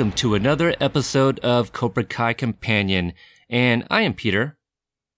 Welcome 0.00 0.16
to 0.16 0.34
another 0.34 0.74
episode 0.80 1.38
of 1.40 1.74
Cobra 1.74 2.04
Kai 2.04 2.32
Companion, 2.32 3.12
and 3.50 3.86
I 3.90 4.00
am 4.00 4.14
Peter, 4.14 4.56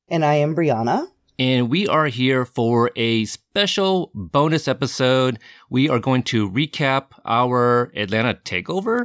And 0.08 0.24
I 0.24 0.34
am 0.34 0.56
Brianna. 0.56 1.06
and 1.38 1.70
we 1.70 1.86
are 1.86 2.06
here 2.06 2.44
for 2.44 2.90
a 2.96 3.24
special 3.26 4.10
bonus 4.12 4.66
episode. 4.66 5.38
We 5.70 5.88
are 5.88 6.00
going 6.00 6.24
to 6.24 6.50
recap 6.50 7.12
our 7.24 7.92
Atlanta 7.94 8.34
takeover. 8.34 9.02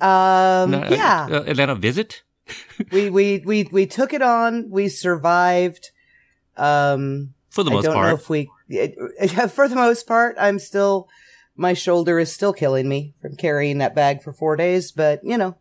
Um, 0.00 0.70
No, 0.70 0.80
uh, 0.80 0.88
yeah, 0.90 1.28
uh, 1.30 1.42
Atlanta 1.42 1.74
visit. 1.74 2.22
we, 2.90 3.10
we, 3.10 3.40
we, 3.44 3.68
we 3.70 3.84
took 3.84 4.14
it 4.14 4.22
on. 4.22 4.70
We 4.70 4.88
survived. 4.88 5.90
Um, 6.56 7.34
For 7.50 7.62
the 7.64 7.70
I 7.70 7.74
most 7.74 7.84
don't 7.84 7.92
know 7.92 8.00
part, 8.00 8.14
if 8.14 8.30
we, 8.30 8.50
it, 8.70 9.50
for 9.50 9.68
the 9.68 9.76
most 9.76 10.06
part, 10.06 10.36
I'm 10.40 10.58
still, 10.58 11.10
my 11.56 11.74
shoulder 11.74 12.18
is 12.18 12.32
still 12.32 12.52
killing 12.52 12.88
me 12.88 13.14
from 13.20 13.36
carrying 13.36 13.78
that 13.78 13.94
bag 13.94 14.22
for 14.22 14.32
four 14.32 14.56
days, 14.56 14.92
but 14.92 15.20
you 15.24 15.36
know, 15.36 15.56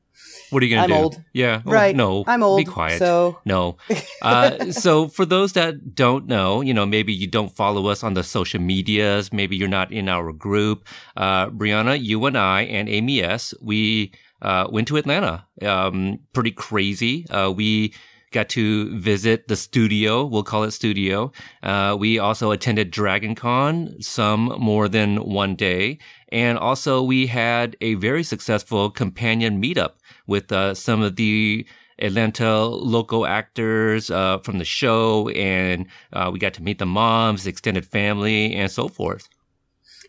what 0.49 0.61
are 0.61 0.65
you 0.65 0.75
gonna 0.75 0.87
do? 0.87 0.93
I'm 0.93 0.99
old. 1.03 1.21
Yeah, 1.33 1.61
oh, 1.65 1.71
right. 1.71 1.95
No, 1.95 2.23
I'm 2.27 2.43
old. 2.43 2.57
Be 2.59 2.65
quiet. 2.65 2.99
So, 2.99 3.39
No. 3.45 3.77
Uh, 4.21 4.71
so 4.71 5.07
for 5.07 5.25
those 5.25 5.53
that 5.53 5.95
don't 5.95 6.27
know, 6.27 6.61
you 6.61 6.75
know, 6.75 6.85
maybe 6.85 7.11
you 7.11 7.25
don't 7.25 7.55
follow 7.55 7.87
us 7.87 8.03
on 8.03 8.13
the 8.13 8.23
social 8.23 8.61
medias, 8.61 9.33
maybe 9.33 9.55
you're 9.55 9.67
not 9.67 9.91
in 9.91 10.07
our 10.07 10.31
group. 10.31 10.85
Uh, 11.17 11.49
Brianna, 11.49 11.99
you 11.99 12.23
and 12.27 12.37
I 12.37 12.61
and 12.61 12.87
Amy 12.87 13.23
S, 13.23 13.55
we, 13.59 14.11
uh, 14.43 14.67
went 14.71 14.87
to 14.89 14.97
Atlanta. 14.97 15.45
Um, 15.63 16.19
pretty 16.33 16.51
crazy. 16.51 17.27
Uh, 17.29 17.49
we 17.49 17.95
got 18.31 18.49
to 18.49 18.97
visit 18.97 19.47
the 19.47 19.55
studio. 19.55 20.25
We'll 20.25 20.43
call 20.43 20.63
it 20.63 20.71
studio. 20.71 21.31
Uh, 21.61 21.95
we 21.99 22.19
also 22.19 22.51
attended 22.51 22.91
Dragon 22.91 23.35
Con, 23.35 23.95
some 24.01 24.45
more 24.59 24.87
than 24.87 25.17
one 25.17 25.55
day. 25.55 25.99
And 26.31 26.57
also 26.57 27.03
we 27.03 27.27
had 27.27 27.75
a 27.81 27.95
very 27.95 28.23
successful 28.23 28.89
companion 28.89 29.61
meetup 29.61 29.93
with, 30.27 30.51
uh, 30.51 30.73
some 30.73 31.01
of 31.01 31.17
the 31.17 31.65
Atlanta 31.99 32.65
local 32.65 33.27
actors 33.27 34.09
uh, 34.09 34.39
from 34.39 34.57
the 34.57 34.65
show, 34.65 35.29
and 35.29 35.85
uh, 36.13 36.31
we 36.33 36.39
got 36.39 36.53
to 36.55 36.63
meet 36.63 36.79
the 36.79 36.85
moms, 36.85 37.45
extended 37.45 37.85
family, 37.85 38.55
and 38.55 38.71
so 38.71 38.87
forth. 38.87 39.29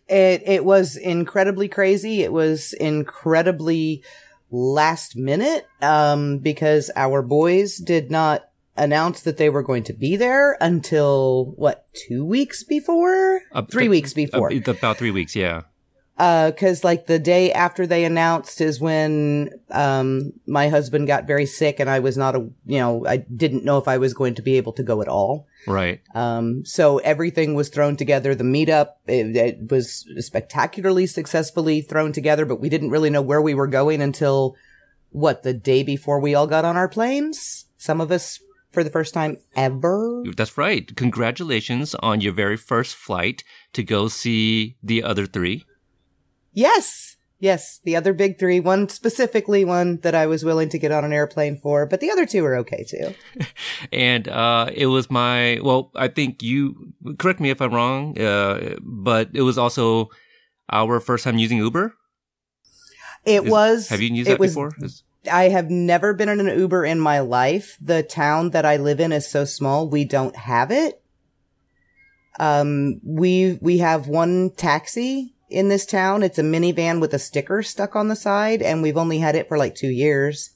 it, 0.08 0.42
it 0.46 0.64
was 0.64 0.96
incredibly 0.96 1.68
crazy. 1.68 2.22
It 2.22 2.32
was 2.32 2.72
incredibly 2.74 4.02
last 4.52 5.16
minute, 5.16 5.66
um, 5.80 6.38
because 6.38 6.90
our 6.94 7.22
boys 7.22 7.78
did 7.78 8.10
not 8.10 8.48
announce 8.76 9.22
that 9.22 9.36
they 9.36 9.50
were 9.50 9.62
going 9.62 9.82
to 9.84 9.92
be 9.92 10.16
there 10.16 10.56
until 10.60 11.52
what, 11.56 11.86
two 11.94 12.24
weeks 12.24 12.62
before? 12.62 13.40
Uh, 13.52 13.62
Three 13.62 13.84
th- 13.84 13.90
weeks 13.90 14.14
before. 14.14 14.52
Uh, 14.52 14.70
about 14.70 14.98
three 14.98 15.10
weeks, 15.10 15.34
yeah. 15.34 15.62
Uh, 16.18 16.52
cause 16.52 16.84
like 16.84 17.06
the 17.06 17.18
day 17.18 17.50
after 17.52 17.86
they 17.86 18.04
announced 18.04 18.60
is 18.60 18.80
when, 18.80 19.48
um, 19.70 20.32
my 20.46 20.68
husband 20.68 21.06
got 21.06 21.26
very 21.26 21.46
sick 21.46 21.80
and 21.80 21.88
I 21.88 22.00
was 22.00 22.16
not 22.16 22.36
a, 22.36 22.40
you 22.66 22.78
know, 22.78 23.06
I 23.06 23.16
didn't 23.16 23.64
know 23.64 23.78
if 23.78 23.88
I 23.88 23.98
was 23.98 24.12
going 24.12 24.34
to 24.34 24.42
be 24.42 24.56
able 24.56 24.72
to 24.74 24.82
go 24.82 25.00
at 25.00 25.08
all. 25.08 25.46
Right. 25.66 26.00
Um, 26.14 26.64
so 26.64 26.98
everything 26.98 27.54
was 27.54 27.70
thrown 27.70 27.96
together. 27.96 28.34
The 28.34 28.44
meetup, 28.44 28.88
it, 29.06 29.34
it 29.34 29.70
was 29.70 30.06
spectacularly 30.18 31.06
successfully 31.06 31.80
thrown 31.80 32.12
together, 32.12 32.44
but 32.44 32.60
we 32.60 32.68
didn't 32.68 32.90
really 32.90 33.10
know 33.10 33.22
where 33.22 33.42
we 33.42 33.54
were 33.54 33.66
going 33.66 34.02
until 34.02 34.54
what, 35.10 35.42
the 35.42 35.54
day 35.54 35.82
before 35.82 36.20
we 36.20 36.34
all 36.34 36.46
got 36.46 36.64
on 36.64 36.76
our 36.76 36.88
planes? 36.88 37.66
Some 37.78 38.00
of 38.00 38.10
us 38.10 38.38
for 38.70 38.82
the 38.82 38.90
first 38.90 39.14
time 39.14 39.36
ever. 39.54 40.22
That's 40.36 40.56
right. 40.56 40.94
Congratulations 40.96 41.94
on 41.96 42.20
your 42.20 42.32
very 42.32 42.56
first 42.56 42.96
flight 42.96 43.44
to 43.74 43.82
go 43.82 44.08
see 44.08 44.76
the 44.82 45.02
other 45.02 45.26
three. 45.26 45.64
Yes. 46.52 47.16
Yes. 47.38 47.80
The 47.82 47.96
other 47.96 48.12
big 48.12 48.38
three, 48.38 48.60
one 48.60 48.88
specifically 48.88 49.64
one 49.64 49.98
that 50.02 50.14
I 50.14 50.26
was 50.26 50.44
willing 50.44 50.68
to 50.68 50.78
get 50.78 50.92
on 50.92 51.04
an 51.04 51.12
airplane 51.12 51.58
for, 51.58 51.86
but 51.86 51.98
the 52.00 52.10
other 52.10 52.24
two 52.24 52.44
are 52.44 52.56
okay 52.58 52.84
too. 52.84 53.14
And 53.92 54.28
uh, 54.28 54.70
it 54.72 54.86
was 54.86 55.10
my, 55.10 55.58
well, 55.62 55.90
I 55.96 56.08
think 56.08 56.42
you, 56.42 56.92
correct 57.18 57.40
me 57.40 57.50
if 57.50 57.60
I'm 57.60 57.74
wrong, 57.74 58.18
uh, 58.18 58.76
but 58.80 59.30
it 59.34 59.42
was 59.42 59.58
also 59.58 60.10
our 60.70 61.00
first 61.00 61.24
time 61.24 61.36
using 61.36 61.58
Uber. 61.58 61.94
It 63.24 63.44
Is- 63.44 63.50
was. 63.50 63.88
Have 63.88 64.00
you 64.00 64.14
used 64.14 64.28
it 64.28 64.34
that 64.34 64.40
was, 64.40 64.52
before? 64.52 64.70
Is- 64.80 65.02
I 65.30 65.48
have 65.48 65.68
never 65.68 66.14
been 66.14 66.28
in 66.28 66.40
an 66.40 66.58
Uber 66.58 66.84
in 66.84 67.00
my 67.00 67.20
life. 67.20 67.76
The 67.80 68.02
town 68.02 68.50
that 68.50 68.64
I 68.64 68.76
live 68.76 69.00
in 69.00 69.12
is 69.12 69.28
so 69.28 69.44
small, 69.44 69.88
we 69.88 70.04
don't 70.04 70.36
have 70.36 70.70
it. 70.70 71.02
Um, 72.38 73.00
we, 73.04 73.58
we 73.60 73.78
have 73.78 74.08
one 74.08 74.50
taxi 74.56 75.31
in 75.52 75.68
this 75.68 75.86
town. 75.86 76.22
It's 76.22 76.38
a 76.38 76.42
minivan 76.42 77.00
with 77.00 77.14
a 77.14 77.18
sticker 77.18 77.62
stuck 77.62 77.94
on 77.94 78.08
the 78.08 78.16
side 78.16 78.62
and 78.62 78.82
we've 78.82 78.96
only 78.96 79.18
had 79.18 79.36
it 79.36 79.48
for 79.48 79.58
like 79.58 79.74
two 79.74 79.90
years. 79.90 80.50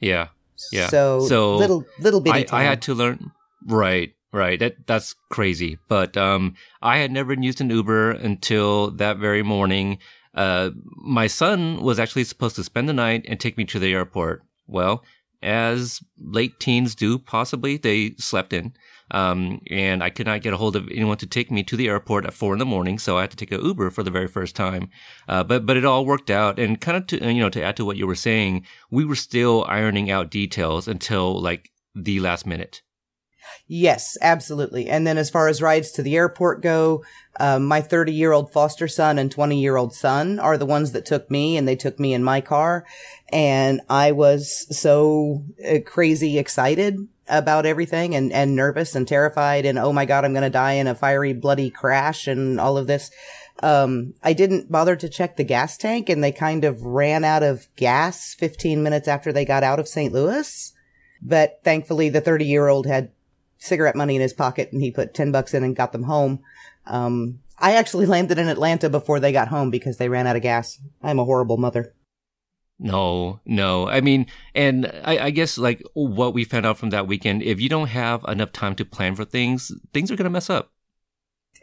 Yeah. 0.00 0.28
Yeah. 0.72 0.88
So, 0.88 1.26
So, 1.26 1.56
little, 1.56 1.84
little 1.98 2.20
bitty 2.20 2.40
I, 2.40 2.42
town. 2.44 2.60
I 2.60 2.62
had 2.64 2.82
to 2.82 2.94
learn. 2.94 3.32
Right, 3.66 4.14
right. 4.32 4.58
That 4.58 4.86
that's 4.86 5.14
crazy. 5.30 5.78
But 5.88 6.16
um, 6.16 6.54
I 6.80 6.98
had 6.98 7.10
never 7.10 7.32
used 7.32 7.60
an 7.60 7.70
Uber 7.70 8.12
until 8.12 8.90
that 8.92 9.18
very 9.18 9.42
morning. 9.42 9.98
Uh, 10.34 10.70
my 10.96 11.26
son 11.26 11.82
was 11.82 11.98
actually 11.98 12.24
supposed 12.24 12.56
to 12.56 12.64
spend 12.64 12.88
the 12.88 12.92
night 12.92 13.24
and 13.28 13.38
take 13.38 13.56
me 13.58 13.64
to 13.66 13.78
the 13.78 13.92
airport. 13.92 14.42
Well, 14.66 15.04
as 15.42 16.00
late 16.18 16.58
teens 16.60 16.94
do, 16.94 17.18
possibly 17.18 17.76
they 17.76 18.14
slept 18.18 18.52
in. 18.52 18.72
Um, 19.12 19.60
and 19.70 20.02
I 20.02 20.10
could 20.10 20.26
not 20.26 20.40
get 20.40 20.54
a 20.54 20.56
hold 20.56 20.74
of 20.74 20.88
anyone 20.90 21.18
to 21.18 21.26
take 21.26 21.50
me 21.50 21.62
to 21.64 21.76
the 21.76 21.88
airport 21.88 22.24
at 22.24 22.32
four 22.32 22.54
in 22.54 22.58
the 22.58 22.66
morning, 22.66 22.98
so 22.98 23.18
I 23.18 23.20
had 23.20 23.30
to 23.30 23.36
take 23.36 23.52
an 23.52 23.64
Uber 23.64 23.90
for 23.90 24.02
the 24.02 24.10
very 24.10 24.26
first 24.26 24.56
time. 24.56 24.88
Uh, 25.28 25.44
but 25.44 25.66
but 25.66 25.76
it 25.76 25.84
all 25.84 26.06
worked 26.06 26.30
out, 26.30 26.58
and 26.58 26.80
kind 26.80 26.96
of 26.96 27.06
to 27.08 27.32
you 27.32 27.40
know 27.40 27.50
to 27.50 27.62
add 27.62 27.76
to 27.76 27.84
what 27.84 27.98
you 27.98 28.06
were 28.06 28.14
saying, 28.14 28.66
we 28.90 29.04
were 29.04 29.14
still 29.14 29.64
ironing 29.68 30.10
out 30.10 30.30
details 30.30 30.88
until 30.88 31.40
like 31.40 31.70
the 31.94 32.20
last 32.20 32.46
minute. 32.46 32.82
Yes, 33.66 34.16
absolutely. 34.20 34.88
And 34.88 35.06
then 35.06 35.18
as 35.18 35.30
far 35.30 35.48
as 35.48 35.62
rides 35.62 35.90
to 35.92 36.02
the 36.02 36.16
airport 36.16 36.62
go, 36.62 37.04
um, 37.40 37.66
my 37.66 37.80
30 37.80 38.12
year 38.12 38.32
old 38.32 38.52
foster 38.52 38.88
son 38.88 39.18
and 39.18 39.30
20 39.30 39.60
year 39.60 39.76
old 39.76 39.94
son 39.94 40.38
are 40.38 40.56
the 40.56 40.66
ones 40.66 40.92
that 40.92 41.04
took 41.04 41.30
me 41.30 41.56
and 41.56 41.66
they 41.66 41.76
took 41.76 41.98
me 41.98 42.14
in 42.14 42.24
my 42.24 42.40
car. 42.40 42.84
And 43.30 43.80
I 43.88 44.12
was 44.12 44.66
so 44.76 45.44
uh, 45.68 45.78
crazy 45.84 46.38
excited 46.38 47.08
about 47.28 47.66
everything 47.66 48.14
and, 48.14 48.32
and 48.32 48.56
nervous 48.56 48.94
and 48.94 49.06
terrified 49.06 49.64
and 49.64 49.78
oh 49.78 49.92
my 49.92 50.04
God, 50.04 50.24
I'm 50.24 50.32
going 50.32 50.42
to 50.42 50.50
die 50.50 50.72
in 50.72 50.86
a 50.86 50.94
fiery, 50.94 51.32
bloody 51.32 51.70
crash 51.70 52.26
and 52.26 52.60
all 52.60 52.76
of 52.76 52.86
this. 52.86 53.10
Um, 53.62 54.14
I 54.22 54.32
didn't 54.32 54.72
bother 54.72 54.96
to 54.96 55.08
check 55.08 55.36
the 55.36 55.44
gas 55.44 55.76
tank 55.76 56.08
and 56.08 56.22
they 56.22 56.32
kind 56.32 56.64
of 56.64 56.82
ran 56.82 57.24
out 57.24 57.42
of 57.42 57.68
gas 57.76 58.34
15 58.34 58.82
minutes 58.82 59.06
after 59.06 59.32
they 59.32 59.44
got 59.44 59.62
out 59.62 59.78
of 59.78 59.88
St. 59.88 60.12
Louis. 60.12 60.72
But 61.20 61.60
thankfully 61.62 62.08
the 62.08 62.20
30 62.20 62.44
year 62.44 62.68
old 62.68 62.86
had 62.86 63.12
cigarette 63.58 63.94
money 63.94 64.16
in 64.16 64.22
his 64.22 64.32
pocket 64.32 64.70
and 64.72 64.82
he 64.82 64.90
put 64.90 65.14
10 65.14 65.30
bucks 65.30 65.54
in 65.54 65.62
and 65.62 65.76
got 65.76 65.92
them 65.92 66.04
home. 66.04 66.40
Um, 66.86 67.38
I 67.58 67.74
actually 67.74 68.06
landed 68.14 68.38
in 68.38 68.48
Atlanta 68.48 68.90
before 68.90 69.20
they 69.20 69.32
got 69.32 69.48
home 69.48 69.70
because 69.70 69.98
they 69.98 70.08
ran 70.08 70.26
out 70.26 70.36
of 70.36 70.42
gas. 70.42 70.80
I'm 71.02 71.20
a 71.20 71.24
horrible 71.24 71.56
mother. 71.56 71.94
No, 72.84 73.38
no. 73.46 73.88
I 73.88 74.00
mean, 74.00 74.26
and 74.56 74.90
I, 75.04 75.26
I 75.26 75.30
guess 75.30 75.56
like 75.56 75.82
what 75.94 76.34
we 76.34 76.42
found 76.42 76.66
out 76.66 76.78
from 76.78 76.90
that 76.90 77.06
weekend, 77.06 77.42
if 77.44 77.60
you 77.60 77.68
don't 77.68 77.86
have 77.86 78.24
enough 78.26 78.50
time 78.50 78.74
to 78.74 78.84
plan 78.84 79.14
for 79.14 79.24
things, 79.24 79.70
things 79.94 80.10
are 80.10 80.16
going 80.16 80.24
to 80.24 80.30
mess 80.30 80.50
up. 80.50 80.72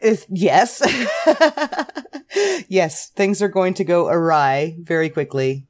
Is- 0.00 0.26
yes. 0.30 0.80
yes, 2.68 3.10
things 3.10 3.42
are 3.42 3.48
going 3.48 3.74
to 3.74 3.84
go 3.84 4.08
awry 4.08 4.76
very 4.80 5.10
quickly. 5.10 5.66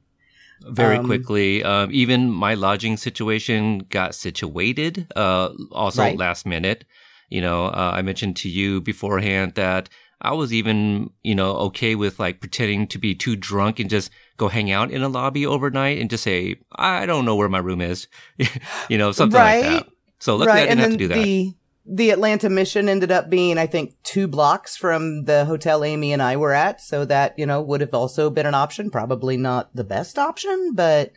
very 0.61 0.97
Um, 0.97 1.05
quickly. 1.05 1.63
Um, 1.63 1.89
even 1.91 2.29
my 2.31 2.53
lodging 2.53 2.95
situation 2.95 3.79
got 3.89 4.15
situated, 4.15 5.07
uh, 5.15 5.49
also 5.71 6.03
Right. 6.03 6.17
last 6.17 6.45
minute. 6.45 6.85
You 7.29 7.41
know, 7.41 7.65
uh, 7.65 7.91
I 7.95 8.01
mentioned 8.03 8.35
to 8.37 8.49
you 8.49 8.79
beforehand 8.81 9.53
that 9.55 9.89
I 10.21 10.33
was 10.33 10.53
even, 10.53 11.09
you 11.23 11.33
know, 11.33 11.55
okay 11.67 11.95
with 11.95 12.19
like 12.19 12.39
pretending 12.39 12.87
to 12.87 12.99
be 12.99 13.15
too 13.15 13.35
drunk 13.35 13.79
and 13.79 13.89
just 13.89 14.11
go 14.41 14.47
hang 14.49 14.71
out 14.71 14.89
in 14.91 15.03
a 15.03 15.07
lobby 15.07 15.45
overnight 15.45 15.99
and 15.99 16.09
just 16.09 16.23
say, 16.23 16.55
I 16.75 17.05
don't 17.05 17.25
know 17.25 17.35
where 17.35 17.47
my 17.47 17.59
room 17.59 17.79
is. 17.79 18.07
you 18.89 18.97
know, 18.97 19.11
something 19.11 19.39
like 19.39 19.63
that. 19.63 19.87
So 20.19 20.35
luckily 20.35 20.51
I 20.51 20.55
right. 20.55 20.69
didn't 20.69 20.79
And 20.79 20.91
have 20.91 20.91
to 20.91 20.97
do 20.97 21.07
that. 21.09 21.23
the, 21.23 21.53
the 21.85 22.09
Atlanta 22.09 22.49
mission 22.49 22.89
ended 22.89 23.11
up 23.11 23.29
being, 23.29 23.59
I 23.59 23.67
think, 23.67 23.93
two 24.03 24.27
blocks 24.27 24.75
from 24.75 25.25
the 25.25 25.45
hotel 25.45 25.83
Amy 25.83 26.11
and 26.11 26.21
I 26.23 26.37
were 26.37 26.53
at. 26.53 26.81
So 26.81 27.05
that, 27.05 27.37
you 27.37 27.45
know, 27.45 27.61
would 27.61 27.81
have 27.81 27.93
also 27.93 28.29
been 28.31 28.47
an 28.47 28.55
option. 28.55 28.89
Probably 28.89 29.37
not 29.37 29.75
the 29.75 29.83
best 29.83 30.17
option, 30.17 30.73
but, 30.73 31.11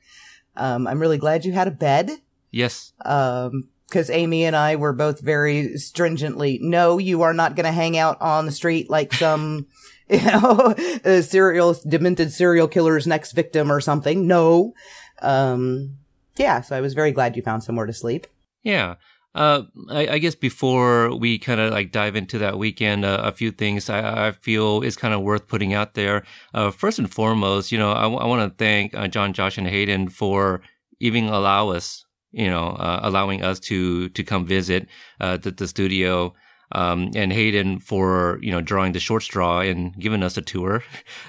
um, 0.57 0.87
I'm 0.87 1.01
really 1.01 1.19
glad 1.19 1.45
you 1.47 1.53
had 1.53 1.67
a 1.69 1.71
bed. 1.73 2.11
Yes. 2.51 2.93
Um, 3.05 3.69
cause 3.91 4.11
Amy 4.11 4.45
and 4.45 4.55
I 4.55 4.77
were 4.77 4.93
both 4.93 5.21
very 5.21 5.77
stringently, 5.79 6.59
no, 6.61 6.99
you 6.99 7.23
are 7.23 7.35
not 7.35 7.57
going 7.57 7.65
to 7.67 7.73
hang 7.73 7.97
out 7.97 8.21
on 8.21 8.45
the 8.47 8.53
street 8.53 8.91
like 8.91 9.13
some, 9.15 9.67
you 10.09 10.23
know, 10.23 10.75
a 11.05 11.23
serial, 11.23 11.75
demented 11.87 12.33
serial 12.33 12.69
killer's 12.69 13.07
next 13.07 13.33
victim 13.33 13.73
or 13.73 13.81
something. 13.81 14.27
No. 14.27 14.75
Um, 15.23 15.97
yeah. 16.37 16.61
So 16.61 16.77
I 16.77 16.81
was 16.81 16.95
very 16.95 17.13
glad 17.13 17.37
you 17.37 17.43
found 17.43 17.63
somewhere 17.63 17.87
to 17.87 17.93
sleep. 17.93 18.27
Yeah. 18.63 18.97
Uh, 19.35 19.63
I, 19.91 20.07
I, 20.07 20.19
guess 20.19 20.37
before 20.37 21.17
we 21.17 21.41
kind 21.41 21.59
of 21.59 21.73
like 21.73 21.91
dive 21.91 22.15
into 22.15 22.39
that 22.39 22.57
weekend, 22.57 23.05
uh, 23.05 23.21
a 23.25 23.33
few 23.33 23.51
things 23.51 23.91
I, 23.91 24.29
I 24.29 24.33
feel 24.33 24.83
is 24.83 24.97
kind 24.97 25.13
of 25.13 25.23
worth 25.23 25.49
putting 25.49 25.75
out 25.75 25.95
there. 25.95 26.23
Uh, 26.53 26.71
first 26.71 27.01
and 27.01 27.13
foremost, 27.13 27.73
you 27.73 27.79
know, 27.79 27.91
I, 27.91 28.03
w- 28.03 28.21
I 28.21 28.27
want 28.27 28.49
to 28.49 28.65
thank 28.65 28.95
uh, 28.95 29.09
John, 29.09 29.33
Josh, 29.33 29.59
and 29.59 29.67
Hayden 29.67 30.09
for 30.09 30.61
even 31.01 31.25
allow 31.25 31.71
us, 31.71 32.05
you 32.31 32.49
know, 32.49 32.69
uh, 32.69 33.01
allowing 33.03 33.43
us 33.43 33.59
to 33.61 34.09
to 34.11 34.23
come 34.23 34.47
visit 34.47 34.87
uh, 35.21 35.37
the, 35.37 35.51
the 35.51 35.67
studio. 35.67 36.33
Um, 36.73 37.11
and 37.15 37.33
Hayden 37.33 37.79
for 37.79 38.39
you 38.43 38.51
know 38.51 38.61
drawing 38.61 38.93
the 38.93 39.01
short 39.01 39.23
straw 39.23 39.61
and 39.61 39.95
giving 39.99 40.23
us 40.23 40.37
a 40.37 40.43
tour 40.43 40.83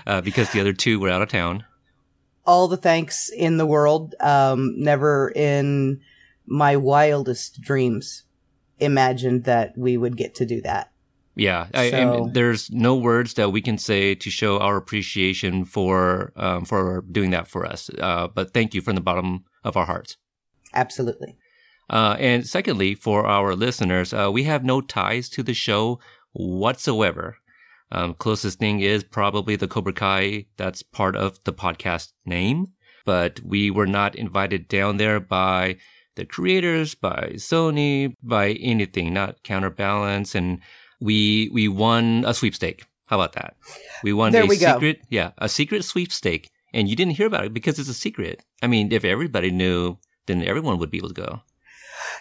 because 0.23 0.51
the 0.51 0.61
other 0.61 0.73
two 0.73 0.99
were 0.99 1.09
out 1.09 1.21
of 1.21 1.29
town. 1.29 1.65
All 2.45 2.67
the 2.67 2.77
thanks 2.77 3.29
in 3.29 3.57
the 3.57 3.65
world. 3.65 4.15
Um, 4.19 4.73
never 4.77 5.31
in 5.35 6.01
my 6.45 6.75
wildest 6.75 7.61
dreams 7.61 8.23
imagined 8.79 9.45
that 9.45 9.77
we 9.77 9.97
would 9.97 10.17
get 10.17 10.35
to 10.35 10.45
do 10.45 10.61
that. 10.61 10.91
Yeah, 11.37 11.67
I, 11.73 11.91
I, 11.91 12.21
there's 12.31 12.71
no 12.71 12.95
words 12.95 13.33
that 13.33 13.51
we 13.51 13.61
can 13.61 13.77
say 13.77 14.15
to 14.15 14.29
show 14.29 14.57
our 14.59 14.77
appreciation 14.77 15.65
for 15.65 16.31
um, 16.37 16.63
for 16.63 17.03
doing 17.11 17.31
that 17.31 17.47
for 17.47 17.65
us. 17.65 17.89
Uh, 17.99 18.27
but 18.27 18.53
thank 18.53 18.73
you 18.73 18.81
from 18.81 18.95
the 18.95 19.01
bottom 19.01 19.43
of 19.63 19.75
our 19.75 19.85
hearts. 19.85 20.15
Absolutely. 20.73 21.35
Uh, 21.89 22.15
and 22.19 22.47
secondly, 22.47 22.95
for 22.95 23.25
our 23.25 23.55
listeners, 23.55 24.13
uh, 24.13 24.29
we 24.31 24.43
have 24.43 24.63
no 24.63 24.81
ties 24.81 25.29
to 25.29 25.43
the 25.43 25.53
show 25.53 25.99
whatsoever. 26.33 27.37
Um, 27.91 28.15
closest 28.15 28.59
thing 28.59 28.79
is 28.79 29.03
probably 29.03 29.55
the 29.55 29.67
Cobra 29.67 29.93
Kai 29.93 30.45
that's 30.57 30.81
part 30.81 31.15
of 31.15 31.43
the 31.43 31.53
podcast 31.53 32.13
name, 32.25 32.69
but 33.05 33.39
we 33.43 33.69
were 33.69 33.85
not 33.85 34.15
invited 34.15 34.67
down 34.67 34.97
there 34.97 35.19
by 35.19 35.77
the 36.15 36.25
creators, 36.25 36.95
by 36.95 37.33
Sony, 37.35 38.15
by 38.23 38.53
anything, 38.53 39.13
not 39.13 39.43
counterbalance. 39.43 40.33
And 40.33 40.59
we, 40.99 41.49
we 41.53 41.67
won 41.67 42.23
a 42.25 42.33
sweepstake. 42.33 42.85
How 43.05 43.19
about 43.19 43.33
that? 43.33 43.55
We 44.03 44.13
won 44.13 44.31
there 44.31 44.43
a 44.43 44.47
we 44.47 44.55
secret, 44.55 45.01
go. 45.01 45.07
yeah, 45.09 45.31
a 45.37 45.47
secret 45.47 45.85
sweepstake. 45.85 46.49
And 46.73 46.89
you 46.89 46.95
didn't 46.95 47.13
hear 47.13 47.27
about 47.27 47.45
it 47.45 47.53
because 47.53 47.79
it's 47.79 47.87
a 47.87 47.93
secret. 47.93 48.43
I 48.61 48.67
mean, 48.67 48.91
if 48.91 49.05
everybody 49.05 49.51
knew, 49.51 49.97
then 50.25 50.43
everyone 50.43 50.79
would 50.79 50.89
be 50.89 50.97
able 50.97 51.09
to 51.09 51.13
go. 51.13 51.41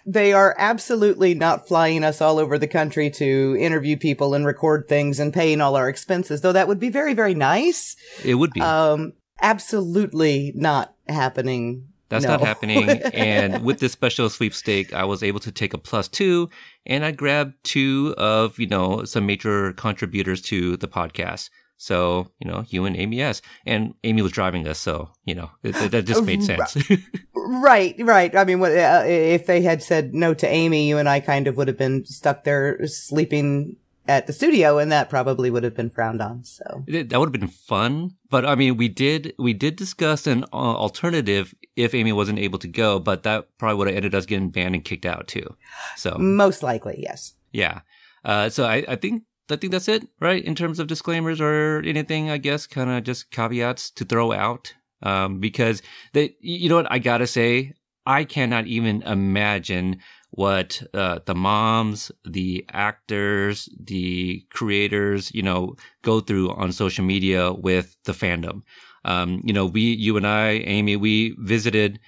They 0.07 0.33
are 0.33 0.55
absolutely 0.59 1.35
not 1.35 1.69
flying 1.69 2.05
us 2.05 2.21
all 2.21 2.39
over 2.39 2.59
the 2.59 2.67
country 2.67 3.11
to 3.11 3.57
interview 3.59 3.97
people 3.97 4.35
and 4.35 4.47
record 4.47 4.89
things 4.89 5.21
and 5.21 5.33
paying 5.33 5.61
all 5.61 5.77
our 5.77 5.89
expenses, 5.89 6.41
though 6.41 6.53
that 6.53 6.69
would 6.69 6.81
be 6.81 6.91
very, 6.91 7.15
very 7.15 7.35
nice. 7.35 7.97
It 8.25 8.35
would 8.35 8.53
be. 8.53 8.61
Um, 8.61 9.15
absolutely 9.41 10.53
not 10.55 10.95
happening 11.09 11.89
that's 12.15 12.25
no. 12.25 12.33
not 12.33 12.41
happening. 12.43 12.89
and 13.15 13.65
with 13.65 13.81
this 13.81 13.93
special 13.93 14.29
sweepstake, 14.29 14.93
I 14.93 15.05
was 15.05 15.23
able 15.23 15.41
to 15.41 15.53
take 15.53 15.75
a 15.75 15.79
plus 15.79 16.09
two 16.09 16.51
and 16.87 17.05
I 17.05 17.11
grabbed 17.11 17.55
two 17.65 18.15
of, 18.19 18.59
you 18.59 18.67
know, 18.67 19.05
some 19.05 19.27
major 19.27 19.73
contributors 19.73 20.41
to 20.43 20.77
the 20.77 20.89
podcast. 20.89 21.51
So, 21.85 22.31
you 22.41 22.51
know, 22.51 22.65
you 22.69 22.87
and 22.87 22.97
Amy 22.97 23.21
S. 23.21 23.43
And 23.67 23.93
Amy 24.05 24.23
was 24.23 24.33
driving 24.33 24.67
us. 24.67 24.79
So, 24.79 25.11
you 25.27 25.35
know, 25.35 25.51
it, 25.63 25.75
that 25.91 26.07
just 26.07 26.25
made 26.25 26.43
sense. 26.43 26.79
right, 27.37 27.95
right. 27.99 28.35
I 28.35 28.45
mean, 28.45 28.59
what, 28.59 28.73
uh, 28.73 29.03
if 29.05 29.45
they 29.45 29.61
had 29.61 29.83
said 29.83 30.15
no 30.15 30.33
to 30.33 30.49
Amy, 30.49 30.89
you 30.89 30.97
and 30.97 31.11
I 31.11 31.21
kind 31.21 31.47
of 31.47 31.59
would 31.59 31.69
have 31.69 31.77
been 31.77 32.07
stuck 32.07 32.45
there 32.45 32.87
sleeping 32.87 33.77
at 34.09 34.27
the 34.27 34.33
studio 34.33 34.79
and 34.79 34.93
that 34.93 35.11
probably 35.11 35.51
would 35.51 35.63
have 35.63 35.75
been 35.75 35.89
frowned 35.89 36.21
on 36.21 36.45
so 36.45 36.85
that 36.87 37.19
would 37.19 37.35
have 37.35 37.41
been 37.41 37.49
fun 37.49 38.11
but 38.29 38.45
i 38.45 38.55
mean 38.55 38.77
we 38.77 38.87
did 38.87 39.33
we 39.39 39.55
did 39.55 39.77
discuss 39.77 40.27
an 40.27 40.45
uh, 40.53 40.57
alternative 40.57 41.55
if 41.75 41.95
amy 41.95 42.13
wasn't 42.13 42.39
able 42.39 42.59
to 42.59 42.69
go 42.69 42.99
but 42.99 43.23
that 43.23 43.49
probably 43.57 43.79
would 43.79 43.87
have 43.87 43.97
ended 43.97 44.15
us 44.15 44.27
getting 44.27 44.51
banned 44.51 44.75
and 44.75 44.85
kicked 44.85 45.07
out 45.07 45.27
too 45.27 45.57
so 45.97 46.19
most 46.19 46.63
likely 46.63 46.97
yes 46.99 47.33
yeah 47.51 47.81
uh, 48.25 48.49
so 48.49 48.65
I, 48.65 48.85
I 48.89 48.97
think 48.97 49.23
I 49.51 49.57
think 49.57 49.73
that's 49.73 49.89
it, 49.89 50.09
right? 50.21 50.43
In 50.43 50.55
terms 50.55 50.79
of 50.79 50.87
disclaimers 50.87 51.41
or 51.41 51.83
anything, 51.85 52.31
I 52.31 52.39
guess, 52.39 52.67
kind 52.67 52.91
of 52.91 53.05
just 53.05 53.31
caveats 53.31 53.91
to 53.91 54.05
throw 54.05 54.33
out. 54.33 54.75
Um, 55.03 55.39
because 55.39 55.83
they, 56.15 56.35
you 56.41 56.71
know 56.71 56.77
what, 56.77 56.91
I 56.91 56.99
gotta 56.99 57.27
say, 57.27 57.75
I 58.07 58.25
cannot 58.25 58.67
even 58.67 59.03
imagine 59.03 60.01
what 60.31 60.83
uh, 60.95 61.21
the 61.27 61.35
moms, 61.35 62.11
the 62.25 62.65
actors, 62.73 63.69
the 63.79 64.45
creators, 64.51 65.33
you 65.35 65.43
know, 65.43 65.77
go 66.03 66.21
through 66.21 66.51
on 66.53 66.73
social 66.73 67.05
media 67.05 67.53
with 67.53 67.97
the 68.05 68.13
fandom. 68.13 68.63
Um, 69.05 69.41
you 69.45 69.53
know, 69.53 69.67
we, 69.67 69.83
you 69.83 70.17
and 70.17 70.27
I, 70.27 70.53
Amy, 70.65 70.97
we 70.97 71.37
visited, 71.39 72.01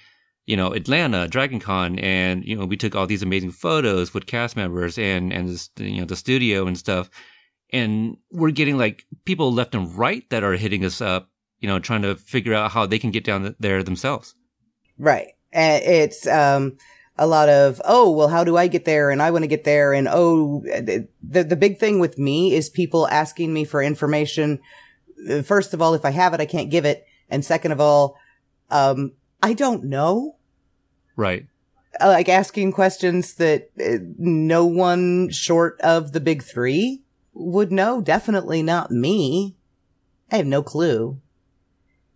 you 0.47 0.57
know, 0.57 0.73
Atlanta, 0.73 1.27
Dragon 1.27 1.59
Con, 1.59 1.99
and, 1.99 2.43
you 2.43 2.55
know, 2.55 2.65
we 2.65 2.77
took 2.77 2.95
all 2.95 3.05
these 3.05 3.21
amazing 3.21 3.51
photos 3.51 4.13
with 4.13 4.25
cast 4.25 4.55
members 4.55 4.97
and, 4.97 5.31
and, 5.31 5.49
the, 5.75 5.83
you 5.83 5.99
know, 5.99 6.07
the 6.07 6.15
studio 6.15 6.65
and 6.65 6.77
stuff. 6.77 7.09
And 7.71 8.17
we're 8.31 8.51
getting 8.51 8.77
like 8.77 9.05
people 9.25 9.53
left 9.53 9.75
and 9.75 9.95
right 9.95 10.23
that 10.29 10.43
are 10.43 10.53
hitting 10.53 10.85
us 10.85 11.01
up, 11.01 11.29
you 11.59 11.67
know, 11.67 11.79
trying 11.79 12.01
to 12.03 12.15
figure 12.15 12.53
out 12.53 12.71
how 12.71 12.85
they 12.85 12.97
can 12.97 13.11
get 13.11 13.25
down 13.25 13.55
there 13.59 13.83
themselves. 13.83 14.35
Right. 14.97 15.33
And 15.51 15.83
it's, 15.83 16.25
um, 16.25 16.77
a 17.17 17.27
lot 17.27 17.49
of, 17.49 17.81
oh, 17.83 18.11
well, 18.11 18.29
how 18.29 18.43
do 18.43 18.55
I 18.55 18.67
get 18.67 18.85
there? 18.85 19.09
And 19.09 19.21
I 19.21 19.31
want 19.31 19.43
to 19.43 19.47
get 19.47 19.65
there. 19.65 19.91
And 19.91 20.07
oh, 20.09 20.61
the, 20.61 21.43
the 21.43 21.55
big 21.55 21.77
thing 21.77 21.99
with 21.99 22.17
me 22.17 22.53
is 22.53 22.69
people 22.69 23.07
asking 23.07 23.53
me 23.53 23.65
for 23.65 23.81
information. 23.81 24.59
First 25.43 25.73
of 25.73 25.81
all, 25.81 25.93
if 25.93 26.05
I 26.05 26.11
have 26.11 26.33
it, 26.33 26.39
I 26.39 26.45
can't 26.45 26.69
give 26.69 26.85
it. 26.85 27.05
And 27.27 27.43
second 27.43 27.71
of 27.73 27.81
all, 27.81 28.15
um, 28.69 29.13
I 29.41 29.53
don't 29.53 29.85
know. 29.85 30.36
Right. 31.17 31.45
Like 31.99 32.29
asking 32.29 32.71
questions 32.71 33.33
that 33.35 33.71
uh, 33.83 33.97
no 34.17 34.65
one 34.65 35.29
short 35.31 35.81
of 35.81 36.13
the 36.13 36.21
big 36.21 36.43
three 36.43 37.01
would 37.33 37.71
know. 37.71 37.99
Definitely 37.99 38.63
not 38.63 38.91
me. 38.91 39.57
I 40.31 40.37
have 40.37 40.45
no 40.45 40.63
clue 40.63 41.19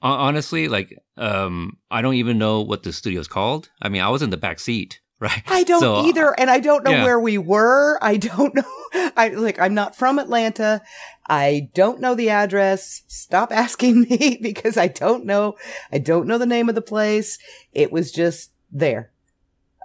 honestly, 0.01 0.68
like, 0.68 0.98
um, 1.18 1.77
I 1.89 2.01
don't 2.01 2.15
even 2.15 2.38
know 2.38 2.62
what 2.62 2.84
the 2.84 2.93
studio's 2.93 3.27
called. 3.27 3.70
I 3.81 3.89
mean, 3.89 4.01
I 4.01 4.10
was 4.10 4.22
in 4.22 4.29
the 4.29 4.38
back 4.38 4.60
seat, 4.60 5.00
right? 5.20 5.43
I 5.48 5.63
don't 5.63 5.79
so, 5.79 6.05
either, 6.05 6.38
and 6.39 6.50
I 6.50 6.60
don't 6.60 6.84
know 6.84 6.91
yeah. 6.91 7.03
where 7.03 7.20
we 7.20 7.38
were. 7.38 8.00
I 8.01 8.17
don't 8.17 8.55
know. 8.93 9.12
I 9.15 9.29
like, 9.29 9.60
I'm 9.60 9.74
not 9.74 9.96
from 9.96 10.20
Atlanta. 10.20 10.81
I 11.27 11.70
don't 11.74 12.01
know 12.01 12.15
the 12.15 12.29
address. 12.29 13.03
Stop 13.08 13.51
asking 13.55 14.01
me 14.01 14.39
because 14.41 14.77
I 14.77 14.88
don't 14.88 15.25
know. 15.25 15.55
I 15.91 16.00
don't 16.00 16.27
know 16.27 16.38
the 16.38 16.46
name 16.46 16.70
of 16.70 16.75
the 16.75 16.81
place. 16.81 17.38
It 17.72 17.91
was 17.91 18.12
just 18.12 18.50
there. 18.72 19.12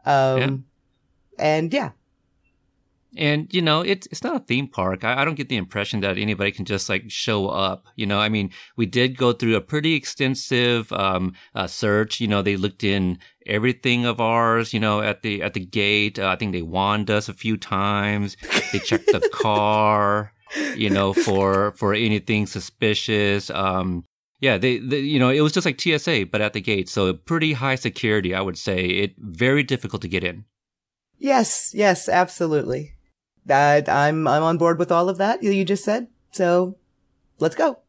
Um, 0.05 0.64
yeah. 1.38 1.45
and 1.45 1.75
yeah, 1.75 1.90
and 3.16 3.52
you 3.52 3.62
know, 3.62 3.81
it's 3.81 4.07
it's 4.09 4.23
not 4.23 4.37
a 4.37 4.45
theme 4.45 4.69
park. 4.69 5.02
I, 5.02 5.23
I, 5.23 5.25
don't 5.25 5.37
get 5.37 5.49
the 5.49 5.57
impression 5.57 6.00
that 6.00 6.19
anybody 6.19 6.52
can 6.52 6.64
just 6.64 6.88
like 6.88 7.05
show 7.11 7.49
up. 7.49 7.87
You 7.97 8.07
know, 8.07 8.21
I 8.21 8.28
mean, 8.28 8.50
we 8.76 8.87
did 8.87 9.16
go 9.16 9.33
through 9.33 9.57
a 9.57 9.61
pretty 9.61 9.95
extensive 9.95 10.93
um, 10.93 11.33
uh, 11.55 11.66
search. 11.66 12.21
You 12.21 12.28
know, 12.28 12.43
they 12.43 12.57
looked 12.57 12.85
in 12.85 13.19
everything 13.47 14.05
of 14.05 14.21
ours. 14.21 14.75
You 14.75 14.81
know, 14.81 15.00
at 15.00 15.23
the 15.23 15.43
at 15.43 15.55
the 15.55 15.64
gate. 15.64 16.19
Uh, 16.19 16.28
I 16.28 16.37
think 16.37 16.52
they 16.52 16.62
wand 16.62 17.11
us 17.11 17.28
a 17.28 17.35
few 17.35 17.57
times. 17.57 18.37
They 18.73 18.78
checked 18.78 19.07
the 19.07 19.26
car. 19.33 20.33
You 20.76 20.90
know, 20.90 21.12
for 21.12 21.73
for 21.73 21.95
anything 21.95 22.47
suspicious. 22.47 23.50
Um, 23.50 24.05
yeah, 24.40 24.59
they, 24.59 24.78
they, 24.78 24.99
you 24.99 25.19
know, 25.19 25.31
it 25.31 25.40
was 25.40 25.52
just 25.52 25.64
like 25.64 25.81
TSA, 25.81 26.26
but 26.31 26.40
at 26.40 26.52
the 26.52 26.61
gate. 26.61 26.88
So 26.88 27.12
pretty 27.14 27.55
high 27.55 27.76
security, 27.76 28.35
I 28.35 28.40
would 28.40 28.59
say. 28.59 28.85
It 28.85 29.14
very 29.19 29.62
difficult 29.62 30.02
to 30.02 30.09
get 30.09 30.25
in. 30.25 30.45
Yes, 31.19 31.73
yes, 31.75 32.09
absolutely. 32.09 32.93
That 33.47 33.88
I'm 33.88 34.26
I'm 34.26 34.43
on 34.43 34.59
board 34.59 34.78
with 34.78 34.93
all 34.93 35.09
of 35.09 35.19
that 35.19 35.43
you 35.43 35.64
just 35.64 35.85
said. 35.85 36.09
So 36.33 36.76
let's 37.38 37.55
go. 37.55 37.81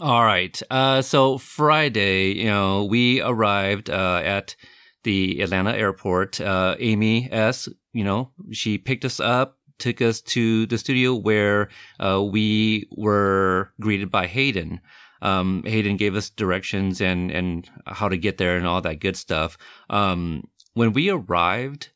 All 0.00 0.24
right. 0.24 0.60
Uh, 0.70 1.02
so 1.02 1.38
Friday, 1.38 2.32
you 2.32 2.46
know, 2.46 2.84
we 2.84 3.22
arrived 3.22 3.88
uh, 3.88 4.20
at 4.24 4.56
the 5.04 5.40
Atlanta 5.40 5.72
airport. 5.72 6.40
Uh, 6.40 6.74
Amy 6.80 7.28
S, 7.30 7.68
you 7.92 8.02
know, 8.02 8.32
she 8.50 8.76
picked 8.76 9.04
us 9.04 9.20
up, 9.20 9.56
took 9.78 10.02
us 10.02 10.20
to 10.20 10.66
the 10.66 10.78
studio 10.78 11.14
where 11.14 11.68
uh, 12.00 12.22
we 12.22 12.88
were 12.90 13.72
greeted 13.80 14.10
by 14.10 14.26
Hayden. 14.26 14.80
Um, 15.24 15.62
Hayden 15.64 15.96
gave 15.96 16.14
us 16.14 16.30
directions 16.30 17.00
and 17.00 17.30
and 17.30 17.68
how 17.86 18.08
to 18.08 18.16
get 18.16 18.38
there 18.38 18.56
and 18.56 18.66
all 18.66 18.80
that 18.82 19.00
good 19.00 19.16
stuff. 19.16 19.56
Um, 19.90 20.44
when 20.74 20.92
we 20.92 21.08
arrived, 21.08 21.90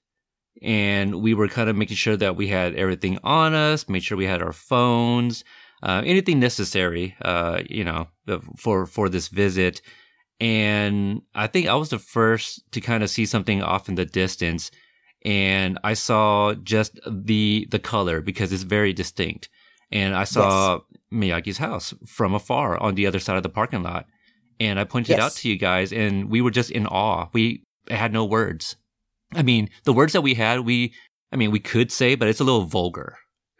and 0.62 1.22
we 1.22 1.34
were 1.34 1.48
kind 1.48 1.68
of 1.68 1.76
making 1.76 1.96
sure 1.96 2.16
that 2.16 2.36
we 2.36 2.48
had 2.48 2.74
everything 2.74 3.18
on 3.22 3.54
us, 3.54 3.88
made 3.88 4.02
sure 4.02 4.18
we 4.18 4.26
had 4.26 4.42
our 4.42 4.52
phones, 4.52 5.44
uh, 5.82 6.02
anything 6.04 6.40
necessary, 6.40 7.14
uh, 7.22 7.62
you 7.68 7.84
know, 7.84 8.08
for 8.56 8.86
for 8.86 9.08
this 9.08 9.28
visit. 9.28 9.80
And 10.40 11.22
I 11.34 11.48
think 11.48 11.66
I 11.66 11.74
was 11.74 11.90
the 11.90 11.98
first 11.98 12.62
to 12.72 12.80
kind 12.80 13.02
of 13.02 13.10
see 13.10 13.26
something 13.26 13.62
off 13.62 13.88
in 13.88 13.96
the 13.96 14.04
distance, 14.04 14.70
and 15.24 15.78
I 15.84 15.94
saw 15.94 16.54
just 16.54 16.98
the 17.06 17.66
the 17.70 17.78
color 17.78 18.20
because 18.20 18.52
it's 18.52 18.62
very 18.62 18.92
distinct. 18.92 19.48
And 19.90 20.14
I 20.14 20.24
saw 20.24 20.80
yes. 20.90 20.97
Miyagi's 21.12 21.58
house 21.58 21.94
from 22.06 22.34
afar 22.34 22.76
on 22.78 22.94
the 22.94 23.06
other 23.06 23.18
side 23.18 23.36
of 23.36 23.42
the 23.42 23.48
parking 23.48 23.82
lot, 23.82 24.06
and 24.60 24.78
I 24.78 24.84
pointed 24.84 25.10
yes. 25.10 25.18
it 25.18 25.22
out 25.22 25.32
to 25.32 25.48
you 25.48 25.56
guys, 25.56 25.92
and 25.92 26.30
we 26.30 26.40
were 26.40 26.50
just 26.50 26.70
in 26.70 26.86
awe. 26.86 27.28
We 27.32 27.64
had 27.90 28.12
no 28.12 28.24
words. 28.24 28.76
I 29.34 29.42
mean, 29.42 29.70
the 29.84 29.92
words 29.92 30.12
that 30.14 30.22
we 30.22 30.34
had, 30.34 30.60
we, 30.60 30.94
I 31.32 31.36
mean, 31.36 31.50
we 31.50 31.60
could 31.60 31.92
say, 31.92 32.14
but 32.14 32.28
it's 32.28 32.40
a 32.40 32.44
little 32.44 32.64
vulgar. 32.64 33.16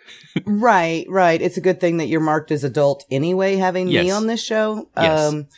right, 0.47 1.05
right. 1.09 1.41
It's 1.41 1.57
a 1.57 1.61
good 1.61 1.81
thing 1.81 1.99
that 1.99 2.07
you're 2.07 2.21
marked 2.21 2.51
as 2.51 2.65
adult 2.65 3.05
anyway, 3.11 3.57
having 3.57 3.89
yes. 3.89 4.05
me 4.05 4.11
on 4.11 4.27
this 4.27 4.43
show. 4.43 4.89
Yes. 4.97 5.33
Um, 5.33 5.49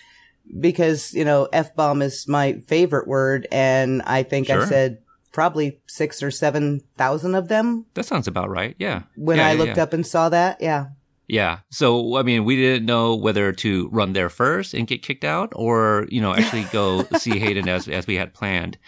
because, 0.58 1.14
you 1.14 1.24
know, 1.24 1.48
F 1.52 1.74
bomb 1.76 2.02
is 2.02 2.26
my 2.26 2.54
favorite 2.66 3.06
word. 3.06 3.46
And 3.52 4.02
I 4.02 4.24
think 4.24 4.48
sure. 4.48 4.62
I 4.62 4.66
said 4.66 4.98
probably 5.32 5.80
six 5.86 6.22
or 6.22 6.30
7,000 6.30 7.34
of 7.34 7.48
them. 7.48 7.86
That 7.94 8.04
sounds 8.04 8.26
about 8.26 8.50
right. 8.50 8.74
Yeah. 8.78 9.02
When 9.16 9.38
yeah, 9.38 9.46
I 9.46 9.52
yeah, 9.52 9.58
looked 9.58 9.76
yeah. 9.76 9.82
up 9.84 9.92
and 9.92 10.04
saw 10.04 10.28
that. 10.28 10.60
Yeah. 10.60 10.86
Yeah. 11.30 11.60
So, 11.70 12.16
I 12.16 12.24
mean, 12.24 12.44
we 12.44 12.56
didn't 12.56 12.86
know 12.86 13.14
whether 13.14 13.52
to 13.52 13.88
run 13.90 14.14
there 14.14 14.28
first 14.28 14.74
and 14.74 14.88
get 14.88 15.04
kicked 15.04 15.22
out 15.22 15.52
or, 15.54 16.06
you 16.10 16.20
know, 16.20 16.34
actually 16.34 16.64
go 16.72 17.04
see 17.18 17.38
Hayden 17.38 17.68
as, 17.68 17.86
as 17.86 18.08
we 18.08 18.16
had 18.16 18.34
planned. 18.34 18.78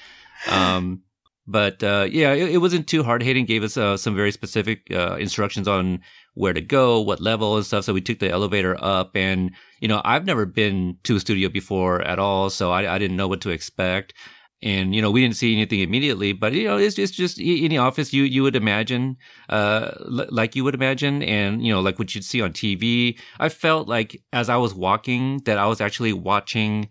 Um, 0.51 1.03
but 1.47 1.85
uh, 1.85 2.09
yeah, 2.11 2.33
it, 2.33 2.55
it, 2.55 2.59
wasn't 2.59 2.89
too 2.89 3.05
hard. 3.05 3.23
Hayden 3.23 3.45
gave 3.45 3.63
us 3.63 3.77
uh, 3.77 3.97
some 3.97 4.17
very 4.17 4.33
specific 4.33 4.89
uh, 4.91 5.17
instructions 5.21 5.69
on 5.69 6.01
where 6.35 6.53
to 6.53 6.61
go, 6.61 7.01
what 7.01 7.21
level 7.21 7.57
and 7.57 7.65
stuff. 7.65 7.85
So 7.85 7.93
we 7.93 8.01
took 8.01 8.19
the 8.19 8.31
elevator 8.31 8.77
up, 8.83 9.17
and 9.17 9.53
you 9.79 9.87
know, 9.87 10.03
I've 10.05 10.27
never 10.27 10.45
been 10.45 10.99
to 11.05 11.17
a 11.17 11.21
studio 11.21 11.49
before 11.49 12.03
at 12.03 12.19
all, 12.19 12.51
so 12.51 12.73
I, 12.73 12.93
I 12.93 12.99
didn't 12.99 13.17
know 13.17 13.29
what 13.29 13.41
to 13.43 13.51
expect. 13.51 14.15
And 14.63 14.95
you 14.95 15.03
know, 15.03 15.11
we 15.11 15.23
didn't 15.23 15.37
see 15.37 15.53
anything 15.53 15.81
immediately, 15.81 16.33
but 16.33 16.53
you 16.53 16.65
know, 16.65 16.77
it's 16.77 16.95
just 16.95 17.15
just 17.15 17.37
the 17.37 17.79
office 17.79 18.13
you 18.13 18.23
you 18.23 18.43
would 18.45 18.55
imagine, 18.55 19.17
uh, 19.49 19.93
like 19.99 20.55
you 20.55 20.63
would 20.63 20.75
imagine, 20.75 21.23
and 21.23 21.67
you 21.67 21.73
know, 21.73 21.81
like 21.81 21.99
what 21.99 22.15
you'd 22.15 22.25
see 22.25 22.41
on 22.41 22.53
TV. 22.53 23.19
I 23.41 23.49
felt 23.49 23.89
like 23.89 24.23
as 24.33 24.49
I 24.49 24.57
was 24.57 24.73
walking 24.73 25.39
that 25.47 25.59
I 25.59 25.67
was 25.67 25.81
actually 25.81 26.13
watching 26.13 26.89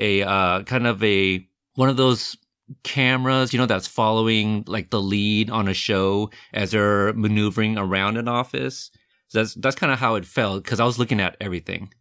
a 0.00 0.22
uh, 0.22 0.62
kind 0.64 0.86
of 0.86 1.02
a 1.04 1.46
one 1.74 1.88
of 1.88 1.96
those 1.96 2.36
cameras, 2.82 3.52
you 3.52 3.58
know, 3.58 3.66
that's 3.66 3.86
following 3.86 4.64
like 4.66 4.90
the 4.90 5.00
lead 5.00 5.50
on 5.50 5.68
a 5.68 5.74
show 5.74 6.30
as 6.52 6.72
they're 6.72 7.12
maneuvering 7.12 7.78
around 7.78 8.16
an 8.16 8.28
office. 8.28 8.90
So 9.28 9.38
that's 9.38 9.54
that's 9.54 9.76
kind 9.76 9.92
of 9.92 9.98
how 9.98 10.16
it 10.16 10.26
felt 10.26 10.64
because 10.64 10.80
I 10.80 10.84
was 10.84 10.98
looking 10.98 11.20
at 11.20 11.36
everything. 11.40 11.92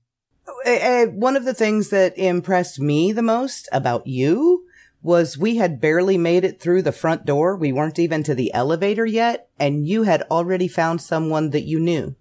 Uh, 0.66 1.06
one 1.06 1.36
of 1.36 1.46
the 1.46 1.54
things 1.54 1.90
that 1.90 2.18
impressed 2.18 2.80
me 2.80 3.12
the 3.12 3.22
most 3.22 3.70
about 3.72 4.06
you 4.06 4.66
was 5.02 5.38
we 5.38 5.58
had 5.58 5.82
barely 5.82 6.18
made 6.18 6.44
it 6.44 6.60
through 6.60 6.82
the 6.82 6.92
front 6.92 7.26
door. 7.26 7.56
We 7.56 7.72
weren't 7.72 8.00
even 8.00 8.24
to 8.24 8.36
the 8.36 8.54
elevator 8.54 9.06
yet, 9.06 9.50
and 9.60 9.88
you 9.88 10.04
had 10.04 10.24
already 10.24 10.68
found 10.68 11.02
someone 11.02 11.50
that 11.52 11.64
you 11.64 11.80
knew. 11.80 12.16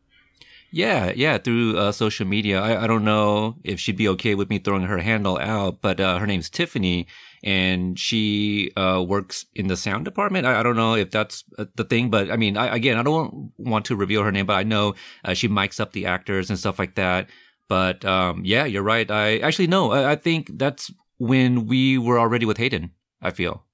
Yeah, 0.73 1.13
yeah, 1.17 1.39
through 1.39 1.77
uh, 1.77 1.93
social 1.93 2.27
media. 2.27 2.61
I, 2.61 2.85
I 2.85 2.87
don't 2.87 3.05
know 3.05 3.57
if 3.65 3.81
she'd 3.81 3.97
be 3.97 4.09
okay 4.11 4.37
with 4.37 4.49
me 4.49 4.59
throwing 4.59 4.85
her 4.85 4.99
handle 4.99 5.37
out, 5.39 5.81
but 5.83 5.99
uh, 5.99 6.19
her 6.19 6.27
name's 6.29 6.49
Tiffany, 6.49 7.09
and 7.43 7.99
she 7.99 8.71
uh, 8.77 9.05
works 9.07 9.47
in 9.55 9.67
the 9.67 9.77
sound 9.77 10.05
department. 10.05 10.47
I, 10.47 10.61
I, 10.61 10.63
don't 10.63 10.77
know 10.77 10.95
if 10.95 11.11
that's 11.11 11.43
uh, 11.59 11.65
the 11.75 11.85
thing, 11.85 12.09
but 12.09 12.31
I 12.31 12.37
mean, 12.37 12.57
I, 12.57 12.77
again, 12.77 12.99
I 12.99 13.03
don't 13.03 13.53
want 13.59 13.87
to 13.87 13.97
reveal 13.97 14.23
her 14.23 14.31
name, 14.31 14.47
but 14.47 14.55
I 14.55 14.63
know 14.63 14.95
uh, 15.25 15.35
she 15.35 15.49
mics 15.49 15.81
up 15.81 15.93
the 15.93 16.07
actors 16.07 16.51
and 16.51 16.59
stuff 16.59 16.79
like 16.79 16.95
that. 16.95 17.29
But 17.67 18.05
um, 18.05 18.43
yeah, 18.45 18.65
you're 18.65 18.83
right. 18.83 19.11
I 19.11 19.39
actually 19.39 19.69
no, 19.69 19.91
I, 19.91 20.13
I 20.13 20.17
think 20.17 20.51
that's 20.59 20.93
when 21.21 21.67
we 21.67 21.99
were 21.99 22.19
already 22.19 22.47
with 22.47 22.57
Hayden. 22.57 22.91
I 23.23 23.31
feel. 23.31 23.65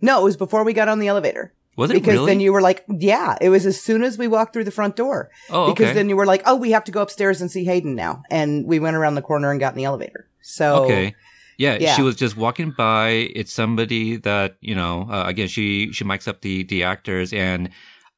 No, 0.00 0.20
it 0.20 0.24
was 0.24 0.36
before 0.36 0.64
we 0.64 0.72
got 0.72 0.88
on 0.88 1.00
the 1.00 1.08
elevator. 1.08 1.52
Was 1.76 1.90
it 1.90 1.94
because 1.94 2.14
really? 2.14 2.26
then 2.26 2.40
you 2.40 2.52
were 2.52 2.62
like, 2.62 2.84
yeah, 2.88 3.36
it 3.40 3.48
was 3.48 3.66
as 3.66 3.80
soon 3.80 4.04
as 4.04 4.16
we 4.16 4.28
walked 4.28 4.52
through 4.52 4.62
the 4.62 4.70
front 4.70 4.94
door. 4.94 5.30
Oh, 5.50 5.72
because 5.72 5.86
okay. 5.86 5.94
then 5.94 6.08
you 6.08 6.16
were 6.16 6.26
like, 6.26 6.42
oh, 6.46 6.54
we 6.54 6.70
have 6.70 6.84
to 6.84 6.92
go 6.92 7.02
upstairs 7.02 7.40
and 7.40 7.50
see 7.50 7.64
Hayden 7.64 7.96
now, 7.96 8.22
and 8.30 8.64
we 8.64 8.78
went 8.78 8.96
around 8.96 9.16
the 9.16 9.22
corner 9.22 9.50
and 9.50 9.58
got 9.58 9.72
in 9.72 9.78
the 9.78 9.84
elevator. 9.84 10.28
So 10.40 10.84
okay, 10.84 11.16
yeah, 11.58 11.76
Yeah. 11.80 11.96
she 11.96 12.02
was 12.02 12.14
just 12.14 12.36
walking 12.36 12.70
by. 12.70 13.08
It's 13.34 13.52
somebody 13.52 14.16
that 14.18 14.56
you 14.60 14.76
know. 14.76 15.08
Uh, 15.10 15.24
again, 15.26 15.48
she 15.48 15.90
she 15.92 16.04
mics 16.04 16.28
up 16.28 16.42
the 16.42 16.62
the 16.62 16.84
actors, 16.84 17.32
and 17.32 17.70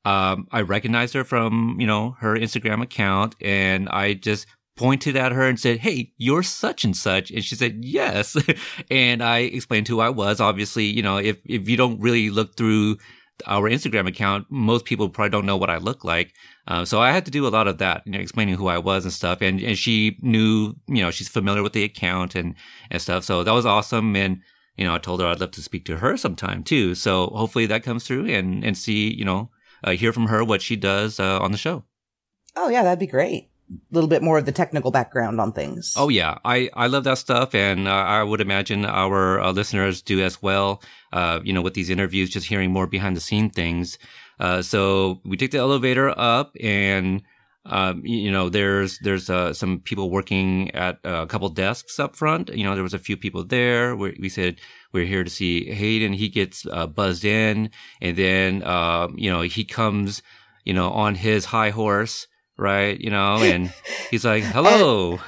um, 0.05 0.49
I 0.53 0.61
recognized 0.61 1.15
her 1.15 1.25
from 1.25 1.77
you 1.81 1.87
know 1.87 2.17
her 2.21 2.35
Instagram 2.37 2.83
account, 2.83 3.37
and 3.41 3.89
I 3.89 4.15
just 4.15 4.47
pointed 4.77 5.17
at 5.17 5.33
her 5.33 5.43
and 5.43 5.59
said, 5.59 5.79
"Hey, 5.79 6.13
you're 6.17 6.43
such 6.43 6.85
and 6.85 6.97
such," 6.97 7.31
and 7.31 7.45
she 7.45 7.55
said, 7.55 7.85
"Yes," 7.85 8.37
and 8.91 9.23
I 9.23 9.39
explained 9.39 9.89
who 9.89 10.01
I 10.01 10.11
was. 10.11 10.41
Obviously, 10.41 10.85
you 10.85 11.03
know, 11.03 11.17
if 11.17 11.39
if 11.47 11.69
you 11.69 11.77
don't 11.77 12.01
really 12.01 12.31
look 12.31 12.57
through 12.57 12.99
our 13.47 13.69
Instagram 13.69 14.09
account, 14.09 14.47
most 14.49 14.85
people 14.85 15.09
probably 15.09 15.31
don't 15.31 15.47
know 15.47 15.57
what 15.57 15.71
I 15.71 15.77
look 15.77 16.05
like. 16.05 16.33
Uh, 16.69 16.85
so 16.85 17.01
I 17.01 17.13
had 17.13 17.25
to 17.27 17.31
do 17.31 17.47
a 17.47 17.51
lot 17.51 17.69
of 17.69 17.79
that, 17.79 18.03
you 18.07 18.13
know, 18.13 18.19
explaining 18.19 18.55
who 18.55 18.69
I 18.69 18.79
was 18.79 19.05
and 19.05 19.13
stuff. 19.13 19.43
And, 19.43 19.61
and 19.61 19.77
she 19.77 20.17
knew, 20.23 20.75
you 20.89 21.03
know, 21.03 21.11
she's 21.11 21.29
familiar 21.29 21.63
with 21.63 21.73
the 21.73 21.85
account 21.85 22.35
and, 22.35 22.55
and 22.91 23.01
stuff. 23.01 23.25
So 23.25 23.45
that 23.45 23.53
was 23.53 23.67
awesome. 23.67 24.17
And, 24.17 24.41
you 24.77 24.87
know, 24.87 24.95
I 24.95 24.99
told 24.99 25.21
her 25.21 25.27
I'd 25.27 25.41
love 25.41 25.51
to 25.53 25.63
speak 25.63 25.85
to 25.87 25.99
her 25.99 26.17
sometime 26.17 26.65
too. 26.65 26.95
So 26.95 27.27
hopefully 27.27 27.67
that 27.67 27.83
comes 27.83 28.05
through 28.05 28.27
and, 28.27 28.65
and 28.65 28.77
see, 28.77 29.13
you 29.13 29.25
know, 29.25 29.51
uh, 29.85 29.93
hear 29.93 30.13
from 30.13 30.27
her 30.27 30.43
what 30.43 30.63
she 30.63 30.77
does 30.77 31.21
uh, 31.21 31.39
on 31.41 31.53
the 31.53 31.59
show. 31.59 31.85
Oh 32.57 32.69
yeah, 32.69 32.83
that'd 32.83 32.99
be 32.99 33.07
great. 33.07 33.51
A 33.69 33.95
little 33.95 34.09
bit 34.09 34.23
more 34.23 34.39
of 34.39 34.47
the 34.47 34.53
technical 34.53 34.93
background 34.93 35.41
on 35.41 35.53
things. 35.53 35.95
Oh 35.97 36.09
yeah, 36.09 36.39
I 36.45 36.71
I 36.75 36.87
love 36.87 37.03
that 37.05 37.19
stuff, 37.19 37.55
and 37.55 37.89
uh, 37.89 37.91
I 37.91 38.23
would 38.23 38.41
imagine 38.41 38.85
our 38.85 39.41
uh, 39.41 39.51
listeners 39.51 40.03
do 40.03 40.23
as 40.23 40.41
well. 40.41 40.83
Uh, 41.13 41.41
you 41.43 41.53
know, 41.53 41.63
with 41.63 41.75
these 41.75 41.91
interviews, 41.91 42.31
just 42.31 42.47
hearing 42.47 42.71
more 42.71 42.87
behind 42.87 43.17
the 43.17 43.21
scene 43.21 43.51
things. 43.51 43.99
Uh, 44.39 44.63
so 44.63 45.21
we 45.25 45.37
take 45.37 45.51
the 45.51 45.59
elevator 45.59 46.15
up, 46.17 46.55
and 46.61 47.23
um, 47.65 48.03
you 48.05 48.31
know, 48.31 48.49
there's 48.49 49.01
there's 49.01 49.29
uh, 49.29 49.53
some 49.53 49.81
people 49.81 50.11
working 50.11 50.71
at 50.71 51.01
a 51.03 51.27
couple 51.27 51.49
desks 51.49 51.99
up 51.99 52.15
front. 52.15 52.51
You 52.51 52.63
know, 52.63 52.75
there 52.75 52.85
was 52.85 52.95
a 52.95 52.99
few 53.01 53.17
people 53.17 53.43
there. 53.43 53.97
We, 53.97 54.17
we 54.21 54.29
said 54.29 54.61
we're 54.93 55.07
here 55.07 55.25
to 55.25 55.31
see 55.31 55.73
Hayden. 55.73 56.13
He 56.13 56.29
gets 56.29 56.65
uh, 56.71 56.87
buzzed 56.87 57.25
in, 57.25 57.71
and 58.01 58.17
then 58.17 58.63
um, 58.63 59.17
you 59.19 59.31
know 59.31 59.41
he 59.41 59.65
comes, 59.65 60.23
you 60.65 60.73
know, 60.73 60.91
on 60.91 61.17
his 61.17 61.47
high 61.47 61.71
horse 61.71 62.29
right? 62.57 62.99
You 63.01 63.11
know, 63.11 63.37
and 63.43 63.73
he's 64.11 64.25
like, 64.25 64.43
"Hello." 64.43 65.21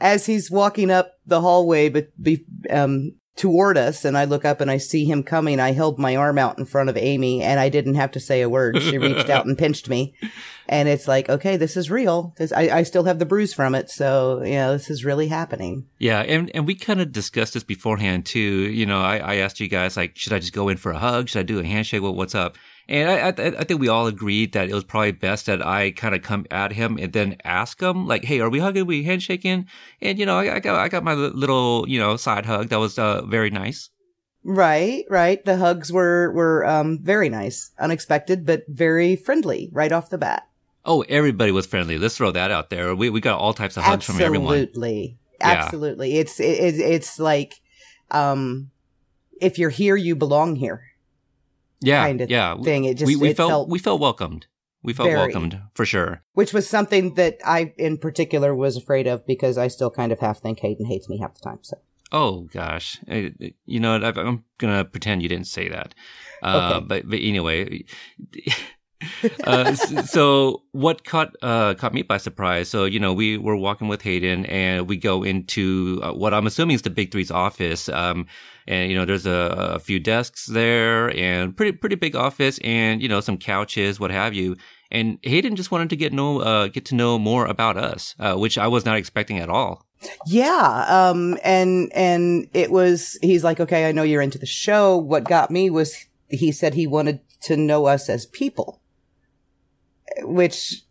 As 0.00 0.26
he's 0.26 0.48
walking 0.48 0.92
up 0.92 1.14
the 1.26 1.40
hallway, 1.40 1.88
but 1.88 2.10
be, 2.22 2.44
um, 2.70 3.14
toward 3.38 3.78
us, 3.78 4.04
and 4.04 4.18
I 4.18 4.24
look 4.24 4.44
up 4.44 4.60
and 4.60 4.70
I 4.70 4.76
see 4.76 5.04
him 5.04 5.22
coming. 5.22 5.60
I 5.60 5.72
held 5.72 5.98
my 5.98 6.16
arm 6.16 6.38
out 6.38 6.58
in 6.58 6.66
front 6.66 6.90
of 6.90 6.96
Amy, 6.96 7.42
and 7.42 7.58
I 7.58 7.68
didn't 7.68 7.94
have 7.94 8.10
to 8.12 8.20
say 8.20 8.42
a 8.42 8.48
word. 8.48 8.82
She 8.82 8.98
reached 8.98 9.30
out 9.30 9.46
and 9.46 9.56
pinched 9.58 9.88
me, 9.88 10.14
and 10.68 10.88
it's 10.88 11.08
like, 11.08 11.28
okay, 11.30 11.56
this 11.56 11.76
is 11.76 11.90
real. 11.90 12.34
This, 12.36 12.52
I, 12.52 12.62
I 12.68 12.82
still 12.82 13.04
have 13.04 13.18
the 13.18 13.26
bruise 13.26 13.54
from 13.54 13.74
it, 13.74 13.88
so 13.90 14.42
you 14.42 14.54
know, 14.54 14.72
this 14.72 14.90
is 14.90 15.04
really 15.04 15.28
happening. 15.28 15.86
Yeah, 15.98 16.20
and 16.20 16.50
and 16.54 16.66
we 16.66 16.74
kind 16.74 17.00
of 17.00 17.12
discussed 17.12 17.54
this 17.54 17.64
beforehand 17.64 18.26
too. 18.26 18.40
You 18.40 18.86
know, 18.86 19.00
I, 19.00 19.18
I 19.18 19.34
asked 19.36 19.60
you 19.60 19.68
guys 19.68 19.96
like, 19.96 20.16
should 20.16 20.32
I 20.32 20.40
just 20.40 20.52
go 20.52 20.68
in 20.68 20.76
for 20.76 20.92
a 20.92 20.98
hug? 20.98 21.28
Should 21.28 21.40
I 21.40 21.44
do 21.44 21.60
a 21.60 21.64
handshake? 21.64 22.02
What 22.02 22.16
what's 22.16 22.34
up? 22.34 22.56
And 22.88 23.10
I, 23.10 23.28
I, 23.28 23.60
I 23.60 23.64
think 23.64 23.80
we 23.80 23.88
all 23.88 24.06
agreed 24.06 24.52
that 24.52 24.70
it 24.70 24.74
was 24.74 24.84
probably 24.84 25.12
best 25.12 25.46
that 25.46 25.64
I 25.64 25.90
kind 25.90 26.14
of 26.14 26.22
come 26.22 26.46
at 26.50 26.72
him 26.72 26.96
and 26.98 27.12
then 27.12 27.36
ask 27.44 27.82
him, 27.82 28.06
like, 28.06 28.24
"Hey, 28.24 28.40
are 28.40 28.48
we 28.48 28.60
hugging? 28.60 28.82
Are 28.82 28.86
we 28.86 29.04
handshaking?" 29.04 29.66
And 30.00 30.18
you 30.18 30.24
know, 30.24 30.38
I, 30.38 30.54
I 30.56 30.60
got 30.60 30.76
I 30.76 30.88
got 30.88 31.04
my 31.04 31.14
little 31.14 31.84
you 31.86 31.98
know 31.98 32.16
side 32.16 32.46
hug 32.46 32.68
that 32.68 32.78
was 32.78 32.98
uh, 32.98 33.22
very 33.26 33.50
nice. 33.50 33.90
Right, 34.42 35.04
right. 35.10 35.44
The 35.44 35.58
hugs 35.58 35.92
were 35.92 36.32
were 36.32 36.64
um 36.64 37.00
very 37.02 37.28
nice, 37.28 37.72
unexpected, 37.78 38.46
but 38.46 38.62
very 38.68 39.16
friendly 39.16 39.68
right 39.72 39.92
off 39.92 40.08
the 40.08 40.16
bat. 40.18 40.44
Oh, 40.86 41.02
everybody 41.10 41.52
was 41.52 41.66
friendly. 41.66 41.98
Let's 41.98 42.16
throw 42.16 42.30
that 42.30 42.50
out 42.50 42.70
there. 42.70 42.94
We 42.94 43.10
we 43.10 43.20
got 43.20 43.38
all 43.38 43.52
types 43.52 43.76
of 43.76 43.82
hugs 43.82 44.08
Absolutely. 44.08 44.24
from 44.24 44.26
everyone. 44.26 44.54
Absolutely, 44.56 45.18
Yeah. 45.40 45.46
absolutely. 45.46 46.16
It's 46.16 46.40
it, 46.40 46.44
it, 46.44 46.74
it's 46.80 47.18
like, 47.18 47.60
um, 48.10 48.70
if 49.42 49.58
you're 49.58 49.68
here, 49.68 49.96
you 49.96 50.16
belong 50.16 50.56
here. 50.56 50.84
Yeah, 51.80 52.04
kind 52.04 52.20
of 52.20 52.30
yeah. 52.30 52.56
thing. 52.62 52.84
It 52.84 52.94
just 52.96 53.06
we, 53.06 53.16
we 53.16 53.30
it 53.30 53.36
felt, 53.36 53.50
felt 53.50 53.68
we 53.68 53.78
felt 53.78 54.00
welcomed. 54.00 54.46
We 54.82 54.92
felt 54.92 55.08
very. 55.08 55.18
welcomed 55.18 55.60
for 55.74 55.84
sure. 55.84 56.22
which 56.34 56.52
was 56.52 56.68
something 56.68 57.14
that 57.14 57.38
I, 57.44 57.72
in 57.78 57.98
particular, 57.98 58.54
was 58.54 58.76
afraid 58.76 59.08
of 59.08 59.26
because 59.26 59.58
I 59.58 59.68
still 59.68 59.90
kind 59.90 60.12
of 60.12 60.20
half 60.20 60.40
think 60.40 60.60
Hayden 60.60 60.86
hates 60.86 61.08
me 61.08 61.18
half 61.18 61.34
the 61.34 61.40
time. 61.40 61.58
So 61.62 61.78
Oh 62.10 62.42
gosh, 62.52 62.98
I, 63.08 63.32
you 63.66 63.80
know, 63.80 63.96
I, 63.96 64.08
I'm 64.08 64.44
gonna 64.58 64.84
pretend 64.84 65.22
you 65.22 65.28
didn't 65.28 65.46
say 65.46 65.68
that. 65.68 65.94
Uh, 66.42 66.72
Okay. 66.76 66.86
but 66.86 67.08
but 67.10 67.18
anyway, 67.20 67.84
uh, 69.44 69.74
so 69.74 70.62
what 70.72 71.04
caught 71.04 71.34
uh, 71.42 71.74
caught 71.74 71.92
me 71.92 72.02
by 72.02 72.16
surprise? 72.16 72.70
So 72.70 72.86
you 72.86 72.98
know, 72.98 73.12
we 73.12 73.36
were 73.36 73.56
walking 73.56 73.88
with 73.88 74.02
Hayden, 74.02 74.46
and 74.46 74.88
we 74.88 74.96
go 74.96 75.22
into 75.22 76.00
uh, 76.02 76.12
what 76.12 76.32
I'm 76.32 76.46
assuming 76.46 76.76
is 76.76 76.82
the 76.82 76.90
Big 76.90 77.12
Three's 77.12 77.30
office. 77.30 77.88
Um, 77.90 78.26
and 78.68 78.90
you 78.90 78.96
know, 78.96 79.04
there's 79.04 79.26
a, 79.26 79.72
a, 79.74 79.78
few 79.78 79.98
desks 79.98 80.46
there, 80.46 81.08
and 81.16 81.56
pretty 81.56 81.72
pretty 81.72 81.96
big 81.96 82.14
office, 82.14 82.58
and 82.62 83.02
you 83.02 83.08
know, 83.08 83.20
some 83.20 83.38
couches, 83.38 83.98
what 83.98 84.10
have 84.10 84.34
you. 84.34 84.56
And 84.90 85.18
Hayden 85.22 85.56
just 85.56 85.70
wanted 85.70 85.90
to 85.90 85.96
get 85.96 86.12
know 86.12 86.40
uh, 86.40 86.68
get 86.68 86.84
to 86.86 86.94
know 86.94 87.18
more 87.18 87.46
about 87.46 87.76
us, 87.76 88.14
uh, 88.20 88.34
which 88.34 88.58
I 88.58 88.68
was 88.68 88.84
not 88.84 88.96
expecting 88.96 89.38
at 89.38 89.48
all. 89.48 89.86
Yeah. 90.26 90.84
Um, 90.88 91.38
and, 91.42 91.90
and 91.92 92.48
it 92.54 92.70
was, 92.70 93.18
he's 93.20 93.42
like, 93.42 93.58
okay, 93.58 93.88
I 93.88 93.92
know 93.92 94.04
you're 94.04 94.22
into 94.22 94.38
the 94.38 94.46
show. 94.46 94.96
What 94.96 95.24
got 95.24 95.50
me 95.50 95.70
was 95.70 96.06
he 96.28 96.52
said 96.52 96.74
he 96.74 96.86
wanted 96.86 97.20
to 97.42 97.56
know 97.56 97.86
us 97.86 98.08
as 98.08 98.24
people 98.24 98.80
which 100.22 100.82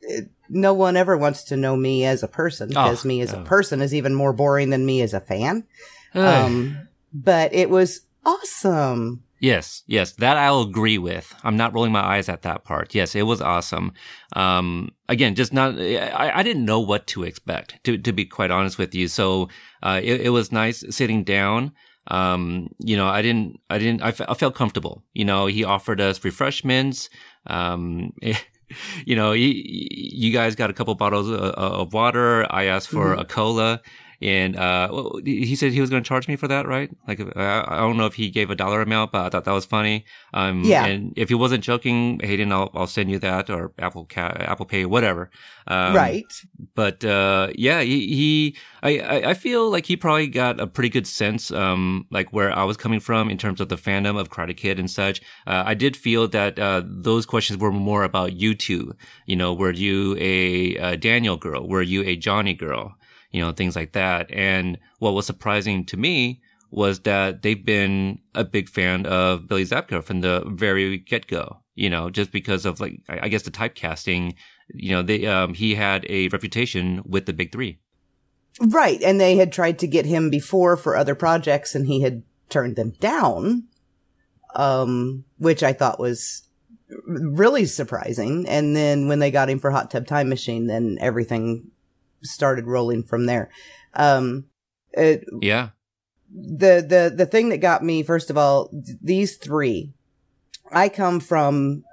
no 0.50 0.74
one 0.74 0.96
ever 0.96 1.18
wants 1.18 1.44
to 1.46 1.58
know 1.58 1.76
me 1.76 2.06
as 2.06 2.24
a 2.24 2.28
person 2.28 2.70
because 2.70 3.04
oh, 3.04 3.08
me 3.08 3.22
as 3.22 3.34
a 3.34 3.42
person 3.42 3.82
is 3.82 3.94
even 3.94 4.14
more 4.14 4.34
boring 4.34 4.70
than 4.70 4.86
me 4.86 5.02
as 5.02 5.14
a 5.14 5.20
fan. 5.20 5.66
Um, 6.14 6.88
but 7.24 7.54
it 7.54 7.70
was 7.70 8.02
awesome. 8.26 9.24
Yes, 9.40 9.84
yes, 9.86 10.14
that 10.14 10.38
I'll 10.38 10.62
agree 10.62 10.98
with. 10.98 11.34
I'm 11.44 11.58
not 11.58 11.74
rolling 11.74 11.92
my 11.92 12.04
eyes 12.04 12.28
at 12.28 12.42
that 12.42 12.64
part. 12.64 12.96
Yes, 12.96 13.16
it 13.16 13.24
was 13.24 13.40
awesome. 13.40 13.94
Um, 14.36 14.90
again, 15.10 15.36
just 15.36 15.54
not, 15.54 15.80
I, 15.80 16.32
I 16.36 16.44
didn't 16.44 16.66
know 16.66 16.80
what 16.80 17.06
to 17.08 17.24
expect, 17.24 17.84
to, 17.84 17.98
to 18.00 18.12
be 18.12 18.26
quite 18.26 18.50
honest 18.50 18.80
with 18.80 18.96
you. 18.96 19.08
So, 19.08 19.50
uh, 19.84 20.00
it, 20.04 20.22
it 20.22 20.30
was 20.30 20.52
nice 20.52 20.84
sitting 20.90 21.24
down. 21.24 21.74
Um, 22.08 22.70
you 22.80 22.98
know, 22.98 23.08
I 23.08 23.22
didn't, 23.22 23.60
I 23.70 23.78
didn't, 23.78 24.02
I, 24.02 24.10
f- 24.10 24.28
I 24.28 24.34
felt 24.34 24.56
comfortable. 24.56 25.04
You 25.14 25.26
know, 25.26 25.46
he 25.46 25.64
offered 25.64 26.02
us 26.02 26.24
refreshments. 26.24 27.10
Um, 27.46 28.14
you 29.06 29.16
know, 29.16 29.34
you 29.34 30.34
guys 30.34 30.56
got 30.56 30.70
a 30.70 30.74
couple 30.74 30.96
bottles 30.96 31.30
of, 31.30 31.94
water. 31.94 32.52
I 32.52 32.66
asked 32.66 32.90
for 32.90 33.12
mm-hmm. 33.12 33.22
a 33.22 33.26
cola. 33.26 33.82
And 34.20 34.56
uh, 34.56 34.92
he 35.24 35.56
said 35.56 35.74
he 35.74 35.82
was 35.82 35.92
going 35.92 36.02
to 36.02 36.08
charge 36.08 36.28
me 36.28 36.36
for 36.36 36.48
that, 36.48 36.68
right? 36.68 36.90
Like, 37.08 37.20
I 37.38 37.78
don't 37.78 37.98
know 37.98 38.08
if 38.08 38.16
he 38.16 38.32
gave 38.32 38.50
a 38.50 38.56
dollar 38.56 38.82
amount, 38.82 39.12
but 39.12 39.26
I 39.26 39.30
thought 39.30 39.46
that 39.46 39.52
was 39.52 39.66
funny. 39.66 40.06
Um, 40.34 40.64
yeah. 40.64 40.86
And 40.86 41.14
if 41.16 41.30
he 41.30 41.36
wasn't 41.36 41.64
joking, 41.64 42.20
Hayden, 42.24 42.52
I'll, 42.52 42.72
I'll 42.74 42.88
send 42.88 43.12
you 43.12 43.20
that 43.20 43.52
or 43.52 43.74
Apple 43.78 44.06
Ca- 44.06 44.38
Apple 44.40 44.66
Pay, 44.66 44.86
whatever. 44.86 45.30
Um, 45.68 45.96
right. 45.96 46.26
But 46.74 47.06
uh, 47.06 47.50
yeah, 47.54 47.82
he, 47.82 48.08
he 48.08 48.56
I, 48.82 49.22
I 49.30 49.34
feel 49.36 49.70
like 49.70 49.86
he 49.86 49.96
probably 49.96 50.28
got 50.28 50.60
a 50.60 50.66
pretty 50.66 50.90
good 50.90 51.06
sense, 51.06 51.52
um, 51.52 52.08
like 52.10 52.34
where 52.34 52.52
I 52.52 52.64
was 52.64 52.78
coming 52.78 53.00
from 53.00 53.30
in 53.30 53.38
terms 53.38 53.62
of 53.62 53.70
the 53.70 53.78
fandom 53.78 54.20
of 54.20 54.30
Karate 54.30 54.58
Kid 54.58 54.80
and 54.80 54.90
such. 54.90 55.22
Uh, 55.46 55.62
I 55.66 55.76
did 55.76 55.96
feel 55.96 56.28
that 56.30 56.58
uh, 56.58 56.82
those 56.86 57.28
questions 57.28 57.60
were 57.60 57.72
more 57.72 58.04
about 58.04 58.34
you 58.34 58.56
two. 58.56 58.96
You 59.28 59.36
know, 59.36 59.54
were 59.54 59.74
you 59.74 60.16
a, 60.20 60.76
a 60.78 60.98
Daniel 60.98 61.38
girl? 61.38 61.68
Were 61.68 61.84
you 61.84 62.02
a 62.04 62.16
Johnny 62.16 62.56
girl? 62.56 62.96
You 63.32 63.42
know, 63.42 63.52
things 63.52 63.76
like 63.76 63.94
that. 63.94 64.32
And 64.32 64.78
what 65.00 65.14
was 65.14 65.26
surprising 65.26 65.86
to 65.86 65.98
me 65.98 66.42
was 66.70 67.00
that 67.02 67.42
they've 67.42 67.66
been 67.66 68.20
a 68.36 68.44
big 68.44 68.70
fan 68.70 69.06
of 69.06 69.48
Billy 69.48 69.66
Zabka 69.66 70.04
from 70.04 70.22
the 70.22 70.44
very 70.48 70.98
get 70.98 71.28
go, 71.28 71.62
you 71.76 71.90
know, 71.90 72.10
just 72.10 72.32
because 72.32 72.66
of 72.66 72.80
like, 72.80 73.02
I 73.08 73.30
guess 73.30 73.44
the 73.44 73.52
typecasting, 73.52 74.36
you 74.74 74.92
know, 74.92 75.02
they, 75.02 75.26
um, 75.26 75.54
he 75.54 75.76
had 75.76 76.06
a 76.10 76.28
reputation 76.30 77.02
with 77.06 77.26
the 77.26 77.34
big 77.34 77.52
three. 77.52 77.80
Right. 78.60 79.02
And 79.02 79.22
they 79.22 79.38
had 79.38 79.52
tried 79.52 79.80
to 79.80 79.88
get 79.88 80.06
him 80.06 80.30
before 80.30 80.76
for 80.78 80.98
other 80.98 81.16
projects 81.16 81.76
and 81.76 81.88
he 81.88 82.02
had 82.02 82.24
turned 82.50 82.76
them 82.76 82.92
down, 83.00 83.68
um, 84.56 85.24
which 85.38 85.64
I 85.64 85.74
thought 85.74 86.00
was 86.00 86.44
really 87.06 87.66
surprising. 87.66 88.48
And 88.48 88.76
then 88.76 89.08
when 89.08 89.20
they 89.20 89.32
got 89.32 89.50
him 89.50 89.60
for 89.60 89.72
Hot 89.72 89.92
Tub 89.92 90.08
Time 90.08 90.30
Machine, 90.30 90.68
then 90.68 90.98
everything 91.00 91.72
started 92.24 92.66
rolling 92.66 93.04
from 93.04 93.26
there. 93.26 93.50
Um, 93.94 94.46
it, 94.94 95.26
yeah. 95.42 95.70
The, 96.34 96.86
the, 96.88 97.14
the 97.16 97.26
thing 97.26 97.50
that 97.50 97.58
got 97.58 97.84
me, 97.84 98.04
first 98.04 98.30
of 98.30 98.38
all, 98.38 98.70
these 99.02 99.38
three, 99.38 99.94
I 100.72 100.90
come 100.90 101.20
from 101.20 101.84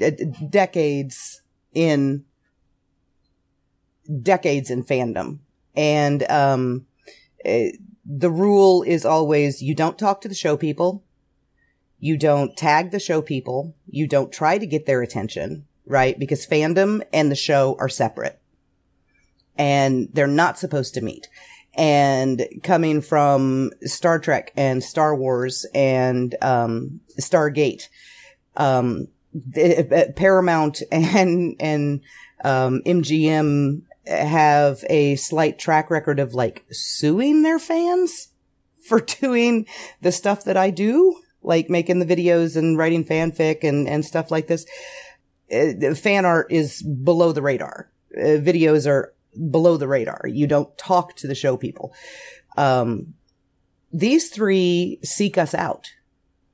uh, 0.00 0.10
decades 0.48 1.42
in, 1.74 2.24
decades 4.22 4.70
in 4.70 4.84
fandom. 4.84 5.40
And, 5.76 6.22
um, 6.30 6.86
it, 7.40 7.78
the 8.04 8.30
rule 8.30 8.82
is 8.82 9.04
always 9.04 9.62
you 9.62 9.74
don't 9.74 9.98
talk 9.98 10.20
to 10.22 10.28
the 10.28 10.34
show 10.34 10.56
people. 10.56 11.04
You 11.98 12.16
don't 12.16 12.56
tag 12.56 12.90
the 12.90 12.98
show 12.98 13.22
people. 13.22 13.74
You 13.88 14.08
don't 14.08 14.32
try 14.32 14.58
to 14.58 14.66
get 14.66 14.86
their 14.86 15.02
attention, 15.02 15.66
right? 15.86 16.18
Because 16.18 16.46
fandom 16.46 17.02
and 17.12 17.30
the 17.30 17.36
show 17.36 17.76
are 17.78 17.88
separate 17.88 18.41
and 19.56 20.08
they're 20.12 20.26
not 20.26 20.58
supposed 20.58 20.94
to 20.94 21.00
meet. 21.00 21.28
And 21.74 22.46
coming 22.62 23.00
from 23.00 23.70
Star 23.84 24.18
Trek 24.18 24.52
and 24.56 24.82
Star 24.84 25.16
Wars 25.16 25.64
and 25.74 26.34
um, 26.42 27.00
Stargate, 27.18 27.88
um, 28.56 29.08
Paramount 30.16 30.82
and 30.92 31.56
and 31.58 32.00
um, 32.44 32.82
MGM 32.84 33.82
have 34.06 34.84
a 34.90 35.16
slight 35.16 35.58
track 35.58 35.90
record 35.90 36.18
of 36.18 36.34
like 36.34 36.64
suing 36.70 37.42
their 37.42 37.58
fans 37.58 38.28
for 38.84 39.00
doing 39.20 39.66
the 40.02 40.12
stuff 40.12 40.44
that 40.44 40.56
I 40.56 40.70
do, 40.70 41.20
like 41.42 41.70
making 41.70 42.00
the 42.00 42.06
videos 42.16 42.56
and 42.56 42.76
writing 42.76 43.04
fanfic 43.04 43.64
and 43.64 43.88
and 43.88 44.04
stuff 44.04 44.30
like 44.30 44.46
this. 44.46 44.66
Uh, 45.50 45.94
fan 45.94 46.24
art 46.24 46.50
is 46.50 46.82
below 46.82 47.32
the 47.32 47.42
radar. 47.42 47.90
Uh, 48.14 48.40
videos 48.40 48.86
are 48.86 49.14
below 49.50 49.76
the 49.76 49.88
radar. 49.88 50.22
You 50.26 50.46
don't 50.46 50.76
talk 50.78 51.16
to 51.16 51.26
the 51.26 51.34
show 51.34 51.56
people. 51.56 51.94
Um, 52.56 53.14
these 53.92 54.30
three 54.30 54.98
seek 55.02 55.38
us 55.38 55.54
out. 55.54 55.90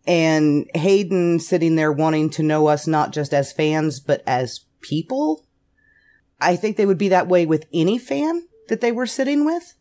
And 0.07 0.71
Hayden 0.75 1.39
sitting 1.39 1.77
there 1.77 1.93
wanting 1.93 2.31
to 2.31 2.43
know 2.43 2.69
us 2.69 2.87
not 2.87 3.13
just 3.13 3.35
as 3.35 3.53
fans, 3.53 4.01
but 4.01 4.23
as 4.27 4.65
people. 4.81 5.45
I 6.41 6.57
think 6.57 6.77
they 6.77 6.87
would 6.87 6.99
be 6.99 7.09
that 7.11 7.29
way 7.29 7.45
with 7.45 7.67
any 7.73 7.99
fan 7.99 8.47
that 8.69 8.81
they 8.81 8.93
were 8.93 9.07
sitting 9.07 9.45
with. 9.45 9.75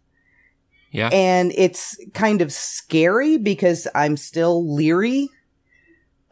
Yeah. 0.92 1.10
And 1.12 1.54
it's 1.56 1.98
kind 2.14 2.42
of 2.42 2.52
scary 2.52 3.38
because 3.38 3.88
I'm 3.94 4.18
still 4.18 4.74
leery 4.76 5.30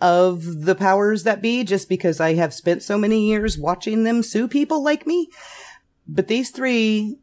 of 0.02 0.66
the 0.66 0.76
powers 0.76 1.24
that 1.24 1.42
be 1.42 1.64
just 1.64 1.88
because 1.88 2.20
I 2.20 2.34
have 2.34 2.54
spent 2.54 2.84
so 2.84 2.98
many 2.98 3.28
years 3.28 3.58
watching 3.58 4.04
them 4.04 4.24
sue 4.24 4.48
people 4.48 4.84
like 4.84 5.08
me. 5.08 5.30
But 6.08 6.28
these 6.28 6.52
three, 6.52 7.18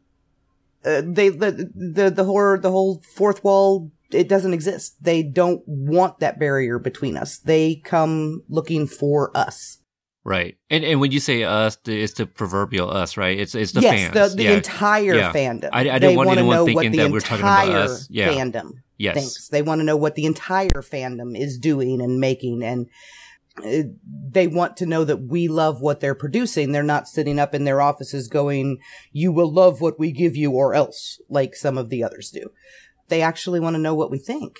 uh, 0.85 1.01
they, 1.05 1.29
the, 1.29 1.69
the, 1.73 2.09
the 2.09 2.23
horror, 2.23 2.59
the 2.59 2.71
whole 2.71 3.01
fourth 3.15 3.43
wall, 3.43 3.91
it 4.11 4.27
doesn't 4.27 4.53
exist. 4.53 4.95
They 5.01 5.23
don't 5.23 5.63
want 5.67 6.19
that 6.19 6.39
barrier 6.39 6.79
between 6.79 7.17
us. 7.17 7.39
They 7.39 7.75
come 7.75 8.43
looking 8.49 8.87
for 8.87 9.35
us. 9.35 9.79
Right. 10.25 10.57
And 10.69 10.85
and 10.85 11.01
when 11.01 11.11
you 11.11 11.19
say 11.19 11.43
us, 11.43 11.77
it's 11.85 12.13
the 12.13 12.25
proverbial 12.25 12.89
us, 12.89 13.17
right? 13.17 13.37
It's 13.37 13.55
it's 13.55 13.73
the 13.73 13.81
yes, 13.81 14.13
fans. 14.13 14.13
the, 14.13 14.37
the 14.37 14.43
yeah. 14.43 14.51
entire 14.51 15.15
yeah. 15.15 15.33
fandom. 15.33 15.69
I, 15.73 15.89
I 15.89 15.99
don't 15.99 16.15
want 16.15 16.29
anyone 16.29 16.65
thinking 16.65 16.93
that 16.93 17.11
we're 17.11 17.19
talking 17.19 17.43
about 17.43 17.69
us. 17.69 18.07
Yeah. 18.09 18.29
Fandom 18.29 18.71
yes. 18.97 19.15
thinks. 19.15 19.49
They 19.49 19.61
want 19.61 19.79
to 19.79 19.83
know 19.83 19.97
what 19.97 20.15
the 20.15 20.25
entire 20.25 20.69
fandom 20.69 21.37
is 21.37 21.57
doing 21.57 21.99
and 21.99 22.21
making 22.21 22.63
and 22.63 22.87
they 23.55 24.47
want 24.47 24.77
to 24.77 24.85
know 24.85 25.03
that 25.03 25.27
we 25.27 25.47
love 25.47 25.81
what 25.81 25.99
they're 25.99 26.15
producing. 26.15 26.71
They're 26.71 26.83
not 26.83 27.07
sitting 27.07 27.39
up 27.39 27.53
in 27.53 27.63
their 27.63 27.81
offices 27.81 28.27
going, 28.27 28.79
you 29.11 29.31
will 29.31 29.51
love 29.51 29.79
what 29.79 29.99
we 29.99 30.11
give 30.11 30.35
you 30.35 30.51
or 30.51 30.73
else, 30.73 31.21
like 31.29 31.55
some 31.55 31.77
of 31.77 31.89
the 31.89 32.03
others 32.03 32.31
do. 32.31 32.49
They 33.09 33.21
actually 33.21 33.59
want 33.59 33.75
to 33.75 33.81
know 33.81 33.93
what 33.93 34.09
we 34.09 34.17
think. 34.17 34.57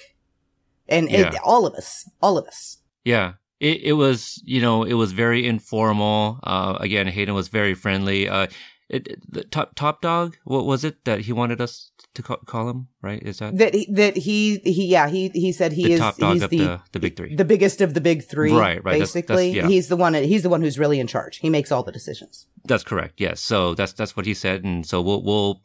And 0.87 1.09
yeah. 1.09 1.29
it, 1.29 1.35
all 1.43 1.65
of 1.65 1.73
us, 1.73 2.09
all 2.21 2.37
of 2.37 2.45
us. 2.45 2.77
Yeah. 3.03 3.33
It, 3.59 3.81
it 3.81 3.93
was, 3.93 4.41
you 4.45 4.61
know, 4.61 4.83
it 4.83 4.93
was 4.93 5.13
very 5.13 5.47
informal. 5.47 6.39
Uh, 6.43 6.77
again, 6.79 7.07
Hayden 7.07 7.33
was 7.33 7.47
very 7.47 7.73
friendly. 7.73 8.27
Uh, 8.27 8.47
it, 8.89 9.07
the 9.27 9.43
top 9.45 9.75
top 9.75 10.01
dog. 10.01 10.35
What 10.43 10.65
was 10.65 10.83
it 10.83 11.05
that 11.05 11.21
he 11.21 11.33
wanted 11.33 11.61
us 11.61 11.91
to 12.15 12.23
call, 12.23 12.37
call 12.37 12.69
him? 12.69 12.87
Right? 13.01 13.21
Is 13.21 13.39
that 13.39 13.57
that 13.57 13.73
he, 13.73 13.87
that 13.91 14.15
he 14.15 14.59
he 14.59 14.87
yeah 14.87 15.07
he 15.07 15.29
he 15.29 15.51
said 15.51 15.73
he 15.73 15.83
the 15.83 15.91
is 15.93 15.99
top 15.99 16.17
dog 16.17 16.33
he's 16.33 16.43
of 16.43 16.49
the, 16.49 16.57
the, 16.57 16.81
the 16.93 16.99
big 16.99 17.15
three, 17.15 17.35
the 17.35 17.45
biggest 17.45 17.81
of 17.81 17.93
the 17.93 18.01
big 18.01 18.23
three. 18.23 18.53
Right, 18.53 18.83
right. 18.83 18.99
Basically, 18.99 19.51
that's, 19.51 19.55
that's, 19.55 19.55
yeah. 19.55 19.67
he's 19.67 19.87
the 19.87 19.97
one. 19.97 20.13
He's 20.13 20.43
the 20.43 20.49
one 20.49 20.61
who's 20.61 20.79
really 20.79 20.99
in 20.99 21.07
charge. 21.07 21.37
He 21.37 21.49
makes 21.49 21.71
all 21.71 21.83
the 21.83 21.91
decisions. 21.91 22.47
That's 22.65 22.83
correct. 22.83 23.19
Yes. 23.19 23.41
So 23.41 23.73
that's 23.73 23.93
that's 23.93 24.15
what 24.15 24.25
he 24.25 24.33
said, 24.33 24.63
and 24.63 24.85
so 24.85 25.01
we'll 25.01 25.23
we'll 25.23 25.61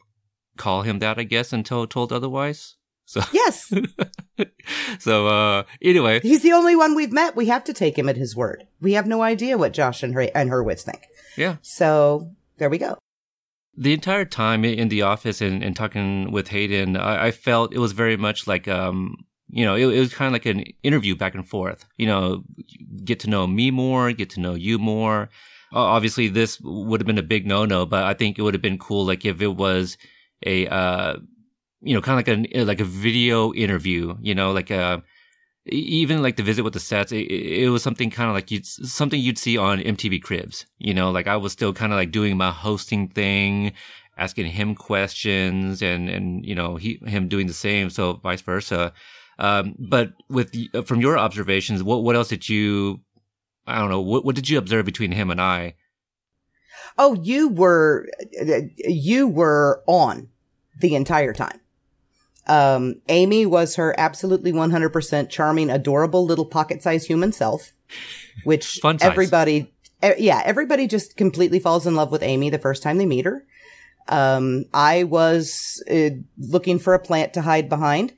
call 0.57 0.81
him 0.81 0.99
that, 0.99 1.17
I 1.17 1.23
guess, 1.23 1.53
until 1.53 1.87
told 1.87 2.11
otherwise. 2.11 2.75
So 3.05 3.21
yes. 3.31 3.71
so 4.99 5.27
uh 5.27 5.63
anyway, 5.81 6.19
he's 6.21 6.43
the 6.43 6.53
only 6.53 6.75
one 6.75 6.95
we've 6.95 7.11
met. 7.11 7.35
We 7.35 7.47
have 7.47 7.63
to 7.65 7.73
take 7.73 7.97
him 7.97 8.09
at 8.09 8.17
his 8.17 8.35
word. 8.35 8.67
We 8.81 8.93
have 8.93 9.07
no 9.07 9.21
idea 9.21 9.57
what 9.57 9.73
Josh 9.73 10.03
and 10.03 10.13
her 10.13 10.29
and 10.35 10.49
Hurwitz 10.49 10.83
think. 10.83 11.03
Yeah. 11.35 11.57
So 11.61 12.31
there 12.57 12.69
we 12.69 12.77
go 12.77 12.97
the 13.75 13.93
entire 13.93 14.25
time 14.25 14.65
in 14.65 14.89
the 14.89 15.03
office 15.03 15.41
and, 15.41 15.63
and 15.63 15.75
talking 15.75 16.31
with 16.31 16.49
Hayden, 16.49 16.97
I, 16.97 17.27
I, 17.27 17.31
felt 17.31 17.73
it 17.73 17.79
was 17.79 17.93
very 17.93 18.17
much 18.17 18.45
like 18.45 18.67
um, 18.67 19.15
you 19.49 19.65
know, 19.65 19.75
it, 19.75 19.87
it 19.87 19.99
was 19.99 20.13
kind 20.13 20.27
of 20.27 20.33
like 20.33 20.45
an 20.45 20.63
interview 20.83 21.15
back 21.15 21.33
and 21.33 21.47
forth. 21.47 21.85
You 21.97 22.07
know, 22.07 22.43
get 23.03 23.19
to 23.21 23.29
know 23.29 23.47
me 23.47 23.71
more, 23.71 24.11
get 24.11 24.29
to 24.31 24.39
know 24.39 24.53
you 24.53 24.77
more. 24.77 25.29
Obviously, 25.71 26.27
this 26.27 26.59
would 26.61 27.01
have 27.01 27.07
been 27.07 27.17
a 27.17 27.23
big 27.23 27.45
no 27.45 27.65
no, 27.65 27.85
but 27.85 28.03
I 28.03 28.13
think 28.13 28.37
it 28.37 28.41
would 28.41 28.53
have 28.53 28.61
been 28.61 28.77
cool, 28.77 29.05
like 29.05 29.25
if 29.25 29.41
it 29.41 29.55
was 29.55 29.97
a, 30.45 30.67
uh, 30.67 31.17
you 31.81 31.93
know, 31.93 32.01
kind 32.01 32.19
of 32.19 32.27
like 32.27 32.55
a 32.55 32.63
like 32.63 32.79
a 32.79 32.85
video 32.85 33.53
interview. 33.53 34.15
You 34.21 34.35
know, 34.35 34.51
like 34.51 34.71
a 34.71 34.81
uh, 34.81 34.97
even 35.71 36.21
like 36.21 36.35
the 36.35 36.43
visit 36.43 36.63
with 36.63 36.73
the 36.73 36.79
sets. 36.79 37.11
It, 37.11 37.27
it 37.29 37.69
was 37.69 37.83
something 37.83 38.09
kind 38.09 38.29
of 38.29 38.35
like 38.35 38.51
you'd 38.51 38.65
something 38.65 39.19
you'd 39.19 39.37
see 39.37 39.57
on 39.57 39.79
MTV 39.79 40.21
Cribs. 40.21 40.65
You 40.77 40.93
know, 40.93 41.11
like 41.11 41.27
I 41.27 41.37
was 41.37 41.51
still 41.51 41.73
kind 41.73 41.91
of 41.91 41.97
like 41.97 42.11
doing 42.11 42.37
my 42.37 42.51
hosting 42.51 43.07
thing 43.09 43.73
asking 44.17 44.47
him 44.47 44.75
questions 44.75 45.81
and 45.81 46.09
and 46.09 46.45
you 46.45 46.53
know 46.53 46.75
he 46.75 46.99
him 47.05 47.29
doing 47.29 47.47
the 47.47 47.53
same 47.53 47.89
so 47.89 48.15
vice 48.15 48.41
versa 48.41 48.91
um, 49.39 49.75
but 49.79 50.11
with 50.29 50.53
uh, 50.73 50.81
from 50.81 50.99
your 50.99 51.17
observations, 51.17 51.81
what 51.81 52.03
what 52.03 52.15
else 52.15 52.27
did 52.27 52.47
you? 52.47 52.99
I 53.65 53.79
don't 53.79 53.89
know. 53.89 54.01
What 54.01 54.25
what 54.25 54.35
did 54.35 54.49
you 54.49 54.57
observe 54.57 54.85
between 54.85 55.13
him 55.13 55.31
and 55.31 55.41
I? 55.41 55.75
Oh, 56.97 57.13
you 57.13 57.47
were 57.47 58.05
uh, 58.39 58.53
uh, 58.53 58.61
you 58.77 59.27
were 59.29 59.81
on 59.87 60.27
the 60.81 60.93
entire 60.93 61.33
time. 61.33 61.61
Um, 62.49 62.95
Amy 63.07 63.45
was 63.45 63.75
her 63.75 63.93
absolutely 63.97 64.51
100% 64.51 65.29
charming, 65.29 65.69
adorable 65.69 66.25
little 66.25 66.45
pocket-sized 66.45 67.05
human 67.05 67.31
self, 67.31 67.73
which 68.43 68.79
everybody, 69.01 69.71
yeah, 70.17 70.41
everybody 70.43 70.87
just 70.87 71.15
completely 71.15 71.59
falls 71.59 71.85
in 71.85 71.95
love 71.95 72.11
with 72.11 72.23
Amy 72.23 72.49
the 72.49 72.57
first 72.57 72.81
time 72.81 72.97
they 72.97 73.05
meet 73.05 73.25
her. 73.25 73.45
Um, 74.07 74.65
I 74.73 75.03
was 75.03 75.83
uh, 75.89 76.09
looking 76.39 76.79
for 76.79 76.95
a 76.95 76.99
plant 76.99 77.33
to 77.35 77.43
hide 77.43 77.69
behind. 77.69 78.13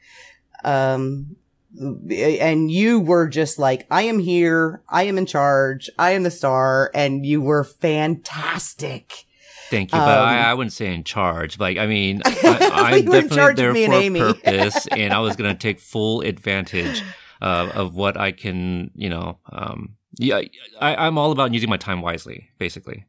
Um, 0.63 1.35
and 1.77 2.71
you 2.71 2.99
were 3.01 3.27
just 3.27 3.59
like, 3.59 3.85
I 3.91 4.03
am 4.03 4.19
here. 4.19 4.81
I 4.87 5.03
am 5.03 5.17
in 5.17 5.25
charge. 5.25 5.89
I 5.99 6.11
am 6.11 6.23
the 6.23 6.31
star. 6.31 6.89
And 6.93 7.25
you 7.25 7.41
were 7.41 7.65
fantastic. 7.65 9.25
Thank 9.71 9.93
you, 9.93 9.97
but 9.97 10.17
um, 10.17 10.27
I, 10.27 10.49
I, 10.49 10.53
wouldn't 10.53 10.73
say 10.73 10.93
in 10.93 11.05
charge. 11.05 11.57
Like, 11.57 11.77
I 11.77 11.87
mean, 11.87 12.21
I, 12.25 12.97
am 12.97 13.05
definitely 13.05 13.53
there 13.53 13.73
for 13.73 13.93
a 13.93 14.33
purpose, 14.33 14.85
and 14.87 15.13
I 15.13 15.19
was 15.19 15.37
going 15.37 15.49
to 15.49 15.57
take 15.57 15.79
full 15.79 16.19
advantage 16.19 17.01
uh, 17.41 17.71
of 17.73 17.95
what 17.95 18.17
I 18.17 18.33
can, 18.33 18.91
you 18.95 19.09
know. 19.09 19.39
Um, 19.49 19.95
yeah, 20.17 20.41
I, 20.81 21.07
I'm 21.07 21.17
all 21.17 21.31
about 21.31 21.53
using 21.53 21.69
my 21.69 21.77
time 21.77 22.01
wisely, 22.01 22.49
basically. 22.59 23.05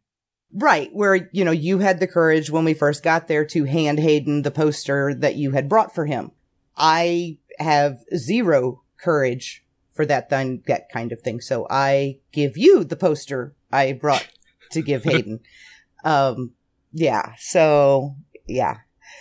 Right, 0.55 0.89
where 0.95 1.29
you 1.33 1.45
know 1.45 1.51
you 1.51 1.81
had 1.81 1.99
the 1.99 2.07
courage 2.07 2.49
when 2.49 2.65
we 2.65 2.75
first 2.75 3.03
got 3.03 3.27
there 3.27 3.45
to 3.47 3.65
hand 3.65 3.99
Hayden 3.99 4.43
the 4.43 4.53
poster 4.53 5.13
that 5.15 5.35
you 5.35 5.51
had 5.51 5.69
brought 5.69 5.93
for 5.93 6.07
him. 6.07 6.31
I 6.77 7.39
have 7.59 8.05
zero 8.17 8.83
courage 8.99 9.65
for 9.93 10.07
that 10.07 10.31
th- 10.31 10.61
that 10.67 10.91
kind 10.91 11.11
of 11.11 11.23
thing. 11.23 11.41
So 11.41 11.67
I 11.69 12.19
give 12.31 12.57
you 12.57 12.85
the 12.85 12.97
poster 12.97 13.57
I 13.73 13.93
brought 13.95 14.29
to 14.71 14.81
give 14.81 15.03
Hayden. 15.05 15.41
Um, 16.05 16.53
yeah. 16.93 17.35
So 17.39 18.17
yeah, 18.47 18.79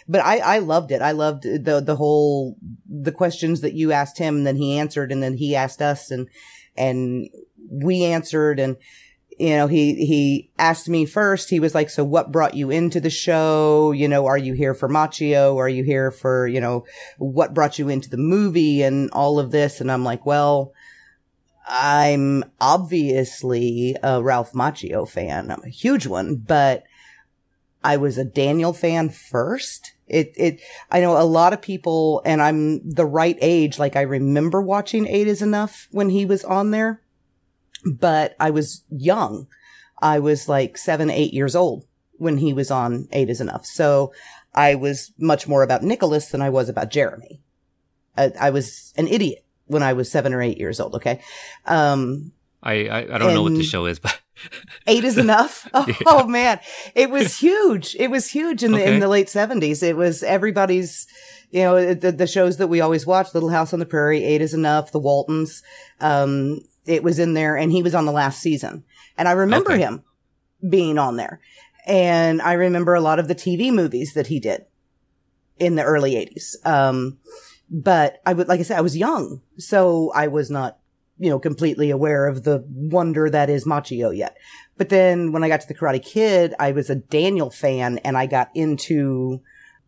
but 0.07 0.21
I, 0.21 0.39
I 0.39 0.59
loved 0.59 0.91
it. 0.91 1.01
I 1.01 1.11
loved 1.11 1.43
the, 1.43 1.81
the 1.81 1.95
whole, 1.95 2.57
the 2.87 3.11
questions 3.11 3.61
that 3.61 3.73
you 3.73 3.91
asked 3.91 4.17
him 4.17 4.37
and 4.37 4.47
then 4.47 4.55
he 4.55 4.77
answered 4.77 5.11
and 5.11 5.21
then 5.21 5.35
he 5.37 5.55
asked 5.55 5.81
us 5.81 6.11
and, 6.11 6.27
and 6.75 7.29
we 7.69 8.03
answered 8.03 8.59
and, 8.59 8.77
you 9.39 9.55
know, 9.55 9.67
he, 9.67 10.05
he 10.05 10.51
asked 10.59 10.87
me 10.87 11.05
first, 11.05 11.49
he 11.49 11.59
was 11.59 11.73
like, 11.73 11.89
so 11.89 12.03
what 12.03 12.31
brought 12.31 12.53
you 12.53 12.69
into 12.69 12.99
the 12.99 13.09
show? 13.09 13.91
You 13.91 14.07
know, 14.07 14.27
are 14.27 14.37
you 14.37 14.53
here 14.53 14.73
for 14.73 14.89
Macchio? 14.89 15.57
Are 15.57 15.69
you 15.69 15.83
here 15.83 16.11
for, 16.11 16.47
you 16.47 16.61
know, 16.61 16.85
what 17.17 17.53
brought 17.53 17.79
you 17.79 17.89
into 17.89 18.09
the 18.09 18.17
movie 18.17 18.83
and 18.83 19.09
all 19.11 19.39
of 19.39 19.51
this? 19.51 19.81
And 19.81 19.91
I'm 19.91 20.03
like, 20.03 20.25
well, 20.25 20.73
I'm 21.73 22.43
obviously 22.59 23.95
a 24.03 24.21
Ralph 24.21 24.51
Macchio 24.51 25.07
fan. 25.07 25.49
I'm 25.49 25.63
a 25.63 25.69
huge 25.69 26.05
one, 26.05 26.35
but 26.35 26.83
I 27.83 27.97
was 27.97 28.17
a 28.17 28.25
Daniel 28.25 28.73
fan 28.73 29.09
first. 29.09 29.93
It, 30.07 30.33
it, 30.35 30.61
I 30.91 30.99
know 30.99 31.19
a 31.19 31.23
lot 31.23 31.53
of 31.53 31.61
people 31.61 32.21
and 32.25 32.41
I'm 32.41 32.87
the 32.87 33.05
right 33.05 33.37
age. 33.41 33.79
Like 33.79 33.95
I 33.95 34.01
remember 34.01 34.61
watching 34.61 35.07
Eight 35.07 35.27
is 35.27 35.41
Enough 35.41 35.87
when 35.91 36.09
he 36.09 36.25
was 36.25 36.43
on 36.43 36.71
there 36.71 37.01
but 37.85 38.35
I 38.39 38.51
was 38.51 38.83
young. 38.89 39.47
I 40.01 40.19
was 40.19 40.49
like 40.49 40.77
seven, 40.77 41.09
eight 41.09 41.33
years 41.33 41.55
old 41.55 41.85
when 42.17 42.37
he 42.37 42.53
was 42.53 42.71
on 42.71 43.07
Eight 43.11 43.29
is 43.29 43.41
Enough. 43.41 43.65
So 43.65 44.13
I 44.53 44.75
was 44.75 45.11
much 45.17 45.47
more 45.47 45.63
about 45.63 45.83
Nicholas 45.83 46.29
than 46.29 46.41
I 46.41 46.49
was 46.49 46.69
about 46.69 46.91
Jeremy. 46.91 47.41
I, 48.17 48.31
I 48.39 48.49
was 48.49 48.93
an 48.97 49.07
idiot 49.07 49.45
when 49.71 49.83
I 49.83 49.93
was 49.93 50.11
seven 50.11 50.33
or 50.33 50.41
eight 50.41 50.57
years 50.57 50.79
old. 50.79 50.95
Okay. 50.95 51.21
Um, 51.65 52.31
I, 52.63 52.87
I, 52.87 53.15
I 53.15 53.17
don't 53.17 53.33
know 53.33 53.43
what 53.43 53.53
the 53.53 53.63
show 53.63 53.85
is, 53.85 53.99
but 53.99 54.19
eight 54.87 55.03
is 55.03 55.17
enough. 55.17 55.67
Oh, 55.73 55.85
yeah. 55.87 55.95
oh, 56.05 56.27
man. 56.27 56.59
It 56.93 57.09
was 57.09 57.37
huge. 57.37 57.95
It 57.97 58.11
was 58.11 58.29
huge 58.29 58.63
in 58.63 58.73
the, 58.73 58.81
okay. 58.81 58.93
in 58.93 58.99
the 58.99 59.07
late 59.07 59.29
seventies. 59.29 59.81
It 59.81 59.97
was 59.97 60.21
everybody's, 60.21 61.07
you 61.49 61.61
know, 61.63 61.93
the, 61.93 62.11
the 62.11 62.27
shows 62.27 62.57
that 62.57 62.67
we 62.67 62.81
always 62.81 63.07
watch, 63.07 63.33
Little 63.33 63.49
House 63.49 63.73
on 63.73 63.79
the 63.79 63.85
Prairie, 63.85 64.23
Eight 64.23 64.41
is 64.41 64.53
Enough, 64.53 64.91
The 64.91 64.99
Waltons. 64.99 65.63
Um, 65.99 66.61
it 66.85 67.03
was 67.03 67.19
in 67.19 67.33
there 67.33 67.57
and 67.57 67.71
he 67.71 67.83
was 67.83 67.95
on 67.95 68.05
the 68.05 68.11
last 68.11 68.41
season. 68.41 68.83
And 69.17 69.27
I 69.27 69.31
remember 69.33 69.73
okay. 69.73 69.81
him 69.81 70.03
being 70.67 70.97
on 70.97 71.15
there. 71.15 71.39
And 71.85 72.41
I 72.41 72.53
remember 72.53 72.93
a 72.93 73.01
lot 73.01 73.19
of 73.19 73.27
the 73.27 73.35
TV 73.35 73.73
movies 73.73 74.13
that 74.13 74.27
he 74.27 74.39
did 74.39 74.65
in 75.57 75.75
the 75.75 75.83
early 75.83 76.13
80s. 76.13 76.55
Um, 76.65 77.17
but 77.71 78.21
I 78.25 78.33
would, 78.33 78.49
like 78.49 78.59
I 78.59 78.63
said, 78.63 78.77
I 78.77 78.81
was 78.81 78.97
young. 78.97 79.41
So 79.57 80.11
I 80.13 80.27
was 80.27 80.51
not, 80.51 80.77
you 81.17 81.29
know, 81.29 81.39
completely 81.39 81.89
aware 81.89 82.27
of 82.27 82.43
the 82.43 82.65
wonder 82.67 83.29
that 83.29 83.49
is 83.49 83.65
Macchio 83.65 84.15
yet. 84.15 84.35
But 84.77 84.89
then 84.89 85.31
when 85.31 85.43
I 85.43 85.47
got 85.47 85.61
to 85.61 85.67
the 85.67 85.73
Karate 85.73 86.03
Kid, 86.03 86.53
I 86.59 86.73
was 86.73 86.89
a 86.89 86.95
Daniel 86.95 87.49
fan 87.49 87.99
and 87.99 88.17
I 88.17 88.25
got 88.25 88.49
into 88.53 89.41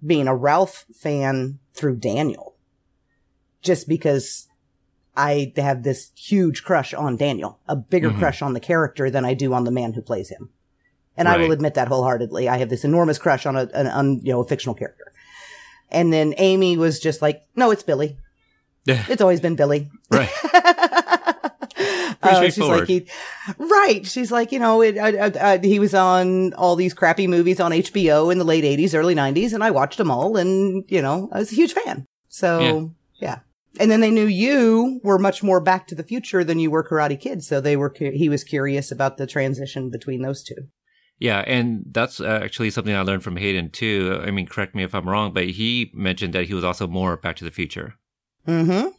being 0.05 0.27
a 0.27 0.35
Ralph 0.35 0.85
fan 0.95 1.59
through 1.73 1.97
Daniel. 1.97 2.55
Just 3.61 3.87
because 3.87 4.47
I 5.15 5.51
have 5.57 5.83
this 5.83 6.11
huge 6.15 6.63
crush 6.63 6.93
on 6.93 7.17
Daniel, 7.17 7.59
a 7.67 7.75
bigger 7.75 8.09
mm-hmm. 8.09 8.19
crush 8.19 8.41
on 8.41 8.53
the 8.53 8.59
character 8.59 9.09
than 9.09 9.25
I 9.25 9.33
do 9.33 9.53
on 9.53 9.63
the 9.63 9.71
man 9.71 9.93
who 9.93 10.01
plays 10.01 10.29
him. 10.29 10.49
And 11.17 11.27
right. 11.27 11.39
I 11.39 11.43
will 11.43 11.51
admit 11.51 11.73
that 11.75 11.87
wholeheartedly. 11.89 12.47
I 12.47 12.57
have 12.57 12.69
this 12.69 12.83
enormous 12.83 13.17
crush 13.17 13.45
on 13.45 13.55
a, 13.55 13.69
an, 13.73 13.87
un, 13.87 14.19
you 14.23 14.31
know, 14.31 14.41
a 14.41 14.47
fictional 14.47 14.75
character. 14.75 15.13
And 15.93 16.11
then 16.11 16.33
Amy 16.37 16.77
was 16.77 16.99
just 16.99 17.21
like, 17.21 17.43
no, 17.55 17.71
it's 17.71 17.83
Billy. 17.83 18.17
it's 19.07 19.21
always 19.21 19.39
been 19.39 19.55
Billy. 19.55 19.89
Right. 20.11 20.29
uh, 22.21 22.41
she's 22.49 22.57
like, 22.57 22.87
he, 22.87 23.07
right. 23.57 24.05
She's 24.05 24.31
like, 24.31 24.51
you 24.51 24.59
know, 24.59 24.81
it, 24.81 24.97
uh, 24.97 25.31
uh, 25.39 25.59
he 25.59 25.79
was 25.79 25.93
on 25.93 26.53
all 26.53 26.75
these 26.75 26.93
crappy 26.93 27.27
movies 27.27 27.59
on 27.59 27.71
HBO 27.71 28.31
in 28.31 28.39
the 28.39 28.45
late 28.45 28.63
80s, 28.63 28.93
early 28.93 29.15
90s, 29.15 29.53
and 29.53 29.63
I 29.63 29.71
watched 29.71 29.97
them 29.97 30.11
all. 30.11 30.35
And, 30.35 30.83
you 30.89 31.01
know, 31.01 31.29
I 31.31 31.39
was 31.39 31.51
a 31.51 31.55
huge 31.55 31.73
fan. 31.73 32.05
So, 32.27 32.93
yeah. 33.19 33.27
yeah 33.27 33.39
and 33.79 33.89
then 33.89 34.01
they 34.01 34.11
knew 34.11 34.25
you 34.25 34.99
were 35.03 35.17
much 35.17 35.41
more 35.41 35.59
Back 35.59 35.87
to 35.87 35.95
the 35.95 36.03
Future 36.03 36.43
than 36.43 36.59
you 36.59 36.69
were 36.69 36.83
Karate 36.83 37.19
Kid, 37.19 37.43
so 37.43 37.59
they 37.59 37.75
were 37.75 37.93
he 37.97 38.29
was 38.29 38.43
curious 38.43 38.91
about 38.91 39.17
the 39.17 39.27
transition 39.27 39.89
between 39.89 40.21
those 40.21 40.43
two. 40.43 40.67
Yeah, 41.23 41.39
and 41.47 41.85
that's 41.89 42.19
actually 42.19 42.69
something 42.69 42.93
I 42.93 42.99
learned 42.99 43.23
from 43.23 43.37
Hayden 43.37 43.69
too. 43.69 44.21
I 44.27 44.29
mean, 44.29 44.45
correct 44.45 44.75
me 44.75 44.83
if 44.83 44.93
I'm 44.93 45.07
wrong, 45.07 45.31
but 45.31 45.45
he 45.45 45.89
mentioned 45.93 46.33
that 46.33 46.47
he 46.47 46.53
was 46.53 46.65
also 46.65 46.85
more 46.85 47.15
Back 47.15 47.37
to 47.37 47.45
the 47.45 47.49
Future. 47.49 47.93
Mm-hmm. 48.45 48.89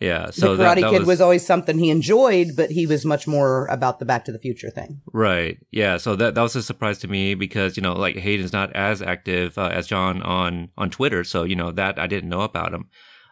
Yeah, 0.00 0.30
so 0.30 0.56
the 0.56 0.64
Karate 0.64 0.74
that, 0.74 0.80
that 0.80 0.90
Kid 0.90 0.98
was... 0.98 1.06
was... 1.06 1.20
always 1.20 1.46
something 1.46 1.78
he 1.78 1.90
enjoyed, 1.90 2.56
but 2.56 2.72
he 2.72 2.84
was 2.84 3.04
much 3.04 3.28
more 3.28 3.66
about 3.66 4.00
the 4.00 4.04
Back 4.04 4.24
to 4.24 4.32
the 4.32 4.40
Future 4.40 4.70
thing. 4.70 5.02
Right. 5.12 5.58
Yeah. 5.70 5.98
So 5.98 6.16
that 6.16 6.34
that 6.34 6.42
was 6.42 6.56
a 6.56 6.64
surprise 6.64 6.98
to 6.98 7.06
me 7.06 7.36
because 7.36 7.76
you 7.76 7.82
know, 7.84 7.92
like 7.92 8.16
Hayden's 8.16 8.52
not 8.52 8.74
as 8.74 9.00
active 9.00 9.56
uh, 9.56 9.68
as 9.68 9.86
John 9.86 10.20
on 10.22 10.70
on 10.76 10.90
Twitter, 10.90 11.22
so 11.22 11.44
you 11.44 11.54
know 11.54 11.70
that 11.70 11.96
I 11.96 12.08
didn't 12.08 12.28
know 12.28 12.40
about 12.40 12.74
him. 12.74 12.88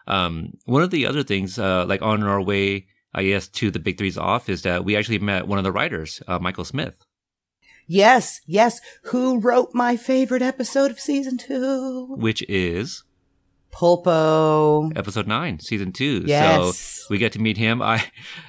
Um, 0.07 0.53
one 0.63 0.83
of 0.83 0.91
the 0.91 1.05
other 1.05 1.23
things, 1.23 1.59
uh, 1.59 1.85
like 1.85 2.01
on 2.01 2.23
our 2.23 2.41
way, 2.41 2.87
I 3.13 3.23
guess, 3.25 3.49
to 3.49 3.71
the 3.71 3.79
Big 3.79 3.97
Three's 3.97 4.17
off 4.17 4.47
is 4.47 4.61
that 4.61 4.85
we 4.85 4.95
actually 4.95 5.19
met 5.19 5.49
one 5.49 5.57
of 5.57 5.65
the 5.65 5.73
writers, 5.73 6.21
uh, 6.29 6.39
Michael 6.39 6.63
Smith. 6.63 6.95
Yes, 7.87 8.41
yes. 8.45 8.81
Who 9.03 9.39
wrote 9.39 9.69
my 9.73 9.95
favorite 9.95 10.41
episode 10.41 10.91
of 10.91 10.99
season 10.99 11.37
two? 11.37 12.15
Which 12.17 12.43
is 12.49 13.03
Pulpo. 13.71 14.91
Episode 14.97 15.25
nine, 15.25 15.59
season 15.59 15.93
two. 15.93 16.23
Yes. 16.25 16.77
So 16.77 17.05
we 17.09 17.17
get 17.17 17.31
to 17.33 17.39
meet 17.39 17.57
him. 17.57 17.81
I, 17.81 18.03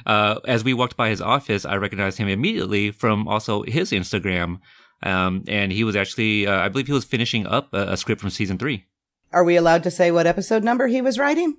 uh, 0.06 0.40
as 0.46 0.64
we 0.64 0.74
walked 0.74 0.96
by 0.96 1.10
his 1.10 1.20
office, 1.20 1.64
I 1.64 1.76
recognized 1.76 2.18
him 2.18 2.28
immediately 2.28 2.90
from 2.90 3.28
also 3.28 3.62
his 3.62 3.92
Instagram. 3.92 4.58
Um, 5.04 5.44
and 5.46 5.70
he 5.70 5.84
was 5.84 5.94
actually, 5.94 6.48
uh, 6.48 6.58
I 6.58 6.68
believe 6.68 6.88
he 6.88 6.92
was 6.92 7.04
finishing 7.04 7.46
up 7.46 7.72
a, 7.72 7.92
a 7.92 7.96
script 7.96 8.20
from 8.20 8.30
season 8.30 8.58
three. 8.58 8.86
Are 9.32 9.44
we 9.44 9.54
allowed 9.54 9.84
to 9.84 9.90
say 9.90 10.10
what 10.10 10.26
episode 10.26 10.64
number 10.64 10.88
he 10.88 11.00
was 11.00 11.18
writing? 11.18 11.58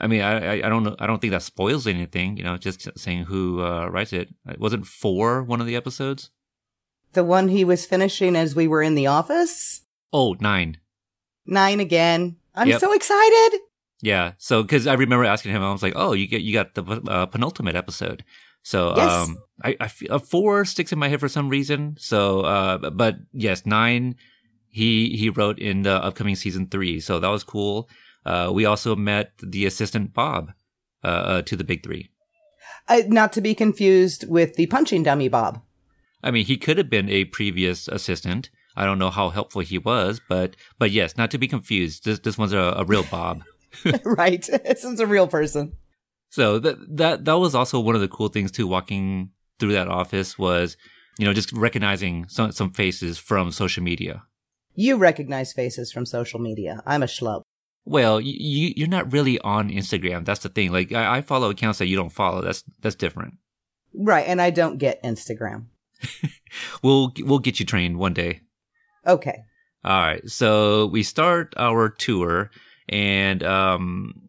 I 0.00 0.06
mean, 0.06 0.22
I, 0.22 0.64
I 0.64 0.68
don't 0.70 0.84
know. 0.84 0.96
I 0.98 1.06
don't 1.06 1.20
think 1.20 1.32
that 1.32 1.42
spoils 1.42 1.86
anything. 1.86 2.38
You 2.38 2.44
know, 2.44 2.56
just 2.56 2.88
saying 2.98 3.24
who 3.24 3.62
uh, 3.62 3.88
writes 3.88 4.14
it. 4.14 4.28
Wasn't 4.56 4.86
four 4.86 5.42
one 5.42 5.60
of 5.60 5.66
the 5.66 5.76
episodes? 5.76 6.30
The 7.12 7.24
one 7.24 7.48
he 7.48 7.64
was 7.64 7.86
finishing 7.86 8.36
as 8.36 8.54
we 8.54 8.66
were 8.66 8.82
in 8.82 8.94
the 8.94 9.06
office. 9.06 9.82
Oh, 10.12 10.36
nine. 10.40 10.78
Nine 11.46 11.80
again. 11.80 12.36
I'm 12.54 12.68
yep. 12.68 12.80
so 12.80 12.92
excited. 12.92 13.60
Yeah. 14.00 14.32
So, 14.38 14.62
because 14.62 14.86
I 14.86 14.94
remember 14.94 15.24
asking 15.24 15.52
him, 15.52 15.62
I 15.62 15.72
was 15.72 15.82
like, 15.82 15.94
"Oh, 15.96 16.12
you 16.12 16.26
get 16.26 16.42
you 16.42 16.52
got 16.52 16.74
the 16.74 16.82
uh, 16.84 17.26
penultimate 17.26 17.76
episode." 17.76 18.24
So, 18.62 18.94
Yes. 18.96 19.10
um, 19.10 19.38
I, 19.64 19.76
I 19.80 19.88
feel, 19.88 20.12
uh, 20.12 20.18
four 20.18 20.64
sticks 20.64 20.92
in 20.92 20.98
my 20.98 21.08
head 21.08 21.20
for 21.20 21.28
some 21.28 21.48
reason. 21.48 21.96
So, 21.98 22.40
uh, 22.40 22.90
but 22.90 23.16
yes, 23.32 23.66
nine. 23.66 24.16
He 24.68 25.16
he 25.16 25.28
wrote 25.28 25.58
in 25.58 25.82
the 25.82 26.02
upcoming 26.02 26.34
season 26.36 26.66
three, 26.68 26.98
so 27.00 27.20
that 27.20 27.28
was 27.28 27.44
cool. 27.44 27.90
Uh, 28.24 28.50
we 28.54 28.64
also 28.64 28.96
met 28.96 29.32
the 29.42 29.66
assistant 29.66 30.14
Bob 30.14 30.52
uh, 31.04 31.06
uh, 31.06 31.42
to 31.42 31.56
the 31.56 31.64
big 31.64 31.82
three. 31.82 32.08
Uh, 32.88 33.02
not 33.08 33.32
to 33.34 33.40
be 33.40 33.54
confused 33.54 34.24
with 34.28 34.54
the 34.54 34.66
punching 34.66 35.02
dummy 35.02 35.28
Bob. 35.28 35.60
I 36.22 36.30
mean, 36.30 36.44
he 36.44 36.56
could 36.56 36.78
have 36.78 36.90
been 36.90 37.08
a 37.08 37.24
previous 37.26 37.88
assistant. 37.88 38.50
I 38.76 38.84
don't 38.84 38.98
know 38.98 39.10
how 39.10 39.30
helpful 39.30 39.62
he 39.62 39.78
was, 39.78 40.20
but 40.28 40.56
but 40.78 40.90
yes, 40.90 41.16
not 41.16 41.30
to 41.32 41.38
be 41.38 41.48
confused. 41.48 42.04
This 42.04 42.20
this 42.20 42.38
one's 42.38 42.52
a, 42.52 42.74
a 42.76 42.84
real 42.84 43.04
Bob. 43.04 43.42
right. 44.04 44.42
this 44.64 44.84
is 44.84 45.00
a 45.00 45.06
real 45.06 45.26
person. 45.26 45.76
So 46.30 46.58
that 46.58 46.96
that 46.96 47.24
that 47.24 47.38
was 47.38 47.54
also 47.54 47.80
one 47.80 47.94
of 47.94 48.00
the 48.00 48.08
cool 48.08 48.28
things 48.28 48.50
too. 48.50 48.66
Walking 48.66 49.30
through 49.58 49.72
that 49.72 49.88
office 49.88 50.38
was, 50.38 50.76
you 51.18 51.26
know, 51.26 51.32
just 51.32 51.52
recognizing 51.52 52.26
some 52.28 52.52
some 52.52 52.72
faces 52.72 53.18
from 53.18 53.52
social 53.52 53.82
media. 53.82 54.22
You 54.74 54.96
recognize 54.96 55.52
faces 55.52 55.92
from 55.92 56.06
social 56.06 56.40
media. 56.40 56.82
I'm 56.86 57.02
a 57.02 57.06
schlub. 57.06 57.42
Well, 57.84 58.20
you, 58.20 58.34
you 58.38 58.74
you're 58.76 58.88
not 58.88 59.12
really 59.12 59.38
on 59.40 59.68
Instagram. 59.68 60.24
That's 60.24 60.40
the 60.40 60.48
thing. 60.48 60.72
Like 60.72 60.92
I, 60.92 61.18
I 61.18 61.20
follow 61.20 61.50
accounts 61.50 61.78
that 61.78 61.86
you 61.86 61.96
don't 61.96 62.10
follow. 62.12 62.40
That's 62.40 62.64
that's 62.80 62.96
different. 62.96 63.34
Right. 63.94 64.26
And 64.26 64.40
I 64.40 64.50
don't 64.50 64.78
get 64.78 65.02
Instagram. 65.02 65.66
We'll 66.82 67.12
we'll 67.20 67.38
get 67.38 67.60
you 67.60 67.66
trained 67.66 67.98
one 67.98 68.14
day. 68.14 68.40
Okay. 69.06 69.44
All 69.84 70.00
right. 70.00 70.28
So 70.28 70.86
we 70.86 71.02
start 71.02 71.54
our 71.56 71.88
tour, 71.88 72.50
and 72.88 73.42
um, 73.42 74.28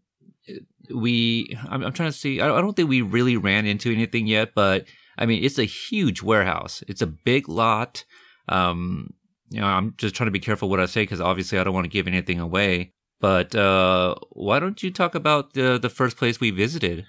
we 0.94 1.58
I'm, 1.68 1.84
I'm 1.84 1.94
trying 1.94 2.12
to 2.12 2.18
see. 2.18 2.42
I, 2.42 2.48
I 2.56 2.62
don't 2.62 2.76
think 2.76 2.90
we 2.90 3.02
really 3.02 3.38
ran 3.38 3.66
into 3.66 3.92
anything 3.92 4.28
yet, 4.28 4.54
but 4.56 4.86
I 5.18 5.26
mean, 5.26 5.44
it's 5.44 5.60
a 5.60 5.66
huge 5.66 6.22
warehouse. 6.24 6.84
It's 6.88 7.02
a 7.02 7.08
big 7.08 7.50
lot. 7.50 8.04
Um, 8.50 9.14
you 9.50 9.62
know, 9.62 9.68
I'm 9.68 9.94
just 9.98 10.16
trying 10.16 10.28
to 10.28 10.32
be 10.32 10.40
careful 10.40 10.70
what 10.70 10.80
I 10.80 10.86
say 10.86 11.04
because 11.04 11.22
obviously 11.22 11.60
I 11.60 11.64
don't 11.64 11.74
want 11.74 11.86
to 11.86 11.90
give 11.90 12.08
anything 12.08 12.40
away. 12.40 12.94
But 13.20 13.56
uh, 13.56 14.16
why 14.32 14.60
don't 14.60 14.82
you 14.82 14.92
talk 14.92 15.16
about 15.16 15.54
the 15.54 15.78
the 15.78 15.90
first 15.90 16.18
place 16.18 16.40
we 16.40 16.52
visited? 16.52 17.06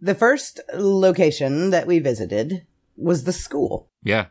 The 0.00 0.14
first 0.14 0.60
location 0.74 1.70
that 1.70 1.86
we 1.86 1.98
visited 1.98 2.67
was 2.98 3.24
the 3.24 3.32
school. 3.32 3.90
Yeah. 4.02 4.26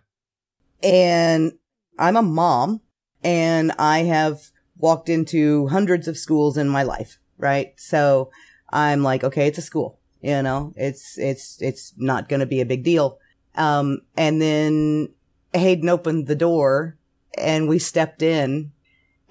And 0.84 1.53
I'm 1.97 2.17
a 2.17 2.21
mom 2.21 2.82
and 3.23 3.71
I 3.80 3.99
have 3.99 4.51
walked 4.77 5.10
into 5.10 5.67
hundreds 5.67 6.08
of 6.08 6.17
schools 6.17 6.58
in 6.58 6.69
my 6.69 6.84
life, 6.84 7.17
right? 7.38 7.73
So 7.77 8.30
I'm 8.69 9.01
like, 9.01 9.23
okay, 9.23 9.47
it's 9.47 9.58
a 9.58 9.63
school, 9.63 9.99
you 10.21 10.41
know, 10.41 10.73
it's, 10.75 11.17
it's, 11.17 11.62
it's 11.62 11.93
not 11.97 12.30
going 12.30 12.41
to 12.41 12.45
be 12.45 12.62
a 12.62 12.65
big 12.65 12.84
deal. 12.84 13.17
Um, 13.56 14.01
and 14.15 14.39
then 14.41 15.10
Hayden 15.53 15.89
opened 15.89 16.27
the 16.27 16.36
door 16.36 16.97
and 17.38 17.67
we 17.67 17.80
stepped 17.80 18.21
in 18.21 18.71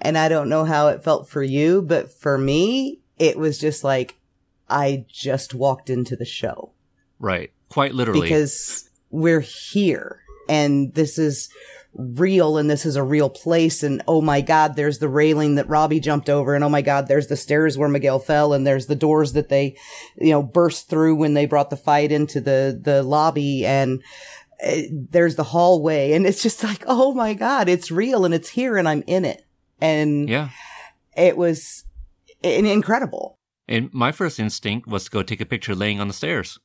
and 0.01 0.17
I 0.17 0.27
don't 0.27 0.49
know 0.49 0.65
how 0.65 0.89
it 0.89 1.03
felt 1.03 1.29
for 1.29 1.41
you, 1.41 1.81
but 1.81 2.11
for 2.11 2.37
me, 2.37 2.99
it 3.17 3.37
was 3.37 3.57
just 3.57 3.83
like, 3.83 4.15
I 4.69 5.05
just 5.07 5.53
walked 5.53 5.89
into 5.89 6.17
the 6.17 6.25
show 6.25 6.73
Right. 7.19 7.51
Quite 7.69 7.93
literally. 7.93 8.21
because 8.21 8.86
we're 9.09 9.41
here. 9.41 10.23
And 10.49 10.93
this 10.93 11.17
is 11.17 11.49
real 11.93 12.57
and 12.57 12.69
this 12.69 12.85
is 12.85 12.95
a 12.95 13.03
real 13.03 13.29
place. 13.29 13.83
And 13.83 14.01
oh 14.07 14.21
my 14.21 14.41
god 14.41 14.75
there's 14.75 14.99
the 14.99 15.09
railing 15.09 15.55
that 15.55 15.67
Robbie 15.67 15.99
jumped 15.99 16.29
over. 16.29 16.55
And 16.55 16.63
oh 16.63 16.69
my 16.69 16.81
god 16.81 17.07
there's 17.07 17.27
the 17.27 17.35
stairs 17.35 17.77
where 17.77 17.89
Miguel 17.89 18.19
fell. 18.19 18.53
And 18.53 18.65
there's 18.65 18.87
the 18.87 18.95
doors 18.95 19.33
that 19.33 19.49
they 19.49 19.75
you 20.19 20.31
know 20.31 20.43
burst 20.43 20.89
through 20.89 21.15
when 21.15 21.33
they 21.33 21.45
brought 21.45 21.69
the 21.69 21.77
fight 21.77 22.11
into 22.11 22.39
the 22.39 22.79
the 22.81 23.03
lobby. 23.03 23.65
And 23.65 24.03
uh, 24.65 24.81
there's 24.91 25.35
the 25.35 25.43
hallway. 25.43 26.13
And 26.13 26.25
it's 26.25 26.43
just 26.43 26.63
like 26.63 26.83
oh 26.87 27.13
my 27.13 27.33
god 27.33 27.67
it's 27.67 27.91
real 27.91 28.25
and 28.25 28.33
it's 28.33 28.49
here 28.49 28.77
and 28.77 28.87
I'm 28.87 29.03
in 29.07 29.25
it. 29.25 29.43
And 29.81 30.29
yeah. 30.29 30.49
it 31.15 31.37
was 31.37 31.83
in- 32.41 32.65
incredible. 32.65 33.37
And 33.67 33.93
my 33.93 34.11
first 34.11 34.39
instinct 34.39 34.87
was 34.87 35.05
to 35.05 35.11
go 35.11 35.23
take 35.23 35.41
a 35.41 35.45
picture 35.45 35.75
laying 35.75 35.99
on 35.99 36.07
the 36.07 36.13
stairs. 36.13 36.57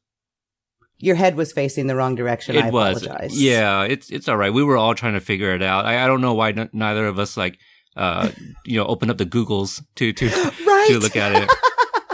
Your 1.03 1.17
head 1.17 1.35
was 1.35 1.53
facing 1.53 1.89
the 1.89 1.97
wrong 1.97 2.15
direction. 2.15 2.57
I 2.57 2.69
it 2.69 2.73
was. 2.73 3.03
apologize. 3.03 3.41
Yeah 3.41 3.83
it's 3.83 4.09
it's 4.11 4.29
all 4.29 4.37
right. 4.39 4.55
We 4.55 4.65
were 4.65 4.77
all 4.79 4.95
trying 4.95 5.15
to 5.15 5.21
figure 5.21 5.55
it 5.55 5.63
out. 5.63 5.85
I, 5.85 6.05
I 6.05 6.07
don't 6.07 6.21
know 6.23 6.33
why 6.33 6.51
n- 6.51 6.71
neither 6.73 7.07
of 7.07 7.19
us 7.19 7.37
like 7.37 7.59
uh 7.97 8.31
you 8.65 8.79
know 8.79 8.87
open 8.87 9.11
up 9.11 9.19
the 9.19 9.27
googles 9.27 9.85
to 9.97 10.13
to 10.15 10.27
right. 10.67 10.87
to 10.89 10.99
look 10.99 11.17
at 11.17 11.43
it. 11.43 11.51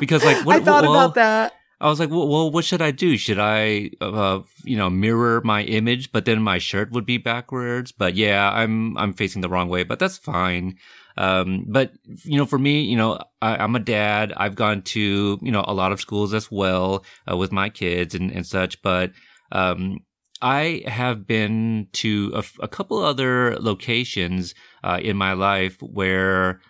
Because 0.01 0.25
like 0.25 0.45
what, 0.47 0.57
I 0.57 0.65
thought 0.65 0.83
well, 0.85 0.95
about 0.95 1.15
that. 1.15 1.53
i 1.81 1.89
was 1.89 2.01
like 2.01 2.11
well, 2.11 2.27
well 2.27 2.51
what 2.51 2.65
should 2.65 2.83
i 2.83 2.91
do? 2.91 3.17
Should 3.17 3.39
i 3.39 3.91
uh 4.01 4.41
you 4.65 4.77
know 4.77 4.89
mirror 4.91 5.43
my 5.45 5.63
image 5.65 6.11
but 6.11 6.25
then 6.25 6.43
my 6.43 6.59
shirt 6.59 6.91
would 6.91 7.07
be 7.07 7.19
backwards? 7.19 7.93
But 7.93 8.15
yeah 8.17 8.51
i'm 8.51 8.97
i'm 8.97 9.13
facing 9.13 9.43
the 9.43 9.51
wrong 9.51 9.69
way 9.69 9.85
but 9.85 9.99
that's 9.99 10.17
fine 10.17 10.79
um, 11.19 11.65
but 11.67 11.93
you 12.25 12.39
know, 12.39 12.47
for 12.47 12.59
me, 12.59 12.83
you 12.83 12.97
know, 12.97 13.19
I, 13.43 13.57
I'm 13.57 13.75
a 13.75 13.81
dad. 13.81 14.33
I've 14.37 14.55
gone 14.55 14.83
to 14.83 15.39
you 15.43 15.51
know 15.51 15.65
a 15.67 15.75
lot 15.75 15.91
of 15.91 16.01
schools 16.01 16.33
as 16.33 16.51
well 16.51 17.05
uh, 17.31 17.37
with 17.37 17.51
my 17.51 17.69
kids 17.69 18.15
and, 18.15 18.31
and 18.31 18.47
such. 18.47 18.81
But 18.83 19.11
um, 19.51 19.99
I 20.41 20.85
have 20.87 21.27
been 21.27 21.89
to 21.95 22.33
a, 22.35 22.45
a 22.61 22.69
couple 22.69 22.99
other 22.99 23.57
locations 23.59 24.55
uh, 24.85 25.01
in 25.03 25.17
my 25.17 25.33
life 25.33 25.77
where 25.83 26.61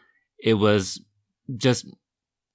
it 0.42 0.54
was 0.54 0.98
just 1.56 1.86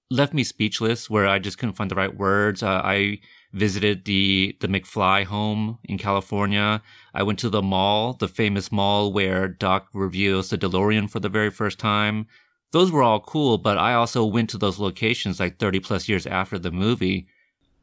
left 0.09 0.33
me 0.33 0.43
speechless, 0.43 1.11
where 1.11 1.27
I 1.27 1.37
just 1.37 1.59
couldn't 1.59 1.75
find 1.75 1.91
the 1.91 1.95
right 1.95 2.15
words. 2.17 2.63
Uh, 2.63 2.81
I 2.83 3.19
visited 3.53 4.05
the 4.05 4.57
the 4.59 4.67
McFly 4.67 5.23
home 5.23 5.77
in 5.83 5.97
California. 5.97 6.81
I 7.13 7.23
went 7.23 7.39
to 7.39 7.49
the 7.49 7.61
mall, 7.61 8.13
the 8.13 8.27
famous 8.27 8.71
mall 8.71 9.13
where 9.13 9.47
Doc 9.47 9.87
reveals 9.93 10.49
the 10.49 10.57
DeLorean 10.57 11.09
for 11.09 11.19
the 11.19 11.29
very 11.29 11.51
first 11.51 11.79
time. 11.79 12.27
Those 12.71 12.91
were 12.91 13.03
all 13.03 13.19
cool, 13.19 13.59
but 13.59 13.77
I 13.77 13.93
also 13.93 14.25
went 14.25 14.49
to 14.49 14.57
those 14.57 14.79
locations 14.79 15.39
like 15.39 15.59
30 15.59 15.79
plus 15.79 16.09
years 16.09 16.25
after 16.25 16.57
the 16.57 16.71
movie. 16.71 17.27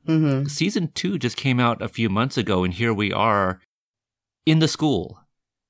Mm-hmm. 0.07 0.47
Season 0.47 0.91
two 0.95 1.17
just 1.17 1.37
came 1.37 1.61
out 1.61 1.81
a 1.81 1.89
few 1.89 2.09
months 2.09 2.37
ago, 2.37 2.65
and 2.65 2.75
here 2.75 2.93
we 2.93 3.13
are 3.13 3.61
in 4.45 4.59
the 4.59 4.69
school. 4.69 5.21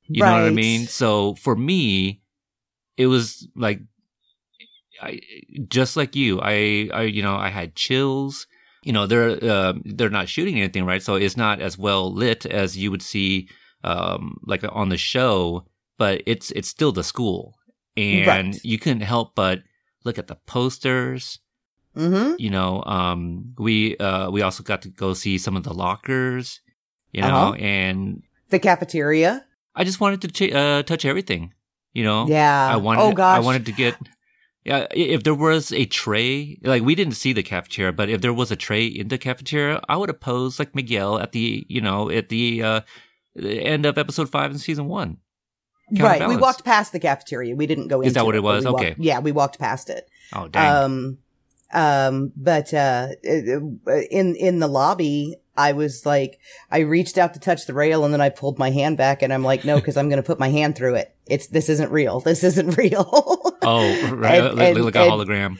You 0.08 0.24
know 0.24 0.32
what 0.32 0.42
I 0.42 0.50
mean? 0.50 0.86
So 0.86 1.34
for 1.34 1.54
me, 1.54 2.22
it 2.96 3.06
was 3.06 3.46
like, 3.54 3.80
I 5.00 5.20
just 5.68 5.96
like 5.96 6.16
you. 6.16 6.40
I, 6.40 6.88
I, 6.92 7.02
you 7.02 7.22
know, 7.22 7.36
I 7.36 7.50
had 7.50 7.76
chills. 7.76 8.46
You 8.82 8.92
know, 8.92 9.06
they're 9.06 9.38
uh, 9.42 9.74
they're 9.84 10.10
not 10.10 10.28
shooting 10.28 10.56
anything, 10.58 10.84
right? 10.86 11.02
So 11.02 11.14
it's 11.16 11.36
not 11.36 11.60
as 11.60 11.76
well 11.78 12.12
lit 12.12 12.46
as 12.46 12.76
you 12.76 12.90
would 12.90 13.02
see, 13.02 13.48
um, 13.84 14.38
like 14.46 14.64
on 14.68 14.88
the 14.88 14.96
show. 14.96 15.66
But 15.98 16.22
it's 16.26 16.50
it's 16.52 16.68
still 16.68 16.92
the 16.92 17.04
school, 17.04 17.58
and 17.96 18.26
Right. 18.26 18.64
you 18.64 18.78
couldn't 18.78 19.02
help 19.02 19.34
but 19.34 19.60
look 20.04 20.18
at 20.18 20.28
the 20.28 20.36
posters 20.46 21.38
Mm-hmm. 21.96 22.34
you 22.38 22.50
know 22.50 22.84
um 22.86 23.46
we 23.58 23.96
uh 23.98 24.30
we 24.30 24.42
also 24.42 24.62
got 24.62 24.80
to 24.82 24.88
go 24.88 25.12
see 25.12 25.38
some 25.38 25.56
of 25.56 25.64
the 25.64 25.74
lockers 25.74 26.60
you 27.10 27.20
know 27.20 27.26
Uh-huh. 27.50 27.54
and 27.58 28.22
The 28.50 28.60
cafeteria. 28.60 29.44
i 29.74 29.82
just 29.82 29.98
wanted 30.00 30.20
to 30.22 30.28
ch- 30.28 30.54
uh 30.54 30.84
touch 30.84 31.04
everything 31.04 31.52
you 31.92 32.04
know 32.04 32.28
Yeah. 32.28 32.68
i 32.72 32.76
wanted 32.76 33.02
oh 33.02 33.12
gosh. 33.12 33.36
i 33.36 33.40
wanted 33.40 33.66
to 33.66 33.72
get 33.72 33.96
yeah 34.64 34.86
if 34.92 35.22
there 35.22 35.34
was 35.34 35.72
a 35.72 35.84
tray 35.86 36.58
like 36.62 36.82
we 36.82 36.94
didn't 36.94 37.14
see 37.14 37.32
the 37.32 37.42
cafeteria 37.42 37.92
but 37.92 38.08
if 38.08 38.20
there 38.20 38.32
was 38.34 38.50
a 38.50 38.56
tray 38.56 38.86
in 38.86 39.08
the 39.08 39.18
cafeteria 39.18 39.80
i 39.88 39.96
would 39.96 40.08
have 40.08 40.20
posed 40.20 40.58
like 40.58 40.74
miguel 40.74 41.18
at 41.18 41.32
the 41.32 41.64
you 41.68 41.80
know 41.80 42.10
at 42.10 42.28
the 42.28 42.62
uh 42.62 42.80
end 43.42 43.86
of 43.86 43.96
episode 43.96 44.28
five 44.28 44.50
in 44.50 44.58
season 44.58 44.86
one 44.86 45.16
right. 45.98 46.28
We 46.28 46.36
walked 46.36 46.64
past 46.64 46.92
the 46.92 47.00
cafeteria. 47.00 47.56
We 47.56 47.66
didn't 47.66 47.88
go 47.88 48.00
into 48.00 48.08
Is 48.08 48.14
that 48.14 48.24
what 48.24 48.36
it 48.36 48.42
was? 48.42 48.64
we 48.64 48.70
walked- 48.70 48.84
Okay. 48.84 48.94
yeah, 48.98 49.18
we 49.18 49.32
walked 49.32 49.58
past 49.58 49.90
it. 49.90 50.08
oh 50.32 50.46
dang 50.46 50.84
Um, 50.84 51.18
um, 51.72 52.32
but, 52.36 52.72
uh, 52.74 53.08
in, 53.22 54.34
in 54.36 54.58
the 54.58 54.66
lobby, 54.66 55.36
I 55.56 55.72
was 55.72 56.04
like, 56.06 56.38
I 56.70 56.80
reached 56.80 57.18
out 57.18 57.34
to 57.34 57.40
touch 57.40 57.66
the 57.66 57.74
rail 57.74 58.04
and 58.04 58.12
then 58.14 58.20
I 58.20 58.28
pulled 58.28 58.58
my 58.58 58.70
hand 58.70 58.96
back 58.96 59.22
and 59.22 59.32
I'm 59.32 59.44
like, 59.44 59.64
no, 59.64 59.80
cause 59.80 59.96
I'm 59.96 60.08
going 60.08 60.22
to 60.22 60.26
put 60.26 60.38
my 60.40 60.48
hand 60.48 60.74
through 60.76 60.94
it. 60.96 61.14
It's, 61.26 61.46
this 61.48 61.68
isn't 61.68 61.90
real. 61.92 62.20
This 62.20 62.42
isn't 62.44 62.76
real. 62.76 63.39
Oh 63.70 64.10
right 64.14 64.40
and- 64.44 64.56
like, 64.58 64.76
and- 64.76 64.84
like 64.84 64.96
a 64.96 65.00
and- 65.02 65.12
hologram 65.12 65.58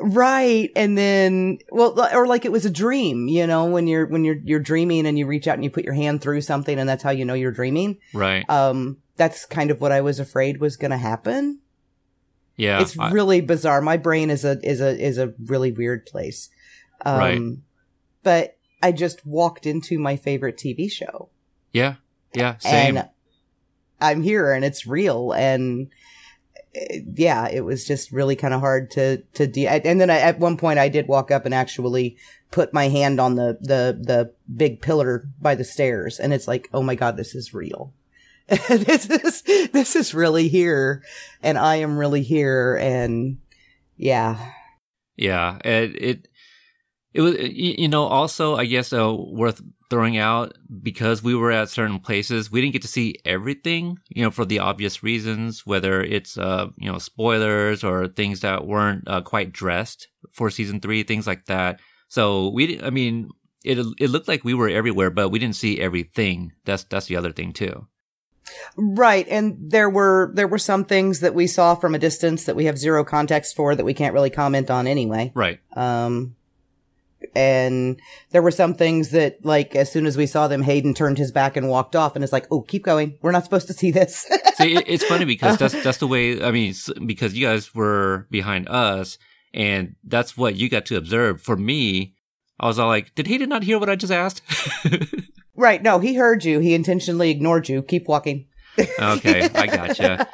Right. 0.00 0.70
And 0.74 0.96
then, 0.96 1.58
well, 1.70 2.08
or 2.14 2.26
like 2.26 2.46
it 2.46 2.50
was 2.50 2.64
a 2.64 2.70
dream, 2.70 3.28
you 3.28 3.46
know, 3.46 3.66
when 3.66 3.86
you're, 3.86 4.06
when 4.06 4.24
you're, 4.24 4.38
you're 4.42 4.58
dreaming 4.58 5.06
and 5.06 5.18
you 5.18 5.26
reach 5.26 5.46
out 5.46 5.54
and 5.56 5.62
you 5.62 5.70
put 5.70 5.84
your 5.84 5.92
hand 5.92 6.22
through 6.22 6.40
something 6.40 6.78
and 6.78 6.88
that's 6.88 7.02
how 7.02 7.10
you 7.10 7.26
know 7.26 7.34
you're 7.34 7.52
dreaming. 7.52 7.98
right 8.14 8.48
Um, 8.48 8.96
that's 9.16 9.44
kind 9.44 9.70
of 9.70 9.82
what 9.82 9.92
I 9.92 10.00
was 10.00 10.18
afraid 10.18 10.60
was 10.60 10.78
going 10.78 10.92
to 10.92 10.96
happen. 10.96 11.60
yeah 12.56 12.80
it's 12.80 12.98
I- 12.98 13.10
really 13.10 13.42
bizarre. 13.42 13.82
My 13.82 13.98
brain 13.98 14.30
is 14.30 14.46
a, 14.46 14.58
is 14.66 14.80
a, 14.80 14.98
is 14.98 15.18
a 15.18 15.34
really 15.44 15.70
weird 15.72 16.06
place. 16.06 16.48
Um, 17.04 17.18
Right. 17.18 17.42
but 18.22 18.56
I 18.82 18.92
just 18.92 19.26
walked 19.26 19.66
into 19.66 19.98
my 19.98 20.16
favorite 20.16 20.56
TV 20.56 20.90
show 20.90 21.28
yeah 21.72 21.96
yeah 22.34 22.56
same 22.58 22.96
and 22.96 23.08
I'm 24.00 24.22
here 24.22 24.52
and 24.52 24.64
it's 24.64 24.86
real 24.86 25.32
and 25.32 25.88
yeah, 26.74 27.48
it 27.48 27.64
was 27.64 27.84
just 27.84 28.12
really 28.12 28.36
kind 28.36 28.54
of 28.54 28.60
hard 28.60 28.90
to 28.92 29.18
to 29.34 29.46
de- 29.46 29.66
and 29.66 30.00
then 30.00 30.10
I, 30.10 30.18
at 30.18 30.38
one 30.38 30.56
point 30.56 30.78
I 30.78 30.88
did 30.88 31.06
walk 31.06 31.30
up 31.30 31.44
and 31.44 31.54
actually 31.54 32.16
put 32.50 32.72
my 32.72 32.88
hand 32.88 33.20
on 33.20 33.34
the 33.36 33.58
the 33.60 33.98
the 34.00 34.32
big 34.54 34.80
pillar 34.80 35.28
by 35.40 35.54
the 35.54 35.64
stairs 35.64 36.18
and 36.18 36.32
it's 36.32 36.48
like, 36.48 36.68
"Oh 36.72 36.82
my 36.82 36.94
god, 36.94 37.16
this 37.16 37.34
is 37.34 37.52
real." 37.54 37.92
this 38.48 39.08
is 39.08 39.42
this 39.70 39.96
is 39.96 40.14
really 40.14 40.48
here 40.48 41.02
and 41.42 41.56
I 41.56 41.76
am 41.76 41.96
really 41.96 42.22
here 42.22 42.76
and 42.76 43.38
yeah. 43.96 44.52
Yeah, 45.16 45.58
it 45.64 46.02
it 46.02 46.28
it 47.14 47.20
was 47.20 47.36
you 47.38 47.88
know 47.88 48.04
also 48.04 48.56
I 48.56 48.64
guess 48.64 48.92
uh, 48.92 49.14
worth 49.14 49.62
throwing 49.92 50.16
out 50.16 50.56
because 50.82 51.22
we 51.22 51.34
were 51.34 51.52
at 51.52 51.68
certain 51.68 51.98
places 51.98 52.50
we 52.50 52.62
didn't 52.62 52.72
get 52.72 52.80
to 52.80 52.88
see 52.88 53.14
everything 53.26 53.98
you 54.08 54.22
know 54.22 54.30
for 54.30 54.46
the 54.46 54.58
obvious 54.58 55.02
reasons 55.02 55.66
whether 55.66 56.00
it's 56.00 56.38
uh 56.38 56.68
you 56.78 56.90
know 56.90 56.96
spoilers 56.96 57.84
or 57.84 58.08
things 58.08 58.40
that 58.40 58.66
weren't 58.66 59.04
uh, 59.06 59.20
quite 59.20 59.52
dressed 59.52 60.08
for 60.32 60.48
season 60.48 60.80
3 60.80 61.02
things 61.02 61.26
like 61.26 61.44
that 61.44 61.78
so 62.08 62.48
we 62.48 62.82
I 62.82 62.88
mean 62.88 63.28
it 63.62 63.76
it 64.00 64.08
looked 64.08 64.28
like 64.28 64.44
we 64.44 64.54
were 64.54 64.70
everywhere 64.70 65.10
but 65.10 65.28
we 65.28 65.38
didn't 65.38 65.56
see 65.56 65.78
everything 65.78 66.52
that's 66.64 66.84
that's 66.84 67.04
the 67.04 67.16
other 67.16 67.30
thing 67.30 67.52
too 67.52 67.86
Right. 68.76 69.26
And 69.28 69.56
there 69.70 69.88
were, 69.88 70.30
there 70.34 70.48
were 70.48 70.58
some 70.58 70.84
things 70.84 71.20
that 71.20 71.32
we 71.32 71.46
saw 71.46 71.74
from 71.74 71.94
a 71.94 71.98
distance 71.98 72.44
that 72.44 72.56
we 72.56 72.66
have 72.66 72.76
zero 72.76 73.04
context 73.04 73.56
for 73.56 73.74
that 73.74 73.84
we 73.84 73.94
can't 73.94 74.12
really 74.12 74.30
comment 74.30 74.70
on 74.70 74.86
anyway. 74.86 75.32
right 75.34 75.60
Um, 75.74 76.34
and 77.34 78.00
there 78.30 78.42
were 78.42 78.50
some 78.50 78.74
things 78.74 79.10
that, 79.10 79.44
like, 79.44 79.74
as 79.74 79.90
soon 79.90 80.06
as 80.06 80.16
we 80.16 80.26
saw 80.26 80.48
them, 80.48 80.62
Hayden 80.62 80.94
turned 80.94 81.18
his 81.18 81.32
back 81.32 81.56
and 81.56 81.68
walked 81.68 81.96
off 81.96 82.14
and 82.14 82.22
it's 82.22 82.32
like, 82.32 82.46
oh, 82.50 82.62
keep 82.62 82.84
going. 82.84 83.18
We're 83.22 83.32
not 83.32 83.44
supposed 83.44 83.66
to 83.68 83.72
see 83.72 83.90
this. 83.90 84.26
See, 84.54 84.74
it, 84.76 84.84
it's 84.86 85.04
funny 85.04 85.24
because 85.24 85.58
that's 85.58 85.82
that's 85.84 85.98
the 85.98 86.06
way. 86.06 86.42
I 86.42 86.50
mean, 86.50 86.74
because 87.06 87.34
you 87.34 87.46
guys 87.46 87.74
were 87.74 88.26
behind 88.30 88.68
us, 88.68 89.18
and 89.54 89.96
that's 90.04 90.36
what 90.36 90.56
you 90.56 90.68
got 90.68 90.86
to 90.86 90.96
observe. 90.96 91.40
For 91.40 91.56
me, 91.56 92.14
I 92.60 92.66
was 92.66 92.78
all 92.78 92.88
like, 92.88 93.14
"Did 93.14 93.26
Hayden 93.26 93.48
not 93.48 93.62
hear 93.62 93.78
what 93.78 93.90
I 93.90 93.96
just 93.96 94.12
asked?" 94.12 94.42
right. 95.56 95.82
No, 95.82 95.98
he 95.98 96.14
heard 96.14 96.44
you. 96.44 96.58
He 96.58 96.74
intentionally 96.74 97.30
ignored 97.30 97.68
you. 97.68 97.82
Keep 97.82 98.08
walking. 98.08 98.46
okay, 98.78 99.48
I 99.54 99.66
gotcha. 99.66 100.26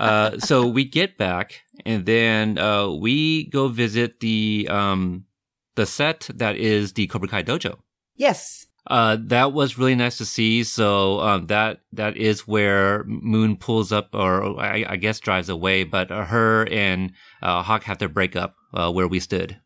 Uh, 0.00 0.38
so 0.38 0.66
we 0.66 0.84
get 0.84 1.18
back, 1.18 1.62
and 1.84 2.04
then 2.06 2.58
uh, 2.58 2.90
we 2.90 3.48
go 3.50 3.68
visit 3.68 4.20
the 4.20 4.68
um 4.70 5.24
the 5.76 5.86
set 5.86 6.28
that 6.34 6.56
is 6.56 6.94
the 6.94 7.06
Cobra 7.06 7.28
Kai 7.28 7.42
dojo. 7.42 7.78
Yes. 8.16 8.66
Uh, 8.88 9.16
that 9.20 9.52
was 9.52 9.78
really 9.78 9.94
nice 9.96 10.18
to 10.18 10.24
see. 10.24 10.62
So, 10.62 11.20
um, 11.20 11.46
that, 11.46 11.80
that 11.92 12.16
is 12.16 12.46
where 12.46 13.02
Moon 13.04 13.56
pulls 13.56 13.90
up 13.90 14.10
or 14.12 14.60
I, 14.60 14.84
I 14.88 14.96
guess 14.96 15.18
drives 15.18 15.48
away, 15.48 15.84
but 15.84 16.10
uh, 16.10 16.24
her 16.24 16.68
and, 16.70 17.12
uh, 17.42 17.62
Hawk 17.62 17.82
have 17.84 17.98
to 17.98 18.08
break 18.08 18.36
up, 18.36 18.54
uh, 18.72 18.92
where 18.92 19.08
we 19.08 19.20
stood. 19.20 19.60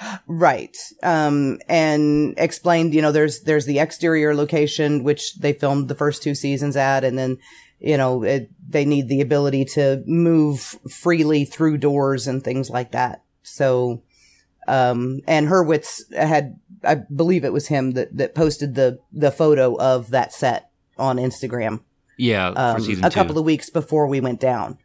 Right. 0.28 0.76
Um, 1.02 1.58
and 1.68 2.34
explained, 2.36 2.94
you 2.94 3.02
know, 3.02 3.10
there's, 3.10 3.42
there's 3.42 3.66
the 3.66 3.80
exterior 3.80 4.34
location, 4.34 5.02
which 5.02 5.34
they 5.36 5.52
filmed 5.52 5.88
the 5.88 5.96
first 5.96 6.22
two 6.22 6.36
seasons 6.36 6.76
at. 6.76 7.02
And 7.02 7.18
then, 7.18 7.38
you 7.80 7.96
know, 7.96 8.22
it, 8.22 8.48
they 8.68 8.84
need 8.84 9.08
the 9.08 9.20
ability 9.20 9.64
to 9.74 10.04
move 10.06 10.78
freely 10.88 11.44
through 11.44 11.78
doors 11.78 12.28
and 12.28 12.44
things 12.44 12.70
like 12.70 12.92
that. 12.92 13.24
So, 13.42 14.02
um, 14.68 15.20
and 15.26 15.48
Hurwitz 15.48 16.00
had, 16.14 16.58
I 16.84 16.94
believe 16.96 17.44
it 17.44 17.52
was 17.52 17.66
him 17.68 17.92
that, 17.92 18.16
that 18.16 18.34
posted 18.34 18.74
the, 18.74 18.98
the 19.12 19.30
photo 19.32 19.76
of 19.80 20.10
that 20.10 20.32
set 20.32 20.70
on 20.96 21.16
Instagram, 21.16 21.80
Yeah. 22.18 22.52
for 22.52 22.58
um, 22.82 22.82
a 22.82 23.10
two. 23.10 23.10
couple 23.10 23.38
of 23.38 23.44
weeks 23.44 23.70
before 23.70 24.06
we 24.06 24.20
went 24.20 24.40
down. 24.40 24.78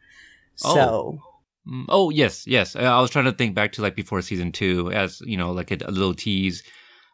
Oh. 0.64 0.74
So, 0.74 1.18
Mm, 1.66 1.86
Oh, 1.88 2.10
yes, 2.10 2.46
yes. 2.46 2.76
Uh, 2.76 2.80
I 2.80 3.00
was 3.00 3.08
trying 3.10 3.24
to 3.24 3.32
think 3.32 3.54
back 3.54 3.72
to 3.72 3.82
like 3.82 3.96
before 3.96 4.20
season 4.20 4.52
two 4.52 4.92
as, 4.92 5.22
you 5.22 5.38
know, 5.38 5.50
like 5.52 5.70
a, 5.70 5.78
a 5.86 5.90
little 5.90 6.12
tease. 6.12 6.62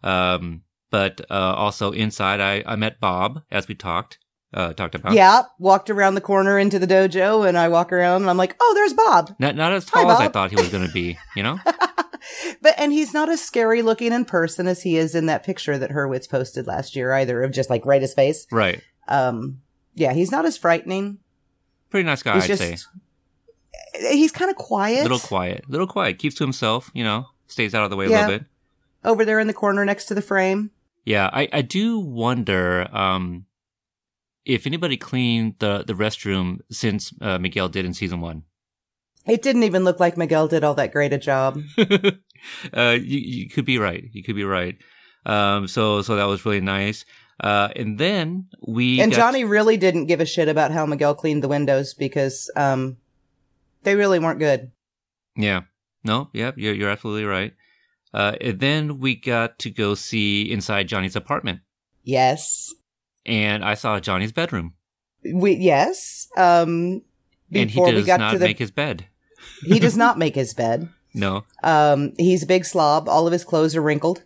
Um, 0.02 0.62
but, 0.90 1.20
uh, 1.30 1.34
also 1.56 1.92
inside 1.92 2.40
I, 2.40 2.64
I 2.66 2.74
met 2.74 2.98
Bob 2.98 3.42
as 3.52 3.68
we 3.68 3.76
talked, 3.76 4.18
uh, 4.52 4.72
talked 4.72 4.96
about. 4.96 5.12
yeah, 5.12 5.42
walked 5.60 5.88
around 5.88 6.16
the 6.16 6.20
corner 6.20 6.58
into 6.58 6.80
the 6.80 6.86
dojo 6.88 7.48
and 7.48 7.56
I 7.56 7.68
walk 7.68 7.92
around 7.92 8.22
and 8.22 8.30
I'm 8.30 8.36
like, 8.36 8.56
oh, 8.60 8.72
there's 8.74 8.92
Bob. 8.92 9.36
Not, 9.38 9.54
not 9.54 9.72
as 9.72 9.88
Hi, 9.90 10.02
tall 10.02 10.10
as 10.10 10.18
I 10.18 10.26
thought 10.28 10.50
he 10.50 10.56
was 10.56 10.68
going 10.68 10.84
to 10.84 10.92
be, 10.92 11.16
you 11.36 11.44
know? 11.44 11.60
But 12.62 12.74
and 12.78 12.92
he's 12.92 13.14
not 13.14 13.28
as 13.28 13.42
scary 13.42 13.82
looking 13.82 14.12
in 14.12 14.24
person 14.24 14.66
as 14.66 14.82
he 14.82 14.96
is 14.96 15.14
in 15.14 15.26
that 15.26 15.42
picture 15.42 15.78
that 15.78 15.90
Hurwitz 15.90 16.28
posted 16.28 16.66
last 16.66 16.94
year 16.96 17.12
either 17.12 17.42
of 17.42 17.52
just 17.52 17.70
like 17.70 17.86
right 17.86 18.02
his 18.02 18.14
face. 18.14 18.46
right. 18.50 18.82
Um 19.08 19.60
yeah, 19.94 20.12
he's 20.12 20.30
not 20.30 20.44
as 20.44 20.56
frightening. 20.56 21.18
Pretty 21.90 22.06
nice 22.06 22.22
guy, 22.22 22.34
he's 22.34 22.44
I'd 22.44 22.46
just 22.46 22.62
say. 22.62 24.12
he's 24.12 24.32
kind 24.32 24.50
of 24.50 24.56
quiet. 24.56 25.02
little 25.02 25.18
quiet, 25.18 25.68
little 25.68 25.86
quiet. 25.86 26.18
Keeps 26.18 26.36
to 26.36 26.44
himself, 26.44 26.90
you 26.94 27.02
know, 27.02 27.26
stays 27.48 27.74
out 27.74 27.84
of 27.84 27.90
the 27.90 27.96
way 27.96 28.06
a 28.06 28.08
little 28.08 28.38
bit. 28.38 28.44
over 29.04 29.24
there 29.24 29.40
in 29.40 29.46
the 29.46 29.52
corner 29.52 29.84
next 29.84 30.06
to 30.06 30.14
the 30.14 30.22
frame. 30.22 30.70
Yeah, 31.04 31.30
I, 31.32 31.48
I 31.52 31.62
do 31.62 31.98
wonder 31.98 32.86
um, 32.94 33.46
if 34.44 34.66
anybody 34.66 34.96
cleaned 34.96 35.56
the, 35.58 35.84
the 35.86 35.94
restroom 35.94 36.60
since 36.70 37.12
uh, 37.20 37.38
Miguel 37.38 37.68
did 37.68 37.84
in 37.84 37.94
season 37.94 38.20
one. 38.20 38.44
It 39.26 39.42
didn't 39.42 39.64
even 39.64 39.84
look 39.84 40.00
like 40.00 40.16
Miguel 40.16 40.48
did 40.48 40.64
all 40.64 40.74
that 40.74 40.92
great 40.92 41.12
a 41.12 41.18
job. 41.18 41.60
uh, 41.78 42.96
you, 43.00 43.18
you 43.18 43.48
could 43.48 43.64
be 43.64 43.78
right. 43.78 44.04
You 44.12 44.22
could 44.22 44.36
be 44.36 44.44
right. 44.44 44.76
Um, 45.26 45.68
so 45.68 46.02
so 46.02 46.16
that 46.16 46.24
was 46.24 46.44
really 46.44 46.60
nice. 46.60 47.04
Uh, 47.38 47.68
and 47.76 47.98
then 47.98 48.48
we 48.66 49.00
and 49.00 49.12
Johnny 49.12 49.44
really 49.44 49.76
didn't 49.76 50.06
give 50.06 50.20
a 50.20 50.26
shit 50.26 50.48
about 50.48 50.72
how 50.72 50.84
Miguel 50.86 51.14
cleaned 51.14 51.42
the 51.42 51.48
windows 51.48 51.94
because 51.94 52.50
um 52.56 52.96
they 53.82 53.94
really 53.94 54.18
weren't 54.18 54.38
good. 54.38 54.70
Yeah. 55.36 55.62
No. 56.04 56.30
Yep. 56.32 56.54
You're 56.58 56.74
you're 56.74 56.90
absolutely 56.90 57.24
right. 57.24 57.54
Uh, 58.12 58.34
and 58.40 58.58
then 58.58 58.98
we 58.98 59.14
got 59.14 59.58
to 59.60 59.70
go 59.70 59.94
see 59.94 60.50
inside 60.50 60.88
Johnny's 60.88 61.14
apartment, 61.14 61.60
Yes. 62.02 62.74
and 63.24 63.64
I 63.64 63.74
saw 63.74 64.00
Johnny's 64.00 64.32
bedroom, 64.32 64.74
We 65.32 65.52
yes. 65.52 66.26
Um 66.36 67.02
and 67.52 67.70
he 67.70 67.76
before 67.76 67.86
we 67.86 67.92
does 67.92 68.06
got 68.06 68.20
not 68.20 68.32
to 68.32 68.38
the 68.38 68.46
make 68.46 68.58
his 68.58 68.70
bed. 68.72 69.06
He 69.64 69.78
does 69.78 69.96
not 69.96 70.18
make 70.18 70.34
his 70.34 70.54
bed. 70.54 70.88
No. 71.14 71.44
Um 71.62 72.12
he's 72.18 72.42
a 72.42 72.46
big 72.46 72.64
slob. 72.64 73.08
All 73.08 73.26
of 73.26 73.32
his 73.32 73.44
clothes 73.44 73.74
are 73.76 73.82
wrinkled. 73.82 74.24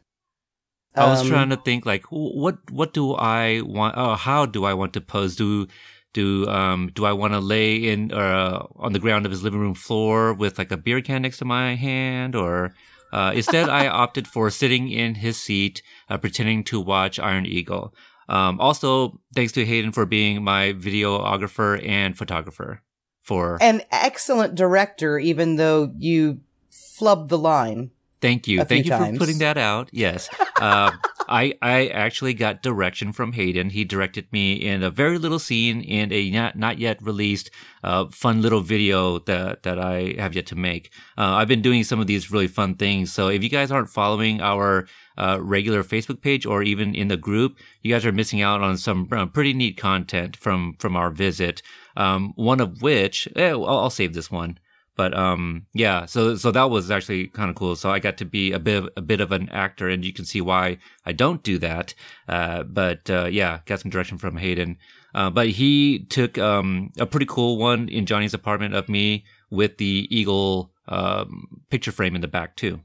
I 0.94 1.07
was 1.11 1.23
Um, 1.23 1.29
trying 1.29 1.51
to 1.51 1.57
think 1.57 1.85
like 1.87 2.05
what 2.11 2.59
what 2.70 2.92
do 2.94 3.14
I 3.14 3.62
want? 3.64 3.94
Oh, 3.97 4.14
how 4.14 4.47
do 4.47 4.64
I 4.64 4.75
want 4.75 4.92
to 4.92 5.01
pose? 5.01 5.35
Do 5.35 5.66
do 6.12 6.47
um 6.49 6.90
do 6.94 7.05
I 7.05 7.12
want 7.12 7.33
to 7.33 7.40
lay 7.40 7.77
in 7.77 8.12
uh 8.12 8.64
on 8.77 8.92
the 8.92 9.01
ground 9.01 9.27
of 9.27 9.33
his 9.33 9.42
living 9.42 9.59
room 9.61 9.75
floor 9.75 10.33
with 10.33 10.59
like 10.59 10.70
a 10.70 10.77
beer 10.77 11.01
can 11.01 11.23
next 11.23 11.38
to 11.38 11.44
my 11.44 11.75
hand, 11.75 12.37
or 12.37 12.75
uh, 13.12 13.33
instead 13.35 13.68
I 13.68 13.88
opted 14.03 14.29
for 14.29 14.49
sitting 14.51 14.88
in 14.90 15.16
his 15.16 15.40
seat, 15.40 15.83
uh, 16.09 16.18
pretending 16.18 16.62
to 16.64 16.81
watch 16.81 17.18
Iron 17.18 17.47
Eagle. 17.47 17.92
Um, 18.29 18.61
also, 18.61 19.20
thanks 19.35 19.53
to 19.53 19.64
Hayden 19.66 19.90
for 19.92 20.07
being 20.07 20.42
my 20.44 20.73
videographer 20.75 21.85
and 21.87 22.16
photographer. 22.16 22.81
For 23.25 23.59
an 23.61 23.83
excellent 23.91 24.55
director, 24.55 25.19
even 25.19 25.57
though 25.57 25.93
you 25.99 26.41
flubbed 26.71 27.29
the 27.29 27.39
line. 27.39 27.91
Thank 28.21 28.47
you. 28.47 28.63
Thank 28.65 28.85
you 28.85 28.91
times. 28.91 29.19
for 29.19 29.25
putting 29.25 29.39
that 29.39 29.59
out. 29.59 29.89
Yes. 29.93 30.29
Uh, 30.61 30.93
I, 31.29 31.55
I 31.61 31.89
actually 31.89 32.33
got 32.33 32.63
direction 32.63 33.13
from 33.13 33.33
Hayden. 33.33 33.71
He 33.71 33.85
directed 33.85 34.33
me 34.33 34.53
in 34.53 34.85
a 34.85 34.91
very 34.91 35.19
little 35.19 35.41
scene 35.41 35.81
in 35.81 36.13
a 36.13 36.31
not, 36.31 36.57
not 36.57 36.79
yet 36.79 37.03
released, 37.03 37.51
uh, 37.83 38.07
fun 38.07 38.41
little 38.41 38.61
video 38.61 39.19
that, 39.19 39.65
that 39.65 39.79
I 39.81 40.15
have 40.17 40.35
yet 40.35 40.47
to 40.47 40.55
make. 40.55 40.93
Uh, 41.19 41.35
I've 41.35 41.49
been 41.49 41.61
doing 41.61 41.83
some 41.83 41.99
of 41.99 42.07
these 42.07 42.31
really 42.31 42.47
fun 42.47 42.77
things. 42.77 43.13
So 43.13 43.29
if 43.29 43.43
you 43.43 43.49
guys 43.49 43.73
aren't 43.73 43.91
following 43.91 44.41
our, 44.41 44.87
uh, 45.19 45.39
regular 45.41 45.83
Facebook 45.83 46.21
page 46.21 46.47
or 46.47 46.63
even 46.63 46.95
in 46.95 47.09
the 47.09 47.17
group, 47.17 47.59
you 47.83 47.93
guys 47.93 48.07
are 48.07 48.13
missing 48.13 48.41
out 48.41 48.61
on 48.61 48.77
some 48.77 49.09
uh, 49.11 49.27
pretty 49.27 49.55
neat 49.55 49.77
content 49.77 50.37
from, 50.37 50.77
from 50.79 50.97
our 50.97 51.11
visit. 51.11 51.63
Um, 51.97 52.33
one 52.37 52.61
of 52.61 52.83
which, 52.83 53.29
eh, 53.37 53.51
I'll, 53.51 53.67
I'll 53.67 53.91
save 53.91 54.15
this 54.15 54.31
one. 54.31 54.59
But 54.97 55.13
um, 55.13 55.67
yeah, 55.73 56.07
so 56.07 56.37
so 56.37 56.53
that 56.53 56.71
was 56.71 56.91
actually 56.91 57.27
kind 57.27 57.51
of 57.51 57.57
cool. 57.57 57.75
So 57.75 57.91
I 57.91 57.99
got 57.99 58.17
to 58.19 58.25
be 58.25 58.53
a 58.53 58.61
bit 58.61 58.85
of, 58.85 58.91
a 58.97 59.03
bit 59.03 59.21
of 59.21 59.33
an 59.33 59.49
actor, 59.49 59.89
and 59.89 60.05
you 60.05 60.13
can 60.13 60.25
see 60.25 60.41
why 60.41 60.79
I 61.05 61.13
don't 61.13 61.43
do 61.43 61.59
that. 61.59 61.95
Uh, 62.29 62.63
but 62.63 63.11
uh, 63.11 63.25
yeah, 63.25 63.59
got 63.67 63.81
some 63.81 63.91
direction 63.91 64.19
from 64.19 64.37
Hayden. 64.37 64.79
Uh, 65.13 65.31
but 65.31 65.49
he 65.49 66.05
took 66.11 66.39
um, 66.39 66.93
a 66.99 67.07
pretty 67.07 67.27
cool 67.27 67.59
one 67.59 67.89
in 67.89 68.07
Johnny's 68.07 68.35
apartment 68.35 68.75
of 68.75 68.89
me 68.89 69.25
with 69.51 69.79
the 69.79 70.07
eagle 70.11 70.73
um, 70.87 71.63
picture 71.71 71.93
frame 71.93 72.15
in 72.15 72.21
the 72.21 72.29
back 72.29 72.55
too. 72.55 72.81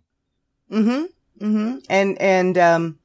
Mm-hmm. 0.72 1.46
Mm-hmm. 1.46 1.78
And 1.90 2.22
and 2.22 2.58
um 2.58 3.00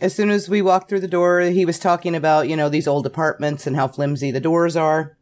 as 0.00 0.14
soon 0.14 0.28
as 0.28 0.48
we 0.48 0.60
walked 0.60 0.90
through 0.90 1.00
the 1.00 1.08
door, 1.08 1.40
he 1.40 1.64
was 1.64 1.78
talking 1.78 2.14
about, 2.14 2.48
you 2.48 2.56
know, 2.56 2.68
these 2.68 2.86
old 2.86 3.06
apartments 3.06 3.66
and 3.66 3.76
how 3.76 3.88
flimsy 3.88 4.30
the 4.30 4.40
doors 4.40 4.76
are. 4.76 5.15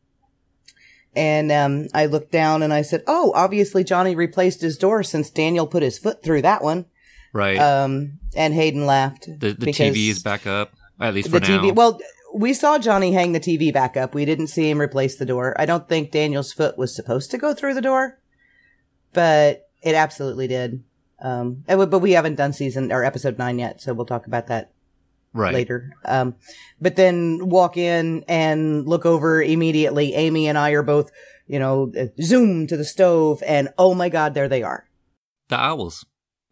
And 1.17 1.53
um 1.53 1.87
I 1.95 2.07
looked 2.07 2.33
down 2.33 2.63
and 2.63 2.73
I 2.73 2.83
said, 2.83 3.03
Oh, 3.07 3.33
obviously 3.35 3.85
Johnny 3.85 4.15
replaced 4.15 4.61
his 4.61 4.77
door 4.77 5.03
since 5.03 5.31
Daniel 5.31 5.67
put 5.67 5.83
his 5.83 5.99
foot 5.99 6.23
through 6.23 6.43
that 6.43 6.63
one. 6.63 6.87
Right. 7.33 7.59
Um 7.59 8.19
and 8.37 8.55
Hayden 8.55 8.87
laughed. 8.87 9.27
the 9.27 9.53
the 9.53 9.67
TV 9.67 10.09
is 10.09 10.23
back 10.23 10.47
up 10.47 10.73
at 11.01 11.15
least 11.15 11.31
for 11.31 11.41
the 11.41 11.49
now. 11.49 11.63
TV 11.63 11.75
well 11.75 11.99
we 12.35 12.53
saw 12.53 12.79
Johnny 12.79 13.13
hang 13.13 13.33
the 13.33 13.41
TV 13.41 13.73
back 13.73 13.97
up. 13.97 14.13
We 14.15 14.25
didn't 14.25 14.49
see 14.49 14.69
him 14.69 14.81
replace 14.81 15.17
the 15.17 15.27
door. 15.27 15.55
I 15.59 15.67
don't 15.67 15.89
think 15.89 16.11
Daniel's 16.11 16.53
foot 16.53 16.77
was 16.77 16.95
supposed 16.95 17.31
to 17.31 17.39
go 17.39 17.55
through 17.55 17.75
the 17.75 17.81
door, 17.81 18.19
but 19.13 19.69
it 19.83 19.95
absolutely 19.95 20.49
did. 20.49 20.83
Um, 21.23 21.63
but 21.67 22.01
we 22.01 22.13
haven't 22.13 22.35
done 22.35 22.53
season 22.53 22.91
or 22.93 23.05
episode 23.05 23.39
nine 23.39 23.61
yet, 23.61 23.81
so 23.81 23.95
we'll 23.95 24.05
talk 24.05 24.27
about 24.27 24.49
that 24.49 24.73
Right. 25.35 25.53
later. 25.53 25.91
Um, 26.05 26.37
but 26.81 26.95
then 26.95 27.49
walk 27.49 27.77
in 27.77 28.25
and 28.29 28.87
look 28.87 29.05
over 29.05 29.43
immediately. 29.43 30.15
Amy 30.15 30.47
and 30.47 30.57
I 30.57 30.71
are 30.71 30.85
both, 30.85 31.11
you 31.49 31.59
know, 31.59 31.93
uh, 31.99 32.07
zoom 32.23 32.69
to 32.69 32.77
the 32.77 32.85
stove 32.85 33.43
and 33.45 33.69
oh 33.77 33.95
my 33.95 34.09
God, 34.09 34.35
there 34.35 34.49
they 34.49 34.63
are. 34.63 34.89
The 35.49 35.59
owls. 35.59 36.07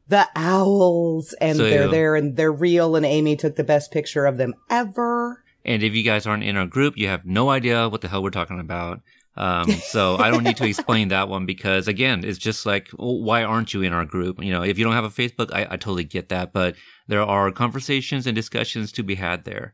The 0.09 0.29
owls 0.35 1.33
and 1.41 1.57
So, 1.57 1.71
they're 1.71 1.89
there 1.89 2.17
and 2.17 2.37
they're 2.37 2.53
real 2.53 2.97
and 2.97 3.07
Amy 3.07 3.37
took 3.37 3.55
the 3.55 3.65
best 3.65 3.93
picture 3.93 4.27
of 4.27 4.37
them 4.37 4.55
ever. 4.69 5.45
And 5.65 5.85
if 5.85 5.95
you 5.95 6.03
guys 6.03 6.27
aren't 6.27 6.43
in 6.43 6.57
our 6.57 6.67
group, 6.67 6.99
you 6.99 7.07
have 7.07 7.25
no 7.25 7.51
idea 7.51 7.89
what 7.89 8.01
the 8.01 8.09
hell 8.09 8.23
we're 8.23 8.31
talking 8.31 8.59
about. 8.59 9.01
Um, 9.37 9.71
so 9.71 10.17
I 10.17 10.31
don't 10.31 10.45
need 10.45 10.57
to 10.59 10.67
explain 10.67 11.09
that 11.09 11.29
one 11.29 11.47
because 11.47 11.89
again, 11.89 12.25
it's 12.25 12.39
just 12.39 12.67
like, 12.67 12.91
well, 12.99 13.23
why 13.23 13.45
aren't 13.45 13.73
you 13.73 13.83
in 13.83 13.93
our 13.93 14.05
group? 14.05 14.43
You 14.43 14.53
know, 14.53 14.63
if 14.63 14.79
you 14.79 14.85
don't 14.85 14.95
have 14.95 15.05
a 15.05 15.09
Facebook, 15.09 15.53
I, 15.53 15.63
I 15.63 15.77
totally 15.77 16.05
get 16.05 16.29
that, 16.31 16.53
but 16.53 16.75
there 17.09 17.23
are 17.23 17.51
conversations 17.51 18.27
and 18.27 18.35
discussions 18.35 18.93
to 18.93 19.03
be 19.03 19.17
had 19.17 19.45
there. 19.45 19.73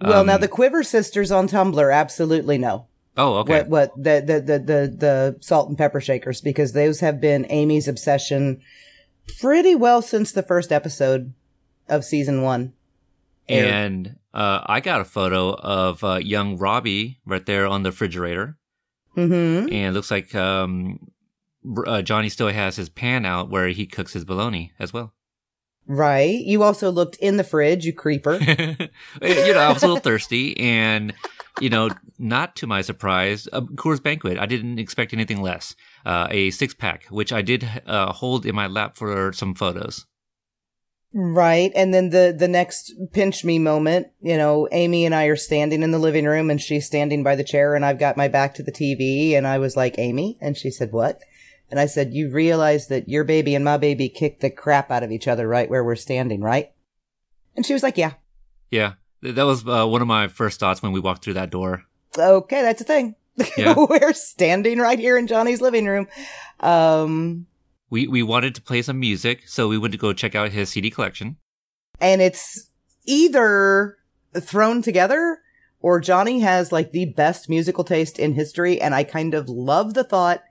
Well, 0.00 0.24
now 0.24 0.34
Um, 0.34 0.40
the 0.40 0.48
Quiver 0.48 0.82
sisters 0.82 1.30
on 1.30 1.48
Tumblr 1.48 1.94
absolutely 1.94 2.58
no. 2.58 2.86
Oh, 3.16 3.36
okay. 3.36 3.64
what 3.64 3.68
what 3.68 3.96
the, 3.96 4.22
the 4.26 4.40
the 4.40 4.58
the 4.58 4.96
the 4.96 5.36
salt 5.40 5.68
and 5.68 5.76
pepper 5.76 6.00
shakers 6.00 6.40
because 6.40 6.72
those 6.72 7.00
have 7.00 7.20
been 7.20 7.46
Amy's 7.50 7.86
obsession 7.86 8.62
pretty 9.38 9.74
well 9.74 10.00
since 10.00 10.32
the 10.32 10.42
first 10.42 10.72
episode 10.72 11.34
of 11.88 12.04
season 12.04 12.42
one. 12.42 12.72
aired. 13.48 13.68
And 13.70 14.16
uh, 14.32 14.62
I 14.64 14.80
got 14.80 15.02
a 15.02 15.04
photo 15.04 15.52
of 15.52 16.02
uh, 16.02 16.20
young 16.22 16.56
Robbie 16.56 17.20
right 17.26 17.44
there 17.44 17.66
on 17.66 17.82
the 17.82 17.90
refrigerator. 17.90 18.56
Mm-hmm. 19.14 19.68
And 19.70 19.72
it 19.72 19.92
looks 19.92 20.10
like 20.10 20.34
um, 20.34 21.10
uh, 21.86 22.00
Johnny 22.00 22.30
still 22.30 22.48
has 22.48 22.76
his 22.76 22.88
pan 22.88 23.26
out 23.26 23.50
where 23.50 23.68
he 23.68 23.84
cooks 23.84 24.14
his 24.14 24.24
bologna 24.24 24.72
as 24.78 24.92
well. 24.94 25.12
Right. 25.86 26.38
You 26.38 26.62
also 26.62 26.90
looked 26.90 27.16
in 27.16 27.36
the 27.36 27.44
fridge, 27.44 27.84
you 27.84 27.92
creeper. 27.92 28.34
you 28.40 28.88
know, 29.20 29.58
I 29.58 29.72
was 29.72 29.82
a 29.82 29.86
little 29.86 30.00
thirsty, 30.00 30.58
and 30.58 31.12
you 31.60 31.70
know, 31.70 31.90
not 32.18 32.56
to 32.56 32.66
my 32.66 32.82
surprise, 32.82 33.48
a 33.52 33.62
Coors 33.62 34.02
Banquet. 34.02 34.38
I 34.38 34.46
didn't 34.46 34.78
expect 34.78 35.12
anything 35.12 35.42
less. 35.42 35.74
Uh, 36.06 36.28
a 36.30 36.50
six 36.50 36.72
pack, 36.72 37.06
which 37.06 37.32
I 37.32 37.42
did 37.42 37.68
uh, 37.86 38.12
hold 38.12 38.46
in 38.46 38.54
my 38.54 38.68
lap 38.68 38.96
for 38.96 39.32
some 39.32 39.54
photos. 39.54 40.06
right. 41.12 41.72
And 41.74 41.92
then 41.92 42.10
the 42.10 42.34
the 42.36 42.48
next 42.48 42.94
pinch 43.12 43.44
me 43.44 43.58
moment, 43.58 44.08
you 44.20 44.36
know, 44.36 44.68
Amy 44.70 45.04
and 45.04 45.14
I 45.14 45.24
are 45.24 45.36
standing 45.36 45.82
in 45.82 45.90
the 45.90 45.98
living 45.98 46.24
room 46.26 46.48
and 46.48 46.60
she's 46.60 46.86
standing 46.86 47.22
by 47.22 47.34
the 47.34 47.44
chair 47.44 47.74
and 47.74 47.84
I've 47.84 47.98
got 47.98 48.16
my 48.16 48.28
back 48.28 48.54
to 48.54 48.62
the 48.62 48.72
TV 48.72 49.32
and 49.32 49.46
I 49.46 49.58
was 49.58 49.76
like, 49.76 49.98
"Amy?" 49.98 50.38
And 50.40 50.56
she 50.56 50.70
said, 50.70 50.92
"What?" 50.92 51.20
And 51.72 51.80
I 51.80 51.86
said, 51.86 52.12
"You 52.12 52.30
realize 52.30 52.88
that 52.88 53.08
your 53.08 53.24
baby 53.24 53.54
and 53.54 53.64
my 53.64 53.78
baby 53.78 54.10
kicked 54.10 54.42
the 54.42 54.50
crap 54.50 54.90
out 54.90 55.02
of 55.02 55.10
each 55.10 55.26
other 55.26 55.48
right 55.48 55.70
where 55.70 55.82
we're 55.82 55.96
standing, 55.96 56.42
right?" 56.42 56.70
And 57.56 57.64
she 57.64 57.72
was 57.72 57.82
like, 57.82 57.96
"Yeah." 57.96 58.12
Yeah, 58.70 58.92
that 59.22 59.46
was 59.46 59.66
uh, 59.66 59.86
one 59.86 60.02
of 60.02 60.06
my 60.06 60.28
first 60.28 60.60
thoughts 60.60 60.82
when 60.82 60.92
we 60.92 61.00
walked 61.00 61.24
through 61.24 61.34
that 61.34 61.50
door. 61.50 61.84
Okay, 62.16 62.60
that's 62.60 62.82
a 62.82 62.84
thing. 62.84 63.14
Yeah. 63.56 63.74
we're 63.88 64.12
standing 64.12 64.78
right 64.78 64.98
here 64.98 65.16
in 65.16 65.26
Johnny's 65.26 65.62
living 65.62 65.86
room. 65.86 66.08
Um 66.60 67.46
We 67.88 68.06
we 68.06 68.22
wanted 68.22 68.54
to 68.56 68.62
play 68.62 68.82
some 68.82 69.00
music, 69.00 69.48
so 69.48 69.66
we 69.66 69.78
went 69.78 69.92
to 69.92 69.98
go 69.98 70.12
check 70.12 70.34
out 70.34 70.50
his 70.50 70.68
CD 70.68 70.90
collection. 70.90 71.38
and 72.00 72.20
it's 72.20 72.70
either 73.06 73.96
thrown 74.38 74.82
together 74.82 75.38
or 75.80 76.00
Johnny 76.00 76.40
has 76.40 76.70
like 76.72 76.92
the 76.92 77.06
best 77.06 77.48
musical 77.48 77.84
taste 77.84 78.18
in 78.18 78.34
history. 78.34 78.80
And 78.80 78.94
I 78.94 79.04
kind 79.04 79.34
of 79.34 79.48
love 79.48 79.94
the 79.94 80.04
thought 80.04 80.42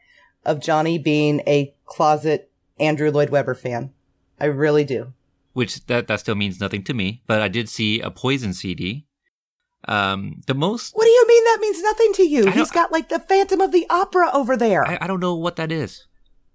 of 0.46 0.60
Johnny 0.62 0.98
being 0.98 1.42
a 1.48 1.74
closet 1.86 2.52
Andrew 2.80 3.12
Lloyd 3.12 3.30
Webber 3.30 3.54
fan. 3.56 3.92
I 4.40 4.46
really 4.46 4.84
do. 4.84 5.14
which 5.54 5.86
that 5.86 6.08
that 6.08 6.20
still 6.22 6.36
means 6.36 6.60
nothing 6.60 6.84
to 6.86 6.94
me. 6.94 7.22
But 7.28 7.42
I 7.42 7.48
did 7.48 7.70
see 7.70 8.00
a 8.02 8.10
Poison 8.10 8.54
CD. 8.54 9.06
Um, 9.88 10.42
the 10.46 10.54
most 10.54 10.96
What 10.96 11.06
do 11.06 11.10
you 11.10 11.26
mean 11.28 11.44
that 11.46 11.58
means 11.60 11.82
nothing 11.82 12.14
to 12.14 12.24
you? 12.24 12.52
He's 12.52 12.70
got 12.72 12.92
like 12.92 13.10
the 13.10 13.20
Phantom 13.20 13.62
of 13.62 13.72
the 13.72 13.86
Opera 13.90 14.30
over 14.34 14.56
there. 14.56 14.88
I, 14.88 15.00
I 15.02 15.08
don't 15.08 15.20
know 15.20 15.36
what 15.36 15.56
that 15.56 15.72
is. 15.72 16.06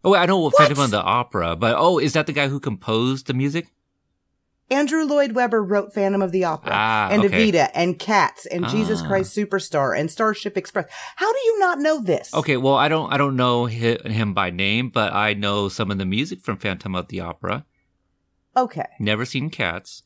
Oh, 0.04 0.14
I 0.14 0.26
know 0.26 0.38
what 0.38 0.52
What? 0.54 0.68
Phantom 0.68 0.84
of 0.84 0.90
the 0.92 1.02
Opera, 1.02 1.56
but 1.56 1.74
oh, 1.76 1.98
is 1.98 2.12
that 2.12 2.26
the 2.26 2.32
guy 2.32 2.46
who 2.48 2.60
composed 2.60 3.26
the 3.26 3.34
music? 3.34 3.66
Andrew 4.68 5.04
Lloyd 5.04 5.32
Webber 5.32 5.62
wrote 5.62 5.94
Phantom 5.94 6.20
of 6.22 6.32
the 6.32 6.42
Opera 6.44 6.72
Ah, 6.74 7.08
and 7.10 7.24
okay. 7.24 7.52
Evita 7.52 7.70
and 7.74 7.98
Cats 7.98 8.46
and 8.46 8.66
Jesus 8.68 9.00
Ah. 9.02 9.06
Christ 9.06 9.36
Superstar 9.36 9.96
and 9.98 10.10
Starlight 10.10 10.56
Express. 10.56 10.86
How 11.16 11.32
do 11.32 11.38
you 11.38 11.58
not 11.60 11.78
know 11.78 12.02
this? 12.02 12.34
Okay, 12.34 12.56
well, 12.56 12.74
I 12.74 12.88
don't 12.88 13.12
I 13.12 13.16
don't 13.16 13.36
know 13.36 13.66
him 13.66 14.34
by 14.34 14.50
name, 14.50 14.88
but 14.90 15.12
I 15.12 15.34
know 15.34 15.68
some 15.68 15.90
of 15.90 15.98
the 15.98 16.04
music 16.06 16.40
from 16.40 16.56
Phantom 16.58 16.94
of 16.96 17.08
the 17.08 17.20
Opera. 17.20 17.64
Okay. 18.56 18.86
Never 18.98 19.24
seen 19.24 19.50
Cats, 19.50 20.02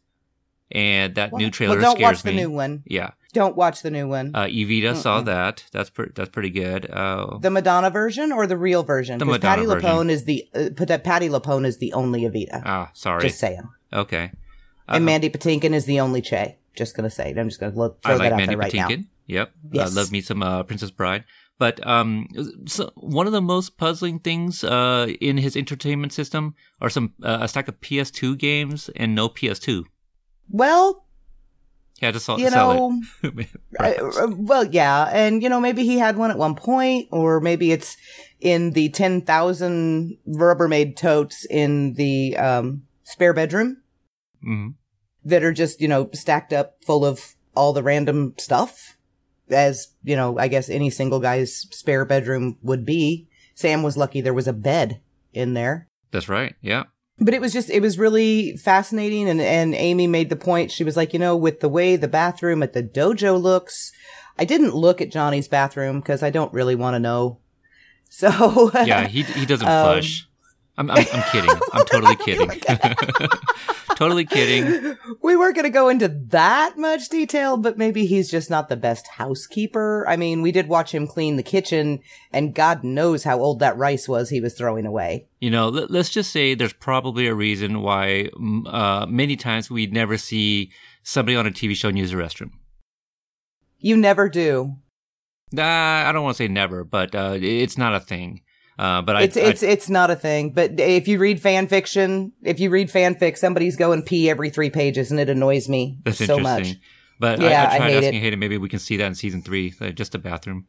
and 0.70 1.14
that 1.14 1.32
new 1.32 1.44
Well, 1.44 1.50
trailer 1.50 1.76
well, 1.76 1.82
don't 1.82 1.96
scares 1.96 2.16
watch 2.18 2.22
the 2.24 2.32
new 2.32 2.50
one. 2.50 2.82
Yeah, 2.84 3.12
Don't 3.32 3.56
watch 3.56 3.80
the 3.82 3.90
new 3.92 4.08
one. 4.08 4.32
uh, 4.34 4.44
Evita 4.46 4.94
saw 4.96 5.20
that. 5.22 5.64
That's 5.72 5.88
pretty. 5.88 6.12
That's 6.14 6.30
pretty 6.30 6.50
good. 6.50 6.90
Uh, 6.90 7.38
the 7.38 7.50
Madonna 7.50 7.88
version 7.90 8.30
or 8.32 8.46
the 8.46 8.56
real 8.58 8.82
version? 8.82 9.18
The 9.18 9.24
'Cause 9.24 9.38
Patti 9.38 9.62
Madonna 9.66 9.80
LuPone 9.88 10.10
is 10.10 10.24
the 10.24 10.44
uh, 10.54 10.68
Pat- 10.76 11.02
Patti 11.04 11.28
LuPone 11.30 11.64
is 11.64 11.78
the 11.78 11.92
only 11.94 12.22
Evita. 12.22 12.60
ah, 12.66 12.90
sorry. 12.92 13.22
Just 13.22 13.38
saying. 13.38 13.62
okay. 13.92 14.32
And 14.90 15.02
Uh, 15.02 15.06
Mandy 15.06 15.30
Patinkin 15.30 15.72
is 15.74 15.84
the 15.86 16.00
only 16.00 16.20
Che. 16.20 16.56
Just 16.74 16.94
gonna 16.96 17.10
say. 17.10 17.34
I'm 17.36 17.48
just 17.48 17.60
gonna 17.60 17.74
look, 17.76 17.98
I 18.04 18.08
throw 18.10 18.16
like 18.18 18.26
that 18.26 18.32
out 18.32 18.36
Mandy 18.36 18.54
there 18.54 18.58
right 18.58 18.74
now. 18.74 18.88
Patinkin. 18.88 19.06
Yep. 19.26 19.52
Yes. 19.72 19.90
I 19.90 20.00
love 20.00 20.12
me 20.12 20.20
some 20.20 20.42
uh, 20.42 20.62
Princess 20.64 20.90
Bride. 20.90 21.24
But 21.58 21.84
um, 21.86 22.26
so 22.66 22.90
one 22.96 23.26
of 23.26 23.32
the 23.34 23.42
most 23.42 23.76
puzzling 23.76 24.18
things 24.18 24.64
uh, 24.64 25.08
in 25.20 25.36
his 25.36 25.56
entertainment 25.56 26.12
system 26.12 26.54
are 26.80 26.88
some 26.88 27.12
uh, 27.22 27.38
a 27.42 27.48
stack 27.48 27.68
of 27.68 27.78
PS2 27.80 28.38
games 28.38 28.88
and 28.96 29.14
no 29.14 29.28
PS2. 29.28 29.84
Well, 30.48 31.04
had 32.00 32.14
to 32.14 32.20
sell, 32.20 32.40
you 32.40 32.48
know, 32.50 32.98
it. 33.22 33.48
uh, 33.78 33.84
uh, 33.84 34.26
well, 34.38 34.64
yeah, 34.64 35.10
and 35.12 35.42
you 35.42 35.50
know, 35.50 35.60
maybe 35.60 35.84
he 35.84 35.98
had 35.98 36.16
one 36.16 36.30
at 36.30 36.38
one 36.38 36.54
point, 36.54 37.08
or 37.12 37.40
maybe 37.40 37.72
it's 37.72 37.96
in 38.40 38.70
the 38.70 38.88
ten 38.88 39.20
thousand 39.20 40.16
Rubbermaid 40.26 40.96
totes 40.96 41.44
in 41.44 41.92
the 41.94 42.36
um, 42.38 42.82
spare 43.04 43.34
bedroom 43.34 43.82
Mhm. 44.42 44.74
That 45.24 45.42
are 45.42 45.52
just 45.52 45.80
you 45.80 45.88
know 45.88 46.10
stacked 46.12 46.52
up 46.52 46.76
full 46.84 47.04
of 47.04 47.34
all 47.56 47.72
the 47.72 47.82
random 47.82 48.34
stuff, 48.38 48.96
as 49.48 49.88
you 50.02 50.16
know, 50.16 50.38
I 50.38 50.48
guess 50.48 50.68
any 50.70 50.90
single 50.90 51.20
guy's 51.20 51.66
spare 51.70 52.04
bedroom 52.04 52.58
would 52.62 52.84
be. 52.86 53.28
Sam 53.54 53.82
was 53.82 53.96
lucky 53.96 54.20
there 54.20 54.34
was 54.34 54.48
a 54.48 54.52
bed 54.52 55.00
in 55.32 55.54
there. 55.54 55.86
That's 56.12 56.28
right. 56.28 56.54
Yeah. 56.62 56.84
but 57.18 57.34
it 57.34 57.40
was 57.40 57.52
just 57.52 57.68
it 57.70 57.80
was 57.82 57.98
really 57.98 58.56
fascinating 58.56 59.28
and 59.28 59.40
and 59.40 59.74
Amy 59.74 60.06
made 60.06 60.30
the 60.30 60.36
point 60.36 60.70
she 60.70 60.84
was 60.84 60.96
like 60.96 61.12
you 61.12 61.18
know 61.18 61.36
with 61.36 61.60
the 61.60 61.68
way 61.68 61.94
the 61.96 62.08
bathroom 62.08 62.62
at 62.62 62.72
the 62.72 62.82
dojo 62.82 63.38
looks 63.40 63.92
I 64.38 64.46
didn't 64.46 64.74
look 64.74 65.02
at 65.02 65.12
Johnny's 65.12 65.46
bathroom 65.46 66.00
because 66.00 66.22
I 66.22 66.30
don't 66.30 66.52
really 66.54 66.74
want 66.74 66.94
to 66.94 66.98
know 66.98 67.38
so 68.08 68.70
Yeah. 68.74 69.06
He 69.06 69.22
he 69.22 69.44
doesn't 69.44 69.68
Um, 69.68 69.84
flush. 69.84 70.26
I'm, 70.78 70.90
I'm 70.90 71.04
I'm 71.12 71.22
kidding. 71.30 71.50
I'm 71.72 71.84
totally 71.86 72.16
kidding. 72.16 72.48
totally 73.96 74.24
kidding. 74.24 74.96
we 75.22 75.36
weren't 75.36 75.54
going 75.54 75.64
to 75.64 75.70
go 75.70 75.88
into 75.90 76.08
that 76.08 76.78
much 76.78 77.08
detail 77.10 77.58
but 77.58 77.76
maybe 77.76 78.06
he's 78.06 78.30
just 78.30 78.48
not 78.48 78.68
the 78.70 78.76
best 78.76 79.06
housekeeper 79.08 80.06
I 80.08 80.16
mean 80.16 80.40
we 80.40 80.52
did 80.52 80.68
watch 80.68 80.94
him 80.94 81.06
clean 81.06 81.36
the 81.36 81.42
kitchen 81.42 82.00
and 82.32 82.54
God 82.54 82.82
knows 82.82 83.24
how 83.24 83.38
old 83.40 83.58
that 83.58 83.76
rice 83.76 84.08
was 84.08 84.30
he 84.30 84.40
was 84.40 84.54
throwing 84.54 84.86
away 84.86 85.26
You 85.40 85.50
know, 85.50 85.68
let, 85.68 85.90
us 85.90 86.08
just 86.08 86.30
say 86.30 86.54
there's 86.54 86.72
probably 86.72 87.26
a 87.26 87.34
reason 87.34 87.82
why 87.82 88.30
uh, 88.66 89.04
many 89.06 89.36
times 89.36 89.70
we 89.70 89.86
never 89.86 90.16
see 90.16 90.70
somebody 91.02 91.36
on 91.36 91.46
a 91.46 91.50
TV 91.50 91.74
show 91.74 91.88
use 91.88 92.12
a 92.14 92.16
restroom. 92.16 92.52
you 93.78 93.96
never 93.98 94.28
do 94.30 94.76
Nah, 95.52 96.08
I 96.08 96.12
don't 96.12 96.22
want 96.22 96.36
to 96.36 96.44
say 96.44 96.48
never, 96.48 96.84
but 96.84 97.12
uh, 97.14 97.36
it's 97.36 97.76
not 97.76 97.92
a 97.94 97.98
thing. 98.00 98.42
Uh, 98.80 99.02
but 99.02 99.14
I, 99.16 99.22
it's 99.24 99.36
I- 99.36 99.40
it's 99.40 99.62
it's 99.62 99.90
not 99.90 100.10
a 100.10 100.16
thing. 100.16 100.52
But 100.52 100.80
if 100.80 101.06
you 101.06 101.18
read 101.18 101.38
fan 101.42 101.66
fiction, 101.68 102.32
if 102.42 102.58
you 102.58 102.70
read 102.70 102.88
fanfic, 102.88 103.36
somebody's 103.36 103.76
going 103.76 104.02
pee 104.02 104.30
every 104.30 104.48
three 104.48 104.70
pages, 104.70 105.10
and 105.10 105.20
it 105.20 105.28
annoys 105.28 105.68
me 105.68 105.98
that's 106.02 106.24
so 106.24 106.38
much. 106.38 106.76
But 107.18 107.40
Yeah, 107.40 107.64
I, 107.68 107.72
I 107.72 107.74
I 107.74 107.78
tried 107.78 107.90
hate 107.90 107.96
asking 108.04 108.14
it. 108.14 108.20
Hayden, 108.22 108.38
maybe 108.38 108.56
we 108.56 108.70
can 108.70 108.78
see 108.78 108.96
that 108.96 109.04
in 109.04 109.14
season 109.14 109.42
three, 109.42 109.74
like 109.80 109.96
just 109.96 110.14
a 110.14 110.18
bathroom. 110.18 110.66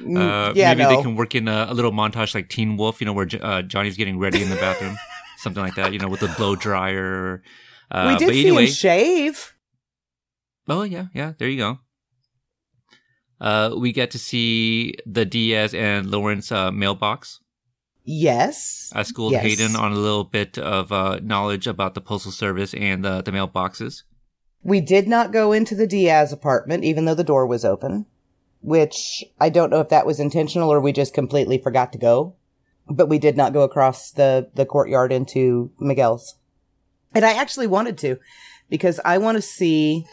Mm, 0.00 0.16
Uh, 0.18 0.52
yeah, 0.56 0.74
maybe 0.74 0.82
no. 0.82 0.96
they 0.96 1.02
can 1.02 1.14
work 1.14 1.34
in 1.36 1.46
a, 1.48 1.68
a 1.70 1.74
little 1.74 1.92
montage 1.92 2.34
like 2.34 2.48
Teen 2.48 2.76
Wolf, 2.76 3.00
you 3.00 3.04
know, 3.06 3.12
where 3.12 3.28
uh, 3.40 3.62
Johnny's 3.62 3.96
getting 3.96 4.18
ready 4.18 4.42
in 4.42 4.50
the 4.50 4.56
bathroom, 4.56 4.96
something 5.38 5.62
like 5.62 5.76
that, 5.76 5.92
you 5.92 5.98
know, 6.00 6.08
with 6.08 6.20
the 6.20 6.28
blow 6.36 6.56
dryer. 6.56 7.42
Uh, 7.90 8.08
we 8.12 8.18
did 8.18 8.26
but 8.26 8.34
see 8.34 8.46
anyway, 8.48 8.66
him 8.66 8.72
shave. 8.72 9.54
Oh 10.68 10.82
yeah, 10.82 11.06
yeah. 11.14 11.32
There 11.38 11.48
you 11.48 11.58
go. 11.58 11.78
Uh, 13.40 13.74
we 13.76 13.92
get 13.92 14.10
to 14.12 14.18
see 14.18 14.94
the 15.04 15.24
Diaz 15.24 15.74
and 15.74 16.10
Lawrence 16.10 16.50
uh, 16.50 16.70
mailbox. 16.70 17.40
Yes. 18.04 18.90
I 18.94 19.02
schooled 19.02 19.32
Yes. 19.32 19.42
Hayden 19.42 19.76
on 19.76 19.92
a 19.92 19.96
little 19.96 20.24
bit 20.24 20.58
of 20.58 20.92
uh, 20.92 21.18
knowledge 21.22 21.66
about 21.66 21.94
the 21.94 22.00
postal 22.00 22.32
service 22.32 22.72
and 22.72 23.04
uh, 23.04 23.22
the 23.22 23.32
mailboxes. 23.32 24.04
We 24.62 24.80
did 24.80 25.08
not 25.08 25.32
go 25.32 25.52
into 25.52 25.74
the 25.74 25.86
Diaz 25.86 26.32
apartment, 26.32 26.84
even 26.84 27.04
though 27.04 27.14
the 27.14 27.24
door 27.24 27.46
was 27.46 27.64
open, 27.64 28.06
which 28.60 29.24
I 29.40 29.48
don't 29.48 29.70
know 29.70 29.80
if 29.80 29.88
that 29.90 30.06
was 30.06 30.20
intentional 30.20 30.72
or 30.72 30.80
we 30.80 30.92
just 30.92 31.14
completely 31.14 31.58
forgot 31.58 31.92
to 31.92 31.98
go. 31.98 32.36
But 32.88 33.08
we 33.08 33.18
did 33.18 33.36
not 33.36 33.52
go 33.52 33.62
across 33.62 34.12
the, 34.12 34.48
the 34.54 34.64
courtyard 34.64 35.12
into 35.12 35.72
Miguel's. 35.80 36.36
And 37.12 37.24
I 37.24 37.32
actually 37.32 37.66
wanted 37.66 37.98
to 37.98 38.18
because 38.70 39.00
I 39.04 39.18
want 39.18 39.36
to 39.36 39.42
see, 39.42 40.06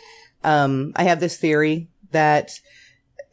um, 0.43 0.93
I 0.95 1.03
have 1.03 1.19
this 1.19 1.37
theory 1.37 1.89
that 2.11 2.59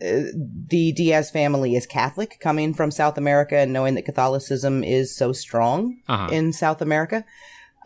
the 0.01 0.93
Diaz 0.93 1.31
family 1.31 1.77
is 1.77 1.87
Catholic 1.87 2.39
coming 2.41 2.73
from 2.75 2.91
South 2.91 3.19
America 3.19 3.57
and 3.59 3.73
knowing 3.73 3.95
that 3.95 4.05
Catholicism 4.05 4.83
is 4.83 5.15
so 5.15 5.33
strong 5.33 5.99
Uh-huh. 6.09 6.29
in 6.33 6.53
South 6.53 6.81
America. 6.81 7.25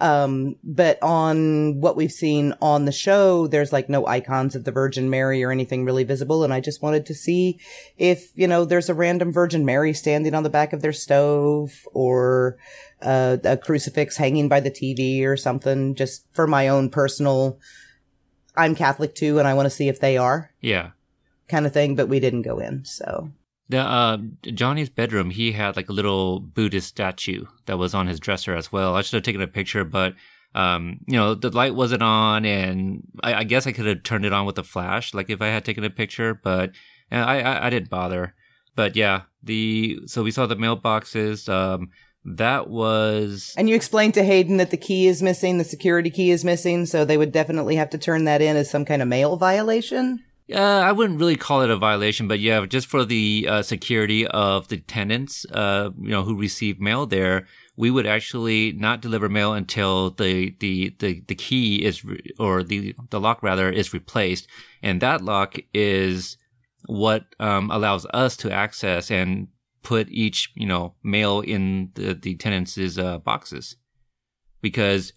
Um, 0.00 0.56
but 0.64 1.00
on 1.02 1.80
what 1.80 1.96
we've 1.96 2.10
seen 2.12 2.52
on 2.60 2.84
the 2.84 2.90
show, 2.92 3.46
there's 3.46 3.72
like 3.72 3.88
no 3.88 4.06
icons 4.08 4.56
of 4.56 4.64
the 4.64 4.72
Virgin 4.72 5.08
Mary 5.08 5.42
or 5.44 5.52
anything 5.52 5.84
really 5.84 6.02
visible. 6.02 6.42
And 6.42 6.52
I 6.52 6.58
just 6.60 6.82
wanted 6.82 7.06
to 7.06 7.14
see 7.14 7.60
if, 7.96 8.30
you 8.36 8.48
know, 8.48 8.64
there's 8.64 8.88
a 8.88 8.94
random 8.94 9.32
Virgin 9.32 9.64
Mary 9.64 9.92
standing 9.92 10.34
on 10.34 10.42
the 10.42 10.50
back 10.50 10.72
of 10.72 10.82
their 10.82 10.92
stove 10.92 11.86
or 11.92 12.56
uh, 13.02 13.36
a 13.44 13.56
crucifix 13.56 14.16
hanging 14.16 14.48
by 14.48 14.58
the 14.58 14.70
TV 14.70 15.24
or 15.24 15.36
something, 15.36 15.94
just 15.94 16.26
for 16.32 16.46
my 16.48 16.66
own 16.66 16.90
personal, 16.90 17.58
I'm 18.56 18.74
Catholic 18.74 19.14
too, 19.14 19.38
and 19.38 19.46
I 19.46 19.54
want 19.54 19.66
to 19.66 19.70
see 19.70 19.88
if 19.88 20.00
they 20.00 20.16
are 20.16 20.50
Yeah. 20.60 20.90
Kind 21.48 21.66
of 21.66 21.72
thing, 21.72 21.94
but 21.94 22.08
we 22.08 22.20
didn't 22.20 22.42
go 22.42 22.58
in. 22.58 22.84
So 22.84 23.30
The 23.68 23.80
uh, 23.80 24.18
Johnny's 24.42 24.90
bedroom, 24.90 25.30
he 25.30 25.52
had 25.52 25.76
like 25.76 25.88
a 25.88 25.92
little 25.92 26.40
Buddhist 26.40 26.88
statue 26.88 27.46
that 27.66 27.78
was 27.78 27.94
on 27.94 28.06
his 28.06 28.20
dresser 28.20 28.54
as 28.54 28.70
well. 28.70 28.94
I 28.94 29.02
should 29.02 29.14
have 29.14 29.22
taken 29.22 29.42
a 29.42 29.46
picture, 29.46 29.84
but 29.84 30.14
um, 30.54 31.00
you 31.06 31.16
know, 31.16 31.34
the 31.34 31.50
light 31.50 31.74
wasn't 31.74 32.02
on, 32.02 32.44
and 32.44 33.02
I, 33.22 33.34
I 33.34 33.44
guess 33.44 33.66
I 33.66 33.72
could 33.72 33.86
have 33.86 34.04
turned 34.04 34.24
it 34.24 34.32
on 34.32 34.46
with 34.46 34.58
a 34.58 34.62
flash, 34.62 35.12
like 35.12 35.28
if 35.28 35.42
I 35.42 35.48
had 35.48 35.64
taken 35.64 35.82
a 35.82 35.90
picture, 35.90 36.32
but 36.34 36.70
I, 37.10 37.40
I 37.40 37.66
I 37.66 37.70
didn't 37.70 37.90
bother. 37.90 38.34
But 38.76 38.94
yeah, 38.94 39.22
the 39.42 40.00
so 40.06 40.22
we 40.22 40.30
saw 40.30 40.46
the 40.46 40.56
mailboxes. 40.56 41.48
Um, 41.48 41.90
that 42.24 42.70
was 42.70 43.52
And 43.58 43.68
you 43.68 43.74
explained 43.74 44.14
to 44.14 44.24
Hayden 44.24 44.56
that 44.56 44.70
the 44.70 44.78
key 44.78 45.06
is 45.08 45.22
missing, 45.22 45.58
the 45.58 45.64
security 45.64 46.08
key 46.08 46.30
is 46.30 46.44
missing, 46.44 46.86
so 46.86 47.04
they 47.04 47.18
would 47.18 47.32
definitely 47.32 47.76
have 47.76 47.90
to 47.90 47.98
turn 47.98 48.24
that 48.24 48.40
in 48.40 48.56
as 48.56 48.70
some 48.70 48.84
kind 48.84 49.02
of 49.02 49.08
mail 49.08 49.36
violation. 49.36 50.22
Uh, 50.52 50.58
I 50.58 50.92
wouldn't 50.92 51.18
really 51.18 51.36
call 51.36 51.62
it 51.62 51.70
a 51.70 51.76
violation, 51.76 52.28
but 52.28 52.38
yeah, 52.38 52.66
just 52.66 52.86
for 52.86 53.06
the 53.06 53.46
uh, 53.48 53.62
security 53.62 54.26
of 54.26 54.68
the 54.68 54.76
tenants, 54.76 55.46
uh, 55.50 55.88
you 55.98 56.10
know, 56.10 56.22
who 56.22 56.36
receive 56.36 56.78
mail 56.78 57.06
there, 57.06 57.46
we 57.76 57.90
would 57.90 58.06
actually 58.06 58.72
not 58.72 59.00
deliver 59.00 59.30
mail 59.30 59.54
until 59.54 60.10
the 60.10 60.54
the 60.60 60.94
the, 60.98 61.22
the 61.28 61.34
key 61.34 61.82
is 61.82 62.04
re- 62.04 62.20
or 62.38 62.62
the 62.62 62.94
the 63.08 63.18
lock 63.18 63.42
rather 63.42 63.70
is 63.70 63.94
replaced, 63.94 64.46
and 64.82 65.00
that 65.00 65.22
lock 65.22 65.56
is 65.72 66.36
what 66.86 67.24
um, 67.40 67.70
allows 67.70 68.04
us 68.12 68.36
to 68.36 68.52
access 68.52 69.10
and 69.10 69.48
put 69.82 70.10
each 70.10 70.52
you 70.54 70.66
know 70.66 70.94
mail 71.02 71.40
in 71.40 71.90
the 71.94 72.12
the 72.12 72.34
tenants' 72.34 72.98
uh, 72.98 73.16
boxes, 73.16 73.76
because 74.60 75.14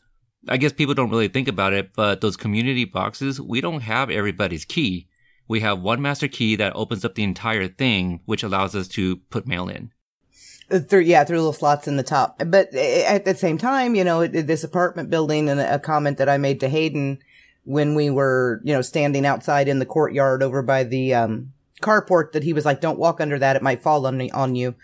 I 0.47 0.55
guess 0.55 0.71
people 0.71 0.93
don't 0.93 1.09
really 1.09 1.27
think 1.27 1.49
about 1.49 1.73
it, 1.73 1.93
but 1.93 2.21
those 2.21 2.37
community 2.37 2.85
boxes, 2.85 3.41
we 3.41 3.59
don't 3.59 3.81
have 3.81 4.09
everybody's 4.09 4.63
key. 4.63 5.09
We 5.47 5.61
have 5.61 5.81
one 5.81 6.01
master 6.01 6.27
key 6.27 6.55
that 6.57 6.75
opens 6.75 7.05
up 7.05 7.15
the 7.15 7.23
entire 7.23 7.67
thing, 7.67 8.21
which 8.25 8.43
allows 8.43 8.75
us 8.75 8.87
to 8.89 9.17
put 9.17 9.47
mail 9.47 9.69
in. 9.69 9.91
Uh, 10.69 10.79
Through, 10.79 11.01
yeah, 11.01 11.23
through 11.23 11.37
little 11.37 11.53
slots 11.53 11.87
in 11.87 11.95
the 11.95 12.03
top. 12.03 12.41
But 12.45 12.73
uh, 12.73 12.79
at 12.79 13.25
the 13.25 13.35
same 13.35 13.57
time, 13.57 13.95
you 13.95 14.03
know, 14.03 14.27
this 14.27 14.63
apartment 14.63 15.09
building 15.09 15.49
and 15.49 15.59
a 15.59 15.79
comment 15.79 16.17
that 16.17 16.29
I 16.29 16.37
made 16.37 16.59
to 16.59 16.69
Hayden 16.69 17.19
when 17.63 17.95
we 17.95 18.09
were, 18.09 18.61
you 18.63 18.73
know, 18.73 18.81
standing 18.81 19.25
outside 19.25 19.67
in 19.67 19.79
the 19.79 19.85
courtyard 19.85 20.43
over 20.43 20.61
by 20.61 20.83
the, 20.83 21.13
um, 21.13 21.53
carport 21.81 22.31
that 22.31 22.43
he 22.43 22.53
was 22.53 22.65
like, 22.65 22.81
don't 22.81 22.99
walk 22.99 23.21
under 23.21 23.39
that. 23.39 23.55
It 23.55 23.61
might 23.61 23.83
fall 23.83 24.05
on, 24.05 24.29
on 24.31 24.55
you. 24.55 24.75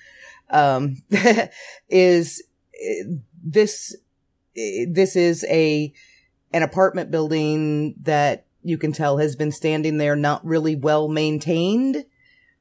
Um, 0.50 0.98
is 1.90 2.44
uh, 2.76 3.16
this, 3.44 3.96
this 4.56 5.16
is 5.16 5.46
a, 5.50 5.94
an 6.52 6.64
apartment 6.64 7.12
building 7.12 7.96
that 8.04 8.46
you 8.64 8.78
can 8.78 8.92
tell 8.92 9.18
has 9.18 9.36
been 9.36 9.52
standing 9.52 9.98
there 9.98 10.16
not 10.16 10.46
really 10.46 10.76
well 10.76 11.08
maintained 11.08 12.06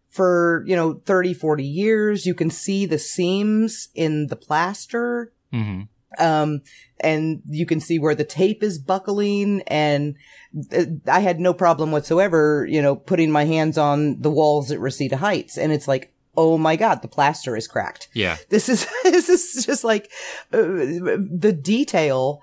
for, 0.08 0.62
you 0.66 0.76
know, 0.76 0.94
30, 0.94 1.34
40 1.34 1.64
years. 1.64 2.26
You 2.26 2.34
can 2.34 2.50
see 2.50 2.86
the 2.86 2.98
seams 2.98 3.88
in 3.94 4.26
the 4.26 4.36
plaster. 4.36 5.32
hmm 5.50 5.82
Um, 6.18 6.60
and 7.00 7.42
you 7.48 7.64
can 7.64 7.80
see 7.80 7.98
where 7.98 8.14
the 8.14 8.24
tape 8.24 8.62
is 8.62 8.78
buckling 8.78 9.62
and 9.66 10.16
uh, 10.72 10.84
I 11.06 11.20
had 11.20 11.40
no 11.40 11.54
problem 11.54 11.90
whatsoever, 11.90 12.66
you 12.68 12.82
know, 12.82 12.94
putting 12.94 13.30
my 13.30 13.44
hands 13.44 13.78
on 13.78 14.20
the 14.20 14.30
walls 14.30 14.70
at 14.70 14.80
Reseda 14.80 15.16
Heights. 15.16 15.56
And 15.56 15.72
it's 15.72 15.88
like, 15.88 16.12
oh 16.36 16.58
my 16.58 16.76
God, 16.76 17.02
the 17.02 17.08
plaster 17.08 17.56
is 17.56 17.66
cracked. 17.66 18.08
Yeah. 18.12 18.36
This 18.50 18.68
is, 18.68 18.86
this 19.02 19.28
is 19.28 19.64
just 19.64 19.84
like 19.84 20.10
uh, 20.52 20.60
the 20.60 21.58
detail 21.58 22.42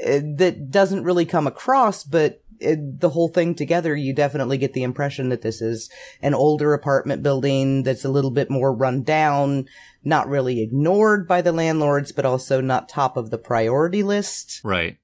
uh, 0.00 0.20
that 0.36 0.70
doesn't 0.70 1.04
really 1.04 1.26
come 1.26 1.46
across, 1.46 2.04
but 2.04 2.42
uh, 2.64 2.74
the 2.78 3.10
whole 3.10 3.28
thing 3.28 3.54
together, 3.54 3.96
you 3.96 4.14
definitely 4.14 4.58
get 4.58 4.72
the 4.72 4.82
impression 4.82 5.28
that 5.28 5.42
this 5.42 5.60
is 5.60 5.90
an 6.22 6.34
older 6.34 6.74
apartment 6.74 7.22
building 7.22 7.82
that's 7.82 8.04
a 8.04 8.10
little 8.10 8.30
bit 8.30 8.50
more 8.50 8.72
run 8.72 9.02
down, 9.02 9.66
not 10.04 10.28
really 10.28 10.62
ignored 10.62 11.26
by 11.28 11.42
the 11.42 11.52
landlords, 11.52 12.12
but 12.12 12.24
also 12.24 12.60
not 12.60 12.88
top 12.88 13.16
of 13.16 13.30
the 13.30 13.38
priority 13.38 14.02
list. 14.02 14.60
Right. 14.64 14.98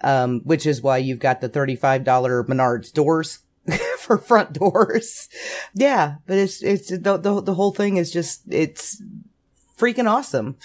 Um, 0.00 0.42
which 0.44 0.66
is 0.66 0.82
why 0.82 0.98
you've 0.98 1.18
got 1.18 1.40
the 1.40 1.48
$35 1.48 2.04
Menards 2.04 2.92
doors 2.92 3.40
for 3.98 4.18
front 4.18 4.52
doors. 4.52 5.28
Yeah, 5.74 6.16
but 6.26 6.38
it's, 6.38 6.62
it's, 6.62 6.88
the, 6.90 7.16
the, 7.16 7.42
the 7.42 7.54
whole 7.54 7.72
thing 7.72 7.96
is 7.96 8.12
just, 8.12 8.42
it's 8.48 9.02
freaking 9.76 10.08
awesome. 10.08 10.56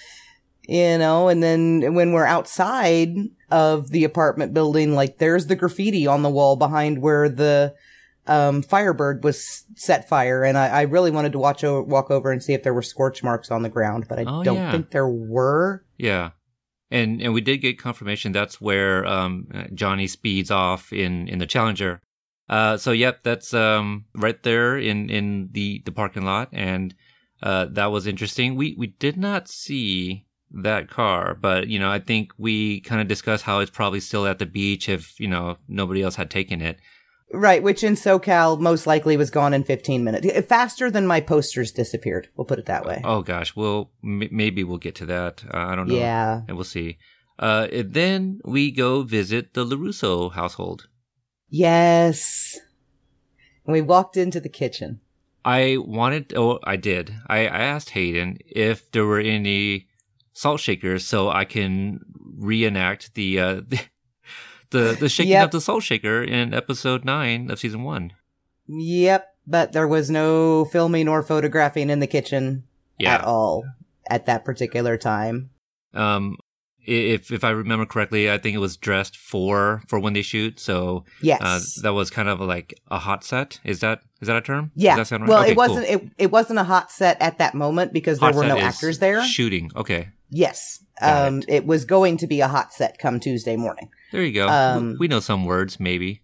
You 0.68 0.98
know, 0.98 1.28
and 1.28 1.44
then 1.44 1.94
when 1.94 2.14
we're 2.14 2.26
outside 2.26 3.10
of 3.54 3.90
the 3.92 4.04
apartment 4.04 4.54
building, 4.54 4.94
like 4.96 5.18
there's 5.20 5.46
the 5.48 5.56
graffiti 5.56 6.08
on 6.08 6.24
the 6.24 6.30
wall 6.30 6.56
behind 6.56 7.02
where 7.02 7.30
the, 7.30 7.74
um, 8.26 8.62
Firebird 8.62 9.24
was 9.24 9.64
set 9.76 10.08
fire. 10.10 10.44
And 10.44 10.58
I, 10.58 10.68
I 10.68 10.82
really 10.84 11.12
wanted 11.12 11.32
to 11.34 11.40
watch, 11.40 11.64
o- 11.64 11.84
walk 11.84 12.10
over 12.10 12.32
and 12.32 12.42
see 12.42 12.54
if 12.54 12.64
there 12.64 12.74
were 12.74 12.82
scorch 12.82 13.22
marks 13.24 13.52
on 13.52 13.62
the 13.64 13.70
ground, 13.70 14.06
but 14.10 14.18
I 14.20 14.24
Oh, 14.26 14.44
don't 14.44 14.56
yeah. 14.58 14.72
think 14.72 14.90
there 14.92 15.08
were. 15.08 15.84
Yeah. 15.98 16.32
And 16.92 17.22
and 17.22 17.34
we 17.34 17.42
did 17.42 17.58
get 17.58 17.80
confirmation 17.80 18.32
that's 18.34 18.62
where 18.62 19.04
um, 19.06 19.48
Johnny 19.74 20.06
speeds 20.08 20.52
off 20.52 20.94
in 20.94 21.28
in 21.28 21.40
the 21.40 21.48
Challenger. 21.48 22.00
Uh, 22.48 22.78
so 22.78 22.92
yep, 22.92 23.24
that's 23.24 23.52
um, 23.54 24.06
right 24.14 24.42
there 24.44 24.78
in 24.78 25.10
in 25.10 25.50
the 25.54 25.82
the 25.86 25.92
parking 25.92 26.24
lot, 26.24 26.50
and 26.54 26.94
uh, 27.42 27.66
that 27.72 27.88
was 27.92 28.06
interesting. 28.06 28.56
We 28.56 28.76
we 28.78 28.88
did 28.88 29.18
not 29.18 29.48
see 29.48 30.28
that 30.54 30.90
car, 30.90 31.36
but 31.40 31.68
you 31.68 31.80
know 31.80 31.90
I 31.90 32.00
think 32.00 32.32
we 32.38 32.82
kind 32.82 33.02
of 33.02 33.08
discussed 33.08 33.44
how 33.44 33.60
it's 33.60 33.72
probably 33.72 34.00
still 34.00 34.28
at 34.28 34.40
the 34.40 34.46
beach 34.46 34.88
if 34.90 35.20
you 35.20 35.28
know 35.28 35.58
nobody 35.68 36.02
else 36.02 36.16
had 36.16 36.30
taken 36.30 36.62
it. 36.62 36.78
Right, 37.36 37.64
which 37.64 37.84
in 37.84 37.96
SoCal 37.96 38.60
most 38.60 38.86
likely 38.86 39.18
was 39.18 39.32
gone 39.32 39.56
in 39.56 39.64
15 39.64 40.04
minutes. 40.04 40.48
Faster 40.48 40.92
than 40.92 41.08
my 41.08 41.20
posters 41.20 41.72
disappeared. 41.72 42.28
We'll 42.36 42.46
put 42.46 42.60
it 42.60 42.68
that 42.68 42.86
way. 42.86 43.02
Oh 43.04 43.24
gosh, 43.24 43.56
well 43.56 43.92
m- 44.04 44.30
maybe 44.32 44.64
we'll 44.64 44.78
get 44.78 44.96
to 44.96 45.06
that. 45.08 45.44
Uh, 45.52 45.58
I 45.58 45.76
don't 45.76 45.88
know. 45.88 45.96
yeah. 45.96 46.42
and 46.48 46.56
we'll 46.56 46.64
see. 46.64 47.00
Uh, 47.40 47.68
and 47.72 47.94
then 47.94 48.40
we 48.46 48.70
go 48.70 49.02
visit 49.02 49.56
the 49.56 49.66
Larusso 49.66 50.32
household. 50.34 50.88
Yes. 51.50 52.60
And 53.66 53.74
we 53.74 53.82
walked 53.82 54.18
into 54.18 54.40
the 54.40 54.50
kitchen. 54.50 55.02
I 55.46 55.78
wanted, 55.80 56.34
oh, 56.36 56.60
I 56.64 56.76
did. 56.78 57.16
I, 57.28 57.40
I 57.40 57.60
asked 57.62 57.92
Hayden 57.92 58.38
if 58.46 58.92
there 58.92 59.06
were 59.06 59.20
any 59.20 59.88
salt 60.34 60.60
shakers 60.60 61.06
so 61.06 61.30
I 61.30 61.46
can 61.46 62.00
reenact 62.38 63.14
the 63.16 63.40
uh, 63.40 63.62
the 63.68 63.80
the, 64.70 64.98
the 65.00 65.10
shaking 65.10 65.32
Yep. 65.32 65.46
of 65.46 65.52
the 65.52 65.62
salt 65.62 65.84
shaker 65.84 66.24
in 66.24 66.54
episode 66.54 67.06
nine 67.06 67.50
of 67.52 67.60
season 67.60 67.84
one. 67.84 68.14
Yep, 68.68 69.28
but 69.46 69.74
there 69.74 69.88
was 69.88 70.10
no 70.10 70.66
filming 70.66 71.08
or 71.08 71.22
photographing 71.22 71.90
in 71.90 72.00
the 72.00 72.08
kitchen 72.08 72.64
at 73.06 73.24
all 73.24 73.66
at 74.10 74.26
that 74.28 74.46
particular 74.46 74.98
time. 74.98 75.50
Um, 75.94 76.38
if 76.86 77.32
if 77.32 77.44
I 77.44 77.50
remember 77.52 77.86
correctly, 77.86 78.32
I 78.32 78.38
think 78.38 78.56
it 78.56 78.60
was 78.60 78.76
dressed 78.78 79.16
for 79.18 79.84
for 79.88 80.00
when 80.00 80.14
they 80.14 80.22
shoot. 80.22 80.60
So 80.60 81.06
Yes. 81.22 81.42
uh, 81.42 81.60
that 81.84 81.94
was 81.94 82.10
kind 82.10 82.28
of 82.30 82.40
like 82.42 82.74
a 82.90 83.00
hot 83.00 83.24
set. 83.24 83.60
Is 83.64 83.80
that 83.82 84.02
is 84.22 84.28
that 84.28 84.38
a 84.38 84.42
term? 84.42 84.72
yeah. 84.76 84.96
Does 84.96 85.10
that 85.10 85.16
sound 85.16 85.24
right? 85.24 85.30
Well, 85.30 85.42
Okay, 85.44 85.52
it 85.52 85.58
wasn't 85.58 85.86
it, 85.88 86.10
it 86.18 86.32
wasn't 86.32 86.60
a 86.60 86.64
hot 86.64 86.92
set 86.92 87.22
at 87.22 87.38
that 87.38 87.54
moment 87.54 87.94
because 87.94 88.20
Hot 88.20 88.34
there 88.34 88.42
were 88.42 88.48
no 88.48 88.58
actors 88.58 89.00
there. 89.00 89.24
Shooting. 89.26 89.72
Okay. 89.76 90.10
Yes. 90.34 90.84
Got 91.00 91.26
Um 91.28 91.44
it. 91.48 91.66
was 91.66 91.86
going 91.86 92.18
to 92.18 92.28
be 92.28 92.42
a 92.42 92.48
hot 92.48 92.74
set 92.74 92.98
come 93.00 93.20
Tuesday 93.20 93.56
morning. 93.56 93.90
There 94.12 94.24
you 94.24 94.34
go. 94.34 94.48
Um, 94.48 94.92
we, 94.94 94.98
we 95.00 95.08
know 95.08 95.20
some 95.20 95.46
words, 95.46 95.80
maybe. 95.80 96.22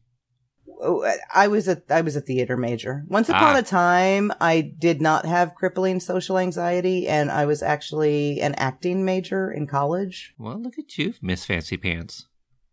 Oh, 0.81 1.05
I 1.33 1.47
was 1.49 1.67
a 1.67 1.81
I 1.89 2.01
was 2.01 2.15
a 2.15 2.21
theater 2.21 2.55
major. 2.55 3.03
Once 3.09 3.27
upon 3.27 3.55
Ah. 3.55 3.59
a 3.59 3.61
time, 3.63 4.31
I 4.39 4.61
did 4.61 5.01
not 5.01 5.25
have 5.25 5.53
crippling 5.55 5.99
social 5.99 6.37
anxiety, 6.37 7.05
and 7.07 7.29
I 7.31 7.45
was 7.45 7.61
actually 7.61 8.39
an 8.39 8.53
acting 8.55 9.03
major 9.03 9.51
in 9.51 9.67
college. 9.67 10.33
Well, 10.37 10.57
look 10.61 10.79
at 10.79 10.97
you, 10.97 11.15
Miss 11.21 11.43
Fancy 11.45 11.75
Pants. 11.75 12.27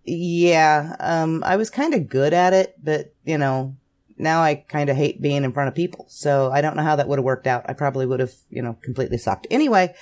Yeah, 0.05 0.95
um, 1.01 1.43
I 1.45 1.57
was 1.57 1.69
kind 1.69 1.95
of 1.95 2.09
good 2.09 2.33
at 2.33 2.53
it, 2.53 2.75
but 2.81 3.13
you 3.25 3.39
know, 3.39 3.75
now 4.19 4.43
I 4.43 4.55
kind 4.57 4.89
of 4.89 4.97
hate 4.97 5.21
being 5.21 5.45
in 5.45 5.53
front 5.53 5.69
of 5.69 5.75
people. 5.75 6.07
So 6.09 6.51
I 6.51 6.61
don't 6.61 6.77
know 6.77 6.83
how 6.83 6.97
that 6.97 7.09
would 7.09 7.19
have 7.19 7.25
worked 7.25 7.47
out. 7.47 7.65
I 7.69 7.73
probably 7.75 8.07
would 8.07 8.21
have, 8.21 8.33
you 8.51 8.63
know, 8.63 8.77
completely 8.83 9.19
sucked. 9.19 9.47
Anyway, 9.51 9.95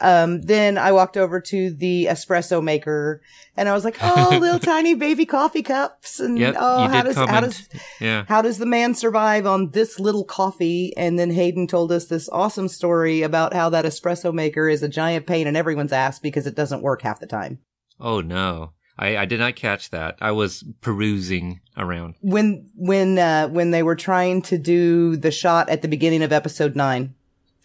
um, 0.00 0.40
then 0.42 0.78
I 0.78 0.92
walked 0.92 1.16
over 1.16 1.40
to 1.40 1.70
the 1.70 2.06
espresso 2.10 2.62
maker 2.62 3.20
and 3.56 3.68
I 3.68 3.74
was 3.74 3.84
like, 3.84 3.98
oh, 4.00 4.28
little 4.40 4.58
tiny 4.58 4.94
baby 4.94 5.26
coffee 5.26 5.62
cups. 5.62 6.20
And 6.20 6.38
Yep, 6.38 6.54
oh, 6.58 6.88
how 6.88 7.02
does, 7.02 7.16
how 7.16 7.40
does, 7.40 7.68
Yeah. 8.00 8.24
how 8.28 8.40
does 8.42 8.58
the 8.58 8.66
man 8.66 8.94
survive 8.94 9.46
on 9.46 9.70
this 9.70 10.00
little 10.00 10.24
coffee? 10.24 10.96
And 10.96 11.18
then 11.18 11.30
Hayden 11.30 11.66
told 11.66 11.92
us 11.92 12.06
this 12.06 12.28
awesome 12.30 12.68
story 12.68 13.22
about 13.22 13.52
how 13.52 13.68
that 13.70 13.84
espresso 13.84 14.32
maker 14.32 14.68
is 14.68 14.82
a 14.82 14.88
giant 14.88 15.26
pain 15.26 15.46
in 15.46 15.56
everyone's 15.56 15.92
ass 15.92 16.18
because 16.18 16.46
it 16.46 16.54
doesn't 16.54 16.82
work 16.82 17.02
half 17.02 17.20
the 17.20 17.26
time. 17.26 17.58
Oh 18.00 18.20
no. 18.20 18.72
I, 18.98 19.16
I 19.18 19.24
did 19.26 19.38
not 19.38 19.54
catch 19.56 19.90
that. 19.90 20.16
I 20.20 20.32
was 20.32 20.64
perusing 20.80 21.60
around. 21.76 22.14
when 22.20 22.68
when 22.74 23.18
uh 23.18 23.48
when 23.48 23.70
they 23.70 23.82
were 23.82 23.94
trying 23.96 24.42
to 24.42 24.58
do 24.58 25.16
the 25.16 25.30
shot 25.30 25.68
at 25.68 25.82
the 25.82 25.88
beginning 25.88 26.22
of 26.22 26.32
episode 26.32 26.74
9 26.74 27.14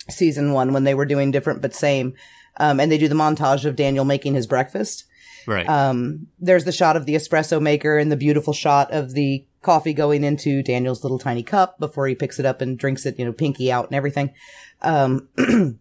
season 0.09 0.51
1 0.53 0.73
when 0.73 0.84
they 0.84 0.93
were 0.93 1.05
doing 1.05 1.31
different 1.31 1.61
but 1.61 1.73
same 1.73 2.13
um 2.57 2.79
and 2.79 2.91
they 2.91 2.97
do 2.97 3.07
the 3.07 3.15
montage 3.15 3.65
of 3.65 3.75
Daniel 3.75 4.05
making 4.05 4.36
his 4.36 4.45
breakfast 4.47 5.05
Right. 5.47 5.67
um 5.67 6.27
there's 6.39 6.63
the 6.65 6.71
shot 6.71 6.95
of 6.95 7.05
the 7.05 7.15
espresso 7.15 7.61
maker 7.61 7.97
and 7.97 8.11
the 8.11 8.15
beautiful 8.17 8.53
shot 8.53 8.91
of 8.91 9.13
the 9.13 9.45
coffee 9.61 9.93
going 9.93 10.23
into 10.23 10.61
Daniel's 10.61 11.03
little 11.03 11.19
tiny 11.19 11.41
cup 11.43 11.79
before 11.79 12.05
he 12.07 12.15
picks 12.15 12.38
it 12.39 12.45
up 12.45 12.61
and 12.61 12.77
drinks 12.77 13.05
it 13.05 13.17
you 13.17 13.25
know 13.25 13.34
pinky 13.34 13.71
out 13.71 13.86
and 13.88 13.95
everything 13.95 14.31
um 14.84 15.27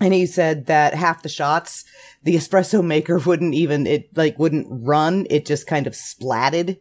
and 0.00 0.14
he 0.14 0.26
said 0.26 0.66
that 0.66 0.94
half 0.94 1.22
the 1.22 1.28
shots 1.28 1.84
the 2.22 2.34
espresso 2.34 2.84
maker 2.84 3.18
wouldn't 3.26 3.54
even 3.54 3.86
it 3.86 4.16
like 4.16 4.38
wouldn't 4.38 4.66
run. 4.70 5.26
It 5.30 5.46
just 5.46 5.66
kind 5.66 5.86
of 5.86 5.94
splatted 5.94 6.78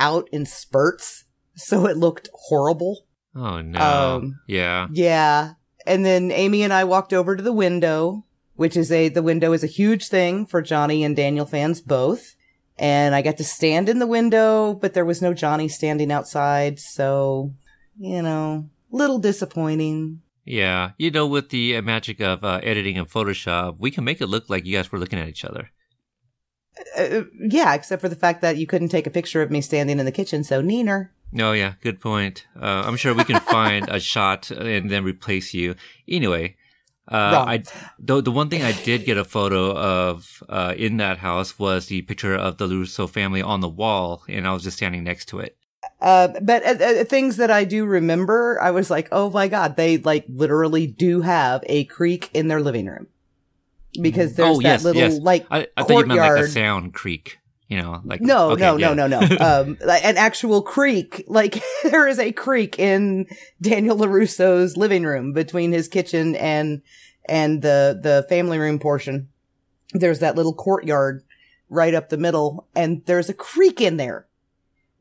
out 0.00 0.28
in 0.32 0.46
spurts. 0.46 1.24
So 1.54 1.86
it 1.86 1.96
looked 1.96 2.28
horrible. 2.34 3.06
Oh 3.34 3.60
no. 3.60 3.80
um, 3.80 4.40
yeah. 4.46 4.88
yeah. 4.90 5.54
And 5.86 6.04
then 6.04 6.30
amy 6.30 6.62
and 6.62 6.72
i 6.72 6.84
walked 6.84 7.12
over 7.12 7.36
to 7.36 7.42
the 7.42 7.52
window 7.52 8.24
which 8.54 8.76
is 8.76 8.92
a 8.92 9.08
the 9.08 9.22
window 9.22 9.52
is 9.52 9.64
a 9.64 9.68
huge 9.68 10.08
thing 10.08 10.46
for 10.46 10.62
johnny 10.62 11.02
and 11.02 11.16
daniel 11.16 11.46
fans 11.46 11.80
both. 11.80 12.34
And 12.78 13.14
i 13.14 13.22
got 13.22 13.36
to 13.38 13.44
stand 13.44 13.88
in 13.88 13.98
the 13.98 14.06
window 14.06 14.74
but 14.74 14.94
there 14.94 15.04
was 15.04 15.22
no 15.22 15.34
johnny 15.34 15.68
standing 15.68 16.12
outside. 16.12 16.78
So 16.78 17.52
you 17.98 18.22
know 18.22 18.68
little 18.90 19.18
disappointing 19.18 20.20
Yeah. 20.44 20.92
You 20.98 21.10
know, 21.10 21.26
with 21.26 21.50
the 21.50 21.76
uh, 21.76 21.82
magic 21.82 22.20
of 22.20 22.42
uh, 22.44 22.60
editing 22.62 22.98
and 22.98 23.08
Photoshop, 23.08 23.76
we 23.78 23.90
can 23.90 24.04
make 24.04 24.20
it 24.20 24.26
look 24.26 24.50
like 24.50 24.64
you 24.66 24.76
guys 24.76 24.90
were 24.90 24.98
looking 24.98 25.18
at 25.18 25.28
each 25.28 25.44
other. 25.44 25.70
uh, 26.96 27.22
yeah 27.38 27.74
except 27.74 28.00
for 28.00 28.08
the 28.08 28.16
fact 28.16 28.40
that 28.40 28.56
you 28.56 28.66
couldn't 28.66 28.88
take 28.88 29.06
a 29.06 29.10
picture 29.10 29.42
of 29.42 29.50
me 29.50 29.60
standing 29.60 29.98
in 29.98 30.06
the 30.06 30.12
kitchen 30.12 30.42
so 30.42 30.62
neener 30.62 31.10
Oh 31.38 31.52
yeah, 31.52 31.74
good 31.80 31.98
point. 31.98 32.46
Uh, 32.60 32.82
I'm 32.84 32.96
sure 32.96 33.14
we 33.14 33.24
can 33.24 33.40
find 33.40 33.88
a 33.88 33.98
shot 33.98 34.50
and 34.50 34.90
then 34.90 35.02
replace 35.02 35.54
you. 35.54 35.76
Anyway, 36.06 36.56
uh. 37.08 37.44
I 37.48 37.62
the 37.98 38.20
the 38.20 38.30
one 38.30 38.50
thing 38.50 38.62
I 38.62 38.72
did 38.72 39.06
get 39.06 39.16
a 39.16 39.24
photo 39.24 39.74
of 39.74 40.42
uh, 40.48 40.74
in 40.76 40.98
that 40.98 41.18
house 41.18 41.58
was 41.58 41.86
the 41.86 42.02
picture 42.02 42.34
of 42.34 42.58
the 42.58 42.68
Russo 42.68 43.06
family 43.06 43.40
on 43.40 43.60
the 43.60 43.68
wall, 43.68 44.24
and 44.28 44.46
I 44.46 44.52
was 44.52 44.62
just 44.62 44.76
standing 44.76 45.04
next 45.04 45.26
to 45.28 45.38
it. 45.40 45.56
Uh, 46.02 46.40
but 46.42 46.66
uh, 46.66 46.84
uh, 46.84 47.04
things 47.04 47.36
that 47.36 47.52
I 47.52 47.62
do 47.62 47.84
remember, 47.86 48.60
I 48.60 48.72
was 48.72 48.90
like, 48.90 49.08
oh 49.12 49.30
my 49.30 49.46
god, 49.46 49.76
they 49.76 49.98
like 49.98 50.24
literally 50.28 50.88
do 50.88 51.20
have 51.20 51.62
a 51.66 51.84
creek 51.84 52.28
in 52.34 52.48
their 52.48 52.60
living 52.60 52.86
room 52.86 53.06
because 54.00 54.34
there's 54.34 54.56
oh 54.56 54.60
that 54.62 54.62
yes, 54.62 54.84
little 54.84 55.00
yes. 55.00 55.20
like 55.20 55.46
I, 55.48 55.68
I 55.76 55.84
thought 55.84 55.90
you 55.90 56.06
meant 56.06 56.18
like 56.18 56.18
a 56.18 56.34
courtyard. 56.34 56.50
sound 56.50 56.92
creek. 56.92 57.38
You 57.68 57.80
know, 57.80 58.00
like 58.04 58.20
no, 58.20 58.50
okay, 58.50 58.62
no, 58.62 58.76
yeah. 58.78 58.92
no, 58.92 59.06
no, 59.06 59.20
no, 59.20 59.36
Um, 59.40 59.78
like 59.80 60.04
an 60.04 60.16
actual 60.16 60.60
creek. 60.60 61.24
Like 61.28 61.62
there 61.84 62.08
is 62.08 62.18
a 62.18 62.32
creek 62.32 62.80
in 62.80 63.26
Daniel 63.60 63.96
Larusso's 63.96 64.76
living 64.76 65.04
room 65.04 65.32
between 65.32 65.70
his 65.70 65.86
kitchen 65.86 66.34
and 66.34 66.82
and 67.28 67.62
the 67.62 67.98
the 68.02 68.26
family 68.28 68.58
room 68.58 68.80
portion. 68.80 69.28
There's 69.92 70.18
that 70.18 70.34
little 70.34 70.52
courtyard 70.52 71.22
right 71.68 71.94
up 71.94 72.08
the 72.08 72.18
middle, 72.18 72.66
and 72.74 73.02
there's 73.06 73.28
a 73.28 73.34
creek 73.34 73.80
in 73.80 73.98
there 73.98 74.26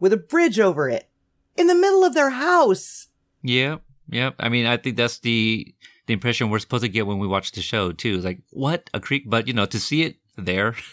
with 0.02 0.12
a 0.12 0.18
bridge 0.18 0.60
over 0.60 0.90
it 0.90 1.08
in 1.56 1.68
the 1.68 1.76
middle 1.76 2.04
of 2.04 2.14
their 2.14 2.32
house. 2.32 3.08
Yeah, 3.42 3.78
yeah. 4.10 4.32
I 4.38 4.50
mean, 4.50 4.66
I 4.66 4.76
think 4.76 4.98
that's 4.98 5.20
the 5.20 5.74
the 6.08 6.14
impression 6.14 6.50
we're 6.50 6.60
supposed 6.60 6.84
to 6.84 6.90
get 6.90 7.08
when 7.08 7.20
we 7.20 7.28
watch 7.28 7.54
the 7.54 7.62
show 7.62 7.94
too. 7.94 8.16
It's 8.16 8.26
like 8.26 8.42
what 8.50 8.90
a 8.94 9.00
creek, 9.00 9.24
but 9.28 9.48
you 9.48 9.54
know, 9.54 9.66
to 9.68 9.80
see 9.80 10.04
it 10.04 10.18
there, 10.36 10.76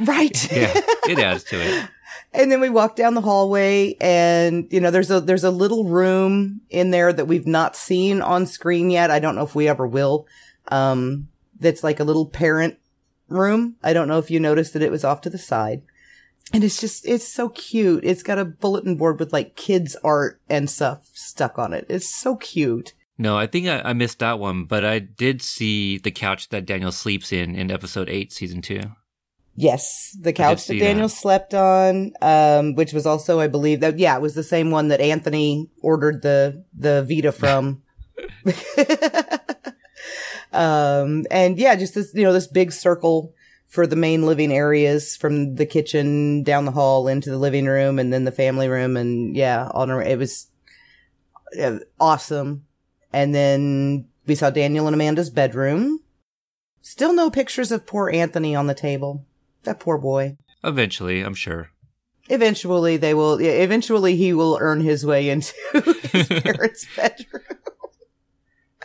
Right. 0.00 0.52
yeah, 0.52 0.72
it 1.08 1.18
adds 1.18 1.44
to 1.44 1.60
it. 1.60 1.88
And 2.32 2.50
then 2.50 2.60
we 2.60 2.70
walk 2.70 2.96
down 2.96 3.14
the 3.14 3.20
hallway 3.20 3.96
and, 4.00 4.66
you 4.70 4.80
know, 4.80 4.90
there's 4.90 5.10
a, 5.10 5.20
there's 5.20 5.44
a 5.44 5.50
little 5.50 5.84
room 5.84 6.60
in 6.70 6.90
there 6.90 7.12
that 7.12 7.26
we've 7.26 7.46
not 7.46 7.76
seen 7.76 8.20
on 8.20 8.46
screen 8.46 8.90
yet. 8.90 9.10
I 9.10 9.18
don't 9.18 9.34
know 9.34 9.44
if 9.44 9.54
we 9.54 9.68
ever 9.68 9.86
will. 9.86 10.26
Um, 10.68 11.28
that's 11.58 11.84
like 11.84 12.00
a 12.00 12.04
little 12.04 12.26
parent 12.26 12.78
room. 13.28 13.76
I 13.82 13.92
don't 13.92 14.08
know 14.08 14.18
if 14.18 14.30
you 14.30 14.40
noticed 14.40 14.72
that 14.72 14.82
it 14.82 14.90
was 14.90 15.04
off 15.04 15.20
to 15.22 15.30
the 15.30 15.38
side. 15.38 15.82
And 16.52 16.62
it's 16.62 16.80
just, 16.80 17.06
it's 17.06 17.26
so 17.26 17.48
cute. 17.48 18.04
It's 18.04 18.22
got 18.22 18.38
a 18.38 18.44
bulletin 18.44 18.96
board 18.96 19.18
with 19.18 19.32
like 19.32 19.56
kids 19.56 19.96
art 20.04 20.40
and 20.48 20.68
stuff 20.68 21.08
stuck 21.12 21.58
on 21.58 21.72
it. 21.72 21.86
It's 21.88 22.08
so 22.08 22.36
cute. 22.36 22.92
No, 23.16 23.38
I 23.38 23.46
think 23.46 23.68
I, 23.68 23.80
I 23.80 23.92
missed 23.92 24.18
that 24.18 24.38
one, 24.38 24.64
but 24.64 24.84
I 24.84 24.98
did 24.98 25.40
see 25.40 25.98
the 25.98 26.10
couch 26.10 26.48
that 26.48 26.66
Daniel 26.66 26.92
sleeps 26.92 27.32
in 27.32 27.54
in 27.54 27.70
episode 27.70 28.08
eight, 28.08 28.32
season 28.32 28.60
two. 28.60 28.80
Yes, 29.56 30.16
the 30.20 30.32
couch 30.32 30.66
that 30.66 30.80
Daniel 30.80 31.06
that. 31.06 31.14
slept 31.14 31.54
on, 31.54 32.12
um, 32.20 32.74
which 32.74 32.92
was 32.92 33.06
also, 33.06 33.38
I 33.38 33.46
believe, 33.46 33.80
that 33.80 34.00
yeah, 34.00 34.16
it 34.16 34.22
was 34.22 34.34
the 34.34 34.42
same 34.42 34.72
one 34.72 34.88
that 34.88 35.00
Anthony 35.00 35.70
ordered 35.80 36.22
the 36.22 36.64
the 36.76 37.06
Vita 37.08 37.30
from. 37.30 37.82
um, 40.52 41.24
and 41.30 41.56
yeah, 41.56 41.76
just 41.76 41.94
this, 41.94 42.12
you 42.14 42.24
know, 42.24 42.32
this 42.32 42.48
big 42.48 42.72
circle 42.72 43.32
for 43.74 43.88
the 43.88 43.96
main 43.96 44.24
living 44.24 44.52
areas 44.52 45.16
from 45.16 45.56
the 45.56 45.66
kitchen 45.66 46.44
down 46.44 46.64
the 46.64 46.70
hall 46.70 47.08
into 47.08 47.28
the 47.28 47.36
living 47.38 47.66
room 47.66 47.98
and 47.98 48.12
then 48.12 48.22
the 48.22 48.30
family 48.30 48.68
room, 48.68 48.96
and 48.96 49.34
yeah, 49.34 49.68
on 49.74 49.90
a, 49.90 49.98
it 49.98 50.16
was 50.16 50.48
awesome. 51.98 52.66
And 53.12 53.34
then 53.34 54.06
we 54.26 54.36
saw 54.36 54.50
Daniel 54.50 54.86
and 54.86 54.94
Amanda's 54.94 55.28
bedroom. 55.28 55.98
Still 56.82 57.12
no 57.14 57.30
pictures 57.30 57.72
of 57.72 57.84
poor 57.84 58.08
Anthony 58.10 58.54
on 58.54 58.68
the 58.68 58.74
table. 58.74 59.26
That 59.64 59.80
poor 59.80 59.98
boy. 59.98 60.36
Eventually, 60.62 61.22
I'm 61.22 61.34
sure. 61.34 61.70
Eventually, 62.28 62.96
they 62.96 63.12
will. 63.12 63.40
yeah, 63.40 63.50
Eventually, 63.52 64.14
he 64.14 64.32
will 64.32 64.56
earn 64.60 64.82
his 64.82 65.04
way 65.04 65.30
into 65.30 65.52
his 66.12 66.28
parents' 66.42 66.86
bedroom. 66.96 67.42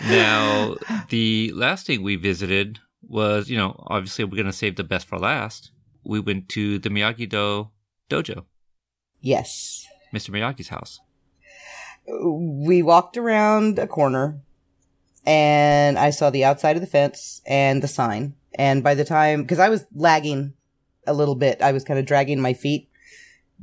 Now, 0.02 0.78
the 1.10 1.52
last 1.54 1.86
thing 1.86 2.02
we 2.02 2.16
visited 2.16 2.80
was, 3.10 3.50
you 3.50 3.58
know, 3.58 3.76
obviously 3.88 4.24
we're 4.24 4.36
going 4.36 4.46
to 4.46 4.54
save 4.54 4.76
the 4.76 4.84
best 4.84 5.08
for 5.08 5.18
last. 5.18 5.72
We 6.04 6.20
went 6.20 6.48
to 6.50 6.80
the 6.80 6.90
Miyagi 6.90 7.28
Do 7.28 7.70
dojo, 8.10 8.46
Yes, 9.20 9.86
Mr. 10.14 10.30
Miyagi's 10.30 10.70
house. 10.70 11.00
we 12.08 12.82
walked 12.82 13.18
around 13.18 13.78
a 13.78 13.88
corner, 13.88 14.40
and 15.26 16.00
I 16.00 16.10
saw 16.12 16.30
the 16.30 16.46
outside 16.46 16.76
of 16.76 16.82
the 16.82 16.88
fence 16.88 17.42
and 17.46 17.84
the 17.84 17.88
sign. 17.88 18.36
And 18.56 18.84
by 18.84 18.96
the 18.96 19.06
time, 19.06 19.42
because 19.44 19.60
I 19.60 19.70
was 19.70 19.86
lagging 19.94 20.54
a 21.06 21.14
little 21.14 21.36
bit, 21.36 21.62
I 21.62 21.72
was 21.72 21.84
kind 21.84 22.00
of 22.00 22.06
dragging 22.06 22.40
my 22.42 22.54
feet. 22.54 22.90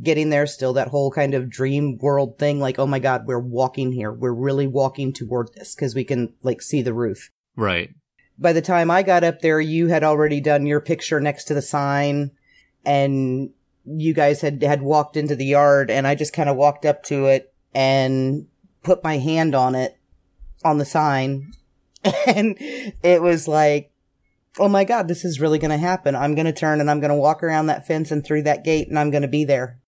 Getting 0.02 0.28
there, 0.28 0.46
still 0.46 0.74
that 0.74 0.88
whole 0.88 1.10
kind 1.10 1.32
of 1.32 1.48
dream 1.48 1.96
world 1.96 2.38
thing, 2.38 2.60
like, 2.60 2.78
oh 2.78 2.86
my 2.86 2.98
god, 2.98 3.26
we're 3.26 3.38
walking 3.38 3.92
here. 3.92 4.12
We're 4.12 4.34
really 4.34 4.66
walking 4.66 5.10
toward 5.14 5.54
this 5.54 5.74
because 5.74 5.94
we 5.94 6.04
can 6.04 6.34
like 6.42 6.60
see 6.60 6.82
the 6.82 6.92
roof. 6.92 7.30
Right. 7.56 7.94
By 8.38 8.52
the 8.52 8.62
time 8.62 8.90
I 8.90 9.02
got 9.02 9.24
up 9.24 9.40
there, 9.40 9.60
you 9.60 9.88
had 9.88 10.04
already 10.04 10.40
done 10.40 10.66
your 10.66 10.80
picture 10.80 11.20
next 11.20 11.44
to 11.44 11.54
the 11.54 11.62
sign 11.62 12.32
and 12.84 13.50
you 13.84 14.14
guys 14.14 14.40
had, 14.40 14.62
had 14.62 14.82
walked 14.82 15.16
into 15.16 15.36
the 15.36 15.46
yard 15.46 15.90
and 15.90 16.06
I 16.06 16.14
just 16.14 16.32
kind 16.32 16.48
of 16.48 16.56
walked 16.56 16.84
up 16.84 17.02
to 17.04 17.26
it 17.26 17.52
and 17.74 18.46
put 18.82 19.04
my 19.04 19.18
hand 19.18 19.54
on 19.54 19.74
it 19.74 19.98
on 20.64 20.78
the 20.78 20.84
sign. 20.84 21.52
And 22.24 22.56
it 23.02 23.20
was 23.20 23.48
like, 23.48 23.90
Oh 24.60 24.68
my 24.68 24.84
God, 24.84 25.08
this 25.08 25.24
is 25.24 25.40
really 25.40 25.58
going 25.58 25.72
to 25.72 25.76
happen. 25.76 26.14
I'm 26.14 26.36
going 26.36 26.46
to 26.46 26.52
turn 26.52 26.80
and 26.80 26.88
I'm 26.88 27.00
going 27.00 27.10
to 27.10 27.16
walk 27.16 27.42
around 27.42 27.66
that 27.66 27.84
fence 27.84 28.12
and 28.12 28.24
through 28.24 28.42
that 28.42 28.62
gate 28.62 28.86
and 28.88 28.96
I'm 28.96 29.10
going 29.10 29.22
to 29.22 29.28
be 29.28 29.44
there. 29.44 29.80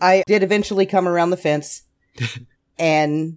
I 0.00 0.24
did 0.26 0.42
eventually 0.42 0.86
come 0.86 1.06
around 1.06 1.30
the 1.30 1.36
fence 1.36 1.82
and 2.78 3.36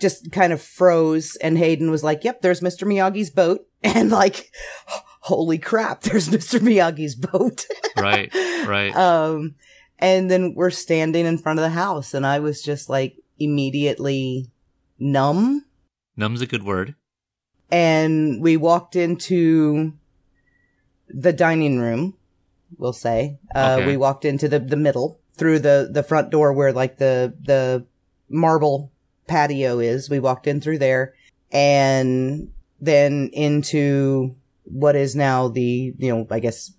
just 0.00 0.32
kind 0.32 0.52
of 0.52 0.60
froze 0.60 1.36
and 1.36 1.56
Hayden 1.58 1.90
was 1.90 2.02
like, 2.04 2.24
"Yep, 2.24 2.42
there's 2.42 2.60
Mr. 2.60 2.86
Miyagi's 2.86 3.30
boat." 3.30 3.66
And 3.84 4.10
like, 4.10 4.50
holy 5.20 5.58
crap, 5.58 6.00
there's 6.02 6.30
Mr. 6.30 6.58
Miyagi's 6.58 7.14
boat. 7.14 7.66
Right. 7.96 8.32
Right. 8.66 8.94
um 8.96 9.54
and 9.98 10.30
then 10.30 10.54
we're 10.54 10.70
standing 10.70 11.26
in 11.26 11.38
front 11.38 11.58
of 11.58 11.62
the 11.62 11.70
house 11.70 12.12
and 12.14 12.26
I 12.26 12.40
was 12.40 12.60
just 12.62 12.88
like 12.88 13.16
immediately 13.38 14.50
numb 14.98 15.64
Numb's 16.16 16.40
a 16.40 16.46
good 16.46 16.62
word. 16.64 16.94
and 17.70 18.40
we 18.42 18.56
walked 18.56 18.96
into 18.96 19.92
the 21.08 21.32
dining 21.32 21.78
room 21.78 22.14
we'll 22.78 22.92
say. 22.92 23.38
Uh, 23.54 23.76
Okay. 23.78 23.86
we 23.86 23.96
walked 23.96 24.24
into 24.24 24.48
the, 24.48 24.58
the 24.58 24.76
middle 24.76 25.20
through 25.36 25.60
the, 25.60 25.88
the 25.92 26.02
front 26.02 26.30
door 26.30 26.52
where 26.52 26.72
like 26.72 26.96
the, 26.98 27.32
the 27.40 27.86
marble 28.28 28.90
patio 29.26 29.78
is. 29.78 30.10
We 30.10 30.20
walked 30.20 30.46
in 30.46 30.60
through 30.60 30.78
there 30.78 31.14
and 31.52 32.50
then 32.80 33.30
into 33.32 34.34
what 34.64 34.96
is 34.96 35.14
now 35.14 35.48
the, 35.48 35.94
you 35.98 36.14
know, 36.14 36.26
I 36.30 36.40
guess 36.40 36.72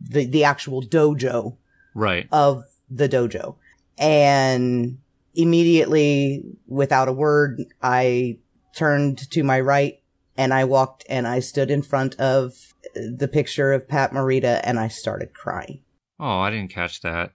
the, 0.00 0.24
the 0.26 0.44
actual 0.44 0.82
dojo 0.82 1.56
Right. 1.94 2.26
of 2.32 2.64
the 2.90 3.08
dojo. 3.08 3.56
And 3.98 4.98
immediately, 5.34 6.44
without 6.66 7.08
a 7.08 7.12
word, 7.12 7.62
I 7.82 8.38
turned 8.74 9.30
to 9.30 9.42
my 9.42 9.60
right 9.60 10.00
and 10.36 10.54
I 10.54 10.64
walked 10.64 11.04
and 11.08 11.26
I 11.26 11.40
stood 11.40 11.70
in 11.70 11.82
front 11.82 12.18
of 12.18 12.74
the 12.94 13.28
picture 13.28 13.72
of 13.72 13.88
Pat 13.88 14.12
Morita 14.12 14.60
and 14.64 14.78
I 14.78 14.88
started 14.88 15.34
crying. 15.34 15.80
Oh, 16.18 16.38
I 16.40 16.50
didn't 16.50 16.70
catch 16.72 17.00
that. 17.02 17.32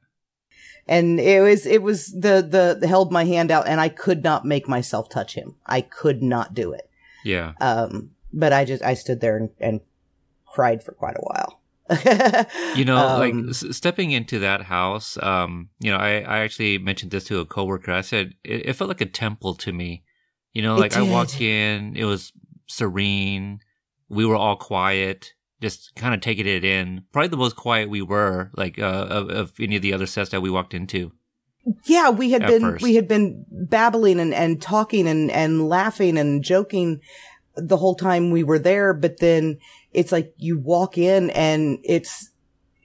And 0.88 1.20
it 1.20 1.42
was, 1.42 1.66
it 1.66 1.82
was 1.82 2.08
the, 2.08 2.78
the, 2.80 2.88
held 2.88 3.12
my 3.12 3.26
hand 3.26 3.52
out 3.52 3.68
and 3.68 3.82
I 3.82 3.90
could 3.90 4.24
not 4.24 4.46
make 4.46 4.68
myself 4.68 5.10
touch 5.10 5.34
him. 5.36 5.56
I 5.66 5.82
could 5.82 6.22
not 6.24 6.54
do 6.54 6.72
it. 6.72 6.90
Yeah. 7.24 7.54
Um, 7.60 8.12
but 8.32 8.54
I 8.54 8.64
just, 8.66 8.84
I 8.84 8.94
stood 8.94 9.20
there 9.20 9.36
and, 9.38 9.50
and 9.60 9.82
cried 10.46 10.84
for 10.84 10.94
quite 10.94 11.16
a 11.18 11.22
while. 11.22 11.60
You 12.76 12.86
know, 12.86 12.96
like 13.20 13.34
Um, 13.34 13.50
s- 13.50 13.66
stepping 13.76 14.12
into 14.12 14.40
that 14.40 14.64
house, 14.64 15.18
um, 15.22 15.70
you 15.80 15.92
know, 15.92 15.98
I, 15.98 16.20
I 16.22 16.40
actually 16.40 16.78
mentioned 16.78 17.12
this 17.12 17.24
to 17.26 17.40
a 17.40 17.46
coworker. 17.46 17.92
I 17.92 18.02
said 18.02 18.34
it, 18.44 18.68
it 18.68 18.74
felt 18.74 18.90
like 18.90 19.02
a 19.02 19.06
temple 19.06 19.56
to 19.56 19.72
me. 19.74 20.04
You 20.54 20.64
know, 20.64 20.76
like 20.76 20.98
I 20.98 21.02
walked 21.04 21.40
in, 21.40 21.96
it 21.96 22.06
was 22.06 22.34
serene. 22.66 23.60
We 24.10 24.26
were 24.26 24.36
all 24.36 24.56
quiet, 24.56 25.34
just 25.62 25.95
kind 25.95 26.14
of 26.14 26.22
taking 26.22 26.47
it 26.47 26.64
in. 26.64 27.03
Probably 27.12 27.30
the 27.30 27.38
most 27.38 27.55
quiet 27.55 27.89
we 27.89 28.01
were, 28.01 28.51
like, 28.55 28.80
uh, 28.80 29.08
of, 29.10 29.30
of 29.30 29.53
any 29.60 29.76
of 29.76 29.82
the 29.82 29.93
other 29.93 30.05
sets 30.05 30.30
that 30.32 30.41
we 30.41 30.49
walked 30.49 30.74
into. 30.74 31.12
Yeah, 31.86 32.10
we 32.10 32.32
had 32.32 32.47
been 32.47 32.62
first. 32.62 32.84
we 32.84 32.95
had 32.95 33.08
been 33.08 33.45
babbling 33.51 34.20
and, 34.20 34.34
and 34.34 34.62
talking 34.62 35.08
and, 35.08 35.30
and 35.30 35.68
laughing 35.68 36.18
and 36.18 36.43
joking 36.43 37.01
the 37.58 37.78
whole 37.78 37.95
time 37.95 38.32
we 38.32 38.43
were 38.43 38.60
there, 38.60 38.93
but 38.93 39.20
then 39.20 39.58
it's 39.91 40.12
like 40.12 40.34
you 40.38 40.60
walk 40.60 40.97
in 40.97 41.30
and 41.32 41.80
it's 41.84 42.30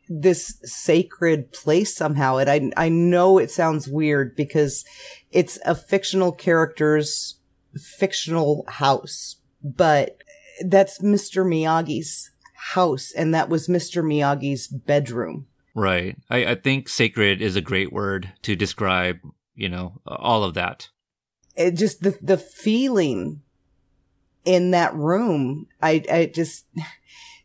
this 0.09 0.59
sacred 0.65 1.53
place 1.53 1.95
somehow. 1.95 2.39
And 2.39 2.51
I 2.51 2.85
I 2.87 2.89
know 2.89 3.39
it 3.39 3.51
sounds 3.51 3.89
weird 3.89 4.35
because 4.35 4.85
it's 5.31 5.59
a 5.65 5.75
fictional 5.75 6.33
character's 6.33 7.39
fictional 7.99 8.65
house, 8.67 9.37
but 9.63 10.17
that's 10.67 11.01
Mr. 11.01 11.47
Miyagi's 11.47 12.32
house 12.75 13.13
and 13.13 13.35
that 13.35 13.49
was 13.49 13.69
Mr. 13.69 14.03
Miyagi's 14.05 14.69
bedroom. 14.69 15.47
Right. 15.75 16.17
I, 16.31 16.47
I 16.47 16.55
think 16.55 16.89
sacred 16.89 17.41
is 17.43 17.57
a 17.57 17.61
great 17.61 17.93
word 17.93 18.33
to 18.43 18.55
describe, 18.55 19.19
you 19.55 19.69
know, 19.69 20.01
all 20.07 20.45
of 20.45 20.55
that. 20.55 20.89
it 21.57 21.73
just 21.73 22.03
the 22.03 22.17
the 22.23 22.39
feeling 22.39 23.43
in 24.45 24.73
that 24.73 24.93
room 24.95 25.67
i 25.81 26.03
i 26.11 26.27
just 26.27 26.65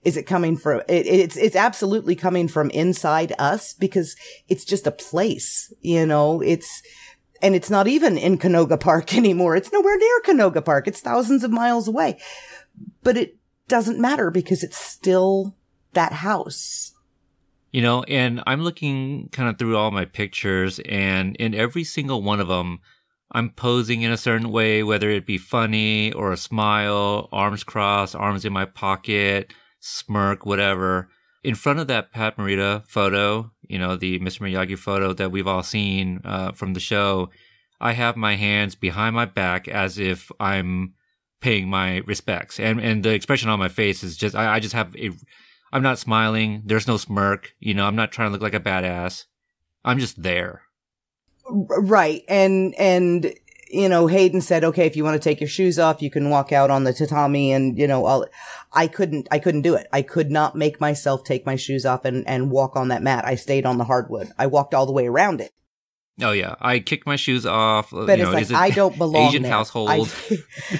is 0.03 0.17
it 0.17 0.23
coming 0.23 0.57
from 0.57 0.81
it, 0.87 1.05
it's 1.05 1.37
it's 1.37 1.55
absolutely 1.55 2.15
coming 2.15 2.47
from 2.47 2.69
inside 2.71 3.33
us 3.37 3.73
because 3.73 4.15
it's 4.47 4.65
just 4.65 4.87
a 4.87 4.91
place 4.91 5.71
you 5.81 6.05
know 6.05 6.41
it's 6.41 6.81
and 7.41 7.53
it's 7.55 7.69
not 7.69 7.87
even 7.87 8.17
in 8.17 8.37
Canoga 8.37 8.79
Park 8.79 9.13
anymore. 9.21 9.55
It's 9.55 9.71
nowhere 9.71 9.97
near 9.97 10.21
Canoga 10.25 10.63
Park. 10.63 10.87
It's 10.87 11.01
thousands 11.01 11.43
of 11.43 11.51
miles 11.51 11.87
away. 11.87 12.17
But 13.03 13.15
it 13.17 13.36
doesn't 13.67 13.99
matter 13.99 14.31
because 14.31 14.63
it's 14.63 14.77
still 14.77 15.55
that 15.93 16.13
house. 16.13 16.93
You 17.71 17.81
know, 17.81 18.03
and 18.03 18.41
I'm 18.47 18.63
looking 18.63 19.29
kind 19.31 19.49
of 19.49 19.57
through 19.57 19.77
all 19.77 19.91
my 19.91 20.05
pictures, 20.05 20.79
and 20.85 21.35
in 21.35 21.53
every 21.53 21.83
single 21.83 22.21
one 22.21 22.39
of 22.39 22.47
them, 22.47 22.79
I'm 23.31 23.49
posing 23.49 24.01
in 24.01 24.11
a 24.11 24.17
certain 24.17 24.51
way, 24.51 24.83
whether 24.83 25.09
it 25.09 25.25
be 25.25 25.37
funny 25.37 26.13
or 26.13 26.31
a 26.31 26.37
smile, 26.37 27.27
arms 27.31 27.63
crossed, 27.63 28.15
arms 28.15 28.45
in 28.45 28.53
my 28.53 28.65
pocket, 28.65 29.53
smirk, 29.79 30.45
whatever. 30.45 31.09
In 31.43 31.55
front 31.55 31.79
of 31.79 31.87
that 31.87 32.11
Pat 32.11 32.37
Morita 32.37 32.87
photo, 32.87 33.51
you 33.67 33.77
know, 33.77 33.95
the 33.95 34.19
Mr. 34.19 34.41
Miyagi 34.41 34.77
photo 34.77 35.13
that 35.13 35.31
we've 35.31 35.47
all 35.47 35.63
seen 35.63 36.21
uh, 36.23 36.53
from 36.53 36.73
the 36.73 36.79
show, 36.79 37.29
I 37.79 37.93
have 37.93 38.15
my 38.15 38.35
hands 38.35 38.75
behind 38.75 39.15
my 39.15 39.25
back 39.25 39.67
as 39.67 39.99
if 39.99 40.31
I'm 40.39 40.93
paying 41.39 41.69
my 41.69 41.97
respects. 42.05 42.59
And 42.59 42.79
and 42.79 43.03
the 43.03 43.13
expression 43.13 43.49
on 43.49 43.59
my 43.59 43.69
face 43.69 44.03
is 44.03 44.17
just 44.17 44.35
I, 44.35 44.55
I 44.55 44.59
just 44.59 44.73
have 44.73 44.95
a 44.95 45.11
I'm 45.71 45.83
not 45.83 45.99
smiling. 45.99 46.63
There's 46.65 46.87
no 46.87 46.97
smirk. 46.97 47.53
You 47.59 47.73
know, 47.73 47.85
I'm 47.85 47.95
not 47.95 48.11
trying 48.11 48.29
to 48.29 48.31
look 48.31 48.41
like 48.41 48.53
a 48.53 48.59
badass. 48.59 49.25
I'm 49.83 49.99
just 49.99 50.21
there. 50.21 50.61
Right. 51.49 52.23
And, 52.27 52.75
and, 52.75 53.33
you 53.69 53.89
know, 53.89 54.07
Hayden 54.07 54.41
said, 54.41 54.63
okay, 54.63 54.85
if 54.85 54.95
you 54.95 55.03
want 55.03 55.21
to 55.21 55.29
take 55.29 55.41
your 55.41 55.49
shoes 55.49 55.77
off, 55.77 56.01
you 56.01 56.09
can 56.09 56.29
walk 56.29 56.51
out 56.51 56.69
on 56.69 56.83
the 56.83 56.93
tatami 56.93 57.51
and, 57.51 57.77
you 57.77 57.87
know, 57.87 58.05
I'll, 58.05 58.25
I 58.73 58.87
couldn't, 58.87 59.27
I 59.31 59.39
couldn't 59.39 59.61
do 59.61 59.75
it. 59.75 59.87
I 59.91 60.01
could 60.01 60.31
not 60.31 60.55
make 60.55 60.79
myself 60.81 61.23
take 61.23 61.45
my 61.45 61.55
shoes 61.55 61.85
off 61.85 62.05
and, 62.05 62.27
and 62.27 62.51
walk 62.51 62.75
on 62.75 62.89
that 62.89 63.03
mat. 63.03 63.25
I 63.25 63.35
stayed 63.35 63.65
on 63.65 63.77
the 63.77 63.85
hardwood. 63.85 64.31
I 64.37 64.47
walked 64.47 64.73
all 64.73 64.85
the 64.85 64.91
way 64.93 65.07
around 65.07 65.41
it. 65.41 65.51
Oh 66.21 66.31
yeah, 66.31 66.55
I 66.59 66.79
kicked 66.79 67.05
my 67.05 67.15
shoes 67.15 67.45
off. 67.45 67.91
But 67.91 68.07
you 68.07 68.13
it's 68.13 68.23
know, 68.23 68.31
like, 68.31 68.41
is 68.43 68.51
it 68.51 68.57
I 68.57 68.69
don't 68.71 68.97
belong 69.03 69.27
Asian 69.27 69.43
there. 69.43 69.51
household. 69.51 69.89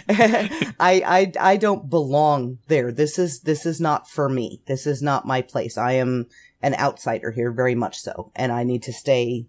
I, 0.10 0.72
I, 0.80 1.04
I, 1.06 1.32
I 1.54 1.58
don't 1.58 1.90
belong 1.90 2.58
there. 2.68 2.92
This 2.92 3.20
is, 3.20 3.42
this 3.42 3.66
is 3.66 3.80
not 3.80 4.10
for 4.10 4.30
me. 4.30 4.62
This 4.66 4.88
is 4.88 5.02
not 5.02 5.28
my 5.28 5.42
place. 5.44 5.78
I 5.78 5.92
am 5.94 6.26
an 6.62 6.74
outsider 6.76 7.32
here, 7.32 7.52
very 7.52 7.76
much 7.76 8.00
so. 8.00 8.32
And 8.36 8.52
I 8.52 8.64
need 8.64 8.82
to 8.84 8.94
stay, 8.94 9.46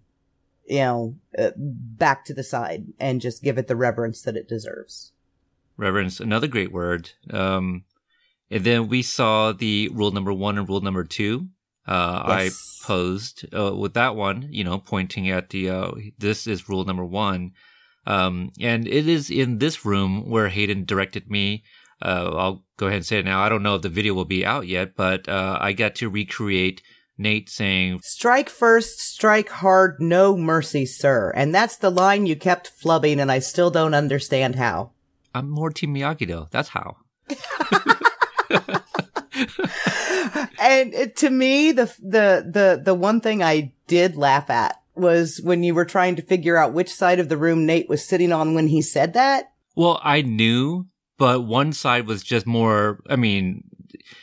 you 0.67 0.77
know, 0.79 1.15
uh, 1.37 1.51
back 1.57 2.23
to 2.25 2.35
the 2.35 2.43
side 2.43 2.85
and 2.99 3.19
just 3.19 3.41
give 3.41 3.57
it 3.57 3.67
the 3.67 3.75
reverence 3.75 4.21
that 4.21 4.37
it 4.37 4.47
deserves. 4.47 5.11
reverence, 5.75 6.19
another 6.19 6.47
great 6.47 6.71
word. 6.71 7.09
Um, 7.31 7.85
and 8.51 8.63
then 8.63 8.89
we 8.89 9.01
saw 9.01 9.53
the 9.53 9.89
rule 9.91 10.11
number 10.11 10.33
one 10.33 10.57
and 10.59 10.69
rule 10.69 10.81
number 10.81 11.03
two. 11.03 11.47
Uh, 11.89 12.23
Yes. 12.27 12.83
I 12.85 12.87
posed 12.87 13.45
uh, 13.53 13.75
with 13.75 13.95
that 13.95 14.15
one, 14.15 14.47
you 14.51 14.63
know, 14.63 14.77
pointing 14.77 15.29
at 15.29 15.49
the 15.49 15.69
uh, 15.69 15.91
this 16.19 16.45
is 16.45 16.69
rule 16.69 16.85
number 16.85 17.03
one, 17.05 17.51
um, 18.05 18.51
and 18.59 18.87
it 18.87 19.07
is 19.07 19.29
in 19.31 19.57
this 19.57 19.83
room 19.85 20.29
where 20.29 20.49
Hayden 20.49 20.85
directed 20.85 21.29
me. 21.29 21.63
Uh, 22.01 22.31
I'll 22.35 22.63
go 22.77 22.85
ahead 22.85 22.97
and 22.97 23.05
say 23.05 23.19
it 23.19 23.25
now. 23.25 23.41
I 23.41 23.49
don't 23.49 23.63
know 23.63 23.75
if 23.75 23.81
the 23.81 23.89
video 23.89 24.13
will 24.13 24.25
be 24.25 24.45
out 24.45 24.67
yet, 24.67 24.95
but 24.95 25.27
uh, 25.27 25.57
I 25.59 25.73
got 25.73 25.95
to 25.95 26.09
recreate 26.09 26.81
Nate 27.17 27.49
saying, 27.49 27.99
Strike 28.03 28.49
first, 28.49 28.99
strike 29.01 29.49
hard, 29.49 29.97
no 29.99 30.37
mercy, 30.37 30.85
sir. 30.85 31.31
And 31.35 31.53
that's 31.53 31.75
the 31.75 31.89
line 31.89 32.25
you 32.25 32.35
kept 32.37 32.71
flubbing, 32.81 33.19
and 33.19 33.31
I 33.31 33.39
still 33.39 33.71
don't 33.71 33.93
understand 33.95 34.55
how. 34.55 34.91
"I'm 35.35 35.49
more 35.49 35.71
Team 35.71 35.93
Miyagi 35.95 36.27
though." 36.27 36.47
That's 36.51 36.69
how. 36.69 36.97
and 40.61 41.15
to 41.15 41.29
me, 41.29 41.71
the 41.71 41.85
the 41.99 42.45
the 42.49 42.81
the 42.83 42.93
one 42.93 43.21
thing 43.21 43.43
I 43.43 43.73
did 43.87 44.15
laugh 44.15 44.49
at 44.49 44.81
was 44.95 45.39
when 45.43 45.63
you 45.63 45.73
were 45.73 45.85
trying 45.85 46.15
to 46.17 46.21
figure 46.21 46.57
out 46.57 46.73
which 46.73 46.93
side 46.93 47.19
of 47.19 47.29
the 47.29 47.37
room 47.37 47.65
Nate 47.65 47.89
was 47.89 48.05
sitting 48.05 48.31
on 48.31 48.53
when 48.53 48.67
he 48.67 48.81
said 48.81 49.13
that. 49.13 49.51
Well, 49.75 49.99
I 50.03 50.21
knew, 50.21 50.87
but 51.17 51.41
one 51.41 51.73
side 51.73 52.07
was 52.07 52.23
just 52.23 52.45
more. 52.45 52.99
I 53.09 53.15
mean, 53.15 53.63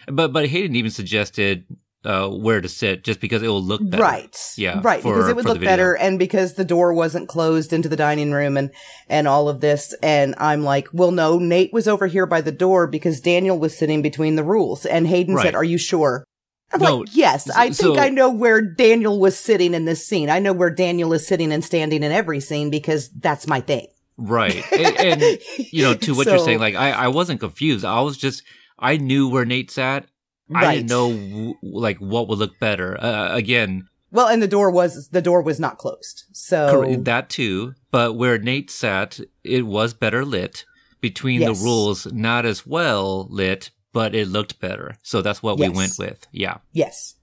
but 0.07 0.33
but 0.33 0.49
Hayden 0.49 0.77
even 0.77 0.91
suggested 0.91 1.64
uh, 2.07 2.29
where 2.29 2.61
to 2.61 2.69
sit 2.69 3.03
just 3.05 3.21
because 3.21 3.43
it 3.43 3.49
will 3.49 3.63
look 3.63 3.81
better. 3.83 4.03
Right. 4.03 4.37
Yeah, 4.57 4.81
Right. 4.83 5.03
for- 5.03 5.13
because 5.15 5.29
it 5.29 5.37
would 5.37 5.45
look 5.45 5.61
better 5.61 5.95
and 5.97 6.19
because 6.19 6.55
the 6.55 6.65
door 6.65 6.93
wasn't 6.95 7.29
closed 7.29 7.73
into 7.73 7.89
the 7.89 7.97
dining 7.97 8.31
room 8.33 8.57
and, 8.57 8.71
and 9.09 9.27
all 9.27 9.49
of 9.49 9.61
this. 9.61 9.93
And 10.03 10.35
I'm 10.39 10.63
like, 10.63 10.89
well, 10.93 11.11
no, 11.11 11.39
Nate 11.39 11.73
was 11.73 11.89
over 11.89 12.07
here 12.07 12.25
by 12.27 12.41
the 12.41 12.53
door 12.53 12.87
because 12.87 13.21
Daniel 13.21 13.59
was 13.59 13.77
sitting 13.77 14.03
between 14.03 14.37
the 14.37 14.45
rules. 14.45 14.87
And 14.87 15.07
Hayden 15.09 15.35
Right. 15.35 15.45
said, 15.47 15.55
are 15.57 15.65
you 15.65 15.79
sure? 15.79 16.25
I'm 16.73 16.81
No, 16.81 16.99
like, 16.99 17.09
yes, 17.15 17.51
I 17.51 17.71
so- 17.71 17.95
think 17.95 17.99
I 17.99 18.09
know 18.09 18.31
where 18.31 18.61
Daniel 18.61 19.19
was 19.21 19.37
sitting 19.39 19.75
in 19.75 19.85
this 19.85 20.07
scene. 20.07 20.31
I 20.31 20.39
know 20.39 20.53
where 20.53 20.71
Daniel 20.71 21.13
is 21.13 21.27
sitting 21.27 21.53
and 21.53 21.65
standing 21.65 22.03
in 22.03 22.13
every 22.13 22.41
scene 22.41 22.71
because 22.71 23.09
that's 23.11 23.47
my 23.47 23.61
thing. 23.61 23.87
Right. 24.17 24.65
And, 24.73 25.23
and, 25.23 25.39
you 25.73 25.83
know, 25.83 25.95
to 25.95 26.15
what 26.15 26.27
you're 26.27 26.39
saying, 26.39 26.59
like 26.61 26.75
I, 26.75 26.91
I 26.93 27.09
wasn't 27.09 27.41
confused. 27.41 27.85
I 27.85 28.01
was 28.01 28.17
just 28.17 28.43
I 28.79 28.97
knew 28.97 29.29
where 29.29 29.45
Nate 29.45 29.71
sat. 29.71 30.07
I 30.55 30.63
Right. 30.63 30.75
didn't 30.77 30.89
know 30.91 31.11
w- 31.11 31.55
like 31.63 31.99
what 31.99 32.29
would 32.29 32.39
look 32.39 32.59
better. 32.61 32.99
Uh, 33.03 33.35
again, 33.35 33.89
Well, 34.13 34.29
and 34.29 34.41
the 34.41 34.47
door 34.49 34.71
was, 34.71 35.09
the 35.09 35.21
door 35.23 35.43
was 35.43 35.59
not 35.59 35.79
closed. 35.79 36.25
So 36.33 36.71
cor- 36.85 36.97
that 36.97 37.29
too. 37.29 37.75
But 37.91 38.15
where 38.17 38.39
Nate 38.39 38.71
sat, 38.71 39.19
it 39.43 39.67
was 39.67 39.93
better 39.95 40.25
lit. 40.25 40.65
Between 41.01 41.41
Yes. 41.43 41.59
the 41.59 41.65
rules, 41.65 42.07
not 42.13 42.47
as 42.47 42.67
well 42.67 43.27
lit, 43.31 43.71
but 43.93 44.15
it 44.15 44.29
looked 44.29 44.61
better. 44.61 44.97
So 45.03 45.21
that's 45.23 45.43
what 45.43 45.59
we 45.59 45.69
went 45.69 45.93
with. 45.99 46.27
Yeah. 46.33 46.59
yes, 46.73 47.15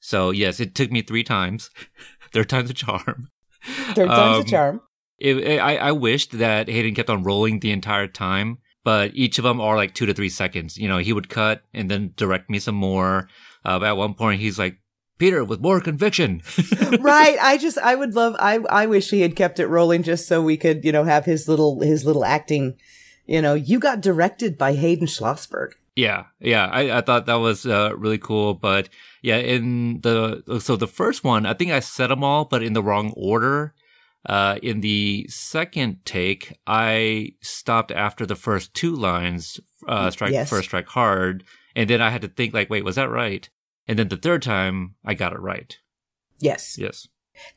So 0.00 0.30
yes, 0.30 0.58
it 0.60 0.74
took 0.74 0.90
me 0.90 1.02
three 1.02 1.22
times. 1.24 1.70
Third 2.32 2.48
time's 2.48 2.70
a 2.70 2.74
charm. 2.74 3.28
third 3.94 4.08
time's 4.08 4.36
Um, 4.38 4.40
a 4.40 4.44
charm. 4.44 4.80
It, 5.18 5.36
it- 5.36 5.58
I, 5.60 5.76
I 5.76 5.92
wished 5.92 6.38
that 6.38 6.68
Hayden 6.68 6.94
kept 6.94 7.10
on 7.10 7.22
rolling 7.22 7.60
the 7.60 7.70
entire 7.70 8.08
time, 8.08 8.58
but 8.84 9.12
each 9.14 9.38
of 9.38 9.44
them 9.44 9.60
are 9.60 9.76
like 9.76 9.94
two 9.94 10.06
to 10.06 10.14
three 10.14 10.28
seconds. 10.28 10.76
You 10.76 10.88
know, 10.88 10.98
he 10.98 11.12
would 11.12 11.28
cut 11.28 11.62
and 11.72 11.90
then 11.90 12.12
direct 12.16 12.50
me 12.50 12.58
some 12.58 12.74
more. 12.74 13.28
Uh, 13.64 13.78
but 13.78 13.88
at 13.88 13.96
one 13.96 14.14
point, 14.14 14.40
he's 14.40 14.58
like, 14.58 14.78
Peter 15.18 15.44
with 15.44 15.60
more 15.60 15.80
conviction. 15.80 16.42
right. 17.00 17.38
I 17.40 17.56
just, 17.56 17.78
I 17.78 17.94
would 17.94 18.14
love, 18.14 18.34
I, 18.40 18.58
I 18.68 18.86
wish 18.86 19.10
he 19.10 19.20
had 19.20 19.36
kept 19.36 19.60
it 19.60 19.68
rolling 19.68 20.02
just 20.02 20.26
so 20.26 20.42
we 20.42 20.56
could, 20.56 20.84
you 20.84 20.90
know, 20.90 21.04
have 21.04 21.24
his 21.24 21.46
little, 21.46 21.80
his 21.80 22.04
little 22.04 22.24
acting, 22.24 22.76
you 23.26 23.40
know, 23.40 23.54
you 23.54 23.78
got 23.78 24.00
directed 24.00 24.58
by 24.58 24.74
Hayden 24.74 25.06
Schlossberg. 25.06 25.72
Yeah, 25.94 26.24
yeah, 26.40 26.66
I, 26.66 26.98
I 26.98 27.00
thought 27.02 27.26
that 27.26 27.34
was 27.34 27.66
uh, 27.66 27.92
really 27.96 28.18
cool. 28.18 28.54
But 28.54 28.88
yeah, 29.20 29.36
in 29.36 30.00
the 30.00 30.60
so 30.60 30.74
the 30.76 30.86
first 30.86 31.22
one, 31.22 31.44
I 31.44 31.52
think 31.52 31.70
I 31.70 31.80
said 31.80 32.08
them 32.08 32.24
all, 32.24 32.46
but 32.46 32.62
in 32.62 32.72
the 32.72 32.82
wrong 32.82 33.12
order. 33.14 33.74
Uh, 34.24 34.58
in 34.62 34.80
the 34.80 35.26
second 35.28 35.98
take, 36.04 36.56
I 36.66 37.32
stopped 37.40 37.90
after 37.90 38.24
the 38.24 38.36
first 38.36 38.72
two 38.74 38.94
lines, 38.94 39.58
uh, 39.88 40.10
strike 40.10 40.32
Yes. 40.32 40.48
first, 40.48 40.66
strike 40.68 40.88
hard, 40.88 41.44
and 41.74 41.90
then 41.90 42.00
I 42.00 42.10
had 42.10 42.22
to 42.22 42.28
think 42.28 42.54
like, 42.54 42.70
wait, 42.70 42.84
was 42.84 42.96
that 42.96 43.10
right? 43.10 43.48
And 43.88 43.98
then 43.98 44.08
the 44.08 44.16
third 44.16 44.42
time, 44.42 44.94
I 45.04 45.14
got 45.14 45.32
it 45.32 45.40
right. 45.40 45.76
Yes. 46.38 46.76
Yes. 46.78 47.08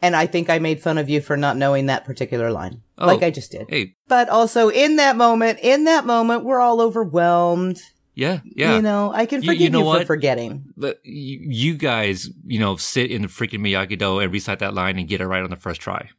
And 0.01 0.15
I 0.15 0.25
think 0.25 0.49
I 0.49 0.57
made 0.57 0.81
fun 0.81 0.97
of 0.97 1.09
you 1.09 1.21
for 1.21 1.35
not 1.37 1.57
knowing 1.57 1.85
that 1.85 2.05
particular 2.05 2.49
line. 2.51 2.81
Oh. 2.97 3.05
Like 3.07 3.21
I 3.23 3.29
just 3.29 3.51
did. 3.51 3.67
Hey, 3.69 3.93
But 4.07 4.29
also 4.29 4.69
in 4.69 4.95
that 4.95 5.17
moment, 5.17 5.59
in 5.61 5.83
that 5.83 6.05
moment, 6.05 6.45
we're 6.45 6.61
all 6.61 6.81
overwhelmed. 6.81 7.79
yeah, 8.15 8.39
yeah. 8.45 8.77
You 8.77 8.81
know, 8.81 9.11
I 9.13 9.25
can 9.25 9.41
forgive 9.41 9.57
you 9.59 9.63
you, 9.65 9.69
know 9.69 9.79
for 9.81 9.85
what? 9.99 10.07
forgetting. 10.07 10.63
but 10.77 10.99
you, 11.03 11.39
you 11.41 11.73
guys, 11.75 12.29
you 12.45 12.57
know, 12.59 12.77
sit 12.77 13.11
in 13.11 13.23
the 13.23 13.27
freaking 13.27 13.59
Miyagi 13.59 13.97
Do 13.99 14.19
and 14.19 14.31
recite 14.31 14.59
that 14.59 14.73
line 14.73 14.97
and 14.97 15.07
get 15.07 15.19
it 15.21 15.27
right 15.27 15.43
on 15.43 15.49
the 15.49 15.55
first 15.57 15.81
try. 15.81 16.09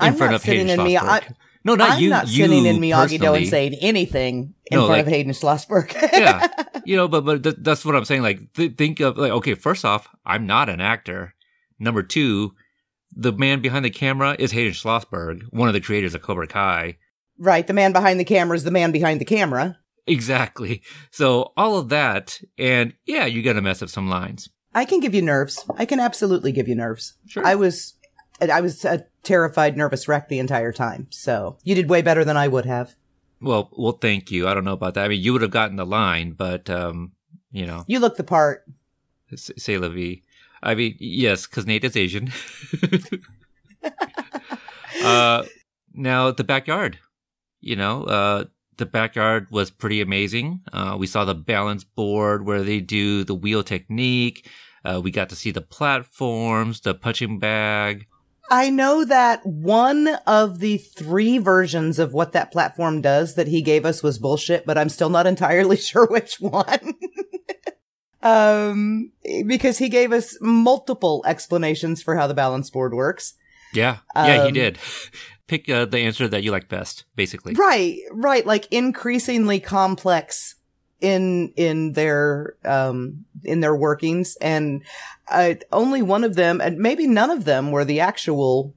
In 0.00 0.06
I'm 0.08 0.14
front 0.14 0.32
not 0.32 0.36
of 0.36 0.42
Hayden 0.44 0.68
sitting 0.68 0.80
in 0.80 0.86
Miya- 0.86 1.00
Schlossberg. 1.00 1.34
no, 1.64 1.74
not 1.74 1.90
I'm 1.92 2.00
you. 2.02 2.10
not 2.10 2.28
you 2.28 2.44
sitting 2.44 2.66
in 2.66 2.76
Miyagi 2.78 3.20
Do 3.20 3.34
and 3.34 3.46
saying 3.48 3.74
anything 3.80 4.54
in 4.70 4.76
No, 4.78 4.86
front 4.86 4.90
like- 4.90 5.06
of 5.06 5.12
Hayden 5.12 5.32
Schlossberg. 5.32 5.92
yeah, 6.12 6.46
you 6.84 6.96
know, 6.96 7.08
but 7.08 7.24
but 7.24 7.42
th- 7.42 7.56
that's 7.60 7.84
what 7.84 7.96
I'm 7.96 8.04
saying. 8.04 8.22
Like, 8.22 8.52
th- 8.54 8.76
think 8.76 9.00
of 9.00 9.16
like, 9.18 9.32
okay, 9.32 9.54
first 9.54 9.84
off, 9.84 10.08
I'm 10.24 10.46
not 10.46 10.68
an 10.68 10.80
actor. 10.80 11.34
Number 11.78 12.02
two, 12.02 12.52
the 13.14 13.32
man 13.32 13.60
behind 13.60 13.84
the 13.84 13.90
camera 13.90 14.36
is 14.38 14.52
Hayden 14.52 14.72
Schlossberg, 14.72 15.42
one 15.50 15.68
of 15.68 15.74
the 15.74 15.80
creators 15.80 16.14
of 16.14 16.22
Cobra 16.22 16.46
Kai. 16.46 16.96
right. 17.38 17.66
The 17.66 17.72
man 17.72 17.92
behind 17.92 18.18
the 18.20 18.24
camera 18.24 18.56
is 18.56 18.64
the 18.64 18.70
man 18.70 18.92
behind 18.92 19.20
the 19.20 19.24
camera. 19.24 19.78
Exactly. 20.06 20.82
So 21.10 21.52
all 21.56 21.76
of 21.78 21.88
that, 21.90 22.40
and 22.56 22.94
yeah, 23.06 23.26
you're 23.26 23.42
gonna 23.44 23.62
mess 23.62 23.82
up 23.82 23.88
some 23.88 24.08
lines. 24.08 24.48
I 24.74 24.84
can 24.84 25.00
give 25.00 25.14
you 25.14 25.22
nerves. 25.22 25.64
I 25.76 25.84
can 25.86 26.00
absolutely 26.00 26.52
give 26.52 26.66
you 26.68 26.74
nerves. 26.74 27.14
Sure. 27.26 27.44
I 27.46 27.54
was, 27.56 27.94
I 28.40 28.60
was 28.60 28.84
a 28.84 29.04
terrified, 29.22 29.76
nervous 29.76 30.08
wreck 30.08 30.28
the 30.28 30.38
entire 30.38 30.72
time. 30.72 31.06
So 31.10 31.58
you 31.64 31.74
did 31.74 31.88
way 31.88 32.02
better 32.02 32.24
than 32.24 32.36
I 32.36 32.48
would 32.48 32.66
have. 32.66 32.94
Well, 33.40 33.70
well, 33.76 33.92
thank 33.92 34.30
you. 34.30 34.48
I 34.48 34.54
don't 34.54 34.64
know 34.64 34.72
about 34.72 34.94
that. 34.94 35.04
I 35.04 35.08
mean, 35.08 35.22
you 35.22 35.32
would 35.32 35.42
have 35.42 35.50
gotten 35.50 35.76
the 35.76 35.86
line, 35.86 36.32
but 36.32 36.68
um, 36.68 37.12
you 37.52 37.66
know, 37.66 37.84
You 37.86 38.00
look 38.00 38.16
the 38.16 38.24
part. 38.24 38.64
say 39.36 39.78
la 39.78 39.88
vie. 39.88 40.22
I 40.62 40.74
mean, 40.74 40.96
yes, 40.98 41.46
because 41.46 41.66
Nate 41.66 41.84
is 41.84 41.96
Asian. 41.96 42.32
uh, 45.02 45.44
now 45.94 46.30
the 46.30 46.44
backyard, 46.44 46.98
you 47.60 47.76
know, 47.76 48.04
uh, 48.04 48.44
the 48.76 48.86
backyard 48.86 49.48
was 49.50 49.70
pretty 49.70 50.00
amazing. 50.00 50.60
Uh, 50.72 50.96
we 50.98 51.06
saw 51.06 51.24
the 51.24 51.34
balance 51.34 51.84
board 51.84 52.46
where 52.46 52.62
they 52.62 52.80
do 52.80 53.24
the 53.24 53.34
wheel 53.34 53.62
technique. 53.62 54.48
Uh, 54.84 55.00
we 55.02 55.10
got 55.10 55.28
to 55.28 55.36
see 55.36 55.50
the 55.50 55.60
platforms, 55.60 56.80
the 56.80 56.94
punching 56.94 57.38
bag. 57.38 58.06
I 58.50 58.70
know 58.70 59.04
that 59.04 59.44
one 59.44 60.08
of 60.26 60.58
the 60.58 60.78
three 60.78 61.38
versions 61.38 61.98
of 61.98 62.12
what 62.14 62.32
that 62.32 62.50
platform 62.50 63.00
does 63.00 63.34
that 63.34 63.48
he 63.48 63.62
gave 63.62 63.84
us 63.84 64.02
was 64.02 64.18
bullshit, 64.18 64.64
but 64.66 64.78
I'm 64.78 64.88
still 64.88 65.10
not 65.10 65.26
entirely 65.26 65.76
sure 65.90 66.06
which 66.06 66.40
one. 66.40 66.94
um, 68.22 69.12
because 69.46 69.78
he 69.78 69.88
gave 69.88 70.12
us 70.12 70.36
multiple 70.40 71.22
explanations 71.26 72.02
for 72.02 72.16
how 72.16 72.26
the 72.26 72.34
balance 72.34 72.70
board 72.70 72.94
works. 72.94 73.34
Yeah, 73.74 73.98
yeah, 74.16 74.42
he 74.42 74.48
Um, 74.48 74.54
did. 74.54 74.78
Pick 75.46 75.68
uh, 75.68 75.84
the 75.86 75.98
answer 76.00 76.28
that 76.28 76.42
you 76.42 76.50
like 76.50 76.68
best, 76.68 77.04
basically. 77.16 77.54
Right, 77.54 77.98
right, 78.12 78.44
like 78.46 78.66
increasingly 78.70 79.60
complex 79.60 80.56
in 81.00 81.52
in 81.56 81.92
their 81.92 82.54
um 82.64 83.24
in 83.44 83.60
their 83.60 83.74
workings 83.76 84.36
and 84.40 84.82
uh, 85.30 85.54
only 85.72 86.02
one 86.02 86.24
of 86.24 86.34
them 86.34 86.60
and 86.60 86.78
maybe 86.78 87.06
none 87.06 87.30
of 87.30 87.44
them 87.44 87.70
were 87.70 87.84
the 87.84 88.00
actual 88.00 88.74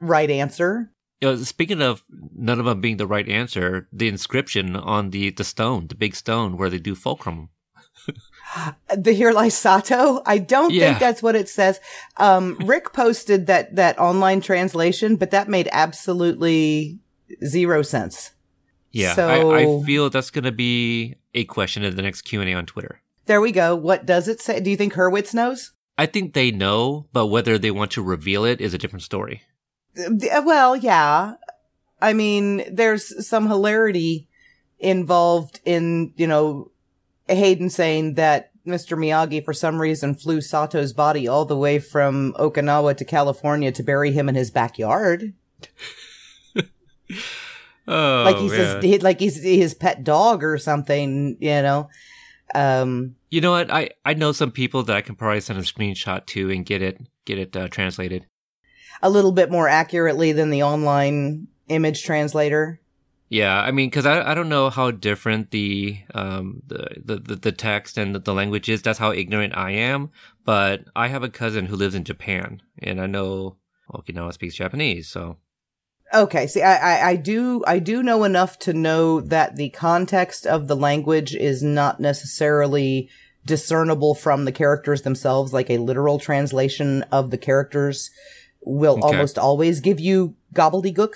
right 0.00 0.30
answer. 0.30 0.90
You 1.20 1.28
know, 1.28 1.36
speaking 1.36 1.80
of 1.80 2.02
none 2.36 2.58
of 2.58 2.66
them 2.66 2.80
being 2.80 2.98
the 2.98 3.06
right 3.06 3.26
answer, 3.28 3.88
the 3.92 4.08
inscription 4.08 4.76
on 4.76 5.10
the 5.10 5.30
the 5.30 5.44
stone, 5.44 5.86
the 5.86 5.94
big 5.94 6.14
stone 6.14 6.56
where 6.56 6.68
they 6.68 6.78
do 6.78 6.94
fulcrum. 6.94 7.48
The 8.96 9.12
Here 9.12 9.32
Lies 9.32 9.56
Sato. 9.56 10.22
I 10.24 10.38
don't 10.38 10.72
Yeah. 10.72 10.88
think 10.88 11.00
that's 11.00 11.22
what 11.22 11.34
it 11.34 11.48
says. 11.48 11.80
Um, 12.16 12.56
Rick 12.60 12.92
posted 12.92 13.46
that 13.46 13.74
that 13.76 13.98
online 13.98 14.40
translation, 14.40 15.16
but 15.16 15.30
that 15.32 15.48
made 15.48 15.68
absolutely 15.72 16.98
zero 17.44 17.82
sense. 17.82 18.30
Yeah, 18.92 19.14
So- 19.14 19.50
I, 19.50 19.62
I 19.62 19.84
feel 19.84 20.08
that's 20.10 20.30
going 20.30 20.44
to 20.44 20.52
be 20.52 21.16
a 21.34 21.44
question 21.44 21.82
in 21.84 21.96
the 21.96 22.02
next 22.02 22.22
Q 22.22 22.40
and 22.40 22.50
A 22.50 22.54
on 22.54 22.66
Twitter. 22.66 23.00
There 23.26 23.40
we 23.40 23.52
go. 23.52 23.74
What 23.74 24.06
does 24.06 24.28
it 24.28 24.40
say? 24.40 24.60
Do 24.60 24.70
you 24.70 24.76
think 24.76 24.94
Hurwitz 24.94 25.34
knows? 25.34 25.72
I 25.98 26.06
think 26.06 26.32
they 26.34 26.50
know, 26.50 27.06
but 27.12 27.26
whether 27.26 27.58
they 27.58 27.70
want 27.70 27.90
to 27.92 28.02
reveal 28.02 28.44
it 28.44 28.60
is 28.60 28.72
a 28.74 28.78
different 28.78 29.02
story. 29.02 29.42
Uh, 29.98 30.42
Well, 30.44 30.76
yeah. 30.76 31.34
I 32.00 32.12
mean, 32.12 32.62
there's 32.72 33.26
some 33.26 33.48
hilarity 33.48 34.28
involved 34.78 35.60
in, 35.64 36.12
you 36.16 36.26
know, 36.26 36.70
Hayden 37.28 37.70
saying 37.70 38.14
that 38.14 38.50
Mr. 38.66 38.96
Miyagi, 38.98 39.44
for 39.44 39.52
some 39.54 39.80
reason, 39.80 40.14
flew 40.14 40.40
Sato's 40.40 40.92
body 40.92 41.26
all 41.26 41.44
the 41.44 41.56
way 41.56 41.78
from 41.78 42.34
Okinawa 42.38 42.96
to 42.98 43.04
California 43.04 43.72
to 43.72 43.82
bury 43.82 44.12
him 44.12 44.28
in 44.28 44.34
his 44.34 44.50
backyard. 44.50 45.32
Oh, 47.88 48.22
like 48.24 48.36
he's 48.38 48.52
man. 48.52 48.82
his, 48.82 49.02
like 49.02 49.20
he's 49.20 49.42
his 49.42 49.74
pet 49.74 50.02
dog 50.04 50.42
or 50.42 50.58
something, 50.58 51.36
you 51.40 51.62
know. 51.62 51.88
Um, 52.54 53.16
you 53.30 53.40
know 53.40 53.52
what? 53.52 53.70
I 53.72 53.90
I 54.04 54.14
know 54.14 54.32
some 54.32 54.50
people 54.50 54.82
that 54.84 54.96
I 54.96 55.00
can 55.02 55.14
probably 55.16 55.40
send 55.40 55.58
a 55.58 55.62
screenshot 55.62 56.26
to 56.26 56.50
and 56.50 56.64
get 56.64 56.82
it 56.82 56.98
get 57.24 57.38
it 57.38 57.56
uh, 57.56 57.68
translated. 57.68 58.26
a 59.02 59.10
little 59.10 59.32
bit 59.32 59.50
more 59.50 59.68
accurately 59.68 60.32
than 60.32 60.50
the 60.50 60.62
online 60.62 61.48
image 61.68 62.02
translator. 62.02 62.80
Yeah, 63.28 63.60
I 63.60 63.72
mean, 63.72 63.88
because 63.90 64.06
I 64.06 64.30
I 64.30 64.34
don't 64.34 64.48
know 64.48 64.70
how 64.70 64.90
different 64.92 65.50
the 65.50 65.98
um 66.14 66.62
the 66.66 66.88
the 67.04 67.16
the, 67.16 67.36
the 67.36 67.52
text 67.52 67.98
and 67.98 68.14
the, 68.14 68.20
the 68.20 68.34
language 68.34 68.68
is. 68.68 68.82
That's 68.82 68.98
how 69.00 69.12
ignorant 69.12 69.56
I 69.56 69.72
am. 69.72 70.10
But 70.44 70.84
I 70.94 71.08
have 71.08 71.24
a 71.24 71.28
cousin 71.28 71.66
who 71.66 71.76
lives 71.76 71.94
in 71.96 72.04
Japan, 72.04 72.62
and 72.78 73.00
I 73.00 73.06
know 73.06 73.56
Okinawa 73.92 74.32
speaks 74.32 74.54
Japanese, 74.54 75.08
so 75.08 75.38
Okay, 76.14 76.46
see, 76.46 76.62
I, 76.62 76.76
I, 76.76 77.08
I 77.10 77.16
do, 77.16 77.64
I 77.66 77.78
do 77.78 78.02
know 78.02 78.24
enough 78.24 78.58
to 78.60 78.72
know 78.72 79.20
that 79.20 79.56
the 79.56 79.70
context 79.70 80.46
of 80.46 80.68
the 80.68 80.76
language 80.76 81.34
is 81.34 81.62
not 81.62 81.98
necessarily 82.00 83.08
discernible 83.44 84.14
from 84.14 84.44
the 84.44 84.52
characters 84.52 85.02
themselves. 85.02 85.52
Like 85.52 85.68
a 85.70 85.78
literal 85.78 86.18
translation 86.18 87.02
of 87.10 87.30
the 87.30 87.38
characters 87.38 88.10
will 88.60 88.94
Okay. 88.98 89.02
almost 89.06 89.38
always 89.38 89.80
give 89.80 89.98
you 90.00 90.34
gobbledygook 90.54 91.14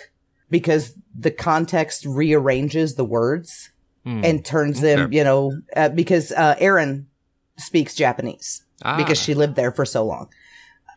because 0.51 0.95
the 1.17 1.31
context 1.31 2.05
rearranges 2.05 2.95
the 2.97 3.05
words 3.05 3.71
hmm. 4.05 4.25
and 4.25 4.45
turns 4.45 4.81
them, 4.81 5.01
Okay. 5.01 5.17
you 5.17 5.25
know, 5.25 5.53
uh, 5.77 5.89
because 5.89 6.33
uh, 6.33 6.57
Erin 6.59 7.07
speaks 7.57 7.95
Japanese 7.95 8.65
Ah. 8.83 8.97
because 8.97 9.21
she 9.21 9.35
lived 9.35 9.57
there 9.57 9.71
for 9.71 9.85
so 9.85 10.05
long. 10.05 10.29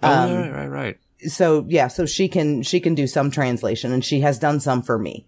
Oh, 0.02 0.10
um, 0.12 0.34
right, 0.36 0.52
right, 0.52 0.68
right. 0.68 0.98
So 1.28 1.66
yeah, 1.70 1.88
so 1.88 2.06
she 2.06 2.28
can 2.28 2.64
she 2.64 2.80
can 2.80 2.96
do 2.96 3.08
some 3.08 3.32
translation, 3.32 3.92
and 3.92 4.04
she 4.04 4.22
has 4.22 4.40
done 4.40 4.60
some 4.60 4.82
for 4.82 4.98
me 4.98 5.26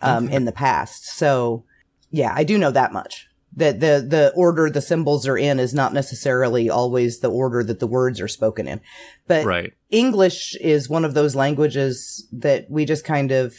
um, 0.00 0.26
Okay. 0.26 0.36
in 0.36 0.44
the 0.44 0.52
past. 0.52 1.06
So 1.06 1.64
yeah, 2.10 2.32
I 2.34 2.44
do 2.44 2.58
know 2.58 2.70
that 2.70 2.92
much. 2.92 3.26
That 3.56 3.80
the 3.80 4.04
the 4.06 4.32
order 4.36 4.70
the 4.70 4.82
symbols 4.82 5.26
are 5.26 5.38
in 5.38 5.58
is 5.58 5.72
not 5.74 5.92
necessarily 5.92 6.68
always 6.70 7.20
the 7.20 7.30
order 7.30 7.64
that 7.64 7.80
the 7.80 7.86
words 7.86 8.20
are 8.20 8.28
spoken 8.28 8.68
in, 8.68 8.80
but 9.26 9.44
Right. 9.46 9.72
English 9.90 10.54
is 10.60 10.88
one 10.88 11.04
of 11.04 11.14
those 11.14 11.34
languages 11.34 12.28
that 12.32 12.70
we 12.70 12.84
just 12.84 13.04
kind 13.04 13.32
of 13.32 13.54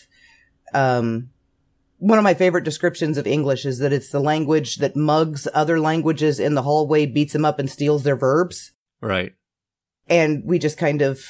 um 0.74 1.30
one 1.98 2.18
of 2.18 2.24
my 2.24 2.34
favorite 2.34 2.64
descriptions 2.64 3.18
of 3.18 3.28
English 3.28 3.66
is 3.66 3.80
that 3.80 3.92
it's 3.92 4.10
the 4.10 4.22
language 4.22 4.78
that 4.78 4.96
mugs 4.96 5.50
other 5.54 5.82
languages 5.82 6.40
in 6.40 6.54
the 6.56 6.62
hallway, 6.62 7.06
beats 7.06 7.34
them 7.34 7.44
up 7.44 7.60
and 7.60 7.70
steals 7.70 8.04
their 8.04 8.16
verbs. 8.16 8.72
Right. 9.02 9.34
And 10.08 10.44
we 10.46 10.60
just 10.60 10.78
kind 10.78 11.02
of, 11.02 11.22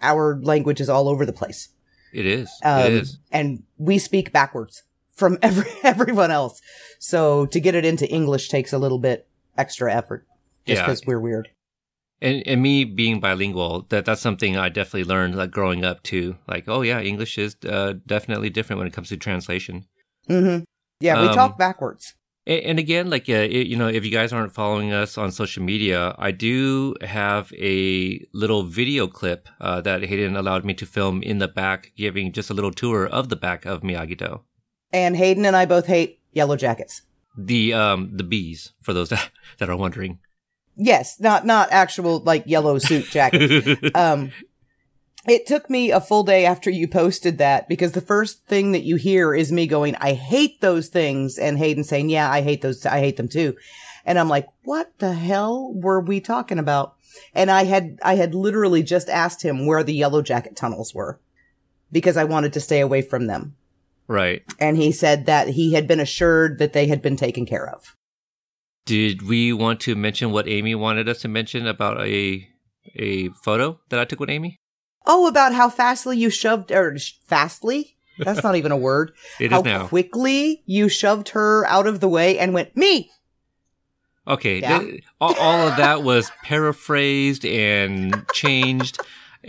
our 0.00 0.38
language 0.42 0.80
is 0.80 0.88
all 0.88 1.08
over 1.08 1.24
the 1.26 1.32
place. 1.32 1.68
It 2.12 2.26
is. 2.26 2.50
Um, 2.64 2.80
it 2.86 2.92
is. 2.92 3.18
And 3.30 3.62
we 3.76 3.98
speak 3.98 4.32
backwards 4.32 4.82
from 5.14 5.38
every, 5.42 5.70
everyone 5.82 6.30
else. 6.30 6.60
So 6.98 7.46
to 7.46 7.60
get 7.60 7.74
it 7.74 7.84
into 7.84 8.08
English 8.08 8.48
takes 8.48 8.72
a 8.72 8.78
little 8.78 8.98
bit 8.98 9.26
extra 9.56 9.92
effort 9.92 10.26
just 10.66 10.80
Yeah. 10.80 10.86
because 10.86 11.06
we're 11.06 11.20
weird. 11.20 11.48
And 12.20 12.42
and 12.48 12.60
me 12.60 12.82
being 12.84 13.20
bilingual, 13.20 13.86
that 13.90 14.04
that's 14.04 14.20
something 14.20 14.56
I 14.56 14.70
definitely 14.70 15.04
learned 15.04 15.36
like 15.36 15.52
growing 15.52 15.84
up 15.84 16.02
too. 16.02 16.36
Like, 16.48 16.64
oh 16.66 16.82
yeah, 16.82 17.00
English 17.00 17.38
is 17.38 17.54
uh, 17.64 17.94
definitely 18.06 18.50
different 18.50 18.78
when 18.78 18.88
it 18.88 18.92
comes 18.92 19.10
to 19.10 19.16
translation. 19.16 19.86
hmm 20.26 20.58
Yeah, 21.00 21.20
we 21.22 21.28
Um, 21.28 21.34
talk 21.34 21.56
backwards. 21.58 22.14
And, 22.48 22.64
and 22.64 22.78
again, 22.78 23.10
like, 23.10 23.28
uh, 23.28 23.42
you 23.42 23.76
know, 23.76 23.86
if 23.86 24.04
you 24.04 24.10
guys 24.10 24.32
aren't 24.32 24.52
following 24.52 24.92
us 24.92 25.18
on 25.18 25.30
social 25.30 25.62
media, 25.62 26.14
I 26.18 26.32
do 26.32 26.96
have 27.02 27.52
a 27.56 28.26
little 28.32 28.64
video 28.64 29.06
clip 29.06 29.48
uh, 29.60 29.82
that 29.82 30.02
Hayden 30.02 30.34
allowed 30.36 30.64
me 30.64 30.74
to 30.74 30.86
film 30.86 31.22
in 31.22 31.38
the 31.38 31.46
back, 31.48 31.92
giving 31.96 32.32
just 32.32 32.50
a 32.50 32.54
little 32.54 32.72
tour 32.72 33.06
of 33.06 33.28
the 33.28 33.36
back 33.36 33.66
of 33.66 33.82
Miyagi-Do. 33.82 34.40
And 34.92 35.16
Hayden 35.16 35.44
and 35.44 35.54
I 35.54 35.66
both 35.66 35.86
hate 35.86 36.20
yellow 36.32 36.56
jackets. 36.56 37.02
The 37.36 37.72
um 37.74 38.16
the 38.16 38.24
bees, 38.24 38.72
for 38.80 38.92
those 38.92 39.08
that, 39.10 39.30
that 39.58 39.68
are 39.68 39.76
wondering. 39.76 40.18
Yes, 40.74 41.20
not 41.20 41.44
not 41.44 41.68
actual 41.70 42.20
like 42.20 42.44
yellow 42.46 42.78
suit 42.78 43.04
jackets. 43.10 43.90
um, 43.94 44.32
it 45.28 45.46
took 45.46 45.68
me 45.68 45.90
a 45.90 46.00
full 46.00 46.22
day 46.22 46.44
after 46.46 46.70
you 46.70 46.88
posted 46.88 47.38
that 47.38 47.68
because 47.68 47.92
the 47.92 48.00
first 48.00 48.46
thing 48.46 48.72
that 48.72 48.84
you 48.84 48.96
hear 48.96 49.34
is 49.34 49.52
me 49.52 49.66
going, 49.66 49.94
"I 49.96 50.12
hate 50.12 50.60
those 50.60 50.88
things," 50.88 51.38
and 51.38 51.58
Hayden 51.58 51.84
saying, 51.84 52.10
"Yeah, 52.10 52.30
I 52.30 52.40
hate 52.40 52.62
those. 52.62 52.84
I 52.86 53.00
hate 53.00 53.16
them 53.16 53.28
too." 53.28 53.56
And 54.04 54.18
I'm 54.18 54.28
like, 54.28 54.46
"What 54.64 54.92
the 54.98 55.12
hell 55.12 55.72
were 55.74 56.00
we 56.00 56.20
talking 56.20 56.58
about?" 56.58 56.94
And 57.34 57.50
I 57.50 57.64
had 57.64 57.98
I 58.02 58.16
had 58.16 58.34
literally 58.34 58.82
just 58.82 59.08
asked 59.08 59.42
him 59.42 59.66
where 59.66 59.82
the 59.82 59.94
yellow 59.94 60.22
jacket 60.22 60.56
tunnels 60.56 60.94
were 60.94 61.20
because 61.92 62.16
I 62.16 62.24
wanted 62.24 62.52
to 62.54 62.60
stay 62.60 62.80
away 62.80 63.02
from 63.02 63.26
them. 63.26 63.54
Right. 64.06 64.42
And 64.58 64.76
he 64.76 64.90
said 64.92 65.26
that 65.26 65.48
he 65.50 65.74
had 65.74 65.86
been 65.86 66.00
assured 66.00 66.58
that 66.58 66.72
they 66.72 66.86
had 66.86 67.02
been 67.02 67.16
taken 67.16 67.44
care 67.44 67.68
of. 67.68 67.94
Did 68.86 69.28
we 69.28 69.52
want 69.52 69.80
to 69.80 69.94
mention 69.94 70.32
what 70.32 70.48
Amy 70.48 70.74
wanted 70.74 71.08
us 71.08 71.20
to 71.20 71.28
mention 71.28 71.66
about 71.66 72.00
a 72.00 72.48
a 72.96 73.28
photo 73.44 73.78
that 73.90 74.00
I 74.00 74.06
took 74.06 74.20
with 74.20 74.30
Amy? 74.30 74.58
Oh, 75.10 75.26
about 75.26 75.54
how 75.54 75.70
fastly 75.70 76.18
you 76.18 76.28
shoved, 76.30 76.70
or 76.70 76.98
sh- 76.98 77.14
fastly? 77.26 77.96
That's 78.18 78.42
not 78.42 78.56
even 78.56 78.72
a 78.72 78.76
word. 78.76 79.12
It 79.40 79.50
how 79.50 79.60
is 79.60 79.64
now. 79.64 79.86
quickly 79.86 80.62
you 80.66 80.88
shoved 80.88 81.30
her 81.30 81.64
out 81.66 81.86
of 81.86 82.00
the 82.00 82.08
way 82.08 82.38
and 82.38 82.52
went, 82.52 82.76
me! 82.76 83.10
Okay, 84.26 84.60
Yeah. 84.60 84.80
th- 84.80 85.02
all, 85.20 85.34
all 85.38 85.68
of 85.68 85.76
that 85.78 86.02
was 86.02 86.30
paraphrased 86.44 87.46
and 87.46 88.26
changed. 88.34 88.98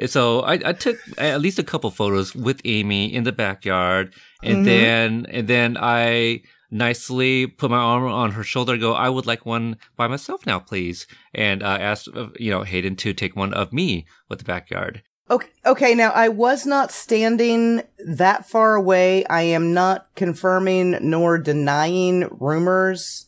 So 0.06 0.42
I, 0.42 0.54
I 0.64 0.74
took 0.74 0.98
at 1.18 1.42
least 1.42 1.60
a 1.60 1.64
couple 1.64 1.90
photos 1.92 2.34
with 2.34 2.62
Amy 2.64 3.14
in 3.14 3.24
the 3.26 3.32
backyard, 3.34 4.14
and 4.44 4.60
Mhm. 4.60 4.66
then 4.66 5.26
and 5.30 5.48
then 5.48 5.78
I 5.82 6.42
nicely 6.72 7.48
put 7.48 7.72
my 7.72 7.78
arm 7.78 8.06
on 8.06 8.32
her 8.34 8.44
shoulder, 8.44 8.74
and 8.74 8.82
go, 8.82 8.94
"I 8.94 9.10
would 9.10 9.26
like 9.26 9.46
one 9.46 9.76
by 9.98 10.08
myself 10.08 10.46
now, 10.46 10.60
please," 10.60 11.08
and 11.34 11.64
uh, 11.64 11.78
asked 11.82 12.08
uh, 12.16 12.28
you 12.40 12.52
know 12.52 12.64
Hayden 12.64 12.96
to 12.98 13.14
take 13.14 13.36
one 13.36 13.54
of 13.54 13.74
me 13.74 14.06
with 14.30 14.40
the 14.40 14.46
backyard. 14.46 15.02
Okay, 15.32 15.50
okay, 15.64 15.94
now 15.94 16.10
I 16.10 16.30
was 16.30 16.66
not 16.66 16.92
standing 16.92 17.84
that 18.04 18.50
far 18.50 18.74
away. 18.74 19.24
I 19.26 19.44
am 19.44 19.76
not 19.76 20.08
confirming 20.16 20.98
nor 21.02 21.38
denying 21.38 22.28
rumors 22.32 23.28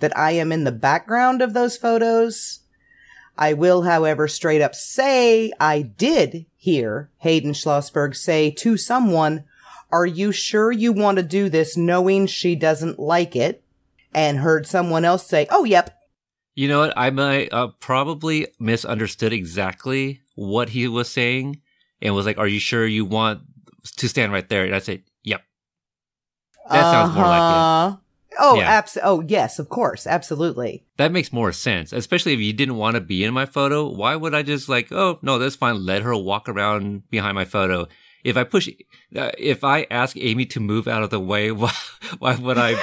that 0.00 0.16
I 0.18 0.32
am 0.32 0.50
in 0.50 0.64
the 0.64 0.72
background 0.72 1.42
of 1.42 1.54
those 1.54 1.76
photos. 1.76 2.60
I 3.38 3.52
will, 3.52 3.82
however, 3.82 4.26
straight 4.26 4.60
up 4.60 4.74
say 4.74 5.52
I 5.60 5.82
did 5.82 6.46
hear 6.56 7.10
Hayden 7.18 7.52
Schlossberg 7.52 8.16
say 8.16 8.50
to 8.50 8.76
someone, 8.76 9.44
Are 9.92 10.06
you 10.06 10.32
sure 10.32 10.72
you 10.72 10.92
want 10.92 11.18
to 11.18 11.22
do 11.22 11.48
this 11.48 11.76
knowing 11.76 12.26
she 12.26 12.56
doesn't 12.56 12.98
like 12.98 13.36
it? 13.36 13.62
And 14.12 14.38
heard 14.38 14.66
someone 14.66 15.04
else 15.04 15.26
say, 15.26 15.46
Oh, 15.50 15.64
yep. 15.64 15.95
You 16.56 16.68
know 16.68 16.80
what? 16.80 16.94
I 16.96 17.10
might 17.10 17.52
uh, 17.52 17.68
probably 17.80 18.48
misunderstood 18.58 19.32
exactly 19.32 20.22
what 20.34 20.70
he 20.70 20.88
was 20.88 21.08
saying, 21.08 21.60
and 22.02 22.14
was 22.14 22.26
like, 22.26 22.38
"Are 22.38 22.48
you 22.48 22.58
sure 22.58 22.86
you 22.86 23.04
want 23.04 23.42
to 23.98 24.08
stand 24.08 24.32
right 24.32 24.48
there?" 24.48 24.64
And 24.64 24.74
I 24.74 24.80
said, 24.80 25.02
"Yep." 25.22 25.42
That 26.70 26.90
sounds 26.90 27.14
more 27.14 27.26
like 27.26 27.42
it. 27.42 27.54
Uh-huh. 27.54 27.96
Oh, 28.38 28.56
Yeah. 28.56 28.68
abs- 28.68 28.98
oh, 29.02 29.22
yes, 29.26 29.58
of 29.58 29.68
course. 29.68 30.06
Absolutely. 30.06 30.84
That 30.96 31.12
makes 31.12 31.32
more 31.32 31.52
sense, 31.52 31.92
especially 31.92 32.32
if 32.32 32.40
you 32.40 32.52
didn't 32.52 32.76
want 32.76 32.94
to 32.96 33.00
be 33.00 33.24
in 33.24 33.32
my 33.32 33.46
photo. 33.46 33.88
Why 33.88 34.16
would 34.16 34.34
I 34.34 34.42
just 34.42 34.68
like, 34.68 34.90
oh 34.92 35.18
no, 35.22 35.38
that's 35.38 35.56
fine. 35.56 35.84
Let 35.86 36.02
her 36.02 36.16
walk 36.16 36.48
around 36.48 37.08
behind 37.10 37.34
my 37.34 37.44
photo. 37.44 37.86
If 38.24 38.36
I 38.36 38.44
push, 38.44 38.68
uh, 39.14 39.30
if 39.38 39.62
I 39.62 39.86
ask 39.90 40.16
Amy 40.18 40.44
to 40.46 40.60
move 40.60 40.88
out 40.88 41.02
of 41.02 41.10
the 41.10 41.20
way, 41.20 41.50
why, 41.52 41.72
why 42.18 42.36
would 42.36 42.58
I 42.58 42.74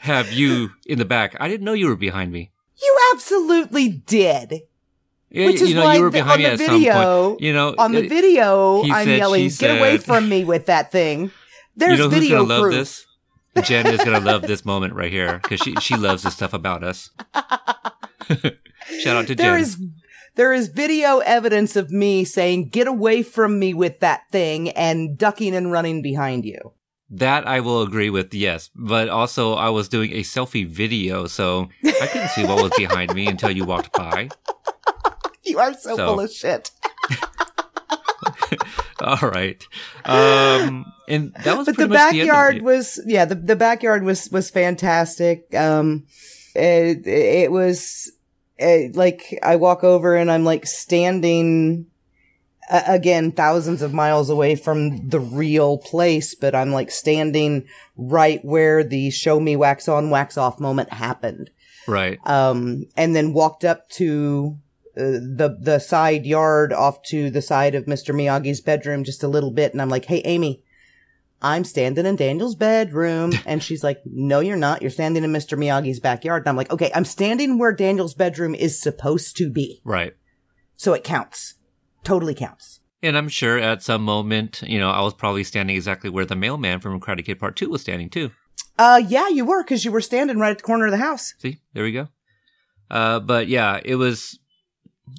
have 0.00 0.32
you 0.32 0.70
in 0.86 0.98
the 0.98 1.04
back? 1.04 1.36
I 1.38 1.48
didn't 1.48 1.64
know 1.64 1.72
you 1.74 1.86
were 1.86 1.96
behind 1.96 2.32
me. 2.32 2.50
You 2.82 2.98
absolutely 3.14 3.88
did. 3.88 4.62
Yeah, 5.30 5.46
Which 5.46 5.60
is 5.60 5.74
know, 5.74 5.84
why 5.84 5.94
you 5.96 6.02
were 6.02 6.10
the- 6.10 6.18
behind 6.18 6.32
on 6.32 6.38
me 6.38 6.44
the 6.44 6.50
at 6.52 6.58
video, 6.70 6.92
some 6.92 7.04
point. 7.32 7.40
You 7.42 7.52
know, 7.52 7.74
On 7.78 7.92
the 7.92 8.04
it- 8.04 8.08
video, 8.08 8.82
I'm 8.84 9.04
said, 9.04 9.18
yelling, 9.18 9.48
"Get 9.58 9.78
away 9.78 9.98
from 9.98 10.28
me 10.28 10.44
with 10.44 10.66
that 10.66 10.90
thing!" 10.90 11.30
There's 11.76 11.92
you 11.98 12.04
know 12.04 12.10
who's 12.10 12.18
video 12.18 12.46
proof. 12.46 12.74
this? 12.74 13.06
Jen 13.62 13.86
is 13.86 13.98
gonna 14.02 14.20
love 14.20 14.42
this 14.42 14.64
moment 14.64 14.94
right 14.94 15.10
here 15.12 15.38
because 15.42 15.60
she 15.60 15.74
she 15.76 15.96
loves 15.96 16.22
the 16.24 16.30
stuff 16.30 16.52
about 16.52 16.82
us. 16.82 17.10
Shout 19.00 19.16
out 19.16 19.26
to 19.28 19.34
There 19.34 19.54
Jen. 19.54 19.60
is 19.60 19.78
there 20.36 20.52
is 20.52 20.68
video 20.68 21.18
evidence 21.18 21.76
of 21.76 21.90
me 21.90 22.24
saying, 22.24 22.68
"Get 22.70 22.86
away 22.86 23.22
from 23.22 23.58
me 23.58 23.74
with 23.74 24.00
that 24.00 24.22
thing," 24.30 24.70
and 24.70 25.16
ducking 25.18 25.54
and 25.54 25.70
running 25.72 26.02
behind 26.02 26.44
you. 26.44 26.72
That 27.10 27.46
I 27.48 27.58
will 27.60 27.82
agree 27.82 28.08
with, 28.10 28.32
yes. 28.32 28.70
But 28.74 29.08
also, 29.08 29.54
I 29.54 29.68
was 29.70 29.88
doing 29.88 30.12
a 30.12 30.20
selfie 30.22 30.66
video, 30.66 31.26
so 31.26 31.68
I 31.84 32.06
couldn't 32.06 32.28
see 32.30 32.44
what 32.46 32.62
was 32.62 32.72
behind 32.76 33.14
me 33.14 33.26
until 33.26 33.50
you 33.50 33.64
walked 33.64 33.92
by. 33.92 34.28
You 35.42 35.58
are 35.58 35.72
so, 35.74 35.96
So- 35.96 36.06
full 36.06 36.20
of 36.20 36.30
shit. 36.30 36.70
All 39.00 39.28
right. 39.30 39.66
Um, 40.04 40.84
and 41.08 41.32
that 41.44 41.56
was 41.56 41.66
But 41.66 41.76
the 41.76 41.86
the 41.86 41.94
backyard 41.94 42.56
it. 42.56 42.62
was 42.62 43.00
yeah, 43.06 43.24
the 43.24 43.34
the 43.34 43.56
backyard 43.56 44.02
was 44.04 44.28
was 44.30 44.50
fantastic. 44.50 45.52
Um, 45.54 46.06
it 46.54 47.06
it 47.06 47.50
was 47.50 48.12
uh 48.60 48.88
like 48.92 49.38
I 49.42 49.56
walk 49.56 49.82
over 49.82 50.14
and 50.14 50.30
I'm 50.30 50.44
like 50.44 50.66
standing 50.66 51.86
uh, 52.70 52.82
again 52.86 53.32
thousands 53.32 53.82
of 53.82 53.92
miles 53.92 54.30
away 54.30 54.54
from 54.54 55.08
the 55.08 55.20
real 55.20 55.78
place, 55.78 56.34
but 56.34 56.54
I'm 56.54 56.72
like 56.72 56.90
standing 56.90 57.66
right 57.96 58.42
where 58.44 58.84
the 58.84 59.10
show 59.10 59.40
me 59.40 59.56
wax 59.56 59.88
on 59.88 60.10
wax 60.10 60.38
off 60.38 60.60
moment 60.60 60.92
happened. 60.92 61.50
Right. 61.86 62.18
Um, 62.24 62.86
and 62.96 63.16
then 63.16 63.32
walked 63.32 63.64
up 63.64 63.88
to 63.90 64.56
uh, 64.96 65.02
the 65.02 65.56
the 65.60 65.78
side 65.78 66.26
yard 66.26 66.72
off 66.72 67.02
to 67.04 67.30
the 67.30 67.42
side 67.42 67.74
of 67.74 67.86
Mr. 67.86 68.14
Miyagi's 68.14 68.60
bedroom 68.60 69.04
just 69.04 69.22
a 69.22 69.28
little 69.28 69.50
bit, 69.50 69.72
and 69.72 69.82
I'm 69.82 69.90
like, 69.90 70.06
"Hey, 70.06 70.22
Amy." 70.24 70.62
I'm 71.42 71.64
standing 71.64 72.04
in 72.04 72.16
Daniel's 72.16 72.54
bedroom. 72.54 73.32
And 73.46 73.62
she's 73.62 73.82
like, 73.82 74.02
no, 74.04 74.40
you're 74.40 74.56
not. 74.56 74.82
You're 74.82 74.90
standing 74.90 75.24
in 75.24 75.32
Mr. 75.32 75.58
Miyagi's 75.58 75.98
backyard. 75.98 76.42
And 76.42 76.50
I'm 76.50 76.56
like, 76.56 76.70
okay, 76.70 76.90
I'm 76.94 77.06
standing 77.06 77.58
where 77.58 77.72
Daniel's 77.72 78.14
bedroom 78.14 78.54
is 78.54 78.78
supposed 78.78 79.36
to 79.38 79.50
be. 79.50 79.80
Right. 79.82 80.14
So 80.76 80.92
it 80.92 81.02
counts. 81.02 81.54
Totally 82.04 82.34
counts. 82.34 82.80
And 83.02 83.16
I'm 83.16 83.28
sure 83.28 83.58
at 83.58 83.82
some 83.82 84.02
moment, 84.02 84.62
you 84.66 84.78
know, 84.78 84.90
I 84.90 85.00
was 85.00 85.14
probably 85.14 85.44
standing 85.44 85.74
exactly 85.76 86.10
where 86.10 86.26
the 86.26 86.36
mailman 86.36 86.80
from 86.80 87.00
Karate 87.00 87.24
Kid 87.24 87.38
Part 87.38 87.56
2 87.56 87.70
was 87.70 87.80
standing 87.80 88.10
too. 88.10 88.30
Uh, 88.78 89.00
yeah, 89.06 89.28
you 89.28 89.44
were, 89.44 89.62
cause 89.64 89.84
you 89.84 89.92
were 89.92 90.00
standing 90.00 90.38
right 90.38 90.50
at 90.50 90.58
the 90.58 90.64
corner 90.64 90.86
of 90.86 90.90
the 90.90 90.98
house. 90.98 91.34
See, 91.38 91.58
there 91.72 91.84
we 91.84 91.92
go. 91.92 92.08
Uh, 92.90 93.20
but 93.20 93.48
yeah, 93.48 93.80
it 93.84 93.96
was, 93.96 94.38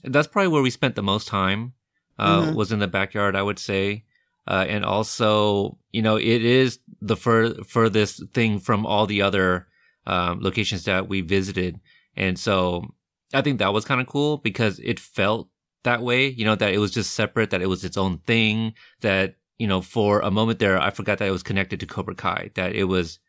that's 0.03 0.27
probably 0.27 0.49
where 0.49 0.61
we 0.61 0.69
spent 0.69 0.95
the 0.95 1.03
most 1.03 1.27
time, 1.27 1.73
uh, 2.19 2.41
Mhm. 2.41 2.55
was 2.55 2.71
in 2.71 2.79
the 2.79 2.87
backyard, 2.87 3.35
I 3.35 3.41
would 3.43 3.59
say. 3.59 4.05
Uh, 4.47 4.65
and 4.67 4.83
also, 4.83 5.77
you 5.91 6.01
know, 6.01 6.17
it 6.17 6.43
is 6.43 6.79
the 7.01 7.15
fur- 7.15 7.63
furthest 7.63 8.23
thing 8.33 8.59
from 8.59 8.85
all 8.85 9.05
the 9.05 9.21
other, 9.21 9.67
um, 10.07 10.39
locations 10.41 10.83
that 10.85 11.07
we 11.07 11.21
visited. 11.21 11.79
And 12.15 12.37
so 12.37 12.93
I 13.33 13.41
think 13.41 13.59
that 13.59 13.73
was 13.73 13.85
kind 13.85 14.01
of 14.01 14.07
cool 14.07 14.37
because 14.37 14.79
it 14.79 14.99
felt 14.99 15.49
that 15.83 16.01
way, 16.01 16.27
you 16.27 16.45
know, 16.45 16.55
that 16.55 16.73
it 16.73 16.77
was 16.77 16.91
just 16.91 17.13
separate, 17.13 17.49
that 17.51 17.61
it 17.61 17.67
was 17.67 17.83
its 17.83 17.97
own 17.97 18.19
thing, 18.19 18.73
that, 19.01 19.35
you 19.57 19.67
know, 19.67 19.81
for 19.81 20.19
a 20.19 20.31
moment 20.31 20.59
there, 20.59 20.79
I 20.79 20.89
forgot 20.91 21.17
that 21.19 21.27
it 21.27 21.31
was 21.31 21.43
connected 21.43 21.79
to 21.79 21.85
Cobra 21.85 22.15
Kai, 22.15 22.51
that 22.55 22.73
it 22.75 22.85
was 22.85 23.19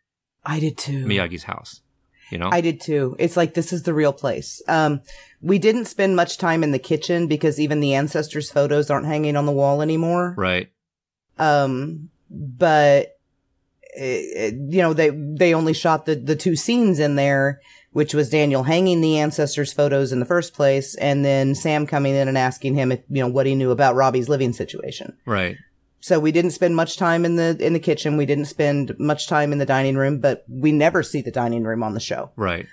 I 0.45 0.61
did 0.61 0.77
too. 0.77 1.05
Miyagi's 1.05 1.45
house, 1.45 1.81
you 2.31 2.39
know? 2.39 2.49
I 2.51 2.61
did 2.61 2.81
too. 2.81 3.17
It's 3.19 3.37
like 3.37 3.55
this 3.55 3.73
is 3.73 3.85
the 3.85 3.95
real 3.95 4.13
place. 4.13 4.61
Um, 4.69 5.03
we 5.41 5.59
didn't 5.59 5.87
spend 5.87 6.17
much 6.17 6.39
time 6.39 6.63
in 6.63 6.73
the 6.73 6.79
kitchen 6.79 7.27
because 7.27 7.61
even 7.61 7.81
the 7.81 7.95
ancestors' 7.95 8.51
photos 8.51 8.91
aren't 8.91 9.07
hanging 9.07 9.37
on 9.37 9.47
the 9.47 9.53
wall 9.53 9.83
anymore. 9.83 10.35
right. 10.37 10.71
Um, 11.39 12.11
but 12.31 13.19
uh, 14.01 14.05
you 14.05 14.81
know 14.81 14.95
they 14.95 15.11
they 15.11 15.55
only 15.55 15.73
shot 15.73 16.07
the 16.07 16.15
the 16.15 16.37
two 16.37 16.57
scenes 16.57 16.99
in 16.99 17.17
there, 17.17 17.61
which 17.93 18.15
was 18.15 18.31
Daniel 18.31 18.63
hanging 18.65 19.01
the 19.01 19.19
ancestors' 19.19 19.73
photos 19.73 20.13
in 20.13 20.21
the 20.21 20.27
first 20.27 20.55
place, 20.55 20.95
and 20.97 21.25
then 21.25 21.55
Sam 21.55 21.87
coming 21.87 22.15
in 22.15 22.29
and 22.29 22.39
asking 22.39 22.75
him 22.75 22.93
if 22.93 23.01
you 23.09 23.23
know 23.23 23.29
what 23.29 23.47
he 23.47 23.55
knew 23.55 23.71
about 23.71 23.95
Robbie's 23.95 24.29
living 24.29 24.53
situation. 24.53 25.17
Right. 25.27 25.57
So 26.01 26.19
we 26.19 26.33
didn't 26.33 26.51
spend 26.51 26.75
much 26.75 26.97
time 26.97 27.25
in 27.25 27.37
the 27.37 27.57
in 27.61 27.75
the 27.75 27.79
kitchen. 27.79 28.17
We 28.17 28.27
didn't 28.27 28.47
spend 28.47 28.95
much 28.99 29.29
time 29.29 29.53
in 29.53 29.59
the 29.59 29.67
dining 29.67 29.97
room, 29.97 30.19
but 30.19 30.45
we 30.49 30.73
never 30.73 31.03
see 31.03 31.21
the 31.23 31.31
dining 31.31 31.63
room 31.65 31.83
on 31.83 31.95
the 31.95 32.01
show. 32.01 32.31
Right. 32.37 32.67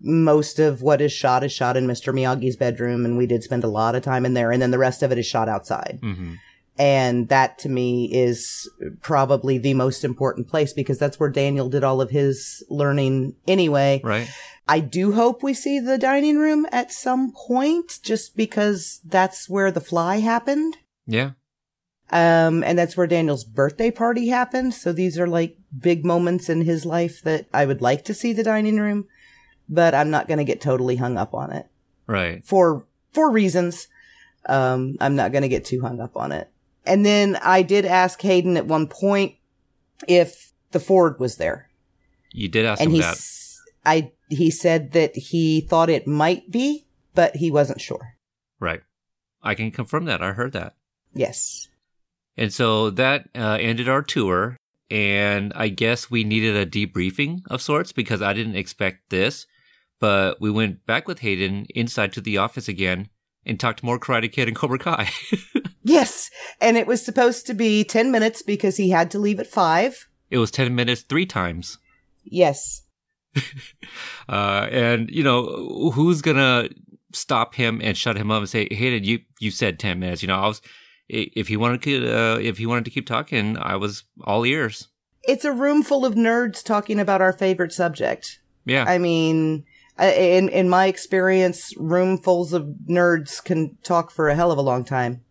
most 0.00 0.58
of 0.58 0.82
what 0.82 1.00
is 1.00 1.12
shot 1.12 1.44
is 1.44 1.52
shot 1.52 1.76
in 1.76 1.86
Mr. 1.86 2.12
Miyagi's 2.12 2.56
bedroom, 2.56 3.04
and 3.04 3.16
we 3.16 3.26
did 3.26 3.42
spend 3.42 3.64
a 3.64 3.68
lot 3.68 3.94
of 3.94 4.02
time 4.02 4.26
in 4.26 4.34
there, 4.34 4.50
and 4.50 4.60
then 4.60 4.70
the 4.70 4.78
rest 4.78 5.02
of 5.02 5.12
it 5.12 5.18
is 5.18 5.26
shot 5.26 5.48
outside. 5.48 5.98
hmm 6.02 6.34
And 6.76 7.28
that 7.28 7.58
to 7.60 7.68
me 7.68 8.10
is 8.12 8.68
probably 9.00 9.56
the 9.58 9.74
most 9.74 10.04
important 10.04 10.48
place 10.48 10.72
because 10.72 10.98
that's 10.98 11.20
where 11.20 11.30
Daniel 11.30 11.68
did 11.68 11.84
all 11.84 12.00
of 12.00 12.10
his 12.10 12.64
learning 12.68 13.36
anyway. 13.46 14.00
Right. 14.02 14.28
I 14.66 14.80
do 14.80 15.12
hope 15.12 15.42
we 15.42 15.52
see 15.54 15.78
the 15.78 15.98
dining 15.98 16.38
room 16.38 16.66
at 16.72 16.90
some 16.92 17.32
point 17.32 17.98
just 18.02 18.36
because 18.36 19.00
that's 19.04 19.48
where 19.48 19.70
the 19.70 19.80
fly 19.80 20.20
happened. 20.20 20.76
Yeah. 21.06 21.32
Um, 22.10 22.62
and 22.62 22.78
that's 22.78 22.96
where 22.96 23.06
Daniel's 23.06 23.44
birthday 23.44 23.90
party 23.90 24.28
happened. 24.28 24.74
So 24.74 24.92
these 24.92 25.18
are 25.18 25.26
like 25.26 25.56
big 25.78 26.04
moments 26.04 26.48
in 26.48 26.62
his 26.62 26.86
life 26.86 27.20
that 27.22 27.46
I 27.52 27.66
would 27.66 27.82
like 27.82 28.04
to 28.04 28.14
see 28.14 28.32
the 28.32 28.42
dining 28.42 28.78
room, 28.78 29.06
but 29.68 29.94
I'm 29.94 30.10
not 30.10 30.28
going 30.28 30.38
to 30.38 30.44
get 30.44 30.60
totally 30.60 30.96
hung 30.96 31.16
up 31.18 31.34
on 31.34 31.52
it 31.52 31.66
Right. 32.06 32.44
for, 32.44 32.86
for 33.12 33.30
reasons. 33.30 33.88
Um, 34.46 34.96
I'm 35.00 35.16
not 35.16 35.32
going 35.32 35.42
to 35.42 35.48
get 35.48 35.64
too 35.64 35.80
hung 35.80 36.00
up 36.00 36.16
on 36.16 36.30
it. 36.32 36.50
And 36.86 37.04
then 37.04 37.36
I 37.42 37.62
did 37.62 37.84
ask 37.86 38.20
Hayden 38.22 38.56
at 38.56 38.66
one 38.66 38.86
point 38.86 39.34
if 40.06 40.52
the 40.72 40.80
Ford 40.80 41.18
was 41.18 41.36
there. 41.36 41.70
You 42.32 42.48
did 42.48 42.66
ask 42.66 42.80
and 42.82 42.92
him 42.92 43.00
that. 43.00 43.12
s- 43.14 43.60
I, 43.86 44.12
he 44.34 44.50
said 44.50 44.92
that 44.92 45.16
he 45.16 45.60
thought 45.60 45.88
it 45.90 46.06
might 46.06 46.50
be, 46.50 46.86
but 47.14 47.36
he 47.36 47.50
wasn't 47.50 47.80
sure. 47.80 48.14
Right. 48.60 48.82
I 49.42 49.54
can 49.54 49.70
confirm 49.70 50.04
that. 50.06 50.22
I 50.22 50.32
heard 50.32 50.52
that. 50.52 50.74
Yes. 51.14 51.68
And 52.36 52.52
so 52.52 52.90
that 52.90 53.28
uh, 53.34 53.58
ended 53.60 53.88
our 53.88 54.02
tour. 54.02 54.56
And 54.90 55.52
I 55.54 55.68
guess 55.68 56.10
we 56.10 56.24
needed 56.24 56.56
a 56.56 56.66
debriefing 56.66 57.40
of 57.50 57.62
sorts 57.62 57.92
because 57.92 58.20
I 58.22 58.32
didn't 58.32 58.56
expect 58.56 59.10
this. 59.10 59.46
But 60.00 60.40
we 60.40 60.50
went 60.50 60.84
back 60.86 61.08
with 61.08 61.20
Hayden 61.20 61.66
inside 61.74 62.12
to 62.14 62.20
the 62.20 62.36
office 62.38 62.68
again 62.68 63.08
and 63.46 63.58
talked 63.58 63.82
more 63.82 63.98
Karate 63.98 64.30
Kid 64.30 64.48
and 64.48 64.56
Cobra 64.56 64.78
Kai. 64.78 65.08
Yes. 65.86 66.30
And 66.62 66.78
it 66.78 66.86
was 66.86 67.04
supposed 67.04 67.46
to 67.46 67.52
be 67.52 67.84
10 67.84 68.10
minutes 68.10 68.40
because 68.40 68.78
he 68.78 68.88
had 68.88 69.10
to 69.10 69.18
leave 69.18 69.38
at 69.38 69.46
five. 69.46 70.08
it 70.30 70.38
was 70.38 70.50
10 70.50 70.74
minutes 70.74 71.02
three 71.02 71.26
times. 71.26 71.76
Yes. 72.24 72.83
Uh, 74.26 74.66
and, 74.70 75.10
you 75.10 75.22
know, 75.22 75.90
who's 75.92 76.22
going 76.22 76.38
to 76.38 76.74
stop 77.12 77.54
him 77.54 77.78
and 77.84 77.94
shut 77.94 78.16
him 78.16 78.30
up 78.30 78.38
and 78.38 78.48
say, 78.48 78.66
Hayden, 78.70 79.04
you, 79.04 79.20
you 79.38 79.50
said 79.50 79.78
10 79.78 79.98
minutes. 79.98 80.22
You 80.22 80.28
know, 80.28 80.36
I 80.36 80.46
was, 80.46 80.62
if 81.08 81.48
he 81.48 81.58
wanted 81.58 81.82
to, 81.82 82.10
uh, 82.10 82.38
if 82.38 82.56
he 82.56 82.64
wanted 82.64 82.86
to 82.86 82.90
keep 82.90 83.06
talking, 83.06 83.58
I 83.58 83.76
was 83.76 84.04
all 84.24 84.46
ears. 84.46 84.88
It's 85.24 85.44
a 85.44 85.52
room 85.52 85.82
full 85.82 86.06
of 86.06 86.14
nerds 86.14 86.64
talking 86.64 86.98
about 86.98 87.20
our 87.20 87.34
favorite 87.34 87.72
subject. 87.72 88.40
Yeah. 88.64 88.84
I 88.88 88.96
mean, 88.96 89.64
in, 89.98 90.48
in 90.48 90.68
my 90.68 90.86
experience, 90.86 91.74
roomfuls 91.74 92.54
of 92.54 92.66
nerds 92.88 93.44
can 93.44 93.76
talk 93.82 94.10
for 94.10 94.28
a 94.28 94.34
hell 94.34 94.50
of 94.50 94.58
a 94.58 94.62
long 94.62 94.84
time. 94.84 95.22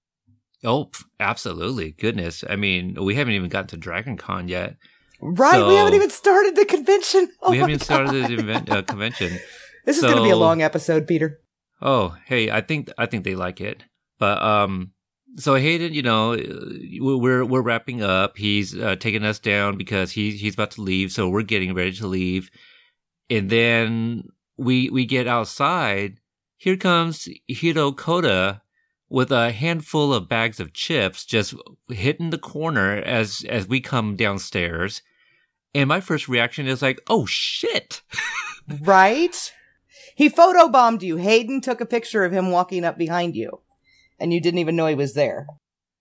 Oh, 0.63 0.89
absolutely. 1.19 1.91
Goodness. 1.91 2.43
I 2.49 2.55
mean, 2.55 2.95
we 3.03 3.15
haven't 3.15 3.33
even 3.33 3.49
gotten 3.49 3.67
to 3.69 3.77
Dragon 3.77 4.17
Con 4.17 4.47
yet. 4.47 4.77
Right. 5.25 5.65
we 5.65 5.75
haven't 5.75 5.93
even 5.93 6.09
started 6.09 6.55
the 6.55 6.65
convention. 6.65 7.29
Oh 7.41 7.51
we 7.51 7.57
haven't 7.57 7.71
even 7.71 7.79
started 7.79 8.27
the 8.27 8.33
event, 8.33 8.69
uh, 8.69 8.81
convention. 8.81 9.39
This 9.85 9.97
is 9.97 10.03
going 10.03 10.15
to 10.15 10.23
be 10.23 10.29
a 10.29 10.37
long 10.37 10.61
episode, 10.61 11.07
Peter. 11.07 11.41
Oh, 11.81 12.15
hey, 12.25 12.49
I 12.49 12.61
think 12.61 12.89
I 12.97 13.05
think 13.05 13.25
they 13.25 13.35
like 13.35 13.59
it. 13.59 13.83
But 14.17 14.41
um 14.41 14.93
so 15.35 15.55
Hayden, 15.55 15.93
you 15.93 16.01
know, 16.01 16.33
uh, 16.33 16.37
we're 16.99 17.43
we're 17.43 17.61
wrapping 17.61 18.03
up. 18.03 18.37
He's 18.37 18.77
uh, 18.77 18.95
taking 18.95 19.25
us 19.25 19.39
down 19.39 19.77
because 19.77 20.11
he's 20.11 20.39
he's 20.39 20.53
about 20.53 20.71
to 20.71 20.81
leave, 20.81 21.11
so 21.11 21.27
we're 21.29 21.43
getting 21.43 21.73
ready 21.73 21.91
to 21.93 22.07
leave. 22.07 22.49
And 23.29 23.49
then 23.49 24.29
we 24.57 24.89
we 24.89 25.05
get 25.05 25.27
outside. 25.27 26.19
Here 26.57 26.77
comes 26.77 27.27
Hiro 27.47 27.91
Koda 27.91 28.61
with 29.09 29.31
a 29.31 29.51
handful 29.51 30.13
of 30.13 30.29
bags 30.29 30.59
of 30.59 30.73
chips 30.73 31.25
just 31.25 31.53
hitting 31.89 32.29
the 32.29 32.37
corner 32.37 32.97
as 32.97 33.45
as 33.49 33.67
we 33.67 33.81
come 33.81 34.15
downstairs. 34.15 35.01
And 35.75 35.87
my 35.87 36.01
first 36.01 36.27
reaction 36.27 36.67
is 36.67 36.81
like, 36.81 37.01
"Oh 37.07 37.25
shit." 37.25 38.01
Right? 38.81 39.51
He 40.15 40.29
photobombed 40.29 41.01
you. 41.01 41.17
Hayden 41.17 41.59
took 41.59 41.81
a 41.81 41.85
picture 41.85 42.23
of 42.23 42.31
him 42.31 42.49
walking 42.49 42.85
up 42.85 42.97
behind 42.97 43.35
you. 43.35 43.59
And 44.19 44.31
you 44.31 44.39
didn't 44.39 44.59
even 44.59 44.77
know 44.77 44.87
he 44.87 44.95
was 44.95 45.15
there. 45.15 45.47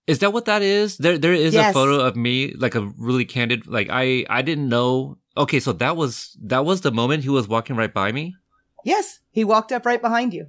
Is 0.07 0.19
that 0.19 0.31
what 0.31 0.45
that 0.45 0.61
is? 0.61 0.97
There, 0.97 1.17
there 1.17 1.33
is 1.33 1.53
Yes. 1.53 1.71
a 1.71 1.73
photo 1.73 1.99
of 1.99 2.15
me, 2.15 2.53
like 2.53 2.75
a 2.75 2.81
really 2.97 3.25
candid. 3.25 3.67
Like 3.67 3.87
I, 3.89 4.25
I 4.29 4.41
didn't 4.41 4.69
know. 4.69 5.17
Okay, 5.35 5.59
so 5.59 5.73
that 5.73 5.97
was 5.97 6.37
that 6.41 6.63
was 6.63 6.81
the 6.81 6.91
moment 6.91 7.23
he 7.23 7.29
was 7.29 7.47
walking 7.49 7.75
right 7.75 7.93
by 7.93 8.13
me. 8.13 8.35
Yes, 8.85 9.19
he 9.31 9.43
walked 9.43 9.71
up 9.71 9.85
right 9.85 10.01
behind 10.01 10.33
you. 10.33 10.47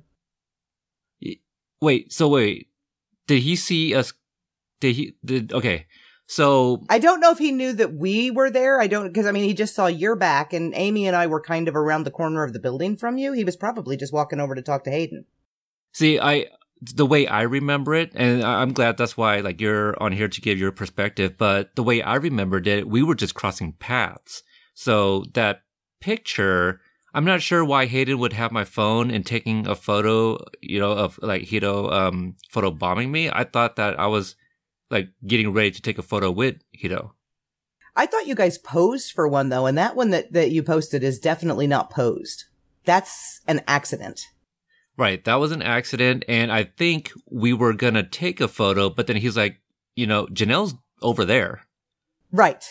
Wait, 1.80 2.12
so 2.12 2.28
wait, 2.28 2.68
did 3.26 3.42
he 3.42 3.56
see 3.56 3.94
us? 3.94 4.12
Did 4.80 4.96
he? 4.96 5.16
Did 5.24 5.52
okay? 5.52 5.86
So 6.26 6.84
I 6.88 6.98
don't 6.98 7.20
know 7.20 7.30
if 7.30 7.38
he 7.38 7.52
knew 7.52 7.72
that 7.74 7.94
we 7.94 8.30
were 8.30 8.50
there. 8.50 8.80
I 8.80 8.86
don't, 8.86 9.08
because 9.08 9.26
I 9.26 9.32
mean, 9.32 9.44
he 9.44 9.54
just 9.54 9.74
saw 9.74 9.86
your 9.86 10.16
back, 10.16 10.52
and 10.52 10.72
Amy 10.74 11.06
and 11.06 11.14
I 11.14 11.26
were 11.26 11.40
kind 11.40 11.68
of 11.68 11.76
around 11.76 12.04
the 12.04 12.10
corner 12.10 12.42
of 12.44 12.52
the 12.52 12.60
building 12.60 12.96
from 12.96 13.18
you. 13.18 13.32
He 13.32 13.44
was 13.44 13.56
probably 13.56 13.96
just 13.96 14.12
walking 14.12 14.40
over 14.40 14.54
to 14.54 14.62
talk 14.62 14.84
to 14.84 14.90
Hayden. 14.90 15.26
see, 15.92 16.18
I 16.18 16.46
the 16.80 17.06
way 17.06 17.26
I 17.26 17.42
remember 17.42 17.94
it, 17.94 18.12
and 18.14 18.42
I'm 18.42 18.72
glad 18.72 18.96
that's 18.96 19.16
why 19.16 19.40
like 19.40 19.60
you're 19.60 20.00
on 20.02 20.12
here 20.12 20.28
to 20.28 20.40
give 20.40 20.58
your 20.58 20.72
perspective. 20.72 21.36
But 21.38 21.76
the 21.76 21.82
way 21.82 22.02
I 22.02 22.16
remembered 22.16 22.66
it, 22.66 22.88
we 22.88 23.02
were 23.02 23.14
just 23.14 23.34
crossing 23.34 23.72
paths. 23.72 24.42
So 24.74 25.24
that 25.34 25.62
picture, 26.00 26.80
I'm 27.14 27.24
not 27.24 27.42
sure 27.42 27.64
why 27.64 27.86
Hayden 27.86 28.18
would 28.18 28.32
have 28.32 28.50
my 28.50 28.64
phone 28.64 29.10
and 29.10 29.24
taking 29.24 29.66
a 29.66 29.74
photo, 29.74 30.38
you 30.60 30.80
know, 30.80 30.92
of 30.92 31.18
like 31.22 31.42
Hiro 31.42 31.90
um 31.90 32.36
photo 32.50 32.70
bombing 32.70 33.12
me. 33.12 33.30
I 33.30 33.44
thought 33.44 33.76
that 33.76 33.98
I 33.98 34.06
was 34.06 34.36
like 34.94 35.08
getting 35.26 35.52
ready 35.52 35.70
to 35.72 35.82
take 35.82 35.98
a 35.98 36.02
photo 36.02 36.30
with 36.30 36.56
Hiro. 36.72 37.14
I 37.96 38.06
thought 38.06 38.26
you 38.26 38.34
guys 38.34 38.56
posed 38.58 39.12
for 39.12 39.28
one 39.28 39.50
though, 39.50 39.66
and 39.66 39.76
that 39.76 39.94
one 39.94 40.10
that, 40.10 40.32
that 40.32 40.50
you 40.50 40.62
posted 40.62 41.04
is 41.04 41.18
definitely 41.18 41.66
not 41.66 41.90
posed. 41.90 42.44
That's 42.86 43.40
an 43.46 43.62
accident. 43.66 44.22
Right, 44.96 45.22
that 45.24 45.34
was 45.36 45.52
an 45.52 45.62
accident, 45.62 46.24
and 46.28 46.50
I 46.52 46.64
think 46.64 47.10
we 47.30 47.52
were 47.52 47.72
gonna 47.72 48.02
take 48.04 48.40
a 48.40 48.48
photo, 48.48 48.88
but 48.88 49.06
then 49.06 49.16
he's 49.16 49.36
like, 49.36 49.60
you 49.96 50.06
know, 50.06 50.26
Jahnel's 50.28 50.74
over 51.02 51.24
there. 51.24 51.62
Right. 52.32 52.64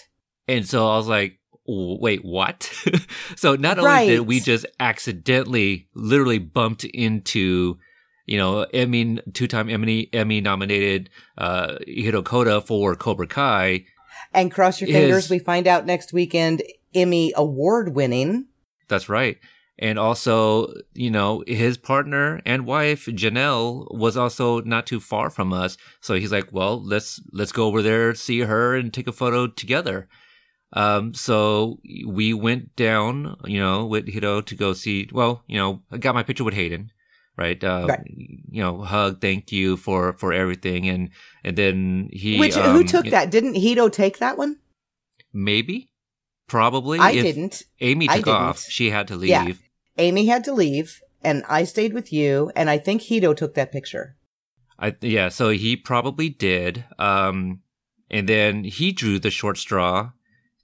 And 0.47 0.67
so 0.67 0.87
I 0.87 0.97
was 0.97 1.07
like, 1.07 1.39
wait, 1.65 2.23
what? 2.25 2.63
so 3.35 3.55
not 3.55 3.77
only 3.77 3.89
Right. 3.89 4.07
did 4.07 4.21
we 4.21 4.39
just 4.41 4.65
accidentally, 4.79 5.87
literally 5.93 6.39
bumped 6.39 6.83
into, 6.83 7.77
you 8.25 8.37
know, 8.37 8.61
Emmy, 8.73 9.19
two-time 9.33 9.69
Emmy, 9.69 10.09
Emmy 10.13 10.41
nominated, 10.41 11.09
uh, 11.37 11.77
Hiro 11.87 12.21
Koda 12.21 12.61
for 12.61 12.95
Cobra 12.95 13.27
Kai. 13.27 13.85
And 14.33 14.51
cross 14.51 14.81
your 14.81 14.89
Is- 14.89 14.95
fingers, 14.95 15.29
we 15.29 15.39
find 15.39 15.67
out 15.67 15.85
next 15.85 16.13
weekend 16.13 16.63
Emmy 16.95 17.33
award 17.35 17.95
winning. 17.95 18.47
That's 18.87 19.09
right. 19.09 19.37
And 19.79 19.97
also, 19.97 20.71
you 20.93 21.09
know, 21.09 21.43
his 21.47 21.77
partner 21.77 22.41
and 22.45 22.65
wife, 22.65 23.09
Jahnel, 23.13 23.87
was 23.89 24.15
also 24.15 24.61
not 24.61 24.85
too 24.85 24.99
far 24.99 25.31
from 25.31 25.51
us. 25.51 25.77
So 25.99 26.13
he's 26.13 26.31
like, 26.31 26.53
well, 26.53 26.81
let's, 26.83 27.19
let's 27.31 27.51
go 27.51 27.65
over 27.65 27.81
there, 27.81 28.13
see 28.13 28.41
her 28.41 28.75
and 28.75 28.93
take 28.93 29.07
a 29.07 29.11
photo 29.11 29.47
together. 29.47 30.07
Um, 30.73 31.13
so 31.13 31.79
we 32.07 32.33
went 32.33 32.75
down, 32.75 33.35
you 33.45 33.59
know, 33.59 33.85
with 33.85 34.07
Hiro 34.07 34.41
to 34.41 34.55
go 34.55 34.73
see, 34.73 35.09
well, 35.11 35.43
you 35.47 35.57
know, 35.57 35.81
I 35.91 35.97
got 35.97 36.15
my 36.15 36.23
picture 36.23 36.43
with 36.43 36.53
Hayden, 36.53 36.91
right? 37.37 37.63
Uh, 37.63 37.85
Right. 37.89 38.01
you 38.05 38.61
know, 38.61 38.81
hug, 38.81 39.21
thank 39.21 39.51
you 39.51 39.77
for, 39.77 40.13
for 40.13 40.33
everything. 40.33 40.87
And, 40.87 41.09
and 41.43 41.57
then 41.57 42.09
he, 42.11 42.39
Which, 42.39 42.55
who 42.55 42.79
um, 42.79 42.85
took 42.85 43.05
that? 43.07 43.31
Didn't 43.31 43.55
Hiro 43.55 43.89
take 43.89 44.19
that 44.19 44.37
one? 44.37 44.57
Maybe, 45.33 45.89
probably. 46.47 46.99
I 46.99 47.11
If 47.11 47.23
didn't. 47.23 47.63
Amy 47.81 48.07
took 48.07 48.27
off. 48.27 48.61
She 48.61 48.91
had 48.91 49.07
to 49.07 49.15
leave. 49.15 49.29
Yeah. 49.29 49.53
Amy 49.97 50.25
had 50.27 50.43
to 50.45 50.53
leave, 50.53 51.01
and 51.23 51.43
I 51.47 51.63
stayed 51.63 51.93
with 51.93 52.11
you, 52.13 52.51
and 52.55 52.69
I 52.69 52.77
think 52.77 53.01
Hiro 53.01 53.33
took 53.33 53.55
that 53.55 53.71
picture. 53.71 54.15
I 54.79 54.95
yeah, 55.01 55.29
so 55.29 55.49
he 55.49 55.75
probably 55.75 56.29
did. 56.29 56.83
Um, 56.99 57.61
and 58.09 58.27
then 58.27 58.63
he 58.63 58.91
drew 58.91 59.19
the 59.19 59.31
short 59.31 59.57
straw 59.57 60.11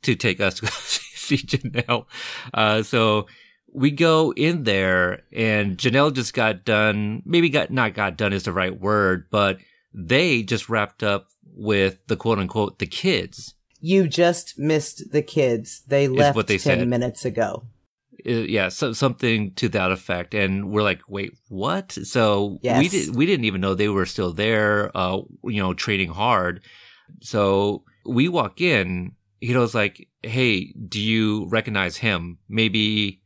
to 0.04 0.16
take 0.16 0.40
us 0.40 0.60
to 0.60 0.68
see 0.68 1.38
Jahnel. 1.38 2.08
Uh, 2.54 2.84
so 2.84 3.28
we 3.74 3.92
go 3.92 4.34
in 4.34 4.64
there, 4.64 5.24
and 5.32 5.78
Jahnel 5.78 6.12
just 6.12 6.34
got 6.34 6.66
done. 6.66 7.22
Maybe 7.26 7.50
got 7.50 7.72
not 7.72 7.94
got 7.94 8.18
done 8.18 8.34
is 8.34 8.44
the 8.44 8.54
right 8.54 8.78
word, 8.80 9.28
but 9.30 9.60
they 9.94 10.44
just 10.44 10.70
wrapped 10.70 11.04
up 11.04 11.28
with 11.56 12.00
the 12.08 12.16
quote 12.16 12.40
unquote 12.40 12.80
the 12.80 12.88
kids. 12.88 13.56
You 13.82 14.08
just 14.08 14.60
missed 14.60 15.12
the 15.12 15.22
kids. 15.22 15.84
They 15.88 16.08
left 16.08 16.36
what 16.36 16.48
they 16.48 16.58
10 16.58 16.80
said. 16.80 16.88
minutes 16.88 17.24
ago. 17.26 17.64
Uh, 18.26 18.32
yeah, 18.32 18.68
so 18.68 18.92
something 18.92 19.54
to 19.54 19.70
that 19.70 19.92
effect, 19.92 20.34
and 20.34 20.70
we're 20.70 20.84
like, 20.84 21.02
wait, 21.08 21.38
what? 21.48 21.92
So 21.92 22.60
we 22.62 22.90
did 22.90 23.16
we 23.16 23.26
didn't 23.26 23.46
even 23.46 23.62
know 23.62 23.74
they 23.74 23.90
were 23.90 24.06
still 24.06 24.34
there. 24.34 24.92
Uh, 24.96 25.22
you 25.44 25.62
know, 25.62 25.74
trading 25.74 26.10
hard. 26.10 26.62
So 27.22 27.84
we 28.06 28.28
walk 28.28 28.62
in. 28.62 29.14
Hiro's 29.42 29.74
like, 29.74 30.10
hey, 30.22 30.74
do 30.74 31.00
you 31.00 31.48
recognize 31.48 31.96
him? 31.96 32.40
Maybe 32.50 33.22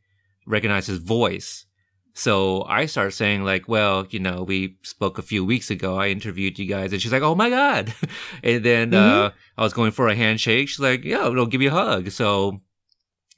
recognize 0.45 0.87
his 0.87 0.99
voice. 0.99 1.65
So 2.13 2.63
I 2.65 2.85
start 2.85 3.13
saying 3.13 3.43
like, 3.43 3.67
well, 3.67 4.05
you 4.09 4.19
know, 4.19 4.43
we 4.43 4.77
spoke 4.83 5.17
a 5.17 5.23
few 5.23 5.43
weeks 5.43 5.71
ago. 5.71 5.97
I 5.97 6.09
interviewed 6.09 6.59
you 6.59 6.67
guys 6.67 6.93
and 6.93 7.01
she's 7.01 7.11
like, 7.11 7.23
oh 7.23 7.33
my 7.33 7.49
God. 7.49 7.93
and 8.43 8.63
then, 8.63 8.91
mm-hmm. 8.91 9.25
uh, 9.25 9.29
I 9.57 9.63
was 9.63 9.73
going 9.73 9.91
for 9.91 10.07
a 10.07 10.15
handshake. 10.15 10.69
She's 10.69 10.79
like, 10.79 11.03
yeah, 11.03 11.27
we'll 11.27 11.47
give 11.47 11.61
you 11.61 11.69
a 11.69 11.71
hug. 11.71 12.11
So, 12.11 12.61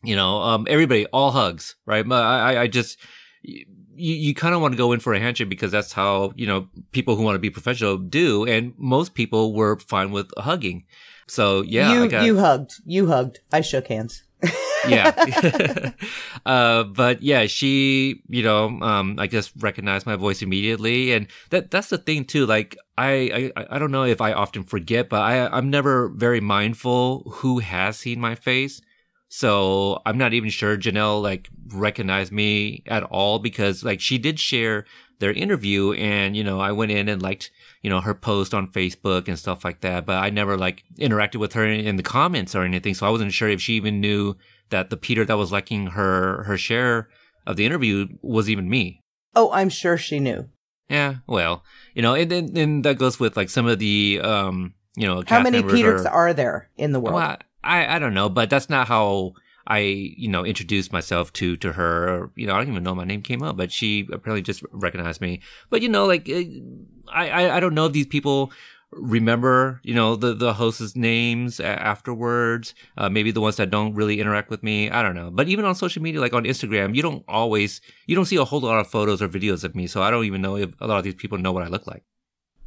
you 0.03 0.15
know, 0.15 0.41
um, 0.41 0.67
everybody, 0.69 1.05
all 1.07 1.31
hugs, 1.31 1.75
right? 1.85 2.05
I, 2.11 2.63
I 2.63 2.67
just, 2.67 2.99
you, 3.43 3.65
you 3.95 4.35
kind 4.35 4.53
of 4.53 4.61
want 4.61 4.73
to 4.73 4.77
go 4.77 4.91
in 4.91 4.99
for 4.99 5.13
a 5.13 5.19
handshake 5.19 5.49
because 5.49 5.71
that's 5.71 5.93
how, 5.93 6.33
you 6.35 6.45
know, 6.45 6.67
people 6.91 7.15
who 7.15 7.23
want 7.23 7.35
to 7.35 7.39
be 7.39 7.49
professional 7.49 7.97
do. 7.97 8.45
And 8.45 8.73
most 8.77 9.13
people 9.13 9.53
were 9.53 9.79
fine 9.79 10.11
with 10.11 10.29
hugging. 10.37 10.85
So 11.27 11.61
yeah, 11.61 11.93
you, 11.93 12.09
got, 12.09 12.25
you 12.25 12.37
hugged, 12.37 12.73
you 12.85 13.07
hugged. 13.07 13.39
I 13.51 13.61
shook 13.61 13.87
hands 13.87 14.23
yeah. 14.89 15.91
uh, 16.45 16.83
but 16.83 17.21
yeah, 17.21 17.45
she, 17.45 18.21
you 18.27 18.43
know, 18.43 18.65
um, 18.81 19.15
I 19.19 19.27
guess 19.27 19.51
recognized 19.57 20.05
my 20.05 20.15
voice 20.15 20.41
immediately. 20.41 21.13
And 21.13 21.27
that, 21.49 21.71
that's 21.71 21.89
the 21.89 21.97
thing 21.97 22.25
too. 22.25 22.45
Like, 22.45 22.77
I, 22.97 23.51
I, 23.55 23.65
I 23.71 23.79
don't 23.79 23.91
know 23.91 24.03
if 24.03 24.21
I 24.21 24.33
often 24.33 24.63
forget, 24.63 25.09
but 25.09 25.21
I, 25.21 25.47
I'm 25.47 25.69
never 25.69 26.09
very 26.09 26.41
mindful 26.41 27.29
who 27.35 27.59
has 27.59 27.97
seen 27.97 28.19
my 28.19 28.35
face. 28.35 28.81
So 29.27 30.01
I'm 30.05 30.17
not 30.17 30.33
even 30.33 30.49
sure 30.49 30.77
Jahnel 30.77 31.21
like 31.21 31.49
recognized 31.73 32.31
me 32.31 32.83
at 32.87 33.03
all 33.03 33.39
because 33.39 33.83
like 33.83 33.99
she 33.99 34.17
did 34.17 34.39
share 34.39 34.85
their 35.19 35.31
interview 35.31 35.93
and, 35.93 36.35
you 36.35 36.43
know, 36.43 36.59
I 36.59 36.71
went 36.71 36.91
in 36.91 37.09
and 37.09 37.21
liked, 37.21 37.51
you 37.81 37.89
know, 37.89 38.01
her 38.01 38.13
post 38.13 38.53
on 38.53 38.71
Facebook 38.71 39.27
and 39.27 39.39
stuff 39.39 39.63
like 39.63 39.81
that, 39.81 40.05
but 40.05 40.23
I 40.23 40.29
never 40.29 40.57
like 40.57 40.83
interacted 40.99 41.37
with 41.37 41.53
her 41.53 41.65
in 41.65 41.95
the 41.95 42.03
comments 42.03 42.55
or 42.55 42.63
anything. 42.63 42.93
So 42.93 43.07
I 43.07 43.09
wasn't 43.09 43.33
sure 43.33 43.49
if 43.49 43.61
she 43.61 43.73
even 43.73 44.01
knew 44.01 44.35
that 44.69 44.89
the 44.89 44.97
Peter 44.97 45.25
that 45.25 45.37
was 45.37 45.51
liking 45.51 45.87
her 45.87 46.43
her 46.43 46.57
share 46.57 47.09
of 47.45 47.55
the 47.55 47.65
interview 47.65 48.07
was 48.21 48.49
even 48.49 48.69
me. 48.69 49.01
Oh, 49.35 49.51
I'm 49.51 49.69
sure 49.69 49.97
she 49.97 50.19
knew. 50.19 50.49
Yeah, 50.89 51.15
well, 51.27 51.63
you 51.93 52.01
know, 52.01 52.13
and 52.13 52.31
then 52.31 52.57
and 52.57 52.85
that 52.85 52.97
goes 52.97 53.19
with 53.19 53.35
like 53.35 53.49
some 53.49 53.65
of 53.65 53.79
the 53.79 54.19
um, 54.23 54.73
you 54.95 55.07
know, 55.07 55.23
how 55.25 55.41
many 55.41 55.63
Peters 55.63 56.05
are, 56.05 56.29
are, 56.29 56.33
there 56.33 56.69
in 56.77 56.91
the 56.91 56.99
world? 56.99 57.15
Well, 57.15 57.37
I 57.63 57.95
I 57.95 57.99
don't 57.99 58.13
know, 58.13 58.29
but 58.29 58.49
that's 58.49 58.69
not 58.69 58.87
how 58.87 59.33
I 59.67 59.79
you 59.79 60.27
know 60.27 60.45
introduced 60.45 60.93
myself 60.93 61.33
to 61.33 61.57
to 61.57 61.73
her. 61.73 62.31
You 62.35 62.47
know, 62.47 62.53
I 62.53 62.57
don't 62.57 62.69
even 62.69 62.83
know 62.83 62.93
my 62.93 63.03
name 63.03 63.23
came 63.23 63.41
up, 63.41 63.57
but 63.57 63.71
she 63.71 64.07
apparently 64.11 64.43
just 64.43 64.63
recognized 64.71 65.21
me. 65.21 65.41
But 65.69 65.81
you 65.81 65.89
know, 65.89 66.05
like 66.05 66.29
I 66.29 66.61
I, 67.11 67.57
I 67.57 67.59
don't 67.59 67.73
know 67.73 67.87
if 67.87 67.93
these 67.93 68.07
people 68.07 68.51
remember, 68.95 69.79
you 69.83 69.93
know, 69.93 70.15
the, 70.15 70.33
the 70.33 70.53
hosts' 70.53 70.95
names 70.95 71.59
afterwards. 71.59 72.73
Uh, 72.97 73.09
maybe 73.09 73.31
the 73.31 73.41
ones 73.41 73.57
that 73.57 73.69
don't 73.69 73.93
really 73.93 74.19
interact 74.19 74.49
with 74.49 74.63
me. 74.63 74.89
I 74.89 75.03
don't 75.03 75.15
know. 75.15 75.29
But 75.31 75.47
even 75.47 75.65
on 75.65 75.75
social 75.75 76.01
media, 76.01 76.21
like 76.21 76.33
on 76.33 76.45
Instagram, 76.45 76.95
you 76.95 77.01
don't 77.01 77.23
always, 77.27 77.81
you 78.07 78.15
don't 78.15 78.25
see 78.25 78.37
a 78.37 78.45
whole 78.45 78.61
lot 78.61 78.79
of 78.79 78.87
photos 78.87 79.21
or 79.21 79.27
videos 79.27 79.63
of 79.63 79.75
me. 79.75 79.87
So 79.87 80.01
I 80.01 80.09
don't 80.09 80.25
even 80.25 80.41
know 80.41 80.57
if 80.57 80.69
a 80.79 80.87
lot 80.87 80.97
of 80.97 81.03
these 81.03 81.15
people 81.15 81.37
know 81.37 81.51
what 81.51 81.63
I 81.63 81.67
look 81.67 81.85
like. 81.87 82.03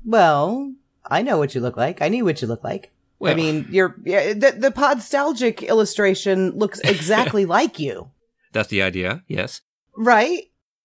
Well, 0.04 0.72
I 1.04 1.22
know 1.22 1.38
what 1.38 1.54
you 1.54 1.60
look 1.60 1.76
like. 1.76 2.02
I 2.02 2.08
knew 2.08 2.24
what 2.24 2.40
you 2.42 2.48
look 2.48 2.62
like. 2.62 2.92
Well, 3.18 3.32
I 3.32 3.34
mean, 3.34 3.66
you're, 3.70 3.96
yeah, 4.04 4.32
the, 4.32 4.52
the 4.52 4.70
podstalgic 4.70 5.66
illustration 5.66 6.52
looks 6.52 6.78
exactly 6.80 7.44
like 7.46 7.78
you. 7.78 8.10
That's 8.52 8.68
the 8.68 8.82
idea. 8.82 9.24
Yes. 9.26 9.62
Right. 9.96 10.44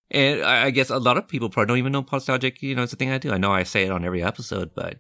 And 0.10 0.44
I 0.44 0.70
guess 0.70 0.90
a 0.90 0.98
lot 0.98 1.18
of 1.18 1.28
people 1.28 1.50
probably 1.50 1.68
don't 1.68 1.78
even 1.78 1.92
know 1.92 2.04
podstalgic. 2.04 2.62
You 2.62 2.76
know, 2.76 2.84
it's 2.84 2.94
a 2.94 2.96
thing 2.96 3.12
I 3.12 3.18
do. 3.18 3.32
I 3.32 3.38
know 3.38 3.52
I 3.52 3.64
say 3.64 3.84
it 3.84 3.92
on 3.92 4.06
every 4.06 4.24
episode, 4.24 4.72
but 4.76 4.98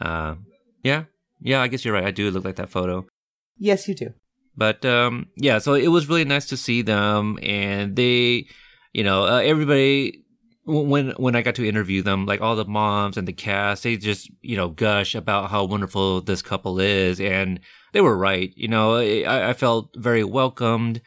uh, 0.00 0.34
yeah, 0.82 1.04
yeah. 1.40 1.62
I 1.62 1.68
guess 1.68 1.84
you're 1.84 1.94
right. 1.94 2.04
I 2.04 2.10
do 2.10 2.30
look 2.30 2.44
like 2.44 2.56
that 2.56 2.70
photo. 2.70 3.06
Yes, 3.58 3.88
you 3.88 3.94
do. 3.94 4.14
But 4.56 4.84
um, 4.84 5.28
yeah, 5.36 5.58
so 5.58 5.74
it 5.74 5.88
was 5.88 6.08
really 6.08 6.24
nice 6.24 6.46
to 6.46 6.56
see 6.56 6.82
them, 6.82 7.38
and 7.42 7.96
they, 7.96 8.46
you 8.92 9.02
know, 9.02 9.24
uh, 9.24 9.40
everybody 9.40 10.24
when 10.66 11.10
when 11.10 11.36
I 11.36 11.42
got 11.42 11.56
to 11.56 11.68
interview 11.68 12.02
them, 12.02 12.26
like 12.26 12.40
all 12.40 12.56
the 12.56 12.64
moms 12.64 13.16
and 13.16 13.28
the 13.28 13.32
cast, 13.32 13.82
they 13.82 13.96
just 13.96 14.30
you 14.40 14.56
know 14.56 14.68
gush 14.68 15.14
about 15.14 15.50
how 15.50 15.64
wonderful 15.64 16.20
this 16.20 16.42
couple 16.42 16.80
is, 16.80 17.20
and 17.20 17.60
they 17.92 18.00
were 18.00 18.16
right. 18.16 18.52
You 18.56 18.68
know, 18.68 18.96
I, 18.96 19.50
I 19.50 19.52
felt 19.52 19.90
very 19.96 20.24
welcomed 20.24 21.00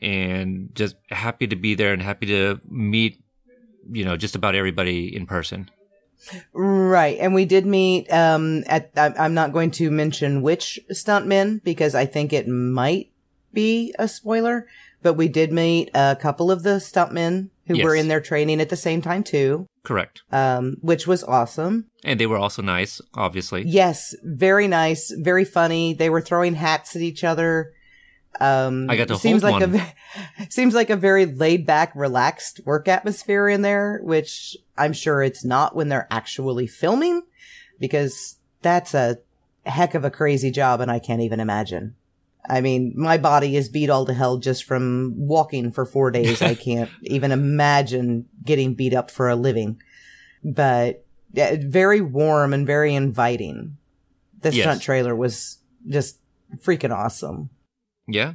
and 0.00 0.70
just 0.74 0.96
happy 1.10 1.46
to 1.46 1.56
be 1.56 1.74
there 1.74 1.92
and 1.92 2.02
happy 2.02 2.26
to 2.26 2.60
meet, 2.68 3.22
you 3.90 4.04
know, 4.04 4.16
just 4.16 4.34
about 4.34 4.54
everybody 4.54 5.14
in 5.14 5.26
person. 5.26 5.70
Right. 6.52 7.18
And 7.18 7.34
we 7.34 7.44
did 7.44 7.66
meet, 7.66 8.12
um, 8.12 8.64
at, 8.66 8.90
I'm 8.96 9.34
not 9.34 9.52
going 9.52 9.70
to 9.72 9.90
mention 9.90 10.42
which 10.42 10.78
stuntmen 10.90 11.62
because 11.62 11.94
I 11.94 12.06
think 12.06 12.32
it 12.32 12.48
might 12.48 13.10
be 13.52 13.94
a 13.98 14.08
spoiler, 14.08 14.66
but 15.02 15.14
we 15.14 15.28
did 15.28 15.52
meet 15.52 15.90
a 15.94 16.16
couple 16.20 16.50
of 16.50 16.62
the 16.62 16.76
stuntmen 16.76 17.50
who 17.66 17.76
yes. 17.76 17.84
were 17.84 17.94
in 17.94 18.08
their 18.08 18.20
training 18.20 18.60
at 18.60 18.68
the 18.68 18.76
same 18.76 19.00
time 19.00 19.22
too. 19.22 19.66
Correct. 19.82 20.22
Um, 20.32 20.76
which 20.80 21.06
was 21.06 21.24
awesome. 21.24 21.86
And 22.04 22.18
they 22.18 22.26
were 22.26 22.38
also 22.38 22.62
nice, 22.62 23.00
obviously. 23.14 23.64
Yes. 23.66 24.14
Very 24.22 24.68
nice. 24.68 25.12
Very 25.16 25.44
funny. 25.44 25.94
They 25.94 26.10
were 26.10 26.20
throwing 26.20 26.54
hats 26.54 26.96
at 26.96 27.02
each 27.02 27.24
other. 27.24 27.72
Um, 28.40 28.90
I 28.90 28.96
got 28.96 29.08
to 29.08 29.16
seems 29.16 29.42
like 29.42 29.60
one. 29.60 29.76
a 29.76 29.94
seems 30.50 30.74
like 30.74 30.90
a 30.90 30.96
very 30.96 31.26
laid 31.26 31.66
back, 31.66 31.92
relaxed 31.94 32.60
work 32.64 32.88
atmosphere 32.88 33.48
in 33.48 33.62
there, 33.62 34.00
which 34.02 34.56
I'm 34.76 34.92
sure 34.92 35.22
it's 35.22 35.44
not 35.44 35.76
when 35.76 35.88
they're 35.88 36.08
actually 36.10 36.66
filming, 36.66 37.22
because 37.78 38.36
that's 38.62 38.94
a 38.94 39.18
heck 39.66 39.94
of 39.94 40.04
a 40.04 40.10
crazy 40.10 40.50
job, 40.50 40.80
and 40.80 40.90
I 40.90 40.98
can't 40.98 41.22
even 41.22 41.40
imagine. 41.40 41.94
I 42.48 42.60
mean, 42.60 42.92
my 42.96 43.16
body 43.16 43.56
is 43.56 43.68
beat 43.68 43.88
all 43.88 44.04
to 44.04 44.12
hell 44.12 44.36
just 44.36 44.64
from 44.64 45.14
walking 45.16 45.72
for 45.72 45.86
four 45.86 46.10
days. 46.10 46.42
I 46.42 46.54
can't 46.54 46.90
even 47.02 47.32
imagine 47.32 48.28
getting 48.44 48.74
beat 48.74 48.94
up 48.94 49.10
for 49.10 49.28
a 49.28 49.36
living. 49.36 49.80
But 50.42 51.04
yeah, 51.32 51.56
very 51.58 52.00
warm 52.00 52.52
and 52.52 52.66
very 52.66 52.94
inviting. 52.94 53.78
This 54.40 54.54
yes. 54.54 54.64
stunt 54.64 54.82
trailer 54.82 55.16
was 55.16 55.58
just 55.88 56.18
freaking 56.56 56.94
awesome. 56.94 57.48
Yeah. 58.06 58.34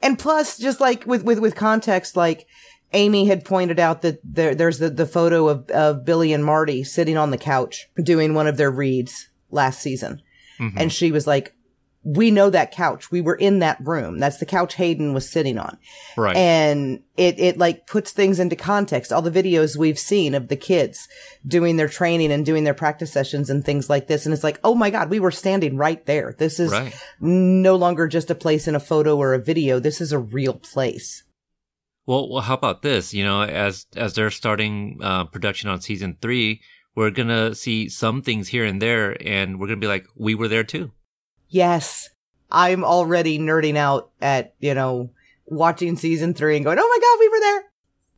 And 0.00 0.18
plus, 0.18 0.58
just 0.58 0.80
like 0.80 1.06
with, 1.06 1.24
with, 1.24 1.38
with 1.38 1.54
context, 1.54 2.16
like 2.16 2.46
Amy 2.92 3.26
had 3.26 3.44
pointed 3.44 3.80
out 3.80 4.02
that 4.02 4.20
there, 4.22 4.54
there's 4.54 4.78
the, 4.78 4.90
the 4.90 5.06
photo 5.06 5.48
of, 5.48 5.68
of 5.70 6.04
Billy 6.04 6.32
and 6.32 6.44
Marty 6.44 6.84
sitting 6.84 7.16
on 7.16 7.30
the 7.30 7.38
couch 7.38 7.88
doing 7.96 8.34
one 8.34 8.46
of 8.46 8.56
their 8.56 8.70
reads 8.70 9.28
last 9.50 9.80
season. 9.80 10.22
Mm-hmm. 10.60 10.78
And 10.78 10.92
she 10.92 11.10
was 11.10 11.26
like, 11.26 11.53
we 12.04 12.30
know 12.30 12.50
that 12.50 12.70
couch. 12.70 13.10
We 13.10 13.22
were 13.22 13.34
in 13.34 13.60
that 13.60 13.78
room. 13.80 14.18
That's 14.18 14.36
the 14.36 14.46
couch 14.46 14.74
Hayden 14.74 15.14
was 15.14 15.28
sitting 15.28 15.58
on. 15.58 15.78
Right. 16.16 16.36
And 16.36 17.02
it, 17.16 17.40
it 17.40 17.56
like 17.56 17.86
puts 17.86 18.12
things 18.12 18.38
into 18.38 18.56
context. 18.56 19.10
All 19.10 19.22
the 19.22 19.30
videos 19.30 19.76
we've 19.76 19.98
seen 19.98 20.34
of 20.34 20.48
the 20.48 20.56
kids 20.56 21.08
doing 21.46 21.76
their 21.76 21.88
training 21.88 22.30
and 22.30 22.44
doing 22.44 22.64
their 22.64 22.74
practice 22.74 23.10
sessions 23.10 23.48
and 23.48 23.64
things 23.64 23.88
like 23.88 24.06
this. 24.06 24.26
And 24.26 24.34
it's 24.34 24.44
like, 24.44 24.60
oh 24.62 24.74
my 24.74 24.90
God, 24.90 25.08
we 25.08 25.18
were 25.18 25.30
standing 25.30 25.78
right 25.78 26.04
there. 26.04 26.34
This 26.38 26.60
is 26.60 26.72
right. 26.72 26.94
no 27.20 27.74
longer 27.74 28.06
just 28.06 28.30
a 28.30 28.34
place 28.34 28.68
in 28.68 28.74
a 28.74 28.80
photo 28.80 29.16
or 29.16 29.32
a 29.32 29.42
video. 29.42 29.78
This 29.78 30.02
is 30.02 30.12
a 30.12 30.18
real 30.18 30.54
place. 30.54 31.24
Well, 32.06 32.28
well, 32.28 32.42
how 32.42 32.54
about 32.54 32.82
this? 32.82 33.14
You 33.14 33.24
know, 33.24 33.42
as, 33.42 33.86
as 33.96 34.12
they're 34.12 34.30
starting, 34.30 34.98
uh, 35.02 35.24
production 35.24 35.70
on 35.70 35.80
season 35.80 36.18
three, 36.20 36.60
we're 36.94 37.10
going 37.10 37.28
to 37.28 37.54
see 37.54 37.88
some 37.88 38.20
things 38.20 38.48
here 38.48 38.66
and 38.66 38.82
there 38.82 39.16
and 39.26 39.58
we're 39.58 39.68
going 39.68 39.80
to 39.80 39.84
be 39.84 39.88
like, 39.88 40.06
we 40.14 40.34
were 40.34 40.48
there 40.48 40.64
too. 40.64 40.92
Yes. 41.54 42.10
I'm 42.50 42.82
already 42.82 43.38
nerding 43.38 43.76
out 43.76 44.10
at, 44.20 44.54
you 44.58 44.74
know, 44.74 45.10
watching 45.46 45.94
season 45.94 46.34
three 46.34 46.56
and 46.56 46.64
going, 46.64 46.78
oh 46.80 46.88
my 46.88 46.98
God, 47.00 47.20
we 47.20 47.28
were 47.28 47.40
there. 47.40 47.64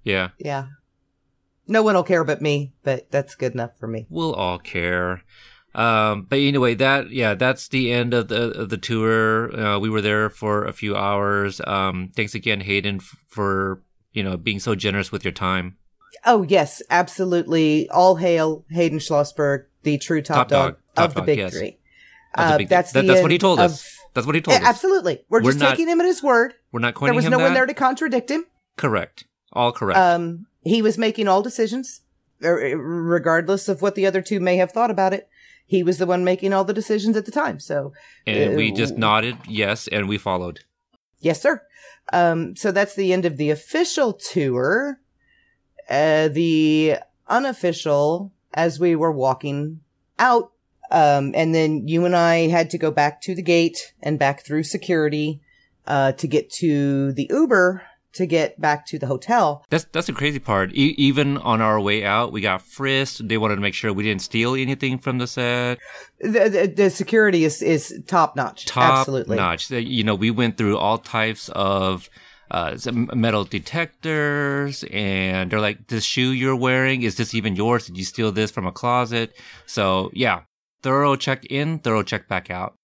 Yeah. 0.04 0.28
Yeah. 0.38 0.66
No 1.68 1.82
one 1.82 1.96
will 1.96 2.02
care 2.02 2.24
but 2.24 2.40
me, 2.40 2.72
but 2.82 3.10
that's 3.10 3.34
good 3.34 3.52
enough 3.52 3.78
for 3.78 3.88
me. 3.88 4.06
We'll 4.08 4.32
all 4.32 4.58
care. 4.58 5.22
Um, 5.74 6.22
but 6.22 6.38
anyway, 6.38 6.76
that 6.76 7.10
yeah, 7.10 7.34
that's 7.34 7.68
the 7.68 7.92
end 7.92 8.14
of 8.14 8.28
the 8.28 8.52
of 8.52 8.70
the 8.70 8.78
tour. 8.78 9.54
Uh, 9.54 9.78
we 9.80 9.90
were 9.90 10.00
there 10.00 10.30
for 10.30 10.64
a 10.64 10.72
few 10.72 10.96
hours. 10.96 11.60
Um, 11.66 12.12
thanks 12.16 12.34
again, 12.34 12.60
Hayden, 12.60 12.96
f- 12.96 13.16
for 13.26 13.82
you 14.14 14.22
know 14.22 14.38
being 14.38 14.60
so 14.60 14.74
generous 14.74 15.12
with 15.12 15.24
your 15.26 15.32
time. 15.32 15.76
Oh 16.24 16.44
yes, 16.44 16.80
absolutely. 16.88 17.90
All 17.90 18.16
hail 18.16 18.64
Hayden 18.70 18.98
Schlossberg, 18.98 19.66
the 19.82 19.98
true 19.98 20.22
top, 20.22 20.36
top 20.36 20.48
dog, 20.48 20.72
dog 20.72 20.82
top 20.94 21.08
of 21.10 21.14
dog, 21.14 21.22
the 21.22 21.26
big 21.26 21.38
yes. 21.40 21.52
three. 21.52 21.78
That's, 22.36 22.52
uh, 22.52 22.66
that's, 22.68 22.92
that, 22.92 23.06
that's 23.06 23.22
what 23.22 23.30
he 23.30 23.38
told 23.38 23.58
of, 23.58 23.72
us. 23.72 23.98
That's 24.14 24.26
what 24.26 24.34
he 24.34 24.40
told 24.40 24.56
us. 24.56 24.62
Absolutely. 24.62 25.24
We're, 25.28 25.42
we're 25.42 25.50
just 25.50 25.60
not, 25.60 25.70
taking 25.70 25.88
him 25.88 26.00
at 26.00 26.06
his 26.06 26.22
word. 26.22 26.54
We're 26.72 26.80
not 26.80 26.94
coining 26.94 27.12
There 27.12 27.16
was 27.16 27.30
no 27.30 27.38
that. 27.38 27.44
one 27.44 27.54
there 27.54 27.66
to 27.66 27.74
contradict 27.74 28.30
him. 28.30 28.46
Correct. 28.76 29.24
All 29.52 29.72
correct. 29.72 29.98
Um, 29.98 30.46
he 30.62 30.82
was 30.82 30.98
making 30.98 31.28
all 31.28 31.42
decisions, 31.42 32.02
er, 32.44 32.76
regardless 32.76 33.68
of 33.68 33.82
what 33.82 33.94
the 33.94 34.06
other 34.06 34.22
two 34.22 34.40
may 34.40 34.56
have 34.56 34.72
thought 34.72 34.90
about 34.90 35.12
it. 35.12 35.28
He 35.64 35.82
was 35.82 35.98
the 35.98 36.06
one 36.06 36.24
making 36.24 36.52
all 36.52 36.64
the 36.64 36.72
decisions 36.72 37.16
at 37.16 37.24
the 37.24 37.32
time. 37.32 37.58
So, 37.58 37.92
and 38.26 38.54
uh, 38.54 38.56
we 38.56 38.70
just 38.70 38.96
nodded 38.96 39.36
yes, 39.48 39.88
and 39.88 40.08
we 40.08 40.18
followed. 40.18 40.60
Yes, 41.20 41.42
sir. 41.42 41.62
Um, 42.12 42.54
so 42.54 42.70
that's 42.70 42.94
the 42.94 43.12
end 43.12 43.24
of 43.24 43.36
the 43.36 43.50
official 43.50 44.12
tour. 44.12 45.00
Uh, 45.90 46.28
the 46.28 46.96
unofficial, 47.26 48.32
as 48.54 48.78
we 48.78 48.94
were 48.94 49.10
walking 49.10 49.80
out 50.18 50.52
um, 50.90 51.32
and 51.34 51.54
then 51.54 51.88
you 51.88 52.04
and 52.04 52.16
I 52.16 52.48
had 52.48 52.70
to 52.70 52.78
go 52.78 52.90
back 52.90 53.20
to 53.22 53.34
the 53.34 53.42
gate 53.42 53.92
and 54.02 54.18
back 54.18 54.44
through 54.44 54.62
security, 54.64 55.40
uh, 55.86 56.12
to 56.12 56.26
get 56.26 56.50
to 56.50 57.12
the 57.12 57.26
Uber 57.30 57.82
to 58.16 58.26
get 58.26 58.58
back 58.58 58.86
to 58.86 58.98
the 58.98 59.06
hotel. 59.06 59.64
That's 59.68 59.84
that's 59.92 60.06
the 60.06 60.12
crazy 60.12 60.38
part. 60.38 60.72
E- 60.72 60.94
even 60.96 61.36
on 61.38 61.60
our 61.60 61.78
way 61.78 62.04
out, 62.04 62.32
we 62.32 62.40
got 62.40 62.62
frisked. 62.62 63.28
They 63.28 63.38
wanted 63.38 63.56
to 63.56 63.60
make 63.60 63.74
sure 63.74 63.92
we 63.92 64.04
didn't 64.04 64.22
steal 64.22 64.54
anything 64.54 64.98
from 64.98 65.18
the 65.18 65.26
set. 65.26 65.78
The, 66.20 66.48
the, 66.48 66.72
the 66.74 66.90
security 66.90 67.44
is, 67.44 67.60
is 67.60 68.02
top 68.06 68.34
notch. 68.34 68.64
Top 68.64 69.00
Absolutely. 69.00 69.36
notch. 69.36 69.70
You 69.70 70.02
know, 70.02 70.14
we 70.14 70.30
went 70.30 70.56
through 70.56 70.78
all 70.78 70.96
types 70.98 71.50
of 71.50 72.08
uh, 72.50 72.78
metal 72.92 73.44
detectors, 73.44 74.82
and 74.90 75.50
they're 75.50 75.60
like, 75.60 75.88
"This 75.88 76.04
shoe 76.04 76.30
you're 76.30 76.56
wearing 76.56 77.02
is 77.02 77.16
this 77.16 77.34
even 77.34 77.54
yours? 77.54 77.86
Did 77.86 77.98
you 77.98 78.04
steal 78.04 78.32
this 78.32 78.50
from 78.50 78.66
a 78.66 78.72
closet?" 78.72 79.36
So 79.66 80.10
yeah, 80.14 80.42
thorough 80.86 81.16
check 81.16 81.44
in, 81.46 81.80
thorough 81.80 82.04
check 82.04 82.28
back 82.28 82.48
out. 82.48 82.78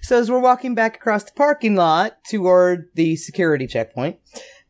So 0.00 0.18
as 0.18 0.30
we're 0.30 0.40
walking 0.40 0.74
back 0.74 0.96
across 0.96 1.22
the 1.22 1.32
parking 1.32 1.76
lot 1.76 2.24
toward 2.24 2.88
the 2.94 3.14
security 3.16 3.66
checkpoint, 3.66 4.18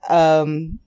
um, 0.09 0.81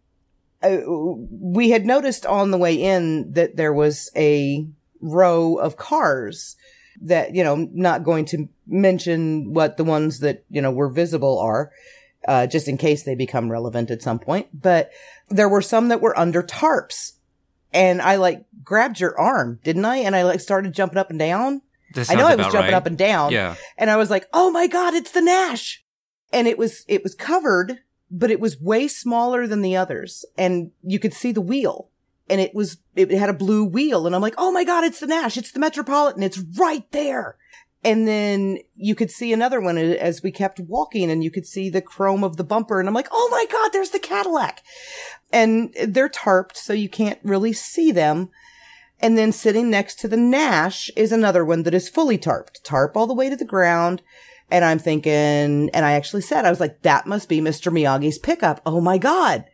uh, 0.62 0.80
we 0.86 1.70
had 1.70 1.86
noticed 1.86 2.26
on 2.26 2.52
the 2.52 2.58
way 2.58 2.76
in 2.76 3.32
that 3.32 3.56
there 3.56 3.72
was 3.72 4.12
a 4.14 4.68
row 5.00 5.56
of 5.56 5.78
cars 5.78 6.58
that, 7.00 7.34
you 7.34 7.46
know, 7.46 7.70
not 7.72 8.04
going 8.04 8.26
to 8.26 8.50
mention 8.68 9.54
what 9.54 9.78
the 9.78 9.86
ones 9.86 10.20
that, 10.20 10.44
you 10.50 10.62
know, 10.62 10.72
were 10.72 10.90
visible 10.90 11.40
are, 11.40 11.72
uh, 12.28 12.46
just 12.46 12.68
in 12.68 12.78
case 12.78 13.04
they 13.04 13.16
become 13.16 13.50
relevant 13.50 13.90
at 13.90 14.02
some 14.02 14.20
point. 14.20 14.48
But 14.54 14.92
there 15.30 15.48
were 15.48 15.62
some 15.62 15.88
that 15.88 16.02
were 16.02 16.20
under 16.20 16.44
tarps. 16.44 17.14
And 17.72 18.02
I 18.02 18.18
like 18.18 18.44
grabbed 18.66 19.00
your 19.00 19.18
arm, 19.18 19.62
didn't 19.64 19.86
I? 19.86 19.98
And 19.98 20.14
I 20.14 20.24
like 20.24 20.42
started 20.42 20.74
jumping 20.74 20.98
up 20.98 21.10
and 21.10 21.20
down. 21.20 21.62
I 21.96 22.16
know 22.16 22.28
I 22.28 22.36
was 22.36 22.48
jumping 22.48 22.62
right. 22.62 22.74
up 22.74 22.86
and 22.86 22.98
down. 22.98 23.32
Yeah. 23.32 23.56
And 23.78 23.90
I 23.90 23.98
was 23.98 24.10
like, 24.10 24.28
"Oh 24.34 24.52
my 24.52 24.68
god, 24.68 24.94
it's 24.94 25.12
the 25.12 25.22
Nash." 25.22 25.84
And 26.32 26.48
it 26.48 26.58
was 26.58 26.86
it 26.88 27.04
was 27.04 27.16
covered, 27.16 27.80
but 28.12 28.32
it 28.32 28.40
was 28.40 28.60
way 28.60 28.88
smaller 28.88 29.48
than 29.48 29.62
the 29.62 29.76
others, 29.76 30.26
and 30.38 30.72
you 30.84 31.00
could 31.00 31.14
see 31.14 31.32
the 31.32 31.42
wheel. 31.42 31.90
And 32.30 32.40
it 32.40 32.54
was 32.54 32.78
it 32.96 33.12
had 33.12 33.30
a 33.30 33.34
blue 33.34 33.66
wheel, 33.66 34.06
and 34.06 34.16
I'm 34.16 34.22
like, 34.22 34.36
"Oh 34.38 34.52
my 34.52 34.64
god, 34.64 34.84
it's 34.84 35.00
the 35.00 35.08
Nash. 35.08 35.38
It's 35.38 35.52
the 35.52 35.60
Metropolitan. 35.60 36.24
It's 36.24 36.40
right 36.40 36.90
there." 36.92 37.38
And 37.84 38.08
then 38.08 38.60
you 38.76 38.94
could 38.94 39.10
see 39.10 39.32
another 39.32 39.62
one 39.62 39.78
as 39.78 40.22
we 40.22 40.32
kept 40.32 40.60
walking 40.60 41.10
and 41.10 41.24
you 41.24 41.32
could 41.32 41.46
see 41.46 41.70
the 41.70 41.82
chrome 41.82 42.24
of 42.24 42.36
the 42.36 42.44
bumper. 42.44 42.80
And 42.80 42.90
I'm 42.90 42.96
like, 42.96 43.08
Oh 43.12 43.30
my 43.32 43.46
God, 43.50 43.70
there's 43.72 43.92
the 43.92 44.00
Cadillac. 44.00 44.64
And 45.32 45.74
they're 45.88 46.10
tarped, 46.10 46.58
so 46.58 46.74
you 46.74 46.90
can't 46.90 47.20
really 47.24 47.54
see 47.54 47.92
them. 47.92 48.30
And 49.02 49.18
then 49.18 49.32
sitting 49.32 49.70
next 49.70 50.00
to 50.00 50.08
the 50.08 50.18
Nash 50.18 50.90
is 50.96 51.12
another 51.12 51.46
one 51.46 51.64
that 51.64 51.74
is 51.74 51.90
fully 51.90 52.18
tarped, 52.18 52.62
tarp 52.64 52.98
all 52.98 53.08
the 53.08 53.14
way 53.14 53.30
to 53.30 53.36
the 53.36 53.46
ground. 53.46 54.02
And 54.52 54.66
I'm 54.66 54.80
thinking, 54.80 55.12
and 55.70 55.86
I 55.86 55.94
actually 55.94 56.22
said, 56.22 56.46
I 56.46 56.50
was 56.50 56.60
like, 56.60 56.82
that 56.82 57.08
must 57.08 57.30
be 57.30 57.40
Mr. 57.40 57.72
Miyagi's 57.72 58.18
pickup. 58.18 58.62
Oh 58.66 58.82
my 58.82 58.98
God. 58.98 59.46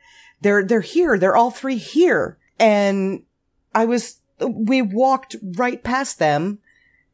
They're, 0.42 0.64
they're 0.64 0.82
here. 0.82 1.18
They're 1.18 1.36
all 1.36 1.52
three 1.52 1.78
here. 1.78 2.38
And 2.60 3.24
I 3.74 3.86
was, 3.86 4.22
we 4.40 4.82
walked 4.82 5.36
right 5.42 5.84
past 5.84 6.18
them 6.18 6.60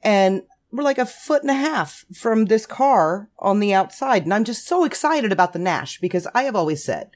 and 0.04 0.44
we're 0.72 0.84
like 0.84 0.98
a 0.98 1.06
foot 1.06 1.42
and 1.42 1.52
a 1.52 1.56
half 1.56 2.06
from 2.14 2.46
this 2.46 2.66
car 2.66 3.30
on 3.40 3.60
the 3.60 3.74
outside. 3.74 4.24
And 4.24 4.34
I'm 4.34 4.44
just 4.44 4.66
so 4.66 4.86
excited 4.86 5.32
about 5.32 5.54
the 5.54 5.60
Nash 5.60 6.00
because 6.00 6.28
I 6.34 6.44
have 6.44 6.56
always 6.56 6.84
said 6.84 7.12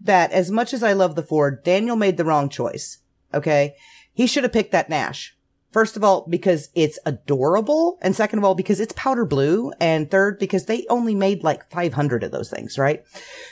that 0.00 0.30
as 0.30 0.50
much 0.50 0.72
as 0.72 0.82
I 0.82 0.92
love 0.92 1.16
the 1.16 1.22
Ford, 1.22 1.64
Daniel 1.64 1.96
made 1.96 2.16
the 2.16 2.24
wrong 2.24 2.48
choice. 2.48 2.98
Okay. 3.34 3.74
He 4.12 4.26
should 4.26 4.44
have 4.44 4.52
picked 4.52 4.72
that 4.72 4.90
Nash. 4.90 5.36
First 5.72 5.96
of 5.96 6.04
all, 6.04 6.26
because 6.28 6.68
it's 6.74 6.98
adorable. 7.06 7.98
And 8.02 8.14
second 8.14 8.38
of 8.38 8.44
all, 8.44 8.54
because 8.54 8.78
it's 8.78 8.92
powder 8.94 9.24
blue. 9.24 9.72
And 9.80 10.10
third, 10.10 10.38
because 10.38 10.66
they 10.66 10.84
only 10.90 11.14
made 11.14 11.42
like 11.42 11.70
500 11.70 12.22
of 12.22 12.30
those 12.30 12.50
things, 12.50 12.78
right? 12.78 13.02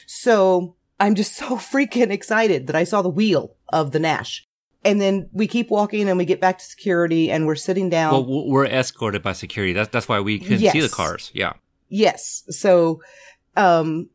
So 0.07 0.77
I'm 0.99 1.15
just 1.15 1.35
so 1.37 1.57
freaking 1.57 2.11
excited 2.11 2.67
that 2.67 2.77
I 2.77 2.85
saw 2.85 3.03
the 3.03 3.09
wheel 3.09 3.55
of 3.73 3.93
the 3.93 3.99
Nash. 3.99 4.47
And 4.83 5.01
then 5.01 5.29
we 5.33 5.47
keep 5.47 5.71
walking 5.71 6.09
and 6.09 6.17
we 6.17 6.25
get 6.25 6.41
back 6.41 6.59
to 6.59 6.65
security 6.65 7.31
and 7.31 7.47
we're 7.47 7.55
sitting 7.55 7.91
down. 7.91 8.13
Well, 8.13 8.49
we're 8.49 8.65
escorted 8.65 9.23
by 9.23 9.35
security. 9.35 9.75
That's 9.75 9.91
that's 9.91 10.09
why 10.09 10.21
we 10.21 10.39
couldn't 10.39 10.71
see 10.71 10.81
the 10.81 10.89
cars. 10.89 11.31
Yeah. 11.35 11.53
Yes. 11.91 12.45
So, 12.49 13.03
um, 13.57 14.09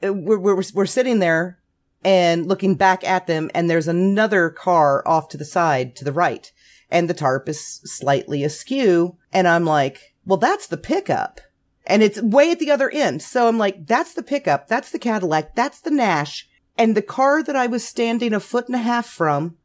we're, 0.00 0.38
we're, 0.38 0.62
we're 0.72 0.86
sitting 0.86 1.18
there 1.18 1.58
and 2.04 2.46
looking 2.46 2.74
back 2.74 3.02
at 3.04 3.26
them 3.26 3.50
and 3.54 3.68
there's 3.68 3.88
another 3.88 4.50
car 4.50 5.02
off 5.06 5.28
to 5.30 5.36
the 5.36 5.44
side 5.44 5.96
to 5.96 6.04
the 6.04 6.12
right 6.12 6.52
and 6.90 7.08
the 7.08 7.14
tarp 7.14 7.48
is 7.48 7.80
slightly 7.84 8.44
askew. 8.44 9.16
And 9.32 9.48
I'm 9.48 9.64
like, 9.64 10.14
well, 10.24 10.38
that's 10.38 10.66
the 10.66 10.76
pickup 10.76 11.40
and 11.86 12.02
it's 12.02 12.20
way 12.20 12.50
at 12.50 12.58
the 12.58 12.70
other 12.70 12.90
end. 12.90 13.22
So 13.22 13.48
I'm 13.48 13.58
like, 13.58 13.86
that's 13.86 14.14
the 14.14 14.22
pickup. 14.22 14.68
That's 14.68 14.90
the 14.90 14.98
Cadillac. 14.98 15.54
That's 15.54 15.80
the 15.80 15.90
Nash. 15.90 16.48
And 16.76 16.96
the 16.96 17.02
car 17.02 17.42
that 17.42 17.56
I 17.56 17.66
was 17.66 17.86
standing 17.86 18.32
a 18.32 18.40
foot 18.40 18.66
and 18.66 18.74
a 18.74 18.78
half 18.78 19.06
from, 19.06 19.56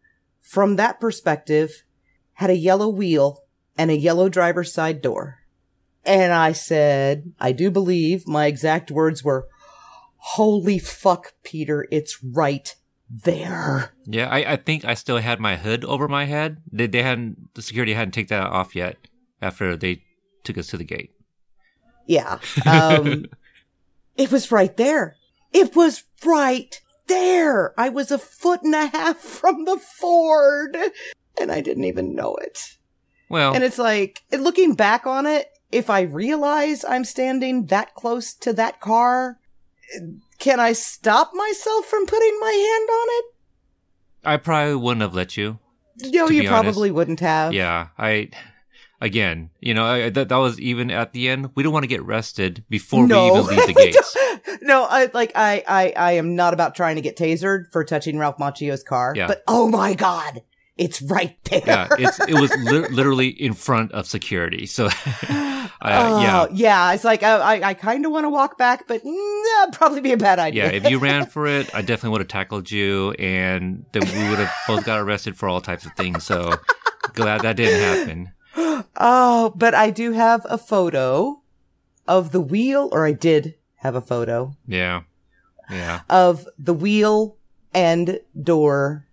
from 0.42 0.76
that 0.76 1.00
perspective, 1.00 1.84
had 2.34 2.50
a 2.50 2.58
yellow 2.58 2.88
wheel 2.88 3.44
and 3.78 3.90
a 3.90 3.98
yellow 3.98 4.30
driver's 4.30 4.74
side 4.74 5.02
door. 5.02 5.40
And 6.06 6.34
I 6.34 6.52
said, 6.52 7.34
I 7.40 7.52
do 7.52 7.72
believe 7.72 8.28
my 8.28 8.46
exact 8.46 8.92
words 8.92 9.24
were, 9.24 9.48
holy 10.20 10.80
fuck, 10.80 11.34
Peter, 11.44 11.88
it's 11.92 12.24
right 12.24 12.76
there. 13.10 13.94
Yeah, 14.06 14.30
I, 14.30 14.54
I 14.54 14.56
think 14.58 14.86
I 14.86 14.94
still 14.94 15.18
had 15.18 15.40
my 15.40 15.56
hood 15.56 15.84
over 15.84 16.08
my 16.08 16.26
head. 16.26 16.62
They, 16.72 16.88
they 16.88 17.02
hadn't, 17.02 17.54
the 17.56 17.62
security 17.62 17.94
hadn't 17.94 18.14
taken 18.14 18.38
that 18.38 18.48
off 18.48 18.76
yet 18.76 18.98
after 19.42 19.76
they 19.76 20.04
took 20.44 20.58
us 20.58 20.68
to 20.68 20.78
the 20.78 20.84
gate. 20.84 21.12
Yeah. 22.06 22.40
Um, 22.66 23.26
it 24.16 24.32
was 24.32 24.52
right 24.52 24.76
there. 24.78 25.16
It 25.52 25.76
was 25.76 26.04
right 26.24 26.80
there. 27.08 27.74
I 27.80 27.90
was 27.90 28.12
a 28.12 28.20
foot 28.20 28.62
and 28.64 28.76
a 28.76 28.88
half 28.88 29.18
from 29.18 29.66
the 29.66 29.78
Ford 29.78 30.78
and 31.40 31.52
I 31.52 31.62
didn't 31.62 31.86
even 31.86 32.16
know 32.16 32.36
it. 32.36 32.78
Well, 33.30 33.54
And 33.54 33.64
it's 33.64 33.78
like, 33.78 34.24
looking 34.32 34.74
back 34.74 35.06
on 35.06 35.26
it, 35.26 35.48
if 35.72 35.90
I 35.90 36.02
realize 36.02 36.84
I'm 36.84 37.06
standing 37.06 37.68
that 37.68 37.94
close 37.96 38.34
to 38.36 38.54
that 38.54 38.82
car, 38.82 39.38
can 40.38 40.60
I 40.60 40.74
stop 40.74 41.32
myself 41.34 41.86
from 41.86 42.06
putting 42.06 42.40
my 42.40 42.52
hand 42.52 42.90
on 42.90 43.08
it? 43.10 43.26
I 44.26 44.38
probably 44.38 44.76
wouldn't 44.76 45.02
have 45.02 45.14
let 45.14 45.38
you. 45.38 45.60
No, 46.02 46.30
you 46.30 46.48
probably 46.48 46.92
wouldn't 46.92 47.20
have. 47.20 47.54
Yeah, 47.54 47.88
I, 47.98 48.30
again, 49.02 49.50
you 49.60 49.74
know, 49.74 49.86
I, 49.86 50.10
that, 50.10 50.30
that 50.30 50.38
was 50.38 50.60
even 50.60 50.92
at 50.92 51.14
the 51.14 51.30
end. 51.30 51.50
We 51.56 51.64
don't 51.64 51.74
want 51.74 51.84
to 51.84 51.88
get 51.88 52.02
arrested 52.02 52.64
before 52.70 53.08
no. 53.08 53.24
we 53.24 53.40
even 53.40 53.48
leave 53.48 53.68
the 53.68 53.74
gates. 54.44 54.62
no, 54.62 54.86
I 54.90 55.10
like 55.14 55.32
I, 55.36 55.64
I 55.68 55.94
I 55.96 56.12
am 56.14 56.36
not 56.36 56.54
about 56.54 56.76
trying 56.76 56.96
to 56.96 57.02
get 57.02 57.18
tasered 57.18 57.66
for 57.72 57.84
touching 57.84 58.18
Ralph 58.18 58.38
Macchio's 58.38 58.84
car. 58.84 59.14
Yeah. 59.16 59.28
But 59.28 59.44
oh 59.48 59.70
my 59.70 59.94
god, 59.94 60.42
it's 60.80 61.02
right 61.02 61.38
there. 61.46 61.62
yeah, 61.66 61.88
it's, 62.00 62.20
it 62.22 62.34
was 62.34 62.50
li- 62.58 62.88
literally 62.90 63.28
in 63.28 63.54
front 63.54 63.92
of 63.92 64.08
security. 64.08 64.66
So, 64.66 64.86
uh, 65.30 65.68
Oh, 65.82 66.22
yeah. 66.22 66.48
yeah. 66.52 66.94
It's 66.94 67.04
like 67.04 67.22
I, 67.24 67.36
I, 67.58 67.70
I 67.70 67.74
kind 67.74 68.06
of 68.06 68.12
want 68.12 68.26
to 68.26 68.30
walk 68.30 68.58
back, 68.58 68.88
but 68.88 69.04
that'd 69.04 69.74
probably 69.74 70.02
be 70.02 70.12
a 70.14 70.18
bad 70.18 70.40
idea. 70.40 70.66
Yeah, 70.66 70.72
if 70.72 70.90
you 70.90 71.00
ran 71.00 71.26
for 71.34 71.48
it, 71.48 71.74
I 71.76 71.82
definitely 71.82 72.12
would 72.12 72.22
have 72.22 72.28
tackled 72.30 72.72
you, 72.72 73.12
and 73.14 73.86
then 73.92 74.04
we 74.04 74.30
would 74.30 74.40
have 74.40 74.52
both 74.68 74.86
got 74.86 75.00
arrested 75.00 75.36
for 75.38 75.48
all 75.50 75.62
types 75.62 75.86
of 75.86 75.94
things. 75.94 76.24
So 76.24 76.54
glad 77.14 77.42
that 77.42 77.56
didn't 77.58 77.82
happen. 77.82 78.32
Oh, 78.98 79.54
but 79.56 79.74
I 79.76 79.90
do 79.92 80.12
have 80.14 80.46
a 80.50 80.58
photo 80.58 81.42
of 82.08 82.32
the 82.32 82.42
wheel, 82.42 82.90
or 82.92 83.06
I 83.06 83.12
did 83.14 83.56
have 83.76 83.96
a 83.96 84.02
photo 84.02 84.56
Yeah, 84.68 85.02
yeah. 85.70 86.02
of 86.10 86.48
the 86.58 86.74
wheel 86.74 87.38
and 87.74 88.20
door 88.42 89.06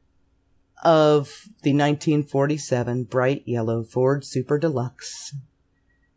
of 0.87 1.49
the 1.65 1.73
1947 1.73 3.05
bright 3.05 3.43
yellow 3.45 3.83
Ford 3.83 4.25
Super 4.25 4.57
Deluxe 4.57 5.35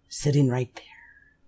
sitting 0.08 0.48
right 0.48 0.70
there. 0.76 0.86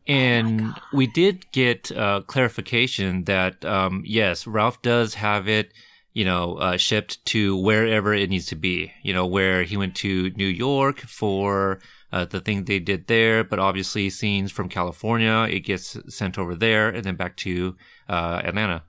And 0.07 0.73
we 0.91 1.05
did 1.05 1.49
get 1.51 1.91
uh, 1.91 2.21
clarification 2.25 3.25
that 3.25 3.63
um, 3.63 4.01
yes, 4.07 4.47
Ralph 4.47 4.81
does 4.81 5.13
have 5.13 5.47
it, 5.47 5.71
you 6.13 6.25
know, 6.25 6.55
uh, 6.55 6.77
shipped 6.77 7.23
to 7.27 7.55
wherever 7.57 8.11
it 8.11 8.31
needs 8.31 8.47
to 8.47 8.55
be. 8.55 8.91
You 9.03 9.13
know, 9.13 9.27
where 9.27 9.61
he 9.61 9.77
went 9.77 9.95
to 9.97 10.31
New 10.31 10.47
York 10.47 11.01
for 11.01 11.79
uh, 12.11 12.25
the 12.25 12.41
thing 12.41 12.65
they 12.65 12.79
did 12.79 13.05
there, 13.05 13.43
but 13.43 13.59
obviously 13.59 14.09
scenes 14.09 14.51
from 14.51 14.67
California, 14.67 15.47
it 15.47 15.59
gets 15.59 15.95
sent 16.13 16.39
over 16.39 16.55
there 16.55 16.89
and 16.89 17.03
then 17.03 17.15
back 17.15 17.37
to 17.37 17.75
uh, 18.09 18.41
Atlanta. 18.43 18.83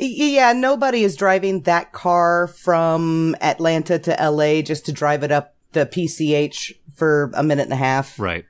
Yeah, 0.00 0.52
nobody 0.52 1.02
is 1.02 1.16
driving 1.16 1.62
that 1.62 1.92
car 1.92 2.46
from 2.46 3.36
Atlanta 3.40 3.98
to 3.98 4.16
LA 4.30 4.62
just 4.62 4.86
to 4.86 4.92
drive 4.92 5.22
it 5.22 5.32
up 5.32 5.54
the 5.72 5.86
PCH 5.86 6.72
for 6.94 7.30
a 7.34 7.42
minute 7.42 7.64
and 7.64 7.72
a 7.72 7.76
half. 7.76 8.18
Right. 8.18 8.44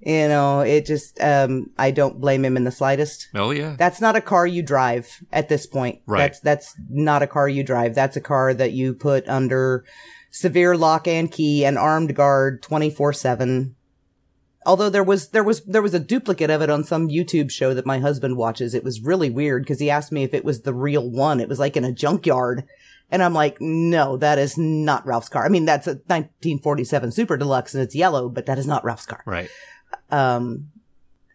You 0.00 0.28
know, 0.28 0.60
it 0.60 0.84
just, 0.84 1.20
um, 1.20 1.70
I 1.78 1.92
don't 1.92 2.20
blame 2.20 2.44
him 2.44 2.56
in 2.56 2.64
the 2.64 2.72
slightest. 2.72 3.28
Oh 3.34 3.52
yeah. 3.52 3.76
That's 3.78 4.00
not 4.00 4.16
a 4.16 4.20
car 4.20 4.46
you 4.46 4.62
drive 4.62 5.22
at 5.32 5.48
this 5.48 5.64
point. 5.66 6.00
Right. 6.06 6.18
That's, 6.18 6.40
that's 6.40 6.74
not 6.88 7.22
a 7.22 7.28
car 7.28 7.48
you 7.48 7.62
drive. 7.62 7.94
That's 7.94 8.16
a 8.16 8.20
car 8.20 8.52
that 8.52 8.72
you 8.72 8.94
put 8.94 9.28
under 9.28 9.84
severe 10.32 10.76
lock 10.76 11.06
and 11.06 11.30
key 11.30 11.64
and 11.64 11.78
armed 11.78 12.16
guard 12.16 12.62
24 12.62 13.12
seven. 13.12 13.76
Although 14.64 14.90
there 14.90 15.02
was 15.02 15.28
there 15.28 15.42
was 15.42 15.62
there 15.62 15.82
was 15.82 15.94
a 15.94 16.00
duplicate 16.00 16.50
of 16.50 16.62
it 16.62 16.70
on 16.70 16.84
some 16.84 17.08
YouTube 17.08 17.50
show 17.50 17.74
that 17.74 17.86
my 17.86 17.98
husband 17.98 18.36
watches. 18.36 18.74
It 18.74 18.84
was 18.84 19.02
really 19.02 19.30
weird 19.30 19.62
because 19.62 19.80
he 19.80 19.90
asked 19.90 20.12
me 20.12 20.22
if 20.22 20.34
it 20.34 20.44
was 20.44 20.62
the 20.62 20.74
real 20.74 21.10
one. 21.10 21.40
It 21.40 21.48
was 21.48 21.58
like 21.58 21.76
in 21.76 21.84
a 21.84 21.92
junkyard. 21.92 22.64
And 23.10 23.22
I'm 23.22 23.34
like, 23.34 23.60
no, 23.60 24.16
that 24.16 24.38
is 24.38 24.56
not 24.56 25.04
Ralph's 25.04 25.28
car. 25.28 25.44
I 25.44 25.50
mean, 25.50 25.66
that's 25.66 25.86
a 25.86 26.00
1947 26.06 27.12
Super 27.12 27.36
Deluxe 27.36 27.74
and 27.74 27.82
it's 27.82 27.94
yellow, 27.94 28.30
but 28.30 28.46
that 28.46 28.58
is 28.58 28.66
not 28.66 28.84
Ralph's 28.84 29.04
car. 29.04 29.22
Right. 29.26 29.50
Um, 30.10 30.70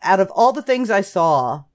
out 0.02 0.20
of 0.20 0.32
all 0.32 0.54
the 0.54 0.64
things 0.64 0.90
I 0.90 1.02
saw 1.02 1.66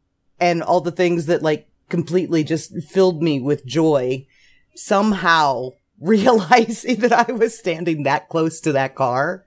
and 0.40 0.60
all 0.60 0.80
the 0.80 0.90
things 0.90 1.26
that 1.26 1.42
like 1.42 1.68
completely 1.88 2.42
just 2.42 2.76
filled 2.82 3.22
me 3.22 3.38
with 3.38 3.64
joy, 3.64 4.26
somehow 4.74 5.70
realizing 6.00 6.96
that 7.00 7.12
I 7.12 7.30
was 7.30 7.56
standing 7.56 8.02
that 8.02 8.28
close 8.28 8.60
to 8.62 8.72
that 8.72 8.96
car 8.96 9.44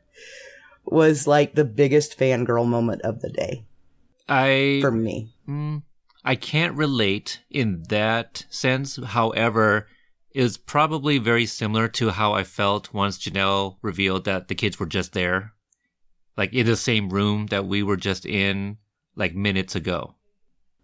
was 0.85 1.27
like 1.27 1.55
the 1.55 1.65
biggest 1.65 2.17
fangirl 2.17 2.67
moment 2.67 3.01
of 3.03 3.21
the 3.21 3.29
day 3.29 3.65
I 4.27 4.79
for 4.81 4.91
me. 4.91 5.33
Mm, 5.47 5.83
I 6.23 6.35
can't 6.35 6.75
relate 6.77 7.41
in 7.49 7.83
that 7.89 8.45
sense. 8.49 8.97
However, 8.97 9.87
is 10.33 10.57
probably 10.57 11.17
very 11.17 11.45
similar 11.45 11.87
to 11.87 12.09
how 12.09 12.33
I 12.33 12.43
felt 12.43 12.93
once 12.93 13.17
Jahnel 13.17 13.77
revealed 13.81 14.25
that 14.25 14.47
the 14.47 14.55
kids 14.55 14.79
were 14.79 14.85
just 14.85 15.13
there, 15.13 15.53
like 16.35 16.53
in 16.53 16.65
the 16.65 16.75
same 16.75 17.09
room 17.09 17.47
that 17.47 17.65
we 17.65 17.83
were 17.83 17.97
just 17.97 18.25
in, 18.25 18.77
like 19.15 19.33
minutes 19.35 19.75
ago. 19.75 20.15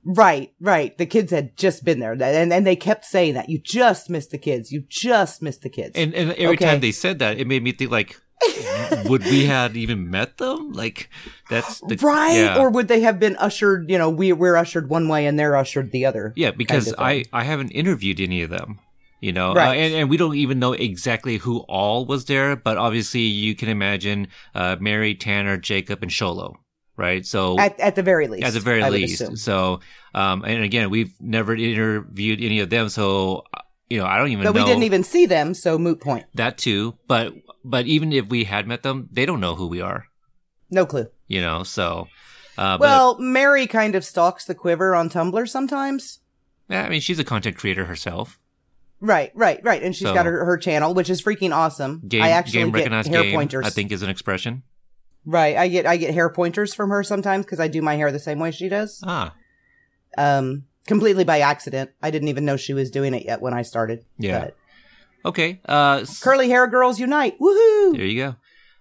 Right, 0.03 0.53
right. 0.59 0.97
The 0.97 1.05
kids 1.05 1.31
had 1.31 1.57
just 1.57 1.83
been 1.83 1.99
there, 1.99 2.13
and 2.13 2.51
and 2.51 2.65
they 2.65 2.75
kept 2.75 3.05
saying 3.05 3.35
that 3.35 3.49
you 3.49 3.59
just 3.59 4.09
missed 4.09 4.31
the 4.31 4.39
kids. 4.39 4.71
You 4.71 4.83
just 4.89 5.41
missed 5.43 5.61
the 5.61 5.69
kids. 5.69 5.91
And 5.95 6.13
and 6.15 6.31
every 6.31 6.55
Okay. 6.55 6.65
time 6.65 6.79
they 6.79 6.91
said 6.91 7.19
that, 7.19 7.37
it 7.39 7.45
made 7.45 7.61
me 7.61 7.71
think 7.71 7.91
like, 7.91 8.19
would 9.05 9.23
we 9.23 9.45
had 9.45 9.75
even 9.75 10.09
met 10.09 10.37
them? 10.37 10.73
Like 10.73 11.09
that's 11.49 11.79
the 11.81 11.95
right, 11.97 12.35
yeah. 12.35 12.57
or 12.59 12.69
would 12.69 12.87
they 12.87 13.01
have 13.01 13.19
been 13.19 13.35
ushered? 13.37 13.89
You 13.89 13.97
know, 13.97 14.09
we 14.09 14.33
we're 14.33 14.55
ushered 14.55 14.89
one 14.89 15.07
way 15.07 15.25
and 15.25 15.37
they're 15.37 15.55
ushered 15.55 15.91
the 15.91 16.05
other. 16.05 16.33
Yeah, 16.35 16.51
because 16.51 16.87
of 16.91 16.95
I. 16.99 17.25
I 17.33 17.43
haven't 17.43 17.71
interviewed 17.71 18.19
any 18.19 18.41
of 18.43 18.49
them. 18.49 18.79
You 19.19 19.31
know, 19.31 19.53
Right. 19.53 19.67
uh, 19.67 19.73
and, 19.73 19.93
and 19.93 20.09
we 20.09 20.17
don't 20.17 20.35
even 20.35 20.57
know 20.57 20.73
exactly 20.73 21.37
who 21.37 21.59
all 21.67 22.07
was 22.07 22.25
there, 22.25 22.55
but 22.55 22.77
obviously 22.77 23.21
you 23.21 23.53
can 23.53 23.69
imagine 23.69 24.27
uh, 24.55 24.77
Mary, 24.79 25.13
Tanner, 25.13 25.57
Jacob, 25.57 26.01
and 26.01 26.09
Xolo, 26.09 26.55
right? 26.97 27.23
So 27.23 27.55
At 27.59 27.79
at 27.79 27.93
the 27.95 28.01
very 28.01 28.27
least, 28.27 28.47
at 28.47 28.53
the 28.53 28.59
very 28.59 28.81
least. 28.89 29.21
assume. 29.21 29.35
So, 29.35 29.79
um, 30.15 30.43
and 30.43 30.63
again, 30.63 30.89
we've 30.89 31.13
never 31.21 31.53
interviewed 31.55 32.41
any 32.41 32.61
of 32.61 32.71
them, 32.71 32.89
so 32.89 33.43
you 33.91 33.99
know, 33.99 34.05
I 34.05 34.17
don't 34.17 34.29
even 34.29 34.43
But 34.45 34.55
know 34.55 34.63
we 34.63 34.67
didn't 34.69 34.83
even 34.83 35.03
see 35.03 35.25
them, 35.25 35.53
so 35.53 35.77
moot 35.77 35.99
point. 36.01 36.25
that 36.35 36.57
too. 36.57 36.95
But 37.07 37.33
but 37.63 37.85
even 37.85 38.11
if 38.13 38.27
we 38.29 38.45
had 38.45 38.65
met 38.67 38.83
them, 38.83 39.09
they 39.11 39.25
don't 39.25 39.39
know 39.39 39.55
who 39.55 39.67
we 39.67 39.81
are. 39.81 40.05
No 40.69 40.85
clue. 40.85 41.07
You 41.27 41.41
know, 41.41 41.63
so. 41.63 42.07
Uh, 42.57 42.77
Well, 42.79 43.17
Mary 43.19 43.67
kind 43.67 43.95
of 43.95 44.03
stalks 44.05 44.45
the 44.45 44.55
quiver 44.55 44.95
on 44.95 45.09
Tumblr 45.09 45.47
sometimes. 45.49 46.19
yeah, 46.69 46.83
I 46.85 46.89
mean, 46.89 47.01
she's 47.01 47.19
a 47.19 47.23
content 47.23 47.57
creator 47.57 47.85
herself. 47.85 48.39
Right, 48.99 49.31
right, 49.35 49.59
right. 49.63 49.81
And 49.81 49.95
she's 49.95 50.07
So- 50.07 50.13
got 50.13 50.25
her, 50.25 50.45
her 50.45 50.57
channel, 50.57 50.93
which 50.93 51.09
is 51.09 51.21
freaking 51.21 51.53
awesome. 51.55 52.01
Game, 52.07 52.21
I 52.21 52.29
actually 52.29 52.59
game 52.59 52.71
get 52.71 52.91
hair 53.07 53.23
game, 53.23 53.33
pointers. 53.33 53.65
I 53.65 53.69
think 53.69 53.91
is 53.91 54.03
an 54.03 54.09
expression. 54.09 54.63
Right. 55.25 55.55
I 55.57 55.67
get 55.67 55.85
I 55.85 55.97
get 55.97 56.13
hair 56.13 56.29
pointers 56.29 56.73
from 56.73 56.89
her 56.89 57.03
sometimes 57.03 57.45
because 57.45 57.59
I 57.59 57.67
do 57.67 57.81
my 57.81 57.95
hair 57.95 58.11
the 58.11 58.19
same 58.19 58.39
way 58.39 58.51
she 58.51 58.69
does. 58.69 59.01
Ah, 59.05 59.33
Um, 60.17 60.63
completely 60.87 61.23
by 61.23 61.39
accident. 61.39 61.91
I 62.01 62.11
didn't 62.11 62.27
even 62.29 62.45
know 62.45 62.57
she 62.57 62.73
was 62.73 62.91
doing 62.91 63.13
it 63.13 63.25
yet 63.25 63.41
when 63.41 63.53
I 63.53 63.61
started. 63.61 64.05
Yeah. 64.17 64.39
But 64.39 64.55
okay. 65.25 65.59
Uh, 65.65 66.05
curly 66.21 66.49
hair 66.49 66.67
girls 66.67 66.99
unite! 66.99 67.39
Woohoo! 67.39 67.95
There 67.95 68.05
you 68.05 68.21
go. 68.21 68.35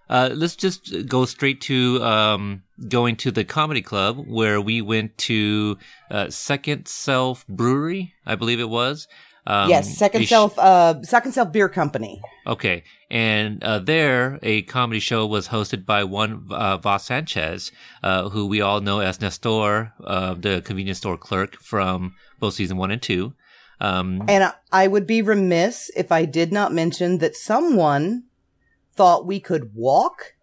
Uh, 0.09 0.29
let's 0.33 0.57
just 0.57 1.07
go 1.07 1.23
straight 1.23 1.61
to 1.61 2.03
um, 2.03 2.63
going 2.89 3.15
to 3.15 3.31
the 3.31 3.45
comedy 3.45 3.81
club 3.81 4.17
where 4.27 4.59
we 4.59 4.81
went 4.81 5.17
to 5.17 5.77
uh, 6.09 6.29
Second 6.29 6.85
Self 6.87 7.47
Brewery, 7.47 8.13
I 8.25 8.35
believe 8.35 8.59
it 8.59 8.69
was. 8.69 9.07
Um, 9.47 9.69
yes, 9.69 9.97
Second 9.97 10.23
a 10.23 10.25
sh- 10.25 10.29
Self. 10.29 10.59
Uh, 10.59 11.01
Second 11.03 11.31
Self 11.31 11.53
Beer 11.53 11.69
Company. 11.69 12.21
Okay, 12.45 12.83
and 13.11 13.61
uh, 13.61 13.79
there 13.79 14.39
a 14.41 14.61
comedy 14.63 15.01
show 15.01 15.27
was 15.27 15.49
hosted 15.49 15.85
by 15.85 16.05
one 16.05 16.47
uh, 16.49 16.77
Voss 16.77 17.05
Sanchez, 17.05 17.71
uh, 18.01 18.29
who 18.29 18.47
we 18.47 18.61
all 18.61 18.79
know 18.79 19.01
as 19.01 19.19
Nestor, 19.19 19.91
uh, 20.03 20.33
the 20.33 20.61
convenience 20.61 20.99
store 20.99 21.17
clerk 21.17 21.57
from 21.61 22.15
both 22.39 22.53
season 22.53 22.77
one 22.77 22.89
and 22.89 23.01
two. 23.01 23.33
Um, 23.81 24.23
And 24.29 24.53
I, 24.71 24.87
would 24.87 25.05
be 25.05 25.21
remiss 25.21 25.91
if 25.95 26.11
I 26.11 26.23
did 26.25 26.53
not 26.53 26.71
mention 26.71 27.17
that 27.17 27.35
someone 27.35 28.23
thought 28.95 29.25
we 29.27 29.39
could 29.39 29.75
walk 29.75 30.35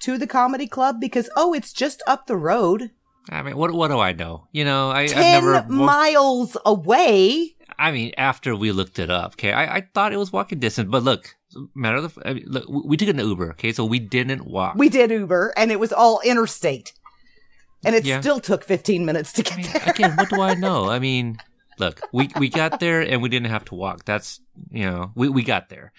to 0.00 0.18
the 0.18 0.26
comedy 0.26 0.66
club 0.66 1.00
because 1.00 1.30
oh, 1.34 1.54
it's 1.54 1.72
just 1.72 2.02
up 2.06 2.26
the 2.26 2.36
road, 2.36 2.90
I 3.30 3.42
mean, 3.42 3.56
what 3.56 3.72
what 3.72 3.88
do 3.88 4.00
I 4.00 4.12
know? 4.12 4.48
You 4.52 4.64
know, 4.64 4.90
I, 4.90 5.02
I've 5.02 5.10
ten 5.10 5.44
never. 5.44 5.52
wa- 5.52 5.84
miles 5.86 6.56
away. 6.66 7.54
I 7.78 7.90
mean, 7.92 8.12
after 8.16 8.54
we 8.56 8.72
looked 8.72 8.98
it 8.98 9.10
up, 9.10 9.32
okay, 9.32 9.52
I, 9.52 9.76
I 9.76 9.80
thought 9.94 10.12
it 10.12 10.16
was 10.18 10.32
walking 10.32 10.58
distance, 10.58 10.88
but 10.90 11.02
look, 11.02 11.34
matter 11.74 11.96
of 11.98 12.14
the, 12.14 12.28
I 12.28 12.34
mean, 12.34 12.44
look, 12.46 12.64
we 12.68 12.96
took 12.96 13.08
an 13.08 13.18
Uber, 13.18 13.50
okay, 13.52 13.72
so 13.72 13.84
we 13.84 13.98
didn't 13.98 14.46
walk. 14.46 14.74
We 14.76 14.88
did 14.88 15.10
Uber, 15.10 15.52
and 15.56 15.70
it 15.70 15.80
was 15.80 15.92
all 15.92 16.20
interstate, 16.24 16.92
and 17.84 17.94
it 17.94 18.04
Yeah. 18.04 18.20
still 18.20 18.40
took 18.40 18.64
fifteen 18.64 19.04
minutes 19.04 19.32
to 19.34 19.42
get 19.42 19.54
I 19.54 19.56
mean, 19.56 19.66
there. 19.72 19.82
again, 19.86 20.16
what 20.16 20.28
do 20.28 20.40
I 20.40 20.54
know? 20.64 20.88
I 20.88 20.98
mean, 20.98 21.38
look, 21.78 22.02
we 22.12 22.30
we 22.36 22.48
got 22.48 22.78
there 22.80 23.00
and 23.00 23.22
we 23.22 23.28
didn't 23.28 23.50
have 23.50 23.64
to 23.66 23.74
walk. 23.74 24.04
That's 24.04 24.40
you 24.70 24.84
know, 24.90 25.12
we 25.14 25.28
we 25.28 25.42
got 25.42 25.68
there. 25.68 25.92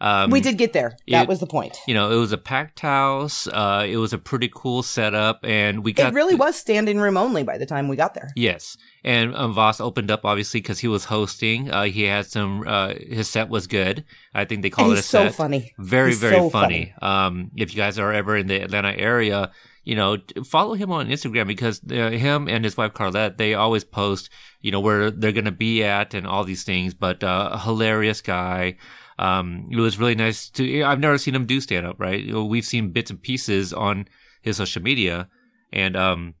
Um, 0.00 0.30
we 0.30 0.40
did 0.40 0.56
get 0.56 0.72
there. 0.72 0.96
That 1.08 1.24
it- 1.24 1.28
was 1.28 1.40
the 1.40 1.46
point. 1.46 1.78
You 1.86 1.92
know, 1.94 2.10
it 2.10 2.16
was 2.16 2.32
a 2.32 2.38
packed 2.38 2.80
house. 2.80 3.46
Uh, 3.46 3.86
it 3.88 3.98
was 3.98 4.12
a 4.12 4.18
pretty 4.18 4.50
cool 4.54 4.82
setup, 4.82 5.40
and 5.44 5.84
we 5.84 5.92
got 5.92 6.12
It 6.12 6.14
really 6.16 6.34
was 6.34 6.56
standing 6.56 6.98
room 6.98 7.16
only 7.18 7.42
by 7.42 7.58
the 7.58 7.66
time 7.66 7.86
we 7.88 7.96
got 7.96 8.14
there. 8.14 8.30
Yes, 8.34 8.76
and 9.04 9.34
um, 9.36 9.52
Voss 9.52 9.80
opened 9.80 10.10
up 10.10 10.24
obviously 10.24 10.60
because 10.60 10.78
he 10.78 10.88
was 10.88 11.04
hosting. 11.04 11.70
Uh, 11.70 11.84
he 11.84 12.04
had 12.04 12.26
some. 12.26 12.64
Uh, 12.66 12.94
his 12.94 13.28
set 13.28 13.48
was 13.50 13.66
good. 13.66 14.04
I 14.34 14.44
think 14.46 14.62
they 14.62 14.70
call 14.70 14.86
And 14.86 14.94
it 14.94 15.00
a 15.00 15.02
so 15.02 15.24
set. 15.26 15.34
funny. 15.34 15.72
Very, 15.78 16.10
He's 16.10 16.20
very 16.20 16.36
so 16.36 16.50
funny. 16.50 16.94
Um, 17.02 17.50
if 17.56 17.72
you 17.74 17.76
guys 17.76 17.98
are 17.98 18.12
ever 18.12 18.36
in 18.36 18.46
the 18.46 18.62
Atlanta 18.62 18.92
area, 18.96 19.50
you 19.84 19.96
know, 19.96 20.16
follow 20.46 20.74
him 20.74 20.90
on 20.92 21.08
Instagram 21.08 21.46
because 21.46 21.80
uh, 21.90 22.10
him 22.10 22.48
and 22.48 22.64
his 22.64 22.76
wife 22.76 22.92
Carlette, 22.92 23.36
they 23.38 23.54
always 23.54 23.84
post, 23.84 24.30
you 24.62 24.70
know, 24.70 24.80
where 24.80 25.10
they're 25.10 25.32
going 25.32 25.44
to 25.46 25.50
be 25.50 25.82
at 25.84 26.14
and 26.14 26.26
all 26.26 26.44
these 26.44 26.64
things. 26.64 26.94
But 26.94 27.22
uh, 27.24 27.50
a 27.52 27.58
hilarious 27.58 28.20
guy. 28.22 28.76
Um, 29.20 29.66
it 29.70 29.76
was 29.76 29.98
really 29.98 30.14
nice 30.14 30.48
to. 30.50 30.82
I've 30.82 30.98
never 30.98 31.18
seen 31.18 31.34
him 31.34 31.46
do 31.46 31.60
stand 31.60 31.86
up. 31.86 32.00
Right? 32.00 32.24
You 32.24 32.32
know, 32.32 32.44
We've 32.44 32.64
seen 32.64 32.90
bits 32.90 33.10
and 33.10 33.22
pieces 33.22 33.72
on 33.72 34.08
his 34.40 34.56
social 34.56 34.82
media, 34.82 35.28
and 35.72 35.94
um, 35.94 36.34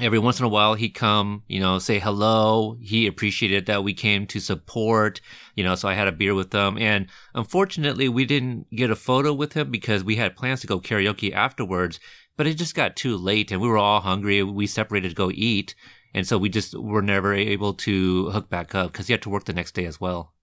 every 0.00 0.18
once 0.18 0.38
in 0.38 0.44
a 0.44 0.48
while 0.48 0.74
he'd 0.74 0.90
come, 0.90 1.42
you 1.46 1.60
know, 1.60 1.78
say 1.78 1.98
hello. 1.98 2.76
He 2.80 3.06
appreciated 3.06 3.66
that 3.66 3.84
we 3.84 3.94
came 3.94 4.26
to 4.28 4.40
support, 4.40 5.20
you 5.54 5.62
know, 5.62 5.74
so 5.74 5.88
I 5.88 5.94
had 5.94 6.08
a 6.08 6.12
beer 6.12 6.34
with 6.34 6.50
them. 6.50 6.78
And 6.78 7.08
unfortunately, 7.34 8.08
we 8.08 8.24
didn't 8.24 8.66
get 8.74 8.90
a 8.90 8.96
photo 8.96 9.32
with 9.32 9.52
him 9.52 9.70
because 9.70 10.02
we 10.02 10.16
had 10.16 10.36
plans 10.36 10.60
to 10.62 10.66
go 10.66 10.80
karaoke 10.80 11.32
afterwards, 11.32 12.00
but 12.36 12.46
it 12.46 12.54
just 12.54 12.74
got 12.74 12.96
too 12.96 13.16
late 13.16 13.52
and 13.52 13.60
we 13.60 13.68
were 13.68 13.78
all 13.78 14.00
hungry. 14.00 14.42
We 14.42 14.66
separated 14.66 15.10
to 15.10 15.14
go 15.14 15.30
eat. 15.32 15.74
And 16.12 16.26
so 16.26 16.38
we 16.38 16.48
just 16.48 16.78
were 16.78 17.02
never 17.02 17.34
able 17.34 17.74
to 17.74 18.30
hook 18.30 18.48
back 18.48 18.74
up 18.74 18.92
because 18.92 19.08
he 19.08 19.12
had 19.12 19.22
to 19.22 19.30
work 19.30 19.44
the 19.44 19.52
next 19.52 19.74
day 19.74 19.84
as 19.84 20.00
well. 20.00 20.33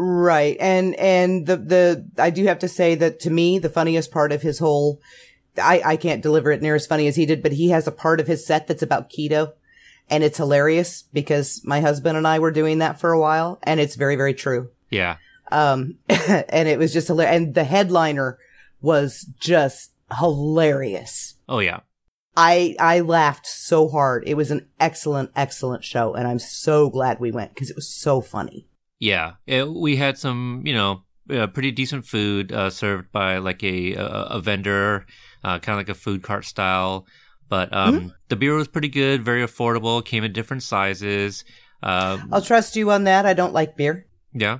Right. 0.00 0.56
And, 0.60 0.94
and 0.94 1.44
the, 1.44 1.56
the, 1.56 2.08
I 2.18 2.30
do 2.30 2.44
have 2.44 2.60
to 2.60 2.68
say 2.68 2.94
that 2.94 3.18
to 3.20 3.30
me, 3.30 3.58
the 3.58 3.68
funniest 3.68 4.12
part 4.12 4.30
of 4.30 4.42
his 4.42 4.60
whole, 4.60 5.00
I, 5.60 5.82
I 5.84 5.96
can't 5.96 6.22
deliver 6.22 6.52
it 6.52 6.62
near 6.62 6.76
as 6.76 6.86
funny 6.86 7.08
as 7.08 7.16
he 7.16 7.26
did, 7.26 7.42
but 7.42 7.50
he 7.50 7.70
has 7.70 7.88
a 7.88 7.92
part 7.92 8.20
of 8.20 8.28
his 8.28 8.46
set 8.46 8.68
that's 8.68 8.82
about 8.82 9.10
keto. 9.10 9.54
And 10.08 10.22
it's 10.22 10.38
hilarious 10.38 11.02
because 11.02 11.62
my 11.64 11.80
husband 11.80 12.16
and 12.16 12.28
I 12.28 12.38
were 12.38 12.52
doing 12.52 12.78
that 12.78 13.00
for 13.00 13.10
a 13.10 13.18
while 13.18 13.58
and 13.64 13.80
it's 13.80 13.96
very, 13.96 14.14
very 14.14 14.34
true. 14.34 14.70
Yeah. 14.88 15.16
Um, 15.50 15.98
and 16.08 16.68
it 16.68 16.78
was 16.78 16.92
just 16.92 17.08
hilarious. 17.08 17.36
And 17.36 17.54
the 17.56 17.64
headliner 17.64 18.38
was 18.80 19.28
just 19.40 19.90
hilarious. 20.16 21.34
Oh, 21.48 21.58
yeah. 21.58 21.80
I, 22.36 22.76
I 22.78 23.00
laughed 23.00 23.48
so 23.48 23.88
hard. 23.88 24.22
It 24.28 24.34
was 24.34 24.52
an 24.52 24.68
excellent, 24.78 25.32
excellent 25.34 25.82
show. 25.82 26.14
And 26.14 26.28
I'm 26.28 26.38
so 26.38 26.88
glad 26.88 27.18
we 27.18 27.32
went 27.32 27.52
because 27.52 27.68
it 27.68 27.74
was 27.76 27.92
so 27.92 28.20
funny. 28.20 28.68
Yeah, 29.00 29.34
it, 29.46 29.68
we 29.68 29.96
had 29.96 30.18
some, 30.18 30.62
you 30.64 30.74
know, 30.74 31.02
uh, 31.30 31.46
pretty 31.46 31.70
decent 31.70 32.04
food 32.06 32.52
uh, 32.52 32.70
served 32.70 33.12
by 33.12 33.38
like 33.38 33.62
a 33.62 33.94
a, 33.94 34.06
a 34.06 34.40
vendor, 34.40 35.06
uh, 35.44 35.58
kind 35.58 35.78
of 35.78 35.86
like 35.86 35.88
a 35.88 35.98
food 35.98 36.22
cart 36.22 36.44
style. 36.44 37.06
But 37.48 37.72
um, 37.72 38.12
the 38.28 38.36
beer 38.36 38.54
was 38.54 38.68
pretty 38.68 38.88
good, 38.88 39.22
very 39.22 39.42
affordable. 39.42 40.04
Came 40.04 40.24
in 40.24 40.32
different 40.32 40.62
sizes. 40.62 41.44
Um, 41.82 42.28
I'll 42.32 42.42
trust 42.42 42.76
you 42.76 42.90
on 42.90 43.04
that. 43.04 43.24
I 43.24 43.32
don't 43.34 43.54
like 43.54 43.76
beer. 43.76 44.06
yeah, 44.34 44.58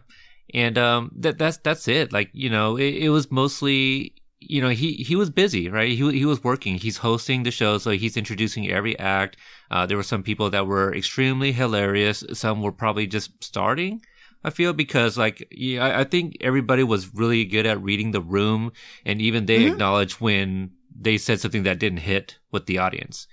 and 0.55 0.79
um, 0.79 1.11
that 1.17 1.37
that's 1.39 1.57
that's 1.59 1.89
it. 1.89 2.13
Like 2.13 2.31
you 2.33 2.49
know, 2.49 2.77
it, 2.77 2.95
it 2.95 3.09
was 3.11 3.31
mostly 3.31 4.15
you 4.41 4.61
know 4.63 4.69
he 4.71 4.93
he 4.95 5.17
was 5.17 5.31
busy, 5.31 5.69
right? 5.69 5.91
He 5.91 6.13
he 6.13 6.25
was 6.25 6.45
working. 6.45 6.77
He's 6.77 6.99
hosting 6.99 7.43
the 7.43 7.51
show, 7.51 7.79
so 7.79 7.91
he's 7.91 8.17
introducing 8.17 8.71
every 8.71 8.99
act. 8.99 9.37
Uh, 9.71 9.85
there 9.85 9.97
were 9.97 10.03
some 10.03 10.23
people 10.23 10.49
that 10.51 10.67
were 10.67 10.95
extremely 10.95 11.53
hilarious. 11.53 12.25
Some 12.33 12.63
were 12.63 12.73
probably 12.73 13.07
just 13.07 13.43
starting. 13.43 14.01
I 14.45 14.51
feel 14.51 14.73
because 14.73 15.19
like 15.19 15.47
yeah, 15.51 15.85
I, 15.85 16.01
I 16.01 16.05
think 16.05 16.37
everybody 16.41 16.83
was 16.85 17.15
really 17.15 17.45
good 17.45 17.67
at 17.67 17.83
reading 17.83 18.13
the 18.13 18.21
room, 18.21 18.73
and 19.05 19.21
even 19.21 19.47
they 19.47 19.65
Mhm. 19.65 19.73
acknowledge 19.73 20.21
when 20.21 20.71
they 21.01 21.19
said 21.19 21.41
something 21.41 21.63
that 21.65 21.79
didn't 21.79 21.99
hit 22.01 22.39
with 22.53 22.67
the 22.67 22.79
audience. 22.79 23.27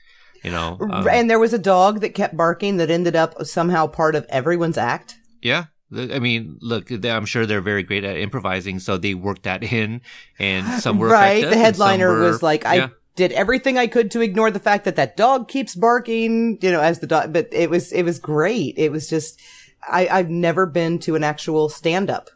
You 0.43 0.51
know, 0.51 0.77
um, 0.91 1.07
and 1.09 1.27
there 1.29 1.39
was 1.39 1.53
a 1.53 1.57
dog 1.59 2.01
that 2.01 2.13
kept 2.13 2.37
barking 2.37 2.77
that 2.77 2.91
ended 2.91 3.15
up 3.15 3.45
somehow 3.45 3.87
part 3.87 4.13
of 4.15 4.25
everyone's 4.29 4.77
act. 4.77 5.17
yeah. 5.41 5.65
I 5.95 6.17
mean, 6.19 6.57
look, 6.61 6.89
I'm 6.91 7.25
sure 7.25 7.45
they're 7.45 7.61
very 7.61 7.83
great 7.83 8.03
at 8.03 8.17
improvising, 8.17 8.79
so 8.79 8.97
they 8.97 9.13
worked 9.13 9.43
that 9.43 9.63
in, 9.63 10.01
and 10.39 10.65
some 10.81 10.97
were 10.97 11.07
right. 11.07 11.47
The 11.47 11.55
headliner 11.57 12.09
were- 12.11 12.19
was 12.21 12.41
like, 12.43 12.65
I 12.65 12.75
yeah. 12.75 12.87
did 13.15 13.31
everything 13.31 13.77
I 13.77 13.85
could 13.87 14.09
to 14.11 14.21
ignore 14.21 14.49
the 14.51 14.59
fact 14.59 14.83
that 14.85 14.95
that 14.97 15.15
dog 15.15 15.47
keeps 15.47 15.73
barking, 15.75 16.57
you 16.61 16.71
know, 16.71 16.81
as 16.81 16.99
the 16.99 17.07
dog, 17.07 17.31
but 17.33 17.47
it 17.51 17.69
was, 17.69 17.91
it 17.93 18.03
was 18.03 18.19
great. 18.19 18.73
It 18.77 18.91
was 18.91 19.07
just, 19.07 19.39
I, 19.87 20.07
I've 20.07 20.29
never 20.29 20.65
been 20.65 20.99
to 20.99 21.15
an 21.15 21.23
actual 21.23 21.69
stand 21.69 22.09
up. 22.09 22.29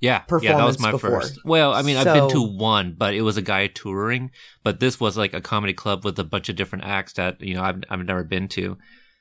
Yeah, 0.00 0.22
yeah, 0.40 0.56
that 0.56 0.64
was 0.64 0.78
performance 0.78 0.80
my 0.80 0.90
before. 0.90 1.20
first. 1.20 1.38
Well, 1.44 1.72
I 1.72 1.82
mean, 1.82 1.96
I've 1.96 2.04
been 2.04 2.28
to 2.30 2.42
one, 2.42 2.96
but 2.98 3.14
it 3.14 3.22
was 3.22 3.36
a 3.36 3.42
guy 3.42 3.68
touring. 3.68 4.32
But 4.64 4.80
this 4.80 4.98
was 4.98 5.16
like 5.16 5.32
a 5.32 5.40
comedy 5.40 5.74
club 5.74 6.04
with 6.04 6.18
a 6.18 6.24
bunch 6.24 6.48
of 6.48 6.56
different 6.56 6.84
acts 6.84 7.12
that 7.14 7.40
you 7.40 7.54
know 7.54 7.62
I've 7.62 7.84
I've 7.88 8.04
never 8.04 8.24
been 8.24 8.48
to. 8.48 8.78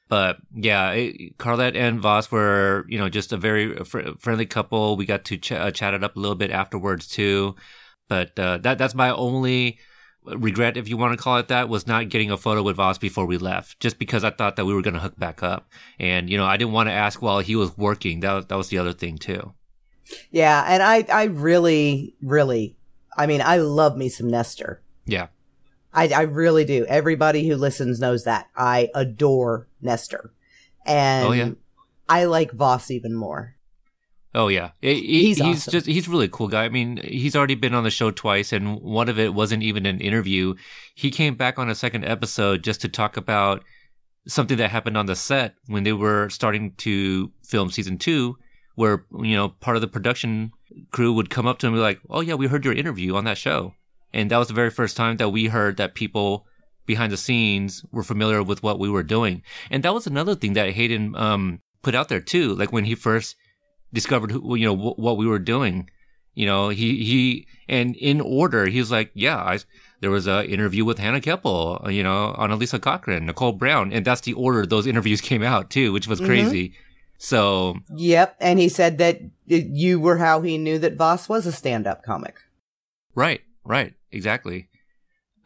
But 0.10 0.38
yeah, 0.56 0.92
it, 0.94 1.38
Carlette 1.38 1.76
and 1.76 2.02
Voss 2.02 2.32
were 2.32 2.86
you 2.90 2.98
know 2.98 3.10
just 3.10 3.32
a 3.32 3.38
very 3.38 3.76
fr- 3.84 4.18
friendly 4.18 4.48
couple. 4.48 4.98
We 4.98 5.06
got 5.06 5.24
to 5.26 5.38
ch- 5.38 5.52
uh, 5.52 5.70
chat 5.70 5.94
it 5.94 6.04
up 6.04 6.16
a 6.16 6.20
little 6.20 6.36
bit 6.36 6.50
afterwards 6.50 7.08
too. 7.08 7.56
But 8.10 8.38
uh, 8.40 8.58
that 8.58 8.80
that's 8.80 8.96
my 8.96 9.12
only 9.12 9.78
regret, 10.26 10.78
if 10.78 10.88
you 10.88 10.98
want 10.98 11.18
to 11.18 11.22
call 11.22 11.38
it 11.38 11.48
that, 11.48 11.70
was 11.70 11.88
not 11.88 12.10
getting 12.10 12.32
a 12.32 12.38
photo 12.38 12.64
with 12.64 12.76
Voss 12.76 12.98
before 12.98 13.26
we 13.26 13.38
left. 13.38 13.80
Just 13.80 14.00
because 14.00 14.24
I 14.24 14.30
thought 14.30 14.56
that 14.56 14.66
we 14.66 14.74
were 14.74 14.82
going 14.82 14.94
to 14.94 15.00
hook 15.00 15.18
back 15.18 15.44
up, 15.44 15.70
and 16.00 16.30
you 16.30 16.38
know 16.38 16.46
I 16.46 16.58
didn't 16.58 16.74
want 16.74 16.90
to 16.90 16.94
ask 16.94 17.22
while 17.22 17.40
he 17.40 17.56
was 17.56 17.78
working. 17.78 18.20
That 18.22 18.34
was, 18.34 18.46
that 18.48 18.58
was 18.58 18.70
the 18.70 18.78
other 18.78 18.94
thing 18.94 19.18
too. 19.18 19.54
Yeah. 20.30 20.64
And 20.68 20.84
I, 20.84 21.06
I 21.12 21.24
really, 21.26 22.16
really, 22.22 22.76
I 23.18 23.28
mean, 23.28 23.42
I 23.42 23.58
love 23.58 23.98
me 23.98 24.10
some 24.10 24.30
Nestor. 24.30 24.82
Yeah. 25.06 25.28
I, 25.94 26.08
I 26.10 26.22
really 26.24 26.66
do. 26.66 26.86
Everybody 26.86 27.48
who 27.48 27.56
listens 27.56 28.00
knows 28.00 28.24
that. 28.24 28.50
I 28.56 28.90
adore 28.96 29.68
Nestor. 29.82 30.34
And 30.86 31.28
Oh, 31.28 31.32
yeah. 31.32 31.52
I 32.08 32.26
like 32.26 32.52
Voss 32.52 32.92
even 32.92 33.14
more. 33.14 33.56
Oh 34.34 34.48
yeah, 34.48 34.72
He- 34.82 34.94
he- 34.96 35.22
He's 35.28 35.38
he's 35.38 35.42
awesome. 35.68 35.72
just 35.72 35.86
he's 35.88 36.08
a 36.08 36.12
really 36.12 36.30
cool 36.30 36.48
guy. 36.48 36.64
I 36.64 36.70
mean, 36.70 37.02
he's 37.04 37.36
already 37.36 37.56
been 37.56 37.74
on 37.74 37.84
the 37.84 37.92
show 37.92 38.12
twice, 38.12 38.54
and 38.54 38.80
one 38.80 39.10
of 39.10 39.20
it 39.20 39.34
wasn't 39.34 39.64
even 39.64 39.86
an 39.86 40.00
interview. 40.00 40.56
He 40.96 41.12
came 41.12 41.36
back 41.36 41.60
on 41.60 41.70
a 41.70 41.76
second 41.76 42.06
episode 42.06 42.64
just 42.64 42.80
to 42.82 42.88
talk 42.90 43.18
about 43.18 43.64
something 44.28 44.58
that 44.58 44.70
happened 44.72 44.98
on 44.98 45.06
the 45.08 45.16
set 45.16 45.56
when 45.68 45.84
they 45.84 45.92
were 45.94 46.30
starting 46.30 46.74
to 46.78 47.32
film 47.44 47.70
season 47.72 47.98
two, 47.98 48.38
where 48.76 49.06
you 49.22 49.36
know 49.36 49.50
part 49.50 49.76
of 49.76 49.82
the 49.82 49.88
production 49.88 50.52
crew 50.92 51.12
would 51.12 51.30
come 51.30 51.46
up 51.46 51.58
to 51.60 51.68
him 51.68 51.74
and 51.74 51.80
be 51.80 51.84
like, 51.84 52.00
"Oh 52.10 52.22
yeah, 52.22 52.36
we 52.36 52.48
heard 52.48 52.64
your 52.64 52.74
interview 52.74 53.16
on 53.16 53.26
that 53.26 53.38
show," 53.38 53.74
and 54.14 54.32
that 54.32 54.38
was 54.38 54.48
the 54.48 54.54
very 54.54 54.70
first 54.70 54.96
time 54.96 55.18
that 55.18 55.30
we 55.30 55.48
heard 55.48 55.76
that 55.76 55.94
people 55.96 56.46
behind 56.86 57.12
the 57.12 57.18
scenes 57.18 57.84
were 57.92 58.04
familiar 58.04 58.42
with 58.42 58.64
what 58.64 58.80
we 58.80 58.90
were 58.90 59.04
doing, 59.04 59.42
and 59.70 59.84
that 59.84 59.94
was 59.94 60.08
another 60.08 60.36
thing 60.36 60.54
that 60.54 60.72
Hayden 60.72 61.16
um, 61.18 61.60
put 61.82 61.96
out 61.96 62.08
there 62.08 62.22
too. 62.22 62.56
Like 62.56 62.72
when 62.72 62.86
he 62.86 62.96
first 62.96 63.36
discovered 63.94 64.32
who, 64.32 64.56
you 64.56 64.66
know 64.66 64.76
wh- 64.76 64.98
what 65.00 65.18
we 65.18 65.26
were 65.28 65.40
doing 65.40 65.90
you 66.34 66.46
know 66.46 66.70
he 66.70 67.04
he 67.04 67.48
and 67.68 67.96
in 67.98 68.22
order 68.22 68.66
he 68.68 68.80
was 68.80 68.92
like 68.92 69.12
yeah 69.14 69.38
I, 69.38 69.60
there 70.00 70.12
was 70.12 70.28
a 70.28 70.46
interview 70.48 70.86
with 70.86 70.98
hannah 71.00 71.20
kepple 71.22 71.92
you 71.94 72.04
know 72.04 72.36
annalisa 72.40 72.80
cochrane 72.82 73.26
nicole 73.26 73.52
brown 73.52 73.92
and 73.92 74.06
that's 74.06 74.22
the 74.22 74.34
order 74.34 74.66
those 74.66 74.88
interviews 74.88 75.20
came 75.32 75.44
out 75.44 75.70
too 75.70 75.92
which 75.92 76.08
was 76.08 76.20
crazy 76.20 76.74
so 77.18 77.76
Yep. 77.96 78.36
And 78.40 78.58
he 78.58 78.68
said 78.68 78.98
that 78.98 79.22
you 79.46 80.00
were 80.00 80.18
how 80.18 80.42
he 80.42 80.58
knew 80.58 80.80
that 80.80 80.96
Voss 80.96 81.30
was 81.30 81.46
a 81.46 81.52
stand 81.52 81.86
up 81.86 82.02
comic. 82.04 82.36
right 83.14 83.42
right 83.64 83.94
exactly 84.12 84.70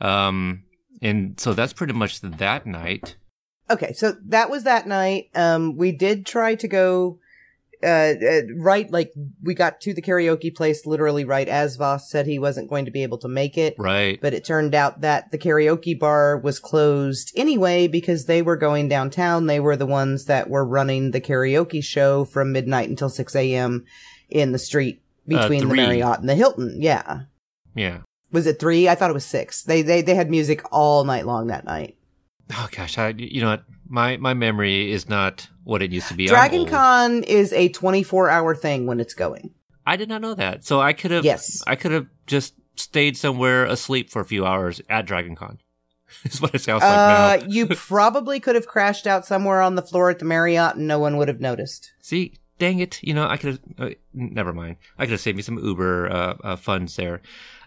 um 0.02 0.64
and 1.02 1.38
so 1.40 1.54
that's 1.54 1.74
pretty 1.74 1.94
much 1.94 2.22
that 2.22 2.66
night 2.66 3.18
Okay, 3.68 3.94
so 3.94 4.16
that 4.28 4.52
was 4.52 4.64
that 4.64 4.88
night. 4.88 5.30
Um, 5.34 5.76
we 5.76 5.92
did 5.92 6.24
try 6.28 6.54
to 6.54 6.68
go, 6.68 7.18
uh, 7.84 8.14
uh, 8.22 8.42
right, 8.58 8.90
like 8.92 9.12
we 9.44 9.54
got 9.54 9.82
to 9.82 9.94
the 9.94 10.02
karaoke 10.02 10.54
place 10.56 10.86
literally 10.86 11.26
right 11.26 11.48
as 11.48 11.76
Voss 11.76 12.10
said 12.10 12.26
he 12.26 12.40
wasn't 12.40 12.70
going 12.70 12.86
to 12.86 12.92
be 12.92 13.04
able 13.04 13.18
to 13.20 13.28
make 13.28 13.58
it. 13.58 13.76
right 13.78 14.20
But 14.22 14.34
it 14.34 14.46
turned 14.46 14.74
out 14.76 15.02
that 15.02 15.32
the 15.32 15.38
karaoke 15.38 15.98
bar 15.98 16.38
was 16.38 16.60
closed 16.60 17.32
anyway 17.36 17.88
because 17.88 18.26
they 18.26 18.42
were 18.42 18.58
going 18.58 18.88
downtown. 18.88 19.46
They 19.48 19.60
were 19.60 19.76
the 19.76 19.86
ones 19.86 20.26
that 20.26 20.50
were 20.50 20.66
running 20.66 21.12
the 21.12 21.22
karaoke 21.22 21.84
show 21.84 22.26
from 22.26 22.52
midnight 22.52 22.90
until 22.90 23.10
6 23.10 23.36
a.m. 23.36 23.86
in 24.30 24.52
the 24.52 24.60
street 24.60 25.02
Uh, 25.32 25.42
between 25.42 25.68
the. 25.68 25.76
Marriott 25.76 26.20
and 26.20 26.30
the 26.30 26.36
Hilton. 26.36 26.78
Yeah. 26.82 27.22
yeah 27.76 28.00
Was 28.32 28.48
it 28.48 28.60
three? 28.60 28.88
I 28.90 28.96
thought 28.96 29.10
it 29.10 29.14
was 29.14 29.26
six. 29.26 29.64
They, 29.64 29.82
they, 29.82 30.02
they 30.02 30.16
had 30.16 30.30
music 30.30 30.62
all 30.72 31.04
night 31.04 31.26
long 31.26 31.48
that 31.48 31.66
night. 31.66 31.98
oh 32.54 32.68
gosh 32.72 32.98
I, 32.98 33.10
you 33.10 33.42
know 33.42 33.50
what 33.50 33.64
my 33.88 34.18
my 34.18 34.34
memory 34.34 34.92
is 34.92 35.08
not 35.10 35.48
what 35.64 35.82
it 35.82 35.92
used 35.92 36.08
to 36.10 36.14
be 36.14 36.28
Dragon. 36.28 36.66
Con 36.68 37.24
is 37.24 37.52
a 37.54 37.70
24 37.70 38.30
hour 38.30 38.56
thing 38.56 38.86
when 38.86 39.00
it's 39.00 39.14
going. 39.14 39.52
I 39.86 39.96
did 39.98 40.10
not 40.10 40.22
know 40.22 40.34
that. 40.36 40.64
So 40.66 40.82
I 40.82 40.94
could 40.94 41.12
have 41.12 41.26
Yes. 41.26 41.64
I 41.68 41.76
could 41.76 41.92
have 41.92 42.08
just 42.28 42.54
stayed 42.76 43.16
somewhere 43.18 43.66
asleep 43.66 44.10
for 44.10 44.22
a 44.22 44.26
few 44.26 44.46
hours 44.46 44.82
at 44.90 45.06
Dragon 45.06 45.36
Con. 45.36 45.60
is 46.24 46.42
what 46.42 46.54
it 46.56 46.62
sounds 46.62 46.82
like 46.84 46.92
Uh, 46.92 47.38
now. 47.46 47.46
you 47.48 47.68
probably 47.76 48.40
could 48.40 48.56
have 48.56 48.68
crashed 48.68 49.08
out 49.08 49.26
somewhere 49.26 49.62
on 49.62 49.76
the 49.76 49.82
floor 49.82 50.10
at 50.10 50.20
the 50.20 50.26
Marriott 50.26 50.76
and 50.76 50.88
no 50.88 51.00
one 51.00 51.18
would 51.18 51.28
have 51.28 51.40
noticed. 51.40 51.92
See, 52.02 52.34
dang 52.60 52.80
it. 52.80 53.00
You 53.04 53.14
know, 53.14 53.28
I 53.28 53.38
could 53.38 53.50
have 53.52 53.60
uh, 53.80 53.90
never 54.14 54.54
mind. 54.54 54.78
I 54.98 55.06
could 55.06 55.12
have 55.12 55.22
saved 55.22 55.38
me 55.38 55.44
some 55.44 55.58
Uber 55.64 56.12
uh, 56.12 56.34
uh, 56.44 56.56
funds 56.56 56.96
there. 56.96 57.22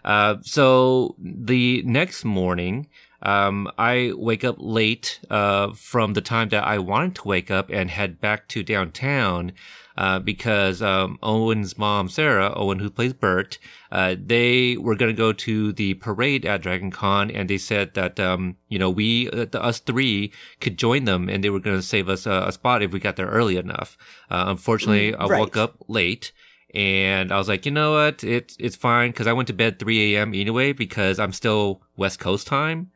Uh, 0.05 0.37
so 0.41 1.15
the 1.19 1.83
next 1.85 2.23
morning, 2.23 2.87
um, 3.21 3.69
I 3.77 4.13
wake 4.15 4.43
up 4.43 4.55
late 4.59 5.19
uh, 5.29 5.73
from 5.73 6.13
the 6.13 6.21
time 6.21 6.49
that 6.49 6.63
I 6.63 6.79
wanted 6.79 7.15
to 7.15 7.27
wake 7.27 7.51
up 7.51 7.69
and 7.69 7.89
head 7.89 8.21
back 8.21 8.47
to 8.49 8.63
downtown 8.63 9.53
uh, 9.99 10.17
because 10.17 10.81
um, 10.81 11.19
Owen's 11.21 11.77
mom, 11.77 12.07
Sarah, 12.07 12.53
Owen, 12.55 12.79
who 12.79 12.89
plays 12.89 13.11
Bert, 13.11 13.59
uh, 13.91 14.15
they 14.17 14.77
were 14.77 14.95
going 14.95 15.13
to 15.13 15.17
go 15.17 15.33
to 15.33 15.73
the 15.73 15.95
parade 15.95 16.45
at 16.45 16.61
Dragon 16.61 16.89
Con, 16.89 17.29
and 17.29 17.49
they 17.49 17.57
said 17.57 17.95
that 17.95 18.17
um, 18.17 18.55
you 18.69 18.79
know 18.79 18.89
we, 18.89 19.29
uh, 19.29 19.45
the, 19.51 19.61
us 19.61 19.79
three, 19.79 20.31
could 20.61 20.77
join 20.77 21.03
them, 21.03 21.27
and 21.27 21.43
they 21.43 21.49
were 21.49 21.59
going 21.59 21.75
to 21.75 21.83
save 21.83 22.07
us 22.07 22.25
a, 22.25 22.45
a 22.47 22.51
spot 22.53 22.81
if 22.81 22.93
we 22.93 22.99
got 23.01 23.17
there 23.17 23.27
early 23.27 23.57
enough. 23.57 23.97
Uh, 24.31 24.45
unfortunately, 24.47 25.13
I 25.13 25.25
right. 25.25 25.39
woke 25.39 25.57
up 25.57 25.83
late. 25.87 26.31
And 26.73 27.31
I 27.31 27.37
was 27.39 27.49
like, 27.49 27.65
you 27.65 27.71
know 27.71 27.93
what? 27.93 28.23
It's 28.23 28.55
it's 28.59 28.75
fine 28.75 29.09
because 29.09 29.25
I 29.25 29.33
went 29.33 29.47
to 29.47 29.53
bed 29.53 29.79
3 29.79 30.15
a.m. 30.15 30.35
anyway 30.35 30.71
because 30.71 31.17
I'm 31.17 31.33
still 31.33 31.81
West 31.97 32.19
Coast 32.19 32.45
time, 32.45 32.91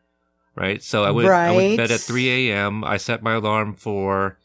right? 0.55 0.81
So 0.83 1.03
I 1.03 1.11
went 1.11 1.25
I 1.29 1.55
went 1.55 1.71
to 1.71 1.77
bed 1.77 1.91
at 1.91 1.99
3 1.99 2.49
a.m. 2.51 2.83
I 2.83 2.97
set 2.97 3.23
my 3.23 3.33
alarm 3.33 3.75
for 3.75 4.37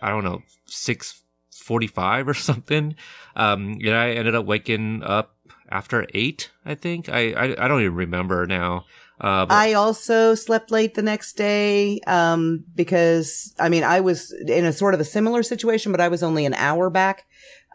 I 0.00 0.10
don't 0.10 0.24
know 0.24 0.42
6:45 0.68 2.28
or 2.28 2.34
something. 2.50 2.94
Um, 3.36 3.78
and 3.84 3.94
I 3.94 4.10
ended 4.12 4.34
up 4.34 4.46
waking 4.46 5.02
up 5.02 5.36
after 5.70 6.06
eight. 6.14 6.50
I 6.64 6.74
think 6.74 7.08
I 7.08 7.32
I, 7.32 7.64
I 7.64 7.68
don't 7.68 7.80
even 7.82 7.94
remember 7.94 8.46
now. 8.46 8.84
Uh, 9.20 9.46
but- 9.46 9.54
I 9.54 9.74
also 9.74 10.34
slept 10.34 10.72
late 10.72 10.94
the 10.94 11.02
next 11.02 11.34
day, 11.34 12.00
um, 12.08 12.64
because, 12.74 13.54
I 13.60 13.68
mean, 13.68 13.84
I 13.84 14.00
was 14.00 14.32
in 14.48 14.64
a 14.64 14.72
sort 14.72 14.94
of 14.94 15.00
a 15.00 15.04
similar 15.04 15.44
situation, 15.44 15.92
but 15.92 16.00
I 16.00 16.08
was 16.08 16.24
only 16.24 16.44
an 16.44 16.54
hour 16.54 16.90
back. 16.90 17.24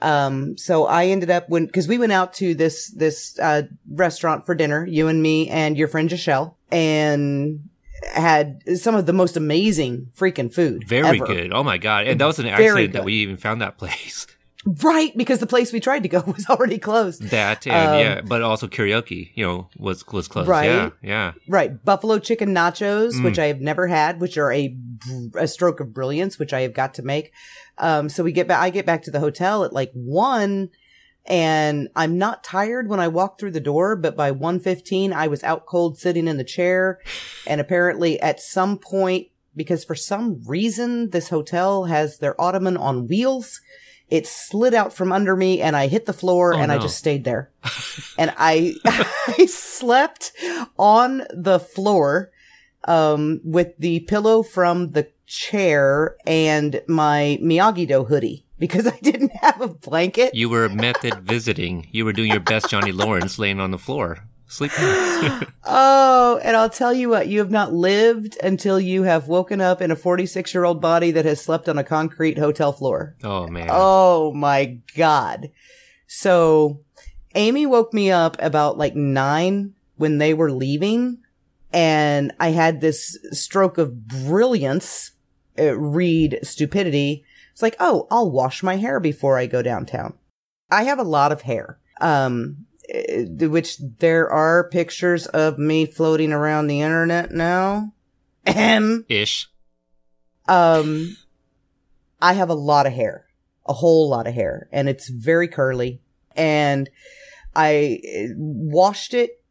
Um, 0.01 0.57
so 0.57 0.85
I 0.85 1.07
ended 1.07 1.29
up 1.29 1.49
when, 1.49 1.67
cause 1.69 1.87
we 1.87 1.97
went 1.97 2.11
out 2.11 2.33
to 2.35 2.53
this, 2.53 2.87
this, 2.89 3.37
uh, 3.39 3.63
restaurant 3.89 4.45
for 4.45 4.55
dinner, 4.55 4.85
you 4.85 5.07
and 5.07 5.21
me 5.21 5.49
and 5.49 5.77
your 5.77 5.87
friend 5.87 6.09
Jachelle, 6.09 6.53
and 6.71 7.67
had 8.13 8.61
some 8.77 8.95
of 8.95 9.05
the 9.05 9.13
most 9.13 9.37
amazing 9.37 10.11
freaking 10.15 10.53
food. 10.53 10.87
very 10.87 11.17
ever. 11.17 11.25
good. 11.25 11.51
Oh 11.53 11.63
my 11.63 11.77
god! 11.77 12.07
And 12.07 12.21
that 12.21 12.25
was 12.25 12.39
an 12.39 12.45
Very 12.45 12.69
accident 12.69 12.93
that 12.93 13.03
we 13.03 13.13
even 13.13 13.37
found 13.37 13.61
that 13.61 13.77
place. 13.79 14.27
Right. 14.83 15.15
Because 15.15 15.39
the 15.39 15.47
place 15.47 15.71
we 15.71 15.79
tried 15.79 16.03
to 16.03 16.09
go 16.09 16.21
was 16.27 16.45
already 16.49 16.77
closed. 16.77 17.21
That 17.29 17.65
and 17.65 17.75
Um, 17.75 17.99
yeah, 17.99 18.21
but 18.21 18.41
also 18.41 18.67
karaoke, 18.67 19.31
you 19.35 19.45
know, 19.45 19.69
was 19.77 20.05
was 20.07 20.27
closed. 20.27 20.49
Right. 20.49 20.65
Yeah, 20.65 20.89
yeah. 21.01 21.33
Right. 21.47 21.83
Buffalo 21.83 22.19
chicken 22.19 22.49
nachos, 22.53 23.13
Mm. 23.13 23.23
which 23.23 23.39
I 23.39 23.45
have 23.47 23.61
never 23.61 23.87
had, 23.87 24.19
which 24.19 24.37
are 24.37 24.51
a, 24.51 24.75
a 25.35 25.47
stroke 25.47 25.79
of 25.79 25.93
brilliance, 25.93 26.37
which 26.37 26.53
I 26.53 26.61
have 26.61 26.73
got 26.73 26.93
to 26.95 27.03
make. 27.03 27.31
Um, 27.77 28.09
so 28.09 28.23
we 28.23 28.31
get 28.31 28.47
back, 28.47 28.61
I 28.61 28.69
get 28.69 28.85
back 28.85 29.03
to 29.03 29.11
the 29.11 29.19
hotel 29.19 29.63
at 29.63 29.71
like 29.73 29.91
one 29.93 30.69
and 31.29 31.89
I'm 31.95 32.17
not 32.17 32.43
tired 32.43 32.87
when 32.87 33.01
I 33.01 33.09
walk 33.09 33.37
through 33.37 33.51
the 33.51 33.59
door, 33.59 33.95
but 33.97 34.15
by 34.15 34.31
115, 34.31 35.11
I 35.11 35.27
was 35.27 35.43
out 35.43 35.65
cold 35.65 35.97
sitting 35.97 36.25
in 36.27 36.37
the 36.37 36.43
chair. 36.45 36.99
And 37.45 37.59
apparently 37.59 38.19
at 38.21 38.39
some 38.39 38.77
point, 38.77 39.27
because 39.55 39.83
for 39.83 39.95
some 39.95 40.41
reason 40.47 41.09
this 41.09 41.29
hotel 41.29 41.85
has 41.85 42.19
their 42.19 42.39
ottoman 42.39 42.77
on 42.77 43.07
wheels, 43.07 43.59
it 44.09 44.25
slid 44.25 44.73
out 44.73 44.93
from 44.93 45.11
under 45.11 45.35
me 45.35 45.61
and 45.61 45.75
I 45.75 45.87
hit 45.87 46.05
the 46.05 46.13
floor 46.13 46.53
Oh, 46.53 46.57
and 46.57 46.71
I 46.71 46.77
just 46.77 46.97
stayed 46.97 47.23
there. 47.23 47.51
and 48.17 48.33
I, 48.37 48.73
I 48.85 49.45
slept 49.45 50.31
on 50.77 51.23
the 51.33 51.59
floor, 51.59 52.31
um, 52.85 53.41
with 53.43 53.77
the 53.77 53.99
pillow 54.01 54.43
from 54.43 54.91
the 54.91 55.09
chair 55.25 56.15
and 56.25 56.81
my 56.87 57.37
Miyagi-Do 57.41 58.05
hoodie 58.05 58.45
because 58.57 58.87
I 58.87 58.97
didn't 59.01 59.35
have 59.41 59.61
a 59.61 59.67
blanket. 59.67 60.33
You 60.33 60.49
were 60.49 60.69
method 60.69 61.19
visiting. 61.21 61.87
You 61.91 62.05
were 62.05 62.13
doing 62.13 62.31
your 62.31 62.39
best 62.39 62.69
Johnny 62.69 62.91
Lawrence 62.91 63.37
laying 63.37 63.59
on 63.59 63.71
the 63.71 63.77
floor. 63.77 64.23
Sleep. 64.47 64.71
Oh, 65.69 66.39
and 66.43 66.55
I'll 66.55 66.69
tell 66.69 66.93
you 66.93 67.09
what, 67.09 67.27
you 67.27 67.39
have 67.39 67.51
not 67.51 67.73
lived 67.73 68.37
until 68.41 68.79
you 68.79 69.03
have 69.03 69.27
woken 69.27 69.59
up 69.59 69.81
in 69.81 69.91
a 69.91 69.97
46 69.97 70.53
year 70.53 70.63
old 70.63 70.79
body 70.79 71.11
that 71.11 71.25
has 71.25 71.41
slept 71.41 71.67
on 71.67 71.77
a 71.77 71.83
concrete 71.83 72.37
hotel 72.37 72.71
floor. 72.71 73.17
oh 73.23 73.47
man. 73.47 73.67
Oh 73.69 74.31
my 74.33 74.79
God. 74.95 75.51
So 76.07 76.79
Amy 77.35 77.65
woke 77.65 77.93
me 77.93 78.11
up 78.11 78.37
about 78.39 78.77
like 78.77 78.95
nine 78.95 79.73
when 79.97 80.19
they 80.19 80.33
were 80.33 80.51
leaving 80.51 81.17
and 81.73 82.31
I 82.39 82.49
had 82.51 82.79
this 82.79 83.17
stroke 83.31 83.77
of 83.77 84.07
brilliance, 84.07 85.11
uh, 85.59 85.77
read 85.77 86.39
stupidity. 86.43 87.25
It's 87.51 87.61
like, 87.61 87.75
oh, 87.79 88.07
I'll 88.09 88.31
wash 88.31 88.63
my 88.63 88.77
hair 88.77 88.99
before 89.01 89.37
I 89.37 89.47
go 89.47 89.61
downtown. 89.61 90.13
I 90.71 90.83
have 90.83 90.99
a 90.99 91.03
lot 91.03 91.31
of 91.33 91.41
hair. 91.41 91.77
Um, 91.99 92.66
which 92.87 93.77
there 93.77 94.29
are 94.29 94.69
pictures 94.69 95.25
of 95.27 95.57
me 95.57 95.85
floating 95.85 96.31
around 96.31 96.67
the 96.67 96.81
internet 96.81 97.31
now. 97.31 97.93
Ahem. 98.45 99.05
Ish. 99.09 99.49
Um, 100.47 101.17
I 102.21 102.33
have 102.33 102.49
a 102.49 102.55
lot 102.55 102.87
of 102.87 102.93
hair, 102.93 103.25
a 103.65 103.73
whole 103.73 104.09
lot 104.09 104.27
of 104.27 104.33
hair, 104.33 104.69
and 104.71 104.87
it's 104.87 105.09
very 105.09 105.47
curly. 105.47 106.01
And 106.35 106.89
I 107.55 107.99
eh, 108.03 108.27
washed 108.35 109.13
it 109.13 109.41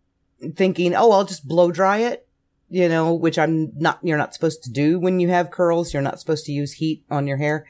thinking, 0.54 0.94
oh, 0.94 1.12
I'll 1.12 1.24
just 1.24 1.46
blow 1.46 1.70
dry 1.70 1.98
it, 1.98 2.26
you 2.68 2.88
know, 2.88 3.12
which 3.12 3.38
I'm 3.38 3.72
not, 3.76 3.98
you're 4.02 4.18
not 4.18 4.34
supposed 4.34 4.62
to 4.64 4.70
do 4.70 4.98
when 4.98 5.20
you 5.20 5.28
have 5.28 5.50
curls. 5.50 5.92
You're 5.92 6.02
not 6.02 6.20
supposed 6.20 6.46
to 6.46 6.52
use 6.52 6.74
heat 6.74 7.04
on 7.10 7.26
your 7.26 7.36
hair. 7.36 7.66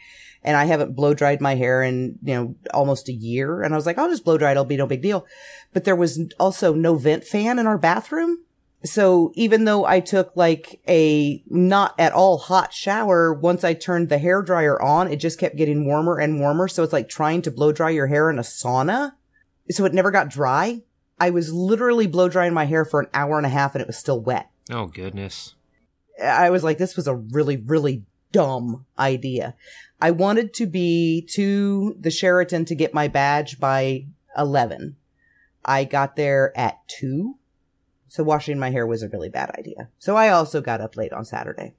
And 0.46 0.56
I 0.56 0.64
haven't 0.64 0.94
blow 0.94 1.12
dried 1.12 1.40
my 1.40 1.56
hair 1.56 1.82
in, 1.82 2.18
you 2.22 2.34
know, 2.34 2.54
almost 2.72 3.08
a 3.08 3.12
year. 3.12 3.62
And 3.62 3.74
I 3.74 3.76
was 3.76 3.84
like, 3.84 3.98
I'll 3.98 4.08
just 4.08 4.24
blow 4.24 4.38
dry 4.38 4.50
it. 4.50 4.52
It'll 4.52 4.64
be 4.64 4.76
no 4.76 4.86
big 4.86 5.02
deal. 5.02 5.26
But 5.74 5.84
there 5.84 5.96
was 5.96 6.20
also 6.38 6.72
no 6.72 6.94
vent 6.94 7.24
fan 7.24 7.58
in 7.58 7.66
our 7.66 7.76
bathroom. 7.76 8.38
So 8.84 9.32
even 9.34 9.64
though 9.64 9.84
I 9.84 10.00
took 10.00 10.36
like 10.36 10.80
a 10.88 11.42
not 11.48 11.94
at 11.98 12.12
all 12.12 12.38
hot 12.38 12.72
shower, 12.72 13.34
once 13.34 13.64
I 13.64 13.74
turned 13.74 14.08
the 14.08 14.18
hair 14.18 14.40
dryer 14.40 14.80
on, 14.80 15.10
it 15.10 15.16
just 15.16 15.40
kept 15.40 15.56
getting 15.56 15.84
warmer 15.84 16.18
and 16.18 16.38
warmer. 16.38 16.68
So 16.68 16.84
it's 16.84 16.92
like 16.92 17.08
trying 17.08 17.42
to 17.42 17.50
blow 17.50 17.72
dry 17.72 17.90
your 17.90 18.06
hair 18.06 18.30
in 18.30 18.38
a 18.38 18.42
sauna. 18.42 19.12
So 19.70 19.84
it 19.84 19.94
never 19.94 20.12
got 20.12 20.30
dry. 20.30 20.82
I 21.18 21.30
was 21.30 21.52
literally 21.52 22.06
blow 22.06 22.28
drying 22.28 22.54
my 22.54 22.66
hair 22.66 22.84
for 22.84 23.00
an 23.00 23.08
hour 23.12 23.36
and 23.36 23.46
a 23.46 23.50
half 23.50 23.74
and 23.74 23.82
it 23.82 23.88
was 23.88 23.98
still 23.98 24.20
wet. 24.20 24.48
Oh 24.70 24.86
goodness. 24.86 25.54
I 26.22 26.50
was 26.50 26.62
like, 26.62 26.78
this 26.78 26.94
was 26.94 27.08
a 27.08 27.16
really, 27.16 27.56
really 27.56 28.04
dumb 28.32 28.86
idea. 28.98 29.54
I 30.00 30.10
wanted 30.10 30.52
to 30.54 30.66
be 30.66 31.26
to 31.32 31.96
the 31.98 32.10
Sheraton 32.10 32.64
to 32.66 32.74
get 32.74 32.92
my 32.92 33.08
badge 33.08 33.58
by 33.58 34.06
11. 34.36 34.96
I 35.64 35.84
got 35.84 36.16
there 36.16 36.56
at 36.56 36.86
2. 36.88 37.36
So 38.08 38.22
washing 38.22 38.58
my 38.58 38.70
hair 38.70 38.86
was 38.86 39.02
a 39.02 39.08
really 39.08 39.28
bad 39.28 39.50
idea. 39.58 39.88
So 39.98 40.16
I 40.16 40.28
also 40.28 40.60
got 40.60 40.80
up 40.80 40.96
late 40.96 41.12
on 41.12 41.24
Saturday. 41.24 41.74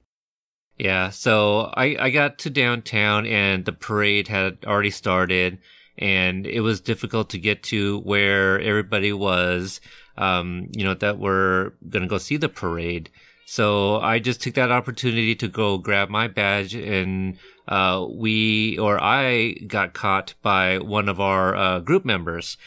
Yeah, 0.76 1.10
so 1.10 1.72
I, 1.74 1.96
I 1.98 2.10
got 2.10 2.38
to 2.40 2.50
downtown 2.50 3.26
and 3.26 3.64
the 3.64 3.72
parade 3.72 4.28
had 4.28 4.58
already 4.64 4.90
started 4.90 5.58
and 5.98 6.46
it 6.46 6.60
was 6.60 6.80
difficult 6.80 7.30
to 7.30 7.38
get 7.38 7.64
to 7.64 7.98
where 8.00 8.60
everybody 8.60 9.12
was, 9.12 9.80
um, 10.16 10.68
you 10.76 10.84
know, 10.84 10.94
that 10.94 11.18
were 11.18 11.74
going 11.88 12.02
to 12.02 12.08
go 12.08 12.18
see 12.18 12.36
the 12.36 12.48
parade. 12.48 13.10
So 13.50 13.98
I 14.00 14.18
just 14.18 14.42
took 14.42 14.52
that 14.56 14.70
opportunity 14.70 15.34
to 15.36 15.48
go 15.48 15.78
grab 15.78 16.10
my 16.10 16.28
badge 16.28 16.74
and, 16.74 17.38
uh, 17.66 18.04
we, 18.06 18.78
or 18.78 19.02
I 19.02 19.52
got 19.66 19.94
caught 19.94 20.34
by 20.42 20.76
one 20.76 21.08
of 21.08 21.18
our, 21.18 21.56
uh, 21.56 21.80
group 21.80 22.04
members. 22.04 22.58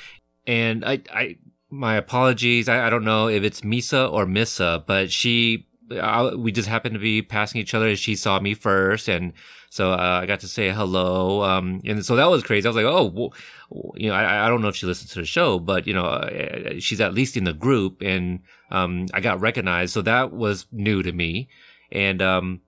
And 0.47 0.83
I, 0.83 1.03
I, 1.13 1.37
my 1.69 1.97
apologies. 1.97 2.67
I, 2.67 2.87
I 2.87 2.89
don't 2.89 3.03
know 3.03 3.27
if 3.27 3.43
it's 3.43 3.61
Misa 3.61 4.11
or 4.11 4.25
Missa, 4.25 4.83
but 4.87 5.11
she, 5.11 5.67
I, 5.91 6.33
we 6.33 6.51
just 6.51 6.67
happened 6.67 6.95
to 6.95 6.99
be 6.99 7.21
passing 7.21 7.61
each 7.61 7.75
other 7.75 7.89
and 7.89 7.99
she 7.99 8.15
saw 8.15 8.39
me 8.39 8.55
first. 8.55 9.07
And 9.07 9.33
so, 9.69 9.91
uh, 9.91 10.21
I 10.23 10.25
got 10.25 10.39
to 10.39 10.47
say 10.47 10.71
hello. 10.71 11.43
Um, 11.43 11.81
and 11.85 12.03
so 12.03 12.15
that 12.15 12.31
was 12.31 12.41
crazy. 12.41 12.65
I 12.65 12.69
was 12.69 12.75
like, 12.75 12.85
oh, 12.85 13.05
well, 13.69 13.93
you 13.95 14.09
know, 14.09 14.15
I, 14.15 14.47
I 14.47 14.49
don't 14.49 14.63
know 14.63 14.69
if 14.69 14.75
she 14.77 14.87
listens 14.87 15.11
to 15.11 15.19
the 15.19 15.25
show, 15.25 15.59
but 15.59 15.85
you 15.85 15.93
know, 15.93 16.05
uh, 16.05 16.79
she's 16.79 17.01
at 17.01 17.13
least 17.13 17.37
in 17.37 17.43
the 17.43 17.53
group 17.53 18.01
and, 18.01 18.39
um, 18.71 19.07
I 19.13 19.19
got 19.19 19.41
recognized. 19.41 19.93
So 19.93 20.01
that 20.01 20.31
was 20.31 20.65
new 20.71 21.03
to 21.03 21.11
me. 21.11 21.49
And, 21.91 22.21
um, 22.21 22.61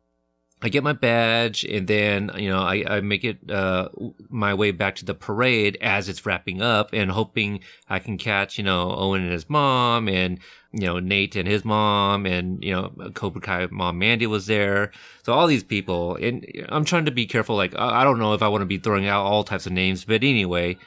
I 0.66 0.70
get 0.70 0.82
my 0.82 0.94
badge 0.94 1.66
and 1.66 1.86
then, 1.88 2.32
you 2.38 2.50
know, 2.50 2.62
I, 2.62 2.86
I 2.88 3.02
make 3.02 3.26
it, 3.26 3.52
uh, 3.52 3.90
my 4.30 4.54
way 4.54 4.72
back 4.72 4.96
to 4.96 5.06
the 5.06 5.14
parade 5.14 5.78
as 5.82 6.08
it's 6.08 6.26
wrapping 6.26 6.62
up 6.62 6.92
and 6.94 7.12
hoping 7.12 7.60
I 7.90 8.00
can 8.00 8.18
catch, 8.18 8.58
you 8.58 8.64
know, 8.64 8.96
Owen 8.96 9.24
and 9.24 9.32
his 9.34 9.50
mom 9.50 10.08
and, 10.08 10.40
you 10.72 10.88
know, 10.88 11.00
Nate 11.00 11.36
and 11.36 11.50
his 11.50 11.66
mom 11.66 12.26
and, 12.26 12.64
you 12.64 12.72
know, 12.72 12.94
Cobra 13.14 13.42
Kai 13.42 13.68
mom 13.72 14.00
Mandy 14.00 14.26
was 14.26 14.48
there. 14.48 14.92
So 15.24 15.34
all 15.34 15.48
these 15.48 15.66
people 15.66 16.16
and 16.16 16.46
I'm 16.70 16.86
trying 16.86 17.06
to 17.06 17.12
be 17.12 17.26
careful. 17.26 17.58
Like, 17.58 17.76
I 17.76 18.00
I 18.00 18.04
don't 18.06 18.20
know 18.20 18.34
if 18.34 18.42
I 18.42 18.48
want 18.48 18.62
to 18.62 18.66
be 18.66 18.78
throwing 18.78 19.06
out 19.06 19.26
all 19.26 19.44
types 19.44 19.66
of 19.66 19.74
names, 19.74 20.06
but 20.06 20.24
anyway, 20.24 20.78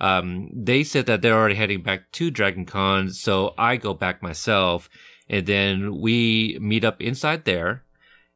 um, 0.00 0.50
they 0.52 0.84
said 0.84 1.06
that 1.06 1.22
they're 1.22 1.38
already 1.38 1.54
heading 1.54 1.82
back 1.82 2.10
to 2.12 2.30
Dragon 2.30 2.64
Con. 2.64 3.10
So 3.10 3.54
I 3.56 3.76
go 3.76 3.94
back 3.94 4.22
myself 4.22 4.88
and 5.28 5.46
then 5.46 6.00
we 6.00 6.58
meet 6.60 6.84
up 6.84 7.00
inside 7.00 7.44
there 7.44 7.84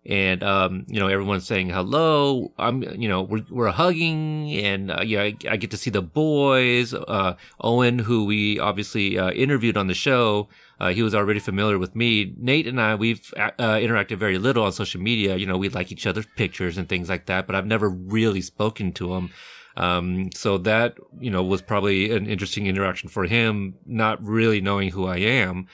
and 0.08 0.42
um, 0.42 0.86
you 0.88 0.98
know 0.98 1.08
everyone's 1.08 1.46
saying 1.46 1.68
hello. 1.68 2.52
I'm 2.58 2.82
you 2.82 3.08
know 3.08 3.22
we're 3.22 3.44
we're 3.50 3.70
hugging, 3.70 4.50
and 4.52 4.90
uh, 4.90 5.02
yeah, 5.04 5.22
I, 5.22 5.34
I, 5.50 5.56
get 5.56 5.70
to 5.72 5.76
see 5.76 5.90
the 5.90 6.00
boys. 6.02 6.94
Uh, 6.94 7.36
Owen, 7.60 7.98
who 7.98 8.24
we 8.24 8.58
obviously 8.58 9.18
uh, 9.18 9.30
interviewed 9.30 9.76
on 9.76 9.86
the 9.86 9.94
show, 9.94 10.48
uh, 10.80 10.88
he 10.90 11.02
was 11.02 11.14
already 11.14 11.40
familiar 11.40 11.78
with 11.78 11.94
me. 11.94 12.32
Nate 12.38 12.66
and 12.66 12.80
I, 12.80 12.94
we've 12.94 13.32
uh, 13.36 13.50
interacted 13.58 14.16
very 14.16 14.38
little 14.38 14.64
on 14.64 14.72
social 14.72 15.00
media. 15.00 15.36
You 15.36 15.46
know, 15.46 15.58
we 15.58 15.68
like 15.68 15.92
each 15.92 16.06
other's 16.06 16.26
pictures 16.36 16.78
and 16.78 16.88
things 16.88 17.10
like 17.10 17.26
that, 17.26 17.46
but 17.46 17.54
I've 17.54 17.66
never 17.66 17.90
really 17.90 18.40
spoken 18.40 18.92
to 18.92 19.14
him. 19.14 19.30
Um, 19.78 20.30
so 20.34 20.58
that 20.58 20.98
you 21.20 21.30
know 21.30 21.42
was 21.42 21.62
probably 21.62 22.10
an 22.10 22.26
interesting 22.26 22.66
interaction 22.66 23.08
for 23.08 23.24
him, 23.24 23.74
not 23.86 24.22
really 24.22 24.60
knowing 24.60 24.90
who 24.90 25.06
I 25.06 25.18
am. 25.18 25.68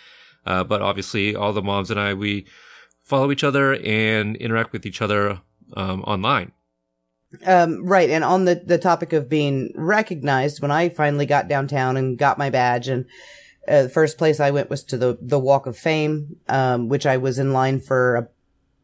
Uh, 0.46 0.62
but 0.62 0.82
obviously, 0.82 1.34
all 1.34 1.52
the 1.52 1.62
moms 1.62 1.90
and 1.90 1.98
I, 1.98 2.12
we 2.14 2.46
follow 3.02 3.30
each 3.30 3.44
other 3.44 3.74
and 3.82 4.36
interact 4.36 4.72
with 4.72 4.84
each 4.84 5.00
other 5.00 5.40
um, 5.74 6.02
online. 6.02 6.52
Um, 7.46 7.84
right. 7.84 8.10
And 8.10 8.22
on 8.22 8.44
the, 8.44 8.54
the 8.54 8.78
topic 8.78 9.12
of 9.12 9.28
being 9.28 9.72
recognized, 9.74 10.60
when 10.60 10.70
I 10.70 10.88
finally 10.88 11.26
got 11.26 11.48
downtown 11.48 11.96
and 11.96 12.18
got 12.18 12.38
my 12.38 12.50
badge 12.50 12.88
and 12.88 13.06
uh, 13.66 13.84
the 13.84 13.88
first 13.88 14.18
place 14.18 14.40
I 14.40 14.50
went 14.50 14.70
was 14.70 14.84
to 14.84 14.98
the, 14.98 15.18
the 15.20 15.38
Walk 15.38 15.66
of 15.66 15.76
Fame, 15.76 16.36
um, 16.48 16.88
which 16.88 17.06
I 17.06 17.16
was 17.16 17.38
in 17.38 17.52
line 17.52 17.80
for 17.80 18.30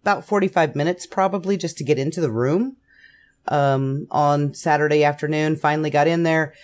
about 0.02 0.26
45 0.26 0.74
minutes 0.74 1.06
probably 1.06 1.56
just 1.56 1.76
to 1.78 1.84
get 1.84 1.98
into 1.98 2.20
the 2.20 2.30
room, 2.30 2.76
um, 3.50 4.06
on 4.10 4.54
Saturday 4.54 5.04
afternoon. 5.04 5.56
Finally 5.56 5.90
got 5.90 6.06
in 6.06 6.22
there, 6.22 6.54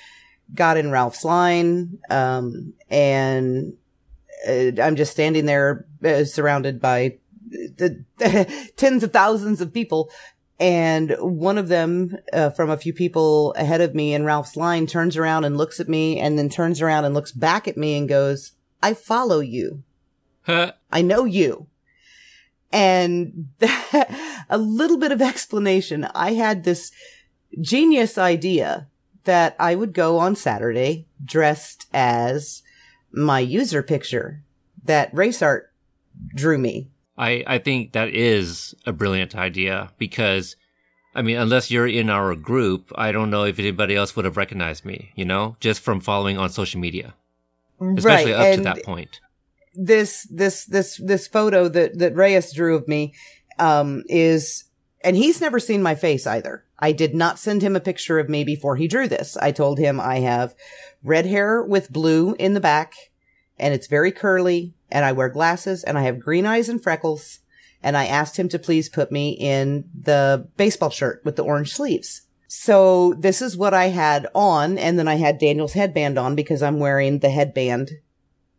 got 0.54 0.76
in 0.76 0.90
Ralph's 0.90 1.24
line, 1.24 1.98
um, 2.08 2.72
and 2.88 3.74
uh, 4.48 4.70
I'm 4.82 4.96
just 4.96 5.12
standing 5.12 5.46
there 5.46 5.86
uh, 6.04 6.24
surrounded 6.24 6.80
by 6.80 7.18
the, 7.48 8.04
the 8.18 8.70
tens 8.76 9.02
of 9.02 9.12
thousands 9.12 9.60
of 9.60 9.74
people. 9.74 10.10
And 10.58 11.14
one 11.20 11.58
of 11.58 11.68
them, 11.68 12.16
uh, 12.32 12.48
from 12.50 12.70
a 12.70 12.78
few 12.78 12.94
people 12.94 13.52
ahead 13.58 13.82
of 13.82 13.94
me 13.94 14.14
in 14.14 14.24
Ralph's 14.24 14.56
line 14.56 14.86
turns 14.86 15.16
around 15.16 15.44
and 15.44 15.58
looks 15.58 15.80
at 15.80 15.88
me 15.88 16.18
and 16.18 16.38
then 16.38 16.48
turns 16.48 16.80
around 16.80 17.04
and 17.04 17.14
looks 17.14 17.32
back 17.32 17.68
at 17.68 17.76
me 17.76 17.96
and 17.98 18.08
goes, 18.08 18.52
I 18.82 18.94
follow 18.94 19.40
you. 19.40 19.82
I 20.90 21.02
know 21.02 21.24
you. 21.24 21.66
And 22.72 23.48
a 24.51 24.59
little 24.59 24.98
bit 24.98 25.12
of 25.12 25.22
explanation. 25.22 26.05
I 26.14 26.32
had 26.34 26.64
this 26.64 26.90
genius 27.60 28.18
idea 28.18 28.88
that 29.24 29.56
I 29.59 29.74
would 29.74 29.93
go 29.93 30.18
on 30.18 30.36
Saturday 30.36 31.06
dressed 31.24 31.86
as 31.93 32.62
my 33.12 33.40
user 33.40 33.82
picture 33.82 34.43
that 34.84 35.12
Reyes 35.14 35.43
art 35.43 35.72
drew 36.34 36.59
me 36.59 36.90
I, 37.18 37.44
I 37.47 37.59
think 37.59 37.93
that 37.93 38.10
is 38.10 38.74
a 38.84 38.93
brilliant 38.93 39.34
idea 39.34 39.90
because, 39.98 40.56
I 41.14 41.22
mean, 41.22 41.36
unless 41.36 41.70
you're 41.70 41.86
in 41.86 42.10
our 42.10 42.34
group, 42.34 42.93
I 42.94 43.12
don't 43.12 43.30
know 43.30 43.44
if 43.44 43.59
anybody 43.59 43.97
else 43.97 44.14
would 44.16 44.24
have 44.24 44.36
recognized 44.36 44.84
me, 44.84 45.12
you 45.14 45.24
know, 45.24 45.56
just 45.60 45.80
from 45.80 46.01
following 46.01 46.36
on 46.36 46.51
social 46.51 46.80
media, 46.80 47.14
especially 47.80 48.32
right. 48.32 48.40
up 48.40 48.47
and 48.47 48.59
to 48.59 48.62
that 48.64 48.84
point. 48.84 49.20
This, 49.77 50.27
this, 50.31 50.65
this, 50.65 50.97
this 50.97 51.27
photo 51.27 51.69
that, 51.69 51.98
that 51.98 52.16
Reyes 52.16 52.53
drew 52.53 52.77
of 52.77 52.89
me, 52.89 53.15
um, 53.59 54.03
is, 54.09 54.65
and 55.03 55.16
he's 55.16 55.40
never 55.40 55.59
seen 55.59 55.82
my 55.82 55.94
face 55.94 56.27
either. 56.27 56.65
I 56.78 56.93
did 56.93 57.15
not 57.15 57.39
send 57.39 57.62
him 57.62 57.77
a 57.77 57.81
picture 57.81 58.19
of 58.19 58.28
me 58.28 58.44
before 58.44 58.77
he 58.77 58.89
drew 58.89 59.09
this. 59.09 59.36
I 59.36 59.53
told 59.53 59.78
him 59.78 60.01
I 60.01 60.20
have 60.20 60.55
red 61.03 61.27
hair 61.27 61.62
with 61.62 61.93
blue 61.93 62.35
in 62.39 62.55
the 62.55 62.61
back 62.61 62.94
and 63.59 63.73
it's 63.73 63.86
very 63.86 64.12
curly 64.12 64.74
and 64.90 65.05
I 65.05 65.12
wear 65.12 65.28
glasses 65.28 65.82
and 65.82 65.97
I 65.97 66.03
have 66.03 66.20
green 66.20 66.47
eyes 66.47 66.69
and 66.69 66.82
freckles. 66.82 67.40
And 67.82 67.97
I 67.97 68.07
asked 68.07 68.36
him 68.36 68.48
to 68.48 68.59
please 68.59 68.89
put 68.89 69.12
me 69.12 69.31
in 69.31 69.89
the 69.98 70.48
baseball 70.57 70.90
shirt 70.90 71.23
with 71.24 71.36
the 71.36 71.44
orange 71.44 71.73
sleeves. 71.73 72.23
So 72.48 73.15
this 73.15 73.40
is 73.40 73.57
what 73.57 73.74
I 73.74 73.86
had 73.89 74.27
on. 74.35 74.78
And 74.78 74.98
then 74.98 75.09
I 75.09 75.16
had 75.16 75.39
Daniel's 75.39 75.74
headband 75.74 76.19
on 76.19 76.35
because 76.35 76.62
I'm 76.62 76.78
wearing 76.78 77.19
the 77.19 77.31
headband 77.31 77.93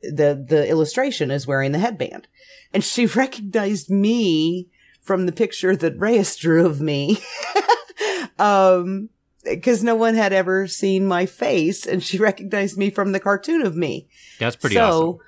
the 0.02 0.46
the 0.48 0.68
illustration 0.70 1.32
is 1.32 1.48
wearing 1.48 1.72
the 1.72 1.80
headband, 1.80 2.28
and 2.74 2.84
she 2.84 3.06
recognized 3.24 3.90
me 3.90 4.68
from 5.02 5.26
the 5.26 5.32
picture 5.32 5.76
that 5.76 6.00
Reyes 6.00 6.36
drew 6.36 6.66
of 6.66 6.82
me. 6.82 7.20
um, 8.40 9.10
because 9.44 9.84
no 9.84 9.96
one 9.96 10.16
had 10.16 10.34
ever 10.34 10.68
seen 10.68 11.06
my 11.06 11.26
face, 11.26 11.86
and 11.86 12.04
she 12.04 12.18
recognized 12.20 12.78
me 12.78 12.90
from 12.90 13.12
the 13.12 13.20
cartoon 13.20 13.62
of 13.62 13.76
me. 13.76 14.08
That's 14.40 14.56
pretty 14.56 14.76
so, 14.76 14.90
awesome. 14.90 15.20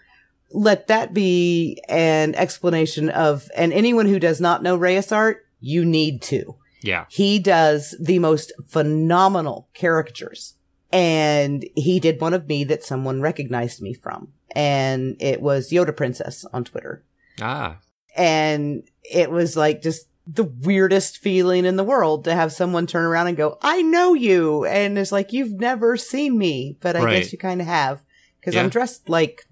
Let 0.51 0.87
that 0.87 1.13
be 1.13 1.79
an 1.87 2.35
explanation 2.35 3.09
of, 3.09 3.49
and 3.55 3.71
anyone 3.71 4.07
who 4.07 4.19
does 4.19 4.41
not 4.41 4.63
know 4.63 4.75
Reyes 4.75 5.11
art, 5.11 5.45
you 5.59 5.85
need 5.85 6.21
to. 6.23 6.55
Yeah. 6.81 7.05
He 7.09 7.39
does 7.39 7.95
the 7.99 8.19
most 8.19 8.51
phenomenal 8.67 9.69
caricatures. 9.73 10.55
And 10.91 11.65
he 11.75 11.99
did 11.99 12.19
one 12.19 12.33
of 12.33 12.47
me 12.47 12.63
that 12.65 12.83
someone 12.83 13.21
recognized 13.21 13.81
me 13.81 13.93
from. 13.93 14.33
And 14.55 15.15
it 15.19 15.41
was 15.41 15.69
Yoda 15.71 15.95
Princess 15.95 16.45
on 16.51 16.63
Twitter. 16.63 17.03
Ah. 17.41 17.77
And 18.15 18.83
it 19.03 19.29
was 19.29 19.55
like 19.55 19.81
just 19.81 20.07
the 20.25 20.43
weirdest 20.43 21.17
feeling 21.17 21.65
in 21.65 21.75
the 21.75 21.83
world 21.83 22.23
to 22.23 22.33
have 22.35 22.51
someone 22.51 22.87
turn 22.87 23.05
around 23.05 23.27
and 23.27 23.37
go, 23.37 23.57
I 23.61 23.81
know 23.81 24.13
you. 24.13 24.65
And 24.65 24.97
it's 24.97 25.11
like, 25.11 25.31
you've 25.33 25.53
never 25.59 25.95
seen 25.97 26.37
me, 26.37 26.77
but 26.81 26.95
I 26.95 27.03
Right. 27.03 27.19
guess 27.23 27.31
you 27.31 27.37
kind 27.37 27.61
of 27.61 27.67
have. 27.67 28.01
Cause 28.43 28.55
Yeah. 28.55 28.61
I'm 28.63 28.69
dressed 28.69 29.09
like 29.09 29.45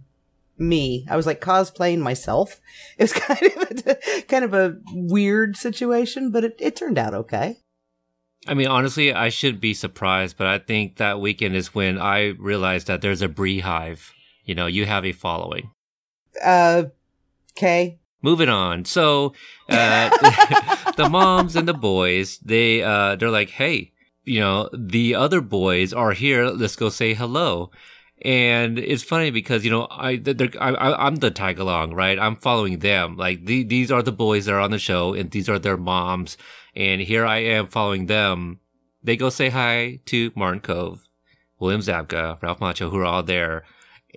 me. 0.58 1.06
I 1.10 1.16
was 1.16 1.26
like 1.28 1.40
cosplaying 1.42 2.00
myself. 2.00 2.60
It 2.98 3.04
was 3.04 3.14
kind 3.14 3.44
of 3.44 3.88
a, 3.88 4.22
kind 4.28 4.44
of 4.44 4.54
a 4.54 4.78
weird 4.92 5.56
situation, 5.56 6.32
but 6.32 6.44
it, 6.44 6.56
it 6.60 6.76
turned 6.76 6.98
out 6.98 7.14
okay. 7.14 7.58
I 8.48 8.54
mean, 8.54 8.68
honestly, 8.68 9.14
I 9.14 9.30
should 9.30 9.60
be 9.60 9.74
surprised, 9.74 10.38
but 10.38 10.48
I 10.48 10.60
think 10.60 10.98
that 10.98 11.20
weekend 11.20 11.56
is 11.56 11.74
when 11.76 11.98
I 12.00 12.30
realized 12.40 12.88
that 12.88 13.02
there's 13.02 13.22
a 13.22 13.28
Bree 13.28 13.60
hive. 13.60 14.14
You 14.46 14.56
know, 14.56 14.66
you 14.68 14.86
have 14.86 15.06
a 15.06 15.12
following. 15.12 15.72
Uh, 16.44 16.86
okay. 17.58 18.00
Moving 18.22 18.50
on. 18.50 18.86
So, 18.86 19.34
uh, 19.70 20.10
the 20.98 21.10
moms 21.10 21.56
and 21.56 21.68
the 21.68 21.74
boys, 21.74 22.40
they, 22.40 22.82
uh, 22.82 23.16
they're 23.16 23.30
like, 23.30 23.50
Hey, 23.50 23.92
you 24.24 24.40
know, 24.40 24.70
the 24.74 25.16
other 25.16 25.42
boys 25.42 25.94
are 25.94 26.12
here. 26.12 26.46
Let's 26.48 26.76
go 26.76 26.90
say 26.90 27.14
hello. 27.14 27.72
And 28.24 28.80
it's 28.80 29.04
funny 29.04 29.30
because, 29.30 29.64
you 29.64 29.70
know, 29.70 29.88
I, 29.92 30.16
they're, 30.18 30.50
I, 30.60 30.72
I- 30.72 31.06
I'm 31.06 31.18
the 31.18 31.30
tag 31.30 31.60
along, 31.60 31.94
right? 31.94 32.18
I'm 32.18 32.36
following 32.36 32.80
them. 32.80 33.16
Like, 33.16 33.46
the, 33.46 33.64
these 33.64 33.92
are 33.92 34.02
the 34.02 34.12
boys 34.12 34.46
that 34.46 34.54
are 34.56 34.60
on 34.60 34.72
the 34.72 34.80
show 34.80 35.14
and 35.14 35.30
these 35.30 35.48
are 35.48 35.60
their 35.60 35.78
moms. 35.78 36.36
And 36.78 37.02
here 37.02 37.26
I 37.26 37.40
am 37.40 37.66
following 37.66 38.06
them. 38.06 38.60
They 39.02 39.18
go 39.18 39.30
say 39.30 39.50
hi 39.50 40.00
to 40.06 40.32
Martin 40.36 40.62
Kove, 40.62 41.00
William 41.60 41.82
Zabka, 41.82 42.40
Ralph 42.40 42.60
Macchio, 42.60 42.92
who 42.92 43.00
are 43.00 43.06
all 43.06 43.24
there. 43.24 43.64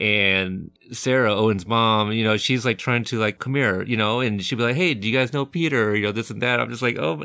And 0.00 0.70
Sarah, 0.92 1.34
Owen's 1.34 1.66
mom, 1.66 2.10
you 2.12 2.24
know, 2.24 2.38
she's 2.38 2.64
like 2.64 2.78
trying 2.78 3.04
to 3.04 3.18
like, 3.18 3.38
come 3.38 3.54
here, 3.54 3.82
you 3.82 3.98
know, 3.98 4.20
and 4.20 4.42
she'd 4.42 4.56
be 4.56 4.64
like, 4.64 4.74
hey, 4.74 4.94
do 4.94 5.06
you 5.06 5.16
guys 5.16 5.34
know 5.34 5.44
Peter? 5.44 5.94
You 5.94 6.06
know, 6.06 6.12
this 6.12 6.30
and 6.30 6.40
that. 6.40 6.58
I'm 6.58 6.70
just 6.70 6.80
like, 6.80 6.98
oh, 6.98 7.22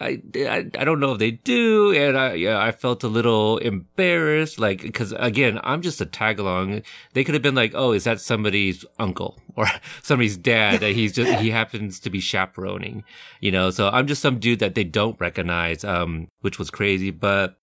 I, 0.00 0.22
I, 0.34 0.66
I 0.78 0.84
don't 0.84 0.98
know 0.98 1.12
if 1.12 1.18
they 1.18 1.32
do. 1.32 1.92
And 1.92 2.16
I, 2.16 2.32
yeah, 2.32 2.58
I 2.58 2.72
felt 2.72 3.04
a 3.04 3.08
little 3.08 3.58
embarrassed, 3.58 4.58
like, 4.58 4.94
cause 4.94 5.12
again, 5.18 5.60
I'm 5.62 5.82
just 5.82 6.00
a 6.00 6.06
tag 6.06 6.38
along. 6.38 6.80
They 7.12 7.22
could 7.22 7.34
have 7.34 7.42
been 7.42 7.54
like, 7.54 7.72
oh, 7.74 7.92
is 7.92 8.04
that 8.04 8.22
somebody's 8.22 8.82
uncle 8.98 9.38
or 9.54 9.66
somebody's 10.02 10.38
dad 10.38 10.80
that 10.80 10.92
he's 10.92 11.12
just, 11.12 11.40
he 11.42 11.50
happens 11.50 12.00
to 12.00 12.08
be 12.08 12.20
chaperoning, 12.20 13.04
you 13.40 13.52
know? 13.52 13.68
So 13.68 13.90
I'm 13.90 14.06
just 14.06 14.22
some 14.22 14.38
dude 14.38 14.60
that 14.60 14.74
they 14.74 14.84
don't 14.84 15.20
recognize, 15.20 15.84
um, 15.84 16.28
which 16.40 16.58
was 16.58 16.70
crazy, 16.70 17.10
but 17.10 17.58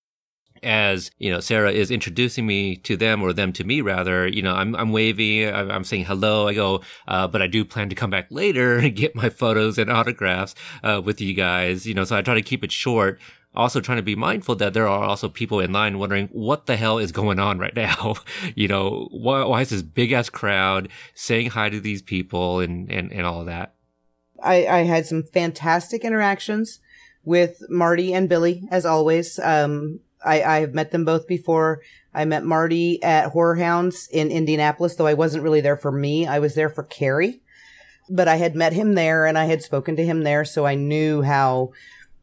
as 0.63 1.11
you 1.19 1.31
know, 1.31 1.39
Sarah 1.39 1.71
is 1.71 1.91
introducing 1.91 2.45
me 2.45 2.77
to 2.77 2.97
them 2.97 3.21
or 3.21 3.33
them 3.33 3.53
to 3.53 3.63
me 3.63 3.81
rather. 3.81 4.27
You 4.27 4.41
know, 4.41 4.53
I'm 4.53 4.75
I'm 4.75 4.91
waving, 4.91 5.53
I'm, 5.53 5.69
I'm 5.69 5.83
saying 5.83 6.05
hello. 6.05 6.47
I 6.47 6.53
go, 6.53 6.81
uh, 7.07 7.27
but 7.27 7.41
I 7.41 7.47
do 7.47 7.65
plan 7.65 7.89
to 7.89 7.95
come 7.95 8.09
back 8.09 8.27
later 8.29 8.77
and 8.79 8.95
get 8.95 9.15
my 9.15 9.29
photos 9.29 9.77
and 9.77 9.91
autographs 9.91 10.55
uh, 10.83 11.01
with 11.03 11.21
you 11.21 11.33
guys. 11.33 11.85
You 11.85 11.93
know, 11.93 12.03
so 12.03 12.15
I 12.15 12.21
try 12.21 12.35
to 12.35 12.41
keep 12.41 12.63
it 12.63 12.71
short. 12.71 13.19
Also 13.55 13.79
trying 13.79 13.97
to 13.97 14.03
be 14.03 14.15
mindful 14.15 14.55
that 14.55 14.73
there 14.73 14.87
are 14.87 15.03
also 15.03 15.29
people 15.29 15.59
in 15.59 15.71
line 15.71 15.99
wondering 15.99 16.27
what 16.31 16.65
the 16.65 16.75
hell 16.75 16.97
is 16.97 17.11
going 17.11 17.37
on 17.37 17.59
right 17.59 17.75
now. 17.75 18.15
you 18.55 18.67
know, 18.67 19.07
why, 19.11 19.43
why 19.43 19.61
is 19.61 19.69
this 19.69 19.83
big 19.83 20.11
ass 20.11 20.27
crowd 20.27 20.89
saying 21.13 21.51
hi 21.51 21.69
to 21.69 21.79
these 21.79 22.01
people 22.01 22.59
and 22.61 22.91
and 22.91 23.11
and 23.11 23.25
all 23.25 23.45
that. 23.45 23.75
I, 24.41 24.67
I 24.67 24.77
had 24.79 25.05
some 25.05 25.23
fantastic 25.23 26.03
interactions 26.03 26.79
with 27.23 27.61
Marty 27.69 28.13
and 28.13 28.27
Billy, 28.27 28.67
as 28.69 28.85
always. 28.85 29.39
Um, 29.39 30.01
I, 30.25 30.41
I 30.43 30.59
have 30.59 30.73
met 30.73 30.91
them 30.91 31.05
both 31.05 31.27
before. 31.27 31.81
I 32.13 32.25
met 32.25 32.45
Marty 32.45 33.01
at 33.03 33.31
Horror 33.31 33.55
Hounds 33.55 34.07
in 34.11 34.31
Indianapolis, 34.31 34.95
though 34.95 35.07
I 35.07 35.13
wasn't 35.13 35.43
really 35.43 35.61
there 35.61 35.77
for 35.77 35.91
me. 35.91 36.27
I 36.27 36.39
was 36.39 36.55
there 36.55 36.69
for 36.69 36.83
Carrie. 36.83 37.41
But 38.09 38.27
I 38.27 38.35
had 38.35 38.55
met 38.55 38.73
him 38.73 38.95
there 38.95 39.25
and 39.25 39.37
I 39.37 39.45
had 39.45 39.63
spoken 39.63 39.95
to 39.95 40.05
him 40.05 40.23
there, 40.23 40.43
so 40.43 40.65
I 40.65 40.75
knew 40.75 41.21
how 41.21 41.71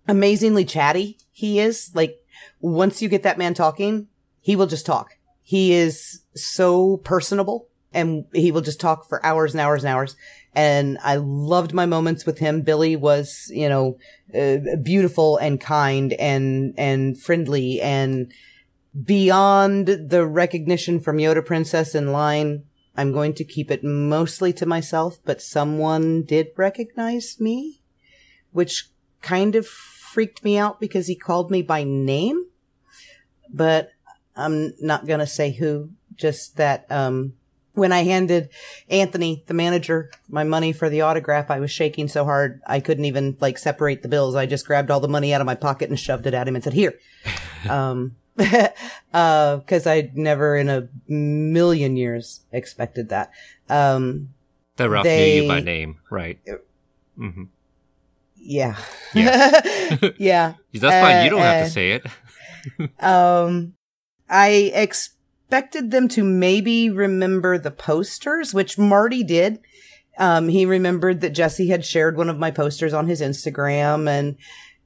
amazingly 0.07 0.65
chatty 0.65 1.19
he 1.33 1.59
is. 1.59 1.91
Like, 1.95 2.23
once 2.61 3.01
you 3.01 3.09
get 3.09 3.23
that 3.23 3.39
man 3.39 3.55
talking, 3.55 4.09
he 4.41 4.57
will 4.57 4.67
just 4.67 4.87
talk. 4.87 5.17
He 5.43 5.73
is 5.73 6.23
so 6.35 6.99
personable 6.99 7.70
and 7.93 8.25
he 8.33 8.53
will 8.53 8.61
just 8.61 8.81
talk 8.81 9.09
for 9.09 9.25
hours 9.25 9.53
and 9.53 9.61
hours 9.61 9.85
and 9.85 9.93
hours. 9.93 10.17
And 10.55 10.99
I 11.03 11.17
loved 11.17 11.73
my 11.73 11.87
moments 11.87 12.27
with 12.27 12.39
him. 12.39 12.63
Billy 12.63 12.97
was, 12.97 13.51
you 13.53 13.69
know, 13.69 13.99
uh, 14.35 14.77
beautiful 14.83 15.37
and 15.37 15.61
kind 15.61 16.13
and, 16.15 16.75
and 16.77 17.21
friendly 17.21 17.81
and 17.81 18.33
beyond 19.05 19.87
the 19.87 20.27
recognition 20.27 21.01
from 21.01 21.19
Yoda 21.19 21.45
Princess 21.45 21.95
in 21.95 22.13
line. 22.13 22.65
I'm 22.97 23.13
going 23.13 23.35
to 23.35 23.45
keep 23.45 23.71
it 23.71 23.85
mostly 23.85 24.53
to 24.55 24.67
myself, 24.67 25.19
but 25.25 25.41
someone 25.41 26.23
did 26.23 26.49
recognize 26.57 27.41
me, 27.41 27.81
which 28.51 28.91
kind 29.23 29.55
of 29.55 29.67
freaked 29.67 30.43
me 30.45 30.59
out 30.59 30.81
because 30.81 31.07
he 31.07 31.15
called 31.15 31.51
me 31.51 31.63
by 31.63 31.85
name. 31.85 32.47
But 33.49 33.91
I'm 34.37 34.75
not 34.81 35.07
going 35.07 35.21
to 35.21 35.27
say 35.27 35.53
who, 35.53 35.91
just 36.17 36.57
that, 36.57 36.87
um, 36.91 37.35
when 37.75 37.93
I 37.93 38.03
handed 38.05 38.51
Anthony, 38.89 39.45
the 39.47 39.55
manager, 39.55 40.11
my 40.29 40.45
money 40.45 40.73
for 40.73 40.89
the 40.89 41.03
autograph, 41.03 41.51
I 41.51 41.61
was 41.61 41.71
shaking 41.71 42.09
so 42.09 42.25
hard 42.25 42.61
I 42.67 42.81
couldn't 42.81 43.05
even 43.05 43.37
like 43.41 43.59
separate 43.59 44.03
the 44.03 44.09
bills. 44.09 44.35
I 44.35 44.47
just 44.47 44.67
grabbed 44.67 44.91
all 44.91 45.01
the 45.01 45.09
money 45.09 45.33
out 45.33 45.41
of 45.41 45.47
my 45.47 45.55
pocket 45.55 45.89
and 45.89 45.99
shoved 45.99 46.27
it 46.27 46.35
at 46.35 46.49
him 46.49 46.55
and 46.55 46.65
said, 46.65 46.73
here. 46.73 46.99
um, 47.69 48.17
uh, 49.13 49.59
cause 49.67 49.87
I 49.87 50.11
never 50.15 50.57
in 50.57 50.69
a 50.69 50.89
million 51.09 51.97
years 51.97 52.41
expected 52.53 53.09
that. 53.11 53.31
Um, 53.69 54.31
That 54.77 54.89
Ralph 54.89 55.05
knew 55.07 55.23
you 55.23 55.49
by 55.49 55.61
name, 55.61 55.99
right? 56.11 56.39
hmm 57.17 57.45
yeah. 58.43 58.77
Yeah. 59.15 59.61
yeah. 60.19 60.55
That's 60.73 61.07
fine. 61.07 61.25
You 61.25 61.31
don't 61.31 61.41
have 61.41 61.61
Uh, 61.61 61.65
to 61.65 61.71
say 61.71 61.93
it. 61.93 62.07
Um, 62.99 63.75
I 64.29 64.71
expected 65.51 65.91
them 65.91 66.07
to 66.07 66.23
maybe 66.23 66.89
remember 66.91 67.59
the 67.59 67.73
posters, 67.73 68.55
which 68.55 68.79
Marty 68.79 69.25
did. 69.25 69.59
Um, 70.17 70.49
he 70.49 70.65
remembered 70.65 71.23
that 71.23 71.31
Jesse 71.31 71.67
had 71.67 71.85
shared 71.85 72.17
one 72.17 72.31
of 72.31 72.39
my 72.39 72.53
posters 72.53 72.95
on 72.95 73.09
his 73.09 73.21
Instagram 73.21 74.09
and, 74.09 74.37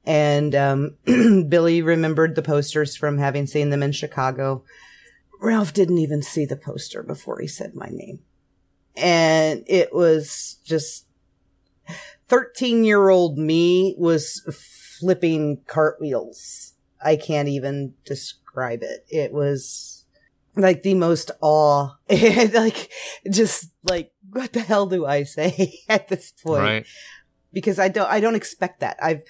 and, 0.06 0.54
um, 0.54 0.96
Billy 1.50 1.82
remembered 1.82 2.34
the 2.34 2.40
posters 2.40 2.96
from 2.96 3.18
having 3.18 3.46
seen 3.46 3.68
them 3.68 3.82
in 3.82 3.92
Chicago. 3.92 4.64
Ralph 5.38 5.74
didn't 5.74 5.98
even 5.98 6.22
see 6.22 6.46
the 6.46 6.56
poster 6.56 7.02
before 7.02 7.40
he 7.40 7.46
said 7.46 7.74
my 7.74 7.90
name. 7.90 8.20
And 8.96 9.64
it 9.66 9.92
was 9.92 10.60
just 10.64 11.04
13 12.28 12.84
year 12.84 13.10
old 13.10 13.36
me 13.36 13.94
was 13.98 14.40
flipping 14.98 15.60
cartwheels. 15.66 16.72
I 17.04 17.16
can't 17.16 17.48
even 17.48 17.92
describe 18.06 18.82
it. 18.82 19.04
It 19.10 19.30
was 19.30 19.93
like 20.56 20.82
the 20.82 20.94
most 20.94 21.30
awe, 21.40 21.96
like 22.10 22.90
just 23.30 23.70
like, 23.82 24.12
what 24.30 24.52
the 24.52 24.60
hell 24.60 24.86
do 24.86 25.06
I 25.06 25.24
say 25.24 25.80
at 25.88 26.08
this 26.08 26.32
point? 26.32 26.62
Right. 26.62 26.86
because 27.52 27.78
I 27.78 27.88
don't 27.88 28.10
I 28.10 28.20
don't 28.20 28.34
expect 28.34 28.80
that. 28.80 28.96
I've 29.02 29.22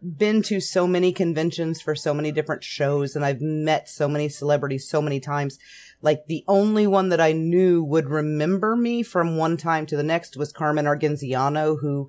been 0.00 0.42
to 0.42 0.60
so 0.60 0.86
many 0.86 1.12
conventions 1.12 1.80
for 1.80 1.94
so 1.94 2.14
many 2.14 2.30
different 2.30 2.62
shows 2.62 3.16
and 3.16 3.24
I've 3.24 3.40
met 3.40 3.88
so 3.88 4.08
many 4.08 4.28
celebrities 4.28 4.88
so 4.88 5.02
many 5.02 5.18
times. 5.20 5.58
Like 6.02 6.26
the 6.26 6.44
only 6.46 6.86
one 6.86 7.08
that 7.08 7.20
I 7.20 7.32
knew 7.32 7.82
would 7.82 8.08
remember 8.08 8.76
me 8.76 9.02
from 9.02 9.36
one 9.36 9.56
time 9.56 9.86
to 9.86 9.96
the 9.96 10.04
next 10.04 10.36
was 10.36 10.52
Carmen 10.52 10.86
Argenziano 10.86 11.80
who 11.80 12.08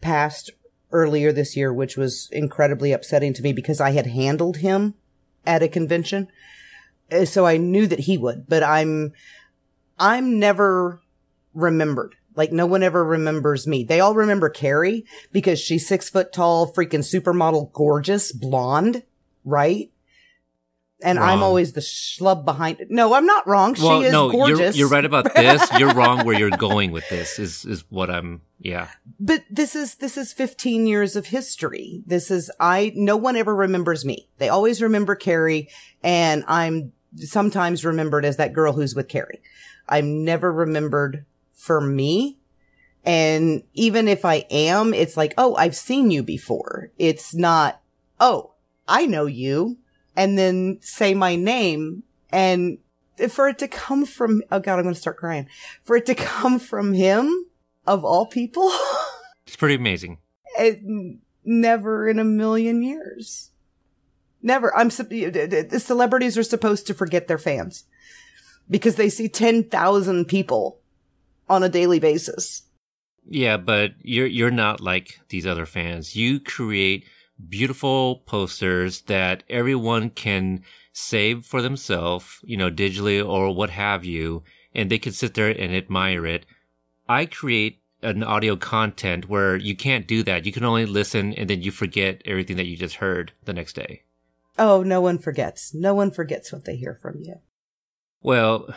passed 0.00 0.50
earlier 0.92 1.32
this 1.32 1.56
year, 1.56 1.72
which 1.72 1.96
was 1.96 2.28
incredibly 2.30 2.92
upsetting 2.92 3.34
to 3.34 3.42
me 3.42 3.52
because 3.52 3.80
I 3.80 3.90
had 3.90 4.06
handled 4.06 4.58
him 4.58 4.94
at 5.44 5.62
a 5.62 5.68
convention. 5.68 6.28
Uh, 7.10 7.24
So 7.24 7.46
I 7.46 7.56
knew 7.56 7.86
that 7.86 8.00
he 8.00 8.18
would, 8.18 8.48
but 8.48 8.62
I'm 8.62 9.12
I'm 9.98 10.38
never 10.38 11.00
remembered. 11.54 12.16
Like 12.36 12.52
no 12.52 12.66
one 12.66 12.82
ever 12.82 13.04
remembers 13.04 13.66
me. 13.66 13.84
They 13.84 14.00
all 14.00 14.14
remember 14.14 14.50
Carrie 14.50 15.04
because 15.32 15.60
she's 15.60 15.86
six 15.86 16.10
foot 16.10 16.32
tall, 16.32 16.72
freaking 16.72 17.04
supermodel, 17.04 17.72
gorgeous, 17.72 18.32
blonde, 18.32 19.04
right? 19.44 19.92
And 21.04 21.18
I'm 21.18 21.42
always 21.42 21.74
the 21.74 21.80
schlub 21.80 22.44
behind 22.44 22.80
it. 22.80 22.90
No, 22.90 23.14
I'm 23.14 23.26
not 23.26 23.46
wrong. 23.46 23.76
well, 23.78 24.00
she 24.00 24.06
is 24.06 24.12
no, 24.12 24.24
you're, 24.24 24.32
gorgeous. 24.32 24.76
you're 24.76 24.88
right 24.88 25.04
about 25.04 25.32
this. 25.34 25.68
You're 25.78 25.92
wrong 25.92 26.24
where 26.24 26.36
you're 26.36 26.50
going 26.50 26.90
with 26.92 27.08
this. 27.10 27.38
Is 27.38 27.64
is 27.64 27.84
what 27.90 28.10
I'm. 28.10 28.40
Yeah. 28.58 28.88
But 29.20 29.44
this 29.50 29.76
is 29.76 29.96
this 29.96 30.16
is 30.16 30.32
15 30.32 30.86
years 30.86 31.14
of 31.14 31.26
history. 31.26 32.02
This 32.06 32.30
is 32.30 32.50
I 32.58 32.92
no 32.96 33.16
one 33.16 33.36
ever 33.36 33.54
remembers 33.54 34.04
me. 34.04 34.28
They 34.38 34.48
always 34.48 34.80
remember 34.80 35.14
Carrie 35.14 35.68
and 36.02 36.42
I'm 36.48 36.92
sometimes 37.16 37.84
remembered 37.84 38.24
as 38.24 38.38
that 38.38 38.54
girl 38.54 38.72
who's 38.72 38.94
with 38.94 39.08
Carrie. 39.08 39.42
I'm 39.88 40.24
never 40.24 40.50
remembered 40.50 41.26
for 41.52 41.80
me. 41.80 42.38
And 43.04 43.62
even 43.74 44.08
if 44.08 44.24
I 44.24 44.46
am, 44.50 44.94
it's 44.94 45.18
like, 45.18 45.34
"Oh, 45.36 45.54
I've 45.56 45.76
seen 45.76 46.10
you 46.10 46.22
before." 46.22 46.90
It's 46.96 47.34
not, 47.34 47.82
"Oh, 48.18 48.52
I 48.88 49.04
know 49.04 49.26
you." 49.26 49.76
And 50.16 50.38
then 50.38 50.78
say 50.80 51.14
my 51.14 51.36
name 51.36 52.04
and 52.30 52.78
for 53.28 53.48
it 53.48 53.58
to 53.58 53.68
come 53.68 54.06
from 54.06 54.42
oh 54.50 54.60
god, 54.60 54.78
I'm 54.78 54.82
going 54.82 54.94
to 54.94 55.00
start 55.00 55.16
crying. 55.16 55.48
For 55.82 55.96
it 55.96 56.06
to 56.06 56.14
come 56.14 56.58
from 56.58 56.94
him 56.94 57.46
of 57.86 58.04
all 58.04 58.26
people. 58.26 58.70
It's 59.46 59.56
pretty 59.56 59.74
amazing. 59.74 60.16
it, 60.58 60.80
never 61.44 62.08
in 62.08 62.18
a 62.18 62.24
million 62.24 62.82
years. 62.82 63.50
Never. 64.42 64.74
I'm 64.74 64.88
celebrities 64.90 66.38
are 66.38 66.42
supposed 66.42 66.86
to 66.86 66.94
forget 66.94 67.28
their 67.28 67.36
fans 67.36 67.84
because 68.70 68.96
they 68.96 69.10
see 69.10 69.28
10,000 69.28 70.24
people 70.26 70.80
on 71.48 71.62
a 71.62 71.68
daily 71.68 71.98
basis. 72.00 72.62
Yeah, 73.28 73.56
but 73.56 73.92
you're 74.02 74.26
you're 74.26 74.50
not 74.50 74.80
like 74.80 75.20
these 75.28 75.46
other 75.46 75.66
fans. 75.66 76.14
You 76.14 76.40
create 76.40 77.06
beautiful 77.48 78.22
posters 78.26 79.02
that 79.02 79.42
everyone 79.48 80.10
can 80.10 80.62
save 80.92 81.44
for 81.44 81.60
themselves, 81.60 82.38
you 82.42 82.56
know, 82.56 82.70
digitally 82.70 83.26
or 83.26 83.54
what 83.54 83.70
have 83.70 84.04
you, 84.04 84.42
and 84.74 84.90
they 84.90 84.98
can 84.98 85.12
sit 85.12 85.34
there 85.34 85.48
and 85.48 85.74
admire 85.74 86.26
it. 86.26 86.46
I 87.08 87.26
create 87.26 87.80
an 88.02 88.22
audio 88.22 88.56
content 88.56 89.28
where 89.28 89.56
you 89.56 89.74
can't 89.74 90.06
do 90.06 90.22
that. 90.22 90.46
You 90.46 90.52
can 90.52 90.64
only 90.64 90.86
listen 90.86 91.32
and 91.34 91.48
then 91.48 91.62
you 91.62 91.70
forget 91.70 92.22
everything 92.24 92.56
that 92.56 92.66
you 92.66 92.76
just 92.76 92.96
heard 92.96 93.32
the 93.44 93.52
next 93.52 93.74
day. 93.74 94.02
Oh, 94.58 94.82
no 94.82 95.00
one 95.00 95.18
forgets. 95.18 95.74
No 95.74 95.94
one 95.94 96.10
forgets 96.10 96.52
what 96.52 96.64
they 96.64 96.76
hear 96.76 96.94
from 96.94 97.20
you. 97.22 97.40
Well, 98.22 98.72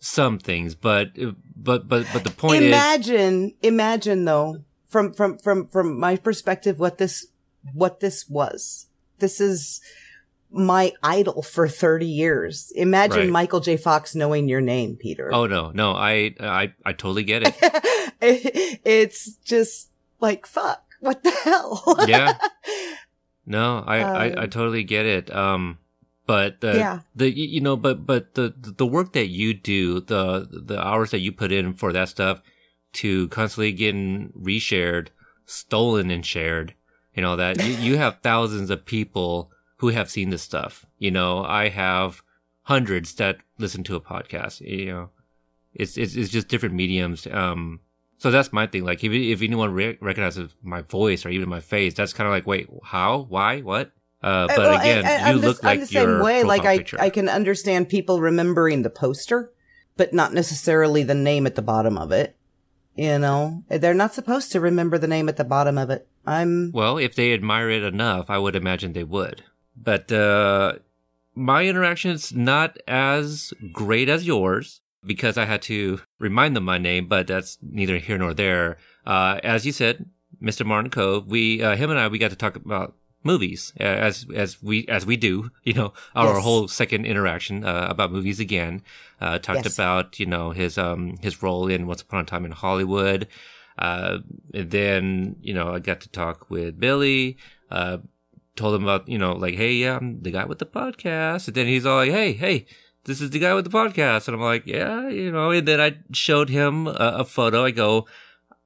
some 0.00 0.38
things, 0.38 0.74
but 0.74 1.10
but 1.56 1.88
but 1.88 2.06
but 2.12 2.24
the 2.24 2.30
point 2.30 2.62
is 2.62 2.68
imagine, 2.68 3.54
imagine 3.62 4.24
though, 4.24 4.62
from, 4.86 5.12
from, 5.12 5.38
from, 5.38 5.66
from 5.68 5.98
my 5.98 6.16
perspective, 6.16 6.78
what 6.78 6.98
this, 6.98 7.26
what 7.72 8.00
this 8.00 8.28
was. 8.28 8.86
This 9.18 9.40
is 9.40 9.80
my 10.50 10.92
idol 11.02 11.42
for 11.42 11.68
30 11.68 12.06
years. 12.06 12.72
Imagine 12.74 13.18
Right. 13.18 13.30
Michael 13.30 13.60
J. 13.60 13.76
Fox 13.76 14.14
knowing 14.14 14.48
your 14.48 14.60
name, 14.62 14.96
Peter. 14.96 15.30
Oh 15.32 15.46
no, 15.46 15.70
no, 15.70 15.92
I 15.92 16.34
I 16.40 16.72
I 16.84 16.92
totally 16.92 17.24
get 17.24 17.42
it. 17.44 17.54
it's 18.84 19.34
just 19.44 19.90
like, 20.20 20.46
fuck, 20.46 20.84
what 21.00 21.22
the 21.22 21.30
hell? 21.30 21.96
Yeah. 22.06 22.38
No, 23.50 23.82
I, 23.86 24.00
I, 24.02 24.24
I 24.26 24.44
Um, 24.44 24.50
totally 24.50 24.84
get 24.84 25.06
it. 25.06 25.34
Um, 25.34 25.78
but 26.26 26.60
the, 26.60 26.76
Yeah. 26.76 27.00
the, 27.16 27.30
you 27.34 27.62
know, 27.62 27.78
but, 27.78 28.04
but 28.04 28.34
the, 28.34 28.52
the 28.54 28.86
work 28.86 29.14
that 29.14 29.28
you 29.28 29.54
do, 29.54 30.00
the, 30.00 30.46
the 30.52 30.78
hours 30.78 31.12
that 31.12 31.20
you 31.20 31.32
put 31.32 31.50
in 31.50 31.72
for 31.72 31.90
that 31.94 32.10
stuff 32.10 32.42
to 33.00 33.26
constantly 33.28 33.72
getting 33.72 34.34
reshared, 34.38 35.08
stolen 35.46 36.10
and 36.10 36.26
shared, 36.26 36.74
you 37.18 37.22
know, 37.22 37.34
that 37.34 37.60
you, 37.64 37.72
you 37.74 37.96
have 37.96 38.20
thousands 38.22 38.70
of 38.70 38.84
people 38.84 39.50
who 39.78 39.88
have 39.88 40.08
seen 40.08 40.30
this 40.30 40.40
stuff. 40.40 40.86
You 40.98 41.10
know, 41.10 41.44
I 41.44 41.68
have 41.68 42.22
hundreds 42.62 43.12
that 43.14 43.38
listen 43.58 43.82
to 43.82 43.96
a 43.96 44.00
podcast, 44.00 44.60
you 44.60 44.86
know, 44.86 45.10
it's, 45.74 45.98
it's, 45.98 46.14
it's 46.14 46.30
just 46.30 46.46
different 46.46 46.76
mediums. 46.76 47.26
Um, 47.26 47.80
so 48.18 48.30
that's 48.30 48.52
my 48.52 48.68
thing. 48.68 48.84
Like, 48.84 49.02
if 49.02 49.10
if 49.10 49.42
anyone 49.42 49.72
re- 49.72 49.98
recognizes 50.00 50.54
my 50.62 50.82
voice 50.82 51.26
or 51.26 51.30
even 51.30 51.48
my 51.48 51.58
face, 51.58 51.94
that's 51.94 52.12
kind 52.12 52.28
of 52.28 52.32
like, 52.32 52.46
wait, 52.46 52.68
how, 52.84 53.26
why, 53.28 53.62
what? 53.62 53.90
Uh, 54.22 54.46
but 54.46 54.58
Well, 54.58 54.80
again, 54.80 55.02
you 55.02 55.10
I'm 55.10 55.40
the- 55.40 55.48
look 55.48 55.64
like 55.64 55.74
I'm 55.74 55.80
the 55.80 55.86
same 55.86 56.20
way. 56.20 56.44
Like 56.44 56.64
I, 56.66 56.78
picture. 56.78 57.00
I 57.00 57.10
can 57.10 57.28
understand 57.28 57.88
people 57.88 58.20
remembering 58.20 58.82
the 58.82 58.90
poster, 58.90 59.50
but 59.96 60.14
not 60.14 60.32
necessarily 60.32 61.02
the 61.02 61.16
name 61.16 61.46
at 61.48 61.56
the 61.56 61.62
bottom 61.62 61.98
of 61.98 62.12
it. 62.12 62.36
You 62.94 63.18
know, 63.18 63.64
they're 63.68 63.94
not 63.94 64.14
supposed 64.14 64.52
to 64.52 64.60
remember 64.60 64.98
the 64.98 65.08
name 65.08 65.28
at 65.28 65.36
the 65.36 65.44
bottom 65.44 65.78
of 65.78 65.90
it. 65.90 66.06
I'm 66.28 66.70
Well, 66.72 66.98
if 66.98 67.14
they 67.14 67.32
admire 67.32 67.70
it 67.70 67.82
enough, 67.82 68.28
I 68.28 68.38
would 68.38 68.54
imagine 68.56 68.92
they 68.92 69.04
would. 69.04 69.42
But 69.76 70.10
uh, 70.12 70.74
my 71.34 71.64
interaction's 71.66 72.32
not 72.34 72.76
as 72.86 73.52
great 73.72 74.08
as 74.08 74.26
yours 74.26 74.80
because 75.06 75.38
I 75.38 75.44
had 75.46 75.62
to 75.62 76.00
remind 76.18 76.54
them 76.56 76.64
my 76.64 76.78
name, 76.78 77.06
but 77.06 77.26
that's 77.28 77.58
neither 77.62 77.98
here 77.98 78.18
nor 78.18 78.34
there. 78.34 78.76
Uh, 79.06 79.38
as 79.42 79.64
you 79.64 79.72
said, 79.72 80.06
Mr. 80.42 80.66
Martin 80.66 80.90
Kove, 80.90 81.26
we, 81.26 81.62
uh, 81.62 81.76
him 81.76 81.90
and 81.90 81.98
I, 81.98 82.08
we 82.08 82.18
got 82.18 82.30
to 82.30 82.36
talk 82.36 82.56
about 82.56 82.94
movies 83.24 83.72
uh, 83.80 83.82
as 83.82 84.26
as 84.32 84.62
we 84.62 84.86
as 84.86 85.04
we 85.04 85.16
do 85.16 85.50
you 85.64 85.72
know 85.74 85.92
our 86.14 86.34
Yes. 86.34 86.44
whole 86.44 86.68
second 86.68 87.04
interaction 87.04 87.64
uh, 87.64 87.88
about 87.90 88.12
movies 88.12 88.38
again 88.38 88.80
uh 89.20 89.36
talked 89.40 89.64
Yes. 89.64 89.74
about 89.74 90.20
you 90.20 90.24
know 90.24 90.52
his 90.52 90.78
um 90.78 91.16
his 91.20 91.42
role 91.42 91.66
in 91.68 91.88
once 91.88 92.00
upon 92.00 92.20
a 92.20 92.24
time 92.24 92.44
in 92.44 92.52
hollywood 92.52 93.26
uh 93.78 94.18
and 94.54 94.70
then 94.70 95.36
you 95.40 95.54
know 95.54 95.72
i 95.74 95.78
got 95.78 96.00
to 96.00 96.08
talk 96.08 96.50
with 96.50 96.78
billy 96.78 97.36
uh 97.70 97.98
told 98.56 98.74
him 98.74 98.82
about 98.82 99.08
you 99.08 99.18
know 99.18 99.32
like 99.32 99.54
hey 99.54 99.72
yeah 99.72 99.96
i'm 99.96 100.20
the 100.22 100.30
guy 100.30 100.44
with 100.44 100.58
the 100.58 100.66
podcast 100.66 101.46
and 101.46 101.56
then 101.56 101.66
he's 101.66 101.86
all 101.86 101.96
like 101.96 102.10
hey 102.10 102.32
hey 102.32 102.66
this 103.04 103.20
is 103.20 103.30
the 103.30 103.38
guy 103.38 103.54
with 103.54 103.64
the 103.64 103.70
podcast 103.70 104.26
and 104.26 104.34
i'm 104.34 104.42
like 104.42 104.66
yeah 104.66 105.08
you 105.08 105.30
know 105.30 105.50
and 105.50 105.66
then 105.68 105.80
i 105.80 105.96
showed 106.12 106.48
him 106.48 106.86
a, 106.86 107.14
a 107.18 107.24
photo 107.24 107.64
i 107.64 107.70
go 107.70 108.06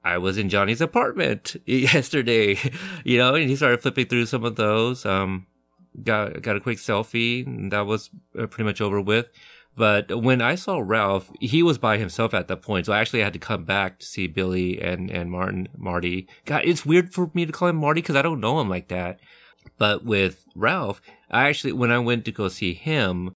I 0.05 0.19
was 0.19 0.37
in 0.37 0.49
Johnny's 0.49 0.81
apartment 0.81 1.57
yesterday, 1.67 2.59
you 3.05 3.19
know, 3.19 3.35
and 3.35 3.49
he 3.49 3.57
started 3.57 3.81
flipping 3.81 4.07
through 4.07 4.27
some 4.27 4.45
of 4.45 4.57
those. 4.57 5.07
Um, 5.07 5.47
got 6.03 6.43
got 6.43 6.57
a 6.57 6.61
quick 6.61 6.79
selfie, 6.79 7.47
and 7.47 7.73
that 7.73 7.87
was 7.87 8.11
uh, 8.39 8.47
pretty 8.47 8.65
much 8.65 8.81
over 8.81 9.01
with. 9.01 9.27
But 9.75 10.23
when 10.23 10.43
I 10.43 10.55
saw 10.55 10.81
Ralph, 10.85 11.31
he 11.41 11.63
was 11.63 11.79
by 11.79 11.97
himself 11.97 12.35
at 12.35 12.49
that 12.49 12.61
point, 12.63 12.87
so 12.87 12.93
I 12.93 13.01
actually 13.01 13.21
had 13.21 13.33
to 13.33 13.39
come 13.39 13.65
back 13.65 13.99
to 13.99 14.07
see 14.07 14.27
Billy 14.27 14.81
and 14.81 15.11
and 15.11 15.31
Martin 15.31 15.69
Marty. 15.77 16.29
God, 16.45 16.63
it's 16.65 16.85
weird 16.85 17.13
for 17.13 17.31
me 17.33 17.47
to 17.47 17.53
call 17.53 17.69
him 17.69 17.77
Marty 17.77 18.03
because 18.03 18.17
I 18.17 18.23
don't 18.23 18.41
know 18.41 18.61
him 18.61 18.69
like 18.69 18.89
that. 18.89 19.19
But 19.79 20.05
with 20.05 20.45
Ralph, 20.55 21.01
I 21.31 21.49
actually 21.49 21.73
when 21.73 21.91
I 21.91 21.99
went 21.99 22.25
to 22.27 22.33
go 22.33 22.49
see 22.49 22.75
him, 22.75 23.35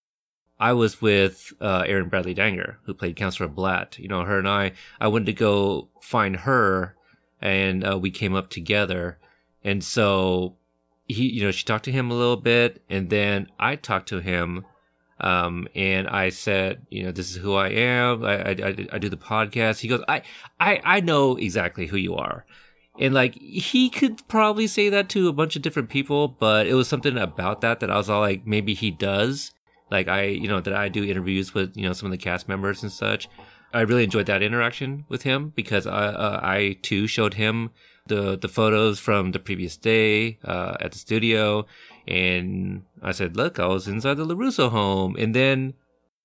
I 0.59 0.73
was 0.73 1.01
with 1.01 1.53
uh, 1.61 1.85
Erin 1.87 2.09
Bradley 2.09 2.35
Danger, 2.35 2.79
who 2.85 2.95
played 2.95 3.17
Counselor 3.17 3.49
Blatt. 3.49 3.99
You 3.99 4.09
know, 4.09 4.25
her 4.25 4.39
and 4.39 4.49
I, 4.49 4.73
I 5.01 5.09
went 5.09 5.27
to 5.27 5.33
go 5.33 5.89
find 6.01 6.37
her, 6.37 6.97
and 7.41 7.87
uh, 7.87 7.99
we 7.99 8.11
came 8.11 8.35
up 8.35 8.51
together. 8.51 9.19
And 9.65 9.83
so 9.83 10.57
he, 11.07 11.31
you 11.31 11.43
know, 11.43 11.51
she 11.51 11.65
talked 11.65 11.85
to 11.87 11.93
him 11.93 12.11
a 12.11 12.15
little 12.15 12.37
bit, 12.37 12.83
and 12.89 13.11
then 13.11 13.49
I 13.59 13.77
talked 13.77 14.09
to 14.11 14.21
him, 14.21 14.65
um, 15.21 15.69
and 15.75 16.09
I 16.09 16.29
said, 16.29 16.87
you 16.91 17.05
know, 17.05 17.13
this 17.13 17.31
is 17.31 17.37
who 17.37 17.55
I 17.55 17.69
am. 17.69 18.25
I, 18.25 18.51
I, 18.51 18.87
I, 18.93 18.99
do 18.99 19.09
the 19.09 19.17
podcast. 19.17 19.81
He 19.81 19.89
goes, 19.89 20.03
I, 20.09 20.23
I, 20.61 20.81
I 20.85 21.01
know 21.01 21.37
exactly 21.37 21.87
who 21.87 21.97
you 21.97 22.15
are. 22.17 22.45
And 22.99 23.15
like 23.15 23.35
he 23.35 23.89
could 23.89 24.27
probably 24.29 24.67
say 24.67 24.89
that 24.91 25.09
to 25.11 25.29
a 25.29 25.33
bunch 25.33 25.57
of 25.57 25.63
different 25.63 25.89
people, 25.89 26.29
but 26.29 26.67
it 26.67 26.75
was 26.75 26.89
something 26.89 27.17
about 27.17 27.63
that 27.63 27.81
that 27.81 27.91
I 27.91 27.97
was 27.97 28.11
all 28.11 28.21
like, 28.21 28.47
maybe 28.47 28.75
he 28.75 28.91
does 28.91 29.53
like 29.91 30.09
I, 30.09 30.25
you 30.25 30.49
know, 30.49 30.61
that 30.61 30.75
I 30.75 30.89
do 30.89 31.05
interviews 31.05 31.55
with, 31.55 31.77
you 31.77 31.87
know, 31.87 31.93
some 31.93 32.07
of 32.07 32.13
the 32.13 32.19
cast 32.19 32.49
members 32.49 32.83
and 32.83 32.91
such. 32.93 33.29
I 33.73 33.83
really 33.83 34.05
enjoyed 34.05 34.27
that 34.27 34.43
interaction 34.43 35.05
with 35.09 35.23
him 35.23 35.53
because 35.55 35.87
I, 35.87 36.07
uh, 36.07 36.41
I 36.43 36.79
too 36.83 37.07
showed 37.07 37.35
him 37.35 37.71
the 38.07 38.39
the 38.39 38.49
photos 38.49 38.99
from 38.99 39.33
the 39.33 39.39
previous 39.39 39.77
day 39.77 40.39
uh, 40.45 40.77
at 40.81 40.93
the 40.93 40.99
studio, 40.99 41.67
and 42.07 42.85
I 43.03 43.13
said, 43.13 43.37
"Look, 43.37 43.59
I 43.59 43.67
was 43.67 43.89
inside 43.89 44.15
the 44.15 44.27
Larusso 44.27 44.71
home," 44.71 45.17
and 45.19 45.35
then 45.35 45.75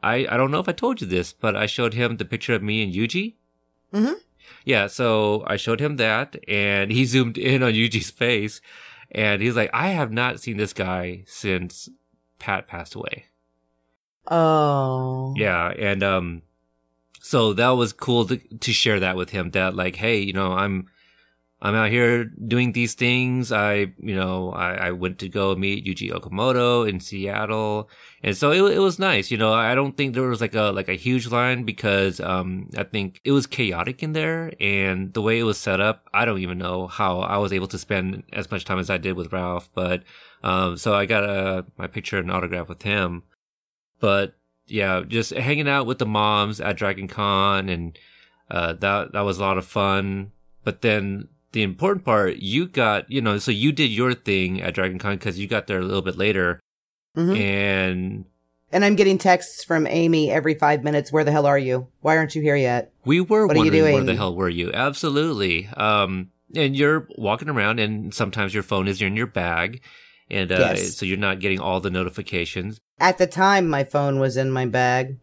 I 0.03 0.25
I 0.29 0.37
don't 0.37 0.51
know 0.51 0.59
if 0.59 0.69
I 0.69 0.73
told 0.73 1.01
you 1.01 1.07
this, 1.07 1.33
but 1.33 1.55
I 1.55 1.65
showed 1.65 1.93
him 1.93 2.17
the 2.17 2.25
picture 2.25 2.53
of 2.53 2.63
me 2.63 2.83
and 2.83 2.93
Yuji. 2.93 3.35
Mhm. 3.93 4.15
Yeah, 4.65 4.87
so 4.87 5.43
I 5.47 5.57
showed 5.57 5.79
him 5.79 5.97
that, 5.97 6.35
and 6.47 6.91
he 6.91 7.05
zoomed 7.05 7.37
in 7.37 7.63
on 7.63 7.73
Yuji's 7.73 8.11
face, 8.11 8.61
and 9.11 9.41
he's 9.41 9.55
like, 9.55 9.69
"I 9.73 9.89
have 9.89 10.11
not 10.11 10.39
seen 10.39 10.57
this 10.57 10.73
guy 10.73 11.23
since 11.25 11.89
Pat 12.39 12.67
passed 12.67 12.95
away." 12.95 13.25
oh 14.27 15.33
Yeah, 15.35 15.69
and 15.77 16.03
um, 16.03 16.41
so 17.21 17.53
that 17.53 17.69
was 17.69 17.93
cool 17.93 18.25
to 18.25 18.37
to 18.37 18.71
share 18.73 18.99
that 18.99 19.15
with 19.15 19.31
him. 19.31 19.51
That 19.51 19.75
like, 19.75 19.95
hey, 19.95 20.19
you 20.19 20.33
know, 20.33 20.53
I'm 20.53 20.87
I'm 21.63 21.75
out 21.75 21.89
here 21.91 22.25
doing 22.25 22.71
these 22.71 22.95
things. 22.95 23.51
I, 23.51 23.93
you 23.99 24.15
know, 24.15 24.51
I, 24.51 24.87
I 24.87 24.91
went 24.91 25.19
to 25.19 25.29
go 25.29 25.55
meet 25.55 25.85
Yuji 25.85 26.11
Okamoto 26.11 26.89
in 26.89 26.99
Seattle, 26.99 27.89
and 28.23 28.35
so 28.35 28.51
it 28.51 28.75
it 28.75 28.79
was 28.79 28.97
nice. 28.99 29.29
You 29.29 29.37
know, 29.37 29.53
I 29.53 29.75
don't 29.75 29.95
think 29.95 30.13
there 30.13 30.23
was 30.27 30.41
like 30.41 30.55
a 30.55 30.71
like 30.71 30.89
a 30.89 30.93
huge 30.95 31.27
line 31.27 31.63
because 31.63 32.19
um 32.19 32.69
I 32.75 32.83
think 32.83 33.21
it 33.23 33.31
was 33.31 33.45
chaotic 33.47 34.01
in 34.01 34.13
there, 34.13 34.51
and 34.59 35.13
the 35.13 35.21
way 35.21 35.39
it 35.39 35.43
was 35.43 35.57
set 35.59 35.79
up, 35.79 36.07
I 36.13 36.25
don't 36.25 36.39
even 36.39 36.57
know 36.57 36.87
how 36.87 37.19
I 37.19 37.37
was 37.37 37.53
able 37.53 37.67
to 37.69 37.77
spend 37.77 38.23
as 38.33 38.49
much 38.49 38.65
time 38.65 38.79
as 38.79 38.89
I 38.89 38.97
did 38.97 39.15
with 39.15 39.31
Ralph. 39.31 39.69
But 39.75 40.03
um, 40.43 40.77
so 40.77 40.93
I 40.95 41.05
got 41.05 41.23
a 41.23 41.65
my 41.77 41.87
picture 41.87 42.17
and 42.17 42.31
autograph 42.31 42.69
with 42.69 42.81
him. 42.83 43.23
but 43.99 44.35
yeah, 44.67 45.01
just 45.07 45.31
hanging 45.33 45.67
out 45.67 45.85
with 45.85 45.99
the 45.99 46.05
moms 46.05 46.61
at 46.61 46.77
Dragon 46.77 47.07
Con 47.07 47.69
and 47.69 47.97
uh, 48.49 48.73
that 48.73 49.13
that 49.13 49.21
was 49.21 49.37
a 49.37 49.41
lot 49.41 49.57
of 49.57 49.65
fun. 49.65 50.31
But 50.63 50.81
then 50.81 51.27
the 51.53 51.63
important 51.63 52.05
part, 52.05 52.37
you 52.37 52.67
got 52.67 53.11
you 53.11 53.21
know, 53.21 53.37
so 53.37 53.51
you 53.51 53.71
did 53.71 53.89
your 53.91 54.13
thing 54.13 54.61
at 54.61 54.73
Dragon 54.73 54.99
Con 54.99 55.15
because 55.17 55.37
you 55.39 55.47
got 55.47 55.67
there 55.67 55.79
a 55.79 55.83
little 55.83 56.01
bit 56.01 56.17
later, 56.17 56.59
Mhm. 57.17 57.37
and 57.39 58.25
And 58.73 58.85
I'm 58.85 58.95
getting 58.95 59.17
texts 59.17 59.65
from 59.65 59.85
Amy 59.85 60.31
every 60.31 60.53
five 60.53 60.81
minutes. 60.83 61.11
Where 61.11 61.25
the 61.25 61.31
hell 61.31 61.45
are 61.45 61.59
you? 61.59 61.87
Why 61.99 62.15
aren't 62.17 62.35
you 62.35 62.41
here 62.41 62.55
yet? 62.55 62.93
we 63.03 63.19
were 63.19 63.45
What 63.47 63.57
are 63.57 63.59
you 63.59 63.71
wondering 63.71 63.93
where 63.95 64.03
the 64.05 64.15
hell 64.15 64.33
were 64.35 64.47
you? 64.49 64.71
Absolutely. 64.73 65.67
Um, 65.75 66.29
and 66.55 66.75
you're 66.75 67.07
walking 67.17 67.49
around, 67.49 67.79
and 67.79 68.13
sometimes 68.13 68.53
your 68.53 68.63
phone 68.63 68.87
is 68.87 69.01
in 69.01 69.15
your 69.17 69.27
bag, 69.27 69.81
and 70.29 70.51
uh, 70.51 70.57
Yes. 70.59 70.95
so 70.97 71.05
you're 71.05 71.17
not 71.17 71.39
getting 71.41 71.59
all 71.59 71.79
the 71.81 71.89
notifications. 71.89 72.79
At 72.99 73.17
the 73.17 73.27
time, 73.27 73.67
my 73.67 73.83
phone 73.83 74.19
was 74.19 74.37
in 74.37 74.51
my 74.51 74.65
bag. 74.65 75.17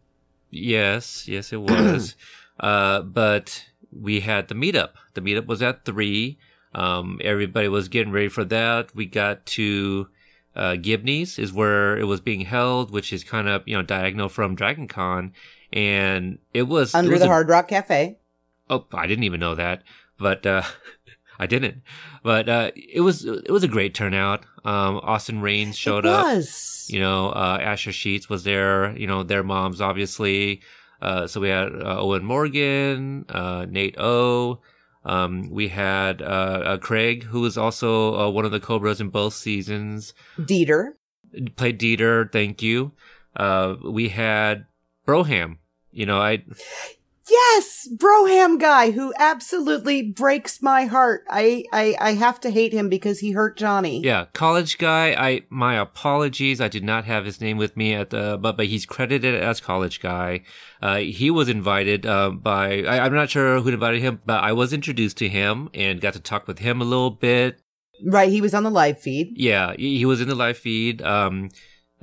Yes, 0.51 1.27
yes, 1.27 1.51
it 1.53 1.61
was. 1.61 2.15
uh, 2.59 3.01
but 3.01 3.65
we 3.91 4.19
had 4.21 4.47
the 4.47 4.55
meetup. 4.55 4.91
The 5.13 5.21
meetup 5.21 5.47
was 5.47 5.61
at 5.61 5.85
three. 5.85 6.37
Um, 6.73 7.19
everybody 7.23 7.67
was 7.67 7.87
getting 7.87 8.11
ready 8.13 8.27
for 8.29 8.43
that. 8.45 8.93
We 8.95 9.05
got 9.07 9.45
to 9.47 10.07
uh, 10.55 10.75
Gibney's 10.75 11.39
is 11.39 11.51
where 11.53 11.97
it 11.97 12.03
was 12.05 12.21
being 12.21 12.41
held, 12.41 12.91
which 12.91 13.11
is 13.13 13.23
kind 13.23 13.47
of 13.47 13.63
you 13.67 13.75
know 13.75 13.81
diagonal 13.83 14.29
from 14.29 14.55
Dragon 14.55 14.87
Con, 14.87 15.33
and 15.73 16.37
it 16.53 16.63
was 16.63 16.93
it 16.93 16.97
Under 16.97 17.11
was 17.11 17.21
the 17.21 17.25
a- 17.25 17.29
Hard 17.29 17.49
Rock 17.49 17.69
Cafe. 17.69 18.17
Oh, 18.69 18.85
I 18.93 19.07
didn't 19.07 19.23
even 19.23 19.39
know 19.39 19.55
that, 19.55 19.81
but 20.19 20.45
uh, 20.45 20.61
I 21.39 21.47
didn't. 21.47 21.81
But 22.21 22.49
uh, 22.49 22.71
it 22.75 23.01
was 23.01 23.25
it 23.25 23.49
was 23.49 23.63
a 23.63 23.67
great 23.67 23.93
turnout. 23.95 24.41
Um, 24.65 24.97
Austin 25.01 25.41
Rains 25.41 25.77
showed 25.77 26.05
it 26.05 26.11
up. 26.11 26.25
You 26.89 26.99
know, 26.99 27.29
uh, 27.29 27.57
Asher 27.61 27.91
Sheets 27.93 28.29
was 28.29 28.43
there. 28.43 28.95
You 28.97 29.07
know, 29.07 29.23
their 29.23 29.43
moms, 29.43 29.79
obviously. 29.81 30.61
Uh, 31.01 31.27
so 31.27 31.39
we 31.39 31.49
had 31.49 31.73
uh, 31.73 31.99
Owen 31.99 32.23
Morgan, 32.23 33.25
uh, 33.29 33.65
Nate 33.69 33.97
O. 33.97 34.59
Um, 35.05 35.49
we 35.49 35.69
had 35.69 36.21
uh, 36.21 36.25
uh, 36.25 36.77
Craig, 36.77 37.23
who 37.23 37.41
was 37.41 37.57
also 37.57 38.15
uh, 38.19 38.29
one 38.29 38.45
of 38.45 38.51
the 38.51 38.59
Cobras 38.59 38.99
in 38.99 39.09
both 39.09 39.33
seasons. 39.33 40.13
Dieter. 40.37 40.93
Played 41.55 41.79
Dieter, 41.79 42.31
thank 42.31 42.61
you. 42.61 42.91
Uh, 43.35 43.75
we 43.83 44.09
had 44.09 44.65
Broham. 45.07 45.57
You 45.91 46.05
know, 46.05 46.19
I 46.19 46.43
Yes, 47.29 47.87
Broham 47.95 48.59
guy 48.59 48.91
who 48.91 49.13
absolutely 49.17 50.01
breaks 50.01 50.61
my 50.61 50.85
heart. 50.85 51.25
I, 51.29 51.63
I, 51.71 51.95
I 51.99 52.13
have 52.13 52.39
to 52.41 52.49
hate 52.49 52.73
him 52.73 52.89
because 52.89 53.19
he 53.19 53.31
hurt 53.31 53.57
Johnny. 53.57 54.01
Yeah, 54.01 54.25
college 54.33 54.77
guy. 54.77 55.13
I 55.13 55.41
my 55.49 55.79
apologies. 55.79 56.59
I 56.59 56.67
did 56.67 56.83
not 56.83 57.05
have 57.05 57.25
his 57.25 57.39
name 57.39 57.57
with 57.57 57.77
me 57.77 57.93
at 57.93 58.09
the, 58.09 58.37
but 58.41 58.57
but 58.57 58.67
he's 58.67 58.85
credited 58.85 59.35
as 59.35 59.59
college 59.59 59.99
guy. 59.99 60.41
Uh, 60.81 60.97
he 60.97 61.29
was 61.29 61.49
invited 61.49 62.05
uh, 62.05 62.31
by. 62.31 62.83
I, 62.83 63.05
I'm 63.05 63.13
not 63.13 63.29
sure 63.29 63.59
who 63.59 63.69
invited 63.69 64.01
him, 64.01 64.21
but 64.25 64.43
I 64.43 64.53
was 64.53 64.73
introduced 64.73 65.17
to 65.17 65.29
him 65.29 65.69
and 65.73 66.01
got 66.01 66.13
to 66.13 66.19
talk 66.19 66.47
with 66.47 66.59
him 66.59 66.81
a 66.81 66.85
little 66.85 67.11
bit. 67.11 67.61
Right, 68.05 68.29
he 68.29 68.41
was 68.41 68.53
on 68.53 68.63
the 68.63 68.69
live 68.71 68.99
feed. 68.99 69.33
Yeah, 69.35 69.73
he 69.77 69.97
he 69.97 70.05
was 70.05 70.21
in 70.21 70.29
the 70.29 70.35
live 70.35 70.57
feed. 70.57 71.01
Um, 71.01 71.49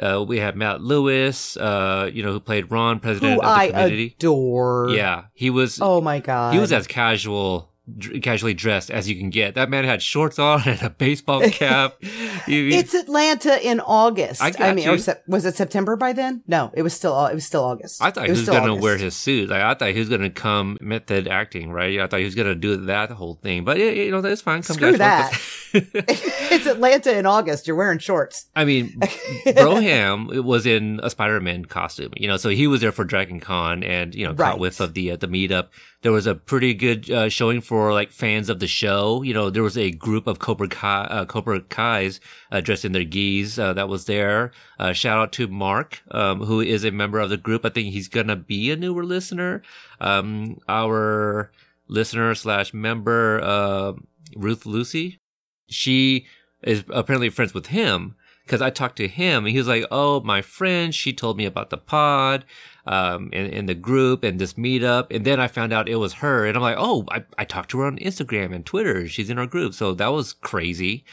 uh, 0.01 0.25
we 0.27 0.39
had 0.39 0.57
Matt 0.57 0.81
Lewis. 0.81 1.57
Uh, 1.57 2.11
you 2.13 2.23
know 2.23 2.33
who 2.33 2.41
played 2.41 2.71
Ron, 2.71 3.01
president 3.01 3.35
Who 3.35 3.41
of 3.41 3.45
the 3.45 3.51
I 3.51 3.71
community. 3.71 4.15
adore. 4.19 4.91
Yeah, 4.91 5.25
he 5.35 5.51
was. 5.51 5.79
Oh 5.81 6.01
my 6.01 6.21
god. 6.21 6.55
He 6.55 6.61
was 6.61 6.73
as 6.73 6.87
casual, 6.87 7.73
casually 8.23 8.55
dressed 8.55 8.91
as 8.91 9.09
you 9.09 9.17
can 9.17 9.31
get. 9.31 9.55
That 9.55 9.71
man 9.71 9.85
had 9.85 10.03
shorts 10.03 10.39
on 10.39 10.63
and 10.67 10.83
a 10.83 10.91
baseball 10.91 11.49
cap. 11.51 11.97
It's 12.49 12.95
Atlanta 12.95 13.67
in 13.67 13.81
August. 13.81 14.41
I 14.41 14.53
got 14.53 14.77
mean, 14.77 14.85
you. 14.85 14.93
or 14.93 14.99
sep- 14.99 15.27
was 15.27 15.45
it 15.45 15.57
September 15.57 15.97
by 15.97 16.13
then? 16.13 16.43
No, 16.47 16.71
it 16.75 16.83
was 16.83 16.95
still 16.95 17.27
it 17.27 17.35
was 17.35 17.45
still 17.45 17.65
August. 17.65 18.01
I 18.01 18.13
thought 18.13 18.27
he 18.27 18.31
was 18.31 18.43
still 18.43 18.55
gonna 18.55 18.77
wear 18.77 18.97
his 18.97 19.17
suit. 19.17 19.51
Like, 19.51 19.63
I 19.63 19.75
thought 19.75 19.89
he 19.89 19.99
was 19.99 20.09
gonna 20.09 20.31
come 20.31 20.79
method 20.81 21.27
acting, 21.27 21.73
right? 21.73 21.99
I 21.99 22.07
thought 22.07 22.21
he 22.21 22.25
was 22.25 22.37
gonna 22.37 22.55
do 22.55 22.77
that 22.87 23.11
whole 23.11 23.35
thing. 23.35 23.65
But 23.65 23.79
yeah, 23.79 23.91
you 23.91 24.13
know, 24.13 24.21
that's 24.21 24.43
fine. 24.43 24.63
Come 24.63 24.77
Screw 24.77 24.97
this. 24.97 25.71
it's 25.73 26.67
Atlanta 26.67 27.17
in 27.19 27.27
August. 27.27 27.67
You're 27.67 27.77
wearing 27.77 27.99
shorts. 27.99 28.47
I 28.55 28.65
mean, 28.65 28.91
Broham 29.47 30.45
was 30.45 30.67
in 30.67 31.01
a 31.03 31.11
Spider-Man 31.11 31.65
costume, 31.67 32.13
you 32.17 32.29
know, 32.29 32.37
so 32.37 32.49
he 32.49 32.67
was 32.67 32.81
there 32.81 32.93
for 32.93 33.05
Dragon 33.05 33.41
Con 33.41 33.83
and, 33.83 34.15
you 34.15 34.27
know, 34.27 34.35
caught 34.35 34.59
whiff 34.59 34.81
of 34.81 34.95
the, 34.95 35.13
uh, 35.13 35.17
the 35.17 35.29
meetup. 35.29 35.69
There 36.07 36.13
was 36.13 36.29
a 36.29 36.37
pretty 36.37 36.73
good, 36.73 37.11
uh, 37.11 37.29
showing 37.29 37.61
for 37.61 37.93
like 37.93 38.13
fans 38.13 38.49
of 38.49 38.61
the 38.61 38.69
show. 38.69 39.23
You 39.23 39.35
know, 39.35 39.51
there 39.51 39.65
was 39.65 39.77
a 39.77 39.91
group 39.91 40.29
of 40.29 40.39
Cobra 40.39 40.69
Kai, 40.69 41.03
uh, 41.03 41.25
Cobra 41.25 41.61
Kai's, 41.61 42.21
uh, 42.53 42.61
dressed 42.61 42.85
in 42.85 42.93
their 42.93 43.03
gis, 43.03 43.59
uh, 43.59 43.73
that 43.73 43.89
was 43.89 44.05
there. 44.05 44.53
Uh, 44.79 44.93
shout 44.93 45.19
out 45.19 45.33
to 45.33 45.49
Mark, 45.49 46.05
um, 46.13 46.43
who 46.43 46.61
is 46.61 46.85
a 46.85 46.93
member 46.93 47.19
of 47.19 47.29
the 47.29 47.37
group. 47.37 47.65
I 47.65 47.71
think 47.71 47.93
he's 47.93 48.07
gonna 48.07 48.37
be 48.37 48.71
a 48.71 48.77
newer 48.77 49.05
listener. 49.05 49.63
Um, 50.01 50.59
our 50.69 51.51
listener 51.89 52.37
slash 52.37 52.73
member, 52.73 53.41
uh, 53.43 53.95
Ruth 54.37 54.65
Lucy, 54.65 55.19
she 55.67 56.27
is 56.63 56.85
apparently 56.91 57.31
friends 57.31 57.53
with 57.53 57.67
him 57.67 58.15
because 58.45 58.63
I 58.63 58.71
talked 58.71 58.97
to 58.99 59.09
him 59.09 59.45
and 59.45 59.51
he 59.51 59.59
was 59.59 59.67
like, 59.67 59.85
"Oh, 59.91 60.21
my 60.21 60.41
friend, 60.41 60.95
she 60.95 61.13
told 61.13 61.37
me 61.37 61.47
about 61.47 61.71
the 61.71 61.77
pod, 61.79 62.45
um, 62.87 63.31
and, 63.33 63.53
and 63.53 63.69
the 63.69 63.75
group 63.75 64.25
and 64.25 64.39
this 64.39 64.55
meetup." 64.55 65.07
And 65.11 65.25
then 65.25 65.41
I 65.41 65.49
found 65.49 65.73
out 65.73 65.89
it 65.89 65.97
was 65.97 66.15
her, 66.15 66.47
and 66.47 66.57
I'm 66.57 66.63
like, 66.63 66.77
"Oh, 66.79 67.05
I, 67.11 67.25
I 67.39 67.45
talked 67.45 67.71
to 67.71 67.81
her 67.81 67.87
on 67.87 67.99
Instagram 67.99 68.55
and 68.55 68.65
Twitter. 68.65 69.09
She's 69.09 69.31
in 69.31 69.39
our 69.39 69.47
group." 69.47 69.75
So 69.75 69.95
that 69.95 70.09
was 70.09 70.33
crazy. 70.33 71.05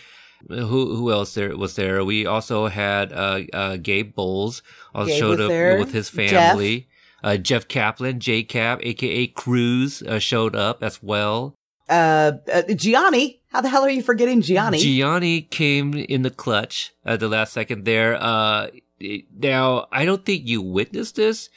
Who 0.50 0.96
who 0.96 1.12
else 1.12 1.34
there 1.34 1.56
was 1.56 1.76
there? 1.76 2.04
We 2.04 2.26
also 2.26 2.68
had 2.68 3.14
uh, 3.14 3.42
uh, 3.54 3.78
Gabe 3.78 4.14
Bowles 4.14 4.62
also 4.94 5.10
Gabe 5.10 5.20
showed 5.20 5.42
up 5.42 5.50
there. 5.50 5.80
with 5.80 5.94
his 5.94 6.10
Jeff. 6.10 6.30
family. 6.30 6.88
Uh, 7.24 7.38
Jeff 7.38 7.70
Kaplan, 7.70 8.20
J 8.20 8.44
Cap, 8.44 8.80
aka 8.84 9.28
Cruz, 9.28 10.02
uh, 10.02 10.20
showed 10.20 10.56
up 10.58 10.84
as 10.84 11.02
well. 11.02 11.56
Uh, 11.90 12.34
uh, 12.52 12.64
Gianni. 12.74 13.42
How 13.48 13.62
the 13.62 13.70
hell 13.70 13.84
are 13.84 13.90
you 13.90 14.02
forgetting 14.02 14.42
Gianni? 14.42 14.80
Gianni 14.80 15.42
came 15.42 15.94
in 15.94 16.24
the 16.24 16.32
clutch 16.32 16.92
at 17.06 17.20
the 17.20 17.30
last 17.30 17.54
second 17.54 17.86
there. 17.86 18.18
Uh, 18.20 18.68
now 19.38 19.88
I 19.92 20.06
don't 20.06 20.26
think 20.26 20.48
you 20.48 20.62
witnessed 20.62 21.16
this, 21.16 21.50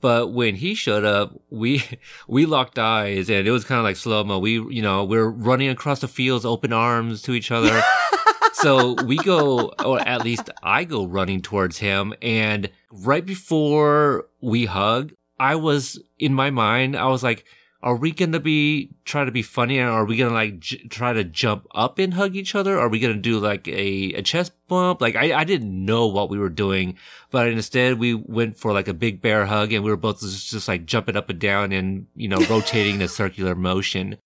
but 0.00 0.32
when 0.32 0.56
he 0.56 0.74
showed 0.74 1.04
up, 1.04 1.40
we 1.50 1.82
we 2.28 2.46
locked 2.46 2.78
eyes 2.78 3.28
and 3.30 3.46
it 3.46 3.50
was 3.50 3.64
kind 3.64 3.78
of 3.78 3.84
like 3.84 3.96
slow 3.96 4.24
mo. 4.24 4.38
We 4.38 4.52
you 4.52 4.82
know 4.82 5.04
we're 5.04 5.28
running 5.28 5.68
across 5.68 6.00
the 6.00 6.08
fields, 6.08 6.44
open 6.44 6.72
arms 6.72 7.22
to 7.22 7.32
each 7.32 7.50
other. 7.50 7.82
so 8.52 8.94
we 9.04 9.16
go, 9.16 9.72
or 9.84 10.00
at 10.00 10.22
least 10.24 10.50
I 10.62 10.84
go 10.84 11.06
running 11.06 11.42
towards 11.42 11.78
him, 11.78 12.14
and 12.22 12.70
right 12.90 13.24
before 13.24 14.26
we 14.40 14.66
hug, 14.66 15.12
I 15.38 15.56
was 15.56 16.02
in 16.18 16.34
my 16.34 16.50
mind, 16.50 16.96
I 16.96 17.06
was 17.06 17.22
like. 17.22 17.44
Are 17.82 17.96
we 17.96 18.10
gonna 18.10 18.40
be 18.40 18.90
try 19.04 19.24
to 19.24 19.30
be 19.30 19.42
funny, 19.42 19.78
and 19.78 19.88
are 19.88 20.04
we 20.04 20.16
gonna 20.16 20.34
like 20.34 20.58
j- 20.58 20.88
try 20.88 21.12
to 21.12 21.24
jump 21.24 21.66
up 21.74 21.98
and 21.98 22.14
hug 22.14 22.34
each 22.34 22.54
other? 22.54 22.78
Are 22.78 22.88
we 22.88 22.98
gonna 22.98 23.14
do 23.14 23.38
like 23.38 23.68
a, 23.68 24.14
a 24.14 24.22
chest 24.22 24.52
bump? 24.66 25.00
Like 25.00 25.14
I, 25.14 25.38
I 25.38 25.44
didn't 25.44 25.84
know 25.84 26.06
what 26.06 26.30
we 26.30 26.38
were 26.38 26.48
doing, 26.48 26.96
but 27.30 27.48
instead 27.48 27.98
we 27.98 28.14
went 28.14 28.58
for 28.58 28.72
like 28.72 28.88
a 28.88 28.94
big 28.94 29.20
bear 29.20 29.46
hug, 29.46 29.72
and 29.72 29.84
we 29.84 29.90
were 29.90 29.96
both 29.96 30.20
just, 30.20 30.50
just 30.50 30.68
like 30.68 30.86
jumping 30.86 31.16
up 31.16 31.30
and 31.30 31.38
down 31.38 31.72
and 31.72 32.06
you 32.16 32.28
know 32.28 32.38
rotating 32.48 32.96
in 32.96 33.02
a 33.02 33.08
circular 33.20 33.54
motion. 33.54 34.18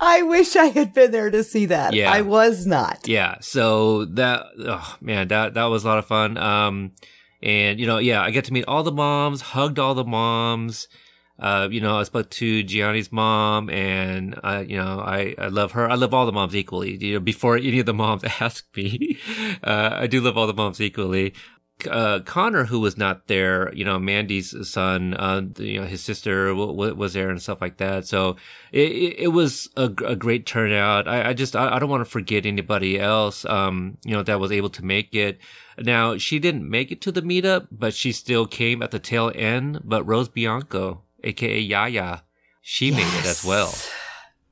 I 0.00 0.22
wish 0.22 0.56
I 0.56 0.66
had 0.66 0.92
been 0.92 1.12
there 1.12 1.30
to 1.30 1.42
see 1.42 1.66
that. 1.66 1.94
Yeah. 1.94 2.10
I 2.10 2.20
was 2.20 2.66
not. 2.66 3.06
Yeah. 3.06 3.36
So 3.40 4.04
that, 4.06 4.46
oh 4.58 4.96
man, 5.00 5.28
that, 5.28 5.54
that 5.54 5.64
was 5.64 5.84
a 5.84 5.86
lot 5.86 5.98
of 5.98 6.06
fun. 6.06 6.36
Um, 6.36 6.92
and 7.42 7.78
you 7.78 7.86
know, 7.86 7.98
yeah, 7.98 8.22
I 8.22 8.30
get 8.30 8.44
to 8.46 8.52
meet 8.52 8.64
all 8.66 8.82
the 8.82 8.92
moms, 8.92 9.40
hugged 9.40 9.78
all 9.78 9.94
the 9.94 10.04
moms. 10.04 10.88
Uh, 11.38 11.68
you 11.70 11.80
know, 11.80 11.98
I 11.98 12.04
spoke 12.04 12.30
to 12.30 12.62
Gianni's 12.62 13.10
mom 13.10 13.68
and, 13.68 14.38
uh, 14.44 14.64
you 14.66 14.76
know, 14.76 15.00
I, 15.00 15.34
I 15.36 15.48
love 15.48 15.72
her. 15.72 15.90
I 15.90 15.94
love 15.96 16.14
all 16.14 16.26
the 16.26 16.32
moms 16.32 16.54
equally. 16.54 16.96
You 16.96 17.14
know, 17.14 17.20
before 17.20 17.56
any 17.56 17.80
of 17.80 17.86
the 17.86 17.94
moms 17.94 18.22
ask 18.40 18.64
me, 18.76 19.18
uh, 19.64 19.90
I 19.92 20.06
do 20.06 20.20
love 20.20 20.38
all 20.38 20.46
the 20.46 20.54
moms 20.54 20.80
equally. 20.80 21.34
Uh, 21.90 22.20
Connor, 22.20 22.64
who 22.66 22.78
was 22.78 22.96
not 22.96 23.26
there, 23.26 23.74
you 23.74 23.84
know, 23.84 23.98
Mandy's 23.98 24.54
son, 24.70 25.12
uh, 25.14 25.42
you 25.58 25.80
know, 25.80 25.86
his 25.86 26.02
sister 26.02 26.50
w- 26.50 26.68
w- 26.68 26.94
was 26.94 27.14
there 27.14 27.30
and 27.30 27.42
stuff 27.42 27.60
like 27.60 27.78
that. 27.78 28.06
So 28.06 28.36
it, 28.70 28.92
it, 28.92 29.18
it 29.24 29.28
was 29.28 29.68
a, 29.76 29.88
g- 29.88 30.04
a 30.04 30.14
great 30.14 30.46
turnout. 30.46 31.08
I, 31.08 31.30
I 31.30 31.32
just, 31.34 31.56
I, 31.56 31.74
I 31.74 31.78
don't 31.80 31.90
want 31.90 32.02
to 32.02 32.10
forget 32.10 32.46
anybody 32.46 32.98
else, 33.00 33.44
um, 33.46 33.98
you 34.04 34.12
know, 34.12 34.22
that 34.22 34.38
was 34.38 34.52
able 34.52 34.70
to 34.70 34.84
make 34.84 35.16
it. 35.16 35.40
Now, 35.76 36.16
she 36.16 36.38
didn't 36.38 36.70
make 36.70 36.92
it 36.92 37.00
to 37.02 37.12
the 37.12 37.22
meetup, 37.22 37.66
but 37.72 37.92
she 37.92 38.12
still 38.12 38.46
came 38.46 38.80
at 38.80 38.92
the 38.92 39.00
tail 39.00 39.32
end. 39.34 39.80
But 39.84 40.04
Rose 40.04 40.28
Bianco, 40.28 41.02
aka 41.24 41.58
Yaya, 41.58 42.22
she 42.62 42.90
made 42.90 43.00
it 43.18 43.26
as 43.26 43.44
well. 43.44 43.74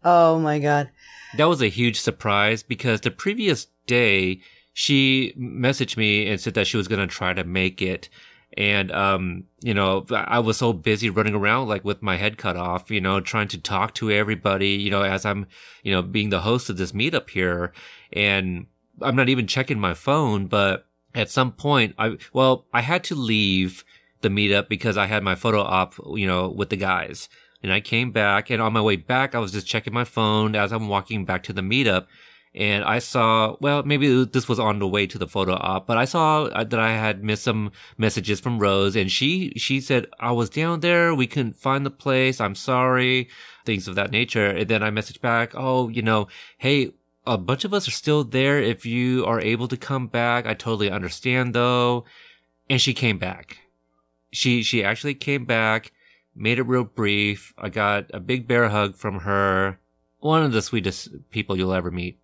Oh 0.05 0.39
my 0.39 0.59
god. 0.59 0.91
That 1.37 1.49
was 1.49 1.63
a 1.63 1.69
huge 1.69 2.01
surprise 2.01 2.63
because 2.63 3.01
the 3.01 3.11
previous 3.11 3.67
day 3.87 4.41
she 4.73 5.35
messaged 5.39 5.97
me 5.97 6.29
and 6.29 6.41
said 6.41 6.55
that 6.55 6.67
she 6.67 6.77
was 6.77 6.89
going 6.89 7.01
to 7.01 7.07
try 7.07 7.33
to 7.33 7.45
make 7.45 7.83
it. 7.83 8.09
And, 8.57 8.93
um, 8.93 9.45
you 9.63 9.73
know, 9.73 10.05
I 10.11 10.41
was 10.41 10.59
so 10.59 10.73
busy 10.73 11.09
running 11.09 11.35
around 11.35 11.69
like 11.69 11.85
with 11.85 12.03
my 12.03 12.17
head 12.17 12.37
cut 12.37 12.57
off, 12.57 12.91
you 12.91 13.01
know, 13.01 13.21
trying 13.21 13.49
to 13.49 13.59
talk 13.59 13.95
to 13.95 14.11
everybody, 14.11 14.71
you 14.71 14.91
know, 14.91 15.03
as 15.03 15.25
I'm, 15.25 15.47
you 15.83 15.93
know, 15.93 16.03
being 16.03 16.31
the 16.31 16.41
host 16.41 16.69
of 16.69 16.77
this 16.77 16.93
meetup 16.93 17.31
here. 17.31 17.73
And 18.13 18.67
I'm 19.01 19.17
not 19.17 19.31
even 19.31 19.47
checking 19.47 19.81
my 19.81 19.95
phone, 19.95 20.47
but 20.47 20.87
at 21.15 21.31
some 21.31 21.53
point 21.53 21.95
I, 21.99 22.19
well, 22.35 22.67
I 22.75 22.83
had 22.83 23.05
to 23.05 23.15
leave 23.15 23.85
the 24.23 24.29
meetup 24.29 24.69
because 24.69 24.97
I 24.97 25.07
had 25.07 25.23
my 25.23 25.35
photo 25.35 25.61
op, 25.61 25.95
you 26.15 26.27
know, 26.27 26.49
with 26.49 26.71
the 26.71 26.77
guys. 26.77 27.29
And 27.63 27.73
I 27.73 27.81
came 27.81 28.11
back 28.11 28.51
and 28.51 28.61
on 28.61 28.73
my 28.73 28.81
way 28.81 28.97
back, 28.97 29.35
I 29.35 29.39
was 29.39 29.53
just 29.53 29.67
checking 29.67 29.95
my 29.95 30.05
phone 30.05 30.57
as 30.57 30.73
I'm 30.73 30.89
walking 30.89 31.25
back 31.25 31.45
to 31.45 31.53
the 31.53 31.63
meetup. 31.63 32.07
And 32.55 32.85
I 32.85 32.99
saw, 32.99 33.57
well, 33.61 33.83
maybe 33.83 34.25
this 34.25 34.47
was 34.47 34.59
on 34.59 34.79
the 34.79 34.87
way 34.87 35.07
to 35.07 35.17
the 35.17 35.27
photo 35.27 35.55
op, 35.55 35.87
but 35.87 35.97
I 35.97 36.05
saw 36.05 36.45
uh, 36.45 36.65
that 36.65 36.79
I 36.79 36.93
had 36.93 37.25
missed 37.25 37.45
some 37.45 37.73
messages 37.97 38.41
from 38.41 38.59
Rose 38.59 38.95
and 38.95 39.11
she, 39.11 39.55
she 39.57 39.81
said, 39.81 40.07
I 40.21 40.33
was 40.33 40.51
down 40.51 40.81
there. 40.81 41.15
We 41.15 41.27
couldn't 41.27 41.57
find 41.57 41.87
the 41.87 41.91
place. 41.91 42.41
I'm 42.41 42.55
sorry. 42.55 43.31
Things 43.65 43.89
of 43.89 43.95
that 43.95 44.11
nature. 44.11 44.49
And 44.49 44.69
then 44.69 44.83
I 44.83 44.91
messaged 44.91 45.23
back, 45.23 45.53
Oh, 45.55 45.89
you 45.89 46.03
know, 46.03 46.29
hey, 46.59 46.93
a 47.27 47.39
bunch 47.39 47.65
of 47.65 47.73
us 47.73 47.89
are 47.89 47.93
still 47.93 48.25
there. 48.25 48.61
If 48.61 48.85
you 48.85 49.25
are 49.25 49.41
able 49.41 49.69
to 49.69 49.77
come 49.77 50.09
back, 50.09 50.45
I 50.45 50.53
totally 50.53 50.91
understand 50.91 51.55
though. 51.55 52.05
And 52.69 52.81
she 52.81 52.93
came 52.93 53.19
back. 53.19 53.62
She, 54.33 54.63
she 54.63 54.83
actually 54.83 55.15
came 55.15 55.45
back, 55.45 55.93
made 56.35 56.59
it 56.59 56.63
real 56.63 56.85
brief. 56.85 57.53
I 57.59 57.69
got 57.69 58.07
a 58.13 58.21
big 58.21 58.49
bear 58.49 58.69
hug 58.69 58.97
from 58.97 59.21
her. 59.21 59.79
One 60.19 60.43
of 60.43 60.53
the 60.53 60.63
sweetest 60.63 61.31
people 61.31 61.57
you'll 61.57 61.75
ever 61.75 61.91
meet. 61.91 62.19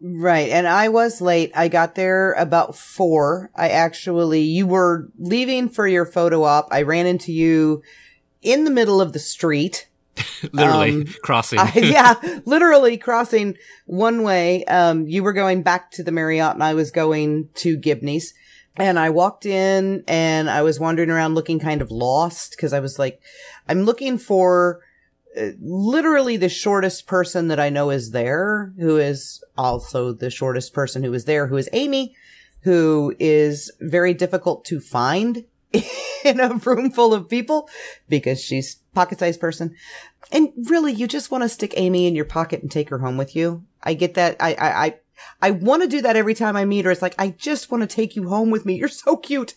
Right. 0.00 0.48
And 0.48 0.66
I 0.66 0.88
was 0.88 1.20
late. 1.20 1.52
I 1.54 1.68
got 1.68 1.94
there 1.94 2.32
about 2.32 2.74
four. 2.74 3.50
I 3.54 3.68
actually, 3.68 4.40
you 4.40 4.66
were 4.66 5.08
leaving 5.18 5.68
for 5.68 5.86
your 5.86 6.06
photo 6.06 6.42
op. 6.44 6.68
I 6.70 6.82
ran 6.82 7.06
into 7.06 7.32
you 7.32 7.82
in 8.40 8.64
the 8.64 8.70
middle 8.70 9.00
of 9.00 9.12
the 9.12 9.18
street. 9.18 9.88
literally 10.52 10.92
um, 10.92 11.06
crossing. 11.22 11.58
I, 11.58 11.72
yeah, 11.74 12.14
literally 12.44 12.96
crossing 12.96 13.56
one 13.86 14.22
way. 14.22 14.64
Um, 14.64 15.06
you 15.06 15.22
were 15.22 15.32
going 15.32 15.62
back 15.62 15.90
to 15.92 16.02
the 16.02 16.12
Marriott 16.12 16.54
and 16.54 16.64
I 16.64 16.74
was 16.74 16.90
going 16.90 17.48
to 17.56 17.76
Gibney's. 17.76 18.34
And 18.80 18.98
I 18.98 19.10
walked 19.10 19.44
in 19.44 20.04
and 20.08 20.48
I 20.48 20.62
was 20.62 20.80
wandering 20.80 21.10
around 21.10 21.34
looking 21.34 21.58
kind 21.58 21.82
of 21.82 21.90
lost 21.90 22.52
because 22.52 22.72
I 22.72 22.80
was 22.80 22.98
like, 22.98 23.20
I'm 23.68 23.82
looking 23.82 24.16
for 24.16 24.80
uh, 25.36 25.50
literally 25.60 26.36
the 26.36 26.48
shortest 26.48 27.06
person 27.06 27.48
that 27.48 27.60
I 27.60 27.68
know 27.68 27.90
is 27.90 28.10
there, 28.12 28.72
who 28.78 28.96
is 28.96 29.44
also 29.56 30.12
the 30.12 30.30
shortest 30.30 30.72
person 30.72 31.02
who 31.02 31.12
is 31.12 31.26
there, 31.26 31.46
who 31.46 31.56
is 31.56 31.68
Amy, 31.72 32.16
who 32.62 33.14
is 33.18 33.70
very 33.80 34.14
difficult 34.14 34.64
to 34.66 34.80
find 34.80 35.44
in 36.24 36.40
a 36.40 36.54
room 36.54 36.90
full 36.90 37.14
of 37.14 37.28
people 37.28 37.68
because 38.08 38.42
she's 38.42 38.76
pocket 38.94 39.18
sized 39.18 39.40
person. 39.40 39.74
And 40.32 40.50
really, 40.56 40.92
you 40.92 41.06
just 41.06 41.30
want 41.30 41.42
to 41.42 41.48
stick 41.48 41.74
Amy 41.76 42.06
in 42.06 42.14
your 42.14 42.24
pocket 42.24 42.62
and 42.62 42.70
take 42.70 42.88
her 42.88 42.98
home 42.98 43.16
with 43.16 43.36
you. 43.36 43.64
I 43.82 43.94
get 43.94 44.14
that. 44.14 44.36
I, 44.40 44.54
I, 44.54 44.84
I, 44.84 44.94
I 45.42 45.50
want 45.50 45.82
to 45.82 45.88
do 45.88 46.02
that 46.02 46.16
every 46.16 46.34
time 46.34 46.56
I 46.56 46.64
meet 46.64 46.84
her. 46.84 46.90
It's 46.90 47.02
like, 47.02 47.14
I 47.18 47.30
just 47.30 47.70
want 47.70 47.82
to 47.82 47.86
take 47.86 48.16
you 48.16 48.28
home 48.28 48.50
with 48.50 48.66
me. 48.66 48.76
You're 48.76 48.88
so 48.88 49.16
cute. 49.16 49.54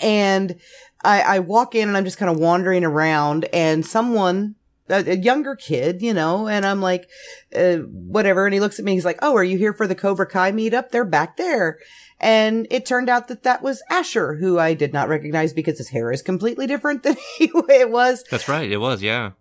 And 0.00 0.60
I, 1.04 1.22
I 1.22 1.38
walk 1.40 1.74
in 1.74 1.88
and 1.88 1.96
I'm 1.96 2.04
just 2.04 2.18
kind 2.18 2.30
of 2.30 2.38
wandering 2.38 2.84
around 2.84 3.46
and 3.52 3.84
someone 3.84 4.56
a, 4.90 5.16
younger 5.16 5.54
kid, 5.54 6.02
you 6.02 6.12
know, 6.12 6.48
and 6.48 6.66
I'm 6.66 6.80
like, 6.80 7.08
uh, 7.54 7.76
whatever. 7.76 8.46
And 8.46 8.54
he 8.54 8.60
looks 8.60 8.78
at 8.78 8.84
me. 8.84 8.92
He's 8.92 9.04
like, 9.04 9.18
Oh, 9.22 9.34
are 9.36 9.44
you 9.44 9.56
here 9.56 9.72
for 9.72 9.86
the 9.86 9.94
Cobra 9.94 10.26
Kai 10.26 10.52
meetup? 10.52 10.90
They're 10.90 11.04
back 11.04 11.36
there. 11.36 11.78
And 12.18 12.66
it 12.70 12.84
turned 12.84 13.08
out 13.08 13.28
that 13.28 13.44
that 13.44 13.62
was 13.62 13.82
Asher, 13.90 14.34
who 14.34 14.58
I 14.58 14.74
did 14.74 14.92
not 14.92 15.08
recognize 15.08 15.52
because 15.52 15.78
his 15.78 15.88
hair 15.88 16.12
is 16.12 16.22
completely 16.22 16.66
different 16.66 17.02
than 17.04 17.16
it 17.38 17.90
was. 17.90 18.24
That's 18.30 18.48
right. 18.48 18.70
It 18.70 18.78
was. 18.78 19.02
Yeah. 19.02 19.32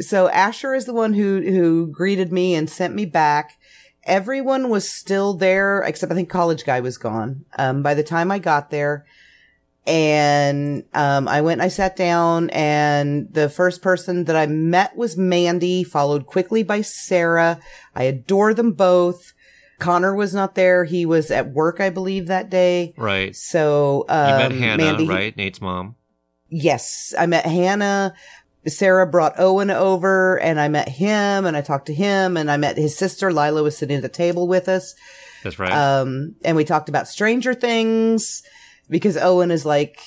So 0.00 0.28
Asher 0.28 0.74
is 0.74 0.84
the 0.84 0.92
one 0.92 1.14
who, 1.14 1.40
who 1.40 1.86
greeted 1.86 2.32
me 2.32 2.54
and 2.54 2.68
sent 2.68 2.94
me 2.94 3.06
back. 3.06 3.52
Everyone 4.08 4.68
was 4.70 4.90
still 4.90 5.34
there, 5.34 5.82
except 5.82 6.10
I 6.10 6.14
think 6.14 6.28
college 6.28 6.64
guy 6.64 6.80
was 6.80 6.98
gone. 6.98 7.44
Um, 7.58 7.82
by 7.82 7.94
the 7.94 8.02
time 8.02 8.30
I 8.32 8.38
got 8.38 8.70
there, 8.70 9.04
and 9.88 10.84
um, 10.92 11.26
I 11.26 11.40
went 11.40 11.60
and 11.60 11.62
I 11.62 11.68
sat 11.68 11.96
down 11.96 12.50
and 12.50 13.32
the 13.32 13.48
first 13.48 13.80
person 13.80 14.24
that 14.24 14.36
I 14.36 14.46
met 14.46 14.94
was 14.96 15.16
Mandy, 15.16 15.82
followed 15.82 16.26
quickly 16.26 16.62
by 16.62 16.82
Sarah. 16.82 17.58
I 17.94 18.02
adore 18.02 18.52
them 18.52 18.72
both. 18.72 19.32
Connor 19.78 20.14
was 20.14 20.34
not 20.34 20.56
there. 20.56 20.84
He 20.84 21.06
was 21.06 21.30
at 21.30 21.52
work, 21.52 21.80
I 21.80 21.88
believe, 21.88 22.26
that 22.26 22.50
day. 22.50 22.92
Right. 22.98 23.34
So 23.34 24.04
um, 24.10 24.28
you 24.28 24.36
met 24.36 24.52
um, 24.52 24.58
Hannah, 24.58 24.82
Mandy, 24.82 25.08
right? 25.08 25.36
Nate's 25.36 25.60
mom. 25.60 25.96
Yes, 26.50 27.14
I 27.18 27.26
met 27.26 27.46
Hannah. 27.46 28.14
Sarah 28.68 29.06
brought 29.06 29.38
Owen 29.38 29.70
over 29.70 30.38
and 30.40 30.58
I 30.60 30.68
met 30.68 30.88
him 30.88 31.46
and 31.46 31.56
I 31.56 31.60
talked 31.60 31.86
to 31.86 31.94
him 31.94 32.36
and 32.36 32.50
I 32.50 32.56
met 32.56 32.76
his 32.76 32.96
sister. 32.96 33.32
Lila 33.32 33.62
was 33.62 33.76
sitting 33.76 33.96
at 33.96 34.02
the 34.02 34.08
table 34.08 34.48
with 34.48 34.68
us. 34.68 34.94
That's 35.42 35.58
right. 35.58 35.72
Um, 35.72 36.36
and 36.44 36.56
we 36.56 36.64
talked 36.64 36.88
about 36.88 37.08
Stranger 37.08 37.54
Things 37.54 38.42
because 38.90 39.16
Owen 39.16 39.50
is 39.50 39.64
like, 39.64 40.00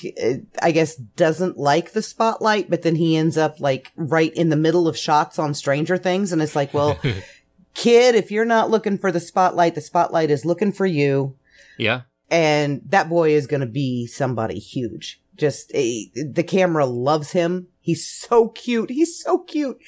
I 0.61 0.71
guess 0.71 0.95
doesn't 0.95 1.57
like 1.57 1.91
the 1.91 2.01
spotlight, 2.01 2.69
but 2.69 2.81
then 2.81 2.95
he 2.95 3.15
ends 3.15 3.37
up 3.37 3.59
like 3.59 3.91
right 3.95 4.33
in 4.33 4.49
the 4.49 4.55
middle 4.55 4.87
of 4.87 4.97
shots 4.97 5.39
on 5.39 5.53
Stranger 5.53 5.97
Things. 5.97 6.31
And 6.31 6.41
it's 6.41 6.55
like, 6.55 6.73
well, 6.73 6.99
kid, 7.73 8.15
if 8.15 8.31
you're 8.31 8.45
not 8.45 8.69
looking 8.69 8.97
for 8.97 9.11
the 9.11 9.19
spotlight, 9.19 9.75
the 9.75 9.81
spotlight 9.81 10.29
is 10.29 10.45
looking 10.45 10.71
for 10.71 10.85
you. 10.85 11.35
Yeah. 11.77 12.01
And 12.29 12.81
that 12.87 13.09
boy 13.09 13.31
is 13.31 13.47
going 13.47 13.61
to 13.61 13.67
be 13.67 14.07
somebody 14.07 14.59
huge. 14.59 15.21
Just 15.35 15.73
a, 15.73 16.09
the 16.15 16.43
camera 16.43 16.85
loves 16.85 17.31
him. 17.31 17.67
He's 17.81 18.07
so 18.07 18.49
cute. 18.49 18.89
He's 18.89 19.19
so 19.19 19.39
cute. 19.39 19.79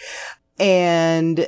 And 0.60 1.48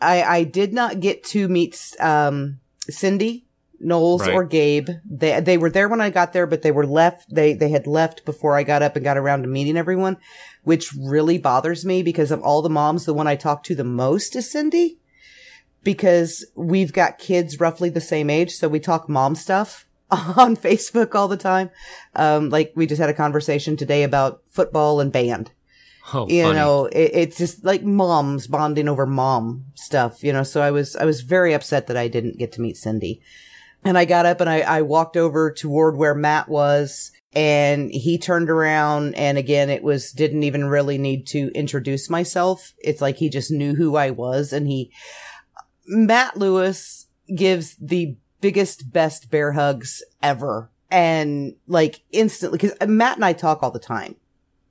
I, 0.00 0.22
I 0.22 0.44
did 0.44 0.72
not 0.72 1.00
get 1.00 1.24
to 1.24 1.48
meet, 1.48 1.80
um, 1.98 2.60
Cindy 2.88 3.46
Knowles 3.78 4.22
right. 4.22 4.32
or 4.32 4.44
Gabe. 4.44 4.88
They 5.08 5.40
they 5.40 5.58
were 5.58 5.70
there 5.70 5.88
when 5.88 6.00
I 6.00 6.10
got 6.10 6.32
there, 6.32 6.46
but 6.46 6.62
they 6.62 6.70
were 6.70 6.86
left. 6.86 7.34
They 7.34 7.52
they 7.52 7.68
had 7.68 7.86
left 7.86 8.24
before 8.24 8.56
I 8.56 8.62
got 8.62 8.82
up 8.82 8.96
and 8.96 9.04
got 9.04 9.18
around 9.18 9.42
to 9.42 9.48
meeting 9.48 9.76
everyone, 9.76 10.16
which 10.64 10.94
really 10.94 11.38
bothers 11.38 11.84
me 11.84 12.02
because 12.02 12.30
of 12.30 12.40
all 12.40 12.62
the 12.62 12.70
moms. 12.70 13.04
The 13.04 13.14
one 13.14 13.26
I 13.26 13.36
talk 13.36 13.62
to 13.64 13.74
the 13.74 13.84
most 13.84 14.34
is 14.34 14.50
Cindy, 14.50 14.98
because 15.82 16.44
we've 16.54 16.92
got 16.92 17.18
kids 17.18 17.60
roughly 17.60 17.90
the 17.90 18.00
same 18.00 18.30
age, 18.30 18.52
so 18.52 18.68
we 18.68 18.80
talk 18.80 19.08
mom 19.08 19.34
stuff 19.34 19.86
on 20.10 20.56
Facebook 20.56 21.14
all 21.14 21.28
the 21.28 21.36
time. 21.36 21.70
Um, 22.14 22.48
like 22.48 22.72
we 22.74 22.86
just 22.86 23.00
had 23.00 23.10
a 23.10 23.14
conversation 23.14 23.76
today 23.76 24.02
about 24.02 24.42
football 24.48 25.00
and 25.00 25.12
band. 25.12 25.50
Oh, 26.12 26.28
you 26.28 26.44
funny. 26.44 26.54
know, 26.56 26.86
it, 26.86 27.10
it's 27.14 27.38
just 27.38 27.64
like 27.64 27.82
moms 27.82 28.46
bonding 28.46 28.88
over 28.88 29.06
mom 29.06 29.66
stuff, 29.74 30.22
you 30.22 30.32
know, 30.32 30.42
so 30.42 30.62
I 30.62 30.70
was, 30.70 30.94
I 30.96 31.04
was 31.04 31.22
very 31.22 31.52
upset 31.52 31.86
that 31.88 31.96
I 31.96 32.08
didn't 32.08 32.38
get 32.38 32.52
to 32.52 32.60
meet 32.60 32.76
Cindy. 32.76 33.20
And 33.84 33.98
I 33.98 34.04
got 34.04 34.26
up 34.26 34.40
and 34.40 34.50
I, 34.50 34.60
I 34.60 34.82
walked 34.82 35.16
over 35.16 35.50
toward 35.50 35.96
where 35.96 36.14
Matt 36.14 36.48
was 36.48 37.12
and 37.36 37.90
he 37.90 38.16
turned 38.16 38.48
around 38.48 39.14
and 39.14 39.36
again 39.36 39.68
it 39.68 39.82
was 39.82 40.10
didn't 40.10 40.42
even 40.42 40.64
really 40.64 40.96
need 40.96 41.26
to 41.26 41.52
introduce 41.54 42.08
myself 42.08 42.72
it's 42.78 43.02
like 43.02 43.16
he 43.16 43.28
just 43.28 43.50
knew 43.50 43.74
who 43.74 43.94
i 43.94 44.10
was 44.10 44.52
and 44.54 44.66
he 44.66 44.90
matt 45.86 46.36
lewis 46.36 47.06
gives 47.34 47.76
the 47.76 48.16
biggest 48.40 48.90
best 48.90 49.30
bear 49.30 49.52
hugs 49.52 50.02
ever 50.22 50.70
and 50.90 51.54
like 51.66 52.00
instantly 52.10 52.58
because 52.58 52.88
matt 52.88 53.16
and 53.16 53.24
i 53.24 53.34
talk 53.34 53.62
all 53.62 53.70
the 53.70 53.78
time 53.78 54.16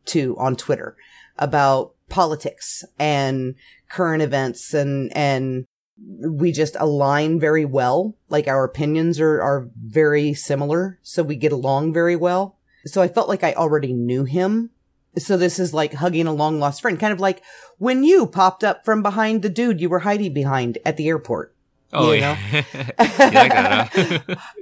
too 0.03 0.35
on 0.39 0.55
twitter 0.55 0.97
about 1.37 1.93
politics 2.09 2.83
and 2.99 3.55
current 3.89 4.21
events 4.21 4.73
and 4.73 5.15
and 5.15 5.65
we 5.97 6.51
just 6.51 6.75
align 6.79 7.39
very 7.39 7.65
well. 7.65 8.15
Like 8.29 8.47
our 8.47 8.63
opinions 8.63 9.19
are, 9.19 9.41
are 9.41 9.69
very 9.81 10.33
similar. 10.33 10.99
So 11.03 11.23
we 11.23 11.35
get 11.35 11.51
along 11.51 11.93
very 11.93 12.15
well. 12.15 12.57
So 12.85 13.01
I 13.01 13.07
felt 13.07 13.29
like 13.29 13.43
I 13.43 13.53
already 13.53 13.93
knew 13.93 14.25
him. 14.25 14.71
So 15.17 15.37
this 15.37 15.59
is 15.59 15.73
like 15.73 15.93
hugging 15.93 16.27
a 16.27 16.33
long 16.33 16.59
lost 16.59 16.81
friend, 16.81 16.99
kind 16.99 17.13
of 17.13 17.21
like 17.21 17.41
when 17.77 18.03
you 18.03 18.27
popped 18.27 18.63
up 18.63 18.83
from 18.83 19.01
behind 19.01 19.41
the 19.41 19.49
dude 19.49 19.79
you 19.79 19.89
were 19.89 19.99
hiding 19.99 20.33
behind 20.33 20.77
at 20.85 20.97
the 20.97 21.07
airport. 21.07 21.55
Oh, 21.93 22.11
you 22.11 22.21
know? 22.21 22.37
yeah. 22.99 24.19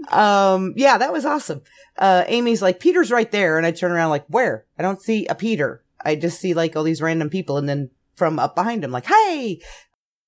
um, 0.11 0.73
yeah, 0.75 0.99
that 0.99 1.11
was 1.11 1.25
awesome. 1.25 1.63
Uh, 1.97 2.23
Amy's 2.27 2.61
like, 2.61 2.79
Peter's 2.79 3.11
right 3.11 3.31
there. 3.31 3.57
And 3.57 3.65
I 3.65 3.71
turn 3.71 3.91
around 3.91 4.11
like, 4.11 4.25
where? 4.27 4.65
I 4.77 4.83
don't 4.83 5.01
see 5.01 5.25
a 5.25 5.33
Peter. 5.33 5.82
I 6.03 6.15
just 6.15 6.39
see 6.39 6.53
like 6.53 6.75
all 6.75 6.83
these 6.83 7.01
random 7.01 7.29
people. 7.29 7.57
And 7.57 7.67
then 7.67 7.89
from 8.15 8.39
up 8.39 8.55
behind 8.55 8.83
him, 8.83 8.91
like, 8.91 9.05
hey, 9.05 9.61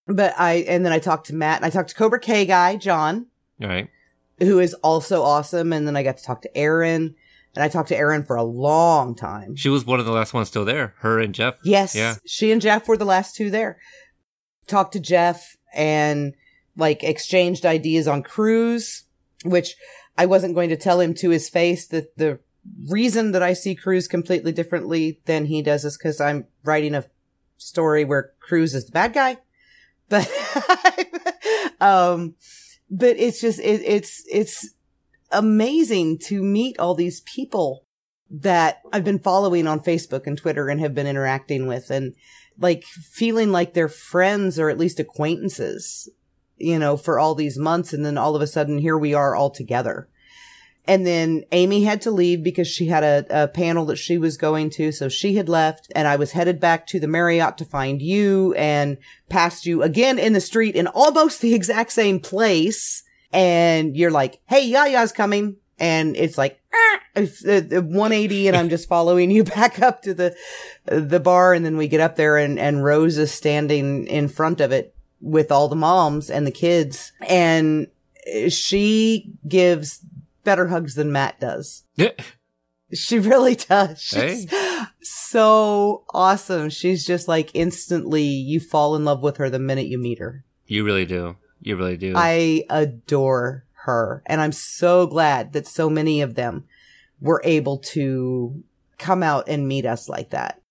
but 0.07 0.33
I, 0.37 0.65
and 0.67 0.85
then 0.85 0.91
I 0.91 0.99
talked 0.99 1.27
to 1.27 1.35
Matt 1.35 1.57
and 1.57 1.65
I 1.65 1.69
talked 1.69 1.89
to 1.89 1.95
Cobra 1.95 2.19
K 2.19 2.45
guy, 2.45 2.75
John. 2.75 3.27
All 3.61 3.67
right. 3.67 3.89
Who 4.39 4.59
is 4.59 4.73
also 4.75 5.23
awesome. 5.23 5.71
And 5.71 5.87
then 5.87 5.95
I 5.95 6.03
got 6.03 6.17
to 6.17 6.23
talk 6.23 6.41
to 6.41 6.57
Erin 6.57 7.15
and 7.55 7.63
I 7.63 7.69
talked 7.69 7.89
to 7.89 7.97
Erin 7.97 8.23
for 8.23 8.35
a 8.35 8.43
long 8.43 9.15
time. 9.15 9.55
She 9.55 9.69
was 9.69 9.85
one 9.85 9.99
of 9.99 10.05
the 10.05 10.11
last 10.11 10.33
ones 10.33 10.49
still 10.49 10.65
there. 10.65 10.93
Her 10.99 11.19
and 11.19 11.33
Jeff. 11.33 11.55
Yes. 11.63 11.95
Yeah. 11.95 12.15
She 12.25 12.51
and 12.51 12.61
Jeff 12.61 12.87
were 12.87 12.97
the 12.97 13.05
last 13.05 13.35
two 13.35 13.49
there. 13.49 13.79
Talked 14.67 14.93
to 14.93 14.99
Jeff 14.99 15.55
and 15.73 16.33
like 16.75 17.03
exchanged 17.03 17.65
ideas 17.65 18.07
on 18.07 18.23
Cruz, 18.23 19.03
which 19.45 19.75
I 20.17 20.25
wasn't 20.25 20.55
going 20.55 20.69
to 20.69 20.77
tell 20.77 20.99
him 20.99 21.13
to 21.15 21.29
his 21.29 21.47
face 21.49 21.87
that 21.87 22.17
the 22.17 22.39
reason 22.89 23.31
that 23.31 23.43
I 23.43 23.53
see 23.53 23.75
Cruz 23.75 24.07
completely 24.07 24.51
differently 24.51 25.19
than 25.25 25.45
he 25.45 25.61
does 25.61 25.85
is 25.85 25.97
because 25.97 26.19
I'm 26.19 26.47
writing 26.63 26.95
a 26.95 27.05
story 27.57 28.03
where 28.03 28.33
Cruz 28.39 28.75
is 28.75 28.85
the 28.85 28.91
bad 28.91 29.13
guy 29.13 29.37
but 30.09 30.29
um 31.81 32.35
but 32.89 33.17
it's 33.17 33.41
just 33.41 33.59
it, 33.59 33.81
it's 33.83 34.23
it's 34.31 34.75
amazing 35.31 36.17
to 36.19 36.43
meet 36.43 36.77
all 36.79 36.93
these 36.93 37.21
people 37.21 37.85
that 38.29 38.81
I've 38.91 39.03
been 39.03 39.19
following 39.19 39.67
on 39.67 39.79
Facebook 39.79 40.27
and 40.27 40.37
Twitter 40.37 40.69
and 40.69 40.79
have 40.79 40.93
been 40.93 41.07
interacting 41.07 41.67
with 41.67 41.89
and 41.89 42.13
like 42.59 42.83
feeling 42.83 43.51
like 43.51 43.73
they're 43.73 43.89
friends 43.89 44.59
or 44.59 44.69
at 44.69 44.77
least 44.77 44.99
acquaintances, 44.99 46.09
you 46.57 46.79
know, 46.79 46.97
for 46.97 47.19
all 47.19 47.35
these 47.35 47.57
months. 47.57 47.93
And 47.93 48.05
then 48.05 48.17
all 48.17 48.35
of 48.35 48.41
a 48.41 48.47
sudden 48.47 48.79
here 48.79 48.97
we 48.97 49.13
are 49.13 49.35
all 49.35 49.49
together. 49.49 50.09
And 50.87 51.05
then 51.05 51.45
Amy 51.51 51.83
had 51.83 52.01
to 52.01 52.11
leave 52.11 52.43
because 52.43 52.67
she 52.67 52.87
had 52.87 53.03
a, 53.03 53.43
a, 53.43 53.47
panel 53.47 53.85
that 53.85 53.95
she 53.95 54.17
was 54.17 54.37
going 54.37 54.69
to. 54.71 54.91
So 54.91 55.09
she 55.09 55.35
had 55.35 55.49
left 55.49 55.91
and 55.95 56.07
I 56.07 56.15
was 56.15 56.33
headed 56.33 56.59
back 56.59 56.85
to 56.87 56.99
the 56.99 57.07
Marriott 57.07 57.57
to 57.57 57.65
find 57.65 58.01
you 58.01 58.53
and 58.53 58.97
passed 59.29 59.65
you 59.65 59.81
again 59.81 60.19
in 60.19 60.33
the 60.33 60.41
street 60.41 60.75
in 60.75 60.87
almost 60.87 61.41
the 61.41 61.53
exact 61.53 61.91
same 61.91 62.19
place. 62.19 63.03
And 63.31 63.97
you're 63.97 64.11
like, 64.11 64.39
Hey, 64.45 64.69
Yaya's 64.69 65.11
coming. 65.11 65.57
And 65.77 66.15
it's 66.15 66.37
like, 66.37 66.61
ah, 66.73 66.99
it's, 67.15 67.45
uh, 67.45 67.63
180 67.69 68.47
and 68.47 68.55
I'm 68.55 68.69
just 68.69 68.87
following 68.87 69.29
you 69.29 69.43
back 69.43 69.81
up 69.81 70.03
to 70.03 70.13
the, 70.13 70.35
the 70.85 71.19
bar. 71.19 71.53
And 71.53 71.65
then 71.65 71.77
we 71.77 71.87
get 71.87 71.99
up 71.99 72.15
there 72.15 72.37
and, 72.37 72.59
and 72.59 72.83
Rose 72.83 73.17
is 73.17 73.31
standing 73.31 74.07
in 74.07 74.29
front 74.29 74.61
of 74.61 74.71
it 74.71 74.95
with 75.19 75.51
all 75.51 75.67
the 75.67 75.75
moms 75.75 76.29
and 76.29 76.45
the 76.45 76.51
kids. 76.51 77.11
And 77.27 77.87
she 78.49 79.33
gives 79.47 80.01
better 80.45 80.67
hugs 80.67 80.95
than 80.95 81.11
Matt 81.11 81.39
does. 81.41 81.83
Yeah. 81.95 82.11
She 82.93 83.19
really 83.19 83.55
does. 83.55 83.99
She's 84.01 84.49
Hey. 84.49 84.83
so 85.01 86.05
awesome. 86.13 86.69
She's 86.69 87.05
just 87.05 87.27
like 87.27 87.49
instantly 87.53 88.23
you 88.23 88.59
fall 88.59 88.95
in 88.95 89.03
love 89.03 89.21
with 89.23 89.37
her 89.37 89.49
the 89.49 89.59
minute 89.59 89.87
you 89.87 89.97
meet 89.97 90.19
her. 90.19 90.45
You 90.67 90.85
really 90.85 91.05
do. 91.05 91.35
You 91.61 91.75
really 91.75 91.97
do. 91.97 92.13
I 92.15 92.63
adore 92.69 93.65
her. 93.85 94.23
And 94.27 94.39
I'm 94.39 94.51
so 94.51 95.07
glad 95.07 95.53
that 95.53 95.67
so 95.67 95.89
many 95.89 96.21
of 96.21 96.35
them 96.35 96.65
were 97.19 97.41
able 97.43 97.77
to 97.79 98.63
come 98.97 99.23
out 99.23 99.47
and 99.47 99.67
meet 99.67 99.85
us 99.85 100.07
like 100.07 100.29
that. 100.29 100.61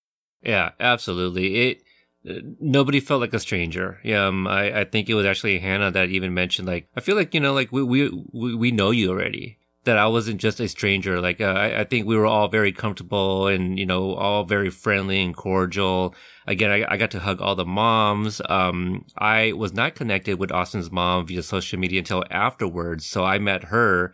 Yeah, 0.41 0.71
absolutely. 0.79 1.55
It 1.69 1.81
uh, 2.27 2.39
nobody 2.59 2.99
felt 2.99 3.21
like 3.21 3.33
a 3.33 3.39
stranger. 3.39 3.99
Yeah, 4.03 4.27
um, 4.27 4.47
I, 4.47 4.81
I 4.81 4.83
think 4.85 5.09
it 5.09 5.13
was 5.15 5.25
actually 5.25 5.59
Hannah 5.59 5.91
that 5.91 6.09
even 6.09 6.33
mentioned 6.33 6.67
like 6.67 6.87
I 6.95 7.01
feel 7.01 7.15
like 7.15 7.33
you 7.33 7.39
know 7.39 7.53
like 7.53 7.71
we 7.71 7.83
we, 7.83 8.55
we 8.55 8.71
know 8.71 8.91
you 8.91 9.09
already. 9.09 9.57
That 9.85 9.97
I 9.97 10.07
wasn't 10.07 10.41
just 10.41 10.59
a 10.59 10.67
stranger. 10.67 11.21
Like 11.21 11.39
uh, 11.39 11.45
I, 11.45 11.81
I 11.81 11.83
think 11.83 12.07
we 12.07 12.17
were 12.17 12.25
all 12.25 12.47
very 12.47 12.71
comfortable 12.71 13.47
and 13.47 13.77
you 13.79 13.85
know 13.85 14.15
all 14.15 14.43
very 14.43 14.69
friendly 14.71 15.21
and 15.21 15.35
cordial. 15.35 16.15
Again, 16.47 16.71
I, 16.71 16.85
I 16.93 16.97
got 16.97 17.11
to 17.11 17.19
hug 17.19 17.39
all 17.41 17.55
the 17.55 17.65
moms. 17.65 18.41
Um, 18.49 19.05
I 19.17 19.53
was 19.53 19.73
not 19.73 19.95
connected 19.95 20.39
with 20.39 20.51
Austin's 20.51 20.91
mom 20.91 21.27
via 21.27 21.43
social 21.43 21.79
media 21.79 21.99
until 21.99 22.23
afterwards, 22.31 23.05
so 23.05 23.23
I 23.23 23.37
met 23.39 23.65
her 23.65 24.13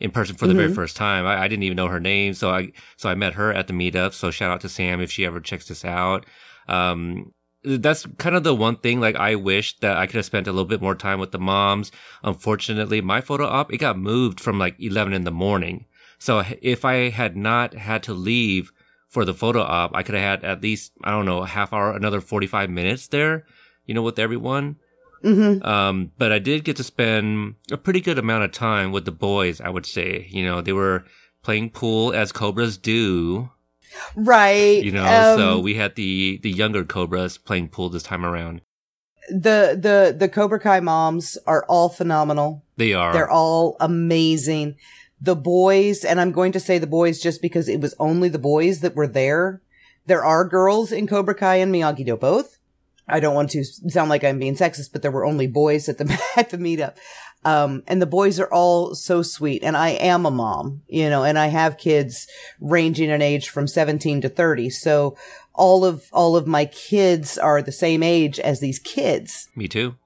in 0.00 0.10
person 0.10 0.34
for 0.34 0.48
the 0.48 0.54
very 0.54 0.68
Mhm. 0.70 0.74
first 0.74 0.96
time. 0.96 1.24
I, 1.24 1.42
I 1.42 1.48
didn't 1.48 1.62
even 1.62 1.76
know 1.76 1.86
her 1.88 2.00
name, 2.00 2.34
so 2.34 2.50
I 2.50 2.72
so 2.96 3.08
I 3.08 3.14
met 3.14 3.34
her 3.34 3.52
at 3.52 3.68
the 3.68 3.72
meetup. 3.72 4.14
So 4.14 4.30
shout 4.32 4.50
out 4.50 4.60
to 4.62 4.68
Sam 4.68 5.00
if 5.00 5.12
she 5.12 5.24
ever 5.24 5.40
checks 5.40 5.68
this 5.68 5.84
out. 5.84 6.26
Um, 6.68 7.32
that's 7.64 8.06
kind 8.18 8.34
of 8.34 8.44
the 8.44 8.54
one 8.54 8.76
thing 8.76 9.00
like 9.00 9.16
I 9.16 9.34
wish 9.36 9.78
that 9.78 9.96
I 9.96 10.06
could 10.06 10.16
have 10.16 10.24
spent 10.24 10.48
a 10.48 10.52
little 10.52 10.66
bit 10.66 10.82
more 10.82 10.94
time 10.94 11.20
with 11.20 11.32
the 11.32 11.38
moms. 11.38 11.92
Unfortunately, 12.22 13.00
my 13.00 13.20
photo 13.20 13.46
op 13.46 13.72
it 13.72 13.78
got 13.78 13.98
moved 13.98 14.40
from 14.40 14.58
like 14.58 14.76
eleven 14.80 15.12
in 15.12 15.24
the 15.24 15.30
morning. 15.30 15.86
So 16.18 16.44
if 16.60 16.84
I 16.84 17.10
had 17.10 17.36
not 17.36 17.74
had 17.74 18.02
to 18.04 18.14
leave 18.14 18.72
for 19.08 19.24
the 19.24 19.34
photo 19.34 19.60
op, 19.60 19.94
I 19.94 20.02
could 20.02 20.14
have 20.14 20.42
had 20.42 20.44
at 20.44 20.62
least 20.62 20.92
I 21.04 21.10
don't 21.10 21.26
know 21.26 21.42
a 21.42 21.46
half 21.46 21.72
hour, 21.72 21.92
another 21.92 22.20
forty 22.20 22.46
five 22.46 22.70
minutes 22.70 23.08
there. 23.08 23.46
You 23.86 23.94
know, 23.94 24.02
with 24.02 24.18
everyone. 24.18 24.76
Mm-hmm. 25.24 25.64
Um, 25.64 26.10
but 26.18 26.32
I 26.32 26.40
did 26.40 26.64
get 26.64 26.76
to 26.76 26.84
spend 26.84 27.54
a 27.70 27.76
pretty 27.76 28.00
good 28.00 28.18
amount 28.18 28.44
of 28.44 28.52
time 28.52 28.90
with 28.90 29.04
the 29.04 29.12
boys, 29.12 29.60
I 29.60 29.68
would 29.68 29.86
say. 29.86 30.26
You 30.30 30.44
know, 30.44 30.60
they 30.60 30.72
were 30.72 31.04
playing 31.42 31.70
pool 31.70 32.12
as 32.12 32.32
cobras 32.32 32.76
do, 32.76 33.50
Right. 34.16 34.82
you 34.84 34.92
know, 34.92 35.04
Um, 35.04 35.38
so 35.38 35.58
we 35.60 35.74
had 35.74 35.94
the, 35.94 36.38
the 36.42 36.50
younger 36.50 36.84
cobras 36.84 37.38
playing 37.38 37.68
pool 37.68 37.88
this 37.88 38.02
time 38.02 38.24
around. 38.24 38.60
the, 39.28 39.78
the, 39.80 40.14
the 40.18 40.28
Cobra 40.28 40.58
Kai 40.58 40.80
moms 40.80 41.38
are 41.46 41.64
all 41.68 41.88
phenomenal. 41.88 42.64
They 42.76 42.92
are. 42.92 43.12
They're 43.12 43.30
all 43.30 43.76
amazing. 43.80 44.76
The 45.20 45.36
boys, 45.36 46.04
and 46.04 46.20
I'm 46.20 46.32
going 46.32 46.50
to 46.52 46.60
say 46.60 46.78
the 46.78 46.86
boys 46.88 47.20
just 47.20 47.40
because 47.40 47.68
it 47.68 47.80
was 47.80 47.94
only 48.00 48.28
the 48.28 48.40
boys 48.40 48.80
that 48.80 48.96
were 48.96 49.06
there. 49.06 49.62
There 50.06 50.24
are 50.24 50.44
girls 50.44 50.90
in 50.90 51.06
Cobra 51.06 51.34
Kai 51.34 51.56
and 51.56 51.72
Miyagi 51.72 52.04
Do 52.04 52.16
both. 52.16 52.58
I 53.08 53.20
don't 53.20 53.34
want 53.34 53.50
to 53.50 53.62
sound 53.64 54.10
like 54.10 54.24
I'm 54.24 54.38
being 54.40 54.56
sexist, 54.56 54.90
but 54.92 55.02
there 55.02 55.10
were 55.12 55.24
only 55.24 55.46
boys 55.46 55.88
at 55.88 55.98
the 55.98 56.20
at 56.36 56.50
the 56.50 56.56
meetup. 56.56 56.96
Um, 57.44 57.82
and 57.88 58.00
the 58.00 58.06
boys 58.06 58.38
are 58.38 58.52
all 58.52 58.94
so 58.94 59.22
sweet. 59.22 59.64
And 59.64 59.76
I 59.76 59.90
am 59.90 60.24
a 60.26 60.30
mom, 60.30 60.82
you 60.86 61.10
know, 61.10 61.24
and 61.24 61.38
I 61.38 61.48
have 61.48 61.76
kids 61.76 62.26
ranging 62.60 63.10
in 63.10 63.20
age 63.20 63.48
from 63.48 63.66
17 63.66 64.20
to 64.20 64.28
30. 64.28 64.70
So 64.70 65.16
all 65.54 65.84
of 65.84 66.04
all 66.12 66.36
of 66.36 66.46
my 66.46 66.64
kids 66.66 67.36
are 67.36 67.60
the 67.60 67.72
same 67.72 68.02
age 68.02 68.38
as 68.40 68.60
these 68.60 68.78
kids 68.78 69.48
Me 69.54 69.68
too. 69.68 69.96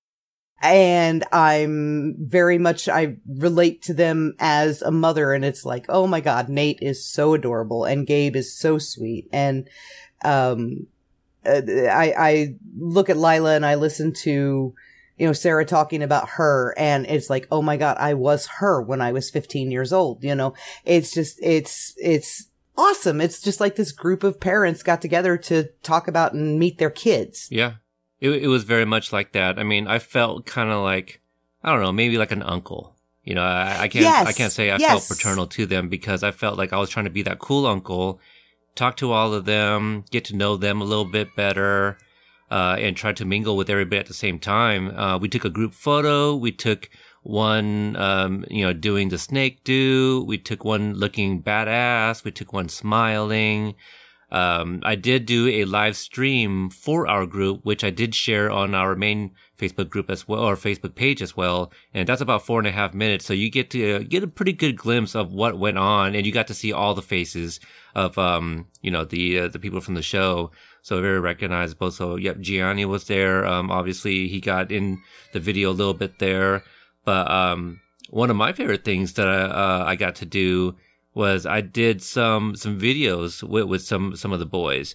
and 0.61 1.23
I'm 1.31 2.17
very 2.19 2.59
much, 2.59 2.89
I 2.89 3.17
relate 3.29 3.83
to 3.83 3.95
them 3.95 4.35
as 4.41 4.83
a 4.83 4.91
mother 4.91 5.33
and 5.33 5.45
it's 5.45 5.65
like, 5.65 5.87
oh 5.89 6.07
my 6.09 6.21
God, 6.21 6.49
Nate 6.49 6.81
is 6.83 7.07
so 7.07 7.35
adorable 7.35 7.85
and 7.85 8.07
Gabe 8.07 8.35
is 8.35 8.59
so 8.59 8.79
sweet. 8.79 9.29
And, 9.33 9.69
um, 10.25 10.87
uh, 11.45 11.61
I, 11.69 12.15
I 12.19 12.55
look 12.77 13.09
at 13.09 13.17
Lila 13.17 13.55
and 13.55 13.65
I 13.65 13.77
listen 13.77 14.13
to, 14.25 14.75
you 15.17 15.27
know, 15.27 15.33
Sarah 15.33 15.65
talking 15.65 16.03
about 16.03 16.31
her 16.31 16.75
and 16.77 17.07
it's 17.07 17.31
like, 17.31 17.49
oh 17.51 17.63
my 17.63 17.77
God, 17.77 17.97
I 17.99 18.15
was 18.15 18.47
her 18.59 18.83
when 18.83 19.01
I 19.01 19.13
was 19.13 19.31
15 19.31 19.71
years 19.71 19.93
old. 19.93 20.23
You 20.23 20.35
know, 20.35 20.55
it's 20.85 21.13
just, 21.13 21.39
it's, 21.43 21.95
it's 21.97 22.49
awesome. 22.77 23.21
It's 23.21 23.41
just 23.41 23.61
like 23.61 23.77
this 23.77 23.93
group 23.93 24.23
of 24.23 24.41
parents 24.41 24.83
got 24.83 25.01
together 25.01 25.37
to 25.39 25.71
talk 25.83 26.07
about 26.09 26.35
and 26.35 26.59
meet 26.59 26.79
their 26.79 26.91
kids. 26.91 27.49
Yeah. 27.51 27.75
It, 28.21 28.31
it 28.31 28.49
was 28.49 28.65
very 28.65 28.85
much 28.85 29.13
like 29.13 29.33
that. 29.33 29.59
I 29.59 29.63
mean, 29.63 29.87
I 29.87 29.99
felt 29.99 30.47
kind 30.47 30.71
of 30.71 30.83
like, 30.83 31.21
I 31.63 31.73
don't 31.73 31.83
know, 31.83 31.93
maybe 31.93 32.19
like 32.19 32.33
an 32.33 32.43
uncle. 32.43 32.95
You 33.25 33.35
know, 33.35 33.43
I, 33.43 33.83
I 33.83 33.89
can't, 33.89 34.29
I 34.29 34.33
can't 34.33 34.53
say 34.53 34.71
I 34.71 34.77
yes. 34.77 35.09
felt 35.09 35.19
paternal 35.19 35.47
to 35.49 35.67
them 35.67 35.89
because 35.89 36.23
I 36.23 36.31
felt 36.31 36.57
like 36.57 36.73
I 36.73 36.79
was 36.79 36.91
trying 36.91 37.07
to 37.07 37.11
be 37.11 37.23
that 37.23 37.41
cool 37.41 37.67
uncle, 37.67 38.21
talk 38.77 38.97
to 38.99 39.11
all 39.11 39.35
of 39.35 39.47
them, 39.47 40.05
get 40.11 40.27
to 40.27 40.37
know 40.37 40.57
them 40.57 40.81
a 40.81 40.85
little 40.85 41.05
bit 41.05 41.35
better, 41.35 41.99
uh, 42.51 42.77
and 42.79 42.97
try 42.97 43.13
to 43.13 43.25
mingle 43.25 43.57
with 43.57 43.71
everybody 43.71 43.99
at 43.99 44.07
the 44.07 44.15
same 44.15 44.39
time. 44.39 44.97
Uh, 44.97 45.19
we 45.19 45.29
took 45.29 45.45
a 45.45 45.51
group 45.51 45.73
photo. 45.73 46.35
We 46.35 46.53
took 46.53 46.89
one, 47.23 47.97
um, 47.97 48.45
you 48.51 48.65
know, 48.65 48.73
doing 48.73 49.09
the 49.09 49.19
snake 49.19 49.65
do. 49.65 50.25
We 50.27 50.39
took 50.39 50.65
one 50.65 50.95
looking 50.95 51.43
badass. 51.43 52.25
We 52.25 52.31
took 52.31 52.53
one 52.53 52.69
smiling. 52.69 53.75
Um, 54.31 54.81
I 54.83 54.97
did 54.97 55.25
do 55.25 55.47
a 55.47 55.65
live 55.65 55.97
stream 55.97 56.69
for 56.71 57.07
our 57.07 57.27
group, 57.27 57.61
which 57.65 57.85
I 57.85 57.91
did 57.91 58.15
share 58.15 58.51
on 58.51 58.75
our 58.75 58.97
main 58.97 59.33
Facebook 59.57 59.89
group 59.89 60.11
as 60.11 60.27
well, 60.27 60.43
or 60.43 60.57
Facebook 60.57 60.95
page 60.97 61.23
as 61.23 61.37
well. 61.37 61.73
And 61.95 62.09
that's 62.09 62.21
about 62.21 62.45
four 62.45 62.59
and 62.59 62.67
a 62.67 62.73
half 62.73 62.93
minutes. 62.93 63.25
So 63.25 63.33
you 63.33 63.51
get 63.51 63.71
to 63.71 64.05
get 64.05 64.25
a 64.25 64.29
pretty 64.29 64.53
good 64.53 64.77
glimpse 64.77 65.15
of 65.15 65.33
what 65.33 65.59
went 65.59 65.79
on 65.79 66.15
and 66.15 66.27
you 66.27 66.33
got 66.33 66.49
to 66.49 66.55
see 66.55 66.73
all 66.73 66.95
the 66.95 67.03
faces 67.03 67.61
of, 67.95 68.19
um, 68.19 68.67
you 68.83 68.91
know, 68.91 69.05
the, 69.05 69.39
uh, 69.41 69.49
the 69.49 69.61
people 69.61 69.81
from 69.81 69.95
the 69.95 70.03
show. 70.03 70.51
So 70.87 71.01
very 71.01 71.19
recognizable. 71.19 71.91
So 71.91 72.15
yep, 72.15 72.39
Gianni 72.39 72.85
was 72.85 73.09
there. 73.09 73.45
Um, 73.45 73.73
obviously 73.73 74.29
he 74.29 74.41
got 74.41 74.71
in 74.71 75.03
the 75.33 75.41
video 75.41 75.71
a 75.71 75.79
little 75.81 75.95
bit 75.95 76.21
there, 76.21 76.63
but, 77.05 77.29
um, 77.29 77.81
one 78.11 78.31
of 78.31 78.37
my 78.37 78.53
favorite 78.53 78.85
things 78.85 79.15
that 79.15 79.27
I, 79.27 79.41
uh, 79.43 79.85
I 79.85 79.97
got 79.97 80.15
to 80.17 80.25
do 80.25 80.77
was 81.13 81.45
I 81.45 81.61
did 81.61 82.03
some 82.03 82.55
some 82.55 82.79
videos 82.79 83.43
with, 83.43 83.65
with 83.65 83.83
some 83.83 84.15
some 84.15 84.33
of 84.33 84.39
the 84.39 84.47
boys. 84.47 84.95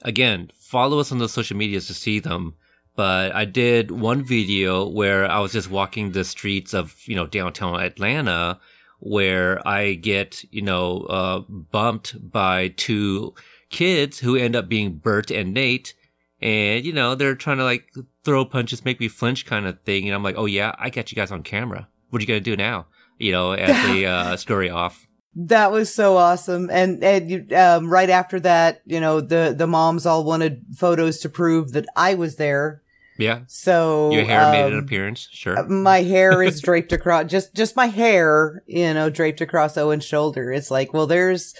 Again, 0.00 0.50
follow 0.54 1.00
us 1.00 1.12
on 1.12 1.18
the 1.18 1.28
social 1.28 1.58
medias 1.58 1.86
to 1.88 1.92
see 1.92 2.18
them. 2.18 2.54
But 2.94 3.34
I 3.34 3.44
did 3.44 3.90
one 3.90 4.24
video 4.24 4.88
where 4.88 5.30
I 5.30 5.40
was 5.40 5.52
just 5.52 5.70
walking 5.70 6.12
the 6.12 6.24
streets 6.24 6.72
of 6.72 6.96
you 7.04 7.14
know 7.14 7.26
downtown 7.26 7.78
Atlanta, 7.78 8.58
where 9.00 9.60
I 9.68 9.94
get 9.94 10.42
you 10.50 10.62
know 10.62 11.02
uh, 11.10 11.40
bumped 11.40 12.16
by 12.30 12.68
two 12.68 13.34
kids 13.70 14.18
who 14.20 14.36
end 14.36 14.54
up 14.56 14.68
being 14.68 14.96
Bert 14.96 15.30
and 15.30 15.52
Nate, 15.54 15.94
and 16.40 16.84
you 16.84 16.92
know 16.92 17.14
they're 17.14 17.34
trying 17.34 17.58
to 17.58 17.64
like 17.64 17.88
throw 18.24 18.44
punches, 18.44 18.84
make 18.84 19.00
me 19.00 19.08
flinch 19.08 19.46
kind 19.46 19.66
of 19.66 19.80
thing, 19.82 20.06
and 20.06 20.14
I'm 20.14 20.22
like, 20.22 20.36
oh 20.38 20.46
yeah, 20.46 20.74
I 20.78 20.90
got 20.90 21.10
you 21.12 21.16
guys 21.16 21.30
on 21.32 21.42
camera. 21.42 21.88
What 22.10 22.20
are 22.20 22.22
you 22.22 22.26
gonna 22.28 22.40
do 22.40 22.56
now? 22.56 22.86
You 23.18 23.32
know, 23.32 23.52
as 23.52 23.86
they 23.86 24.06
uh, 24.06 24.36
scurry 24.36 24.70
off. 24.70 25.06
That 25.38 25.70
was 25.70 25.94
so 25.94 26.16
awesome. 26.16 26.70
And, 26.70 27.04
and, 27.04 27.30
you- 27.30 27.46
um, 27.54 27.90
right 27.90 28.08
after 28.08 28.40
that, 28.40 28.80
you 28.86 29.00
know, 29.00 29.20
the, 29.20 29.54
the 29.54 29.66
moms 29.66 30.06
all 30.06 30.24
wanted 30.24 30.64
photos 30.78 31.18
to 31.18 31.28
prove 31.28 31.72
that 31.72 31.84
I 31.94 32.14
was 32.14 32.36
there. 32.36 32.80
Yeah, 33.18 33.40
So, 33.46 34.10
your 34.12 34.24
hair 34.24 34.50
made 34.50 34.72
an 34.72 34.78
um, 34.78 34.84
appearance. 34.84 35.28
Sure. 35.30 35.62
my 35.68 36.00
hair 36.02 36.42
is 36.48 36.62
draped 36.62 36.92
across, 36.94 37.30
just, 37.30 37.54
just 37.54 37.76
my 37.76 37.86
hair, 37.86 38.62
you 38.66 38.94
know, 38.94 39.10
draped 39.10 39.42
across 39.42 39.76
Owen's 39.76 40.04
shoulder. 40.06 40.50
It's 40.52 40.70
like, 40.70 40.94
well, 40.94 41.06
there's, 41.06 41.54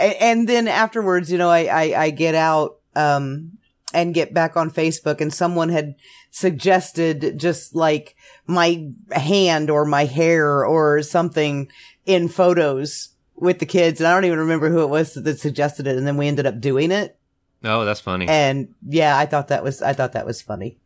a- 0.00 0.22
and 0.22 0.48
then 0.48 0.68
afterwards, 0.68 1.30
you 1.30 1.38
know, 1.38 1.50
I, 1.50 1.64
I, 1.64 2.02
I 2.04 2.10
get 2.10 2.34
out, 2.34 2.78
um, 2.96 3.58
and 3.92 4.12
get 4.12 4.34
back 4.34 4.56
on 4.56 4.70
Facebook 4.72 5.20
and 5.20 5.32
someone 5.32 5.68
had 5.68 5.94
suggested 6.32 7.38
just 7.38 7.76
like 7.76 8.16
my 8.46 8.88
hand 9.12 9.70
or 9.70 9.84
my 9.84 10.04
hair 10.04 10.66
or 10.66 11.00
something 11.02 11.70
in 12.04 12.28
photos 12.28 13.10
with 13.36 13.60
the 13.60 13.66
kids, 13.66 14.00
and 14.00 14.06
I 14.08 14.14
don't 14.14 14.24
even 14.24 14.38
remember 14.40 14.68
who 14.68 14.82
it 14.82 14.88
was 14.88 15.14
that 15.14 15.38
suggested 15.38 15.86
it, 15.86 15.96
and 15.96 16.06
then 16.06 16.16
we 16.16 16.28
ended 16.28 16.46
up 16.46 16.60
doing 16.60 16.90
it. 16.90 17.16
Oh, 17.62 17.84
that's 17.84 18.00
funny. 18.00 18.26
And 18.28 18.74
yeah, 18.86 19.16
I 19.16 19.26
thought 19.26 19.48
that 19.48 19.64
was 19.64 19.80
I 19.80 19.92
thought 19.92 20.12
that 20.12 20.26
was 20.26 20.42
funny. 20.42 20.78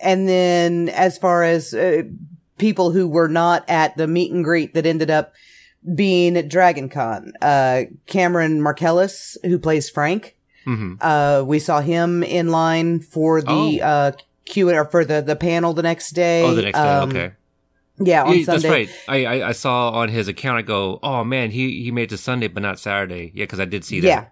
And 0.00 0.28
then 0.28 0.88
as 0.90 1.18
far 1.18 1.42
as 1.42 1.74
uh, 1.74 2.02
people 2.56 2.92
who 2.92 3.08
were 3.08 3.28
not 3.28 3.64
at 3.68 3.96
the 3.96 4.06
meet 4.06 4.32
and 4.32 4.44
greet 4.44 4.74
that 4.74 4.86
ended 4.86 5.10
up 5.10 5.34
being 5.94 6.36
at 6.36 6.48
Dragon 6.48 6.88
Con, 6.88 7.32
uh, 7.40 7.82
Cameron 8.06 8.60
Marcellus, 8.62 9.36
who 9.44 9.58
plays 9.58 9.88
Frank, 9.90 10.36
hmm 10.64 10.94
uh, 11.00 11.42
we 11.46 11.58
saw 11.58 11.80
him 11.80 12.22
in 12.22 12.48
line 12.48 13.00
for 13.00 13.40
the 13.40 13.80
Oh. 13.82 13.86
uh, 13.86 14.12
Q 14.44 14.70
or 14.70 14.84
for 14.86 15.04
the 15.04 15.20
the 15.22 15.36
panel 15.36 15.72
the 15.74 15.82
next 15.82 16.12
day. 16.12 16.42
Oh, 16.44 16.54
the 16.54 16.62
next 16.62 16.78
day. 16.78 16.88
Um, 16.88 17.08
okay. 17.10 17.32
Yeah, 18.00 18.22
on 18.24 18.38
Yeah, 18.38 18.44
that's 18.44 18.64
right. 18.64 18.88
I, 19.08 19.24
I 19.24 19.48
I 19.48 19.52
saw 19.52 19.90
on 19.90 20.08
his 20.08 20.28
account. 20.28 20.58
I 20.58 20.62
go, 20.62 20.98
oh 21.02 21.24
man, 21.24 21.50
he 21.50 21.82
he 21.82 21.90
made 21.90 22.04
it 22.04 22.10
to 22.10 22.16
Sunday, 22.18 22.48
but 22.48 22.62
not 22.62 22.78
Saturday. 22.78 23.32
Yeah, 23.34 23.44
because 23.44 23.60
I 23.60 23.64
did 23.64 23.84
see 23.84 24.00
that. 24.00 24.06
Yeah. 24.08 24.24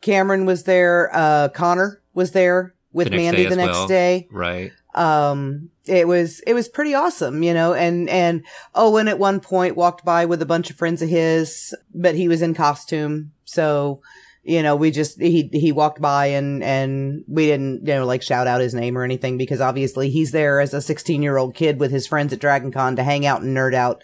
Cameron 0.00 0.46
was 0.46 0.64
there. 0.64 1.10
Uh, 1.12 1.48
Connor 1.48 2.00
was 2.14 2.32
there 2.32 2.72
with 2.92 3.10
The 3.10 3.16
Mandy 3.16 3.42
day 3.44 3.48
the 3.48 3.56
next 3.56 3.72
well. 3.76 3.86
day. 3.88 4.28
Right. 4.30 4.72
Um, 4.94 5.70
it 5.86 6.06
was, 6.06 6.40
it 6.46 6.54
was 6.54 6.68
pretty 6.68 6.94
awesome, 6.94 7.42
you 7.42 7.54
know, 7.54 7.74
and, 7.74 8.08
and 8.08 8.44
Owen 8.74 9.08
at 9.08 9.18
one 9.18 9.40
point 9.40 9.76
walked 9.76 10.04
by 10.04 10.24
with 10.24 10.42
a 10.42 10.46
bunch 10.46 10.70
of 10.70 10.76
friends 10.76 11.02
of 11.02 11.08
his, 11.08 11.74
but 11.94 12.14
he 12.14 12.28
was 12.28 12.42
in 12.42 12.54
costume. 12.54 13.32
So, 13.44 14.00
you 14.42 14.62
know, 14.62 14.74
we 14.74 14.90
just, 14.90 15.20
he, 15.20 15.48
he 15.52 15.70
walked 15.70 16.00
by 16.00 16.26
and, 16.26 16.62
and 16.62 17.24
we 17.28 17.46
didn't, 17.46 17.86
you 17.86 17.94
know, 17.94 18.06
like 18.06 18.22
shout 18.22 18.46
out 18.46 18.60
his 18.60 18.74
name 18.74 18.96
or 18.96 19.04
anything 19.04 19.36
because 19.36 19.60
obviously 19.60 20.10
he's 20.10 20.32
there 20.32 20.60
as 20.60 20.74
a 20.74 20.80
16 20.80 21.22
year 21.22 21.36
old 21.36 21.54
kid 21.54 21.78
with 21.78 21.92
his 21.92 22.06
friends 22.06 22.32
at 22.32 22.40
Dragon 22.40 22.72
Con 22.72 22.96
to 22.96 23.04
hang 23.04 23.26
out 23.26 23.42
and 23.42 23.56
nerd 23.56 23.74
out. 23.74 24.02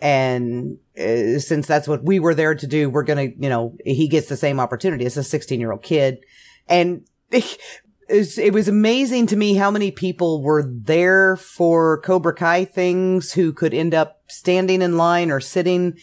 And 0.00 0.78
uh, 0.96 1.38
since 1.40 1.66
that's 1.66 1.88
what 1.88 2.04
we 2.04 2.20
were 2.20 2.34
there 2.34 2.54
to 2.54 2.66
do, 2.66 2.88
we're 2.88 3.04
to, 3.04 3.34
you 3.42 3.48
know, 3.48 3.76
he 3.84 4.08
gets 4.08 4.28
the 4.28 4.36
same 4.36 4.60
opportunity 4.60 5.04
as 5.04 5.16
a 5.16 5.24
16 5.24 5.58
year 5.58 5.72
old 5.72 5.82
kid. 5.82 6.24
And 6.68 7.06
it's- 8.08 8.38
it 8.38 8.52
was 8.52 8.68
amazing 8.68 9.26
to 9.26 9.36
me 9.36 9.54
how 9.54 9.70
many 9.70 9.90
people 9.90 10.42
were 10.42 10.64
there 10.66 11.36
for 11.36 12.00
Cobra 12.00 12.34
Kai 12.34 12.64
things 12.64 13.32
who 13.32 13.52
could 13.52 13.74
end 13.74 13.94
up 13.94 14.22
standing 14.28 14.82
in 14.82 14.96
line 14.96 15.30
or 15.30 15.40
sitting 15.40 15.94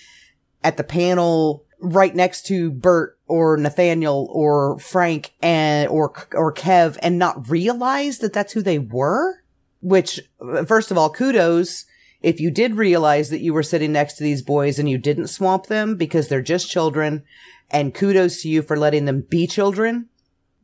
at 0.64 0.77
the 0.77 0.84
panel 0.84 1.64
right 1.82 2.15
next 2.15 2.45
to 2.48 2.72
Bert 2.72 3.18
or 3.27 3.57
Nathaniel 3.57 4.30
or 4.32 4.80
Frank 4.80 5.34
and 5.41 5.90
or 5.90 6.14
or 6.34 6.53
Kev 6.53 6.98
and 7.02 7.19
not 7.19 7.49
realize 7.49 8.19
that 8.19 8.34
that's 8.34 8.53
who 8.53 8.61
they 8.61 8.80
were. 8.80 9.41
Which, 9.82 10.19
first 10.65 10.90
of 10.90 10.98
all, 10.98 11.10
kudos 11.10 11.86
if 12.26 12.40
you 12.40 12.49
did 12.49 12.76
realize 12.76 13.30
that 13.30 13.41
you 13.41 13.53
were 13.53 13.61
sitting 13.61 13.91
next 13.91 14.14
to 14.15 14.23
these 14.23 14.41
boys 14.41 14.80
and 14.80 14.90
you 14.90 14.98
didn't 14.98 15.27
swamp 15.27 15.68
them 15.68 15.95
because 15.95 16.27
they're 16.27 16.41
just 16.41 16.72
children, 16.72 17.22
and 17.69 17.94
kudos 17.94 18.41
to 18.41 18.49
you 18.49 18.64
for 18.64 18.76
letting 18.76 19.06
them 19.06 19.23
be 19.30 19.45
children. 19.45 20.07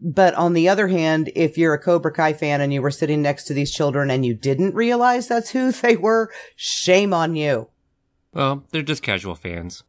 But 0.02 0.34
on 0.34 0.54
the 0.54 0.68
other 0.68 0.88
hand, 0.88 1.32
if 1.36 1.58
you're 1.58 1.74
a 1.74 1.80
Cobra 1.80 2.12
Kai 2.12 2.34
fan 2.34 2.60
and 2.60 2.74
you 2.74 2.82
were 2.82 2.92
sitting 2.92 3.22
next 3.22 3.44
to 3.46 3.54
these 3.54 3.72
children 3.72 4.10
and 4.10 4.26
you 4.26 4.34
didn't 4.34 4.74
realize 4.74 5.28
that's 5.28 5.52
who 5.52 5.72
they 5.72 5.96
were, 5.96 6.32
shame 6.56 7.14
on 7.14 7.36
you. 7.36 7.68
Well, 8.34 8.64
they're 8.72 8.82
just 8.82 9.04
casual 9.04 9.36
fans. 9.36 9.84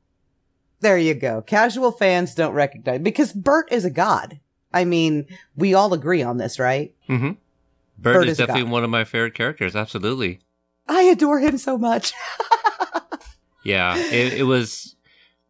There 0.81 0.99
you 0.99 1.15
go. 1.15 1.43
Casual 1.43 1.93
fans 1.93 2.35
don't 2.35 2.55
recognize 2.55 3.01
because 3.01 3.33
Bert 3.33 3.71
is 3.71 3.85
a 3.85 3.91
god. 3.91 4.41
I 4.75 4.85
mean, 4.85 5.27
we 5.57 5.75
all 5.75 5.95
agree 5.95 6.23
on 6.23 6.39
this, 6.39 6.59
right? 6.59 6.95
Mm-hmm. 7.09 7.33
Bert, 7.99 8.15
Bird 8.15 8.25
is 8.25 8.33
is 8.33 8.39
definitely 8.39 8.71
one 8.71 8.83
of 8.83 8.91
my 8.91 9.05
favorite 9.05 9.35
characters. 9.35 9.77
Absolutely. 9.77 10.41
I 10.89 11.03
adore 11.03 11.39
him 11.39 11.57
so 11.57 11.79
much. 11.79 12.13
Yeah, 13.65 13.97
it, 13.97 14.35
it 14.35 14.43
was. 14.45 14.97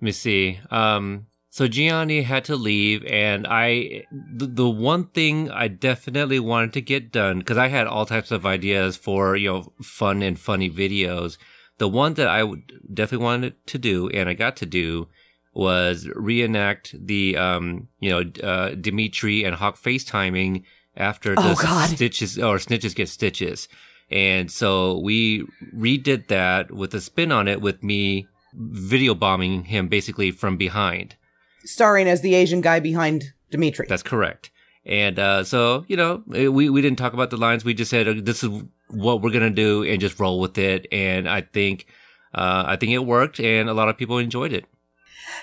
Let 0.00 0.06
me 0.06 0.12
see. 0.12 0.60
Um, 0.70 1.26
so 1.52 1.68
Gianni 1.68 2.22
had 2.22 2.46
to 2.46 2.56
leave, 2.56 3.04
and 3.04 3.46
I, 3.46 4.06
the, 4.10 4.46
the 4.46 4.70
one 4.70 5.08
thing 5.08 5.50
I 5.50 5.68
definitely 5.68 6.40
wanted 6.40 6.72
to 6.72 6.80
get 6.80 7.12
done 7.12 7.40
because 7.40 7.58
I 7.58 7.68
had 7.68 7.86
all 7.86 8.06
types 8.06 8.30
of 8.30 8.46
ideas 8.46 8.96
for 8.96 9.36
you 9.36 9.48
know 9.50 9.72
fun 9.82 10.22
and 10.22 10.40
funny 10.40 10.70
videos. 10.70 11.36
The 11.76 11.88
one 11.88 12.14
that 12.14 12.26
I 12.26 12.42
would 12.42 12.72
definitely 12.94 13.24
wanted 13.24 13.66
to 13.66 13.76
do, 13.76 14.08
and 14.08 14.30
I 14.30 14.32
got 14.32 14.56
to 14.56 14.66
do, 14.66 15.08
was 15.52 16.08
reenact 16.14 16.94
the 16.98 17.36
um, 17.36 17.88
you 18.00 18.08
know 18.08 18.22
uh, 18.42 18.70
Demetri 18.70 19.44
and 19.44 19.54
Hawk 19.54 19.76
FaceTiming 19.76 20.62
after 20.96 21.34
the 21.34 21.54
Oh, 21.62 21.86
stitches 21.86 22.38
or 22.38 22.56
snitches 22.56 22.94
get 22.94 23.10
stitches. 23.10 23.68
And 24.10 24.50
so 24.50 25.00
we 25.00 25.46
redid 25.76 26.28
that 26.28 26.72
with 26.72 26.94
a 26.94 27.00
spin 27.02 27.30
on 27.30 27.46
it 27.46 27.60
with 27.60 27.82
me 27.82 28.26
video 28.54 29.14
bombing 29.14 29.64
him 29.64 29.88
basically 29.88 30.30
from 30.30 30.56
behind. 30.56 31.16
Starring 31.64 32.08
as 32.08 32.20
the 32.20 32.34
Asian 32.34 32.60
guy 32.60 32.80
behind 32.80 33.32
Demetri. 33.50 33.86
That's 33.88 34.02
correct. 34.02 34.50
And 34.84 35.18
uh, 35.18 35.44
so, 35.44 35.84
you 35.86 35.96
know, 35.96 36.22
eh, 36.34 36.48
we, 36.48 36.68
we 36.68 36.82
didn't 36.82 36.98
talk 36.98 37.12
about 37.12 37.30
the 37.30 37.36
lines. 37.36 37.64
We 37.64 37.74
just 37.74 37.90
said, 37.90 38.08
uh, 38.08 38.14
this 38.16 38.42
is 38.42 38.50
what 38.88 39.22
we're 39.22 39.30
going 39.30 39.42
to 39.42 39.50
do 39.50 39.84
and 39.84 40.00
just 40.00 40.18
roll 40.18 40.40
with 40.40 40.58
it. 40.58 40.86
And 40.90 41.28
I 41.28 41.42
think, 41.42 41.86
uh, 42.34 42.64
I 42.66 42.76
think 42.76 42.92
it 42.92 42.98
worked 42.98 43.38
and 43.38 43.68
a 43.68 43.74
lot 43.74 43.88
of 43.88 43.96
people 43.96 44.18
enjoyed 44.18 44.52
it. 44.52 44.64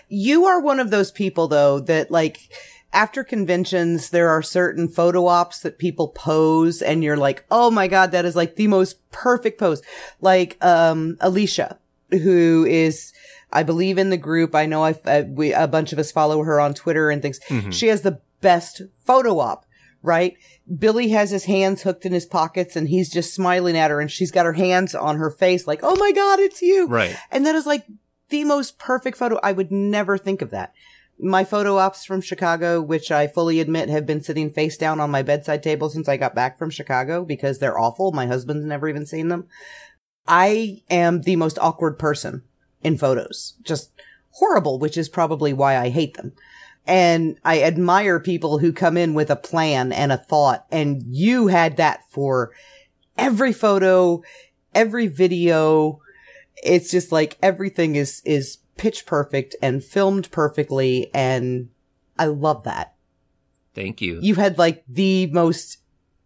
You 0.10 0.46
are 0.46 0.60
one 0.60 0.80
of 0.80 0.92
those 0.92 1.12
people 1.12 1.48
though 1.48 1.80
that 1.80 2.12
like 2.12 2.50
after 2.92 3.24
conventions 3.24 4.10
there 4.10 4.30
are 4.30 4.42
certain 4.42 4.88
photo 4.88 5.28
ops 5.28 5.62
that 5.62 5.78
people 5.78 6.10
pose 6.10 6.82
and 6.82 7.04
you're 7.04 7.18
like, 7.18 7.46
"Oh 7.50 7.72
my 7.72 7.88
god, 7.88 8.12
that 8.12 8.26
is 8.26 8.36
like 8.36 8.56
the 8.56 8.68
most 8.68 9.10
perfect 9.12 9.60
pose." 9.60 9.82
Like 10.20 10.64
um 10.64 11.18
Alicia 11.22 11.80
who 12.12 12.66
is 12.68 13.14
I 13.52 13.64
believe 13.64 13.98
in 13.98 14.10
the 14.10 14.18
group. 14.18 14.54
I 14.56 14.66
know 14.66 14.84
I 14.84 14.96
uh, 15.06 15.24
we 15.28 15.54
a 15.54 15.68
bunch 15.68 15.92
of 15.94 16.00
us 16.00 16.12
follow 16.12 16.44
her 16.44 16.60
on 16.60 16.74
Twitter 16.74 17.10
and 17.10 17.22
things. 17.22 17.40
Mhm. 17.48 17.74
She 17.74 17.88
has 17.88 18.02
the 18.02 18.20
best 18.42 18.82
photo 19.06 19.40
op, 19.40 19.66
right? 20.04 20.36
Billy 20.78 21.10
has 21.10 21.32
his 21.32 21.46
hands 21.46 21.82
hooked 21.82 22.06
in 22.06 22.14
his 22.14 22.26
pockets 22.26 22.76
and 22.76 22.90
he's 22.90 23.10
just 23.10 23.34
smiling 23.34 23.76
at 23.76 23.92
her 23.92 24.00
and 24.00 24.12
she's 24.12 24.32
got 24.32 24.46
her 24.46 24.54
hands 24.54 24.94
on 24.94 25.18
her 25.18 25.32
face 25.32 25.66
like, 25.68 25.80
"Oh 25.84 25.96
my 25.96 26.12
god, 26.12 26.40
it's 26.40 26.62
you." 26.62 26.88
Right. 26.88 27.16
And 27.32 27.46
that 27.46 27.56
is 27.56 27.66
like 27.66 27.86
the 28.30 28.44
most 28.44 28.78
perfect 28.78 29.18
photo. 29.18 29.40
I 29.42 29.52
would 29.52 29.72
never 29.72 30.18
think 30.18 30.42
of 30.42 30.52
that. 30.52 30.74
My 31.22 31.44
photo 31.44 31.78
ops 31.78 32.06
from 32.06 32.22
Chicago, 32.22 32.82
which 32.82 33.12
I 33.12 33.28
fully 33.28 33.60
admit 33.60 33.90
have 33.90 34.06
been 34.06 34.22
sitting 34.22 34.50
face 34.52 34.78
down 34.78 35.02
on 35.02 35.12
my 35.12 35.22
bedside 35.22 35.62
table 35.64 35.90
since 35.90 36.08
I 36.08 36.16
got 36.16 36.34
back 36.34 36.58
from 36.58 36.70
Chicago 36.70 37.26
because 37.26 37.60
they're 37.60 37.78
awful. 37.78 38.14
My 38.14 38.28
husband's 38.28 38.66
never 38.66 38.88
even 38.88 39.06
seen 39.06 39.28
them. 39.28 39.48
I 40.28 40.84
am 40.90 41.22
the 41.22 41.36
most 41.36 41.58
awkward 41.60 41.98
person 42.00 42.44
in 42.84 42.98
photos. 42.98 43.54
Just 43.64 43.92
horrible, 44.32 44.80
which 44.80 44.98
is 44.98 45.10
probably 45.10 45.54
why 45.54 45.78
I 45.78 45.90
hate 45.90 46.16
them. 46.16 46.34
And 46.88 47.38
I 47.44 47.62
admire 47.62 48.20
people 48.20 48.60
who 48.60 48.74
come 48.74 48.98
in 48.98 49.14
with 49.14 49.30
a 49.30 49.36
plan 49.36 49.92
and 49.92 50.12
a 50.12 50.18
thought. 50.18 50.66
And 50.72 51.04
you 51.08 51.48
had 51.48 51.78
that 51.78 52.10
for 52.10 52.52
every 53.18 53.54
photo, 53.54 54.24
every 54.74 55.08
video. 55.08 56.02
It's 56.64 56.90
just 56.90 57.12
like 57.12 57.38
everything 57.44 57.96
is, 57.96 58.22
is 58.26 58.58
pitch 58.78 59.06
perfect 59.06 59.56
and 59.62 59.84
filmed 59.84 60.32
perfectly. 60.32 61.12
And 61.14 61.70
I 62.18 62.26
love 62.26 62.64
that. 62.64 62.96
Thank 63.76 64.02
you. 64.02 64.20
You 64.22 64.36
had 64.36 64.58
like 64.58 64.84
the 64.88 65.28
most 65.28 65.78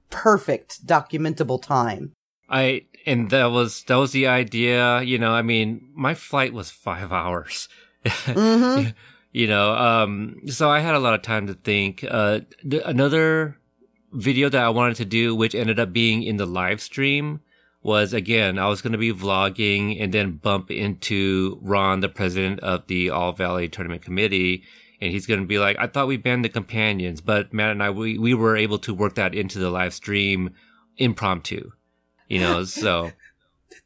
perfect 0.10 0.88
documentable 0.88 1.62
time. 1.62 2.14
I 2.50 2.86
and 3.06 3.30
that 3.30 3.46
was 3.46 3.84
that 3.84 3.96
was 3.96 4.12
the 4.12 4.28
idea. 4.28 5.02
You 5.02 5.18
know, 5.18 5.32
I 5.32 5.42
mean, 5.42 5.90
my 5.94 6.14
flight 6.14 6.54
was 6.54 6.72
five 6.72 7.12
hours. 7.22 7.68
hmm 8.06 8.82
you 9.32 9.48
know, 9.48 9.74
um, 9.74 10.42
so 10.48 10.70
I 10.70 10.80
had 10.80 10.96
a 10.96 11.00
lot 11.00 11.14
of 11.14 11.22
time 11.22 11.48
to 11.48 11.54
think. 11.54 12.06
Uh, 12.08 12.42
th- 12.70 12.84
another 12.86 13.58
video 14.12 14.48
that 14.50 14.64
I 14.64 14.70
wanted 14.70 14.98
to 14.98 15.06
do, 15.06 15.36
which 15.36 15.56
ended 15.56 15.80
up 15.80 15.92
being 15.92 16.22
in 16.24 16.38
the 16.38 16.46
live 16.46 16.82
stream, 16.82 17.42
was 17.82 18.14
again 18.14 18.58
I 18.58 18.68
was 18.68 18.82
going 18.82 18.94
to 18.94 18.98
be 18.98 19.12
vlogging 19.12 20.02
and 20.02 20.14
then 20.14 20.34
bump 20.34 20.72
into 20.72 21.60
Ron, 21.62 22.00
the 22.00 22.10
president 22.10 22.60
of 22.62 22.88
the 22.88 23.10
All 23.10 23.34
Valley 23.34 23.68
Tournament 23.68 24.04
Committee. 24.04 24.64
And 25.02 25.12
he's 25.12 25.26
going 25.26 25.42
to 25.42 25.46
be 25.46 25.60
like, 25.60 25.76
I 25.80 25.88
thought 25.88 26.08
we 26.08 26.16
banned 26.16 26.46
the 26.46 26.50
companions, 26.50 27.20
but 27.20 27.52
Matt 27.52 27.72
and 27.72 27.84
I, 27.84 27.90
we, 27.90 28.18
we 28.18 28.34
were 28.34 28.56
able 28.56 28.80
to 28.80 28.94
work 28.94 29.16
that 29.16 29.36
into 29.36 29.60
the 29.60 29.70
live 29.70 29.94
stream 29.94 30.52
impromptu, 30.98 31.72
you 32.34 32.39
know, 32.39 32.64
so. 32.64 33.11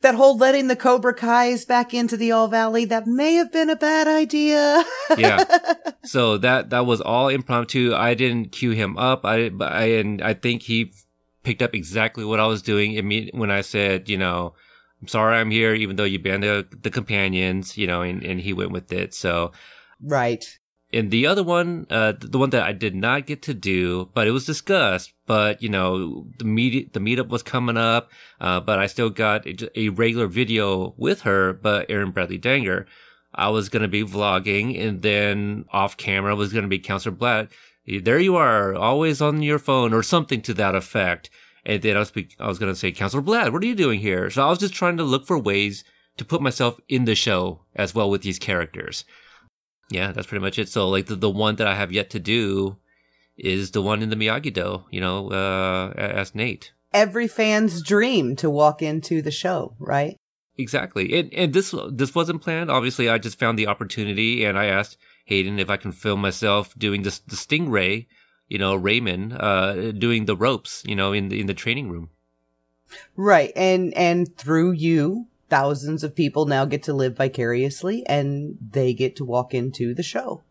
That 0.02 0.14
whole 0.14 0.38
letting 0.38 0.68
the 0.68 0.76
Cobra 0.76 1.14
Kai's 1.14 1.66
back 1.66 1.92
into 1.92 2.18
the 2.18 2.32
All 2.32 2.48
Valley, 2.48 2.86
that 2.86 3.08
may 3.08 3.34
have 3.34 3.52
been 3.52 3.70
a 3.70 3.76
bad 3.76 4.08
idea. 4.08 4.84
yeah. 5.18 5.44
So 6.04 6.38
that 6.38 6.70
that 6.70 6.86
was 6.86 7.02
all 7.02 7.30
impromptu. 7.30 7.96
I 7.96 8.14
didn't 8.14 8.52
cue 8.52 8.72
him 8.72 8.96
up. 8.98 9.26
I 9.26 9.50
but 9.50 9.72
I 9.72 9.86
and 9.86 10.22
I 10.22 10.36
think 10.36 10.62
he 10.62 10.92
picked 11.42 11.64
up 11.64 11.74
exactly 11.74 12.26
what 12.26 12.40
I 12.40 12.46
was 12.46 12.62
doing 12.62 13.32
when 13.34 13.50
I 13.50 13.62
said, 13.62 14.08
you 14.08 14.18
know, 14.18 14.54
I'm 15.02 15.08
sorry 15.08 15.38
I'm 15.38 15.50
here, 15.50 15.74
even 15.74 15.96
though 15.96 16.04
you 16.04 16.20
banned 16.20 16.44
the 16.44 16.68
the 16.84 16.92
companions, 16.92 17.76
you 17.76 17.88
know, 17.88 18.04
and 18.04 18.24
and 18.24 18.40
he 18.40 18.54
went 18.54 18.72
with 18.72 18.92
it. 18.92 19.16
So 19.16 19.52
right. 20.02 20.60
And 20.94 21.12
the 21.12 21.28
other 21.28 21.44
one, 21.44 21.86
uh, 21.90 22.14
the 22.18 22.40
one 22.40 22.52
that 22.52 22.64
I 22.64 22.72
did 22.72 22.96
not 22.96 23.26
get 23.26 23.42
to 23.44 23.54
do, 23.54 24.10
but 24.14 24.28
it 24.28 24.32
was 24.32 24.46
discussed. 24.46 25.14
But 25.26 25.62
you 25.62 25.70
know, 25.70 26.28
the 26.38 26.46
meet 26.46 26.94
the 26.94 27.00
meetup 27.00 27.28
was 27.28 27.44
coming 27.44 27.78
up, 27.78 28.12
uh, 28.40 28.60
but 28.62 28.80
I 28.80 28.88
still 28.88 29.10
got 29.10 29.46
a, 29.46 29.80
a 29.80 29.90
regular 29.90 30.28
video 30.28 30.94
with 30.98 31.22
her, 31.22 31.54
but 31.54 31.90
Aaron 31.90 32.12
Bradley 32.12 32.38
Danger. 32.38 32.88
I 33.36 33.50
was 33.50 33.70
going 33.70 33.84
to 33.84 33.88
be 33.88 34.04
vlogging, 34.04 34.82
and 34.82 35.02
then 35.02 35.66
off 35.72 35.96
camera 35.98 36.36
was 36.36 36.52
going 36.52 36.64
to 36.64 36.70
be 36.70 36.80
Counselor 36.80 37.16
Blatt. 37.16 37.52
There 37.86 38.20
you 38.20 38.36
are, 38.36 38.74
always 38.74 39.22
on 39.22 39.44
your 39.44 39.60
phone, 39.60 39.94
or 39.94 40.02
something 40.02 40.42
to 40.42 40.54
that 40.56 40.74
effect. 40.74 41.30
And 41.64 41.82
then 41.82 41.98
I 41.98 42.00
was, 42.00 42.12
I 42.40 42.48
was 42.48 42.58
going 42.58 42.72
to 42.72 42.80
say, 42.80 42.92
Counselor 42.92 43.22
Blatt, 43.22 43.54
what 43.54 43.62
are 43.62 43.68
you 43.68 43.76
doing 43.76 44.00
here? 44.00 44.30
So 44.30 44.44
I 44.44 44.50
was 44.50 44.58
just 44.58 44.74
trying 44.74 44.98
to 44.98 45.04
look 45.04 45.28
for 45.28 45.38
ways 45.38 45.84
to 46.16 46.26
put 46.26 46.42
myself 46.42 46.80
in 46.88 47.06
the 47.06 47.14
show 47.14 47.62
as 47.76 47.94
well 47.94 48.10
with 48.10 48.24
these 48.24 48.40
characters. 48.40 49.06
Yeah, 49.90 50.12
that's 50.12 50.28
pretty 50.28 50.44
much 50.44 50.60
it. 50.60 50.70
So 50.70 50.90
like 50.90 51.06
the, 51.06 51.16
the 51.16 51.30
one 51.30 51.56
that 51.58 51.68
I 51.68 51.76
have 51.76 51.92
yet 51.92 52.10
to 52.12 52.20
do 52.20 52.78
is 53.38 53.72
the 53.72 53.82
one 53.82 54.02
in 54.02 54.10
the 54.10 54.16
Miyagi 54.16 54.54
Do, 54.54 54.84
you 54.92 55.00
know, 55.00 55.32
uh, 55.32 55.94
as 55.96 56.36
Nate. 56.36 56.74
Every 56.94 57.28
fan's 57.28 57.82
dream 57.82 58.36
to 58.38 58.50
walk 58.50 58.82
into 58.82 59.22
the 59.22 59.32
show, 59.32 59.76
right? 59.80 60.18
Exactly. 60.58 61.18
And, 61.20 61.34
and 61.34 61.54
this, 61.54 61.74
this 61.92 62.16
wasn't 62.16 62.42
planned. 62.42 62.72
Obviously, 62.72 63.10
I 63.10 63.18
just 63.18 63.38
found 63.38 63.60
the 63.60 63.68
opportunity 63.68 64.44
and 64.44 64.58
I 64.58 64.66
asked 64.66 64.98
Hayden 65.26 65.60
if 65.60 65.70
I 65.70 65.78
can 65.78 65.92
film 65.92 66.20
myself 66.20 66.74
doing 66.78 67.04
this, 67.04 67.20
the 67.20 67.36
Stingray, 67.36 68.08
you 68.48 68.58
know, 68.58 68.76
Raymond, 68.76 69.34
uh, 69.34 69.92
doing 69.92 70.26
the 70.26 70.36
ropes, 70.36 70.84
you 70.86 70.96
know, 70.96 71.14
in 71.14 71.30
the, 71.30 71.40
in 71.40 71.46
the 71.48 71.54
training 71.54 71.90
room. 71.90 72.10
Right. 73.16 73.52
And, 73.56 73.94
and 73.96 74.36
through 74.36 74.72
you, 74.72 75.28
thousands 75.50 76.04
of 76.04 76.16
people 76.16 76.46
now 76.46 76.66
get 76.66 76.84
to 76.84 76.94
live 76.94 77.18
vicariously 77.18 78.06
and 78.08 78.58
they 78.62 78.94
get 78.94 79.16
to 79.18 79.26
walk 79.26 79.54
into 79.54 79.94
the 79.94 80.04
show. 80.04 80.44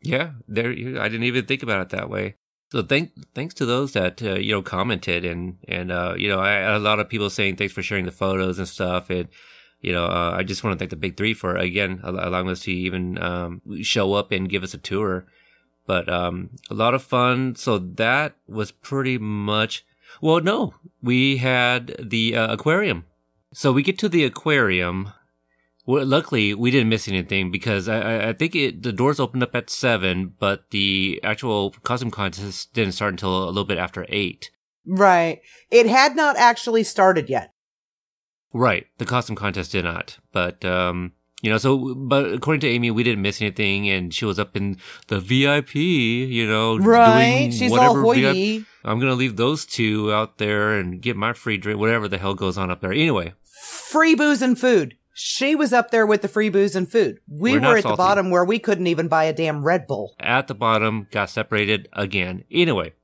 Yeah, 0.00 0.32
there. 0.48 0.70
I 0.70 1.08
didn't 1.08 1.24
even 1.24 1.46
think 1.46 1.62
about 1.62 1.80
it 1.80 1.88
that 1.90 2.10
way. 2.10 2.36
So 2.70 2.82
thank 2.82 3.12
thanks 3.34 3.54
to 3.54 3.66
those 3.66 3.92
that 3.92 4.22
uh, 4.22 4.34
you 4.34 4.52
know 4.52 4.62
commented 4.62 5.24
and 5.24 5.58
and 5.68 5.92
uh, 5.92 6.14
you 6.16 6.28
know 6.28 6.40
a 6.40 6.78
lot 6.78 6.98
of 6.98 7.08
people 7.08 7.28
saying 7.30 7.56
thanks 7.56 7.74
for 7.74 7.82
sharing 7.82 8.06
the 8.06 8.12
photos 8.12 8.58
and 8.58 8.66
stuff 8.66 9.10
and 9.10 9.28
you 9.80 9.92
know 9.92 10.06
uh, 10.06 10.34
I 10.34 10.42
just 10.42 10.64
want 10.64 10.74
to 10.74 10.78
thank 10.78 10.90
the 10.90 10.96
big 10.96 11.16
three 11.16 11.34
for 11.34 11.54
again 11.54 12.00
allowing 12.02 12.48
us 12.48 12.60
to 12.60 12.72
even 12.72 13.22
um, 13.22 13.60
show 13.82 14.14
up 14.14 14.32
and 14.32 14.48
give 14.48 14.62
us 14.62 14.74
a 14.74 14.78
tour. 14.78 15.26
But 15.86 16.08
um, 16.08 16.50
a 16.70 16.74
lot 16.74 16.94
of 16.94 17.02
fun. 17.02 17.56
So 17.56 17.78
that 17.78 18.36
was 18.46 18.70
pretty 18.70 19.18
much. 19.18 19.84
Well, 20.20 20.40
no, 20.40 20.74
we 21.02 21.38
had 21.38 21.94
the 22.00 22.36
uh, 22.36 22.52
aquarium 22.52 23.04
so 23.52 23.72
we 23.72 23.82
get 23.82 23.98
to 23.98 24.08
the 24.08 24.24
aquarium. 24.24 25.12
Well, 25.84 26.06
luckily, 26.06 26.54
we 26.54 26.70
didn't 26.70 26.88
miss 26.88 27.08
anything 27.08 27.50
because 27.50 27.88
I, 27.88 28.28
I 28.28 28.32
think 28.32 28.54
it, 28.54 28.82
the 28.82 28.92
doors 28.92 29.18
opened 29.18 29.42
up 29.42 29.54
at 29.54 29.68
seven, 29.68 30.32
but 30.38 30.70
the 30.70 31.20
actual 31.24 31.72
costume 31.82 32.10
contest 32.10 32.72
didn't 32.72 32.92
start 32.92 33.14
until 33.14 33.44
a 33.44 33.46
little 33.46 33.64
bit 33.64 33.78
after 33.78 34.06
eight. 34.08 34.50
Right. 34.86 35.40
It 35.70 35.86
had 35.86 36.14
not 36.14 36.36
actually 36.36 36.84
started 36.84 37.28
yet. 37.28 37.52
Right. 38.52 38.86
The 38.98 39.04
costume 39.06 39.36
contest 39.36 39.72
did 39.72 39.84
not. 39.84 40.18
But, 40.32 40.64
um, 40.64 41.12
you 41.42 41.50
know, 41.50 41.58
so, 41.58 41.94
but 41.96 42.32
according 42.32 42.60
to 42.60 42.68
Amy, 42.68 42.92
we 42.92 43.02
didn't 43.02 43.22
miss 43.22 43.40
anything 43.40 43.88
and 43.90 44.14
she 44.14 44.24
was 44.24 44.38
up 44.38 44.56
in 44.56 44.78
the 45.08 45.18
VIP, 45.18 45.74
you 45.74 46.46
know. 46.46 46.78
Right. 46.78 47.52
She's 47.52 47.72
all 47.72 48.00
hoity. 48.00 48.58
VIP. 48.58 48.66
I'm 48.84 49.00
going 49.00 49.10
to 49.10 49.16
leave 49.16 49.36
those 49.36 49.64
two 49.64 50.12
out 50.12 50.38
there 50.38 50.74
and 50.78 51.00
get 51.00 51.16
my 51.16 51.32
free 51.32 51.56
drink, 51.56 51.80
whatever 51.80 52.06
the 52.06 52.18
hell 52.18 52.34
goes 52.34 52.56
on 52.56 52.70
up 52.70 52.80
there. 52.80 52.92
Anyway 52.92 53.34
free 53.92 54.14
booze 54.14 54.42
and 54.42 54.58
food. 54.58 54.96
She 55.14 55.54
was 55.54 55.72
up 55.74 55.90
there 55.90 56.06
with 56.06 56.22
the 56.22 56.28
free 56.28 56.48
booze 56.48 56.74
and 56.74 56.90
food. 56.90 57.18
We 57.28 57.52
We're 57.52 57.60
were 57.60 57.76
at 57.76 57.82
salty. 57.82 57.92
the 57.92 57.96
bottom 57.98 58.30
where 58.30 58.44
we 58.46 58.58
couldn't 58.58 58.86
even 58.86 59.08
buy 59.08 59.24
a 59.24 59.32
damn 59.34 59.62
Red 59.62 59.86
Bull. 59.86 60.14
At 60.18 60.48
the 60.48 60.54
bottom, 60.54 61.06
got 61.10 61.28
separated 61.28 61.88
again. 61.92 62.44
Anyway, 62.50 62.94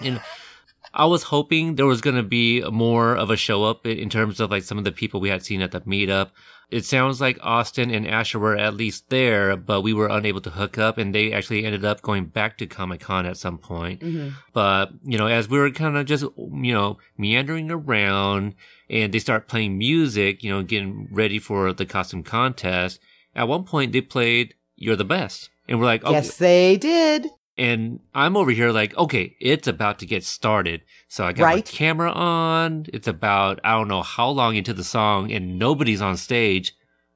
and 0.00 0.20
I 0.94 1.06
was 1.06 1.24
hoping 1.24 1.76
there 1.76 1.86
was 1.86 2.00
going 2.00 2.16
to 2.16 2.22
be 2.22 2.62
more 2.62 3.16
of 3.16 3.30
a 3.30 3.36
show 3.36 3.64
up 3.64 3.86
in 3.86 4.10
terms 4.10 4.40
of 4.40 4.50
like 4.50 4.62
some 4.62 4.78
of 4.78 4.84
the 4.84 4.92
people 4.92 5.20
we 5.20 5.30
had 5.30 5.44
seen 5.44 5.62
at 5.62 5.70
the 5.70 5.80
meetup. 5.80 6.30
It 6.70 6.86
sounds 6.86 7.20
like 7.20 7.38
Austin 7.42 7.90
and 7.90 8.06
Asher 8.06 8.38
were 8.38 8.56
at 8.56 8.74
least 8.74 9.10
there, 9.10 9.56
but 9.56 9.82
we 9.82 9.92
were 9.92 10.08
unable 10.08 10.40
to 10.40 10.50
hook 10.50 10.78
up 10.78 10.96
and 10.96 11.14
they 11.14 11.32
actually 11.32 11.66
ended 11.66 11.84
up 11.84 12.00
going 12.00 12.26
back 12.26 12.56
to 12.58 12.66
Comic 12.66 13.00
Con 13.00 13.26
at 13.26 13.36
some 13.36 13.58
point. 13.58 14.00
Mm-hmm. 14.00 14.30
But, 14.54 14.92
you 15.04 15.18
know, 15.18 15.26
as 15.26 15.50
we 15.50 15.58
were 15.58 15.70
kind 15.70 15.98
of 15.98 16.06
just, 16.06 16.24
you 16.36 16.72
know, 16.72 16.96
meandering 17.18 17.70
around 17.70 18.54
and 18.88 19.12
they 19.12 19.18
start 19.18 19.48
playing 19.48 19.76
music, 19.76 20.42
you 20.42 20.50
know, 20.50 20.62
getting 20.62 21.08
ready 21.10 21.38
for 21.38 21.72
the 21.72 21.86
costume 21.86 22.22
contest. 22.22 23.00
At 23.34 23.48
one 23.48 23.64
point, 23.64 23.92
they 23.92 24.02
played 24.02 24.54
"You're 24.76 24.96
the 24.96 25.04
Best," 25.04 25.48
and 25.66 25.80
we're 25.80 25.86
like, 25.86 26.02
oh. 26.04 26.12
"Yes, 26.12 26.36
they 26.36 26.76
did." 26.76 27.28
And 27.62 28.00
I'm 28.12 28.36
over 28.36 28.50
here 28.50 28.72
like, 28.72 28.92
okay, 28.96 29.36
it's 29.38 29.68
about 29.68 30.00
to 30.00 30.06
get 30.06 30.24
started. 30.24 30.82
So 31.06 31.24
I 31.24 31.32
got 31.32 31.44
right? 31.44 31.54
my 31.58 31.60
camera 31.60 32.10
on. 32.10 32.86
It's 32.92 33.06
about 33.06 33.60
I 33.62 33.70
don't 33.78 33.86
know 33.86 34.02
how 34.02 34.30
long 34.30 34.56
into 34.56 34.74
the 34.74 34.82
song, 34.82 35.30
and 35.30 35.60
nobody's 35.60 36.02
on 36.02 36.16
stage. 36.16 36.74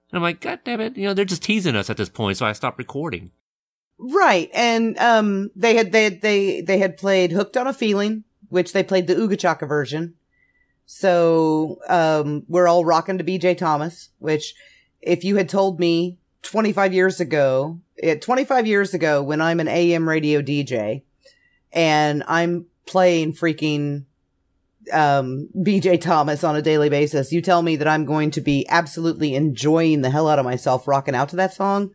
And 0.08 0.18
I'm 0.18 0.22
like, 0.22 0.40
God 0.40 0.60
damn 0.62 0.80
it, 0.80 0.96
you 0.96 1.02
know, 1.02 1.14
they're 1.14 1.24
just 1.24 1.42
teasing 1.42 1.74
us 1.74 1.90
at 1.90 1.96
this 1.96 2.08
point. 2.08 2.36
So 2.36 2.46
I 2.46 2.52
stopped 2.52 2.78
recording. 2.78 3.32
Right, 3.98 4.48
and 4.54 4.96
um, 4.98 5.50
they 5.56 5.74
had 5.74 5.90
they 5.90 6.04
had, 6.04 6.20
they 6.20 6.60
they 6.60 6.78
had 6.78 6.96
played 6.96 7.32
"Hooked 7.32 7.56
on 7.56 7.66
a 7.66 7.72
Feeling," 7.72 8.22
which 8.48 8.72
they 8.72 8.84
played 8.84 9.08
the 9.08 9.16
Ooga 9.16 9.36
Chaka 9.36 9.66
version. 9.66 10.14
So, 10.84 11.80
um, 11.88 12.44
we're 12.46 12.68
all 12.68 12.84
rocking 12.84 13.18
to 13.18 13.24
BJ 13.24 13.58
Thomas, 13.58 14.10
which 14.20 14.54
if 15.00 15.24
you 15.24 15.38
had 15.38 15.48
told 15.48 15.80
me 15.80 16.18
25 16.42 16.94
years 16.94 17.18
ago, 17.18 17.80
25 18.20 18.66
years 18.66 18.94
ago 18.94 19.22
when 19.22 19.40
I'm 19.40 19.60
an 19.60 19.68
AM 19.68 20.08
radio 20.08 20.42
DJ 20.42 21.02
and 21.72 22.22
I'm 22.26 22.66
playing 22.86 23.32
freaking, 23.32 24.04
um, 24.92 25.48
BJ 25.56 26.00
Thomas 26.00 26.44
on 26.44 26.56
a 26.56 26.62
daily 26.62 26.88
basis, 26.88 27.32
you 27.32 27.40
tell 27.40 27.62
me 27.62 27.76
that 27.76 27.88
I'm 27.88 28.04
going 28.04 28.30
to 28.32 28.40
be 28.40 28.66
absolutely 28.68 29.34
enjoying 29.34 30.02
the 30.02 30.10
hell 30.10 30.28
out 30.28 30.38
of 30.38 30.44
myself 30.44 30.86
rocking 30.86 31.14
out 31.14 31.30
to 31.30 31.36
that 31.36 31.54
song 31.54 31.94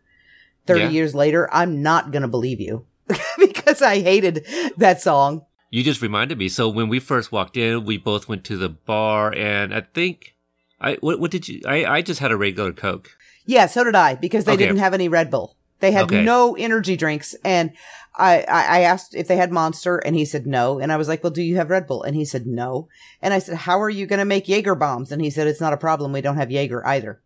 30 0.66 0.80
yeah. 0.80 0.88
years 0.90 1.14
later, 1.14 1.52
I'm 1.52 1.82
not 1.82 2.12
going 2.12 2.22
to 2.22 2.28
believe 2.28 2.60
you 2.60 2.86
because 3.38 3.82
I 3.82 4.00
hated 4.00 4.46
that 4.76 5.00
song 5.00 5.44
you 5.72 5.82
just 5.82 6.02
reminded 6.02 6.36
me. 6.36 6.50
So 6.50 6.68
when 6.68 6.88
we 6.90 7.00
first 7.00 7.32
walked 7.32 7.56
in, 7.56 7.86
we 7.86 7.96
both 7.96 8.28
went 8.28 8.44
to 8.44 8.58
the 8.58 8.68
bar, 8.68 9.32
and 9.34 9.74
I 9.74 9.80
think 9.80 10.36
I 10.78 10.98
what, 11.00 11.18
what 11.18 11.30
did 11.30 11.48
you? 11.48 11.62
I 11.66 11.86
I 11.86 12.02
just 12.02 12.20
had 12.20 12.30
a 12.30 12.36
regular 12.36 12.72
Coke. 12.72 13.16
Yeah, 13.46 13.66
so 13.66 13.82
did 13.82 13.96
I 13.96 14.14
because 14.14 14.44
they 14.44 14.52
okay. 14.52 14.66
didn't 14.66 14.78
have 14.78 14.94
any 14.94 15.08
Red 15.08 15.30
Bull. 15.30 15.56
They 15.82 15.90
had 15.90 16.04
okay. 16.04 16.22
no 16.22 16.54
energy 16.54 16.96
drinks, 16.96 17.34
and 17.44 17.72
I, 18.14 18.42
I 18.42 18.80
asked 18.82 19.16
if 19.16 19.26
they 19.26 19.34
had 19.34 19.50
Monster, 19.50 19.98
and 19.98 20.14
he 20.14 20.24
said 20.24 20.46
no. 20.46 20.78
And 20.78 20.92
I 20.92 20.96
was 20.96 21.08
like, 21.08 21.24
"Well, 21.24 21.32
do 21.32 21.42
you 21.42 21.56
have 21.56 21.70
Red 21.70 21.88
Bull?" 21.88 22.04
And 22.04 22.14
he 22.14 22.24
said 22.24 22.46
no. 22.46 22.86
And 23.20 23.34
I 23.34 23.40
said, 23.40 23.56
"How 23.56 23.82
are 23.82 23.90
you 23.90 24.06
going 24.06 24.20
to 24.20 24.24
make 24.24 24.48
Jaeger 24.48 24.76
bombs?" 24.76 25.10
And 25.10 25.20
he 25.20 25.28
said, 25.28 25.48
"It's 25.48 25.60
not 25.60 25.72
a 25.72 25.76
problem. 25.76 26.12
We 26.12 26.20
don't 26.20 26.36
have 26.36 26.52
Jaeger 26.52 26.86
either." 26.86 27.20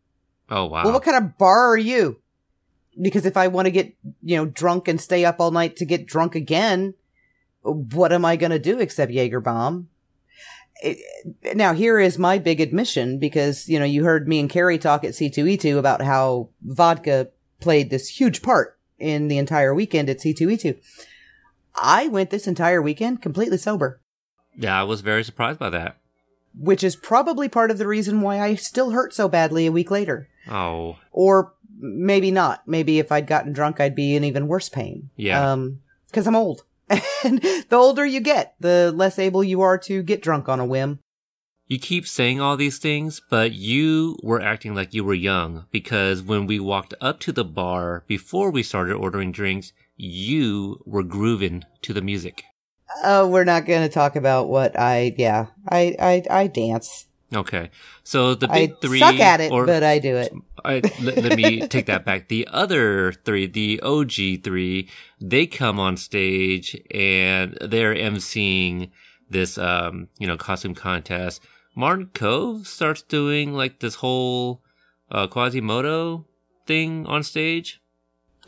Oh 0.49 0.65
wow! 0.65 0.85
Well, 0.85 0.95
what 0.95 1.03
kind 1.03 1.23
of 1.23 1.37
bar 1.37 1.69
are 1.69 1.77
you? 1.77 2.19
Because 2.99 3.27
if 3.27 3.37
I 3.37 3.49
want 3.49 3.67
to 3.67 3.71
get 3.71 3.95
you 4.23 4.39
know 4.39 4.47
drunk 4.47 4.89
and 4.89 4.99
stay 4.99 5.27
up 5.27 5.37
all 5.39 5.51
night 5.51 5.77
to 5.77 5.85
get 5.85 6.07
drunk 6.07 6.35
again, 6.35 6.95
what 7.61 8.11
am 8.11 8.25
I 8.25 8.37
going 8.37 8.53
to 8.53 8.59
do 8.59 8.79
except 8.79 9.13
Jaeger 9.13 9.41
bomb? 9.41 9.91
It, 10.77 10.97
now 11.55 11.75
here 11.75 12.01
is 12.01 12.19
my 12.19 12.39
big 12.39 12.63
admission 12.63 13.19
because, 13.19 13.69
you 13.69 13.79
know, 13.79 13.85
you 13.85 14.05
heard 14.05 14.29
me 14.29 14.41
and 14.41 14.49
Carrie 14.49 14.79
talk 14.79 15.05
at 15.05 15.13
C2E2 15.13 15.79
about 15.79 16.01
how 16.01 16.49
vodka 16.63 17.29
played 17.61 17.91
this 17.91 18.21
huge 18.21 18.43
part 18.43 18.79
in 18.99 19.29
the 19.29 19.39
entire 19.39 19.75
weekend 19.75 20.09
at 20.09 20.19
C2E2. 20.19 20.77
I 21.75 22.09
went 22.09 22.31
this 22.31 22.47
entire 22.47 22.81
weekend 22.81 23.23
completely 23.23 23.59
sober. 23.59 24.01
Yeah, 24.57 24.79
I 24.81 24.85
was 24.85 25.03
very 25.03 25.23
surprised 25.23 25.59
by 25.59 25.71
that. 25.71 25.99
Which 26.59 26.83
is 26.83 26.97
probably 26.97 27.49
part 27.49 27.71
of 27.71 27.79
the 27.79 27.87
reason 27.87 28.23
why 28.23 28.41
I 28.41 28.55
still 28.55 28.91
hurt 28.91 29.15
so 29.15 29.29
badly 29.29 29.67
a 29.67 29.73
week 29.73 29.91
later. 29.91 30.29
Oh. 30.49 30.97
Or 31.13 31.53
maybe 31.79 32.31
not. 32.31 32.67
Maybe 32.67 32.99
if 32.99 33.13
I'd 33.13 33.27
gotten 33.27 33.53
drunk, 33.53 33.79
I'd 33.79 33.95
be 33.95 34.17
in 34.17 34.25
even 34.25 34.49
worse 34.49 34.71
pain. 34.71 35.11
Yeah. 35.17 35.53
Um, 35.53 35.81
cause 36.13 36.27
I'm 36.27 36.37
old. 36.37 36.65
And 37.25 37.41
the 37.43 37.77
older 37.77 38.07
you 38.07 38.21
get, 38.21 38.55
the 38.61 38.93
less 38.95 39.19
able 39.19 39.43
you 39.43 39.61
are 39.61 39.77
to 39.79 40.05
get 40.05 40.23
drunk 40.23 40.49
on 40.49 40.61
a 40.61 40.67
whim. 40.67 41.01
You 41.69 41.81
keep 41.81 42.07
saying 42.07 42.41
all 42.41 42.57
these 42.57 42.79
things, 42.79 43.21
but 43.29 43.51
you 43.53 44.19
were 44.23 44.41
acting 44.41 44.75
like 44.75 44.95
you 44.95 45.03
were 45.03 45.15
young 45.15 45.67
because 45.73 46.23
when 46.23 46.47
we 46.47 46.61
walked 46.61 46.95
up 47.01 47.19
to 47.21 47.33
the 47.33 47.45
bar 47.45 48.05
before 48.07 48.53
we 48.53 48.63
started 48.63 48.95
ordering 48.95 49.33
drinks, 49.33 49.73
you 49.97 50.81
were 50.87 51.03
grooving 51.03 51.65
to 51.83 51.93
the 51.93 52.03
music. 52.03 52.45
Oh, 53.03 53.27
we're 53.27 53.43
not 53.43 53.67
going 53.67 53.83
to 53.83 53.93
talk 53.93 54.15
about 54.15 54.49
what 54.49 54.79
I, 54.79 55.15
yeah, 55.19 55.47
I, 55.69 55.97
I, 55.99 56.43
I 56.43 56.47
dance. 56.47 57.07
Okay. 57.35 57.71
So 58.05 58.37
the 58.37 58.47
big 58.47 58.73
I 58.73 58.75
three. 58.81 59.01
suck 59.01 59.19
at 59.19 59.41
it, 59.41 59.51
or, 59.51 59.67
but 59.67 59.83
I 59.83 59.99
do 59.99 60.15
it. 60.15 60.33
I, 60.65 60.83
let, 61.03 61.17
let 61.17 61.37
me 61.37 61.67
take 61.69 61.87
that 61.87 62.05
back. 62.05 62.29
The 62.29 62.47
other 62.53 63.13
three, 63.13 63.47
the 63.47 63.81
OG 63.81 64.45
three, 64.45 64.89
they 65.21 65.47
come 65.47 65.81
on 65.81 65.97
stage 65.97 66.81
and 66.93 67.59
they're 67.61 67.97
emceeing 67.97 68.91
this, 69.29 69.59
um, 69.59 70.07
you 70.19 70.29
know, 70.29 70.37
costume 70.37 70.77
contest. 70.77 71.43
Martin 71.77 72.07
Kove 72.07 72.67
starts 72.67 73.03
doing 73.03 73.53
like 73.53 73.79
this 73.79 73.97
whole, 73.97 74.63
uh, 75.11 75.29
Quasimodo 75.29 76.25
thing 76.67 77.07
on 77.07 77.23
stage. 77.23 77.81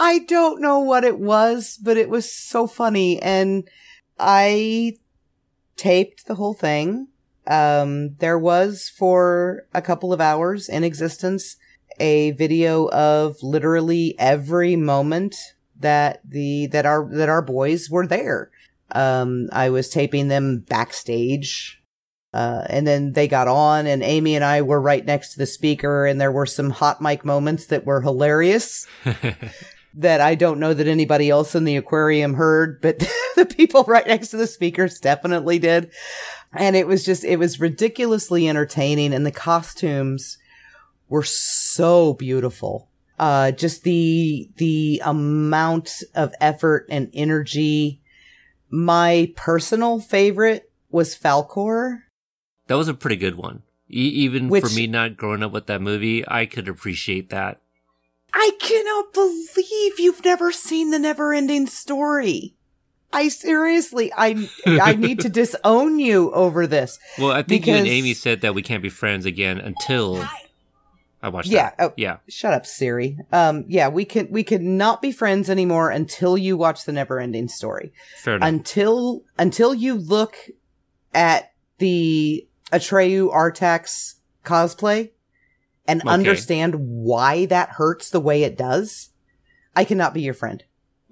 I 0.00 0.20
don't 0.20 0.60
know 0.60 0.80
what 0.80 1.04
it 1.04 1.18
was, 1.18 1.78
but 1.80 1.96
it 1.96 2.08
was 2.08 2.32
so 2.32 2.66
funny. 2.66 3.20
And 3.22 3.68
I 4.18 4.94
taped 5.76 6.26
the 6.26 6.34
whole 6.36 6.54
thing 6.54 7.08
um, 7.48 8.14
there 8.16 8.38
was 8.38 8.88
for 8.88 9.66
a 9.72 9.82
couple 9.82 10.12
of 10.12 10.20
hours 10.20 10.68
in 10.68 10.84
existence 10.84 11.56
a 11.98 12.30
video 12.32 12.88
of 12.90 13.42
literally 13.42 14.14
every 14.18 14.76
moment 14.76 15.34
that 15.80 16.20
the 16.24 16.66
that 16.68 16.86
our 16.86 17.08
that 17.16 17.28
our 17.28 17.42
boys 17.42 17.88
were 17.90 18.06
there. 18.06 18.50
Um, 18.92 19.48
I 19.52 19.70
was 19.70 19.88
taping 19.88 20.28
them 20.28 20.64
backstage, 20.68 21.77
uh, 22.32 22.62
and 22.68 22.86
then 22.86 23.12
they 23.12 23.28
got 23.28 23.48
on, 23.48 23.86
and 23.86 24.02
Amy 24.02 24.34
and 24.34 24.44
I 24.44 24.62
were 24.62 24.80
right 24.80 25.04
next 25.04 25.32
to 25.32 25.38
the 25.38 25.46
speaker, 25.46 26.06
and 26.06 26.20
there 26.20 26.32
were 26.32 26.46
some 26.46 26.70
hot 26.70 27.00
mic 27.00 27.24
moments 27.24 27.66
that 27.66 27.86
were 27.86 28.00
hilarious. 28.00 28.86
that 29.94 30.20
I 30.20 30.36
don't 30.36 30.60
know 30.60 30.74
that 30.74 30.86
anybody 30.86 31.28
else 31.28 31.54
in 31.54 31.64
the 31.64 31.76
aquarium 31.76 32.34
heard, 32.34 32.80
but 32.80 32.98
the 33.36 33.46
people 33.46 33.84
right 33.84 34.06
next 34.06 34.28
to 34.28 34.36
the 34.36 34.46
speakers 34.46 35.00
definitely 35.00 35.58
did. 35.58 35.90
And 36.52 36.76
it 36.76 36.86
was 36.86 37.04
just, 37.04 37.24
it 37.24 37.38
was 37.38 37.60
ridiculously 37.60 38.48
entertaining 38.48 39.12
and 39.12 39.26
the 39.26 39.32
costumes 39.32 40.38
were 41.08 41.24
so 41.24 42.14
beautiful. 42.14 42.88
Uh, 43.18 43.50
just 43.50 43.82
the, 43.82 44.48
the 44.56 45.02
amount 45.04 46.02
of 46.14 46.32
effort 46.40 46.86
and 46.88 47.10
energy. 47.12 48.00
My 48.70 49.32
personal 49.34 49.98
favorite 49.98 50.70
was 50.90 51.16
Falkor. 51.16 52.02
That 52.68 52.76
was 52.76 52.88
a 52.88 52.94
pretty 52.94 53.16
good 53.16 53.34
one. 53.36 53.62
E- 53.90 53.96
even 54.24 54.48
Which- 54.48 54.64
for 54.64 54.70
me 54.74 54.86
not 54.86 55.16
growing 55.16 55.42
up 55.42 55.52
with 55.52 55.66
that 55.66 55.82
movie, 55.82 56.24
I 56.28 56.46
could 56.46 56.68
appreciate 56.68 57.30
that. 57.30 57.60
I 58.34 58.50
cannot 58.60 59.12
believe 59.14 59.98
you've 59.98 60.24
never 60.24 60.52
seen 60.52 60.90
the 60.90 60.98
never 60.98 61.32
ending 61.32 61.66
story. 61.66 62.54
I 63.10 63.28
seriously, 63.28 64.12
I, 64.14 64.48
I 64.66 64.94
need 64.94 65.20
to 65.20 65.28
disown 65.30 65.98
you 65.98 66.30
over 66.32 66.66
this. 66.66 66.98
Well, 67.18 67.30
I 67.32 67.42
think 67.42 67.66
you 67.66 67.72
and 67.72 67.86
Amy 67.86 68.12
said 68.12 68.42
that 68.42 68.54
we 68.54 68.60
can't 68.60 68.82
be 68.82 68.90
friends 68.90 69.24
again 69.24 69.56
until 69.58 70.28
I 71.22 71.30
watched 71.30 71.48
Yeah, 71.48 71.70
that. 71.70 71.76
oh. 71.80 71.94
Yeah. 71.96 72.18
Shut 72.28 72.52
up, 72.52 72.66
Siri. 72.66 73.18
Um, 73.32 73.64
yeah, 73.66 73.88
we 73.88 74.04
can, 74.04 74.30
we 74.30 74.44
could 74.44 74.60
not 74.60 75.00
be 75.00 75.10
friends 75.10 75.48
anymore 75.48 75.88
until 75.88 76.36
you 76.36 76.58
watch 76.58 76.84
the 76.84 76.92
never 76.92 77.18
ending 77.18 77.48
story. 77.48 77.94
Fair 78.18 78.36
enough. 78.36 78.46
Until, 78.46 79.22
until 79.38 79.72
you 79.72 79.94
look 79.94 80.36
at 81.14 81.52
the 81.78 82.46
Atreyu 82.72 83.32
Artax 83.32 84.14
cosplay 84.44 85.10
and 85.86 86.00
Okay. 86.02 86.10
understand 86.10 86.74
why 86.76 87.46
that 87.46 87.70
hurts 87.70 88.10
the 88.10 88.20
way 88.20 88.42
it 88.42 88.56
does. 88.56 89.10
I 89.74 89.84
cannot 89.84 90.14
be 90.14 90.22
your 90.22 90.34
friend. 90.34 90.62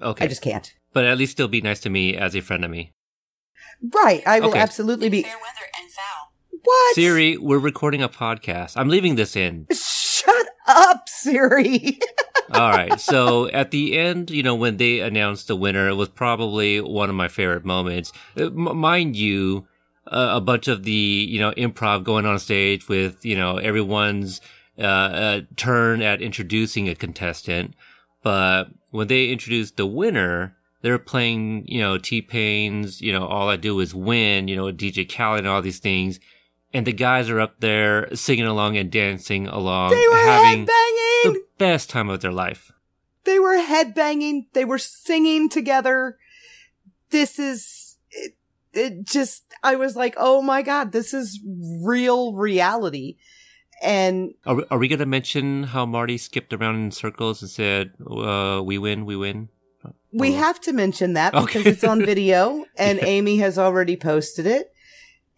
okay. 0.03 0.25
I 0.25 0.29
just 0.29 0.43
can't. 0.43 0.73
but 0.93 1.05
at 1.05 1.19
least 1.19 1.33
still 1.33 1.49
be 1.49 1.61
nice 1.61 1.81
to 1.81 1.91
me 1.91 2.17
as 2.17 2.35
a 2.35 2.41
friend 2.41 2.65
of 2.65 2.71
me. 2.71 2.93
Right. 3.95 4.23
I 4.27 4.41
will 4.41 4.51
Okay. 4.51 4.59
absolutely 4.59 5.09
be. 5.11 5.23
Fair 5.23 5.33
weather 5.37 5.71
and 5.81 5.91
foul. 5.91 6.33
What? 6.65 6.95
Siri, 6.95 7.37
we're 7.37 7.59
recording 7.59 8.03
a 8.03 8.09
podcast. 8.09 8.73
I'm 8.77 8.89
leaving 8.89 9.17
this 9.17 9.37
in. 9.37 9.67
Shut 9.73 10.47
up, 10.67 11.07
Siri. 11.09 11.99
All 12.53 12.71
right. 12.71 12.99
So 12.99 13.49
at 13.49 13.71
the 13.73 13.99
end, 13.99 14.31
you 14.31 14.43
know, 14.43 14.55
when 14.55 14.79
they 14.79 15.01
announced 15.01 15.49
the 15.49 15.57
winner, 15.57 15.89
it 15.89 15.95
was 15.97 16.09
probably 16.09 16.81
one 16.81 17.11
of 17.11 17.15
my 17.15 17.29
favorite 17.29 17.65
moments. 17.65 18.13
Uh, 18.39 18.47
m- 18.47 18.77
mind 18.79 19.17
you, 19.17 19.67
uh, 20.07 20.31
a 20.35 20.41
bunch 20.41 20.69
of 20.69 20.85
the, 20.85 20.93
you 20.93 21.41
know, 21.41 21.53
improv 21.53 22.05
going 22.05 22.27
on 22.27 22.39
stage 22.39 22.89
with, 22.89 23.25
you 23.25 23.37
know, 23.37 23.57
everyone's, 23.59 24.41
uh, 24.79 24.83
uh, 24.83 25.41
turn 25.57 26.03
at 26.03 26.21
introducing 26.23 26.89
a 26.89 26.95
contestant. 26.95 27.75
But 28.23 28.67
when 28.91 29.09
they 29.09 29.29
introduced 29.29 29.77
the 29.77 29.87
winner, 29.87 30.57
they're 30.83 30.99
playing, 30.99 31.67
you 31.67 31.81
know, 31.81 31.99
T-Pain's, 31.99 33.01
you 33.01 33.13
know, 33.13 33.27
all 33.27 33.49
I 33.49 33.57
do 33.57 33.79
is 33.81 33.95
win, 33.95 34.49
you 34.49 34.57
know, 34.57 34.65
DJ 34.73 35.09
Khaled 35.11 35.41
and 35.41 35.49
all 35.49 35.63
these 35.63 35.79
things. 35.79 36.21
And 36.75 36.87
the 36.87 36.93
guys 36.93 37.31
are 37.31 37.41
up 37.41 37.61
there 37.61 38.15
singing 38.15 38.45
along 38.47 38.77
and 38.77 38.91
dancing 38.91 39.47
along, 39.47 39.91
They 39.91 40.09
were 40.09 40.17
having 40.17 40.67
headbanging. 40.67 41.23
the 41.25 41.45
best 41.59 41.89
time 41.89 42.09
of 42.09 42.21
their 42.21 42.33
life. 42.33 42.71
They 43.25 43.39
were 43.39 43.57
headbanging. 43.57 44.47
They 44.53 44.65
were 44.65 44.79
singing 44.79 45.49
together. 45.49 46.19
This 47.11 47.39
is, 47.39 47.86
it, 48.77 49.05
just, 49.05 49.45
I 49.63 49.77
was 49.77 49.97
like, 49.97 50.15
oh 50.17 50.43
my 50.43 50.63
God, 50.63 50.93
this 50.93 51.15
is 51.15 51.41
real 51.83 52.35
reality. 52.35 53.17
And 53.83 54.35
Are 54.47 54.55
we, 54.55 54.65
are 54.71 54.79
we 54.79 54.89
going 54.89 55.01
to 55.01 55.07
mention 55.07 55.65
how 55.65 55.85
Marty 55.87 56.17
skipped 56.19 56.53
around 56.53 56.77
in 56.77 56.91
circles 56.91 57.43
and 57.43 57.51
said, 57.51 57.93
uh, 58.11 58.63
we 58.65 58.79
win, 58.79 59.05
we 59.07 59.17
win? 59.17 59.49
we 60.13 60.35
Oh. 60.35 60.39
have 60.39 60.61
to 60.63 60.73
mention 60.73 61.13
that 61.13 61.33
because 61.33 61.61
Okay. 61.63 61.71
it's 61.71 61.85
on 61.85 62.05
video 62.05 62.65
and 62.79 62.99
Amy 63.03 63.37
has 63.39 63.59
already 63.59 63.97
posted 63.97 64.47
it. 64.47 64.73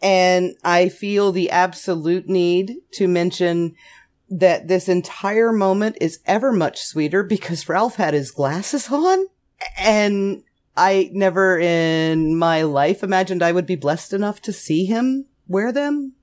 And 0.01 0.55
I 0.63 0.89
feel 0.89 1.33
the 1.33 1.51
absolute 1.51 2.29
need 2.29 2.77
to 2.93 3.09
mention 3.09 3.75
that 4.31 4.69
this 4.69 4.89
entire 4.89 5.53
moment 5.53 5.97
is 6.01 6.21
ever 6.27 6.53
much 6.53 6.81
sweeter 6.83 7.23
because 7.25 7.69
Ralph 7.69 7.97
had 7.97 8.15
his 8.15 8.31
glasses 8.31 8.89
on 8.91 9.27
and 9.77 10.45
I 10.79 11.11
never 11.13 11.59
in 11.59 12.37
my 12.39 12.63
life 12.63 13.03
imagined 13.03 13.43
I 13.43 13.53
would 13.53 13.67
be 13.67 13.75
blessed 13.77 14.13
enough 14.13 14.41
to 14.43 14.53
see 14.53 14.85
him 14.85 15.27
wear 15.49 15.73
them. 15.73 16.15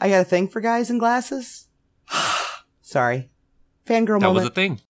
I 0.00 0.08
got 0.08 0.22
a 0.22 0.24
thing 0.24 0.48
for 0.48 0.60
guys 0.60 0.90
in 0.90 0.98
glasses. 0.98 1.68
Sorry. 2.82 3.30
Fangirl 3.86 4.20
moment. 4.20 4.22
That 4.22 4.30
was 4.32 4.44
a 4.46 4.50
thing. 4.50 4.80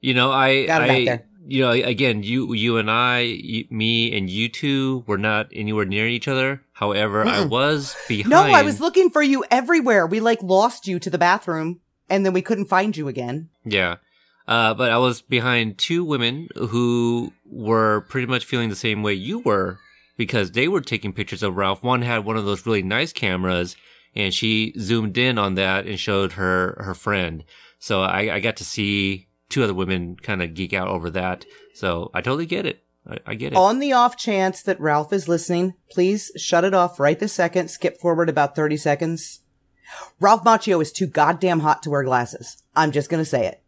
You 0.00 0.14
know, 0.14 0.32
I, 0.32 0.66
Got 0.66 0.82
I, 0.82 1.04
there. 1.04 1.26
you 1.46 1.62
know, 1.62 1.70
again, 1.70 2.22
you, 2.22 2.54
you 2.54 2.78
and 2.78 2.90
I, 2.90 3.20
you, 3.20 3.66
me 3.70 4.16
and 4.16 4.30
you 4.30 4.48
two 4.48 5.04
were 5.06 5.18
not 5.18 5.48
anywhere 5.52 5.84
near 5.84 6.08
each 6.08 6.26
other. 6.26 6.62
However, 6.72 7.24
I 7.24 7.40
Mm-mm. 7.44 7.50
was 7.50 7.94
behind. 8.08 8.30
No, 8.30 8.42
I 8.42 8.62
was 8.62 8.80
looking 8.80 9.10
for 9.10 9.22
you 9.22 9.44
everywhere. 9.50 10.06
We 10.06 10.20
like 10.20 10.42
lost 10.42 10.88
you 10.88 10.98
to 10.98 11.10
the 11.10 11.18
bathroom 11.18 11.80
and 12.08 12.24
then 12.24 12.32
we 12.32 12.42
couldn't 12.42 12.66
find 12.66 12.96
you 12.96 13.06
again. 13.08 13.50
Yeah. 13.64 13.96
Uh, 14.46 14.74
but 14.74 14.90
I 14.90 14.98
was 14.98 15.22
behind 15.22 15.78
two 15.78 16.04
women 16.04 16.48
who 16.56 17.32
were 17.44 18.02
pretty 18.08 18.26
much 18.26 18.44
feeling 18.44 18.68
the 18.68 18.76
same 18.76 19.02
way 19.02 19.14
you 19.14 19.38
were 19.38 19.78
because 20.16 20.52
they 20.52 20.68
were 20.68 20.80
taking 20.80 21.12
pictures 21.12 21.42
of 21.42 21.56
Ralph. 21.56 21.82
One 21.82 22.02
had 22.02 22.24
one 22.24 22.36
of 22.36 22.44
those 22.44 22.66
really 22.66 22.82
nice 22.82 23.12
cameras 23.12 23.76
and 24.14 24.34
she 24.34 24.74
zoomed 24.78 25.16
in 25.16 25.38
on 25.38 25.54
that 25.54 25.86
and 25.86 25.98
showed 25.98 26.32
her, 26.32 26.76
her 26.84 26.94
friend. 26.94 27.44
So 27.78 28.02
I, 28.02 28.34
I 28.34 28.40
got 28.40 28.56
to 28.56 28.64
see 28.64 29.28
two 29.48 29.62
other 29.62 29.74
women 29.74 30.16
kind 30.16 30.42
of 30.42 30.54
geek 30.54 30.72
out 30.72 30.88
over 30.88 31.10
that. 31.10 31.44
So 31.74 32.10
I 32.12 32.20
totally 32.20 32.46
get 32.46 32.66
it. 32.66 32.82
I, 33.08 33.18
I 33.26 33.34
get 33.34 33.52
it. 33.52 33.56
On 33.56 33.78
the 33.78 33.92
off 33.92 34.16
chance 34.16 34.62
that 34.62 34.80
Ralph 34.80 35.12
is 35.12 35.28
listening, 35.28 35.74
please 35.90 36.30
shut 36.36 36.64
it 36.64 36.74
off 36.74 37.00
right 37.00 37.18
this 37.18 37.32
second. 37.32 37.68
Skip 37.68 37.98
forward 38.00 38.28
about 38.28 38.54
30 38.54 38.76
seconds. 38.76 39.40
Ralph 40.20 40.44
Macchio 40.44 40.80
is 40.80 40.92
too 40.92 41.06
goddamn 41.06 41.60
hot 41.60 41.82
to 41.82 41.90
wear 41.90 42.02
glasses. 42.02 42.62
I'm 42.74 42.92
just 42.92 43.10
going 43.10 43.20
to 43.20 43.28
say 43.28 43.46
it. 43.46 43.61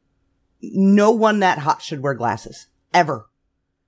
No 0.72 1.10
one 1.10 1.40
that 1.40 1.58
hot 1.58 1.82
should 1.82 2.00
wear 2.00 2.14
glasses. 2.14 2.66
Ever. 2.92 3.26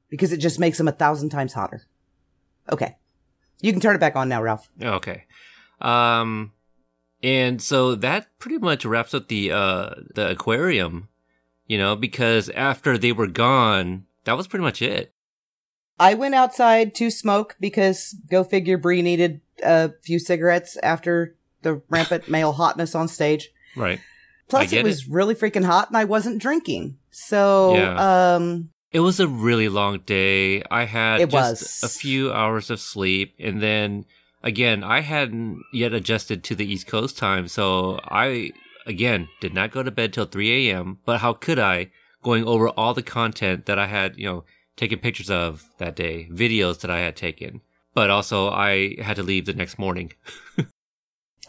Because 0.09 0.33
it 0.33 0.39
just 0.39 0.59
makes 0.59 0.79
them 0.79 0.89
a 0.89 0.93
thousand 0.93 1.31
times 1.31 1.53
hotter. 1.53 1.83
Okay. 2.71 2.97
You 3.61 3.73
can 3.73 3.81
turn 3.81 3.97
it 3.97 4.01
back 4.01 4.17
on 4.17 4.29
now, 4.29 4.43
Ralph. 4.43 4.69
Okay. 4.81 5.25
Um, 5.81 6.53
and 7.23 7.61
so 7.61 7.95
that 7.97 8.27
pretty 8.39 8.59
much 8.59 8.85
wraps 8.85 9.15
up 9.15 9.29
the, 9.29 9.53
uh, 9.53 9.95
the 10.15 10.31
aquarium, 10.31 11.09
you 11.67 11.79
know, 11.79 11.97
because 11.97 12.49
after 12.51 12.99
they 12.99 13.13
were 13.13 13.27
gone, 13.27 14.07
that 14.25 14.37
was 14.37 14.47
pretty 14.47 14.65
much 14.65 14.83
it. 14.83 15.13
I 15.99 16.15
went 16.15 16.35
outside 16.35 16.95
to 16.97 17.11
smoke 17.11 17.57
because 17.59 18.15
go 18.31 18.45
figure 18.45 18.77
Bree 18.77 19.03
needed 19.03 19.41
a 19.63 19.93
few 20.03 20.19
cigarettes 20.19 20.77
after 20.83 21.37
the 21.63 21.81
rampant 21.89 22.29
male 22.29 22.53
hotness 22.53 22.95
on 22.95 23.09
stage. 23.09 23.51
Right. 23.75 24.01
Plus 24.49 24.73
it 24.73 24.85
was 24.85 25.09
really 25.09 25.35
freaking 25.35 25.65
hot 25.65 25.89
and 25.89 25.97
I 25.97 26.05
wasn't 26.05 26.41
drinking. 26.41 26.99
So, 27.11 27.75
Yeah. 27.75 28.35
um, 28.35 28.71
It 28.93 29.01
was 29.01 29.19
a 29.21 29.27
really 29.29 29.69
long 29.69 29.99
day. 30.07 30.63
I 30.71 30.85
had 30.85 31.21
It 31.21 31.31
just 31.31 31.63
was. 31.63 31.81
a 31.83 31.89
few 31.89 32.33
hours 32.33 32.71
of 32.71 32.81
sleep 32.81 33.35
and 33.39 33.61
then 33.63 34.05
again, 34.43 34.85
I 34.85 35.01
hadn't 35.01 35.63
yet 35.73 35.93
adjusted 35.93 36.45
to 36.45 36.55
the 36.55 36.71
East 36.71 36.87
Coast 36.87 37.19
time. 37.19 37.49
So 37.49 37.99
I, 38.05 38.53
again, 38.87 39.29
did 39.41 39.53
not 39.53 39.73
go 39.73 39.83
to 39.83 39.91
bed 39.91 40.13
till 40.13 40.27
3 40.27 40.69
a.m. 40.71 40.99
But 41.05 41.19
how 41.21 41.33
could 41.33 41.59
I 41.59 41.91
going 42.23 42.45
over 42.45 42.69
all 42.71 42.95
the 42.95 43.03
content 43.03 43.67
that 43.67 43.79
I 43.79 43.87
had, 43.87 44.17
you 44.17 44.27
know, 44.27 44.45
taken 44.77 44.99
pictures 44.99 45.31
of 45.31 45.65
that 45.79 45.97
day, 45.97 46.29
videos 46.33 46.81
that 46.81 46.91
I 46.91 46.99
had 47.01 47.17
taken. 47.17 47.61
But 47.95 48.11
also 48.11 48.51
I 48.51 48.97
had 49.01 49.17
to 49.17 49.23
leave 49.23 49.47
the 49.47 49.55
next 49.55 49.79
morning. 49.79 50.13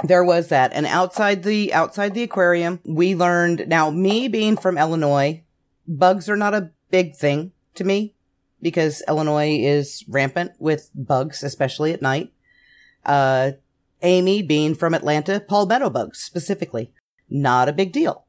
there 0.03 0.23
was 0.23 0.49
that. 0.49 0.73
And 0.73 0.85
outside 0.85 1.43
the, 1.43 1.73
outside 1.73 2.13
the 2.13 2.23
aquarium, 2.23 2.79
we 2.83 3.15
learned 3.15 3.67
now 3.67 3.89
me 3.89 4.27
being 4.27 4.57
from 4.57 4.77
Illinois, 4.77 5.43
bugs 5.87 6.29
are 6.29 6.37
not 6.37 6.53
a 6.53 6.71
big 6.91 7.15
thing 7.15 7.51
to 7.75 7.83
me 7.83 8.13
because 8.61 9.03
Illinois 9.07 9.57
is 9.59 10.03
rampant 10.07 10.51
with 10.59 10.89
bugs, 10.93 11.43
especially 11.43 11.93
at 11.93 12.01
night. 12.01 12.31
Uh, 13.05 13.51
Amy 14.01 14.41
being 14.41 14.75
from 14.75 14.93
Atlanta, 14.93 15.39
palmetto 15.39 15.89
bugs 15.89 16.19
specifically, 16.19 16.91
not 17.29 17.69
a 17.69 17.73
big 17.73 17.91
deal. 17.91 18.25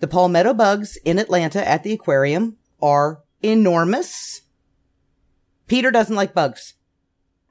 The 0.00 0.08
palmetto 0.08 0.54
bugs 0.54 0.96
in 1.04 1.18
Atlanta 1.18 1.66
at 1.66 1.82
the 1.82 1.92
aquarium 1.92 2.56
are 2.80 3.20
enormous. 3.42 4.42
Peter 5.66 5.90
doesn't 5.90 6.16
like 6.16 6.34
bugs. 6.34 6.74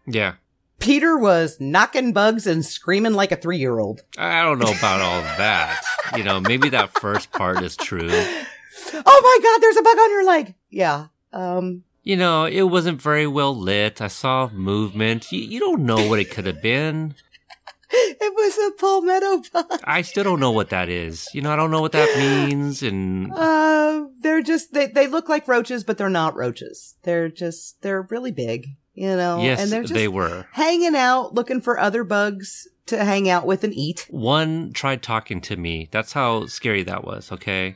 Yeah. 0.06 0.36
Peter 0.80 1.18
was 1.18 1.58
knocking 1.60 2.14
bugs 2.14 2.48
and 2.48 2.66
screaming 2.66 3.14
like 3.14 3.32
a 3.32 3.36
three 3.36 3.58
year 3.58 3.80
old. 3.80 4.02
I 4.18 4.42
don't 4.44 4.60
know 4.60 4.72
about 4.72 5.02
all 5.02 5.22
that. 5.38 5.82
You 6.16 6.24
know, 6.24 6.40
maybe 6.40 6.70
that 6.70 6.98
first 7.00 7.32
part 7.32 7.62
is 7.64 7.76
true. 7.76 8.10
Oh 8.12 9.22
my 9.22 9.40
god, 9.44 9.62
there's 9.62 9.78
a 9.78 9.82
bug 9.84 9.98
on 9.98 10.10
your 10.12 10.26
leg. 10.26 10.56
Yeah. 10.70 11.08
Um, 11.34 11.84
You 12.04 12.16
know, 12.16 12.46
it 12.46 12.64
wasn't 12.64 13.02
very 13.02 13.28
well 13.28 13.56
lit. 13.56 14.02
I 14.02 14.08
saw 14.08 14.50
movement. 14.52 15.32
You, 15.32 15.40
you 15.42 15.60
don't 15.60 15.86
know 15.86 16.08
what 16.08 16.20
it 16.20 16.32
could 16.32 16.46
have 16.48 16.62
been. 16.62 17.14
it 17.92 18.34
was 18.36 18.58
a 18.58 18.72
palmetto 18.80 19.42
bug. 19.52 19.82
I 19.84 20.02
still 20.02 20.24
don't 20.24 20.40
know 20.40 20.52
what 20.52 20.70
that 20.70 20.90
is. 20.90 21.28
You 21.34 21.42
know, 21.42 21.52
I 21.52 21.56
don't 21.56 21.72
know 21.72 21.82
what 21.82 21.92
that 21.92 22.18
means. 22.18 22.82
And 22.84 23.32
Uh, 23.34 24.06
they're 24.22 24.42
just 24.42 24.74
they 24.74 24.88
they 24.88 25.08
look 25.08 25.28
like 25.30 25.48
roaches, 25.48 25.84
but 25.84 25.98
they're 25.98 26.10
not 26.10 26.36
roaches. 26.36 26.96
They're 27.04 27.30
just 27.30 27.82
they're 27.82 28.04
really 28.10 28.32
big, 28.32 28.76
you 29.00 29.16
know. 29.16 29.42
yes, 29.42 29.62
and 29.62 29.72
they're 29.72 29.82
just 29.84 29.94
they 29.94 30.08
were. 30.10 30.46
hanging 30.52 30.96
out, 30.96 31.34
looking 31.34 31.62
for 31.62 31.80
other 31.80 32.04
bugs 32.04 32.68
to 32.88 33.04
hang 33.04 33.30
out 33.30 33.46
with 33.46 33.64
and 33.64 33.74
eat. 33.74 34.06
One 34.10 34.74
tried 34.74 35.02
talking 35.02 35.40
to 35.42 35.56
me. 35.56 35.88
That's 35.92 36.14
how 36.14 36.48
scary 36.48 36.84
that 36.84 37.04
was. 37.06 37.32
Okay, 37.32 37.76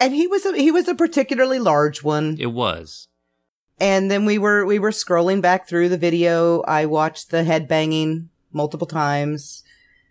And 0.00 0.14
he 0.14 0.26
was 0.26 0.46
a 0.46 0.56
he 0.56 0.70
was 0.70 0.88
a 0.88 0.94
particularly 0.94 1.58
large 1.58 2.02
one. 2.02 2.36
it 2.40 2.52
was. 2.52 3.08
And 3.78 4.10
then 4.10 4.24
we 4.24 4.38
were 4.38 4.64
we 4.64 4.78
were 4.78 4.90
scrolling 4.92 5.42
back 5.42 5.68
through 5.68 5.88
the 5.90 5.98
video. 5.98 6.62
I 6.62 6.86
watched 6.86 7.30
the 7.30 7.44
head 7.44 7.68
banging 7.68 8.30
multiple 8.52 8.86
times. 8.86 9.62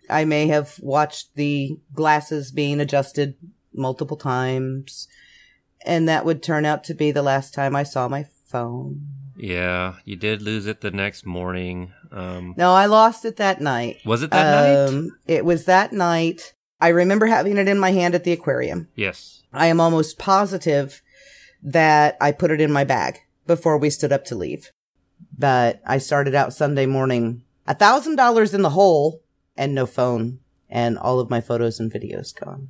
I 0.10 0.26
may 0.26 0.48
have 0.48 0.78
watched 0.82 1.34
the 1.36 1.80
glasses 1.94 2.52
being 2.52 2.80
adjusted 2.82 3.36
multiple 3.74 4.18
times. 4.18 5.08
And 5.86 6.08
that 6.08 6.26
would 6.26 6.44
turn 6.44 6.66
out 6.66 6.84
to 6.86 6.94
be 6.94 7.12
the 7.12 7.24
last 7.24 7.54
time 7.54 7.76
I 7.76 7.84
saw 7.84 8.08
my 8.08 8.26
phone. 8.46 9.08
Yeah, 9.36 9.96
you 10.06 10.16
did 10.16 10.42
lose 10.42 10.68
it 10.68 10.82
the 10.82 10.92
next 10.92 11.26
morning. 11.26 11.92
Um, 12.12 12.54
No, 12.58 12.74
I 12.74 12.86
lost 12.86 13.26
it 13.26 13.38
that 13.38 13.62
night. 13.62 13.98
was 14.06 14.22
it 14.24 14.32
that 14.32 14.44
night? 14.68 14.88
Um, 14.90 15.18
It 15.28 15.46
was 15.46 15.66
that 15.66 15.92
night. 15.94 16.54
I 16.80 16.90
remember 16.90 17.26
having 17.28 17.58
it 17.58 17.68
in 17.68 17.80
my 17.80 17.92
hand 17.92 18.14
at 18.16 18.24
the 18.24 18.32
aquarium. 18.34 18.90
Yes. 18.96 19.42
I 19.54 19.68
am 19.68 19.80
almost 19.80 20.20
positive 20.20 21.02
that 21.62 22.18
I 22.20 22.32
put 22.32 22.52
it 22.52 22.60
in 22.62 22.72
my 22.72 22.84
bag 22.84 23.20
before 23.48 23.78
we 23.78 23.90
stood 23.90 24.12
up 24.12 24.26
to 24.26 24.36
leave. 24.36 24.72
But 25.38 25.82
I 25.86 25.98
started 25.98 26.36
out 26.36 26.54
Sunday 26.54 26.86
morning, 26.86 27.44
a 27.66 27.74
thousand 27.74 28.16
dollars 28.18 28.54
in 28.54 28.62
the 28.62 28.72
hole 28.72 29.22
and 29.56 29.74
no 29.74 29.86
phone 29.86 30.40
and 30.70 30.98
all 30.98 31.20
of 31.20 31.30
my 31.30 31.40
photos 31.42 31.80
and 31.80 31.92
videos 31.92 32.34
gone. 32.38 32.70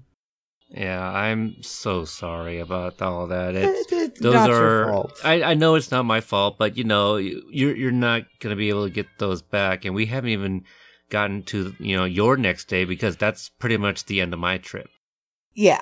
Yeah, 0.76 1.02
I'm 1.08 1.62
so 1.62 2.04
sorry 2.04 2.60
about 2.60 3.00
all 3.02 3.28
that. 3.28 3.56
It's, 3.56 3.91
It- 3.91 4.16
those 4.20 4.34
not 4.34 4.50
are. 4.50 5.06
I, 5.24 5.44
I 5.44 5.54
know 5.54 5.76
it's 5.76 5.91
not 5.91 6.04
my 6.04 6.20
fault, 6.20 6.58
but 6.58 6.76
you 6.78 6.84
know, 6.84 7.18
you- 7.18 7.44
you're 7.52 7.76
you're 7.76 7.91
not 7.91 8.24
gonna 8.40 8.56
be 8.56 8.70
able 8.70 8.86
to 8.86 8.94
get 8.94 9.06
those 9.20 9.41
back, 9.44 9.86
and 9.86 9.94
we 9.94 10.08
haven't 10.08 10.32
even 10.32 10.64
gotten 11.10 11.44
to 11.44 11.76
you 11.80 11.95
know 11.95 12.06
your 12.06 12.38
next 12.38 12.66
day 12.70 12.86
because 12.86 13.16
that's 13.18 13.50
pretty 13.50 13.78
much 13.78 14.06
the 14.06 14.20
end 14.20 14.34
of 14.34 14.40
my 14.40 14.58
trip. 14.58 14.88
Yeah. 15.54 15.82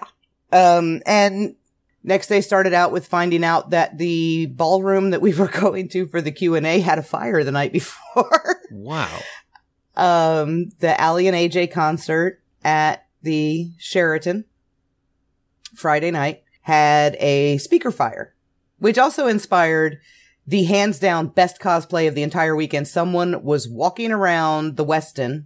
Um, 0.52 1.02
and 1.06 1.56
next 2.04 2.28
day 2.28 2.42
started 2.42 2.74
out 2.74 2.92
with 2.92 3.08
finding 3.08 3.46
out 3.46 3.70
that 3.70 3.98
the 3.98 4.48
ballroom 4.48 5.12
that 5.12 5.22
we 5.22 5.34
were 5.40 5.48
going 5.48 5.88
to 5.90 6.06
for 6.08 6.20
the 6.22 6.32
Q 6.34 6.56
and 6.56 6.66
A 6.68 6.82
had 6.82 7.00
a 7.00 7.04
fire 7.04 7.46
the 7.46 7.52
night 7.54 7.72
before. 7.72 8.60
Wow. 8.72 9.20
um, 9.96 10.72
the 10.80 10.96
Aly 11.02 11.28
and 11.28 11.38
AJ 11.38 11.72
concert 11.72 12.42
at 12.66 13.06
the 13.24 13.72
Sheraton 13.78 14.44
Friday 15.82 16.12
night 16.12 16.44
had 16.62 17.18
a 17.20 17.58
speaker 17.58 17.92
fire, 17.92 18.34
which 18.78 18.98
also 18.98 19.28
inspired 19.28 20.00
the 20.46 20.64
hands 20.64 21.00
down 21.00 21.28
best 21.28 21.60
cosplay 21.60 22.08
of 22.08 22.16
the 22.16 22.24
entire 22.24 22.56
weekend. 22.56 22.88
Someone 22.88 23.44
was 23.44 23.68
walking 23.68 24.12
around 24.12 24.78
the 24.78 24.86
Westin 24.86 25.46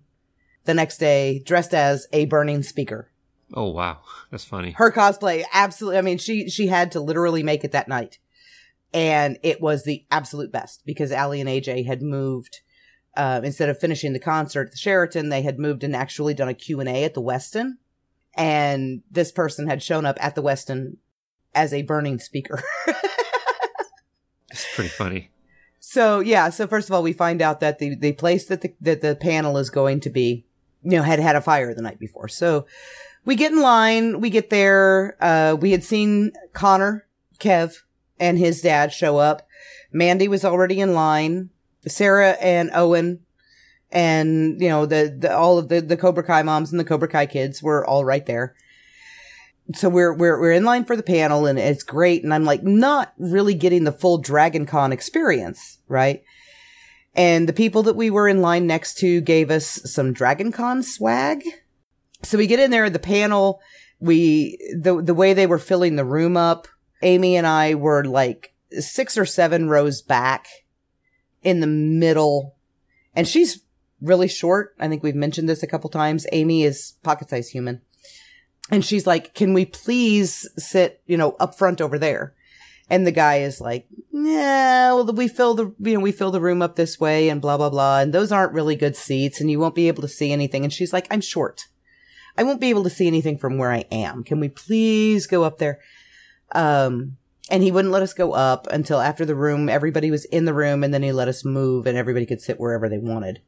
the 0.65 0.73
next 0.73 0.97
day 0.97 1.39
dressed 1.39 1.73
as 1.73 2.07
a 2.11 2.25
burning 2.25 2.63
speaker. 2.63 3.09
Oh 3.53 3.69
wow, 3.69 3.99
that's 4.31 4.43
funny. 4.43 4.71
Her 4.71 4.91
cosplay, 4.91 5.43
absolutely. 5.53 5.97
I 5.97 6.01
mean, 6.01 6.17
she, 6.17 6.49
she 6.49 6.67
had 6.67 6.91
to 6.91 6.99
literally 6.99 7.43
make 7.43 7.63
it 7.63 7.71
that 7.71 7.87
night. 7.87 8.19
And 8.93 9.37
it 9.43 9.61
was 9.61 9.83
the 9.83 10.05
absolute 10.09 10.51
best 10.51 10.85
because 10.85 11.11
Aly 11.11 11.41
and 11.41 11.49
AJ 11.49 11.85
had 11.85 12.01
moved, 12.01 12.61
uh, 13.15 13.41
instead 13.43 13.69
of 13.69 13.79
finishing 13.79 14.13
the 14.13 14.19
concert 14.19 14.67
at 14.67 14.71
the 14.71 14.77
Sheraton, 14.77 15.29
they 15.29 15.41
had 15.41 15.59
moved 15.59 15.83
and 15.83 15.95
actually 15.95 16.33
done 16.33 16.47
a 16.47 16.53
Q&A 16.53 17.03
at 17.03 17.13
the 17.13 17.21
Westin. 17.21 17.73
And 18.35 19.01
this 19.09 19.31
person 19.31 19.67
had 19.67 19.81
shown 19.81 20.05
up 20.05 20.17
at 20.19 20.35
the 20.35 20.43
Westin 20.43 20.97
as 21.53 21.73
a 21.73 21.83
burning 21.83 22.19
speaker. 22.19 22.61
It's 24.55 24.73
pretty 24.73 24.89
funny. 24.89 25.31
So 25.81 26.21
yeah, 26.21 26.49
so 26.49 26.65
first 26.65 26.89
of 26.89 26.95
all, 26.95 27.03
we 27.03 27.11
find 27.11 27.41
out 27.41 27.59
that 27.59 27.79
the, 27.79 27.93
the 27.95 28.13
place 28.13 28.45
that 28.45 28.61
the, 28.61 28.73
that 28.79 29.01
the 29.01 29.15
panel 29.15 29.57
is 29.57 29.69
going 29.69 29.99
to 30.01 30.09
be, 30.09 30.45
you 30.81 30.91
know, 30.91 31.03
had 31.03 31.19
had 31.19 31.35
a 31.35 31.41
fire 31.41 31.73
the 31.73 31.81
night 31.81 31.99
before. 31.99 32.29
So 32.29 32.65
we 33.25 33.35
get 33.35 33.51
in 33.51 33.61
line, 33.61 34.21
we 34.21 34.29
get 34.29 34.49
there, 34.49 35.17
uh, 35.21 35.57
we 35.59 35.71
had 35.71 35.83
seen 35.83 36.31
Connor, 36.53 37.05
Kev, 37.37 37.81
and 38.17 38.39
his 38.39 38.61
dad 38.61 38.93
show 38.93 39.17
up. 39.17 39.45
Mandy 39.91 40.29
was 40.29 40.45
already 40.45 40.79
in 40.79 40.93
line. 40.93 41.49
Sarah 41.85 42.37
and 42.39 42.71
Owen 42.73 43.24
and, 43.91 44.59
you 44.61 44.69
know, 44.69 44.85
the, 44.85 45.15
the, 45.17 45.35
all 45.35 45.57
of 45.57 45.69
the, 45.69 45.81
the 45.81 45.97
Cobra 45.97 46.23
Kai 46.23 46.43
moms 46.43 46.71
and 46.71 46.79
the 46.79 46.85
Cobra 46.85 47.07
Kai 47.07 47.25
kids 47.25 47.63
were 47.63 47.85
all 47.85 48.03
right 48.05 48.25
there 48.25 48.55
so 49.73 49.89
we're 49.89 50.13
we're 50.13 50.39
we're 50.39 50.51
in 50.51 50.63
line 50.63 50.85
for 50.85 50.95
the 50.95 51.03
panel 51.03 51.45
and 51.45 51.57
it's 51.57 51.83
great 51.83 52.23
and 52.23 52.33
I'm 52.33 52.45
like 52.45 52.63
not 52.63 53.13
really 53.17 53.55
getting 53.55 53.83
the 53.83 53.91
full 53.91 54.19
Dragon 54.19 54.65
Con 54.65 54.91
experience, 54.91 55.79
right? 55.87 56.23
And 57.15 57.49
the 57.49 57.53
people 57.53 57.81
that 57.83 57.95
we 57.95 58.09
were 58.09 58.27
in 58.27 58.41
line 58.41 58.67
next 58.67 58.97
to 58.99 59.21
gave 59.21 59.49
us 59.49 59.81
some 59.85 60.13
Dragon 60.13 60.51
Con 60.51 60.83
swag. 60.83 61.43
So 62.21 62.37
we 62.37 62.47
get 62.47 62.59
in 62.59 62.71
there 62.71 62.89
the 62.89 62.99
panel, 62.99 63.59
we 63.99 64.57
the 64.77 65.01
the 65.01 65.15
way 65.15 65.33
they 65.33 65.47
were 65.47 65.57
filling 65.57 65.95
the 65.95 66.05
room 66.05 66.37
up, 66.37 66.67
Amy 67.01 67.35
and 67.35 67.47
I 67.47 67.73
were 67.73 68.03
like 68.03 68.53
6 68.71 69.17
or 69.17 69.25
7 69.25 69.69
rows 69.69 70.01
back 70.01 70.47
in 71.41 71.59
the 71.59 71.67
middle. 71.67 72.55
And 73.15 73.27
she's 73.27 73.61
really 74.05 74.27
short. 74.27 74.75
I 74.79 74.87
think 74.87 75.03
we've 75.03 75.15
mentioned 75.15 75.49
this 75.49 75.63
a 75.63 75.67
couple 75.67 75.89
times. 75.89 76.25
Amy 76.31 76.63
is 76.63 76.93
pocket 77.03 77.29
size 77.29 77.49
human 77.49 77.81
and 78.69 78.83
she's 78.83 79.05
like, 79.05 79.33
can 79.33 79.53
we 79.53 79.65
please 79.65 80.47
sit, 80.57 81.01
you 81.05 81.17
know, 81.17 81.35
up 81.39 81.55
front 81.55 81.81
over 81.81 81.99
there? 81.99 82.33
And 82.89 83.05
the 83.05 83.11
guy 83.11 83.37
is 83.37 83.59
like, 83.59 83.87
yeah, 84.11 84.93
well, 84.93 85.05
we 85.05 85.27
fill 85.27 85.55
the, 85.55 85.73
you 85.79 85.95
know, 85.95 85.99
we 85.99 86.11
fill 86.11 86.31
the 86.31 86.41
room 86.41 86.61
up 86.61 86.75
this 86.75 86.99
way 86.99 87.29
and 87.29 87.41
blah, 87.41 87.57
blah, 87.57 87.69
blah. 87.69 87.99
And 87.99 88.13
those 88.13 88.31
aren't 88.31 88.53
really 88.53 88.75
good 88.75 88.95
seats 88.95 89.41
and 89.41 89.49
you 89.49 89.59
won't 89.59 89.75
be 89.75 89.87
able 89.87 90.01
to 90.01 90.07
see 90.07 90.31
anything. 90.31 90.63
And 90.63 90.73
she's 90.73 90.93
like, 90.93 91.07
I'm 91.09 91.21
short. 91.21 91.67
I 92.37 92.43
won't 92.43 92.61
be 92.61 92.69
able 92.69 92.83
to 92.83 92.89
see 92.89 93.07
anything 93.07 93.37
from 93.37 93.57
where 93.57 93.71
I 93.71 93.85
am. 93.91 94.23
Can 94.23 94.39
we 94.39 94.49
please 94.49 95.25
go 95.25 95.43
up 95.43 95.57
there? 95.57 95.79
Um, 96.51 97.17
and 97.49 97.63
he 97.63 97.71
wouldn't 97.71 97.93
let 97.93 98.03
us 98.03 98.13
go 98.13 98.33
up 98.33 98.67
until 98.67 98.99
after 98.99 99.25
the 99.25 99.35
room, 99.35 99.69
everybody 99.69 100.11
was 100.11 100.25
in 100.25 100.45
the 100.45 100.53
room 100.53 100.83
and 100.83 100.93
then 100.93 101.03
he 101.03 101.11
let 101.11 101.27
us 101.27 101.45
move 101.45 101.85
and 101.85 101.97
everybody 101.97 102.25
could 102.25 102.41
sit 102.41 102.59
wherever 102.59 102.89
they 102.89 102.97
wanted. 102.97 103.41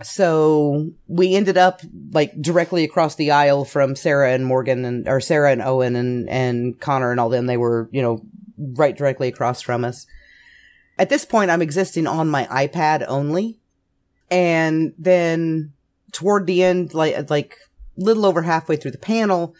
So 0.00 0.90
we 1.06 1.34
ended 1.34 1.58
up 1.58 1.82
like 2.12 2.40
directly 2.40 2.84
across 2.84 3.14
the 3.14 3.30
aisle 3.30 3.64
from 3.64 3.94
Sarah 3.94 4.32
and 4.32 4.46
Morgan 4.46 4.84
and, 4.84 5.06
or 5.08 5.20
Sarah 5.20 5.52
and 5.52 5.62
Owen 5.62 5.96
and, 5.96 6.28
and 6.28 6.80
Connor 6.80 7.10
and 7.10 7.20
all 7.20 7.28
them. 7.28 7.46
They 7.46 7.58
were, 7.58 7.88
you 7.92 8.00
know, 8.00 8.22
right 8.56 8.96
directly 8.96 9.28
across 9.28 9.60
from 9.60 9.84
us. 9.84 10.06
At 10.98 11.08
this 11.08 11.24
point, 11.24 11.50
I'm 11.50 11.62
existing 11.62 12.06
on 12.06 12.28
my 12.28 12.44
iPad 12.46 13.04
only. 13.06 13.58
And 14.30 14.94
then 14.98 15.72
toward 16.10 16.46
the 16.46 16.62
end, 16.62 16.94
like, 16.94 17.28
like 17.28 17.56
little 17.96 18.24
over 18.24 18.42
halfway 18.42 18.76
through 18.76 18.92
the 18.92 18.98
panel, 18.98 19.54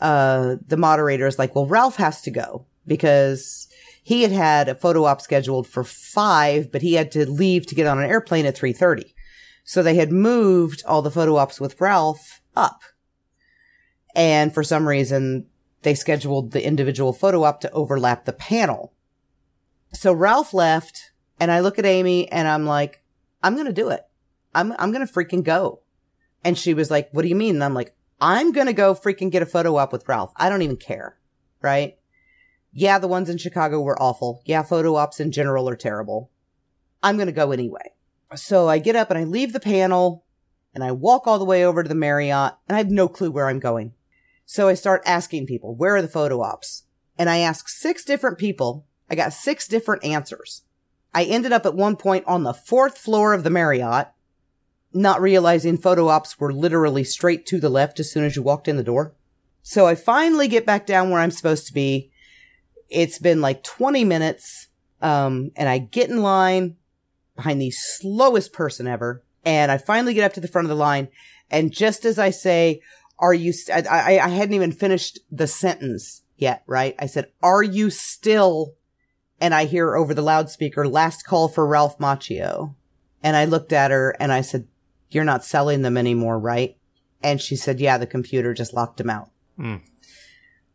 uh, 0.00 0.56
the 0.66 0.76
moderator 0.76 1.26
is 1.26 1.38
like, 1.38 1.54
well, 1.54 1.66
Ralph 1.66 1.96
has 1.96 2.22
to 2.22 2.30
go 2.30 2.66
because 2.86 3.68
he 4.02 4.22
had 4.22 4.32
had 4.32 4.68
a 4.68 4.74
photo 4.74 5.04
op 5.04 5.20
scheduled 5.20 5.66
for 5.66 5.82
five, 5.82 6.70
but 6.70 6.82
he 6.82 6.94
had 6.94 7.10
to 7.12 7.28
leave 7.28 7.66
to 7.66 7.74
get 7.74 7.86
on 7.86 7.98
an 7.98 8.08
airplane 8.08 8.46
at 8.46 8.56
330. 8.56 9.12
So 9.66 9.82
they 9.82 9.96
had 9.96 10.12
moved 10.12 10.84
all 10.86 11.02
the 11.02 11.10
photo 11.10 11.36
ops 11.36 11.60
with 11.60 11.80
Ralph 11.80 12.40
up. 12.54 12.82
And 14.14 14.54
for 14.54 14.62
some 14.62 14.86
reason, 14.86 15.48
they 15.82 15.94
scheduled 15.94 16.52
the 16.52 16.64
individual 16.64 17.12
photo 17.12 17.42
op 17.42 17.60
to 17.62 17.70
overlap 17.72 18.24
the 18.24 18.32
panel. 18.32 18.94
So 19.92 20.12
Ralph 20.12 20.54
left 20.54 21.10
and 21.40 21.50
I 21.50 21.60
look 21.60 21.80
at 21.80 21.84
Amy 21.84 22.30
and 22.30 22.46
I'm 22.46 22.64
like, 22.64 23.02
I'm 23.42 23.54
going 23.54 23.66
to 23.66 23.72
do 23.72 23.88
it. 23.88 24.06
I'm, 24.54 24.72
I'm 24.78 24.92
going 24.92 25.04
to 25.04 25.12
freaking 25.12 25.42
go. 25.42 25.80
And 26.44 26.56
she 26.56 26.72
was 26.72 26.88
like, 26.88 27.08
what 27.10 27.22
do 27.22 27.28
you 27.28 27.34
mean? 27.34 27.56
And 27.56 27.64
I'm 27.64 27.74
like, 27.74 27.92
I'm 28.20 28.52
going 28.52 28.68
to 28.68 28.72
go 28.72 28.94
freaking 28.94 29.32
get 29.32 29.42
a 29.42 29.46
photo 29.46 29.76
op 29.76 29.92
with 29.92 30.08
Ralph. 30.08 30.32
I 30.36 30.48
don't 30.48 30.62
even 30.62 30.76
care. 30.76 31.18
Right. 31.60 31.98
Yeah. 32.72 33.00
The 33.00 33.08
ones 33.08 33.28
in 33.28 33.38
Chicago 33.38 33.80
were 33.80 34.00
awful. 34.00 34.42
Yeah. 34.44 34.62
Photo 34.62 34.94
ops 34.94 35.18
in 35.18 35.32
general 35.32 35.68
are 35.68 35.76
terrible. 35.76 36.30
I'm 37.02 37.16
going 37.16 37.26
to 37.26 37.32
go 37.32 37.50
anyway. 37.50 37.95
So 38.34 38.68
I 38.68 38.78
get 38.78 38.96
up 38.96 39.10
and 39.10 39.18
I 39.18 39.24
leave 39.24 39.52
the 39.52 39.60
panel 39.60 40.24
and 40.74 40.82
I 40.82 40.92
walk 40.92 41.26
all 41.26 41.38
the 41.38 41.44
way 41.44 41.64
over 41.64 41.82
to 41.82 41.88
the 41.88 41.94
Marriott 41.94 42.54
and 42.68 42.74
I 42.74 42.78
have 42.78 42.90
no 42.90 43.08
clue 43.08 43.30
where 43.30 43.48
I'm 43.48 43.60
going. 43.60 43.92
So 44.44 44.68
I 44.68 44.74
start 44.74 45.02
asking 45.06 45.46
people, 45.46 45.74
where 45.74 45.96
are 45.96 46.02
the 46.02 46.08
photo 46.08 46.40
ops? 46.40 46.84
And 47.18 47.30
I 47.30 47.38
ask 47.38 47.68
six 47.68 48.04
different 48.04 48.38
people. 48.38 48.86
I 49.08 49.14
got 49.14 49.32
six 49.32 49.66
different 49.68 50.04
answers. 50.04 50.62
I 51.14 51.24
ended 51.24 51.52
up 51.52 51.64
at 51.64 51.74
one 51.74 51.96
point 51.96 52.24
on 52.26 52.42
the 52.42 52.52
fourth 52.52 52.98
floor 52.98 53.32
of 53.32 53.42
the 53.42 53.50
Marriott, 53.50 54.08
not 54.92 55.20
realizing 55.20 55.78
photo 55.78 56.08
ops 56.08 56.38
were 56.38 56.52
literally 56.52 57.04
straight 57.04 57.46
to 57.46 57.60
the 57.60 57.70
left 57.70 57.98
as 58.00 58.10
soon 58.10 58.24
as 58.24 58.36
you 58.36 58.42
walked 58.42 58.68
in 58.68 58.76
the 58.76 58.82
door. 58.82 59.14
So 59.62 59.86
I 59.86 59.94
finally 59.94 60.46
get 60.46 60.66
back 60.66 60.86
down 60.86 61.10
where 61.10 61.20
I'm 61.20 61.30
supposed 61.30 61.66
to 61.68 61.72
be. 61.72 62.10
It's 62.88 63.18
been 63.18 63.40
like 63.40 63.62
20 63.62 64.04
minutes. 64.04 64.68
Um, 65.00 65.50
and 65.56 65.68
I 65.68 65.78
get 65.78 66.10
in 66.10 66.22
line 66.22 66.76
behind 67.36 67.60
the 67.60 67.70
slowest 67.70 68.52
person 68.52 68.86
ever. 68.86 69.22
And 69.44 69.70
I 69.70 69.78
finally 69.78 70.14
get 70.14 70.24
up 70.24 70.32
to 70.34 70.40
the 70.40 70.48
front 70.48 70.64
of 70.64 70.70
the 70.70 70.74
line. 70.74 71.08
And 71.50 71.72
just 71.72 72.04
as 72.04 72.18
I 72.18 72.30
say, 72.30 72.80
are 73.18 73.34
you, 73.34 73.52
st- 73.52 73.86
I, 73.86 74.18
I 74.18 74.28
hadn't 74.28 74.54
even 74.54 74.72
finished 74.72 75.20
the 75.30 75.46
sentence 75.46 76.22
yet, 76.36 76.62
right? 76.66 76.94
I 76.98 77.06
said, 77.06 77.30
are 77.42 77.62
you 77.62 77.90
still, 77.90 78.74
and 79.40 79.54
I 79.54 79.64
hear 79.64 79.94
over 79.94 80.12
the 80.12 80.22
loudspeaker, 80.22 80.88
last 80.88 81.24
call 81.24 81.48
for 81.48 81.66
Ralph 81.66 81.98
Macchio. 81.98 82.74
And 83.22 83.36
I 83.36 83.44
looked 83.44 83.72
at 83.72 83.90
her 83.90 84.16
and 84.20 84.32
I 84.32 84.40
said, 84.40 84.66
you're 85.10 85.24
not 85.24 85.44
selling 85.44 85.82
them 85.82 85.96
anymore, 85.96 86.38
right? 86.38 86.76
And 87.22 87.40
she 87.40 87.56
said, 87.56 87.80
yeah, 87.80 87.98
the 87.98 88.06
computer 88.06 88.52
just 88.52 88.74
locked 88.74 88.98
them 88.98 89.10
out. 89.10 89.30
Mm. 89.58 89.82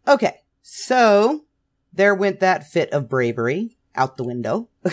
Okay. 0.08 0.42
So 0.62 1.46
there 1.94 2.16
went 2.16 2.40
that 2.40 2.68
fit 2.68 2.92
of 2.92 3.10
bravery 3.10 3.78
out 3.96 4.18
the 4.18 4.24
window. 4.24 4.70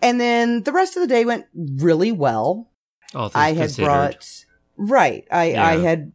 and 0.00 0.20
then 0.20 0.62
the 0.62 0.72
rest 0.72 0.96
of 0.96 1.00
the 1.00 1.06
day 1.06 1.24
went 1.24 1.46
really 1.54 2.12
well. 2.12 2.70
All 3.14 3.28
things 3.28 3.36
I 3.36 3.48
had 3.48 3.56
considered. 3.68 3.86
brought 3.86 4.44
right. 4.76 5.26
I 5.30 5.54
I 5.54 5.76
had 5.78 6.12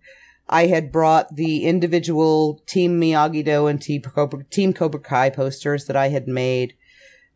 I 0.47 0.67
had 0.67 0.91
brought 0.91 1.35
the 1.35 1.65
individual 1.65 2.61
Team 2.65 2.99
Miyagi 2.99 3.43
Do 3.43 3.67
and 3.67 3.81
Team 3.81 4.01
Cobra, 4.01 4.43
Team 4.45 4.73
Cobra 4.73 4.99
Kai 4.99 5.29
posters 5.29 5.85
that 5.85 5.95
I 5.95 6.09
had 6.09 6.27
made, 6.27 6.75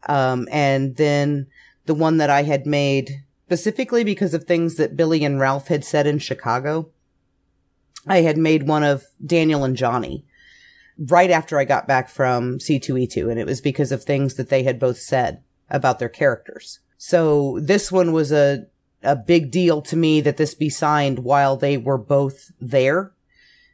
um, 0.08 0.48
and 0.52 0.96
then 0.98 1.48
the 1.86 1.96
one 1.96 2.18
that 2.18 2.30
I 2.30 2.44
had 2.44 2.66
made 2.66 3.24
specifically 3.46 4.04
because 4.04 4.34
of 4.34 4.44
things 4.44 4.76
that 4.76 4.98
Billy 4.98 5.24
and 5.24 5.40
Ralph 5.40 5.68
had 5.70 5.86
said 5.86 6.06
in 6.06 6.20
Chicago. 6.20 6.90
I 8.06 8.22
had 8.22 8.38
made 8.38 8.68
one 8.68 8.84
of 8.84 9.04
Daniel 9.26 9.66
and 9.66 9.76
Johnny 9.76 10.26
right 10.98 11.30
after 11.30 11.60
I 11.60 11.66
got 11.66 11.88
back 11.88 12.10
from 12.10 12.58
C2E2, 12.58 13.30
and 13.30 13.40
it 13.40 13.46
was 13.46 13.60
because 13.60 13.92
of 13.92 14.04
things 14.04 14.36
that 14.36 14.50
they 14.50 14.64
had 14.64 14.80
both 14.80 14.98
said 14.98 15.42
about 15.70 16.00
their 16.00 16.10
characters. 16.10 16.80
So 16.98 17.60
this 17.62 17.92
one 17.92 18.12
was 18.12 18.32
a 18.32 18.68
a 19.04 19.16
big 19.16 19.52
deal 19.52 19.82
to 19.82 19.96
me 19.96 20.22
that 20.22 20.38
this 20.38 20.56
be 20.56 20.70
signed 20.70 21.20
while 21.20 21.56
they 21.56 21.78
were 21.78 21.98
both 21.98 22.52
there. 22.60 23.14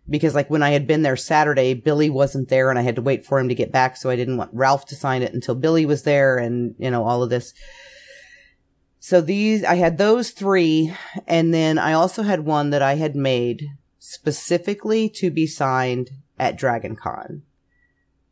Because 0.10 0.36
like 0.36 0.50
when 0.50 0.64
I 0.64 0.72
had 0.72 0.86
been 0.86 1.02
there 1.02 1.16
Saturday, 1.16 1.74
Billy 1.74 2.10
wasn't 2.10 2.50
there 2.50 2.70
and 2.70 2.78
I 2.78 2.82
had 2.82 2.98
to 2.98 3.02
wait 3.02 3.26
for 3.26 3.40
him 3.40 3.48
to 3.48 3.56
get 3.56 3.72
back. 3.72 3.96
So 3.96 4.10
I 4.10 4.18
didn't 4.18 4.38
want 4.38 4.54
Ralph 4.54 4.86
to 4.88 4.96
sign 4.96 5.22
it 5.22 5.34
until 5.34 5.56
Billy 5.56 5.86
was 5.86 6.04
there 6.04 6.38
and, 6.38 6.76
you 6.78 6.92
know, 6.92 7.06
all 7.06 7.24
of 7.24 7.30
this. 7.30 7.54
So 9.00 9.22
these, 9.22 9.64
I 9.64 9.76
had 9.76 9.98
those 9.98 10.32
three. 10.32 10.94
And 11.26 11.54
then 11.54 11.78
I 11.78 11.94
also 11.94 12.24
had 12.24 12.42
one 12.42 12.70
that 12.72 12.82
I 12.82 12.96
had 12.96 13.16
made 13.16 13.70
specifically 13.98 15.08
to 15.08 15.32
be 15.32 15.48
signed 15.48 16.12
at 16.38 16.58
Dragon 16.58 16.98
Con, 16.98 17.44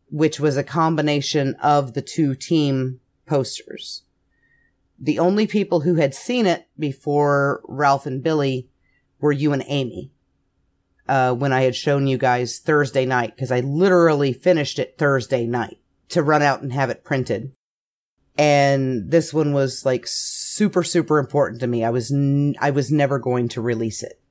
which 0.09 0.41
was 0.41 0.57
a 0.57 0.63
combination 0.63 1.55
of 1.55 1.93
the 1.93 2.01
two 2.01 2.35
team 2.35 2.99
posters 3.25 4.03
the 5.01 5.17
only 5.17 5.47
people 5.47 5.81
who 5.81 5.95
had 5.95 6.13
seen 6.13 6.45
it 6.45 6.67
before 6.77 7.61
Ralph 7.67 8.05
and 8.05 8.21
Billy 8.21 8.69
were 9.19 9.31
you 9.31 9.51
and 9.51 9.63
Amy. 9.65 10.11
Uh, 11.07 11.33
when 11.33 11.51
I 11.51 11.63
had 11.63 11.75
shown 11.75 12.07
you 12.07 12.17
guys 12.17 12.59
Thursday 12.59 13.05
night, 13.05 13.35
because 13.35 13.51
I 13.51 13.59
literally 13.61 14.31
finished 14.31 14.79
it 14.79 14.95
Thursday 14.97 15.45
night 15.45 15.79
to 16.09 16.21
run 16.21 16.43
out 16.43 16.61
and 16.61 16.71
have 16.71 16.91
it 16.91 17.03
printed. 17.03 17.51
And 18.37 19.11
this 19.11 19.33
one 19.33 19.51
was 19.51 19.85
like 19.85 20.05
super, 20.07 20.83
super 20.83 21.17
important 21.17 21.59
to 21.61 21.67
me. 21.67 21.83
I 21.83 21.89
was, 21.89 22.11
n- 22.11 22.55
I 22.61 22.69
was 22.69 22.91
never 22.91 23.19
going 23.19 23.49
to 23.49 23.61
release 23.61 24.03
it 24.03 24.21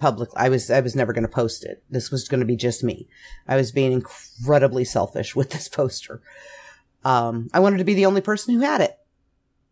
publicly. 0.00 0.34
I 0.36 0.48
was, 0.48 0.70
I 0.70 0.80
was 0.80 0.96
never 0.96 1.12
going 1.12 1.22
to 1.22 1.28
post 1.28 1.64
it. 1.64 1.84
This 1.88 2.10
was 2.10 2.26
going 2.26 2.40
to 2.40 2.46
be 2.46 2.56
just 2.56 2.82
me. 2.82 3.06
I 3.46 3.56
was 3.56 3.70
being 3.70 3.92
incredibly 3.92 4.84
selfish 4.84 5.36
with 5.36 5.50
this 5.50 5.68
poster. 5.76 6.20
Um, 7.04 7.48
I 7.52 7.60
wanted 7.60 7.78
to 7.78 7.84
be 7.84 7.94
the 7.94 8.06
only 8.06 8.20
person 8.20 8.54
who 8.54 8.60
had 8.60 8.80
it 8.80 8.98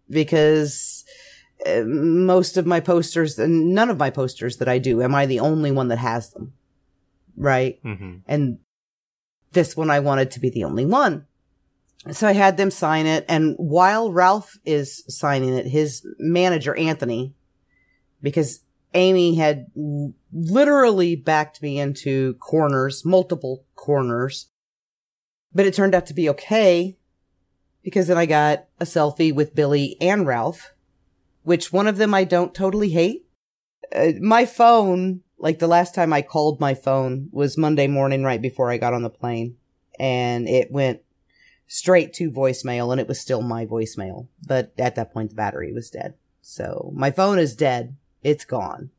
because 0.09 1.05
uh, 1.67 1.83
most 1.85 2.57
of 2.57 2.67
my 2.67 2.81
posters 2.81 3.39
and 3.39 3.75
none 3.75 3.89
of 3.91 3.99
my 3.99 4.11
posters 4.11 4.59
that 4.59 4.69
I 4.69 4.79
do 4.79 5.03
am 5.03 5.15
I 5.15 5.27
the 5.27 5.41
only 5.41 5.71
one 5.71 5.89
that 5.89 5.99
has 5.99 6.31
them. 6.31 6.53
Right? 7.37 7.79
hmm 7.83 8.17
And 8.27 8.59
this 9.53 9.77
one 9.77 9.91
I 9.91 10.01
wanted 10.01 10.31
to 10.33 10.41
be 10.41 10.51
the 10.51 10.65
only 10.65 10.87
one. 10.87 11.27
So 12.11 12.27
I 12.27 12.33
had 12.33 12.57
them 12.57 12.71
sign 12.71 13.07
it. 13.07 13.25
And 13.29 13.55
while 13.59 14.11
Ralph 14.11 14.59
is 14.65 15.05
signing 15.09 15.55
it, 15.55 15.67
his 15.67 16.05
manager, 16.19 16.75
Anthony, 16.77 17.35
because 18.21 18.61
Amy 18.95 19.37
had 19.37 19.67
literally 20.33 21.17
backed 21.17 21.63
me 21.63 21.79
into 21.79 22.35
corners, 22.35 23.05
multiple 23.05 23.65
corners, 23.75 24.49
but 25.55 25.65
it 25.67 25.75
turned 25.75 25.95
out 25.95 26.07
to 26.07 26.15
be 26.15 26.29
okay 26.29 26.99
because 27.83 28.07
then 28.07 28.19
I 28.19 28.27
got 28.27 28.67
a 28.81 28.85
selfie 28.85 29.35
with 29.35 29.55
Billy 29.55 29.97
and 30.01 30.27
Ralph, 30.27 30.73
which 31.43 31.73
one 31.73 31.87
of 31.87 31.97
them 31.97 32.15
I 32.15 32.25
don't 32.25 32.55
totally 32.55 32.91
hate. 32.91 33.27
Uh, 33.95 34.13
my 34.21 34.47
phone, 34.47 35.23
like 35.39 35.59
the 35.59 35.67
last 35.67 35.95
time 35.95 36.13
I 36.13 36.23
called 36.23 36.61
my 36.61 36.75
phone 36.75 37.29
was 37.33 37.59
Monday 37.59 37.87
morning 37.87 38.23
right 38.23 38.41
before 38.41 38.71
I 38.71 38.79
got 38.79 38.95
on 38.95 39.03
the 39.03 39.11
plane 39.11 39.57
and 39.99 40.49
it 40.49 40.71
went 40.71 41.01
straight 41.67 42.13
to 42.15 42.31
voicemail 42.31 42.93
and 42.93 43.01
it 43.01 43.09
was 43.09 43.21
still 43.21 43.43
my 43.43 43.67
voicemail. 43.67 44.29
But 44.47 44.73
at 44.79 44.95
that 44.95 45.13
point, 45.13 45.31
the 45.31 45.37
battery 45.37 45.73
was 45.73 45.91
dead. 45.91 46.15
So 46.41 46.93
my 46.95 47.11
phone 47.11 47.39
is 47.39 47.57
dead. 47.57 47.97
It's 48.23 48.45
gone. 48.45 48.91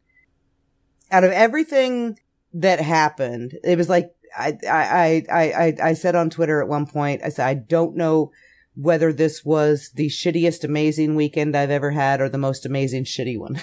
Out 1.12 1.24
of 1.24 1.32
everything 1.32 2.20
that 2.54 2.80
happened, 2.80 3.58
it 3.64 3.78
was 3.78 3.90
like, 3.90 4.14
I, 4.36 4.58
I, 4.68 5.24
I, 5.32 5.44
I, 5.52 5.90
I 5.90 5.94
said 5.94 6.16
on 6.16 6.30
Twitter 6.30 6.62
at 6.62 6.68
one 6.68 6.88
point, 6.88 7.22
I 7.24 7.30
said, 7.30 7.48
I 7.48 7.54
don't 7.54 7.96
know 7.96 8.32
whether 8.76 9.14
this 9.14 9.46
was 9.46 9.92
the 9.96 10.08
shittiest 10.08 10.64
amazing 10.64 11.16
weekend 11.16 11.56
I've 11.56 11.70
ever 11.70 11.92
had 11.92 12.22
or 12.22 12.30
the 12.30 12.38
most 12.38 12.66
amazing 12.66 13.04
shitty 13.04 13.38
one. 13.38 13.62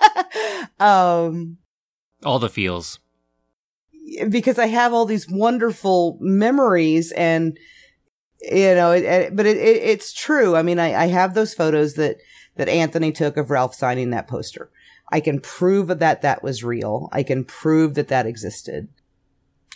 um, 0.80 1.58
All 2.24 2.38
the 2.38 2.48
feels. 2.48 2.98
because 4.28 4.58
I 4.58 4.66
have 4.66 4.92
all 4.92 5.04
these 5.04 5.28
wonderful 5.28 6.18
memories 6.20 7.12
and 7.12 7.58
you 8.40 8.74
know, 8.74 8.92
it, 8.92 9.04
it, 9.04 9.36
but 9.36 9.46
it, 9.46 9.56
it, 9.56 9.82
it's 9.82 10.12
true. 10.12 10.54
I 10.54 10.62
mean, 10.62 10.78
I, 10.78 10.94
I 10.94 11.06
have 11.06 11.34
those 11.34 11.54
photos 11.54 11.94
that, 11.94 12.18
that 12.56 12.68
Anthony 12.68 13.10
took 13.10 13.36
of 13.36 13.50
Ralph 13.50 13.74
signing 13.74 14.10
that 14.10 14.28
poster. 14.28 14.70
I 15.10 15.20
can 15.20 15.40
prove 15.40 15.88
that 15.88 16.22
that 16.22 16.42
was 16.42 16.62
real. 16.62 17.08
I 17.12 17.22
can 17.22 17.44
prove 17.44 17.94
that 17.94 18.08
that 18.08 18.26
existed. 18.26 18.88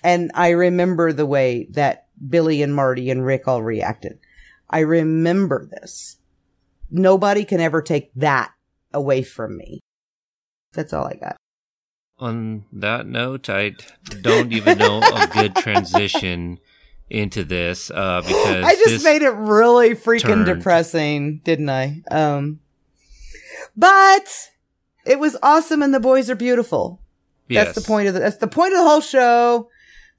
And 0.05 0.31
I 0.35 0.51
remember 0.51 1.13
the 1.13 1.27
way 1.27 1.69
that 1.71 2.07
Billy 2.29 2.63
and 2.63 2.75
Marty 2.75 3.11
and 3.11 3.25
Rick 3.25 3.49
all 3.49 3.63
reacted. 3.63 4.19
I 4.73 4.81
remember 4.81 5.67
this. 5.71 6.17
Nobody 6.91 7.45
can 7.45 7.61
ever 7.61 7.83
take 7.83 8.13
that 8.15 8.53
away 8.93 9.23
from 9.23 9.57
me. 9.57 9.81
That's 10.73 10.93
all 10.93 11.07
I 11.07 11.15
got. 11.15 11.37
On 12.19 12.65
that 12.73 13.07
note, 13.07 13.51
I 13.51 13.75
don't 14.21 14.53
even 14.53 14.79
know 14.79 15.01
a 15.01 15.27
good 15.27 15.55
transition 15.57 16.59
into 17.11 17.45
this 17.45 17.91
uh, 17.91 18.23
because 18.23 18.65
I 18.65 18.75
just 18.75 19.05
made 19.05 19.23
it 19.23 19.35
really 19.35 19.91
freaking 19.91 20.45
turned. 20.45 20.47
depressing, 20.47 21.39
didn't 21.45 21.69
I? 21.69 22.03
Um, 22.11 22.61
but 23.77 24.51
it 25.05 25.19
was 25.19 25.37
awesome, 25.43 25.83
and 25.83 25.93
the 25.93 26.01
boys 26.01 26.31
are 26.31 26.37
beautiful. 26.37 27.01
That's 27.51 27.75
the 27.75 27.83
point 27.83 28.09
of 28.09 28.15
the, 28.15 28.21
that's 28.21 28.39
the 28.39 28.47
point 28.47 28.73
of 28.73 28.79
the 28.79 28.89
whole 28.89 29.03
show. 29.03 29.69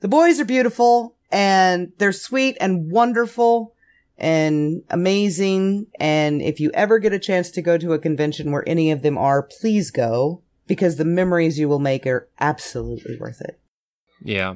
The 0.01 0.07
boys 0.07 0.39
are 0.39 0.45
beautiful, 0.45 1.15
and 1.31 1.93
they're 1.97 2.11
sweet 2.11 2.57
and 2.59 2.91
wonderful 2.91 3.72
and 4.17 4.83
amazing. 4.89 5.87
And 5.99 6.41
if 6.41 6.59
you 6.59 6.71
ever 6.73 6.99
get 6.99 7.13
a 7.13 7.19
chance 7.19 7.51
to 7.51 7.61
go 7.61 7.77
to 7.77 7.93
a 7.93 7.99
convention 7.99 8.51
where 8.51 8.67
any 8.67 8.91
of 8.91 9.01
them 9.01 9.17
are, 9.17 9.43
please 9.43 9.91
go 9.91 10.41
because 10.67 10.95
the 10.95 11.05
memories 11.05 11.59
you 11.59 11.67
will 11.67 11.79
make 11.79 12.05
are 12.07 12.27
absolutely 12.39 13.17
worth 13.19 13.41
it. 13.41 13.59
Yeah. 14.21 14.55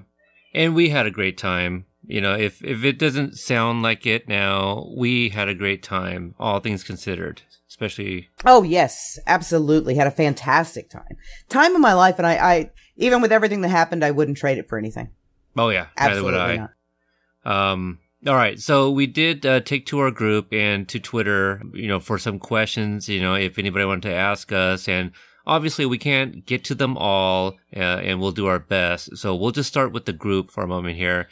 And 0.53 0.75
we 0.75 0.89
had 0.89 1.05
a 1.05 1.11
great 1.11 1.37
time. 1.37 1.85
You 2.05 2.21
know, 2.21 2.35
if 2.35 2.63
if 2.63 2.85
it 2.85 2.97
doesn't 2.97 3.35
sound 3.37 3.81
like 3.81 4.05
it 4.05 4.29
now, 4.29 4.87
we 4.95 5.29
had 5.29 5.49
a 5.49 5.55
great 5.55 5.83
time, 5.83 6.35
all 6.39 6.61
things 6.61 6.83
considered. 6.83 7.41
Especially 7.67 8.29
Oh 8.45 8.63
yes, 8.63 9.19
absolutely. 9.27 9.95
Had 9.95 10.07
a 10.07 10.11
fantastic 10.11 10.89
time. 10.89 11.17
Time 11.49 11.75
of 11.75 11.81
my 11.81 11.93
life, 11.93 12.17
and 12.17 12.25
I, 12.25 12.35
I 12.35 12.71
even 12.95 13.21
with 13.21 13.33
everything 13.33 13.59
that 13.61 13.69
happened, 13.69 14.05
I 14.05 14.11
wouldn't 14.11 14.37
trade 14.37 14.57
it 14.57 14.69
for 14.69 14.77
anything. 14.77 15.09
Oh 15.57 15.67
yeah, 15.69 15.87
neither 15.99 16.11
Absolutely 16.11 16.31
would 16.31 16.39
I. 16.39 16.55
not. 16.55 17.71
Um, 17.71 17.99
all 18.25 18.35
right, 18.35 18.59
so 18.59 18.89
we 18.89 19.05
did 19.07 19.45
uh, 19.45 19.59
take 19.59 19.85
to 19.87 19.99
our 19.99 20.11
group 20.11 20.47
and 20.51 20.87
to 20.89 20.99
Twitter, 20.99 21.61
you 21.73 21.87
know, 21.87 21.99
for 21.99 22.17
some 22.17 22.39
questions. 22.39 23.07
You 23.07 23.21
know, 23.21 23.35
if 23.35 23.59
anybody 23.59 23.85
wanted 23.85 24.09
to 24.09 24.13
ask 24.13 24.51
us, 24.51 24.87
and 24.87 25.11
obviously 25.45 25.85
we 25.85 25.97
can't 25.97 26.45
get 26.45 26.63
to 26.65 26.75
them 26.75 26.97
all, 26.97 27.57
uh, 27.75 27.79
and 27.79 28.19
we'll 28.19 28.31
do 28.31 28.47
our 28.47 28.59
best. 28.59 29.15
So 29.17 29.35
we'll 29.35 29.51
just 29.51 29.69
start 29.69 29.91
with 29.91 30.05
the 30.05 30.13
group 30.13 30.49
for 30.51 30.63
a 30.63 30.67
moment 30.67 30.97
here. 30.97 31.27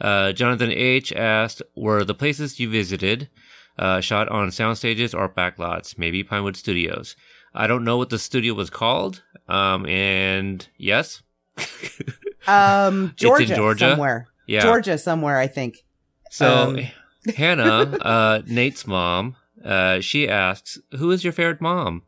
Uh, 0.00 0.32
Jonathan 0.32 0.70
H 0.72 1.12
asked, 1.12 1.60
"Were 1.76 2.04
the 2.04 2.14
places 2.14 2.58
you 2.58 2.70
visited 2.70 3.28
uh, 3.78 4.00
shot 4.00 4.28
on 4.30 4.50
sound 4.50 4.78
stages 4.78 5.12
or 5.12 5.28
backlots? 5.28 5.98
Maybe 5.98 6.22
Pinewood 6.24 6.56
Studios." 6.56 7.16
I 7.52 7.66
don't 7.66 7.82
know 7.84 7.96
what 7.98 8.10
the 8.10 8.18
studio 8.18 8.54
was 8.54 8.70
called. 8.70 9.22
Um, 9.48 9.84
and 9.86 10.66
yes, 10.78 11.22
Um, 12.46 13.12
It's 13.14 13.22
in 13.22 13.28
Georgia, 13.28 13.56
Georgia? 13.56 13.90
somewhere. 13.90 14.28
yeah. 14.46 14.62
Georgia 14.62 14.96
somewhere, 14.96 15.36
I 15.38 15.46
think. 15.46 15.84
So 16.30 16.46
Um, 16.48 16.78
Hannah, 17.36 17.98
uh, 18.00 18.42
Nate's 18.46 18.86
mom, 18.86 19.36
uh, 19.62 20.00
she 20.00 20.26
asks, 20.26 20.78
"Who 20.96 21.10
is 21.10 21.22
your 21.22 21.34
favorite 21.34 21.60
mom?" 21.60 22.02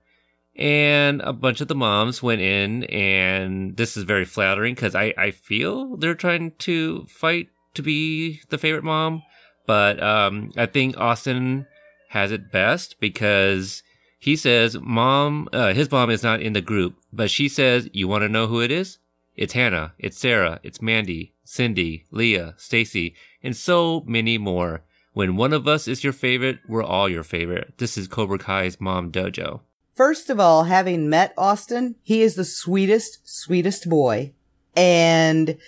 And 0.56 1.20
a 1.22 1.32
bunch 1.32 1.60
of 1.60 1.68
the 1.68 1.74
moms 1.74 2.22
went 2.22 2.40
in, 2.40 2.84
and 2.84 3.76
this 3.76 3.96
is 3.96 4.04
very 4.04 4.24
flattering 4.24 4.74
because 4.74 4.94
I 4.94 5.12
I 5.18 5.30
feel 5.32 5.96
they're 5.96 6.14
trying 6.14 6.52
to 6.60 7.04
fight 7.08 7.48
to 7.74 7.82
be 7.82 8.40
the 8.48 8.58
favorite 8.58 8.84
mom, 8.84 9.22
but 9.66 10.02
um, 10.02 10.50
I 10.56 10.66
think 10.66 10.96
Austin 10.98 11.66
has 12.10 12.30
it 12.32 12.52
best 12.52 13.00
because 13.00 13.82
he 14.18 14.36
says 14.36 14.76
mom, 14.80 15.48
uh, 15.52 15.72
his 15.72 15.90
mom 15.90 16.10
is 16.10 16.22
not 16.22 16.40
in 16.42 16.52
the 16.52 16.60
group, 16.60 16.94
but 17.12 17.30
she 17.30 17.48
says, 17.48 17.88
"You 17.92 18.08
want 18.08 18.22
to 18.22 18.28
know 18.28 18.46
who 18.46 18.60
it 18.60 18.70
is? 18.70 18.98
It's 19.36 19.54
Hannah, 19.54 19.94
it's 19.98 20.18
Sarah, 20.18 20.60
it's 20.62 20.82
Mandy, 20.82 21.32
Cindy, 21.44 22.04
Leah, 22.10 22.54
Stacy." 22.56 23.14
And 23.42 23.56
so 23.56 24.02
many 24.06 24.38
more. 24.38 24.82
When 25.12 25.36
one 25.36 25.52
of 25.52 25.68
us 25.68 25.86
is 25.88 26.02
your 26.02 26.12
favorite, 26.12 26.60
we're 26.66 26.82
all 26.82 27.08
your 27.08 27.22
favorite. 27.22 27.74
This 27.78 27.98
is 27.98 28.08
Cobra 28.08 28.38
Kai's 28.38 28.80
mom 28.80 29.12
dojo. 29.12 29.60
First 29.94 30.30
of 30.30 30.40
all, 30.40 30.64
having 30.64 31.10
met 31.10 31.34
Austin, 31.36 31.96
he 32.02 32.22
is 32.22 32.34
the 32.34 32.46
sweetest, 32.46 33.20
sweetest 33.24 33.90
boy. 33.90 34.32
And 34.74 35.58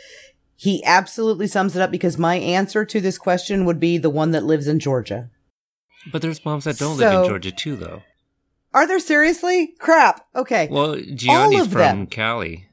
he 0.57 0.83
absolutely 0.85 1.47
sums 1.47 1.77
it 1.77 1.83
up 1.83 1.91
because 1.91 2.17
my 2.17 2.37
answer 2.37 2.87
to 2.87 3.01
this 3.03 3.19
question 3.19 3.67
would 3.67 3.79
be 3.79 3.99
the 3.99 4.09
one 4.09 4.31
that 4.31 4.45
lives 4.45 4.67
in 4.67 4.79
Georgia. 4.79 5.29
But 6.11 6.23
there's 6.23 6.43
moms 6.45 6.65
that 6.65 6.79
don't 6.79 6.97
live 6.97 7.13
in 7.13 7.29
Georgia 7.29 7.53
too, 7.53 7.77
though. 7.77 8.03
Are 8.73 8.87
there 8.87 8.99
seriously? 8.99 9.75
Crap. 9.79 10.27
Okay. 10.35 10.69
Well, 10.71 10.97
Gianni's 10.97 11.67
from 11.69 11.79
them. 11.79 12.07
Cali. 12.07 12.69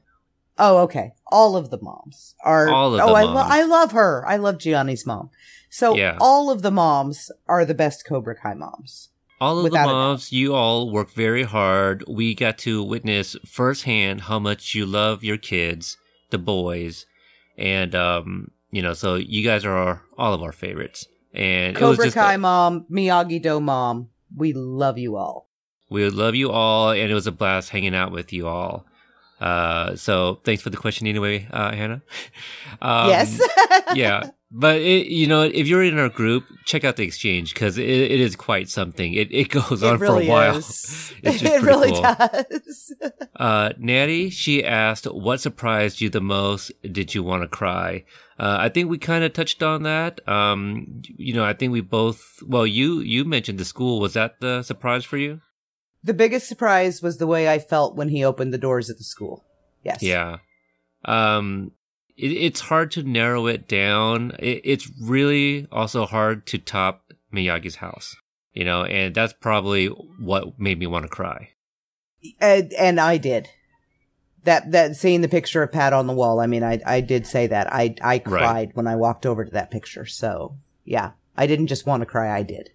Oh, 0.58 0.78
okay. 0.78 1.12
All 1.32 1.56
of 1.56 1.70
the 1.70 1.78
moms 1.80 2.34
are. 2.44 2.68
All 2.68 2.94
of 2.94 3.00
oh, 3.00 3.06
the 3.06 3.12
I, 3.12 3.24
moms. 3.24 3.34
lo- 3.34 3.46
I 3.48 3.62
love 3.64 3.92
her. 3.92 4.24
I 4.28 4.36
love 4.36 4.58
Gianni's 4.58 5.06
mom. 5.06 5.30
So 5.70 5.96
Yeah. 5.96 6.18
all 6.20 6.50
of 6.50 6.60
the 6.62 6.70
moms 6.70 7.30
are 7.48 7.64
the 7.64 7.74
best 7.74 8.04
Cobra 8.06 8.34
Kai 8.36 8.54
moms. 8.54 9.08
All 9.40 9.58
of 9.58 9.64
Without 9.64 9.86
the 9.86 9.92
moms, 9.92 10.30
you 10.30 10.54
all 10.54 10.90
work 10.92 11.10
very 11.10 11.42
hard. 11.42 12.04
We 12.06 12.34
got 12.34 12.58
to 12.58 12.82
witness 12.82 13.34
firsthand 13.46 14.20
how 14.22 14.38
much 14.38 14.74
you 14.74 14.86
love 14.86 15.24
your 15.24 15.38
kids, 15.38 15.96
the 16.30 16.38
boys, 16.38 17.06
and 17.58 17.92
um, 17.94 18.50
you 18.70 18.82
know, 18.82 18.92
so 18.92 19.16
you 19.16 19.42
guys 19.42 19.64
are 19.64 19.76
our, 19.76 20.02
all 20.16 20.32
of 20.34 20.42
our 20.42 20.52
favorites. 20.52 21.06
And 21.34 21.76
it 21.76 21.80
was 21.82 21.96
Cobra 21.96 22.04
just 22.06 22.16
a- 22.16 22.20
Kai 22.20 22.36
mom, 22.36 22.86
Miyagi 22.90 23.42
Do 23.42 23.58
mom. 23.60 24.10
We 24.36 24.52
love 24.52 24.96
you 24.98 25.16
all. 25.16 25.48
We 25.90 26.08
love 26.08 26.34
you 26.34 26.50
all, 26.50 26.90
and 26.90 27.10
it 27.10 27.14
was 27.14 27.26
a 27.26 27.32
blast 27.32 27.70
hanging 27.70 27.94
out 27.94 28.12
with 28.12 28.32
you 28.32 28.46
all. 28.46 28.86
Uh, 29.42 29.96
so 29.96 30.40
thanks 30.44 30.62
for 30.62 30.70
the 30.70 30.76
question 30.76 31.08
anyway, 31.08 31.48
uh, 31.50 31.72
Hannah. 31.72 32.02
Um, 32.80 33.10
yes. 33.10 33.40
yeah, 33.94 34.30
but 34.50 34.76
it, 34.76 35.06
you 35.06 35.26
know, 35.28 35.42
if 35.42 35.68
you're 35.68 35.84
in 35.84 35.98
our 35.98 36.08
group, 36.08 36.44
check 36.64 36.84
out 36.84 36.96
the 36.96 37.04
exchange 37.04 37.54
because 37.54 37.78
it, 37.78 37.88
it 37.88 38.18
is 38.20 38.34
quite 38.34 38.68
something. 38.68 39.14
It 39.14 39.32
it 39.32 39.48
goes 39.60 39.82
on 39.82 39.96
it 39.96 40.00
really 40.00 40.26
for 40.26 40.30
a 40.30 40.34
while. 40.34 40.56
is. 40.56 41.14
It's 41.22 41.40
just 41.40 41.54
it 41.54 41.62
really 41.62 41.92
cool. 41.92 42.02
does. 42.02 42.94
Uh, 43.36 43.72
Natty, 43.78 44.30
she 44.30 44.64
asked, 44.64 45.04
"What 45.04 45.40
surprised 45.40 46.00
you 46.00 46.10
the 46.10 46.20
most? 46.20 46.72
Did 46.82 47.14
you 47.14 47.22
want 47.22 47.42
to 47.42 47.48
cry?" 47.48 48.04
Uh, 48.38 48.56
I 48.58 48.68
think 48.68 48.90
we 48.90 48.98
kind 48.98 49.22
of 49.22 49.32
touched 49.32 49.62
on 49.62 49.84
that. 49.84 50.26
Um, 50.26 51.02
you 51.16 51.34
know, 51.34 51.44
I 51.44 51.52
think 51.52 51.72
we 51.72 51.80
both. 51.80 52.42
Well, 52.44 52.66
you 52.66 53.00
you 53.00 53.24
mentioned 53.24 53.58
the 53.58 53.64
school. 53.64 54.00
Was 54.00 54.14
that 54.14 54.40
the 54.40 54.62
surprise 54.62 55.04
for 55.04 55.18
you? 55.18 55.40
The 56.04 56.14
biggest 56.14 56.48
surprise 56.48 57.02
was 57.02 57.18
the 57.18 57.26
way 57.26 57.48
I 57.48 57.58
felt 57.58 57.96
when 57.96 58.08
he 58.08 58.24
opened 58.24 58.52
the 58.52 58.58
doors 58.58 58.90
at 58.90 58.98
the 58.98 59.04
school. 59.04 59.44
Yes. 59.84 60.02
Yeah. 60.02 60.38
Um, 61.04 61.72
it, 62.16 62.32
it's 62.32 62.60
hard 62.60 62.90
to 62.92 63.02
narrow 63.02 63.46
it 63.46 63.68
down. 63.68 64.32
It, 64.38 64.60
it's 64.64 64.90
really 65.00 65.66
also 65.72 66.06
hard 66.06 66.46
to 66.46 66.58
top 66.58 67.12
Miyagi's 67.32 67.76
house, 67.76 68.14
you 68.52 68.64
know, 68.64 68.84
and 68.84 69.14
that's 69.14 69.32
probably 69.32 69.86
what 69.86 70.58
made 70.58 70.78
me 70.78 70.86
want 70.86 71.04
to 71.04 71.08
cry. 71.08 71.50
And, 72.40 72.72
and 72.74 73.00
I 73.00 73.16
did. 73.16 73.48
That 74.44 74.72
that 74.72 74.96
seeing 74.96 75.20
the 75.20 75.28
picture 75.28 75.62
of 75.62 75.70
Pat 75.70 75.92
on 75.92 76.08
the 76.08 76.12
wall. 76.12 76.40
I 76.40 76.48
mean, 76.48 76.64
I 76.64 76.80
I 76.84 77.00
did 77.00 77.28
say 77.28 77.46
that. 77.46 77.72
I 77.72 77.94
I 78.02 78.14
Right. 78.14 78.24
cried 78.24 78.70
when 78.74 78.88
I 78.88 78.96
walked 78.96 79.24
over 79.24 79.44
to 79.44 79.50
that 79.52 79.70
picture. 79.70 80.04
So 80.04 80.56
yeah, 80.84 81.12
I 81.36 81.46
didn't 81.46 81.68
just 81.68 81.86
want 81.86 82.00
to 82.00 82.06
cry. 82.06 82.36
I 82.36 82.42
did. 82.42 82.70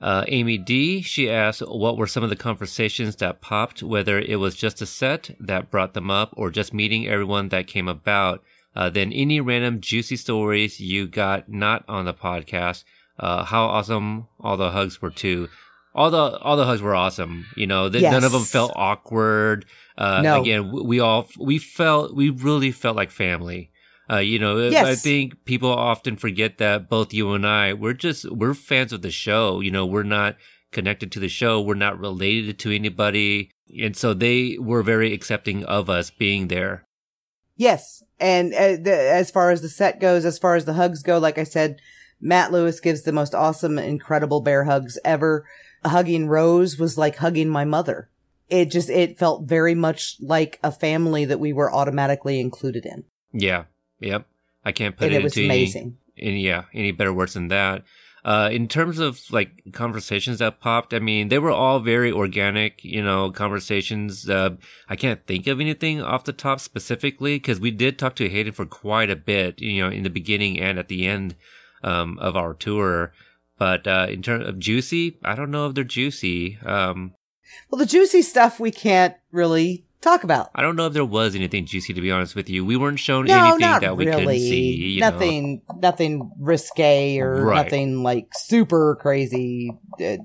Uh, 0.00 0.24
Amy 0.28 0.58
D, 0.58 1.02
she 1.02 1.28
asked, 1.28 1.60
what 1.60 1.96
were 1.96 2.06
some 2.06 2.22
of 2.22 2.30
the 2.30 2.36
conversations 2.36 3.16
that 3.16 3.40
popped, 3.40 3.82
whether 3.82 4.18
it 4.20 4.36
was 4.38 4.54
just 4.54 4.80
a 4.80 4.86
set 4.86 5.30
that 5.40 5.70
brought 5.70 5.94
them 5.94 6.08
up 6.10 6.32
or 6.36 6.50
just 6.50 6.72
meeting 6.72 7.08
everyone 7.08 7.48
that 7.48 7.66
came 7.66 7.88
about. 7.88 8.42
Uh, 8.76 8.88
then 8.88 9.12
any 9.12 9.40
random 9.40 9.80
juicy 9.80 10.14
stories 10.16 10.78
you 10.78 11.08
got 11.08 11.48
not 11.48 11.84
on 11.88 12.04
the 12.04 12.14
podcast. 12.14 12.84
Uh, 13.18 13.42
how 13.44 13.64
awesome 13.64 14.28
all 14.38 14.56
the 14.56 14.70
hugs 14.70 15.02
were 15.02 15.10
too. 15.10 15.48
All 15.96 16.12
the, 16.12 16.38
all 16.38 16.56
the 16.56 16.64
hugs 16.66 16.80
were 16.80 16.94
awesome. 16.94 17.46
You 17.56 17.66
know, 17.66 17.90
th- 17.90 18.02
none 18.12 18.22
of 18.22 18.30
them 18.30 18.42
felt 18.44 18.72
awkward. 18.76 19.64
Uh, 19.96 20.20
No. 20.22 20.40
again, 20.42 20.70
we 20.70 21.00
all, 21.00 21.26
we 21.36 21.58
felt, 21.58 22.14
we 22.14 22.30
really 22.30 22.70
felt 22.70 22.94
like 22.94 23.10
family. 23.10 23.70
Uh, 24.10 24.18
you 24.18 24.38
know, 24.38 24.70
I 24.88 24.94
think 24.94 25.44
people 25.44 25.70
often 25.70 26.16
forget 26.16 26.58
that 26.58 26.88
both 26.88 27.12
you 27.12 27.32
and 27.32 27.46
I, 27.46 27.74
we're 27.74 27.92
just, 27.92 28.30
we're 28.30 28.54
fans 28.54 28.92
of 28.92 29.02
the 29.02 29.10
show. 29.10 29.60
You 29.60 29.70
know, 29.70 29.84
we're 29.84 30.02
not 30.02 30.36
connected 30.72 31.12
to 31.12 31.20
the 31.20 31.28
show. 31.28 31.60
We're 31.60 31.74
not 31.74 31.98
related 31.98 32.58
to 32.60 32.74
anybody. 32.74 33.50
And 33.82 33.96
so 33.96 34.14
they 34.14 34.56
were 34.58 34.82
very 34.82 35.12
accepting 35.12 35.64
of 35.64 35.90
us 35.90 36.10
being 36.10 36.48
there. 36.48 36.86
Yes, 37.58 38.04
and 38.20 38.54
uh, 38.54 38.76
the, 38.80 38.94
as 38.94 39.32
far 39.32 39.50
as 39.50 39.62
the 39.62 39.68
set 39.68 40.00
goes, 40.00 40.24
as 40.24 40.38
far 40.38 40.54
as 40.54 40.64
the 40.64 40.74
hugs 40.74 41.02
go, 41.02 41.18
like 41.18 41.38
I 41.38 41.44
said, 41.44 41.80
Matt 42.20 42.52
Lewis 42.52 42.78
gives 42.78 43.02
the 43.02 43.12
most 43.12 43.34
awesome, 43.34 43.78
incredible 43.78 44.40
bear 44.40 44.64
hugs 44.64 44.96
ever. 45.04 45.44
Hugging 45.84 46.28
Rose 46.28 46.78
was 46.78 46.96
like 46.96 47.16
hugging 47.16 47.48
my 47.48 47.64
mother. 47.64 48.10
It 48.48 48.70
just 48.70 48.88
it 48.88 49.18
felt 49.18 49.48
very 49.48 49.74
much 49.74 50.16
like 50.20 50.60
a 50.62 50.70
family 50.70 51.24
that 51.24 51.40
we 51.40 51.52
were 51.52 51.72
automatically 51.72 52.40
included 52.40 52.86
in, 52.86 53.04
Yeah. 53.32 53.64
Yep. 54.00 54.26
I 54.64 54.72
can't 54.72 54.96
put 54.96 55.06
and 55.06 55.14
it, 55.14 55.18
it 55.20 55.24
was 55.24 55.36
into 55.36 55.48
any, 55.48 55.60
amazing. 55.62 55.98
any, 56.18 56.40
yeah, 56.40 56.64
any 56.74 56.92
better 56.92 57.12
words 57.12 57.34
than 57.34 57.48
that. 57.48 57.84
Uh, 58.24 58.50
in 58.52 58.68
terms 58.68 58.98
of 58.98 59.20
like 59.30 59.72
conversations 59.72 60.40
that 60.40 60.60
popped, 60.60 60.92
I 60.92 60.98
mean, 60.98 61.28
they 61.28 61.38
were 61.38 61.52
all 61.52 61.78
very 61.80 62.12
organic, 62.12 62.84
you 62.84 63.02
know, 63.02 63.30
conversations. 63.30 64.28
Uh, 64.28 64.56
I 64.88 64.96
can't 64.96 65.24
think 65.26 65.46
of 65.46 65.60
anything 65.60 66.02
off 66.02 66.24
the 66.24 66.32
top 66.32 66.60
specifically 66.60 67.36
because 67.36 67.60
we 67.60 67.70
did 67.70 67.98
talk 67.98 68.16
to 68.16 68.28
Hayden 68.28 68.52
for 68.52 68.66
quite 68.66 69.08
a 69.08 69.16
bit, 69.16 69.60
you 69.62 69.82
know, 69.82 69.88
in 69.88 70.02
the 70.02 70.10
beginning 70.10 70.60
and 70.60 70.78
at 70.78 70.88
the 70.88 71.06
end, 71.06 71.36
um, 71.82 72.18
of 72.18 72.36
our 72.36 72.52
tour. 72.54 73.12
But, 73.56 73.86
uh, 73.86 74.08
in 74.10 74.20
terms 74.20 74.46
of 74.46 74.58
juicy, 74.58 75.16
I 75.24 75.34
don't 75.34 75.50
know 75.50 75.68
if 75.68 75.74
they're 75.74 75.84
juicy. 75.84 76.58
Um, 76.66 77.14
Well, 77.70 77.78
the 77.78 77.86
juicy 77.86 78.22
stuff 78.22 78.60
we 78.60 78.70
can't 78.70 79.14
really 79.32 79.86
talk 80.00 80.24
about. 80.24 80.50
I 80.54 80.62
don't 80.62 80.76
know 80.76 80.86
if 80.86 80.92
there 80.92 81.04
was 81.04 81.34
anything 81.34 81.66
juicy 81.66 81.92
to 81.94 82.00
be 82.00 82.10
honest 82.10 82.34
with 82.34 82.48
you. 82.48 82.64
We 82.64 82.76
weren't 82.76 82.98
shown 82.98 83.26
No, 83.26 83.54
anything 83.54 83.80
that 83.80 83.96
we 83.96 84.06
really. 84.06 84.24
couldn't 84.24 84.40
see. 84.40 84.74
You 84.94 85.00
know. 85.00 85.10
nothing, 85.10 85.62
nothing 85.80 86.30
risque 86.38 87.18
or 87.18 87.44
Right. 87.44 87.64
nothing 87.64 88.02
like 88.02 88.28
super 88.34 88.96
crazy. 89.00 89.70
Uh, 90.00 90.16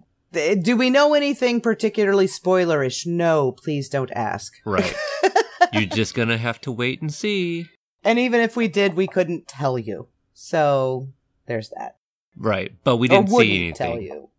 Do 0.62 0.76
we 0.76 0.90
know 0.90 1.14
anything 1.14 1.62
particularly 1.62 2.26
spoilerish? 2.28 3.06
No, 3.06 3.52
please 3.52 3.88
don't 3.90 4.12
ask. 4.16 4.54
Right. 4.66 4.94
You're 5.74 5.84
just 5.86 6.16
gonna 6.16 6.38
have 6.38 6.60
to 6.62 6.72
wait 6.72 7.02
and 7.02 7.14
see. 7.14 7.68
And 8.04 8.20
even 8.20 8.42
if 8.42 8.56
we 8.56 8.68
did, 8.68 8.96
we 8.96 9.08
couldn't 9.08 9.48
tell 9.48 9.78
you. 9.80 10.08
So 10.34 11.10
there's 11.48 11.70
that. 11.78 11.98
Right. 12.36 12.74
But 12.84 12.98
we 12.98 13.08
didn't 13.08 13.30
see 13.30 13.56
anything. 13.68 13.74
tell 13.76 14.00
you. 14.00 14.30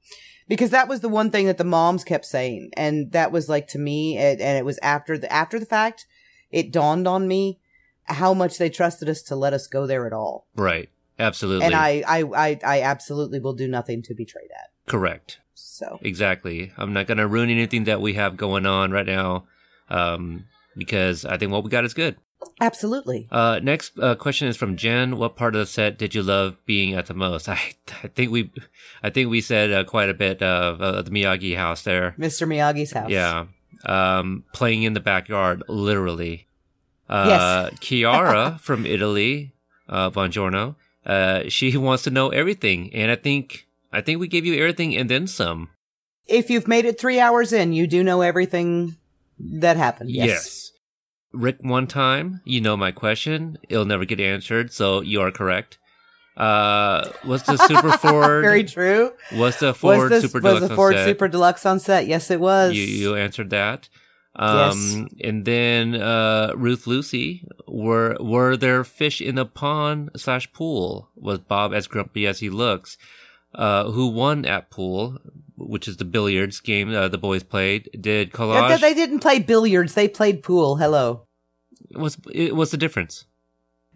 Because 0.46 0.70
that 0.70 0.88
was 0.88 1.00
the 1.00 1.08
one 1.08 1.30
thing 1.30 1.46
that 1.46 1.58
the 1.58 1.64
moms 1.64 2.04
kept 2.04 2.26
saying. 2.26 2.70
And 2.76 3.12
that 3.12 3.32
was 3.32 3.48
like 3.48 3.66
to 3.68 3.78
me, 3.78 4.18
it, 4.18 4.40
and 4.40 4.58
it 4.58 4.64
was 4.64 4.78
after 4.82 5.16
the, 5.16 5.32
after 5.32 5.58
the 5.58 5.66
fact, 5.66 6.06
it 6.50 6.72
dawned 6.72 7.08
on 7.08 7.26
me 7.26 7.60
how 8.04 8.34
much 8.34 8.58
they 8.58 8.68
trusted 8.68 9.08
us 9.08 9.22
to 9.22 9.36
let 9.36 9.52
us 9.52 9.66
go 9.66 9.86
there 9.86 10.06
at 10.06 10.12
all. 10.12 10.46
Right. 10.54 10.90
Absolutely. 11.18 11.66
And 11.66 11.74
I, 11.74 12.02
I, 12.06 12.22
I, 12.22 12.58
I 12.64 12.82
absolutely 12.82 13.40
will 13.40 13.54
do 13.54 13.68
nothing 13.68 14.02
to 14.02 14.14
betray 14.14 14.46
that. 14.50 14.70
Correct. 14.86 15.38
So 15.54 15.98
Exactly. 16.02 16.72
I'm 16.76 16.92
not 16.92 17.06
gonna 17.06 17.26
ruin 17.26 17.50
anything 17.50 17.84
that 17.84 18.00
we 18.00 18.14
have 18.14 18.36
going 18.36 18.66
on 18.66 18.92
right 18.92 19.06
now. 19.06 19.46
Um, 19.88 20.46
because 20.76 21.24
I 21.24 21.36
think 21.36 21.52
what 21.52 21.64
we 21.64 21.70
got 21.70 21.84
is 21.84 21.94
good. 21.94 22.16
Absolutely. 22.60 23.28
Uh, 23.30 23.60
next 23.62 23.98
uh, 23.98 24.14
question 24.14 24.48
is 24.48 24.56
from 24.56 24.76
Jen. 24.76 25.16
What 25.16 25.36
part 25.36 25.54
of 25.54 25.60
the 25.60 25.66
set 25.66 25.98
did 25.98 26.14
you 26.14 26.22
love 26.22 26.56
being 26.66 26.94
at 26.94 27.06
the 27.06 27.14
most? 27.14 27.48
I, 27.48 27.60
I 28.02 28.08
think 28.08 28.30
we, 28.30 28.52
I 29.02 29.10
think 29.10 29.30
we 29.30 29.40
said 29.40 29.72
uh, 29.72 29.84
quite 29.84 30.08
a 30.08 30.14
bit 30.14 30.42
of 30.42 30.80
uh, 30.80 31.02
the 31.02 31.10
Miyagi 31.10 31.56
house 31.56 31.82
there. 31.82 32.14
Mr. 32.18 32.46
Miyagi's 32.46 32.92
house. 32.92 33.10
Yeah. 33.10 33.46
Um, 33.86 34.44
playing 34.52 34.82
in 34.84 34.94
the 34.94 35.00
backyard, 35.00 35.62
literally. 35.68 36.46
Uh, 37.08 37.70
Chiara 37.80 38.58
from 38.60 38.86
Italy, 38.86 39.52
uh, 39.88 40.10
Buongiorno, 40.10 40.76
Uh, 41.04 41.42
she 41.48 41.76
wants 41.86 42.02
to 42.04 42.10
know 42.10 42.30
everything, 42.30 42.92
and 42.94 43.10
I 43.10 43.16
think 43.16 43.66
I 43.92 44.00
think 44.00 44.20
we 44.20 44.28
gave 44.28 44.46
you 44.46 44.54
everything 44.54 44.96
and 44.96 45.10
then 45.10 45.26
some. 45.26 45.68
If 46.26 46.48
you've 46.48 46.66
made 46.66 46.86
it 46.86 46.98
three 46.98 47.20
hours 47.20 47.52
in, 47.52 47.74
you 47.74 47.86
do 47.86 48.02
know 48.02 48.22
everything 48.22 48.96
that 49.38 49.76
happened. 49.76 50.10
Yes. 50.10 50.72
Rick, 51.34 51.58
one 51.60 51.86
time, 51.86 52.40
you 52.44 52.60
know 52.60 52.76
my 52.76 52.92
question. 52.92 53.58
It'll 53.68 53.84
never 53.84 54.04
get 54.04 54.20
answered, 54.20 54.72
so 54.72 55.00
you 55.00 55.20
are 55.20 55.30
correct. 55.30 55.78
Uh, 56.36 57.10
was 57.24 57.42
the 57.44 57.56
Super 57.56 57.92
Ford? 57.98 58.42
Very 58.42 58.64
true. 58.64 59.12
Was 59.34 59.58
the 59.58 59.72
Ford 59.74 59.98
was 59.98 60.10
this, 60.10 60.22
Super 60.22 60.40
was 60.40 60.54
Deluxe 60.54 60.68
the 60.68 60.74
Ford 60.74 60.94
on 60.94 61.00
set? 61.00 61.06
Super 61.06 61.28
Deluxe 61.28 61.66
on 61.66 61.80
set? 61.80 62.06
Yes, 62.06 62.30
it 62.30 62.40
was. 62.40 62.74
You 62.74 62.82
you 62.82 63.16
answered 63.16 63.50
that. 63.50 63.88
Um, 64.36 65.08
and 65.22 65.44
then 65.44 65.94
uh, 65.94 66.52
Ruth 66.56 66.88
Lucy, 66.88 67.46
were 67.68 68.16
were 68.18 68.56
there 68.56 68.82
fish 68.82 69.20
in 69.20 69.36
the 69.36 69.46
pond 69.46 70.10
slash 70.16 70.52
pool? 70.52 71.08
Was 71.14 71.38
Bob 71.38 71.72
as 71.72 71.86
grumpy 71.86 72.26
as 72.26 72.40
he 72.40 72.50
looks? 72.50 72.96
Uh, 73.54 73.92
who 73.92 74.08
won 74.08 74.44
at 74.44 74.70
pool, 74.70 75.18
which 75.56 75.86
is 75.88 75.96
the 75.98 76.04
billiards 76.04 76.60
game 76.60 76.92
uh, 76.94 77.08
the 77.08 77.18
boys 77.18 77.42
played? 77.42 77.88
Did 77.92 78.30
They- 78.30 78.36
Collage? 78.36 78.80
they 78.80 78.94
didn't 78.94 79.20
play 79.20 79.38
billiards. 79.38 79.94
They 79.94 80.08
played 80.08 80.42
pool. 80.42 80.76
Hello. 80.76 81.26
What's 81.92 82.16
it, 82.32 82.56
what's 82.56 82.70
the 82.70 82.76
difference? 82.76 83.24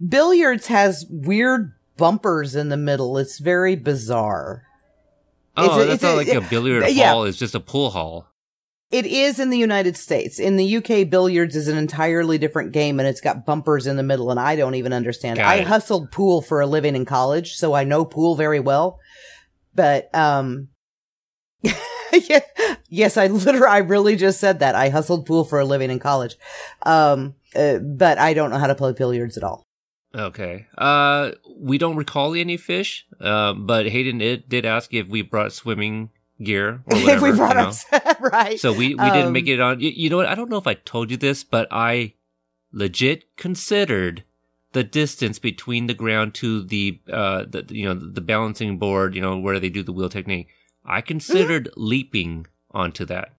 Billiards 0.06 0.68
has 0.68 1.04
weird 1.10 1.72
bumpers 1.96 2.54
in 2.54 2.68
the 2.68 2.76
middle. 2.76 3.18
It's 3.18 3.38
very 3.38 3.74
bizarre. 3.74 4.62
Oh, 5.56 5.64
It's 5.64 5.76
that's 5.76 5.94
it's 5.94 6.02
not 6.04 6.12
a- 6.14 6.16
like 6.16 6.28
a 6.28 6.40
billiard 6.48 6.84
yeah. 6.90 7.10
hall. 7.12 7.24
It's 7.24 7.38
just 7.38 7.54
a 7.56 7.60
pool 7.60 7.90
hall. 7.90 8.26
It 8.90 9.04
is 9.04 9.38
in 9.38 9.50
the 9.50 9.58
United 9.58 9.96
States. 9.98 10.38
In 10.38 10.56
the 10.56 10.76
UK, 10.76 11.10
billiards 11.10 11.54
is 11.56 11.68
an 11.68 11.76
entirely 11.76 12.38
different 12.38 12.72
game 12.72 12.98
and 12.98 13.06
it's 13.06 13.20
got 13.20 13.44
bumpers 13.44 13.86
in 13.86 13.96
the 13.96 14.02
middle 14.02 14.30
and 14.30 14.40
I 14.40 14.56
don't 14.56 14.76
even 14.76 14.92
understand. 14.94 15.38
it. 15.38 15.44
I 15.44 15.60
hustled 15.62 16.10
pool 16.10 16.40
for 16.40 16.60
a 16.62 16.66
living 16.66 16.94
in 16.96 17.04
college, 17.04 17.54
so 17.56 17.74
I 17.74 17.84
know 17.84 18.04
pool 18.06 18.34
very 18.34 18.60
well. 18.60 18.98
But, 19.74 20.08
um, 20.14 20.68
yeah, 22.28 22.40
yes, 22.88 23.16
I 23.16 23.26
literally, 23.26 23.66
I 23.66 23.78
really 23.78 24.16
just 24.16 24.40
said 24.40 24.60
that. 24.60 24.74
I 24.74 24.88
hustled 24.88 25.26
pool 25.26 25.44
for 25.44 25.60
a 25.60 25.64
living 25.64 25.90
in 25.90 25.98
college. 25.98 26.36
Um, 26.84 27.34
uh, 27.54 27.78
but 27.78 28.18
I 28.18 28.34
don't 28.34 28.50
know 28.50 28.58
how 28.58 28.66
to 28.66 28.74
play 28.74 28.92
billiards 28.92 29.36
at 29.36 29.44
all. 29.44 29.64
Okay. 30.14 30.66
Uh, 30.76 31.32
we 31.58 31.76
don't 31.78 31.96
recall 31.96 32.34
any 32.34 32.56
fish. 32.56 33.06
Uh, 33.20 33.52
but 33.52 33.88
Hayden 33.88 34.20
it 34.20 34.48
did 34.48 34.64
ask 34.64 34.92
if 34.94 35.06
we 35.08 35.22
brought 35.22 35.52
swimming 35.52 36.10
gear 36.42 36.82
or 36.86 36.98
whatever. 36.98 37.10
if 37.26 37.32
we 37.32 37.36
brought 37.36 37.56
you 37.56 37.98
know? 37.98 38.12
right. 38.20 38.58
So 38.58 38.72
we, 38.72 38.94
we 38.94 39.10
didn't 39.10 39.26
Um, 39.26 39.32
make 39.32 39.48
it 39.48 39.60
on. 39.60 39.80
You, 39.80 39.90
you 39.90 40.08
know 40.08 40.16
what? 40.16 40.26
I 40.26 40.34
don't 40.34 40.50
know 40.50 40.56
if 40.56 40.66
I 40.66 40.74
told 40.74 41.10
you 41.10 41.16
this, 41.16 41.44
but 41.44 41.68
I 41.70 42.14
legit 42.72 43.36
considered 43.36 44.24
the 44.72 44.84
distance 44.84 45.38
between 45.38 45.86
the 45.86 45.94
ground 45.94 46.34
to 46.34 46.62
the 46.62 47.00
uh 47.10 47.44
the 47.48 47.64
you 47.70 47.86
know 47.86 47.94
the 47.94 48.20
balancing 48.20 48.78
board, 48.78 49.14
you 49.14 49.20
know 49.20 49.38
where 49.38 49.58
they 49.58 49.70
do 49.70 49.82
the 49.82 49.92
wheel 49.92 50.08
technique. 50.10 50.48
I 50.88 51.00
considered 51.02 51.68
leaping 51.76 52.46
onto 52.72 53.04
that. 53.06 53.34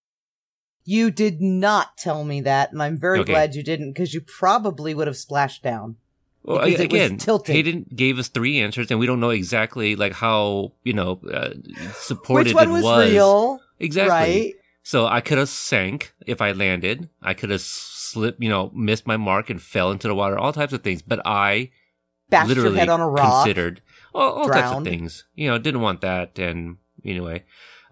You 0.86 1.12
did 1.12 1.42
not 1.42 1.98
tell 1.98 2.24
me 2.24 2.42
that, 2.42 2.72
and 2.72 2.82
I'm 2.82 2.98
very 2.98 3.20
Okay. 3.20 3.34
glad 3.34 3.56
you 3.56 3.64
didn't 3.64 3.94
because 3.94 4.14
you 4.14 4.22
probably 4.22 4.94
would 4.94 5.08
have 5.08 5.18
splashed 5.18 5.62
down. 5.62 5.98
Well, 6.44 6.60
again, 6.62 7.18
tilted. 7.18 7.54
Hayden 7.54 7.86
gave 7.94 8.18
us 8.18 8.30
three 8.30 8.60
answers, 8.60 8.90
and 8.90 9.00
we 9.00 9.06
don't 9.06 9.20
know 9.20 9.30
exactly 9.30 9.96
like 9.96 10.14
how 10.14 10.74
you 10.84 10.94
know 10.94 11.20
uh, 11.32 11.50
supported 11.94 12.48
Which 12.48 12.56
one 12.56 12.70
it 12.70 12.72
was, 12.72 12.84
was. 12.84 13.12
real? 13.12 13.60
Exactly. 13.80 14.12
Right? 14.14 14.54
So 14.82 15.06
I 15.06 15.22
could 15.22 15.38
have 15.38 15.50
sank 15.50 16.14
if 16.26 16.42
I 16.42 16.54
landed. 16.54 17.10
I 17.22 17.34
could 17.34 17.50
have 17.52 17.62
slipped, 17.62 18.42
you 18.42 18.50
know, 18.50 18.72
missed 18.74 19.06
my 19.06 19.18
mark 19.18 19.50
and 19.50 19.62
fell 19.62 19.92
into 19.92 20.08
the 20.08 20.16
water. 20.16 20.38
All 20.40 20.54
types 20.54 20.74
of 20.74 20.82
things. 20.82 21.02
But 21.02 21.22
I 21.26 21.70
Bashed 22.30 22.48
literally 22.48 22.88
on 22.88 23.02
a 23.02 23.08
rock. 23.08 23.44
considered 23.44 23.82
all, 24.14 24.32
all 24.32 24.48
types 24.50 24.72
of 24.72 24.84
things. 24.84 25.26
You 25.36 25.50
know, 25.50 25.58
didn't 25.60 25.82
want 25.82 26.02
that. 26.02 26.40
And 26.40 26.78
anyway, 27.06 27.44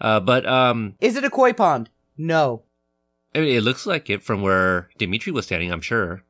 uh, 0.02 0.20
but 0.20 0.46
um, 0.46 0.96
Is 1.00 1.16
it 1.16 1.24
a 1.24 1.30
koi 1.30 1.54
pond? 1.54 1.90
No. 2.18 2.64
I 3.36 3.40
mean, 3.40 3.56
it 3.56 3.64
looks 3.64 3.86
like 3.86 4.10
it 4.10 4.24
from 4.24 4.42
where 4.42 4.90
Demetri 4.98 5.32
was 5.32 5.46
standing. 5.46 5.72
I'm 5.72 5.82
sure. 5.82 6.24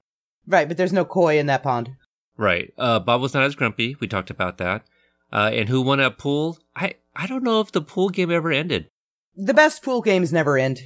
Right, 0.46 0.68
but 0.68 0.78
there's 0.78 0.94
no 0.94 1.06
koi 1.06 1.38
in 1.38 1.46
that 1.48 1.64
pond. 1.64 1.92
Right. 2.38 2.74
Uh, 2.78 3.00
Bob 3.00 3.22
was 3.22 3.34
not 3.34 3.44
as 3.44 3.56
grumpy. 3.56 3.96
We 4.00 4.08
talked 4.08 4.30
about 4.30 4.58
that. 4.58 4.84
Uh, 5.32 5.50
and 5.54 5.68
who 5.68 5.82
won 5.82 6.00
at 6.00 6.18
pool? 6.18 6.60
I 6.76 6.96
I 7.16 7.28
don't 7.28 7.44
know 7.44 7.60
if 7.60 7.72
the 7.72 7.82
pool 7.82 8.10
game 8.10 8.32
ever 8.32 8.52
ended. 8.52 8.90
The 9.36 9.54
best 9.54 9.84
pool 9.84 10.02
games 10.02 10.32
never 10.32 10.58
end. 10.58 10.82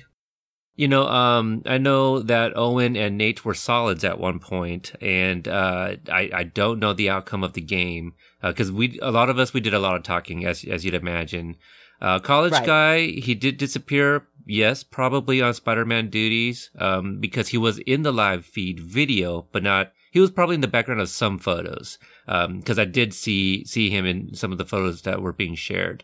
You 0.75 0.87
know, 0.87 1.05
um, 1.07 1.61
I 1.65 1.77
know 1.77 2.19
that 2.19 2.57
Owen 2.57 2.95
and 2.95 3.17
Nate 3.17 3.43
were 3.45 3.53
solids 3.53 4.03
at 4.03 4.19
one 4.19 4.39
point, 4.39 4.93
and 5.01 5.47
uh, 5.47 5.97
I, 6.09 6.29
I 6.33 6.43
don't 6.43 6.79
know 6.79 6.93
the 6.93 7.09
outcome 7.09 7.43
of 7.43 7.53
the 7.53 7.61
game 7.61 8.13
because 8.41 8.71
we 8.71 8.97
a 9.01 9.11
lot 9.11 9.29
of 9.29 9.37
us 9.37 9.53
we 9.53 9.59
did 9.59 9.73
a 9.73 9.79
lot 9.79 9.95
of 9.95 10.03
talking, 10.03 10.45
as 10.45 10.63
as 10.63 10.83
you'd 10.83 10.95
imagine. 10.95 11.57
Uh, 12.01 12.19
college 12.19 12.51
Right. 12.53 12.65
guy, 12.65 12.99
he 13.07 13.35
did 13.35 13.57
disappear. 13.57 14.27
Yes, 14.47 14.83
probably 14.83 15.41
on 15.41 15.53
Spider-Man 15.53 16.09
duties 16.09 16.71
um, 16.79 17.19
because 17.19 17.49
he 17.49 17.57
was 17.57 17.77
in 17.79 18.01
the 18.01 18.11
live 18.11 18.43
feed 18.45 18.79
video, 18.79 19.47
but 19.51 19.61
not. 19.63 19.91
He 20.11 20.19
was 20.19 20.31
probably 20.31 20.55
in 20.55 20.61
the 20.61 20.67
background 20.67 20.99
of 20.99 21.09
some 21.09 21.37
photos 21.37 21.97
because 22.25 22.77
I 22.79 22.85
did 22.85 23.13
see 23.13 23.63
see 23.65 23.89
him 23.89 24.05
in 24.05 24.33
some 24.33 24.51
of 24.51 24.57
the 24.57 24.65
photos 24.65 25.03
that 25.03 25.21
were 25.21 25.31
being 25.31 25.55
shared. 25.55 26.03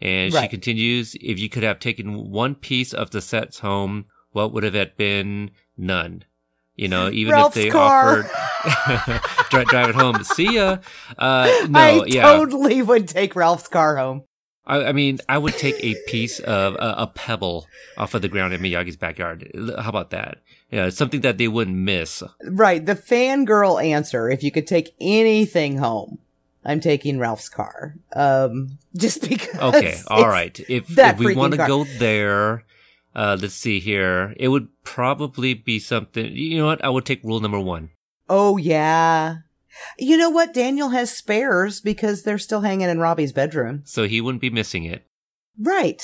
And 0.00 0.32
she 0.32 0.48
continues, 0.48 1.14
if 1.20 1.38
you 1.38 1.48
could 1.48 1.62
have 1.62 1.78
taken 1.78 2.30
one 2.30 2.54
piece 2.54 2.92
of 2.94 3.10
the 3.10 3.20
sets 3.20 3.58
home, 3.60 4.06
what 4.32 4.52
would 4.52 4.62
have 4.64 4.74
it 4.74 4.96
been? 4.96 5.50
None. 5.76 6.24
You 6.76 6.88
know, 6.88 7.10
even 7.10 7.34
Ralph's 7.34 7.56
if 7.56 7.64
they 7.64 7.70
car. 7.70 8.20
offered 8.64 9.20
drive, 9.50 9.66
drive 9.66 9.88
it 9.90 9.94
home. 9.94 10.24
See 10.24 10.54
ya. 10.54 10.78
Uh, 11.18 11.50
no, 11.68 11.78
I 11.80 12.04
yeah. 12.06 12.22
totally 12.22 12.80
would 12.80 13.06
take 13.06 13.36
Ralph's 13.36 13.68
car 13.68 13.96
home. 13.96 14.22
I, 14.66 14.84
I 14.84 14.92
mean, 14.92 15.18
I 15.28 15.38
would 15.38 15.54
take 15.54 15.82
a 15.82 15.96
piece 16.06 16.38
of 16.40 16.74
a, 16.74 16.94
a 16.98 17.06
pebble 17.06 17.66
off 17.96 18.14
of 18.14 18.22
the 18.22 18.28
ground 18.28 18.54
in 18.54 18.60
Miyagi's 18.60 18.96
backyard. 18.96 19.50
How 19.78 19.88
about 19.88 20.10
that? 20.10 20.38
Yeah, 20.70 20.88
something 20.88 21.20
that 21.22 21.38
they 21.38 21.48
wouldn't 21.48 21.76
miss. 21.76 22.22
Right, 22.44 22.84
the 22.84 22.94
fangirl 22.94 23.82
answer, 23.82 24.30
if 24.30 24.42
you 24.42 24.50
could 24.50 24.66
take 24.66 24.94
anything 25.00 25.78
home, 25.78 26.18
I'm 26.64 26.80
taking 26.80 27.18
Ralph's 27.18 27.48
car. 27.48 27.96
Um, 28.14 28.78
just 28.96 29.28
because. 29.28 29.58
Okay, 29.58 30.00
All 30.08 30.28
right. 30.28 30.58
If, 30.68 30.96
if 30.96 31.18
we 31.18 31.34
want 31.34 31.52
to 31.54 31.58
go 31.58 31.84
there, 31.98 32.64
uh, 33.14 33.36
let's 33.40 33.54
see 33.54 33.80
here. 33.80 34.34
It 34.36 34.48
would 34.48 34.68
probably 34.84 35.54
be 35.54 35.78
something. 35.78 36.34
You 36.34 36.58
know 36.58 36.66
what? 36.66 36.84
I 36.84 36.88
would 36.88 37.04
take 37.04 37.22
rule 37.24 37.40
number 37.40 37.60
one. 37.60 37.90
Oh, 38.28 38.56
yeah. 38.56 39.38
You 39.98 40.16
know 40.16 40.30
what? 40.30 40.54
Daniel 40.54 40.90
has 40.90 41.14
spares 41.16 41.80
because 41.80 42.22
they're 42.22 42.38
still 42.38 42.60
hanging 42.60 42.88
in 42.88 42.98
Robbie's 42.98 43.32
bedroom. 43.32 43.82
So 43.84 44.06
he 44.06 44.20
wouldn't 44.20 44.40
be 44.42 44.50
missing 44.50 44.84
it. 44.84 45.06
Right. 45.58 46.02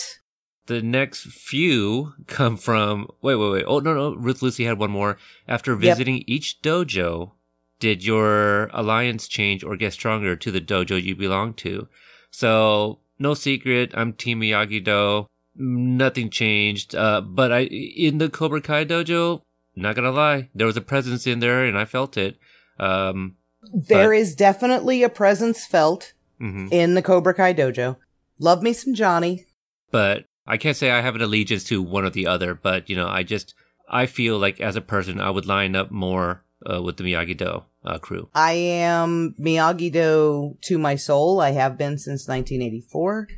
The 0.67 0.83
next 0.83 1.23
few 1.27 2.13
come 2.27 2.57
from. 2.57 3.09
Wait, 3.23 3.37
wait, 3.37 3.51
wait. 3.53 3.65
Oh, 3.67 3.79
no, 3.79 3.95
no. 3.95 4.15
Ruth 4.15 4.43
Lucy 4.43 4.65
had 4.65 4.79
one 4.79 4.91
more. 4.91 5.17
After 5.47 5.73
Yep. 5.73 5.81
visiting 5.81 6.25
each 6.27 6.61
dojo, 6.63 7.33
did 7.81 8.05
your 8.05 8.67
alliance 8.75 9.29
change 9.29 9.65
or 9.65 9.77
get 9.77 9.93
stronger 9.95 10.37
to 10.37 10.51
the 10.51 10.61
dojo 10.61 11.03
you 11.03 11.17
belong 11.17 11.55
to? 11.55 11.89
So, 12.31 13.01
no 13.19 13.33
secret. 13.35 13.93
I'm 13.95 14.13
Team 14.13 14.41
Miyagi 14.41 14.85
Do. 14.85 15.27
Nothing 15.57 16.29
changed. 16.31 16.95
Uh, 16.95 17.21
but 17.23 17.51
I, 17.51 17.61
in 17.63 18.19
the 18.19 18.29
Cobra 18.29 18.61
Kai 18.61 18.85
dojo, 18.85 19.41
not 19.75 19.97
gonna 19.97 20.11
lie, 20.11 20.51
there 20.55 20.67
was 20.67 20.77
a 20.77 20.83
presence 20.83 21.27
in 21.27 21.41
there 21.41 21.65
and 21.65 21.79
I 21.79 21.85
felt 21.87 22.17
it. 22.19 22.39
Um, 22.79 23.37
There 23.73 24.13
is 24.13 24.35
definitely 24.35 25.03
a 25.03 25.09
presence 25.09 25.67
felt 25.67 26.13
mhm. 26.41 26.73
in 26.73 26.95
the 26.95 27.03
Cobra 27.03 27.35
Kai 27.35 27.55
dojo. 27.55 27.97
Love 28.39 28.63
me 28.63 28.73
some 28.73 28.95
Johnny. 28.95 29.47
but 29.91 30.25
I 30.47 30.57
can't 30.57 30.77
say 30.77 30.91
I 30.91 31.03
have 31.03 31.15
an 31.15 31.21
allegiance 31.23 31.65
to 31.65 31.83
one 31.83 32.05
or 32.05 32.11
the 32.11 32.27
other. 32.27 32.55
But 32.55 32.89
you 32.89 32.97
know, 32.97 33.07
I 33.09 33.23
just 33.23 33.55
I 33.89 34.07
feel 34.07 34.39
like 34.39 34.61
as 34.61 34.77
a 34.77 34.81
person, 34.81 35.21
I 35.21 35.31
would 35.31 35.47
line 35.47 35.77
up 35.77 35.91
more 35.91 36.43
uh, 36.69 36.83
with 36.83 36.97
the 36.97 37.05
Miyagi 37.05 37.37
Do 37.37 37.65
uh, 37.85 37.99
crew. 37.99 38.29
I 38.35 38.53
am 38.53 39.35
Miyagi 39.39 39.93
Do 39.93 40.57
to 40.63 40.79
my 40.79 40.97
soul. 40.97 41.41
I 41.41 41.51
have 41.51 41.77
been 41.77 41.99
since 41.99 42.27
1984. 42.27 43.29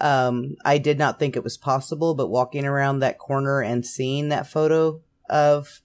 Um, 0.00 0.56
I 0.64 0.78
did 0.78 0.98
not 0.98 1.18
think 1.18 1.36
it 1.36 1.44
was 1.44 1.58
possible, 1.58 2.14
but 2.14 2.30
walking 2.30 2.64
around 2.64 3.00
that 3.00 3.18
corner 3.18 3.60
and 3.60 3.84
seeing 3.84 4.30
that 4.30 4.46
photo 4.46 5.02
of, 5.28 5.82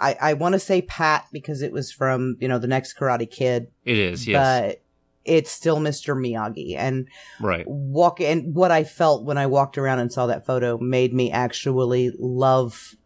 I, 0.00 0.16
I 0.20 0.32
want 0.32 0.54
to 0.54 0.58
say 0.58 0.82
Pat 0.82 1.26
because 1.30 1.62
it 1.62 1.72
was 1.72 1.92
from, 1.92 2.36
you 2.40 2.48
know, 2.48 2.58
the 2.58 2.66
next 2.66 2.96
Karate 2.96 3.30
Kid, 3.30 3.68
It 3.84 3.98
is, 3.98 4.26
yes, 4.26 4.72
but 4.72 4.82
it's 5.24 5.50
still 5.50 5.78
Mr. 5.78 6.16
Miyagi. 6.16 6.76
And 6.76 7.08
right. 7.40 7.64
walk 7.68 8.20
and 8.20 8.54
what 8.54 8.70
I 8.70 8.84
felt 8.84 9.24
when 9.24 9.38
I 9.38 9.46
walked 9.46 9.76
around 9.76 9.98
and 9.98 10.12
saw 10.12 10.26
that 10.26 10.46
photo 10.46 10.78
made 10.78 11.12
me 11.12 11.30
actually 11.30 12.12
love 12.18 12.96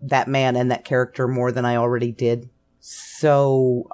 that 0.00 0.28
man 0.28 0.56
and 0.56 0.70
that 0.70 0.84
character 0.84 1.28
more 1.28 1.52
than 1.52 1.64
I 1.64 1.76
already 1.76 2.12
did. 2.12 2.48
So 2.80 3.88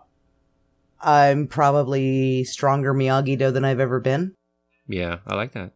I'm 1.00 1.48
probably 1.48 2.44
stronger 2.44 2.94
Miyagi 2.94 3.38
Do 3.38 3.50
than 3.50 3.64
I've 3.64 3.80
ever 3.80 4.00
been. 4.00 4.34
Yeah, 4.86 5.18
I 5.26 5.34
like 5.34 5.52
that. 5.52 5.72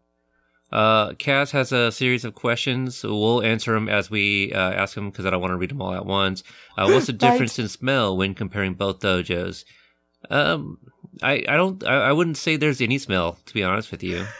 Uh, 0.70 1.12
Kaz 1.12 1.50
has 1.52 1.72
a 1.72 1.90
series 1.90 2.24
of 2.24 2.34
questions. 2.34 3.02
We'll 3.02 3.42
answer 3.42 3.72
them 3.72 3.88
as 3.88 4.10
we 4.10 4.52
uh, 4.52 4.58
ask 4.72 4.94
them 4.94 5.10
because 5.10 5.24
I 5.26 5.30
don't 5.30 5.40
want 5.40 5.52
to 5.52 5.56
read 5.56 5.70
them 5.70 5.80
all 5.80 5.94
at 5.94 6.04
once. 6.06 6.42
Uh, 6.76 6.88
what's 6.90 7.06
the 7.06 7.12
Right. 7.20 7.20
difference 7.20 7.58
in 7.58 7.68
smell 7.68 8.16
when 8.16 8.34
comparing 8.34 8.74
both 8.74 9.00
dojos? 9.00 9.64
Um, 10.30 10.78
I, 11.22 11.44
I 11.48 11.56
don't 11.56 11.82
I, 11.86 12.08
I 12.08 12.12
wouldn't 12.12 12.36
say 12.36 12.56
there's 12.56 12.80
any 12.80 12.98
smell 12.98 13.38
to 13.46 13.54
be 13.54 13.62
honest 13.62 13.90
with 13.90 14.02
you. 14.02 14.24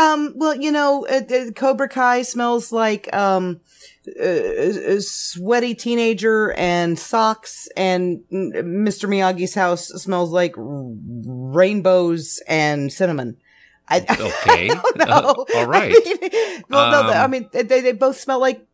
Um, 0.00 0.34
well, 0.36 0.54
you 0.54 0.70
know, 0.70 1.04
uh, 1.08 1.22
uh, 1.28 1.50
Cobra 1.56 1.88
Kai 1.88 2.22
smells 2.22 2.70
like, 2.70 3.12
um, 3.12 3.60
uh, 4.06 4.22
a 4.22 5.00
sweaty 5.00 5.74
teenager 5.74 6.52
and 6.52 6.96
socks 6.96 7.66
and 7.76 8.20
Mr. 8.32 9.08
Miyagi's 9.08 9.54
house 9.56 9.88
smells 9.88 10.30
like 10.30 10.54
rainbows 10.56 12.40
and 12.46 12.92
cinnamon. 12.92 13.38
I, 13.90 14.04
Okay. 14.10 14.68
Don't 14.68 14.96
know. 14.98 15.04
Uh, 15.06 15.44
all 15.56 15.66
right. 15.66 15.92
I 15.94 16.18
mean, 16.20 16.62
well, 16.68 16.90
no, 17.04 17.10
I 17.10 17.24
Um, 17.24 17.30
mean, 17.30 17.48
they, 17.52 17.62
they 17.62 17.92
both 17.92 18.18
smell 18.18 18.40
like 18.40 18.66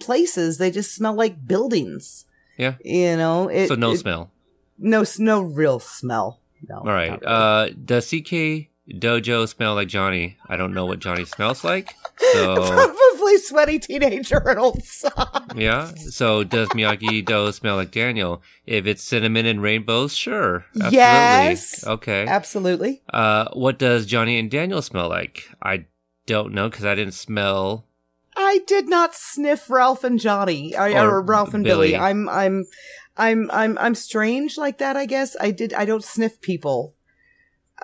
places. 0.00 0.58
They 0.58 0.70
just 0.70 0.94
smell 0.94 1.14
like 1.14 1.46
buildings. 1.46 2.24
Yeah. 2.56 2.74
You 2.84 3.16
know, 3.16 3.48
it, 3.48 3.68
so 3.68 3.74
no 3.74 3.92
it- 3.92 3.98
smell. 3.98 4.30
no, 4.78 5.04
no 5.18 5.40
real 5.42 5.78
smell. 5.80 6.40
No. 6.68 6.78
All 6.78 6.84
right. 6.86 7.10
really. 7.10 7.22
Uh, 7.26 7.68
does 7.84 8.08
CK 8.10 8.68
Dojo 8.88 9.48
smell 9.48 9.74
like 9.74 9.88
Johnny? 9.88 10.36
I 10.48 10.56
don't 10.56 10.72
know 10.74 10.86
what 10.86 11.00
Johnny 11.00 11.24
smells 11.24 11.64
like. 11.64 11.94
So 12.32 12.54
Probably 12.72 13.38
sweaty 13.38 13.78
teenager 13.78 14.38
and 14.48 14.58
old 14.58 14.82
sock. 14.84 15.52
yeah. 15.56 15.86
So 15.96 16.44
does 16.44 16.68
Miyagi 16.68 17.24
Do 17.24 17.50
smell 17.52 17.76
like 17.76 17.90
Daniel? 17.90 18.42
If 18.64 18.86
it's 18.86 19.02
cinnamon 19.02 19.46
and 19.46 19.60
rainbows, 19.60 20.14
sure. 20.14 20.64
Absolutely. 20.74 20.96
Yes. 20.98 21.86
Okay. 21.86 22.26
Absolutely. 22.26 23.02
Uh, 23.12 23.48
what 23.54 23.78
does 23.78 24.06
Johnny 24.06 24.38
and 24.38 24.50
Daniel 24.50 24.82
smell 24.82 25.08
like? 25.08 25.48
I 25.62 25.86
don't 26.26 26.54
know 26.54 26.68
because 26.70 26.84
I 26.84 26.94
didn't 26.94 27.14
smell. 27.14 27.84
I 28.36 28.60
did 28.66 28.88
not 28.88 29.14
sniff 29.14 29.70
Ralph 29.70 30.04
and 30.04 30.20
Johnny 30.20 30.74
or, 30.76 30.88
Or 30.90 31.10
or 31.10 31.22
Ralph 31.22 31.54
and 31.54 31.64
Billy. 31.64 31.92
Billy. 31.92 31.96
I'm 31.96 32.28
I'm 32.28 32.66
I'm 33.16 33.50
I'm 33.50 33.78
I'm 33.78 33.94
strange 33.94 34.58
like 34.58 34.78
that, 34.78 34.96
I 34.96 35.06
guess. 35.06 35.36
I 35.40 35.50
did 35.50 35.72
I 35.72 35.84
don't 35.86 36.04
sniff 36.04 36.40
people. 36.40 36.94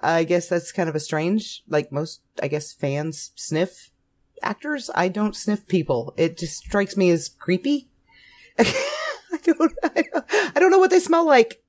I 0.02 0.24
guess 0.24 0.48
that's 0.48 0.72
kind 0.72 0.88
of 0.88 0.94
a 0.94 1.00
strange 1.00 1.62
like 1.68 1.92
most 1.92 2.22
I 2.42 2.48
guess 2.48 2.72
fans 2.72 3.32
sniff 3.34 3.90
actors. 4.42 4.90
I 4.94 5.08
don't 5.08 5.36
sniff 5.36 5.66
people. 5.66 6.14
It 6.16 6.38
just 6.38 6.58
strikes 6.58 6.96
me 6.96 7.10
as 7.10 7.28
creepy. 7.28 7.88
I 8.58 8.64
don't 9.44 9.72
I 9.82 10.02
don't, 10.12 10.24
I 10.56 10.60
don't 10.60 10.70
know 10.70 10.78
what 10.78 10.90
they 10.90 11.00
smell 11.00 11.26
like. 11.26 11.62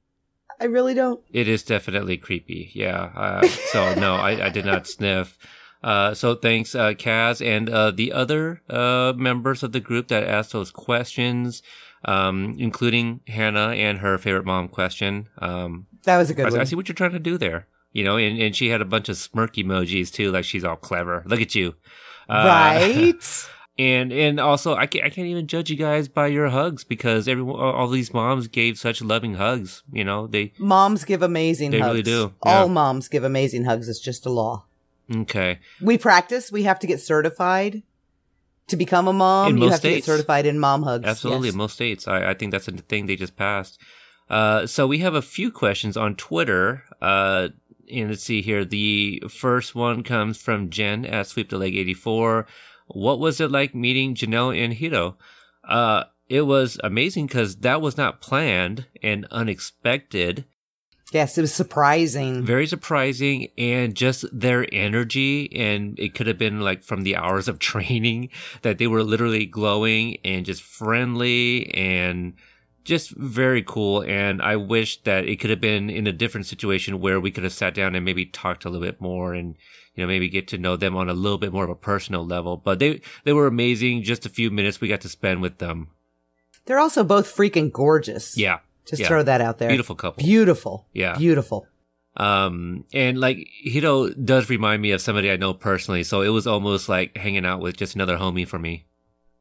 I 0.60 0.66
really 0.66 0.94
don't. 0.94 1.22
It 1.32 1.48
is 1.48 1.64
definitely 1.64 2.18
creepy. 2.18 2.72
Yeah. 2.74 3.12
Uh, 3.16 3.48
so 3.48 3.96
no, 3.96 4.16
I, 4.16 4.46
I 4.46 4.50
did 4.50 4.66
not 4.66 4.88
sniff. 4.88 5.38
Uh, 5.84 6.14
so 6.14 6.36
thanks, 6.36 6.76
uh, 6.76 6.94
Kaz 6.94 7.46
and, 7.46 7.70
uh, 7.70 7.92
the 7.92 8.14
other, 8.14 8.62
uh, 8.70 9.12
members 9.18 9.64
of 9.64 9.74
the 9.74 9.82
group 9.82 10.08
that 10.08 10.24
asked 10.24 10.54
those 10.54 10.72
questions, 10.72 11.62
um, 12.06 12.56
including 12.58 13.20
Hannah 13.28 13.72
and 13.72 14.00
her 14.00 14.18
favorite 14.18 14.46
mom 14.46 14.70
question. 14.70 15.28
Um, 15.40 15.88
That 16.04 16.18
was 16.18 16.30
a 16.30 16.34
good 16.34 16.46
I, 16.46 16.50
one. 16.52 16.62
I 16.62 16.64
see 16.64 16.78
what 16.78 16.88
you're 16.88 16.96
trying 16.96 17.12
to 17.12 17.20
do 17.20 17.38
there. 17.38 17.68
You 17.94 18.04
know, 18.04 18.18
and, 18.18 18.40
and 18.42 18.56
she 18.56 18.68
had 18.70 18.82
a 18.82 18.86
bunch 18.86 19.08
of 19.08 19.16
smirk 19.18 19.54
emojis 19.56 20.12
too, 20.12 20.32
like 20.32 20.44
she's 20.46 20.64
all 20.66 20.76
clever. 20.76 21.24
Look 21.26 21.40
at 21.42 21.56
you. 21.56 21.76
Uh, 22.28 22.44
right? 22.46 23.46
And 23.76 24.14
and 24.14 24.40
also, 24.40 24.76
I 24.76 24.86
can't, 24.86 25.04
I 25.04 25.10
can't 25.10 25.26
even 25.28 25.48
judge 25.48 25.72
you 25.72 25.76
guys 25.76 26.08
by 26.08 26.28
your 26.28 26.50
hugs 26.50 26.84
because 26.84 27.28
everyone, 27.28 27.60
all 27.60 27.88
these 27.88 28.14
moms 28.14 28.48
gave 28.48 28.78
such 28.78 29.02
loving 29.02 29.34
hugs. 29.34 29.82
You 29.92 30.04
know, 30.04 30.28
they 30.28 30.54
moms 30.60 31.04
give 31.06 31.24
amazing 31.24 31.72
They 31.72 31.80
hugs. 31.80 31.90
really 31.90 32.04
do, 32.04 32.34
All 32.44 32.68
yeah. 32.68 32.72
moms 32.72 33.08
give 33.08 33.24
amazing 33.24 33.64
hugs. 33.66 33.90
It's 33.90 34.00
just 34.00 34.28
a 34.28 34.30
law. 34.30 34.66
okay. 35.12 35.58
We 35.82 35.98
practice. 35.98 36.52
We 36.52 36.64
have 36.64 36.78
to 36.82 36.88
get 36.88 37.02
certified 37.02 37.82
to 38.68 38.76
become 38.76 39.08
a 39.08 39.14
mom. 39.14 39.50
In 39.50 39.58
you 39.58 39.62
most 39.64 39.72
have 39.72 39.82
to 39.82 39.88
get 39.88 39.94
states. 39.96 40.06
certified 40.06 40.46
in 40.46 40.60
mom 40.60 40.84
hugs. 40.84 41.06
Absolutely, 41.06 41.48
yes. 41.48 41.54
in 41.54 41.58
most 41.58 41.74
states. 41.74 42.08
I, 42.08 42.30
I 42.30 42.34
think 42.36 42.52
that's 42.52 42.68
a 42.68 42.74
thing 42.74 43.08
they 43.08 43.16
just 43.16 43.36
passed. 43.36 43.80
Uh, 44.30 44.68
so 44.68 44.86
we 44.86 45.00
have 45.00 45.16
a 45.16 45.22
few 45.22 45.52
questions 45.52 45.98
on 45.98 46.16
Twitter. 46.16 46.84
Uh, 47.02 47.48
and 47.94 48.10
let's 48.10 48.24
see 48.24 48.42
here. 48.42 48.66
The 48.66 49.24
first 49.30 49.76
one 49.76 50.04
comes 50.04 50.38
from 50.38 50.70
Jen 50.70 51.06
at 51.06 51.28
Sweep 51.28 51.50
the 51.50 51.58
Leg 51.58 51.76
84. 51.76 52.48
What 52.88 53.20
was 53.20 53.40
it 53.40 53.52
like 53.52 53.74
meeting 53.74 54.16
Jahnel 54.16 54.52
and 54.52 54.74
Hiro? 54.74 55.18
Uh, 55.68 56.06
it 56.30 56.42
was 56.42 56.80
amazing 56.84 57.28
because 57.28 57.58
that 57.58 57.82
was 57.82 57.98
not 57.98 58.22
planned 58.22 58.88
and 59.02 59.28
unexpected. 59.32 60.46
Yes, 61.12 61.38
it 61.38 61.42
was 61.42 61.54
surprising. 61.54 62.44
Very 62.44 62.66
surprising 62.66 63.50
and 63.58 63.96
just 63.96 64.26
their 64.32 64.66
energy. 64.74 65.56
And 65.56 65.98
it 66.00 66.16
could 66.16 66.26
have 66.28 66.40
been 66.40 66.62
like 66.62 66.84
from 66.84 67.04
the 67.04 67.16
hours 67.16 67.48
of 67.48 67.60
training 67.72 68.30
that 68.64 68.80
they 68.80 68.88
were 68.88 69.04
literally 69.04 69.46
glowing 69.46 70.18
and 70.26 70.46
just 70.46 70.64
friendly 70.64 71.74
and 71.74 72.34
just 72.84 73.12
very 73.12 73.64
cool. 73.64 74.02
And 74.02 74.42
I 74.42 74.56
wish 74.56 75.02
that 75.04 75.26
it 75.26 75.40
could 75.40 75.50
have 75.50 75.62
been 75.62 75.90
in 75.90 76.08
a 76.08 76.12
different 76.12 76.46
situation 76.46 77.00
where 77.00 77.20
we 77.20 77.32
could 77.32 77.44
have 77.44 77.54
sat 77.54 77.74
down 77.74 77.96
and 77.96 78.06
maybe 78.06 78.26
talked 78.26 78.66
a 78.66 78.70
little 78.70 78.86
bit 78.86 79.00
more 79.00 79.34
and, 79.34 79.56
you 79.96 80.04
know, 80.04 80.08
maybe 80.08 80.30
get 80.30 80.48
to 80.50 80.58
know 80.58 80.76
them 80.76 80.96
on 80.96 81.10
a 81.10 81.14
little 81.14 81.38
bit 81.38 81.54
more 81.54 81.64
of 81.64 81.70
a 81.70 81.76
personal 81.76 82.26
level. 82.26 82.58
But 82.58 82.80
they, 82.80 83.02
they 83.24 83.34
were 83.34 83.48
amazing. 83.48 84.04
Just 84.04 84.26
a 84.26 84.30
few 84.30 84.52
minutes 84.52 84.82
we 84.82 84.88
got 84.88 85.02
to 85.02 85.10
spend 85.10 85.42
with 85.42 85.60
them. 85.60 85.88
They're 86.66 86.80
also 86.80 87.04
both 87.04 87.34
freaking 87.34 87.72
gorgeous. 87.72 88.38
Yeah. 88.38 88.60
Just 88.86 89.02
yeah. 89.02 89.08
throw 89.08 89.24
that 89.24 89.42
out 89.42 89.58
there. 89.58 89.70
Beautiful 89.70 89.96
couple. 89.96 90.24
Beautiful. 90.24 90.88
Yeah. 90.94 91.18
Beautiful. 91.18 91.68
Um, 92.16 92.86
and 92.94 93.20
like 93.20 93.48
Hiro 93.62 94.10
does 94.10 94.50
remind 94.50 94.82
me 94.82 94.92
of 94.92 95.02
somebody 95.02 95.32
I 95.32 95.38
know 95.38 95.54
personally, 95.54 96.04
so 96.04 96.22
it 96.22 96.30
was 96.30 96.46
almost 96.46 96.88
like 96.88 97.18
hanging 97.18 97.46
out 97.46 97.60
with 97.60 97.76
just 97.76 97.96
another 97.96 98.18
homie 98.18 98.48
for 98.48 98.60
me. 98.60 98.86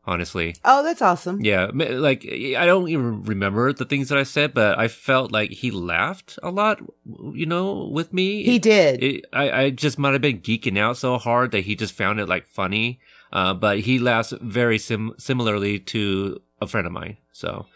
Honestly, 0.05 0.57
Oh, 0.65 0.83
that's 0.83 1.01
awesome. 1.01 1.41
yeah. 1.45 1.71
Like 1.73 2.27
I 2.27 2.67
don't 2.67 2.89
even 2.89 3.23
remember 3.23 3.73
the 3.73 3.85
things 3.85 4.09
that 4.09 4.19
I 4.19 4.25
said, 4.25 4.53
but 4.53 4.77
I 4.77 4.89
felt 4.89 5.31
like 5.31 5.51
he 5.53 5.71
laughed 5.71 6.39
a 6.43 6.51
lot. 6.51 6.81
You 7.07 7.47
know, 7.47 7.85
with 7.93 8.13
me. 8.13 8.43
He 8.43 8.59
did. 8.59 9.03
It, 9.03 9.27
I 9.33 9.51
I 9.63 9.71
just 9.71 9.99
might 10.01 10.13
have 10.13 10.21
been 10.23 10.41
geeking 10.41 10.77
out 10.77 10.97
so 10.97 11.19
hard 11.19 11.53
that 11.53 11.61
he 11.65 11.77
just 11.77 11.95
found 11.95 12.19
it 12.19 12.29
like 12.29 12.47
funny. 12.49 12.99
Uh, 13.33 13.55
but 13.55 13.79
he 13.81 13.99
laughs 14.01 14.35
very 14.43 14.77
sim- 14.79 15.15
similarly 15.19 15.79
to 15.79 16.41
a 16.61 16.67
friend 16.67 16.87
of 16.87 16.93
mine. 16.93 17.17
So, 17.33 17.67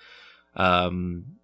um, 0.56 1.35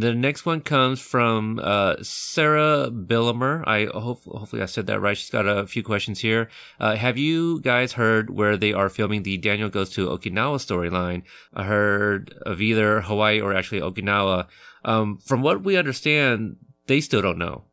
the 0.00 0.14
next 0.14 0.46
one 0.46 0.62
comes 0.62 1.00
from 1.00 1.60
uh, 1.62 1.96
Sarah 2.02 2.88
Billimer. 2.90 3.62
I 3.66 3.84
hope 3.92 4.24
hopefully 4.24 4.62
I 4.62 4.66
said 4.66 4.86
that 4.86 5.00
right. 5.00 5.16
She's 5.16 5.28
got 5.28 5.46
a 5.46 5.66
few 5.66 5.82
questions 5.82 6.20
here. 6.20 6.48
Uh, 6.80 6.96
have 6.96 7.18
you 7.18 7.60
guys 7.60 7.92
heard 7.92 8.30
where 8.30 8.56
they 8.56 8.72
are 8.72 8.88
filming 8.88 9.22
the 9.22 9.36
Daniel 9.36 9.68
Goes 9.68 9.90
to 9.90 10.08
Okinawa 10.08 10.56
storyline? 10.56 11.24
I 11.52 11.64
heard 11.64 12.34
of 12.46 12.62
either 12.62 13.02
Hawaii 13.02 13.40
or 13.40 13.54
actually 13.54 13.82
Okinawa. 13.82 14.46
Um, 14.84 15.18
from 15.18 15.42
what 15.42 15.62
we 15.62 15.76
understand, 15.76 16.56
they 16.86 17.02
still 17.02 17.20
don't 17.20 17.38
know. 17.38 17.64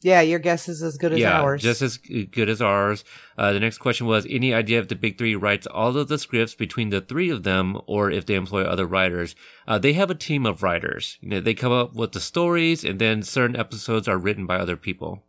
Yeah, 0.00 0.20
your 0.20 0.38
guess 0.38 0.68
is 0.68 0.82
as 0.82 0.96
good 0.96 1.12
as 1.12 1.18
yeah, 1.18 1.40
ours. 1.40 1.62
just 1.62 1.82
as 1.82 1.96
good 1.98 2.48
as 2.48 2.62
ours. 2.62 3.04
Uh, 3.36 3.52
the 3.52 3.60
next 3.60 3.78
question 3.78 4.06
was 4.06 4.26
any 4.30 4.54
idea 4.54 4.78
if 4.80 4.88
the 4.88 4.94
big 4.94 5.18
three 5.18 5.34
writes 5.34 5.66
all 5.66 5.96
of 5.96 6.08
the 6.08 6.18
scripts 6.18 6.54
between 6.54 6.90
the 6.90 7.00
three 7.00 7.30
of 7.30 7.42
them, 7.42 7.76
or 7.86 8.10
if 8.10 8.24
they 8.26 8.34
employ 8.34 8.62
other 8.62 8.86
writers? 8.86 9.34
Uh, 9.66 9.78
they 9.78 9.92
have 9.94 10.10
a 10.10 10.14
team 10.14 10.46
of 10.46 10.62
writers. 10.62 11.18
You 11.20 11.28
know, 11.30 11.40
they 11.40 11.54
come 11.54 11.72
up 11.72 11.94
with 11.94 12.12
the 12.12 12.20
stories, 12.20 12.84
and 12.84 12.98
then 13.00 13.22
certain 13.22 13.56
episodes 13.56 14.06
are 14.06 14.18
written 14.18 14.46
by 14.46 14.56
other 14.58 14.76
people. 14.76 15.24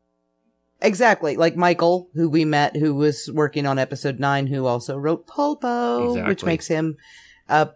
exactly. 0.81 1.35
Like 1.35 1.55
Michael, 1.55 2.09
who 2.13 2.29
we 2.29 2.45
met, 2.45 2.75
who 2.77 2.93
was 2.95 3.29
working 3.33 3.65
on 3.65 3.77
episode 3.79 4.19
nine, 4.19 4.47
who 4.47 4.65
also 4.65 4.97
wrote 4.97 5.27
Pulpo, 5.27 6.25
which 6.27 6.43
makes 6.45 6.67
him 6.67 6.95
a, 7.47 7.69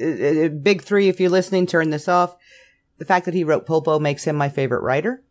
a- 0.00 0.44
a 0.44 0.48
big 0.50 0.82
three. 0.82 1.08
If 1.08 1.18
you're 1.20 1.30
listening, 1.30 1.66
turn 1.66 1.90
this 1.90 2.06
off. 2.08 2.36
The 2.98 3.04
fact 3.04 3.24
that 3.24 3.34
he 3.34 3.42
wrote 3.44 3.66
Pulpo 3.66 3.98
makes 4.00 4.24
him 4.24 4.36
my 4.36 4.48
favorite 4.48 4.82
writer. 4.82 5.22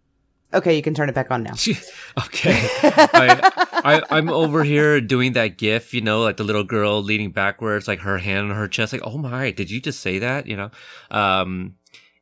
Okay, 0.53 0.75
you 0.75 0.81
can 0.81 0.93
turn 0.93 1.07
it 1.09 1.15
back 1.15 1.31
on 1.31 1.43
now. 1.43 1.53
okay, 2.25 2.67
I, 2.83 3.71
I, 3.85 4.01
I'm 4.17 4.29
over 4.29 4.63
here 4.63 4.99
doing 4.99 5.33
that 5.33 5.57
gif, 5.57 5.93
you 5.93 6.01
know, 6.01 6.21
like 6.23 6.37
the 6.37 6.43
little 6.43 6.63
girl 6.65 7.01
leaning 7.01 7.31
backwards, 7.31 7.87
like 7.87 7.99
her 7.99 8.17
hand 8.17 8.49
on 8.51 8.55
her 8.57 8.67
chest, 8.67 8.91
like, 8.93 9.01
oh 9.05 9.17
my, 9.17 9.51
did 9.51 9.71
you 9.71 9.79
just 9.79 10.01
say 10.01 10.19
that? 10.19 10.47
You 10.47 10.57
know, 10.57 10.71
um, 11.09 11.75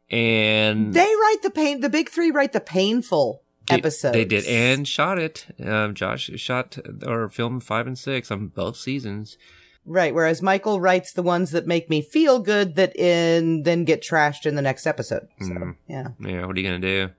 and 0.10 0.94
They 0.94 1.00
write 1.06 1.38
the 1.44 1.52
pain. 1.52 1.82
The 1.82 1.90
big 1.90 2.10
three 2.10 2.32
write 2.32 2.54
the 2.54 2.60
painful 2.60 3.42
episodes. 3.70 4.14
They 4.14 4.26
did 4.26 4.46
and 4.46 4.88
shot 4.88 5.20
it. 5.20 5.46
Um, 5.64 5.94
Josh 5.94 6.30
shot 6.36 6.78
or 7.06 7.30
filmed 7.30 7.64
five 7.64 7.88
and 7.88 7.98
six 7.98 8.32
on 8.32 8.48
both 8.48 8.78
seasons. 8.78 9.38
right. 9.86 10.14
Whereas 10.14 10.42
Michael 10.42 10.80
writes 10.82 11.14
the 11.14 11.24
ones 11.24 11.52
that 11.52 11.68
make 11.68 11.90
me 11.90 12.02
feel 12.02 12.40
good, 12.40 12.76
that 12.76 12.96
in 12.96 13.64
then 13.64 13.86
get 13.86 14.02
trashed 14.02 14.46
in 14.46 14.56
the 14.56 14.62
next 14.62 14.88
episode. 14.88 15.28
So 15.40 15.48
Mm. 15.50 15.76
yeah, 15.88 16.08
Yeah, 16.20 16.46
what 16.46 16.56
are 16.56 16.60
you 16.60 16.68
gonna 16.68 16.80
do? 16.80 17.10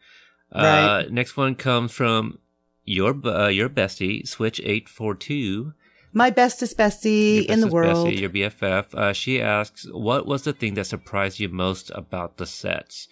Right. 0.55 1.05
Uh, 1.05 1.09
next 1.11 1.37
one 1.37 1.55
comes 1.55 1.93
from 1.93 2.39
your 2.85 3.15
uh, 3.27 3.49
your 3.49 3.69
bestie 3.69 4.27
Switch 4.27 4.61
eight 4.65 4.89
four 4.89 5.15
two. 5.15 5.75
my 6.13 6.31
bestest 6.31 6.77
bestie 6.77 7.47
in 7.47 7.61
the 7.61 7.69
world. 7.69 8.09
Bestie, 8.09 8.21
your 8.21 8.31
BFF. 8.31 8.95
Uh, 8.95 9.13
she 9.13 9.41
asks, 9.41 9.87
"What 9.93 10.27
was 10.27 10.43
the 10.43 10.53
thing 10.53 10.75
that 10.75 10.87
surprised 10.87 11.39
you 11.39 11.49
most 11.49 11.91
about 11.95 12.37
the 12.39 12.47
sets?" 12.47 13.07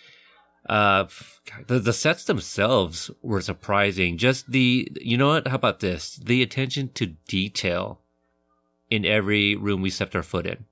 Uh, 0.68 1.06
the 1.68 1.78
the 1.78 1.92
sets 1.92 2.24
themselves 2.24 3.10
were 3.22 3.40
surprising. 3.40 4.18
Just 4.18 4.50
the 4.50 4.88
you 5.00 5.16
know 5.16 5.28
what? 5.28 5.46
How 5.46 5.56
about 5.56 5.80
this? 5.80 6.16
The 6.16 6.42
attention 6.42 6.90
to 6.94 7.06
detail 7.28 8.00
in 8.90 9.04
every 9.04 9.54
room 9.54 9.80
we 9.80 9.90
stepped 9.90 10.16
our 10.16 10.22
foot 10.22 10.46
in. 10.46 10.64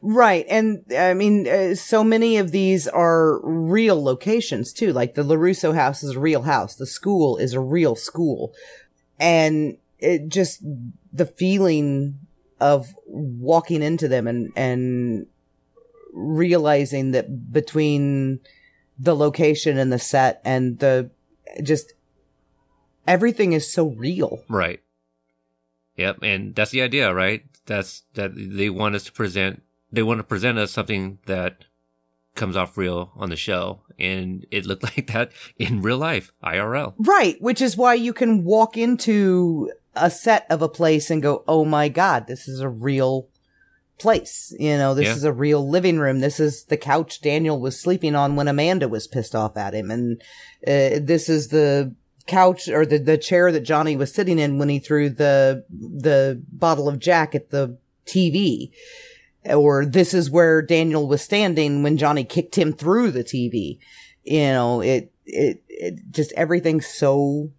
Right. 0.00 0.46
And 0.48 0.84
I 0.96 1.14
mean, 1.14 1.48
uh, 1.48 1.74
so 1.74 2.04
many 2.04 2.38
of 2.38 2.50
these 2.50 2.88
are 2.88 3.40
real 3.42 4.02
locations 4.02 4.72
too. 4.72 4.92
Like 4.92 5.14
the 5.14 5.24
LaRusso 5.24 5.74
house 5.74 6.02
is 6.02 6.16
a 6.16 6.20
real 6.20 6.42
house. 6.42 6.76
The 6.76 6.86
school 6.86 7.36
is 7.36 7.52
a 7.54 7.60
real 7.60 7.96
school. 7.96 8.54
And 9.18 9.78
it 9.98 10.28
just, 10.28 10.64
the 11.12 11.26
feeling 11.26 12.18
of 12.60 12.94
walking 13.06 13.82
into 13.82 14.08
them 14.08 14.26
and, 14.26 14.52
and 14.56 15.26
realizing 16.12 17.12
that 17.12 17.52
between 17.52 18.40
the 18.98 19.16
location 19.16 19.78
and 19.78 19.92
the 19.92 19.98
set 19.98 20.40
and 20.44 20.78
the 20.78 21.10
just 21.62 21.94
everything 23.06 23.52
is 23.52 23.72
so 23.72 23.88
real. 23.88 24.44
Right. 24.48 24.80
Yep, 25.96 26.18
and 26.22 26.54
that's 26.54 26.70
the 26.70 26.82
idea, 26.82 27.12
right? 27.12 27.44
That's 27.66 28.02
that 28.14 28.32
they 28.34 28.70
want 28.70 28.94
us 28.94 29.04
to 29.04 29.12
present. 29.12 29.62
They 29.92 30.02
want 30.02 30.18
to 30.18 30.24
present 30.24 30.58
us 30.58 30.72
something 30.72 31.18
that 31.26 31.64
comes 32.34 32.56
off 32.56 32.78
real 32.78 33.12
on 33.16 33.28
the 33.30 33.36
show, 33.36 33.82
and 33.98 34.46
it 34.50 34.64
looked 34.66 34.82
like 34.96 35.08
that 35.12 35.32
in 35.58 35.82
real 35.82 35.98
life, 35.98 36.32
IRL. 36.42 36.94
Right, 36.98 37.40
which 37.40 37.60
is 37.60 37.76
why 37.76 37.94
you 37.94 38.12
can 38.12 38.44
walk 38.44 38.76
into 38.76 39.70
a 39.94 40.10
set 40.10 40.46
of 40.48 40.62
a 40.62 40.68
place 40.68 41.10
and 41.10 41.20
go, 41.22 41.44
"Oh 41.46 41.64
my 41.66 41.88
god, 41.88 42.26
this 42.26 42.48
is 42.48 42.60
a 42.60 42.68
real 42.68 43.28
place. 43.98 44.52
You 44.58 44.78
know, 44.78 44.94
this 44.94 45.06
Yeah. 45.06 45.14
is 45.14 45.24
a 45.24 45.32
real 45.32 45.68
living 45.68 45.98
room. 45.98 46.20
This 46.20 46.40
is 46.40 46.64
the 46.64 46.76
couch 46.78 47.20
Daniel 47.20 47.60
was 47.60 47.78
sleeping 47.78 48.16
on 48.16 48.34
when 48.34 48.48
Amanda 48.48 48.88
was 48.88 49.06
pissed 49.06 49.34
off 49.34 49.56
at 49.56 49.74
him. 49.74 49.90
And 49.92 50.20
uh, 50.66 50.98
this 51.00 51.28
is 51.28 51.48
the 51.48 51.94
couch 52.26 52.68
or 52.68 52.84
the, 52.84 52.98
the 52.98 53.18
chair 53.18 53.52
that 53.52 53.60
Johnny 53.60 53.96
was 53.96 54.12
sitting 54.12 54.38
in 54.40 54.58
when 54.58 54.68
he 54.70 54.80
threw 54.80 55.08
the, 55.08 55.64
the 55.70 56.42
bottle 56.50 56.88
of 56.88 56.98
Jack 56.98 57.34
at 57.36 57.50
the 57.50 57.76
TV. 58.06 58.70
Or 59.44 59.84
this 59.84 60.14
is 60.14 60.30
where 60.30 60.62
Daniel 60.62 61.08
was 61.08 61.22
standing 61.22 61.82
when 61.82 61.96
Johnny 61.96 62.24
kicked 62.24 62.56
him 62.56 62.72
through 62.72 63.10
the 63.10 63.24
TV. 63.24 63.78
You 64.24 64.38
know, 64.40 64.80
it, 64.80 65.12
it, 65.26 65.62
it 65.68 65.94
just 66.10 66.32
everything's 66.32 66.86
so 66.86 67.50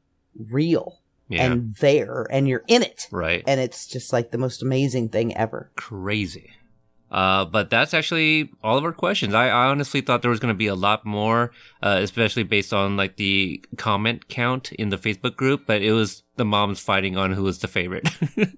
real 0.49 0.99
Yeah, 1.27 1.43
and 1.45 1.75
there 1.77 2.25
and 2.31 2.47
you're 2.47 2.63
in 2.67 2.83
it. 2.83 3.07
right. 3.11 3.43
And 3.45 3.59
it's 3.59 3.85
just 3.87 4.13
like 4.13 4.31
the 4.31 4.37
most 4.37 4.63
amazing 4.63 5.09
thing 5.09 5.35
ever. 5.35 5.71
crazy. 5.75 6.51
Uh, 7.13 7.45
but 7.45 7.69
that's 7.69 7.93
actually 7.93 8.49
all 8.63 8.75
of 8.77 8.83
our 8.83 8.91
questions. 8.91 9.33
I, 9.35 9.45
I 9.47 9.67
honestly 9.67 10.01
thought 10.01 10.21
there 10.23 10.31
was 10.31 10.39
going 10.39 10.53
to 10.53 10.57
be 10.57 10.65
a 10.67 10.73
lot 10.75 11.05
more, 11.05 11.51
uh, 11.83 11.99
especially 12.01 12.41
based 12.43 12.73
on 12.73 12.97
like 12.97 13.17
the 13.17 13.63
comment 13.77 14.27
count 14.27 14.71
in 14.73 14.89
the 14.89 14.97
Facebook 14.97 15.35
group. 15.35 15.67
But 15.67 15.83
it 15.83 15.91
was 15.93 16.23
the 16.37 16.43
moms 16.45 16.79
fighting 16.79 17.15
on 17.15 17.31
who 17.31 17.43
was 17.43 17.59
the 17.59 17.67
favorite. 17.67 18.09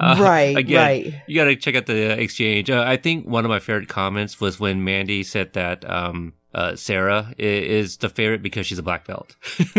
Uh, 0.00 0.16
Right, 0.18 0.56
again, 0.56 0.82
right. 0.84 1.14
You 1.28 1.36
got 1.36 1.44
to 1.44 1.54
check 1.56 1.74
out 1.76 1.86
the 1.86 2.20
exchange. 2.20 2.68
Uh, 2.70 2.82
I 2.86 2.96
think 2.96 3.26
one 3.26 3.44
of 3.44 3.48
my 3.50 3.60
favorite 3.60 3.88
comments 3.88 4.40
was 4.40 4.58
when 4.58 4.82
Mandy 4.84 5.22
said 5.22 5.52
that 5.52 5.88
um, 5.88 6.32
uh, 6.54 6.74
Sarah 6.74 7.32
i- 7.38 7.42
is 7.42 7.98
the 7.98 8.08
favorite 8.08 8.42
because 8.42 8.66
she's 8.66 8.78
a 8.78 8.82
black 8.82 9.06
belt. 9.06 9.36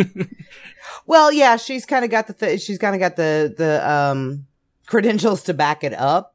Well, 1.06 1.32
yeah, 1.32 1.58
she's 1.58 1.85
kind 1.85 2.03
of 2.06 2.11
got 2.11 2.27
the 2.27 2.34
th- 2.34 2.61
she's 2.61 2.77
kind 2.77 2.95
of 2.95 3.00
got 3.00 3.16
the 3.16 3.53
the 3.58 3.90
um 3.90 4.45
credentials 4.88 5.43
to 5.43 5.53
back 5.53 5.84
it 5.84 5.93
up 5.93 6.31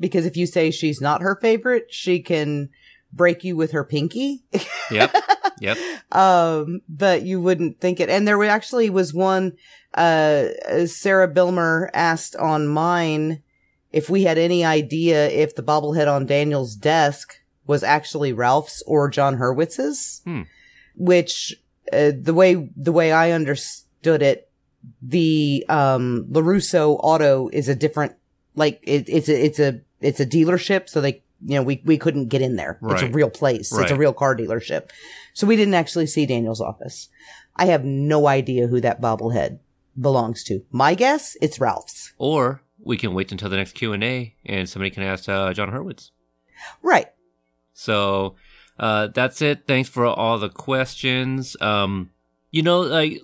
because 0.00 0.26
if 0.26 0.36
you 0.36 0.46
say 0.46 0.70
she's 0.72 1.00
not 1.00 1.22
her 1.22 1.36
favorite, 1.36 1.86
she 1.92 2.20
can 2.20 2.70
break 3.12 3.44
you 3.44 3.54
with 3.56 3.70
her 3.72 3.84
pinky. 3.84 4.42
yep. 4.90 5.14
Yep. 5.60 5.76
um, 6.12 6.80
but 6.88 7.20
you 7.20 7.38
wouldn't 7.38 7.82
think 7.82 8.00
it. 8.00 8.08
And 8.08 8.26
there 8.26 8.42
actually 8.44 8.88
was 8.88 9.12
one, 9.12 9.58
uh, 9.92 10.46
Sarah 10.86 11.28
Bilmer 11.28 11.90
asked 11.92 12.34
on 12.36 12.66
mine 12.66 13.42
if 13.92 14.08
we 14.08 14.22
had 14.22 14.38
any 14.38 14.64
idea 14.64 15.28
if 15.28 15.54
the 15.54 15.62
bobblehead 15.62 16.10
on 16.10 16.24
Daniel's 16.24 16.74
desk 16.76 17.34
was 17.66 17.82
actually 17.82 18.32
Ralph's 18.32 18.82
or 18.86 19.10
Jon 19.10 19.36
Hurwitz's, 19.36 20.22
Hmm. 20.24 20.42
which, 20.96 21.54
uh, 21.92 22.12
the 22.18 22.32
way, 22.32 22.70
the 22.74 22.92
way 22.92 23.12
I 23.12 23.32
understood 23.32 24.22
it, 24.22 24.48
the, 25.02 25.66
um, 25.68 26.26
LaRusso 26.30 26.98
auto 27.02 27.50
is 27.52 27.68
a 27.68 27.74
different, 27.74 28.14
like, 28.54 28.80
it, 28.82 29.04
it's 29.10 29.28
a, 29.28 29.44
it's 29.44 29.58
a, 29.58 29.80
it's 30.00 30.20
a 30.20 30.26
dealership. 30.26 30.88
So 30.88 31.00
they, 31.00 31.22
you 31.44 31.54
know, 31.56 31.62
we, 31.62 31.82
we 31.84 31.98
couldn't 31.98 32.28
get 32.28 32.42
in 32.42 32.56
there. 32.56 32.78
It's 32.82 33.02
a 33.02 33.08
real 33.08 33.30
place. 33.30 33.72
It's 33.76 33.90
a 33.90 33.96
real 33.96 34.12
car 34.12 34.36
dealership. 34.36 34.90
So 35.34 35.46
we 35.46 35.56
didn't 35.56 35.74
actually 35.74 36.06
see 36.06 36.26
Daniel's 36.26 36.60
office. 36.60 37.08
I 37.56 37.66
have 37.66 37.84
no 37.84 38.26
idea 38.26 38.66
who 38.66 38.80
that 38.80 39.00
bobblehead 39.00 39.58
belongs 40.00 40.44
to. 40.44 40.62
My 40.70 40.94
guess, 40.94 41.36
it's 41.42 41.60
Ralph's. 41.60 42.12
Or 42.18 42.62
we 42.78 42.96
can 42.96 43.14
wait 43.14 43.32
until 43.32 43.50
the 43.50 43.56
next 43.56 43.72
Q 43.72 43.92
and 43.92 44.02
A, 44.02 44.34
and 44.46 44.68
somebody 44.68 44.90
can 44.90 45.02
ask 45.02 45.28
uh, 45.28 45.52
Jon 45.52 45.70
Hurwitz. 45.70 46.10
Right. 46.82 47.08
So 47.72 48.36
uh, 48.78 49.08
that's 49.08 49.42
it. 49.42 49.66
Thanks 49.66 49.88
for 49.88 50.06
all 50.06 50.38
the 50.38 50.48
questions. 50.48 51.56
Um, 51.60 52.10
you 52.50 52.62
know, 52.62 52.80
like 52.80 53.20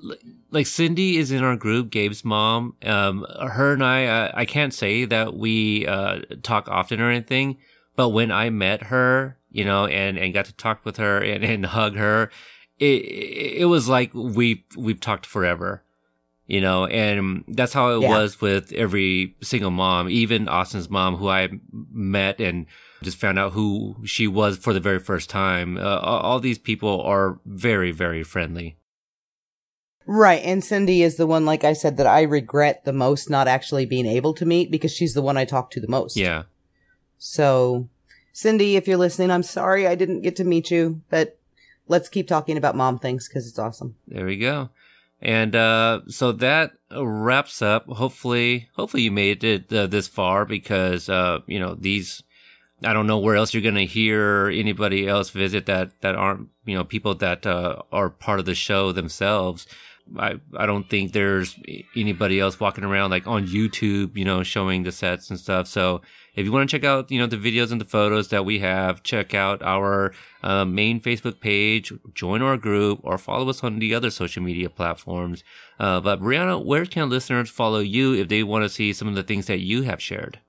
like 0.56 0.66
Cindy 0.66 1.18
is 1.18 1.30
in 1.30 1.44
our 1.44 1.54
group, 1.56 1.90
Gabe's 1.90 2.24
mom. 2.24 2.74
Um, 2.84 3.24
her 3.40 3.74
and 3.74 3.84
I, 3.84 4.06
uh, 4.06 4.32
I 4.34 4.44
can't 4.46 4.72
say 4.74 5.04
that 5.04 5.34
we 5.36 5.86
uh, 5.86 6.20
talk 6.42 6.68
often 6.68 7.00
or 7.00 7.10
anything, 7.10 7.58
but 7.94 8.08
when 8.08 8.32
I 8.32 8.50
met 8.50 8.84
her, 8.84 9.36
you 9.50 9.64
know, 9.64 9.86
and 9.86 10.18
and 10.18 10.34
got 10.34 10.46
to 10.46 10.54
talk 10.54 10.84
with 10.84 10.96
her 10.96 11.18
and, 11.22 11.44
and 11.44 11.66
hug 11.66 11.94
her, 11.96 12.30
it 12.78 13.02
it 13.62 13.64
was 13.66 13.88
like 13.88 14.10
we 14.14 14.64
we've 14.76 15.00
talked 15.00 15.26
forever. 15.26 15.82
You 16.48 16.60
know, 16.60 16.86
and 16.86 17.42
that's 17.48 17.72
how 17.72 17.90
it 17.96 18.02
Yeah. 18.02 18.08
was 18.08 18.40
with 18.40 18.72
every 18.72 19.34
single 19.42 19.72
mom, 19.72 20.08
even 20.08 20.48
Austin's 20.48 20.88
mom, 20.88 21.16
who 21.16 21.28
I 21.28 21.48
met 21.92 22.40
and 22.40 22.66
just 23.02 23.18
found 23.18 23.36
out 23.38 23.52
who 23.52 23.96
she 24.04 24.28
was 24.28 24.56
for 24.56 24.72
the 24.72 24.78
very 24.80 25.00
first 25.00 25.28
time. 25.28 25.76
Uh, 25.76 25.98
all 25.98 26.20
all 26.20 26.40
these 26.40 26.58
people 26.58 27.02
are 27.02 27.40
very, 27.44 27.90
very 27.90 28.22
friendly. 28.22 28.76
Right. 30.06 30.42
And 30.44 30.62
Cindy 30.62 31.02
is 31.02 31.16
the 31.16 31.26
one, 31.26 31.44
like 31.44 31.64
I 31.64 31.72
said, 31.72 31.96
that 31.96 32.06
I 32.06 32.22
regret 32.22 32.84
the 32.84 32.92
most 32.92 33.28
not 33.28 33.48
actually 33.48 33.86
being 33.86 34.06
able 34.06 34.34
to 34.34 34.46
meet 34.46 34.70
because 34.70 34.92
she's 34.92 35.14
the 35.14 35.22
one 35.22 35.36
I 35.36 35.44
talk 35.44 35.70
to 35.72 35.80
the 35.80 35.88
most. 35.88 36.16
Yeah. 36.16 36.44
So, 37.18 37.88
Cindy, 38.32 38.76
if 38.76 38.86
you're 38.86 38.96
listening, 38.96 39.30
I'm 39.30 39.42
sorry 39.42 39.86
I 39.86 39.96
didn't 39.96 40.22
get 40.22 40.36
to 40.36 40.44
meet 40.44 40.70
you, 40.70 41.02
but 41.10 41.38
let's 41.88 42.08
keep 42.08 42.28
talking 42.28 42.56
about 42.56 42.76
mom 42.76 42.98
things 42.98 43.28
because 43.28 43.48
it's 43.48 43.58
awesome. 43.58 43.96
There 44.06 44.26
we 44.26 44.38
go. 44.38 44.70
And 45.20 45.56
uh, 45.56 46.02
so 46.08 46.32
that 46.32 46.72
wraps 46.94 47.62
up. 47.62 47.86
Hopefully, 47.86 48.68
hopefully 48.74 49.02
you 49.02 49.10
made 49.10 49.42
it 49.44 49.72
uh, 49.72 49.86
this 49.86 50.08
far 50.08 50.44
because 50.44 51.08
uh, 51.08 51.40
you 51.46 51.58
know 51.58 51.74
these. 51.74 52.22
I 52.84 52.92
don't 52.92 53.06
know 53.06 53.18
where 53.18 53.36
else 53.36 53.54
you're 53.54 53.62
gonna 53.62 53.84
hear 53.84 54.50
anybody 54.50 55.08
else 55.08 55.30
visit 55.30 55.64
that 55.66 55.98
that 56.02 56.14
aren't 56.14 56.50
you 56.66 56.76
know 56.76 56.84
people 56.84 57.14
that 57.14 57.46
uh, 57.46 57.80
are 57.90 58.10
part 58.10 58.40
of 58.40 58.44
the 58.44 58.54
show 58.54 58.92
themselves. 58.92 59.66
I 60.18 60.40
I 60.56 60.66
don't 60.66 60.88
think 60.88 61.12
there's 61.12 61.58
anybody 61.96 62.40
else 62.40 62.60
walking 62.60 62.84
around 62.84 63.10
like 63.10 63.26
on 63.26 63.46
YouTube, 63.46 64.16
you 64.16 64.24
know, 64.24 64.42
showing 64.42 64.82
the 64.82 64.92
sets 64.92 65.30
and 65.30 65.38
stuff. 65.38 65.66
So 65.66 66.02
if 66.34 66.44
you 66.44 66.52
want 66.52 66.68
to 66.68 66.76
check 66.76 66.84
out, 66.84 67.10
you 67.10 67.18
know, 67.18 67.26
the 67.26 67.36
videos 67.36 67.72
and 67.72 67.80
the 67.80 67.86
photos 67.86 68.28
that 68.28 68.44
we 68.44 68.58
have, 68.60 69.02
check 69.02 69.34
out 69.34 69.62
our 69.62 70.12
uh, 70.42 70.64
main 70.64 71.00
Facebook 71.00 71.40
page, 71.40 71.92
join 72.14 72.42
our 72.42 72.56
group, 72.56 73.00
or 73.02 73.18
follow 73.18 73.48
us 73.48 73.64
on 73.64 73.78
the 73.78 73.94
other 73.94 74.10
social 74.10 74.42
media 74.42 74.70
platforms. 74.70 75.42
Uh, 75.80 76.00
but 76.00 76.20
Brianna, 76.20 76.64
where 76.64 76.86
can 76.86 77.08
listeners 77.08 77.50
follow 77.50 77.80
you 77.80 78.14
if 78.14 78.28
they 78.28 78.42
want 78.42 78.64
to 78.64 78.68
see 78.68 78.92
some 78.92 79.08
of 79.08 79.14
the 79.14 79.22
things 79.22 79.46
that 79.46 79.60
you 79.60 79.82
have 79.82 80.00
shared? 80.00 80.40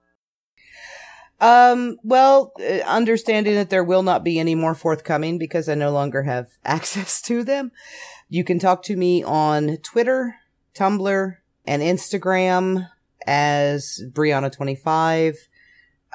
Um, 1.40 1.98
well, 2.03 2.51
uh, 2.59 2.80
understanding 2.85 3.56
that 3.56 3.69
there 3.69 3.83
will 3.83 4.03
not 4.03 4.24
be 4.24 4.40
any 4.40 4.56
more 4.56 4.74
forthcoming 4.74 5.38
because 5.38 5.69
I 5.69 5.75
no 5.75 5.91
longer 5.91 6.24
have 6.24 6.48
access 6.66 7.22
to 7.24 7.43
them. 7.43 7.72
You 8.30 8.43
can 8.43 8.59
talk 8.59 8.83
to 8.83 8.95
me 8.95 9.24
on 9.24 9.77
Twitter, 9.77 10.35
Tumblr, 10.74 11.38
and 11.66 11.82
Instagram 11.82 12.90
as 13.25 14.01
Brianna25. 14.11 15.35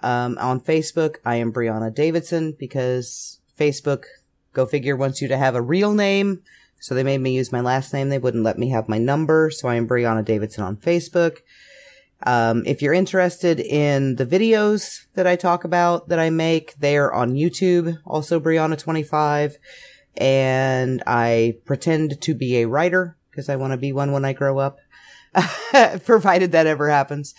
Um, 0.02 0.36
on 0.38 0.60
Facebook, 0.60 1.16
I 1.24 1.36
am 1.36 1.52
Brianna 1.52 1.94
Davidson 1.94 2.56
because 2.58 3.38
Facebook, 3.58 4.04
go 4.52 4.66
figure, 4.66 4.96
wants 4.96 5.22
you 5.22 5.28
to 5.28 5.36
have 5.36 5.54
a 5.54 5.62
real 5.62 5.92
name. 5.92 6.42
So 6.80 6.94
they 6.96 7.04
made 7.04 7.20
me 7.20 7.36
use 7.36 7.52
my 7.52 7.60
last 7.60 7.92
name. 7.92 8.08
They 8.08 8.18
wouldn't 8.18 8.42
let 8.42 8.58
me 8.58 8.70
have 8.70 8.88
my 8.88 8.98
number. 8.98 9.50
So 9.52 9.68
I 9.68 9.76
am 9.76 9.86
Brianna 9.86 10.24
Davidson 10.24 10.64
on 10.64 10.76
Facebook. 10.76 11.38
Um, 12.24 12.62
if 12.66 12.82
you're 12.82 12.92
interested 12.92 13.58
in 13.60 14.16
the 14.16 14.26
videos 14.26 15.06
that 15.14 15.26
I 15.26 15.36
talk 15.36 15.64
about 15.64 16.08
that 16.08 16.18
I 16.18 16.30
make, 16.30 16.74
they're 16.78 17.12
on 17.12 17.32
YouTube, 17.32 17.98
also 18.06 18.38
Brianna25. 18.38 19.56
And 20.16 21.02
I 21.06 21.56
pretend 21.64 22.20
to 22.20 22.34
be 22.34 22.58
a 22.58 22.68
writer 22.68 23.16
because 23.30 23.48
I 23.48 23.56
want 23.56 23.72
to 23.72 23.78
be 23.78 23.92
one 23.92 24.12
when 24.12 24.24
I 24.24 24.34
grow 24.34 24.58
up, 24.58 24.78
provided 26.04 26.52
that 26.52 26.66
ever 26.66 26.90
happens. 26.90 27.34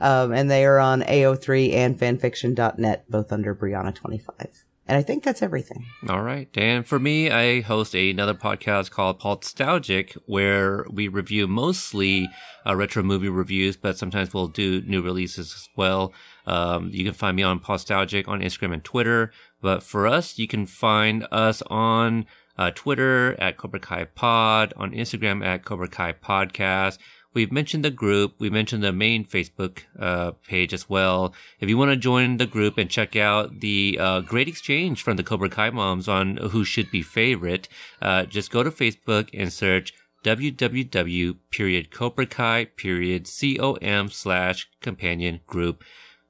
Um, 0.00 0.32
and 0.32 0.50
they 0.50 0.64
are 0.64 0.78
on 0.78 1.02
AO3 1.02 1.72
and 1.72 1.98
fanfiction.net, 1.98 3.10
both 3.10 3.32
under 3.32 3.54
Brianna25. 3.54 4.64
And 4.88 4.96
I 4.96 5.02
think 5.02 5.22
that's 5.22 5.42
everything. 5.42 5.84
All 6.08 6.22
right. 6.22 6.48
And 6.56 6.86
for 6.86 6.98
me, 6.98 7.30
I 7.30 7.60
host 7.60 7.94
another 7.94 8.32
podcast 8.32 8.90
called 8.90 9.22
Nostalgic, 9.22 10.14
where 10.24 10.86
we 10.90 11.08
review 11.08 11.46
mostly 11.46 12.26
uh, 12.66 12.74
retro 12.74 13.02
movie 13.02 13.28
reviews, 13.28 13.76
but 13.76 13.98
sometimes 13.98 14.32
we'll 14.32 14.48
do 14.48 14.80
new 14.86 15.02
releases 15.02 15.52
as 15.52 15.68
well. 15.76 16.14
Um, 16.46 16.88
you 16.90 17.04
can 17.04 17.12
find 17.12 17.36
me 17.36 17.42
on 17.42 17.60
Nostalgic 17.68 18.26
on 18.28 18.40
Instagram 18.40 18.72
and 18.72 18.82
Twitter. 18.82 19.30
But 19.60 19.82
for 19.82 20.06
us, 20.06 20.38
you 20.38 20.48
can 20.48 20.64
find 20.64 21.26
us 21.30 21.62
on 21.66 22.24
uh, 22.56 22.70
Twitter 22.74 23.36
at 23.38 23.58
Cobra 23.58 23.80
Kai 23.80 24.04
Pod, 24.04 24.72
on 24.76 24.92
Instagram 24.92 25.44
at 25.44 25.64
Cobra 25.64 25.88
Kai 25.88 26.12
Podcast. 26.14 26.98
We've 27.34 27.52
mentioned 27.52 27.84
the 27.84 27.90
group. 27.90 28.34
We 28.38 28.50
mentioned 28.50 28.82
the 28.82 28.92
main 28.92 29.24
Facebook 29.24 29.80
uh, 29.98 30.32
page 30.46 30.72
as 30.72 30.88
well. 30.88 31.34
If 31.60 31.68
you 31.68 31.76
want 31.76 31.90
to 31.90 31.96
join 31.96 32.38
the 32.38 32.46
group 32.46 32.78
and 32.78 32.90
check 32.90 33.16
out 33.16 33.60
the 33.60 33.98
uh, 34.00 34.20
great 34.20 34.48
exchange 34.48 35.02
from 35.02 35.16
the 35.16 35.22
Cobra 35.22 35.50
Kai 35.50 35.70
moms 35.70 36.08
on 36.08 36.38
who 36.38 36.64
should 36.64 36.90
be 36.90 37.02
favorite, 37.02 37.68
uh, 38.00 38.24
just 38.24 38.50
go 38.50 38.62
to 38.62 38.70
Facebook 38.70 39.28
and 39.34 39.52
search 39.52 39.92
www 40.24 41.36
period 41.50 41.90
Cobra 41.90 42.26
Kai 42.26 42.64
period 42.64 43.28
com 43.28 44.10
slash 44.10 44.68
companion 44.80 45.40
group. 45.46 45.84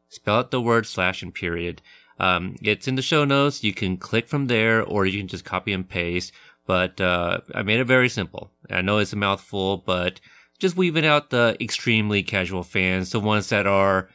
Spell 0.08 0.36
out 0.36 0.50
the 0.50 0.60
word 0.60 0.86
slash 0.86 1.22
and 1.22 1.34
period. 1.34 1.80
Um, 2.18 2.56
it's 2.60 2.88
in 2.88 2.96
the 2.96 3.02
show 3.02 3.24
notes. 3.24 3.62
You 3.62 3.72
can 3.72 3.96
click 3.96 4.26
from 4.26 4.46
there 4.46 4.82
or 4.82 5.06
you 5.06 5.18
can 5.18 5.28
just 5.28 5.44
copy 5.44 5.72
and 5.72 5.88
paste. 5.88 6.32
But 6.66 7.00
uh, 7.00 7.40
I 7.54 7.62
made 7.62 7.80
it 7.80 7.86
very 7.86 8.08
simple. 8.08 8.50
I 8.68 8.82
know 8.82 8.98
it's 8.98 9.14
a 9.14 9.16
mouthful, 9.16 9.78
but 9.78 10.20
just 10.58 10.76
weaving 10.76 11.06
out 11.06 11.30
the 11.30 11.56
extremely 11.60 12.22
casual 12.22 12.62
fans, 12.62 13.10
the 13.12 13.20
ones 13.20 13.48
that 13.50 13.66
are 13.66 14.08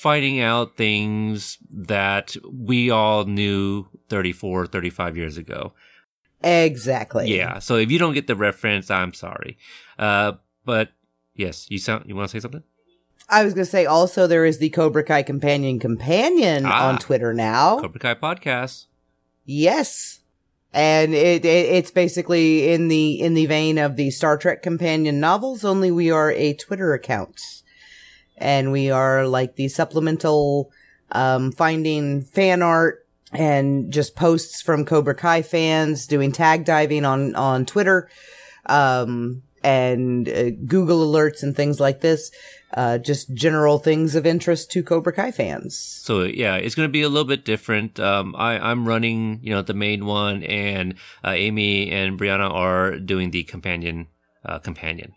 finding 0.00 0.40
out 0.40 0.76
things 0.76 1.58
that 1.70 2.36
we 2.52 2.90
all 2.90 3.24
knew 3.24 3.86
34, 4.08 4.66
35 4.66 5.16
years 5.16 5.36
ago. 5.36 5.72
Exactly. 6.42 7.34
Yeah. 7.34 7.58
So 7.58 7.76
if 7.76 7.90
you 7.90 7.98
don't 7.98 8.12
get 8.14 8.26
the 8.26 8.36
reference, 8.36 8.90
I'm 8.90 9.12
sorry. 9.14 9.56
Uh, 9.98 10.32
but 10.64 10.90
yes, 11.34 11.66
you 11.70 11.78
sound, 11.78 12.04
you 12.06 12.14
want 12.14 12.28
to 12.30 12.32
say 12.36 12.40
something? 12.40 12.62
I 13.28 13.42
was 13.44 13.54
going 13.54 13.64
to 13.64 13.70
say 13.70 13.86
also 13.86 14.26
there 14.26 14.44
is 14.44 14.58
the 14.58 14.68
Cobra 14.68 15.02
Kai 15.02 15.22
Companion 15.22 15.78
Companion 15.78 16.64
Ah. 16.66 16.88
on 16.88 16.98
Twitter 16.98 17.32
now. 17.32 17.80
Cobra 17.80 17.98
Kai 17.98 18.14
podcast. 18.14 18.86
Yes. 19.46 20.20
And 20.74 21.14
it, 21.14 21.44
it 21.44 21.66
it's 21.66 21.92
basically 21.92 22.72
in 22.72 22.88
the 22.88 23.20
in 23.20 23.34
the 23.34 23.46
vein 23.46 23.78
of 23.78 23.94
the 23.94 24.10
Star 24.10 24.36
Trek 24.36 24.60
companion 24.60 25.20
novels, 25.20 25.64
only 25.64 25.92
we 25.92 26.10
are 26.10 26.32
a 26.32 26.52
Twitter 26.52 26.92
account. 26.92 27.40
And 28.36 28.72
we 28.72 28.90
are 28.90 29.24
like 29.24 29.54
the 29.54 29.68
supplemental 29.68 30.72
um 31.12 31.52
finding 31.52 32.22
fan 32.22 32.60
art 32.60 33.06
and 33.32 33.92
just 33.92 34.16
posts 34.16 34.62
from 34.62 34.84
Cobra 34.84 35.14
Kai 35.14 35.42
fans 35.42 36.08
doing 36.08 36.32
tag 36.32 36.64
diving 36.64 37.04
on 37.04 37.36
on 37.36 37.64
Twitter. 37.66 38.08
Um 38.66 39.42
and 39.62 40.28
uh, 40.28 40.50
Google 40.50 41.10
alerts 41.10 41.42
and 41.42 41.56
things 41.56 41.80
like 41.80 42.00
this, 42.00 42.30
uh, 42.74 42.98
just 42.98 43.32
general 43.34 43.78
things 43.78 44.14
of 44.14 44.26
interest 44.26 44.70
to 44.72 44.82
Cobra 44.82 45.12
Kai 45.12 45.30
fans. 45.30 45.78
So 45.78 46.22
yeah, 46.22 46.56
it's 46.56 46.74
going 46.74 46.88
to 46.88 46.92
be 46.92 47.02
a 47.02 47.08
little 47.08 47.28
bit 47.28 47.44
different. 47.44 47.98
Um, 48.00 48.34
I, 48.36 48.58
I'm 48.58 48.86
running, 48.86 49.40
you 49.42 49.50
know, 49.50 49.62
the 49.62 49.74
main 49.74 50.06
one 50.06 50.42
and, 50.44 50.94
uh, 51.24 51.30
Amy 51.30 51.90
and 51.90 52.18
Brianna 52.18 52.50
are 52.50 52.98
doing 52.98 53.30
the 53.30 53.44
companion, 53.44 54.08
uh, 54.44 54.58
companion. 54.58 55.14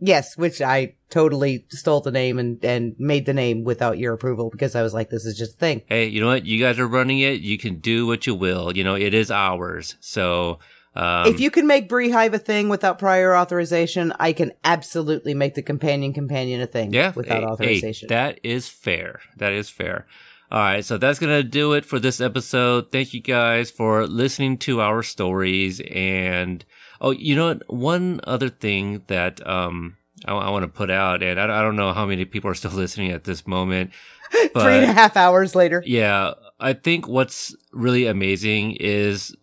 Yes, 0.00 0.36
which 0.36 0.62
I 0.62 0.94
totally 1.10 1.66
stole 1.70 2.00
the 2.00 2.12
name 2.12 2.38
and, 2.38 2.64
and 2.64 2.94
made 2.98 3.26
the 3.26 3.34
name 3.34 3.64
without 3.64 3.98
your 3.98 4.14
approval 4.14 4.48
because 4.48 4.76
I 4.76 4.82
was 4.82 4.94
like, 4.94 5.10
this 5.10 5.24
is 5.24 5.36
just 5.36 5.54
a 5.54 5.58
thing. 5.58 5.82
Hey, 5.86 6.06
you 6.06 6.20
know 6.20 6.28
what? 6.28 6.46
You 6.46 6.62
guys 6.62 6.78
are 6.78 6.86
running 6.86 7.18
it. 7.18 7.40
You 7.40 7.58
can 7.58 7.80
do 7.80 8.06
what 8.06 8.24
you 8.24 8.34
will. 8.34 8.76
You 8.76 8.84
know, 8.84 8.94
it 8.94 9.12
is 9.12 9.32
ours. 9.32 9.96
So, 9.98 10.60
um, 10.94 11.26
if 11.26 11.38
you 11.40 11.50
can 11.50 11.66
make 11.66 11.88
Bree 11.88 12.10
Hive 12.10 12.34
a 12.34 12.38
thing 12.38 12.68
without 12.68 12.98
prior 12.98 13.36
authorization, 13.36 14.12
I 14.18 14.32
can 14.32 14.52
absolutely 14.64 15.34
make 15.34 15.54
the 15.54 15.62
companion 15.62 16.12
companion 16.12 16.60
a 16.60 16.66
thing 16.66 16.92
Yeah, 16.92 17.12
without 17.14 17.40
hey, 17.42 17.46
authorization. 17.46 18.08
hey, 18.08 18.14
that 18.14 18.40
is 18.42 18.68
fair. 18.68 19.20
That 19.36 19.52
is 19.52 19.68
fair. 19.68 20.06
All 20.50 20.60
right, 20.60 20.84
so 20.84 20.96
that's 20.96 21.18
gonna 21.18 21.42
do 21.42 21.74
it 21.74 21.84
for 21.84 21.98
this 21.98 22.20
episode. 22.20 22.90
Thank 22.90 23.12
you 23.12 23.20
guys 23.20 23.70
for 23.70 24.06
listening 24.06 24.56
to 24.58 24.80
our 24.80 25.02
stories. 25.02 25.80
And 25.90 26.64
oh, 27.00 27.10
you 27.10 27.36
know 27.36 27.48
what? 27.48 27.62
One 27.72 28.20
other 28.24 28.48
thing 28.48 29.02
that 29.08 29.46
um 29.46 29.96
I, 30.26 30.32
want 30.50 30.64
to 30.64 30.68
put 30.68 30.90
out, 30.90 31.22
and 31.22 31.38
I, 31.38 31.44
I 31.44 31.62
don't 31.62 31.76
know 31.76 31.92
how 31.92 32.06
many 32.06 32.24
people 32.24 32.50
are 32.50 32.54
still 32.54 32.70
listening 32.84 33.12
at 33.12 33.24
this 33.24 33.46
moment. 33.46 33.90
But 34.32 34.52
Three 34.62 34.74
and 34.78 34.84
a 34.84 34.92
half 34.92 35.16
hours 35.16 35.54
later. 35.54 35.82
yeah, 35.86 36.32
I 36.58 36.72
think 36.72 37.06
what's 37.06 37.54
really 37.72 38.06
amazing 38.06 38.76
is 38.80 39.36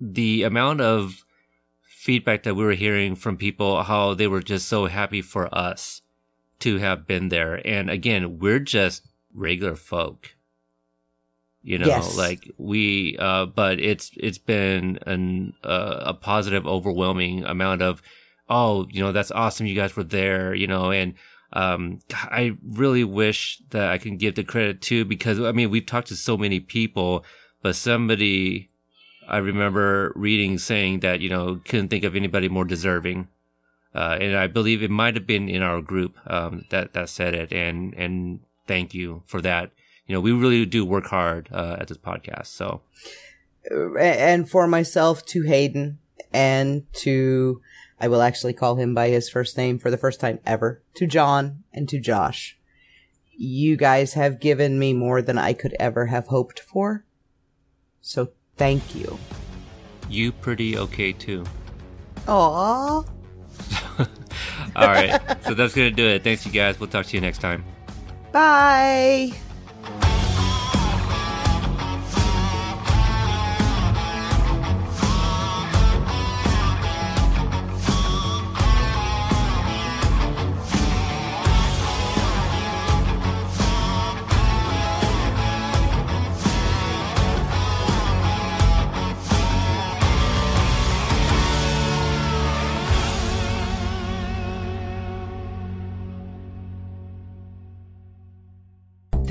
the 0.00 0.42
amount 0.42 0.80
of 0.80 1.24
feedback 1.82 2.42
that 2.44 2.54
we 2.54 2.64
were 2.64 2.72
hearing 2.72 3.14
from 3.14 3.36
people, 3.36 3.82
how 3.82 4.14
they 4.14 4.26
were 4.26 4.42
just 4.42 4.68
so 4.68 4.86
happy 4.86 5.20
for 5.22 5.52
us 5.54 6.02
to 6.60 6.78
have 6.78 7.06
been 7.06 7.28
there. 7.28 7.60
And 7.66 7.90
again, 7.90 8.38
we're 8.38 8.60
just 8.60 9.02
regular 9.34 9.74
folk. 9.76 10.34
You 11.62 11.78
know, 11.78 11.86
Yes. 11.86 12.16
like 12.16 12.50
we, 12.56 13.16
uh, 13.18 13.46
but 13.46 13.78
it's, 13.80 14.10
it's 14.16 14.38
been 14.38 14.98
an, 15.06 15.54
uh, 15.64 15.98
a 16.06 16.14
positive, 16.14 16.66
overwhelming 16.66 17.44
amount 17.44 17.82
of, 17.82 18.00
oh, 18.48 18.86
you 18.90 19.02
know, 19.02 19.12
that's 19.12 19.30
awesome. 19.32 19.66
You 19.66 19.74
guys 19.74 19.96
were 19.96 20.04
there, 20.04 20.54
you 20.54 20.66
know, 20.66 20.90
and, 20.92 21.14
um, 21.52 22.00
I 22.12 22.56
really 22.62 23.04
wish 23.04 23.60
that 23.70 23.90
I 23.90 23.98
can 23.98 24.16
give 24.18 24.34
the 24.36 24.44
credit 24.44 24.80
to 24.82 25.04
because 25.04 25.40
I 25.40 25.52
mean, 25.52 25.70
we've 25.70 25.84
talked 25.86 26.08
to 26.08 26.16
so 26.16 26.36
many 26.36 26.60
people, 26.60 27.24
but 27.62 27.74
somebody 27.74 28.70
I 29.28 29.38
remember 29.38 30.12
reading 30.16 30.58
saying 30.58 31.00
that, 31.00 31.20
you 31.20 31.28
know, 31.28 31.60
couldn't 31.64 31.88
think 31.88 32.04
of 32.04 32.16
anybody 32.16 32.48
more 32.48 32.64
deserving. 32.64 33.28
Uh, 33.94 34.16
and 34.20 34.36
I 34.36 34.46
believe 34.46 34.82
it 34.82 34.90
might 34.90 35.14
have 35.14 35.26
been 35.26 35.48
in 35.48 35.62
our 35.62 35.80
group, 35.82 36.16
um, 36.26 36.64
that, 36.70 36.92
that 36.94 37.08
said 37.08 37.34
it. 37.34 37.52
And, 37.52 37.94
and 37.94 38.40
thank 38.66 38.94
you 38.94 39.22
for 39.26 39.40
that. 39.42 39.70
You 40.06 40.14
know, 40.14 40.20
we 40.20 40.32
really 40.32 40.64
do 40.66 40.84
work 40.84 41.06
hard, 41.06 41.48
uh, 41.52 41.76
at 41.80 41.88
this 41.88 41.98
podcast. 41.98 42.46
So 42.46 42.82
And 43.70 44.48
for 44.48 44.66
myself 44.66 45.24
to 45.26 45.42
Hayden 45.42 45.98
and 46.32 46.84
to, 46.94 47.60
I 48.00 48.08
will 48.08 48.22
actually 48.22 48.52
call 48.52 48.76
him 48.76 48.94
by 48.94 49.08
his 49.08 49.28
first 49.28 49.56
name 49.56 49.78
for 49.78 49.90
the 49.90 49.98
first 49.98 50.20
time 50.20 50.38
ever, 50.46 50.82
to 50.94 51.06
Jon 51.06 51.64
and 51.72 51.88
to 51.88 52.00
Josh. 52.00 52.56
You 53.36 53.76
guys 53.76 54.14
have 54.14 54.40
given 54.40 54.78
me 54.78 54.92
more 54.92 55.22
than 55.22 55.38
I 55.38 55.52
could 55.52 55.76
ever 55.78 56.06
have 56.06 56.28
hoped 56.28 56.60
for. 56.60 57.04
So 58.00 58.30
thank 58.58 58.94
you. 58.94 59.18
you 60.08 60.32
pretty 60.32 60.76
okay 60.76 61.12
too. 61.12 61.44
Aww. 62.26 63.06
All 64.76 64.86
right. 64.86 65.20
so 65.44 65.54
that's 65.54 65.74
going 65.74 65.90
to 65.90 65.96
do 65.96 66.06
it. 66.06 66.22
Thanks 66.22 66.44
you 66.44 66.52
guys. 66.52 66.78
We'll 66.78 66.90
talk 66.90 67.06
to 67.06 67.16
you 67.16 67.20
next 67.20 67.38
time. 67.38 67.64
Bye. 68.32 69.32